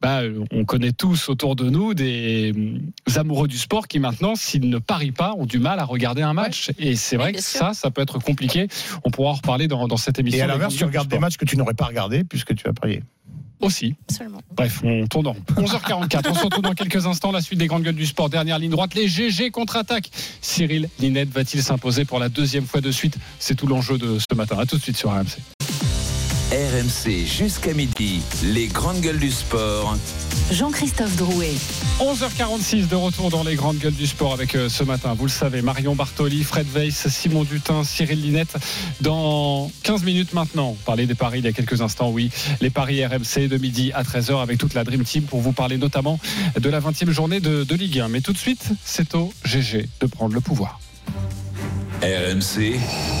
Bah, 0.00 0.22
on 0.50 0.64
connaît 0.64 0.92
tous 0.92 1.28
autour 1.28 1.56
de 1.56 1.68
nous 1.68 1.92
des 1.92 2.52
euh, 2.56 3.20
amoureux 3.20 3.48
du 3.48 3.58
sport 3.58 3.86
qui 3.86 3.98
maintenant, 3.98 4.34
s'ils 4.34 4.68
ne 4.68 4.78
parient 4.78 5.12
pas, 5.12 5.34
ont 5.36 5.46
du 5.46 5.58
mal 5.58 5.78
à 5.78 5.84
regarder 5.84 6.22
un 6.22 6.32
match. 6.32 6.70
Et 6.78 6.96
c'est 6.96 7.16
vrai 7.16 7.32
que 7.32 7.42
ça, 7.42 7.74
ça 7.74 7.90
peut 7.90 8.00
être 8.00 8.18
compliqué. 8.18 8.68
On 9.04 9.10
pourra 9.10 9.30
en 9.30 9.34
reparler 9.34 9.68
dans, 9.68 9.86
dans 9.88 9.98
cette 9.98 10.18
émission. 10.18 10.40
Et 10.40 10.42
à 10.42 10.46
l'inverse, 10.46 10.74
tu 10.74 10.84
regardes 10.84 11.08
des 11.08 11.18
matchs 11.18 11.36
que 11.36 11.44
tu 11.44 11.56
n'aurais 11.56 11.74
pas 11.74 11.84
regardés 11.84 12.24
puisque 12.24 12.54
tu 12.54 12.66
as 12.66 12.72
parié. 12.72 13.02
Aussi. 13.60 13.94
Absolument. 14.08 14.40
Bref, 14.56 14.80
on 14.82 15.06
tourne 15.06 15.26
en 15.26 15.32
rond. 15.32 15.42
11h44. 15.56 16.30
on 16.30 16.34
se 16.34 16.44
retrouve 16.44 16.62
dans 16.62 16.72
quelques 16.72 17.06
instants. 17.06 17.30
La 17.30 17.42
suite 17.42 17.58
des 17.58 17.66
grandes 17.66 17.82
gueules 17.82 17.94
du 17.94 18.06
sport. 18.06 18.30
Dernière 18.30 18.58
ligne 18.58 18.70
droite. 18.70 18.94
Les 18.94 19.06
GG 19.06 19.50
contre-attaque. 19.50 20.10
Cyril 20.40 20.88
Linette 20.98 21.28
va-t-il 21.28 21.62
s'imposer 21.62 22.06
pour 22.06 22.18
la 22.18 22.30
deuxième 22.30 22.64
fois 22.64 22.80
de 22.80 22.90
suite? 22.90 23.18
C'est 23.38 23.56
tout 23.56 23.66
l'enjeu 23.66 23.98
de 23.98 24.18
ce 24.18 24.34
matin. 24.34 24.56
À 24.58 24.64
tout 24.64 24.78
de 24.78 24.82
suite 24.82 24.96
sur 24.96 25.10
RMC. 25.10 25.99
RMC 26.50 27.26
jusqu'à 27.26 27.72
midi, 27.74 28.22
les 28.42 28.66
grandes 28.66 29.00
gueules 29.00 29.20
du 29.20 29.30
sport. 29.30 29.96
Jean-Christophe 30.50 31.14
Drouet. 31.14 31.52
11h46 32.00 32.88
de 32.88 32.96
retour 32.96 33.30
dans 33.30 33.44
les 33.44 33.54
grandes 33.54 33.78
gueules 33.78 33.94
du 33.94 34.08
sport 34.08 34.32
avec 34.32 34.56
euh, 34.56 34.68
ce 34.68 34.82
matin, 34.82 35.14
vous 35.14 35.26
le 35.26 35.30
savez, 35.30 35.62
Marion 35.62 35.94
Bartoli, 35.94 36.42
Fred 36.42 36.66
Weiss, 36.74 37.06
Simon 37.06 37.44
Dutin, 37.44 37.84
Cyril 37.84 38.20
Linette. 38.20 38.56
Dans 39.00 39.70
15 39.84 40.02
minutes 40.02 40.32
maintenant, 40.32 40.76
parler 40.84 41.06
des 41.06 41.14
paris 41.14 41.38
il 41.38 41.44
y 41.44 41.48
a 41.48 41.52
quelques 41.52 41.82
instants, 41.82 42.10
oui, 42.10 42.32
les 42.60 42.70
paris 42.70 43.06
RMC 43.06 43.46
de 43.46 43.56
midi 43.56 43.92
à 43.94 44.02
13h 44.02 44.42
avec 44.42 44.58
toute 44.58 44.74
la 44.74 44.82
Dream 44.82 45.04
Team 45.04 45.22
pour 45.22 45.40
vous 45.40 45.52
parler 45.52 45.78
notamment 45.78 46.18
de 46.60 46.68
la 46.68 46.80
20e 46.80 47.10
journée 47.10 47.38
de, 47.38 47.62
de 47.62 47.74
Ligue 47.76 48.00
1. 48.00 48.08
Mais 48.08 48.22
tout 48.22 48.32
de 48.32 48.38
suite, 48.38 48.70
c'est 48.84 49.14
au 49.14 49.32
GG 49.44 49.88
de 50.00 50.06
prendre 50.06 50.34
le 50.34 50.40
pouvoir. 50.40 50.80
RMC. 52.02 53.19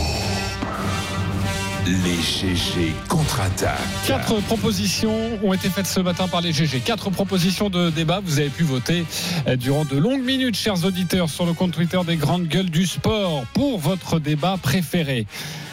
Les 1.90 2.22
GG 2.22 2.94
contre-attaque. 3.08 3.76
Quatre 4.06 4.40
propositions 4.42 5.40
ont 5.42 5.52
été 5.52 5.68
faites 5.68 5.88
ce 5.88 5.98
matin 5.98 6.28
par 6.28 6.40
les 6.40 6.52
GG. 6.52 6.78
Quatre 6.78 7.10
propositions 7.10 7.68
de 7.68 7.90
débat. 7.90 8.20
Vous 8.24 8.38
avez 8.38 8.48
pu 8.48 8.62
voter 8.62 9.04
euh, 9.48 9.56
durant 9.56 9.84
de 9.84 9.96
longues 9.96 10.22
minutes, 10.22 10.54
chers 10.54 10.84
auditeurs, 10.84 11.28
sur 11.28 11.46
le 11.46 11.52
compte 11.52 11.72
Twitter 11.72 11.98
des 12.06 12.14
grandes 12.14 12.46
gueules 12.46 12.70
du 12.70 12.86
sport 12.86 13.44
pour 13.54 13.80
votre 13.80 14.20
débat 14.20 14.56
préféré. 14.62 15.26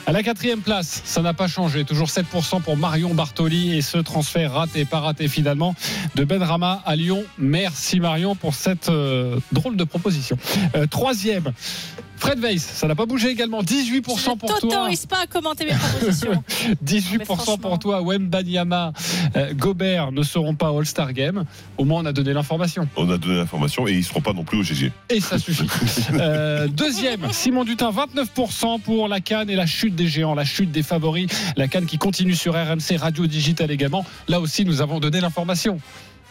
À 0.08 0.14
la 0.14 0.24
quatrième 0.24 0.62
place, 0.62 1.02
ça 1.04 1.22
n'a 1.22 1.34
pas 1.34 1.50
changé. 1.50 1.84
Toujours 1.84 2.08
7% 2.08 2.62
pour 2.62 2.78
Marion 2.78 3.14
Bartoli 3.14 3.78
et 3.78 3.82
ce 3.82 3.98
transfert 3.98 4.54
raté, 4.54 4.86
pas 4.86 5.02
raté 5.02 5.28
finalement, 5.28 5.76
de 6.16 6.24
Ben 6.24 6.42
Rama 6.42 6.82
à 6.86 6.96
Lyon. 6.96 7.26
Merci 7.38 8.00
Marion 8.00 8.34
pour 8.34 8.56
cette 8.56 8.88
euh, 8.88 9.38
drôle 9.52 9.76
de 9.76 9.84
proposition. 9.84 10.38
Euh, 10.76 10.88
troisième. 10.88 11.52
Fred 12.18 12.40
Weiss, 12.40 12.64
ça 12.64 12.88
n'a 12.88 12.96
pas 12.96 13.06
bougé 13.06 13.30
également. 13.30 13.62
18% 13.62 14.02
pour 14.02 14.20
Je 14.20 14.26
toi. 14.26 14.60
t'autorise 14.60 15.06
pas 15.06 15.22
à 15.24 15.28
commenter 15.28 15.66
mes 15.66 15.74
propositions. 15.74 16.44
18% 16.86 17.60
pour 17.60 17.80
toi, 17.80 18.02
Wembanyama, 18.02 18.92
euh, 19.36 19.54
Gobert 19.54 20.12
ne 20.12 20.24
seront 20.24 20.56
pas 20.56 20.70
All-Star 20.70 21.14
Game. 21.14 21.46
Au 21.78 21.86
moins, 21.86 22.02
on 22.02 22.06
a 22.06 22.12
donné 22.14 22.34
l'information. 22.34 22.88
On 22.96 23.10
a 23.10 23.18
donné 23.18 23.36
l'information 23.38 23.88
et 23.88 23.92
ils 23.94 24.00
ne 24.00 24.04
seront 24.04 24.22
pas 24.22 24.34
non 24.34 24.44
plus 24.44 24.60
au 24.60 24.64
GG. 24.64 24.92
Et 25.10 25.20
ça 25.20 25.38
suffit. 25.40 25.68
Euh, 26.20 26.68
deuxième, 26.68 27.32
Simon 27.32 27.64
Dutin, 27.64 27.92
29% 27.92 28.82
pour 28.82 29.08
la 29.08 29.20
Cannes 29.20 29.50
et 29.50 29.56
la 29.56 29.66
chute 29.66 29.96
des 29.96 30.08
géants, 30.08 30.34
la 30.34 30.46
chute 30.46 30.72
des 30.72 30.82
favoris. 30.84 31.28
La 31.56 31.68
Cannes 31.68 31.86
qui 31.86 31.98
continue 31.98 32.34
sur 32.36 32.54
RMC, 32.54 32.98
Radio 32.98 33.28
Digital 33.28 33.70
également. 33.72 34.06
Là 34.28 34.40
aussi, 34.40 34.66
nous 34.66 34.82
avons 34.82 35.00
donné 35.00 35.22
l'information. 35.22 35.80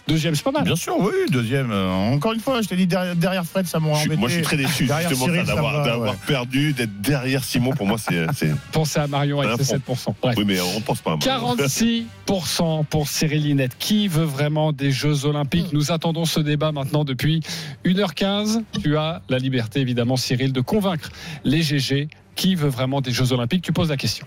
Deuxième, 0.08 0.36
c'est 0.36 0.44
pas 0.44 0.52
mal. 0.52 0.62
Bien 0.62 0.76
sûr, 0.76 0.96
oui, 1.00 1.12
deuxième. 1.30 1.72
Euh, 1.72 1.90
encore 1.90 2.32
une 2.32 2.40
fois, 2.40 2.62
je 2.62 2.68
t'ai 2.68 2.76
dit 2.76 2.86
derrière, 2.86 3.16
derrière 3.16 3.44
Fred, 3.44 3.66
ça 3.66 3.80
m'aurait 3.80 4.02
embêté. 4.02 4.16
moi, 4.16 4.28
je 4.28 4.34
suis 4.34 4.42
très 4.42 4.56
déçu 4.56 4.88
justement 5.08 5.42
d'avoir 5.42 6.00
ouais. 6.00 6.10
perdu, 6.26 6.72
d'être 6.72 7.00
derrière 7.00 7.42
Simon. 7.42 7.72
Pour 7.72 7.86
moi, 7.86 7.98
c'est. 7.98 8.26
Pensez 8.72 9.00
à 9.00 9.08
Marion 9.08 9.40
avec 9.40 9.60
ses 9.62 9.78
front. 9.78 9.94
7%. 9.94 10.14
Bref. 10.22 10.34
Oui, 10.38 10.44
mais 10.46 10.60
on 10.60 10.80
pense 10.80 11.00
pas. 11.00 11.12
à 11.12 11.16
Marion. 11.16 11.56
46% 11.56 12.84
pour 12.84 13.08
Cyril 13.08 13.42
Linette. 13.42 13.76
Qui 13.78 14.06
veut 14.06 14.24
vraiment 14.24 14.72
des 14.72 14.92
Jeux 14.92 15.24
Olympiques? 15.24 15.72
Nous 15.72 15.90
attendons 15.90 16.24
ce 16.24 16.38
débat 16.38 16.70
maintenant 16.70 17.04
depuis 17.04 17.40
1h15. 17.84 18.62
Tu 18.80 18.96
as 18.96 19.22
la 19.28 19.38
liberté, 19.38 19.80
évidemment, 19.80 20.16
Cyril, 20.16 20.52
de 20.52 20.60
convaincre 20.60 21.10
les 21.44 21.62
GG. 21.62 22.08
Qui 22.36 22.54
veut 22.54 22.68
vraiment 22.68 23.00
des 23.00 23.12
Jeux 23.12 23.32
Olympiques? 23.32 23.62
Tu 23.62 23.72
poses 23.72 23.88
la 23.88 23.96
question. 23.96 24.26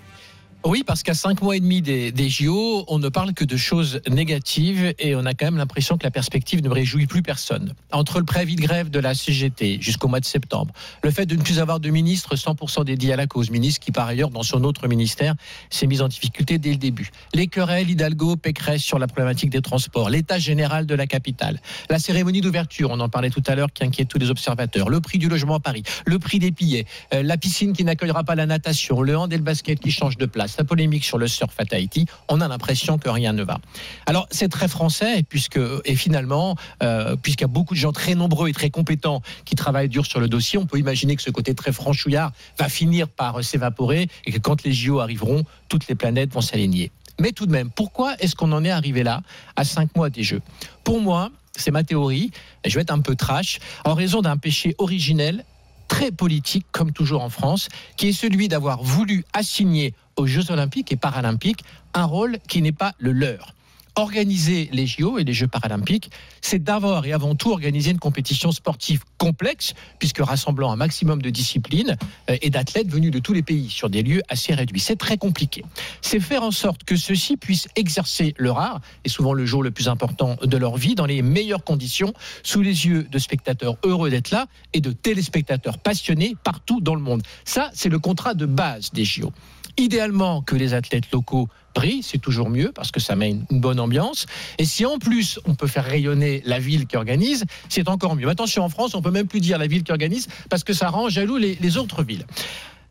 Oui, 0.66 0.84
parce 0.86 1.04
qu'à 1.04 1.14
cinq 1.14 1.42
mois 1.42 1.56
et 1.56 1.62
demi 1.62 1.82
des, 1.82 2.30
JO, 2.30 2.84
on 2.90 3.00
ne 3.00 3.08
parle 3.08 3.34
que 3.34 3.46
de 3.46 3.56
choses 3.56 4.02
négatives 4.10 4.94
et 5.00 5.16
on 5.16 5.26
a 5.26 5.34
quand 5.34 5.46
même 5.46 5.56
l'impression 5.56 5.98
que 5.98 6.04
la 6.04 6.12
perspective 6.12 6.62
ne 6.62 6.70
réjouit 6.70 7.08
plus 7.08 7.22
personne. 7.22 7.74
Entre 7.94 8.20
le 8.20 8.26
préavis 8.26 8.58
de 8.58 8.62
grève 8.62 8.90
de 8.90 9.00
la 9.00 9.16
CGT 9.16 9.78
jusqu'au 9.80 10.10
mois 10.10 10.20
de 10.20 10.26
septembre, 10.26 10.74
le 11.02 11.12
fait 11.12 11.26
de 11.26 11.38
ne 11.38 11.42
plus 11.42 11.60
avoir 11.60 11.80
de 11.80 11.90
ministre 11.90 12.36
100% 12.36 12.84
dédié 12.84 13.14
à 13.14 13.16
la 13.16 13.26
cause, 13.26 13.52
ministre 13.52 13.80
qui 13.80 13.94
par 13.94 14.08
ailleurs 14.08 14.32
dans 14.32 14.44
son 14.44 14.66
autre 14.66 14.90
ministère 14.90 15.34
s'est 15.70 15.88
mis 15.88 16.02
en 16.02 16.10
difficulté 16.10 16.58
dès 16.58 16.72
le 16.72 16.78
début, 16.78 17.10
les 17.34 17.48
querelles 17.48 17.90
Hidalgo, 17.90 18.36
Pécresse 18.36 18.82
sur 18.82 19.00
la 19.00 19.08
problématique 19.08 19.52
des 19.52 19.62
transports, 19.62 20.10
l'état 20.10 20.40
général 20.40 20.86
de 20.86 20.94
la 20.94 21.08
capitale, 21.08 21.62
la 21.90 22.00
cérémonie 22.00 22.42
d'ouverture, 22.42 22.92
on 22.92 23.00
en 23.00 23.08
parlait 23.08 23.30
tout 23.30 23.44
à 23.48 23.56
l'heure, 23.56 23.72
qui 23.72 23.86
inquiète 23.86 24.10
tous 24.10 24.20
les 24.20 24.30
observateurs, 24.30 24.90
le 24.90 25.00
prix 25.00 25.20
du 25.20 25.30
logement 25.30 25.56
à 25.56 25.60
Paris, 25.62 25.84
le 26.06 26.20
prix 26.20 26.40
des 26.40 26.52
billets, 26.52 26.86
euh, 27.14 27.24
la 27.24 27.38
piscine 27.38 27.72
qui 27.72 27.86
n'accueillera 27.86 28.26
pas 28.26 28.36
la 28.36 28.46
natation, 28.46 29.02
le 29.02 29.18
hand 29.18 29.32
et 29.32 29.38
le 29.38 29.44
basket 29.44 29.80
qui 29.80 29.92
changent 29.92 30.18
de 30.18 30.26
place, 30.26 30.49
la 30.58 30.64
polémique 30.64 31.06
sur 31.06 31.18
le 31.18 31.28
surf 31.28 31.54
à 31.58 31.66
Tahiti, 31.66 32.06
on 32.28 32.42
a 32.42 32.48
l'impression 32.48 32.98
que 32.98 33.10
rien 33.10 33.34
ne 33.34 33.44
va. 33.44 33.60
Alors 34.06 34.28
c'est 34.32 34.50
très 34.50 34.68
français 34.68 35.24
puisque 35.28 35.60
et 35.86 35.96
finalement 35.96 36.56
euh, 36.84 37.16
puisqu'il 37.16 37.44
y 37.44 37.46
a 37.46 37.48
beaucoup 37.48 37.74
de 37.74 37.80
gens 37.80 37.92
très 37.92 38.16
nombreux 38.16 38.50
et 38.50 38.54
très 38.54 38.70
compétents 38.70 39.22
qui 39.46 39.56
travaillent 39.56 39.90
dur 39.90 40.06
sur 40.06 40.20
le 40.20 40.28
dossier, 40.28 40.58
on 40.58 40.66
peut 40.66 40.80
imaginer 40.80 41.16
que 41.16 41.22
ce 41.22 41.32
côté 41.32 41.54
très 41.54 41.72
franchouillard 41.72 42.32
va 42.58 42.70
finir 42.70 43.08
par 43.08 43.44
s'évaporer 43.44 44.08
et 44.26 44.32
que 44.32 44.40
quand 44.40 44.64
les 44.64 44.74
JO 44.74 45.00
arriveront, 45.00 45.44
toutes 45.68 45.88
les 45.88 45.96
planètes 45.96 46.34
vont 46.34 46.42
s'aligner. 46.42 46.92
Mais 47.20 47.32
tout 47.32 47.46
de 47.46 47.52
même, 47.52 47.70
pourquoi 47.70 48.16
est-ce 48.20 48.36
qu'on 48.36 48.52
en 48.54 48.64
est 48.64 48.72
arrivé 48.72 49.04
là 49.04 49.22
à 49.56 49.66
cinq 49.66 49.96
mois 49.96 50.10
des 50.10 50.24
Jeux? 50.24 50.42
Pour 50.84 51.02
moi, 51.02 51.32
c'est 51.56 51.72
ma 51.72 51.84
théorie, 51.84 52.32
je 52.66 52.74
vais 52.76 52.82
être 52.82 52.94
un 52.94 53.02
peu 53.02 53.16
trash, 53.16 53.60
en 53.84 53.94
raison 53.94 54.22
d'un 54.22 54.38
péché 54.38 54.76
originel 54.78 55.44
très 55.90 56.12
politique, 56.12 56.66
comme 56.72 56.94
toujours 56.94 57.22
en 57.22 57.30
France, 57.30 57.68
qui 57.98 58.08
est 58.08 58.14
celui 58.14 58.48
d'avoir 58.48 58.82
voulu 58.82 59.26
assigner 59.34 59.94
aux 60.16 60.26
Jeux 60.26 60.52
Olympiques 60.52 60.94
et 60.94 60.96
Paralympiques 60.96 61.66
un 61.94 62.06
rôle 62.06 62.38
qui 62.48 62.62
n'est 62.62 62.72
pas 62.72 62.94
le 63.00 63.12
leur. 63.12 63.54
Organiser 64.00 64.70
les 64.72 64.88
JO 64.88 65.20
et 65.20 65.26
les 65.26 65.34
Jeux 65.34 65.50
paralympiques, 65.50 66.10
c'est 66.40 66.64
d'abord 66.64 67.06
et 67.06 67.12
avant 67.12 67.36
tout 67.36 67.52
organiser 67.52 67.92
une 67.92 68.00
compétition 68.00 68.54
sportive 68.54 69.04
complexe, 69.18 69.74
puisque 70.00 70.20
rassemblant 70.20 70.72
un 70.72 70.78
maximum 70.78 71.22
de 71.22 71.30
disciplines 71.30 71.98
euh, 72.30 72.38
et 72.42 72.50
d'athlètes 72.50 72.88
venus 72.88 73.12
de 73.12 73.20
tous 73.20 73.34
les 73.34 73.44
pays 73.44 73.70
sur 73.70 73.90
des 73.90 74.02
lieux 74.02 74.22
assez 74.30 74.54
réduits. 74.54 74.80
C'est 74.80 74.96
très 74.96 75.18
compliqué. 75.18 75.66
C'est 76.00 76.22
faire 76.22 76.44
en 76.44 76.52
sorte 76.52 76.86
que 76.86 76.96
ceux-ci 76.96 77.36
puissent 77.36 77.68
exercer 77.76 78.36
leur 78.38 78.58
art, 78.60 78.80
et 79.04 79.10
souvent 79.10 79.34
le 79.34 79.46
jour 79.46 79.64
le 79.64 79.72
plus 79.72 79.90
important 79.90 80.38
de 80.42 80.56
leur 80.56 80.78
vie, 80.78 80.96
dans 80.96 81.06
les 81.06 81.22
meilleures 81.22 81.66
conditions, 81.66 82.14
sous 82.42 82.62
les 82.62 82.86
yeux 82.86 83.04
de 83.04 83.20
spectateurs 83.20 83.76
heureux 83.84 84.10
d'être 84.10 84.32
là 84.32 84.48
et 84.72 84.80
de 84.80 84.94
téléspectateurs 84.94 85.78
passionnés 85.78 86.38
partout 86.46 86.80
dans 86.80 86.96
le 86.96 87.02
monde. 87.02 87.22
Ça, 87.44 87.70
c'est 87.74 87.90
le 87.90 88.00
contrat 88.00 88.34
de 88.34 88.46
base 88.46 88.92
des 88.94 89.04
JO. 89.04 89.34
Idéalement 89.76 90.42
que 90.42 90.56
les 90.56 90.74
athlètes 90.74 91.12
locaux 91.12 91.50
brillent, 91.76 92.04
c'est 92.04 92.18
toujours 92.18 92.50
mieux 92.50 92.72
parce 92.74 92.92
que 92.92 93.00
ça 93.00 93.16
met 93.16 93.30
une 93.50 93.60
bonne 93.60 93.80
ambiance. 93.80 94.26
Et 94.58 94.66
si 94.66 94.86
en 94.86 94.98
plus 95.00 95.40
on 95.46 95.56
peut 95.56 95.68
faire 95.68 95.86
rayonner 95.86 96.42
la 96.46 96.60
ville 96.60 96.86
qui 96.88 96.98
organise, 96.98 97.46
c'est 97.70 97.88
encore 97.90 98.16
mieux. 98.16 98.28
Attention, 98.30 98.64
en 98.64 98.70
France, 98.70 98.96
on 98.96 99.02
peut 99.02 99.12
même 99.12 99.28
plus 99.28 99.40
dire 99.40 99.58
la 99.58 99.68
ville 99.68 99.84
qui 99.84 99.92
organise 99.92 100.28
parce 100.50 100.64
que 100.64 100.74
ça 100.74 100.90
rend 100.90 101.10
jaloux 101.10 101.38
les, 101.38 101.78
autres 101.78 102.04
villes. 102.04 102.26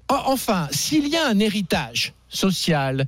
En- 0.09 0.33
Enfin, 0.33 0.69
s'il 0.71 1.09
y 1.09 1.17
a 1.17 1.27
un 1.27 1.39
héritage 1.39 2.13
social, 2.29 3.07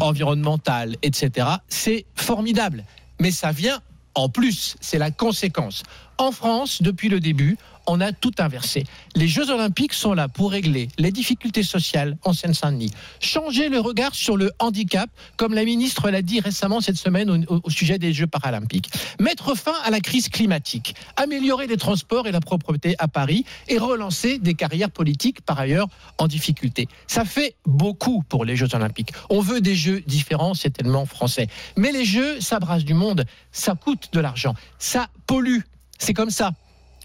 environnemental, 0.00 0.96
etc., 1.02 1.46
c'est 1.68 2.04
formidable. 2.14 2.84
Mais 3.20 3.30
ça 3.30 3.52
vient 3.52 3.80
en 4.14 4.28
plus, 4.28 4.76
c'est 4.80 4.98
la 4.98 5.10
conséquence. 5.10 5.82
En 6.18 6.32
France, 6.32 6.82
depuis 6.82 7.08
le 7.08 7.20
début, 7.20 7.56
on 7.86 8.00
a 8.00 8.12
tout 8.12 8.32
inversé. 8.38 8.84
Les 9.14 9.28
Jeux 9.28 9.50
Olympiques 9.50 9.94
sont 9.94 10.14
là 10.14 10.28
pour 10.28 10.50
régler 10.50 10.88
les 10.98 11.12
difficultés 11.12 11.62
sociales 11.62 12.18
en 12.24 12.32
Seine-Saint-Denis, 12.32 12.90
changer 13.20 13.68
le 13.68 13.78
regard 13.78 14.14
sur 14.16 14.36
le 14.36 14.50
handicap, 14.58 15.08
comme 15.36 15.54
la 15.54 15.64
ministre 15.64 16.10
l'a 16.10 16.20
dit 16.20 16.40
récemment 16.40 16.80
cette 16.80 16.96
semaine 16.96 17.46
au, 17.48 17.70
sujet 17.70 17.98
des 17.98 18.12
Jeux 18.12 18.26
paralympiques, 18.26 18.90
mettre 19.20 19.56
fin 19.56 19.74
à 19.84 19.90
la 19.90 20.00
crise 20.00 20.28
climatique, 20.28 20.96
améliorer 21.16 21.68
les 21.68 21.76
transports 21.76 22.26
et 22.26 22.32
la 22.32 22.40
propreté 22.40 22.96
à 22.98 23.06
Paris 23.06 23.44
et 23.68 23.78
relancer 23.78 24.38
des 24.38 24.54
carrières 24.54 24.90
politiques 24.90 25.40
par 25.42 25.58
ailleurs 25.58 25.86
en 26.18 26.26
difficulté. 26.26 26.88
Ça 27.06 27.24
fait 27.24 27.54
beaucoup 27.64 28.24
pour 28.28 28.44
les 28.44 28.56
Jeux 28.56 28.74
Olympiques. 28.74 29.12
On 29.30 29.40
veut 29.40 29.60
des 29.60 29.76
Jeux 29.76 30.02
différents, 30.06 30.54
c'est 30.54 30.70
tellement 30.70 31.06
français. 31.06 31.46
Mais 31.76 31.92
les 31.92 32.04
Jeux, 32.04 32.40
ça 32.40 32.58
brasse 32.58 32.84
du 32.84 32.94
monde, 32.94 33.24
ça 33.52 33.76
coûte 33.76 34.08
de 34.12 34.18
l'argent, 34.20 34.54
ça 34.78 35.08
pollue. 35.26 35.60
C'est 35.98 36.14
comme 36.14 36.30
ça. 36.30 36.52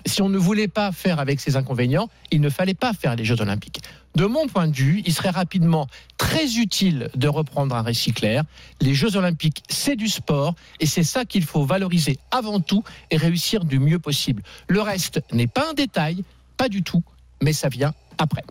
Si 0.06 0.22
on 0.22 0.30
ne 0.30 0.38
voulait 0.38 0.68
pas 0.68 0.92
faire 0.92 1.20
avec 1.20 1.40
ces 1.40 1.56
inconvénients, 1.56 2.10
il 2.32 2.42
ne 2.42 2.50
fallait 2.50 2.74
pas 2.74 2.94
faire 2.94 3.16
les 3.16 3.24
Jeux 3.24 3.40
Olympiques. 3.40 3.82
De 4.16 4.26
mon 4.26 4.48
point 4.48 4.68
de 4.68 4.76
vue, 4.76 5.02
il 5.06 5.14
serait 5.14 5.30
rapidement 5.30 5.88
très 6.18 6.58
utile 6.58 7.10
de 7.16 7.28
reprendre 7.28 7.76
un 7.76 7.82
récit 7.82 8.12
clair. 8.12 8.44
Les 8.82 8.94
Jeux 8.94 9.16
Olympiques, 9.16 9.64
c'est 9.70 9.96
du 9.96 10.08
sport 10.08 10.56
et 10.80 10.86
c'est 10.86 11.04
ça 11.04 11.26
qu'il 11.26 11.44
faut 11.44 11.66
valoriser 11.66 12.20
avant 12.32 12.60
tout 12.60 12.84
et 13.12 13.18
réussir 13.18 13.64
du 13.66 13.80
mieux 13.80 14.00
possible. 14.00 14.44
Le 14.68 14.82
reste 14.82 15.22
n'est 15.32 15.48
pas 15.48 15.70
un 15.70 15.74
détail, 15.74 16.24
pas 16.58 16.70
du 16.70 16.84
tout, 16.84 17.04
mais 17.42 17.54
ça 17.54 17.70
vient 17.70 17.94
après. 18.18 18.44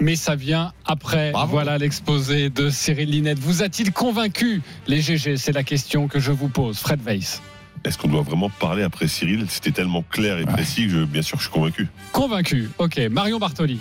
Mais 0.00 0.16
ça 0.16 0.34
vient 0.34 0.72
après. 0.86 1.32
Voilà 1.48 1.76
l'exposé 1.76 2.48
de 2.48 2.70
Cyril 2.70 3.10
Linette. 3.10 3.38
Vous 3.38 3.62
a-t-il 3.62 3.92
convaincu 3.92 4.62
les 4.86 5.02
GG 5.02 5.36
C'est 5.36 5.52
la 5.52 5.62
question 5.64 6.08
que 6.08 6.20
je 6.20 6.32
vous 6.32 6.48
pose. 6.48 6.78
Fred 6.78 7.02
Weiss. 7.02 7.42
Est-ce 7.84 7.96
qu'on 7.96 8.08
doit 8.08 8.22
vraiment 8.22 8.50
parler 8.50 8.82
après 8.82 9.08
Cyril? 9.08 9.46
C'était 9.48 9.70
tellement 9.72 10.02
clair 10.02 10.38
et 10.38 10.44
précis 10.44 10.84
que 10.86 10.90
je- 10.90 11.04
bien 11.04 11.22
sûr 11.22 11.38
je 11.38 11.44
suis 11.44 11.52
convaincu. 11.52 11.88
Convaincu. 12.12 12.70
Ok. 12.78 12.98
Marion 13.10 13.38
Bartoli. 13.38 13.80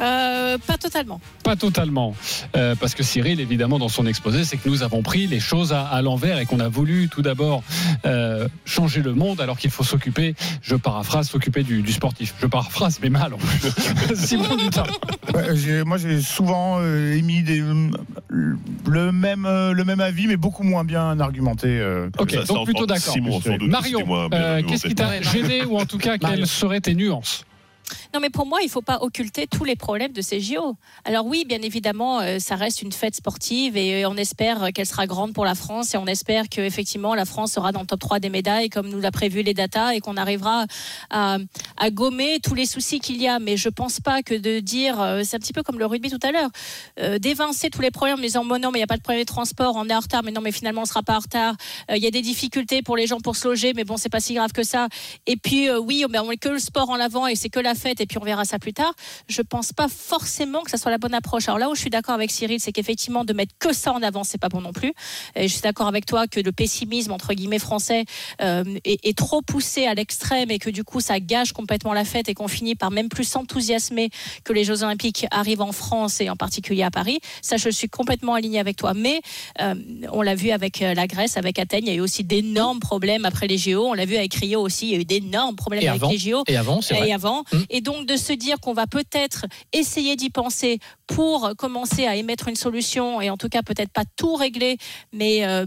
Euh, 0.00 0.56
pas 0.66 0.78
totalement. 0.78 1.20
Pas 1.44 1.56
totalement. 1.56 2.14
Euh, 2.56 2.74
parce 2.78 2.94
que 2.94 3.02
Cyril, 3.02 3.38
évidemment, 3.40 3.78
dans 3.78 3.88
son 3.88 4.06
exposé, 4.06 4.44
c'est 4.44 4.56
que 4.56 4.68
nous 4.68 4.82
avons 4.82 5.02
pris 5.02 5.26
les 5.26 5.40
choses 5.40 5.72
à, 5.72 5.82
à 5.86 6.00
l'envers 6.02 6.38
et 6.38 6.46
qu'on 6.46 6.60
a 6.60 6.68
voulu 6.68 7.08
tout 7.08 7.22
d'abord 7.22 7.62
euh, 8.06 8.48
changer 8.64 9.02
le 9.02 9.12
monde 9.14 9.40
alors 9.40 9.58
qu'il 9.58 9.70
faut 9.70 9.84
s'occuper, 9.84 10.34
je 10.62 10.74
paraphrase, 10.76 11.28
s'occuper 11.28 11.62
du, 11.62 11.82
du 11.82 11.92
sportif. 11.92 12.34
Je 12.40 12.46
paraphrase, 12.46 12.98
mais 13.02 13.10
mal 13.10 13.34
en 13.34 13.38
plus. 13.38 14.14
Simon 14.16 14.56
Dutin. 14.56 14.84
Ouais, 15.34 15.84
moi, 15.84 15.98
j'ai 15.98 16.20
souvent 16.22 16.78
euh, 16.80 17.14
émis 17.14 17.42
des- 17.42 17.62
le, 18.28 19.12
même, 19.12 19.44
euh, 19.46 19.72
le 19.72 19.84
même 19.84 20.00
avis, 20.00 20.26
mais 20.26 20.36
beaucoup 20.36 20.62
moins 20.62 20.84
bien 20.84 21.18
argumenté. 21.20 21.68
euh, 21.68 22.08
Ok, 22.18 22.30
ça. 22.32 22.42
donc 22.44 22.64
plutôt 22.64 22.86
d'accord. 22.86 23.14
Marion, 23.60 24.28
euh, 24.32 24.62
qu'est-ce 24.66 24.86
qui 24.86 24.94
t'a 24.94 25.20
gêné 25.22 25.64
ou 25.64 25.78
en 25.78 25.84
tout 25.86 25.98
cas 25.98 26.18
quelles 26.18 26.46
seraient 26.46 26.80
tes 26.80 26.94
nuances 26.94 27.44
Non, 28.14 28.20
mais 28.20 28.30
pour 28.30 28.46
moi, 28.46 28.60
il 28.62 28.66
ne 28.66 28.70
faut 28.70 28.82
pas 28.82 28.98
occulter 29.00 29.46
tous 29.46 29.64
les 29.64 29.76
problèmes 29.76 30.12
de 30.12 30.22
ces 30.22 30.40
JO. 30.40 30.76
Alors 31.04 31.26
oui, 31.26 31.44
bien 31.46 31.62
évidemment, 31.62 32.20
euh, 32.20 32.38
ça 32.38 32.56
reste 32.56 32.82
une 32.82 32.92
fête 32.92 33.14
sportive 33.14 33.76
et 33.76 34.04
euh, 34.04 34.08
on 34.08 34.16
espère 34.16 34.72
qu'elle 34.72 34.86
sera 34.86 35.06
grande 35.06 35.32
pour 35.32 35.44
la 35.44 35.54
France 35.54 35.94
et 35.94 35.98
on 35.98 36.06
espère 36.06 36.48
qu'effectivement 36.48 37.14
la 37.14 37.24
France 37.24 37.52
sera 37.52 37.72
dans 37.72 37.80
le 37.80 37.86
top 37.86 38.00
3 38.00 38.20
des 38.20 38.30
médailles 38.30 38.68
comme 38.68 38.88
nous 38.88 39.00
l'a 39.00 39.10
prévu 39.10 39.42
les 39.42 39.54
datas 39.54 39.92
et 39.92 40.00
qu'on 40.00 40.16
arrivera 40.16 40.66
à, 41.10 41.38
gommer 41.90 42.38
tous 42.40 42.54
les 42.54 42.66
soucis 42.66 43.00
qu'il 43.00 43.20
y 43.20 43.26
a. 43.26 43.38
Mais 43.38 43.56
je 43.56 43.68
pense 43.68 44.00
pas 44.00 44.22
que 44.22 44.34
de 44.34 44.60
dire, 44.60 45.00
euh, 45.00 45.22
c'est 45.24 45.36
un 45.36 45.40
petit 45.40 45.52
peu 45.52 45.62
comme 45.62 45.78
le 45.78 45.86
rugby 45.86 46.10
tout 46.10 46.18
à 46.22 46.32
l'heure, 46.32 46.50
euh, 47.00 47.18
d'évincer 47.18 47.70
tous 47.70 47.82
les 47.82 47.90
problèmes 47.90 48.18
en 48.18 48.22
disant, 48.22 48.44
bon, 48.44 48.60
non, 48.60 48.70
mais 48.70 48.78
il 48.78 48.80
n'y 48.80 48.84
a 48.84 48.86
pas 48.86 48.96
de 48.96 49.02
problème 49.02 49.22
de 49.22 49.26
transport, 49.26 49.74
on 49.76 49.88
est 49.88 49.94
en 49.94 50.00
retard, 50.00 50.22
mais 50.22 50.32
non, 50.32 50.40
mais 50.40 50.52
finalement 50.52 50.82
on 50.82 50.86
sera 50.86 51.02
pas 51.02 51.16
en 51.16 51.20
retard. 51.20 51.54
Euh, 51.90 51.96
Il 51.96 52.02
y 52.02 52.06
a 52.06 52.10
des 52.10 52.22
difficultés 52.22 52.82
pour 52.82 52.96
les 52.96 53.06
gens 53.06 53.20
pour 53.20 53.36
se 53.36 53.48
loger, 53.48 53.72
mais 53.74 53.84
bon, 53.84 53.96
c'est 53.96 54.08
pas 54.08 54.20
si 54.20 54.34
grave 54.34 54.52
que 54.52 54.62
ça. 54.62 54.88
Et 55.26 55.36
puis 55.36 55.68
euh, 55.68 55.78
oui, 55.78 56.04
on 56.06 56.26
met 56.26 56.36
que 56.36 56.48
le 56.48 56.58
sport 56.58 56.90
en 56.90 57.00
avant 57.00 57.26
et 57.26 57.36
c'est 57.36 57.48
que 57.48 57.60
la 57.60 57.74
fête 57.80 58.00
et 58.00 58.06
puis 58.06 58.18
on 58.18 58.24
verra 58.24 58.44
ça 58.44 58.58
plus 58.58 58.72
tard. 58.72 58.92
Je 59.28 59.42
pense 59.42 59.72
pas 59.72 59.88
forcément 59.88 60.62
que 60.62 60.70
ça 60.70 60.76
soit 60.76 60.90
la 60.90 60.98
bonne 60.98 61.14
approche. 61.14 61.48
Alors 61.48 61.58
là 61.58 61.70
où 61.70 61.74
je 61.74 61.80
suis 61.80 61.90
d'accord 61.90 62.14
avec 62.14 62.30
Cyril, 62.30 62.60
c'est 62.60 62.72
qu'effectivement 62.72 63.24
de 63.24 63.32
mettre 63.32 63.54
que 63.58 63.72
ça 63.72 63.92
en 63.92 64.02
avant, 64.02 64.24
c'est 64.24 64.38
pas 64.38 64.48
bon 64.48 64.60
non 64.60 64.72
plus. 64.72 64.92
Et 65.34 65.48
je 65.48 65.52
suis 65.52 65.62
d'accord 65.62 65.88
avec 65.88 66.06
toi 66.06 66.26
que 66.26 66.40
le 66.40 66.52
pessimisme 66.52 67.12
entre 67.12 67.34
guillemets 67.34 67.58
français 67.58 68.04
euh, 68.40 68.64
est, 68.84 69.04
est 69.04 69.16
trop 69.16 69.42
poussé 69.42 69.86
à 69.86 69.94
l'extrême 69.94 70.50
et 70.50 70.58
que 70.58 70.70
du 70.70 70.84
coup 70.84 71.00
ça 71.00 71.20
gâche 71.20 71.52
complètement 71.52 71.92
la 71.92 72.04
fête 72.04 72.28
et 72.28 72.34
qu'on 72.34 72.48
finit 72.48 72.74
par 72.74 72.90
même 72.90 73.08
plus 73.08 73.24
s'enthousiasmer 73.24 74.10
que 74.44 74.52
les 74.52 74.64
Jeux 74.64 74.82
Olympiques 74.82 75.26
arrivent 75.30 75.62
en 75.62 75.72
France 75.72 76.20
et 76.20 76.30
en 76.30 76.36
particulier 76.36 76.82
à 76.82 76.90
Paris. 76.90 77.20
Ça, 77.42 77.56
je 77.56 77.68
suis 77.70 77.88
complètement 77.88 78.34
alignée 78.34 78.58
avec 78.58 78.76
toi. 78.76 78.94
Mais 78.94 79.20
euh, 79.60 79.74
on 80.12 80.22
l'a 80.22 80.34
vu 80.34 80.50
avec 80.50 80.82
euh, 80.82 80.94
la 80.94 81.06
Grèce, 81.06 81.36
avec 81.36 81.58
Athènes, 81.58 81.84
il 81.84 81.88
y 81.88 81.92
a 81.92 81.94
eu 81.94 82.00
aussi 82.00 82.24
d'énormes 82.24 82.80
problèmes 82.80 83.24
après 83.24 83.46
les 83.46 83.58
JO. 83.58 83.86
On 83.86 83.94
l'a 83.94 84.04
vu 84.04 84.16
avec 84.16 84.34
Rio 84.34 84.60
aussi, 84.60 84.88
il 84.88 84.92
y 84.92 84.96
a 84.96 85.00
eu 85.00 85.04
d'énormes 85.04 85.56
problèmes 85.56 85.82
Et 85.82 85.88
avec 85.88 86.02
avant. 86.02 86.10
les 86.10 86.18
JO. 86.18 86.44
Et 86.46 86.56
avant, 86.56 86.80
c'est 86.80 86.94
vrai. 86.94 87.08
Et 87.08 87.12
avant. 87.12 87.44
Mm. 87.52 87.58
Et 87.70 87.80
donc 87.80 88.06
de 88.06 88.16
se 88.16 88.32
dire 88.32 88.60
qu'on 88.60 88.74
va 88.74 88.86
peut-être 88.86 89.46
essayer 89.72 90.16
d'y 90.16 90.30
penser 90.30 90.78
pour 91.06 91.52
commencer 91.56 92.06
à 92.06 92.16
émettre 92.16 92.48
une 92.48 92.56
solution 92.56 93.20
et 93.20 93.30
en 93.30 93.36
tout 93.36 93.48
cas 93.48 93.62
peut-être 93.62 93.92
pas 93.92 94.04
tout 94.16 94.34
régler, 94.34 94.76
mais 95.12 95.46
euh, 95.46 95.64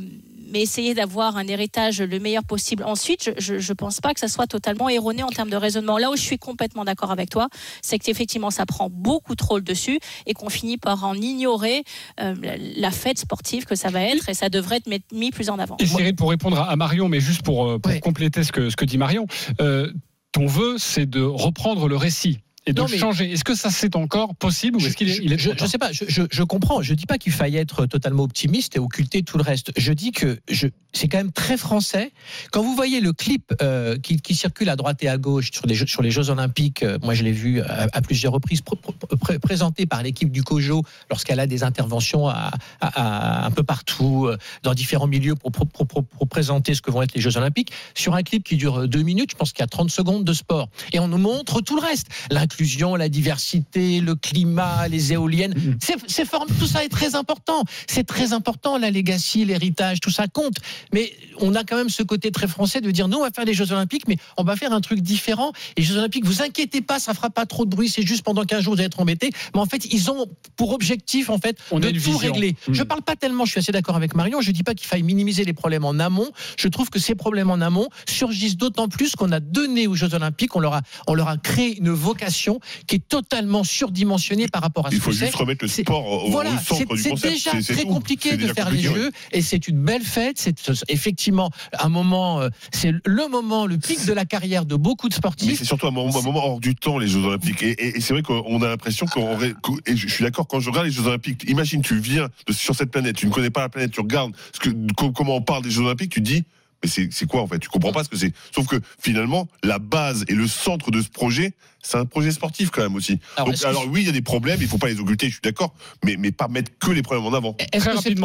mais 0.53 0.61
essayer 0.61 0.93
d'avoir 0.93 1.35
un 1.35 1.47
héritage 1.47 1.99
le 1.99 2.19
meilleur 2.19 2.43
possible. 2.43 2.83
Ensuite, 2.83 3.31
je 3.37 3.55
ne 3.55 3.73
pense 3.73 3.99
pas 3.99 4.13
que 4.13 4.19
ça 4.19 4.27
soit 4.27 4.45
totalement 4.45 4.87
erroné 4.87 5.23
en 5.23 5.29
termes 5.29 5.49
de 5.49 5.55
raisonnement. 5.55 5.97
Là 5.97 6.11
où 6.11 6.15
je 6.15 6.21
suis 6.21 6.37
complètement 6.37 6.85
d'accord 6.85 7.11
avec 7.11 7.29
toi, 7.29 7.49
c'est 7.81 7.97
qu'effectivement, 7.97 8.51
ça 8.51 8.65
prend 8.67 8.89
beaucoup 8.89 9.35
trop 9.35 9.57
le 9.57 9.63
dessus 9.63 9.99
et 10.27 10.33
qu'on 10.33 10.49
finit 10.49 10.77
par 10.77 11.03
en 11.03 11.15
ignorer 11.15 11.83
euh, 12.19 12.35
la, 12.75 12.91
fête 12.91 13.17
sportive 13.17 13.65
que 13.65 13.73
ça 13.73 13.89
va 13.89 14.03
être 14.03 14.29
et 14.29 14.35
ça 14.35 14.49
devrait 14.49 14.77
être 14.77 15.11
mis 15.11 15.31
plus 15.31 15.49
en 15.49 15.57
avant. 15.57 15.77
Et 15.79 15.87
Cyril, 15.87 16.15
pour 16.15 16.29
répondre 16.29 16.59
à 16.59 16.75
Marion, 16.75 17.09
mais 17.09 17.19
juste 17.19 17.41
pour, 17.41 17.67
euh, 17.67 17.79
compléter 18.01 18.43
ce 18.43 18.51
que, 18.51 18.69
ce 18.69 18.75
que 18.75 18.85
dit 18.85 18.99
Marion, 18.99 19.25
euh, 19.59 19.91
ton 20.33 20.47
vœu, 20.47 20.77
c'est 20.77 21.05
de 21.05 21.21
reprendre 21.21 21.87
le 21.87 21.95
récit 21.95 22.39
et 22.65 22.73
de 22.73 22.79
Non, 22.79 22.85
le 22.87 22.91
mais- 22.93 22.97
changer. 22.97 23.31
Est-ce 23.31 23.43
que 23.43 23.55
ça, 23.55 23.69
c'est 23.69 23.95
encore 23.95 24.35
possible 24.35 24.77
ou 24.77 24.85
est-ce 24.85 24.95
qu'il 24.95 25.09
est, 25.09 25.19
il 25.21 25.33
est 25.33 25.37
je, 25.37 25.51
je 25.57 25.65
sais 25.65 25.77
pas, 25.77 25.91
je, 25.91 26.05
je, 26.07 26.23
je 26.31 26.43
comprends. 26.43 26.81
Je 26.81 26.93
dis 26.93 27.05
pas 27.05 27.17
qu'il 27.17 27.31
faille 27.33 27.57
être 27.57 27.85
totalement 27.85 28.23
optimiste 28.23 28.75
et 28.75 28.79
occulter 28.79 29.23
tout 29.23 29.37
le 29.37 29.43
reste. 29.43 29.71
Je 29.77 29.91
dis 29.93 30.11
que 30.11 30.39
je, 30.49 30.67
c'est 30.93 31.07
quand 31.07 31.17
même 31.17 31.31
très 31.31 31.57
français. 31.57 32.11
Quand 32.51 32.63
vous 32.63 32.75
voyez 32.75 33.01
le 33.01 33.11
clip 33.13 33.53
euh, 33.61 33.97
qui, 33.97 34.17
qui 34.17 34.33
circule 34.35 34.69
à 34.69 34.75
droite 34.75 35.03
et 35.03 35.09
à 35.09 35.17
gauche 35.17 35.51
sur 35.51 35.65
les 35.67 35.75
Jeux, 35.75 35.87
sur 35.87 36.01
les 36.01 36.11
Jeux 36.11 36.29
Olympiques, 36.29 36.83
euh, 36.83 36.97
moi 37.03 37.13
je 37.13 37.23
l'ai 37.23 37.31
vu 37.31 37.61
à, 37.61 37.87
à 37.91 38.01
plusieurs 38.01 38.31
reprises 38.33 38.61
pr- 38.61 38.77
pr- 38.79 39.17
pr- 39.17 39.39
présenté 39.39 39.85
par 39.85 40.01
l'équipe 40.03 40.31
du 40.31 40.43
COJO 40.43 40.83
lorsqu'elle 41.09 41.39
a 41.39 41.47
des 41.47 41.63
interventions 41.63 42.27
à, 42.29 42.51
à- 42.79 43.41
à- 43.41 43.45
un 43.45 43.51
peu 43.51 43.63
partout, 43.63 44.27
euh, 44.27 44.37
dans 44.63 44.73
différents 44.73 45.07
milieux 45.07 45.35
pour, 45.35 45.51
pour, 45.51 45.67
pour- 45.67 45.87
pour- 45.87 46.05
pour 46.05 46.27
présenter 46.27 46.73
ce 46.75 46.81
que 46.81 46.91
vont 46.91 47.01
être 47.01 47.13
les 47.15 47.21
Jeux 47.21 47.35
Olympiques. 47.37 47.71
Sur 47.95 48.13
un 48.15 48.23
clip 48.23 48.43
qui 48.43 48.55
dure 48.55 48.87
deux 48.87 49.01
minutes, 49.01 49.31
je 49.31 49.35
pense 49.35 49.51
qu'il 49.51 49.59
y 49.61 49.63
a 49.63 49.67
30 49.67 49.89
secondes 49.91 50.23
de 50.23 50.33
sport. 50.33 50.69
Et 50.93 50.99
on 50.99 51.07
nous 51.07 51.17
montre 51.17 51.61
tout 51.61 51.75
le 51.75 51.81
reste. 51.81 52.07
L'inclusion, 52.53 52.95
la 52.95 53.09
diversité, 53.09 53.99
le 53.99 54.13
climat, 54.13 54.87
les 54.87 55.11
éoliennes. 55.13 55.55
C'est, 55.81 55.95
c'est 56.05 56.27
tout 56.59 56.67
ça 56.67 56.83
est 56.83 56.89
très 56.89 57.15
important. 57.15 57.63
C'est 57.87 58.03
très 58.03 58.31
important, 58.31 58.77
la 58.77 58.91
legacy, 58.91 59.43
l'héritage, 59.43 59.99
tout 59.99 60.11
ça 60.11 60.27
compte. 60.27 60.57
Mais 60.93 61.13
on 61.39 61.55
a 61.55 61.63
quand 61.63 61.75
même 61.75 61.89
ce 61.89 62.03
côté 62.03 62.29
très 62.31 62.47
français 62.47 62.79
de 62.79 62.91
dire, 62.91 63.07
nous, 63.07 63.17
on 63.17 63.21
va 63.21 63.31
faire 63.31 63.45
les 63.45 63.55
Jeux 63.55 63.71
Olympiques, 63.71 64.07
mais 64.07 64.17
on 64.37 64.43
va 64.43 64.55
faire 64.55 64.71
un 64.71 64.81
truc 64.81 65.01
différent. 65.01 65.51
Et 65.75 65.81
les 65.81 65.87
Jeux 65.87 65.97
Olympiques, 65.97 66.25
vous 66.25 66.43
inquiétez 66.43 66.81
pas, 66.81 66.99
ça 66.99 67.15
fera 67.15 67.31
pas 67.31 67.47
trop 67.47 67.65
de 67.65 67.71
bruit, 67.71 67.89
c'est 67.89 68.05
juste 68.05 68.23
pendant 68.23 68.43
15 68.43 68.63
jours, 68.63 68.73
vous 68.75 68.79
allez 68.79 68.87
être 68.87 68.99
embêtés. 68.99 69.31
Mais 69.55 69.59
en 69.59 69.65
fait, 69.65 69.85
ils 69.91 70.11
ont 70.11 70.27
pour 70.55 70.73
objectif, 70.73 71.31
en 71.31 71.39
fait, 71.39 71.57
On 71.71 71.79
de 71.79 71.89
tout 71.89 71.95
vision. 71.95 72.17
régler. 72.17 72.55
Mm. 72.67 72.73
Je 72.73 72.83
parle 72.83 73.01
pas 73.01 73.15
tellement, 73.15 73.45
je 73.45 73.51
suis 73.51 73.59
assez 73.59 73.71
d'accord 73.71 73.95
avec 73.95 74.13
Marion, 74.13 74.41
je 74.41 74.51
dis 74.51 74.63
pas 74.63 74.75
qu'il 74.75 74.87
faille 74.87 75.03
minimiser 75.03 75.43
les 75.43 75.53
problèmes 75.53 75.85
en 75.85 75.97
amont. 75.97 76.29
Je 76.57 76.67
trouve 76.67 76.91
que 76.91 76.99
ces 76.99 77.15
problèmes 77.15 77.49
en 77.49 77.61
amont 77.61 77.87
surgissent 78.07 78.57
d'autant 78.57 78.89
plus 78.89 79.15
qu'on 79.15 79.31
a 79.31 79.39
donné 79.39 79.87
aux 79.87 79.95
Jeux 79.95 80.13
Olympiques, 80.13 80.55
on 80.55 80.59
leur 80.59 80.73
a, 80.73 80.81
on 81.07 81.15
leur 81.15 81.29
a 81.29 81.37
créé 81.37 81.77
une 81.77 81.89
vocation 81.89 82.42
qui 82.87 82.95
est 82.95 83.07
totalement 83.07 83.63
surdimensionnée 83.63 84.47
par 84.47 84.61
rapport 84.61 84.87
à 84.87 84.89
ce 84.89 84.95
Il 84.95 85.01
faut 85.01 85.11
que 85.11 85.15
juste 85.17 85.35
remettre 85.35 85.63
le 85.63 85.67
sport 85.69 86.05
au, 86.05 86.27
au 86.27 86.31
voilà, 86.31 86.51
centre 86.59 86.75
c'est 86.89 86.95
du 86.95 87.01
c'est 87.01 87.09
concept. 87.11 87.33
déjà 87.33 87.51
C'est- 87.51 87.61
c'est 87.61 87.73
très 87.73 87.81
tout. 87.83 87.89
compliqué 87.89 88.31
de 88.31 88.35
déjà 88.37 88.53
faire 88.53 88.69
les 88.69 88.81
jeux 88.81 89.11
et 89.31 89.41
c'est 89.41 89.67
une 89.67 89.83
belle 89.83 90.03
fête. 90.03 90.37
C'est 90.39 90.55
effectivement 90.89 91.51
un 91.79 91.89
moment, 91.89 92.41
euh, 92.41 92.49
c'est 92.71 92.91
le 93.05 93.27
moment, 93.27 93.65
le 93.65 93.77
pic 93.77 94.05
de 94.05 94.13
la 94.13 94.25
carrière 94.25 94.65
de 94.65 94.75
beaucoup 94.75 95.09
de 95.09 95.13
Mais 95.13 95.17
sportifs. 95.17 95.57
c'est 95.59 95.65
surtout 95.65 95.87
un 95.87 95.91
moment, 95.91 96.17
un 96.17 96.21
moment 96.21 96.45
hors 96.45 96.59
du 96.59 96.75
temps, 96.75 96.97
les 96.97 97.07
Jeux 97.07 97.19
Olympiques. 97.23 97.61
Et, 97.63 97.71
et- 97.71 97.97
et 97.97 98.01
c'est 98.01 98.13
vrai 98.13 98.23
qu'on 98.23 98.61
a 98.61 98.67
l'impression 98.67 99.05
qu'on. 99.05 99.37
qu'au- 99.61 99.79
Et 99.85 99.95
je 99.95 100.07
suis 100.07 100.23
d'accord, 100.23 100.47
quand 100.47 100.59
je 100.59 100.69
regarde 100.69 100.85
les 100.87 100.91
Jeux 100.91 101.05
Olympiques, 101.07 101.43
imagine, 101.47 101.81
tu 101.81 101.97
viens 101.99 102.29
de, 102.47 102.53
sur 102.53 102.75
cette 102.75 102.91
planète, 102.91 103.15
tu 103.15 103.25
ne 103.27 103.31
connais 103.31 103.49
pas 103.49 103.61
la 103.61 103.69
planète, 103.69 103.91
tu 103.91 104.01
regardes 104.01 104.33
ce 104.53 104.59
que, 104.59 104.69
co- 104.95 105.11
comment 105.11 105.35
on 105.35 105.41
parle 105.41 105.63
des 105.63 105.71
Jeux 105.71 105.81
Olympiques, 105.81 106.11
tu 106.11 106.21
te 106.21 106.25
dis. 106.27 106.43
Mais 106.83 106.89
c'est 106.89 107.07
c'est 107.13 107.25
quoi 107.25 107.41
en 107.41 107.47
fait? 107.47 107.59
Tu 107.59 107.69
comprends 107.69 107.93
pas 107.93 108.03
ce 108.03 108.09
que 108.09 108.17
c'est. 108.17 108.33
Sauf 108.53 108.67
que 108.67 108.75
finalement, 109.01 109.47
la 109.63 109.79
base 109.79 110.25
et 110.27 110.33
le 110.35 110.47
centre 110.47 110.91
de 110.91 111.01
ce 111.01 111.07
projet, 111.07 111.53
c'est 111.83 111.97
un 111.97 112.05
projet 112.05 112.31
sportif 112.31 112.71
quand 112.71 112.81
même 112.81 112.95
aussi. 112.95 113.19
Alors, 113.35 113.49
Donc, 113.49 113.55
que- 113.83 113.89
oui, 113.89 114.01
il 114.01 114.05
y 114.07 114.09
a 114.09 114.13
des 114.13 114.21
problèmes, 114.21 114.59
il 114.61 114.67
faut 114.67 114.77
pas 114.77 114.87
les 114.87 114.99
occulter, 114.99 115.27
je 115.27 115.33
suis 115.33 115.41
d'accord, 115.43 115.73
mais, 116.03 116.15
mais 116.17 116.31
pas 116.31 116.47
mettre 116.47 116.71
que 116.79 116.91
les 116.91 117.01
problèmes 117.03 117.25
en 117.25 117.33
avant. 117.35 117.55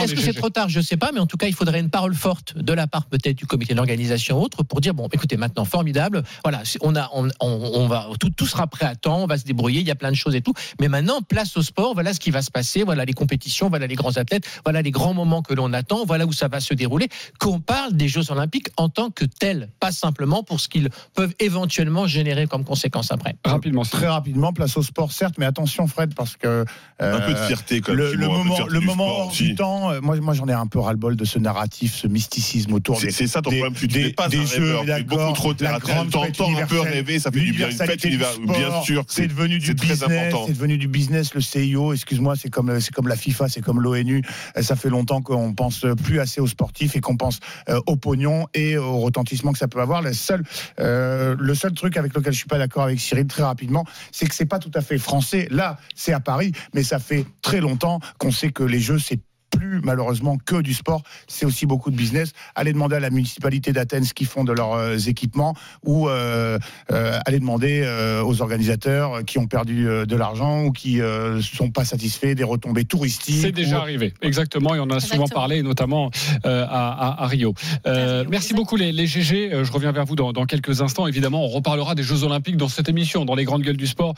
Est-ce 0.05 0.15
que 0.15 0.21
c'est 0.21 0.33
trop 0.39 0.51
tard? 0.51 0.69
Je 0.69 0.79
ne 0.79 0.85
sais 0.85 0.97
pas, 0.97 1.11
mais 1.13 1.21
en 1.21 1.27
tout 1.27 1.37
cas, 1.37 1.49
il 1.49 1.55
faudrait 1.55 1.81
une 1.81 1.91
parole 1.91 2.15
forte 2.15 2.57
de 2.57 2.73
la 2.73 2.87
part 2.87 3.07
peut-être 3.07 3.37
du 3.37 3.47
comité 3.47 3.75
d'organisation 3.75 4.39
ou 4.41 4.45
autre 4.45 4.63
pour 4.63 4.81
dire 4.81 4.95
bon, 4.95 5.09
écoutez, 5.13 5.37
maintenant, 5.37 5.65
formidable, 5.65 6.23
voilà, 6.45 6.63
on 6.81 6.95
a, 6.97 7.11
on, 7.13 7.29
on- 7.41 7.71
on 7.75 7.89
va, 7.89 8.09
tout, 8.21 8.31
tout 8.31 8.47
sera 8.47 8.67
prêt 8.67 8.87
à 8.87 8.95
temps, 8.95 9.19
on 9.23 9.27
va 9.27 9.37
se 9.39 9.45
débrouiller, 9.45 9.81
il 9.81 9.87
y 9.87 9.91
a 9.91 9.95
plein 9.97 10.11
de 10.11 10.17
choses 10.17 10.35
et 10.35 10.41
tout, 10.41 10.55
mais 10.81 10.89
maintenant, 10.89 11.21
place 11.21 11.57
au 11.57 11.63
sport, 11.63 11.95
voilà 11.95 12.15
ce 12.15 12.21
qui 12.21 12.31
va 12.31 12.43
se 12.43 12.51
passer, 12.51 12.85
voilà 12.85 13.05
les 13.05 13.13
compétitions, 13.13 13.69
voilà 13.69 13.87
les 13.87 13.95
grands 13.97 14.17
athlètes, 14.17 14.47
voilà 14.65 14.83
les 14.83 14.91
grands 14.93 15.15
moments 15.15 15.43
que 15.43 15.53
l'on 15.55 15.73
attend, 15.73 16.05
voilà 16.05 16.27
où 16.27 16.33
ça 16.33 16.49
va 16.49 16.61
se 16.61 16.75
dérouler, 16.75 17.09
qu'on 17.41 17.61
parle 17.61 17.93
des 17.95 18.09
Jeux 18.09 18.31
Olympiques 18.31 18.69
en 18.77 18.89
tant 18.89 19.11
que 19.11 19.25
tels, 19.25 19.69
pas 19.81 19.91
simplement 19.93 20.43
pour 20.43 20.61
ce 20.61 20.69
qu'ils 20.69 20.89
peuvent 21.15 21.35
éventuellement 21.41 22.07
générer 22.07 22.47
comme 22.47 22.65
conséquence 22.65 23.11
après. 23.11 23.35
Rapidement, 23.53 23.83
Très 23.85 24.07
rapidement, 24.09 24.53
place 24.53 24.77
au 24.77 24.83
sport, 24.83 25.13
certes, 25.13 25.35
mais 25.39 25.47
attention, 25.47 25.87
Fred, 25.87 26.15
parce 26.15 26.37
que. 26.37 26.65
Un 27.01 27.21
peu 27.21 27.33
de 27.33 27.39
fierté, 27.39 27.81
quand 27.81 27.93
même, 27.95 28.01
Le, 28.01 28.15
le 28.15 28.27
moment, 28.27 28.57
le 28.67 28.81
du 28.81 28.87
moment 28.87 29.05
sport 29.05 29.19
hors 29.27 29.31
du 29.33 29.55
temps, 29.55 29.91
euh, 29.93 30.01
moi, 30.03 30.17
moi 30.17 30.35
j'en 30.35 30.49
ai 30.49 30.53
un 30.53 30.67
peu 30.67 30.81
ras-le-bol 30.81 31.15
de 31.15 31.25
ce 31.25 31.39
narratif, 31.39 31.95
ce 31.95 32.09
mysticisme 32.09 32.73
autour 32.73 32.99
C'est- 32.99 33.07
des. 33.07 33.13
c'est 33.13 33.27
ça 33.29 33.41
ton 33.41 33.51
des- 33.51 33.61
problème, 33.61 33.79
tu 33.79 33.89
fais 33.89 34.11
pas 34.13 34.29
des 34.29 34.39
un 34.39 34.45
jeux, 34.47 34.77
rêveur, 34.79 35.05
beaucoup 35.07 35.33
trop 35.33 35.53
la 35.61 35.79
grande 35.79 36.11
t'entends 36.11 36.57
un 36.57 36.67
peu 36.67 36.81
rêver, 36.81 37.19
ça 37.21 37.31
fait 37.31 37.39
du 37.41 37.53
bien, 37.53 37.69
une 37.71 37.77
fête 37.77 38.05
bien 38.05 38.19
sport, 38.33 38.85
sûr, 38.85 39.05
C'est 39.09 39.23
c'est- 39.23 39.29
devenu 39.29 39.59
du 39.61 39.67
c'est 39.67 39.75
très 39.77 39.89
business, 39.91 40.11
important. 40.27 40.47
c'est 40.49 40.53
devenu 40.55 40.77
du 40.77 40.89
business, 40.89 41.35
le 41.35 41.41
CIO, 41.41 41.93
excuse-moi, 41.93 42.35
c'est 42.37 42.51
comme, 42.51 42.81
c'est 42.81 42.93
comme 42.93 43.07
la 43.09 43.17
FIFA, 43.17 43.49
c'est 43.49 43.61
comme 43.61 43.81
l'ONU. 43.81 44.23
Euh, 44.57 44.63
Ça 44.63 44.75
fait 44.77 44.91
longtemps 44.91 45.23
qu'on 45.23 45.55
pense 45.55 45.87
plus 46.05 46.19
assez 46.21 46.41
aux 46.41 46.47
sportifs 46.49 46.97
et 46.97 47.01
qu'on 47.01 47.17
pense 47.17 47.39
euh, 47.69 47.81
au 47.87 47.95
pognon 47.97 48.47
et 48.55 48.77
au 48.77 48.99
retentissement 48.99 49.53
que 49.53 49.59
ça 49.59 49.69
peut 49.69 49.81
avoir. 49.81 50.03
Le 50.03 50.13
seul, 50.13 50.43
euh, 50.81 51.37
le 51.39 51.55
seul 51.55 51.73
truc 51.73 51.97
avec 51.97 52.15
lequel 52.15 52.33
je 52.33 52.39
suis 52.39 52.47
pas 52.49 52.59
d'accord 52.59 52.83
avec 52.85 52.99
Cyril 53.01 53.27
rapidement, 53.43 53.85
c'est 54.13 54.27
que 54.27 54.35
c'est 54.35 54.47
pas 54.47 54.59
tout 54.59 54.71
à 54.75 54.81
fait 54.81 54.99
français. 54.99 55.49
Là, 55.51 55.79
c'est 55.95 56.13
à 56.13 56.21
Paris, 56.21 56.53
mais 56.75 56.83
ça 56.83 56.99
fait 56.99 57.27
très 57.43 57.61
longtemps 57.61 58.01
qu'on 58.19 58.31
sait 58.31 58.51
que 58.51 58.63
les 58.63 58.81
Jeux, 58.81 58.99
c'est 58.99 59.21
plus 59.51 59.81
malheureusement 59.83 60.37
que 60.45 60.61
du 60.61 60.75
sport, 60.75 61.03
c'est 61.27 61.45
aussi 61.47 61.67
beaucoup 61.67 61.91
de 61.91 61.97
business. 61.97 62.33
Allez 62.55 62.73
demander 62.73 62.97
à 62.97 63.01
la 63.01 63.11
municipalité 63.11 63.73
d'Athènes 63.73 64.05
ce 64.05 64.15
qu'ils 64.15 64.27
font 64.27 64.45
de 64.45 64.53
leurs 64.53 64.73
euh, 64.75 64.97
équipements 64.99 65.55
ou 65.85 66.09
euh, 66.09 66.59
euh, 66.93 67.19
allez 67.27 67.39
demander 67.41 67.83
euh, 67.85 68.23
aux 68.23 68.43
organisateurs 68.43 69.25
qui 69.25 69.39
ont 69.39 69.47
perdu 69.47 69.85
de 69.85 70.17
l'argent 70.17 70.65
ou 70.65 70.73
qui 70.73 70.97
ne 70.97 71.41
sont 71.41 71.71
pas 71.71 71.85
satisfaits 71.85 72.35
des 72.35 72.45
retombées 72.45 72.85
touristiques. 72.85 73.41
C'est 73.41 73.53
déjà 73.53 73.79
ou- 73.79 73.83
arrivé, 73.83 74.13
exactement, 74.23 74.75
et 74.75 74.81
on 74.81 74.85
en 74.85 74.91
a 74.91 75.01
souvent 75.01 75.29
parlé, 75.29 75.63
notamment 75.63 76.11
euh, 76.47 76.65
à, 76.69 76.89
à- 77.21 77.25
à 77.25 77.27
Rio. 77.27 77.55
Euh, 77.87 78.25
merci 78.29 78.55
beaucoup 78.55 78.77
les, 78.77 78.93
les 78.93 79.07
GG, 79.07 79.65
je 79.65 79.73
reviens 79.73 79.93
vers 79.93 80.05
vous 80.05 80.17
dans, 80.17 80.33
dans 80.33 80.45
quelques 80.47 80.81
instants. 80.83 81.07
Évidemment, 81.07 81.45
on 81.45 81.49
reparlera 81.49 81.95
des 81.95 82.03
Jeux 82.03 82.25
Olympiques 82.25 82.57
dans 82.57 82.69
cette 82.69 82.89
émission, 82.89 83.25
dans 83.25 83.35
les 83.35 83.45
grandes 83.45 83.63
gueules 83.63 83.77
du 83.77 83.87
sport, 83.87 84.15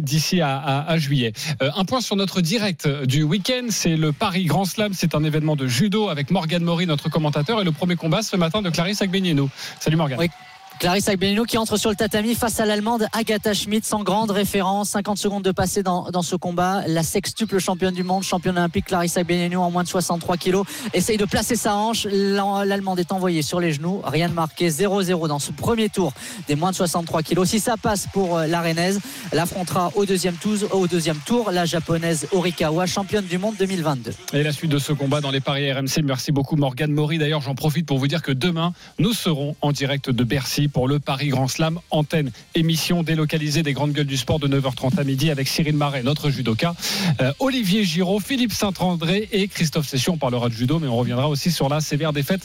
d'ici 0.00 0.40
à, 0.40 0.56
à- 0.56 0.90
à 0.90 0.98
juillet. 0.98 1.32
Euh, 1.62 1.70
un 1.76 1.84
point 1.84 2.00
sur 2.00 2.16
notre 2.16 2.40
direct 2.40 2.86
du 3.06 3.22
week-end, 3.22 3.66
c'est 3.70 3.96
le 3.96 4.12
Paris 4.12 4.44
Grand 4.44 4.64
C'est 4.92 5.14
un 5.14 5.24
événement 5.24 5.56
de 5.56 5.66
judo 5.66 6.08
avec 6.08 6.30
Morgane 6.30 6.62
Maury, 6.62 6.86
notre 6.86 7.08
commentateur, 7.08 7.60
et 7.60 7.64
le 7.64 7.72
premier 7.72 7.96
combat 7.96 8.22
ce 8.22 8.36
matin 8.36 8.62
de 8.62 8.70
Clarisse 8.70 9.02
Agbenienou. 9.02 9.48
Salut 9.80 9.96
Morgane. 9.96 10.18
Oui. 10.18 10.30
Clarisse 10.78 11.08
Agbenino 11.08 11.42
qui 11.42 11.58
entre 11.58 11.76
sur 11.76 11.90
le 11.90 11.96
tatami 11.96 12.36
face 12.36 12.60
à 12.60 12.64
l'Allemande 12.64 13.08
Agatha 13.12 13.52
Schmidt, 13.52 13.84
sans 13.84 14.04
grande 14.04 14.30
référence. 14.30 14.90
50 14.90 15.18
secondes 15.18 15.42
de 15.42 15.50
passé 15.50 15.82
dans, 15.82 16.22
ce 16.22 16.36
combat. 16.36 16.84
La 16.86 17.02
sextuple 17.02 17.58
championne 17.58 17.94
du 17.94 18.04
monde, 18.04 18.22
championne 18.22 18.56
olympique 18.56 18.84
Clarisse 18.84 19.16
Agbenino 19.16 19.60
en 19.60 19.72
moins 19.72 19.82
de 19.82 19.88
63 19.88 20.36
kilos, 20.36 20.64
essaye 20.94 21.16
de 21.16 21.24
placer 21.24 21.56
sa 21.56 21.74
hanche. 21.74 22.06
L'Allemande 22.08 23.00
est 23.00 23.10
envoyée 23.10 23.42
sur 23.42 23.58
les 23.58 23.72
genoux. 23.72 24.02
Rien 24.04 24.28
de 24.28 24.34
marqué. 24.34 24.68
0-0 24.68 25.26
dans 25.26 25.40
ce 25.40 25.50
premier 25.50 25.88
tour 25.88 26.12
des 26.46 26.54
moins 26.54 26.70
de 26.70 26.76
63 26.76 27.22
kilos. 27.24 27.48
Si 27.48 27.58
ça 27.58 27.76
passe 27.76 28.06
pour 28.12 28.38
euh, 28.38 28.46
la 28.46 28.60
Rennaise, 28.60 29.00
elle 29.32 29.40
affrontera 29.40 29.90
au 29.96 30.06
deuxième, 30.06 30.36
tour, 30.36 30.54
au 30.70 30.86
deuxième 30.86 31.18
tour 31.26 31.50
la 31.50 31.64
japonaise 31.64 32.28
Orikawa, 32.30 32.86
championne 32.86 33.24
du 33.24 33.38
monde 33.38 33.56
2022. 33.58 34.12
Et 34.32 34.44
la 34.44 34.52
suite 34.52 34.70
de 34.70 34.78
ce 34.78 34.92
combat 34.92 35.20
dans 35.20 35.32
les 35.32 35.40
paris 35.40 35.72
RMC. 35.72 36.02
Merci 36.04 36.30
beaucoup 36.30 36.54
Morgane 36.54 36.92
Maury. 36.92 37.18
D'ailleurs, 37.18 37.40
j'en 37.40 37.56
profite 37.56 37.84
pour 37.84 37.98
vous 37.98 38.06
dire 38.06 38.22
que 38.22 38.32
demain, 38.32 38.72
nous 39.00 39.12
serons 39.12 39.56
en 39.60 39.72
direct 39.72 40.10
de 40.10 40.22
Bercy 40.22 40.67
pour 40.68 40.88
le 40.88 40.98
Paris 40.98 41.28
Grand 41.28 41.48
Slam 41.48 41.80
antenne 41.90 42.30
émission 42.54 43.02
délocalisée 43.02 43.62
des 43.62 43.72
grandes 43.72 43.92
gueules 43.92 44.06
du 44.06 44.16
sport 44.16 44.38
de 44.38 44.48
9h30 44.48 44.98
à 44.98 45.04
midi 45.04 45.30
avec 45.30 45.48
Cyril 45.48 45.76
Marais, 45.76 46.02
notre 46.02 46.30
judoka, 46.30 46.74
euh, 47.20 47.32
Olivier 47.38 47.84
Giraud, 47.84 48.20
Philippe 48.20 48.52
Saint-André 48.52 49.28
et 49.32 49.48
Christophe 49.48 49.88
Session. 49.88 50.14
On 50.14 50.18
parlera 50.18 50.48
de 50.48 50.54
judo, 50.54 50.78
mais 50.78 50.88
on 50.88 50.96
reviendra 50.96 51.28
aussi 51.28 51.50
sur 51.50 51.68
la 51.68 51.80
sévère 51.80 52.12
défaite 52.12 52.42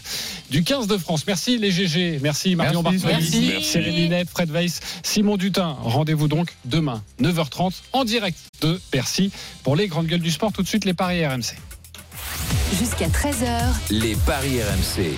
du 0.49 0.63
15 0.63 0.87
de 0.87 0.97
France. 0.97 1.25
Merci 1.27 1.57
les 1.57 1.71
GG. 1.71 2.19
Merci 2.21 2.55
Marion 2.55 2.81
Bartoli, 2.83 3.03
Merci. 3.05 3.51
Cyril 3.61 3.95
Linette, 3.95 4.29
Fred 4.29 4.49
Weiss, 4.49 4.79
Simon 5.03 5.37
Dutin. 5.37 5.75
Rendez-vous 5.81 6.27
donc 6.27 6.55
demain, 6.65 7.03
9h30 7.21 7.73
en 7.93 8.05
direct 8.05 8.37
de 8.61 8.79
Bercy 8.91 9.31
pour 9.63 9.75
les 9.75 9.87
grandes 9.87 10.07
gueules 10.07 10.19
du 10.19 10.31
sport. 10.31 10.51
Tout 10.51 10.63
de 10.63 10.67
suite, 10.67 10.85
les 10.85 10.93
paris 10.93 11.25
RMC. 11.25 11.55
Jusqu'à 12.79 13.07
13h, 13.07 13.91
Les 13.91 14.15
paris 14.25 14.59
RMC. 14.61 15.11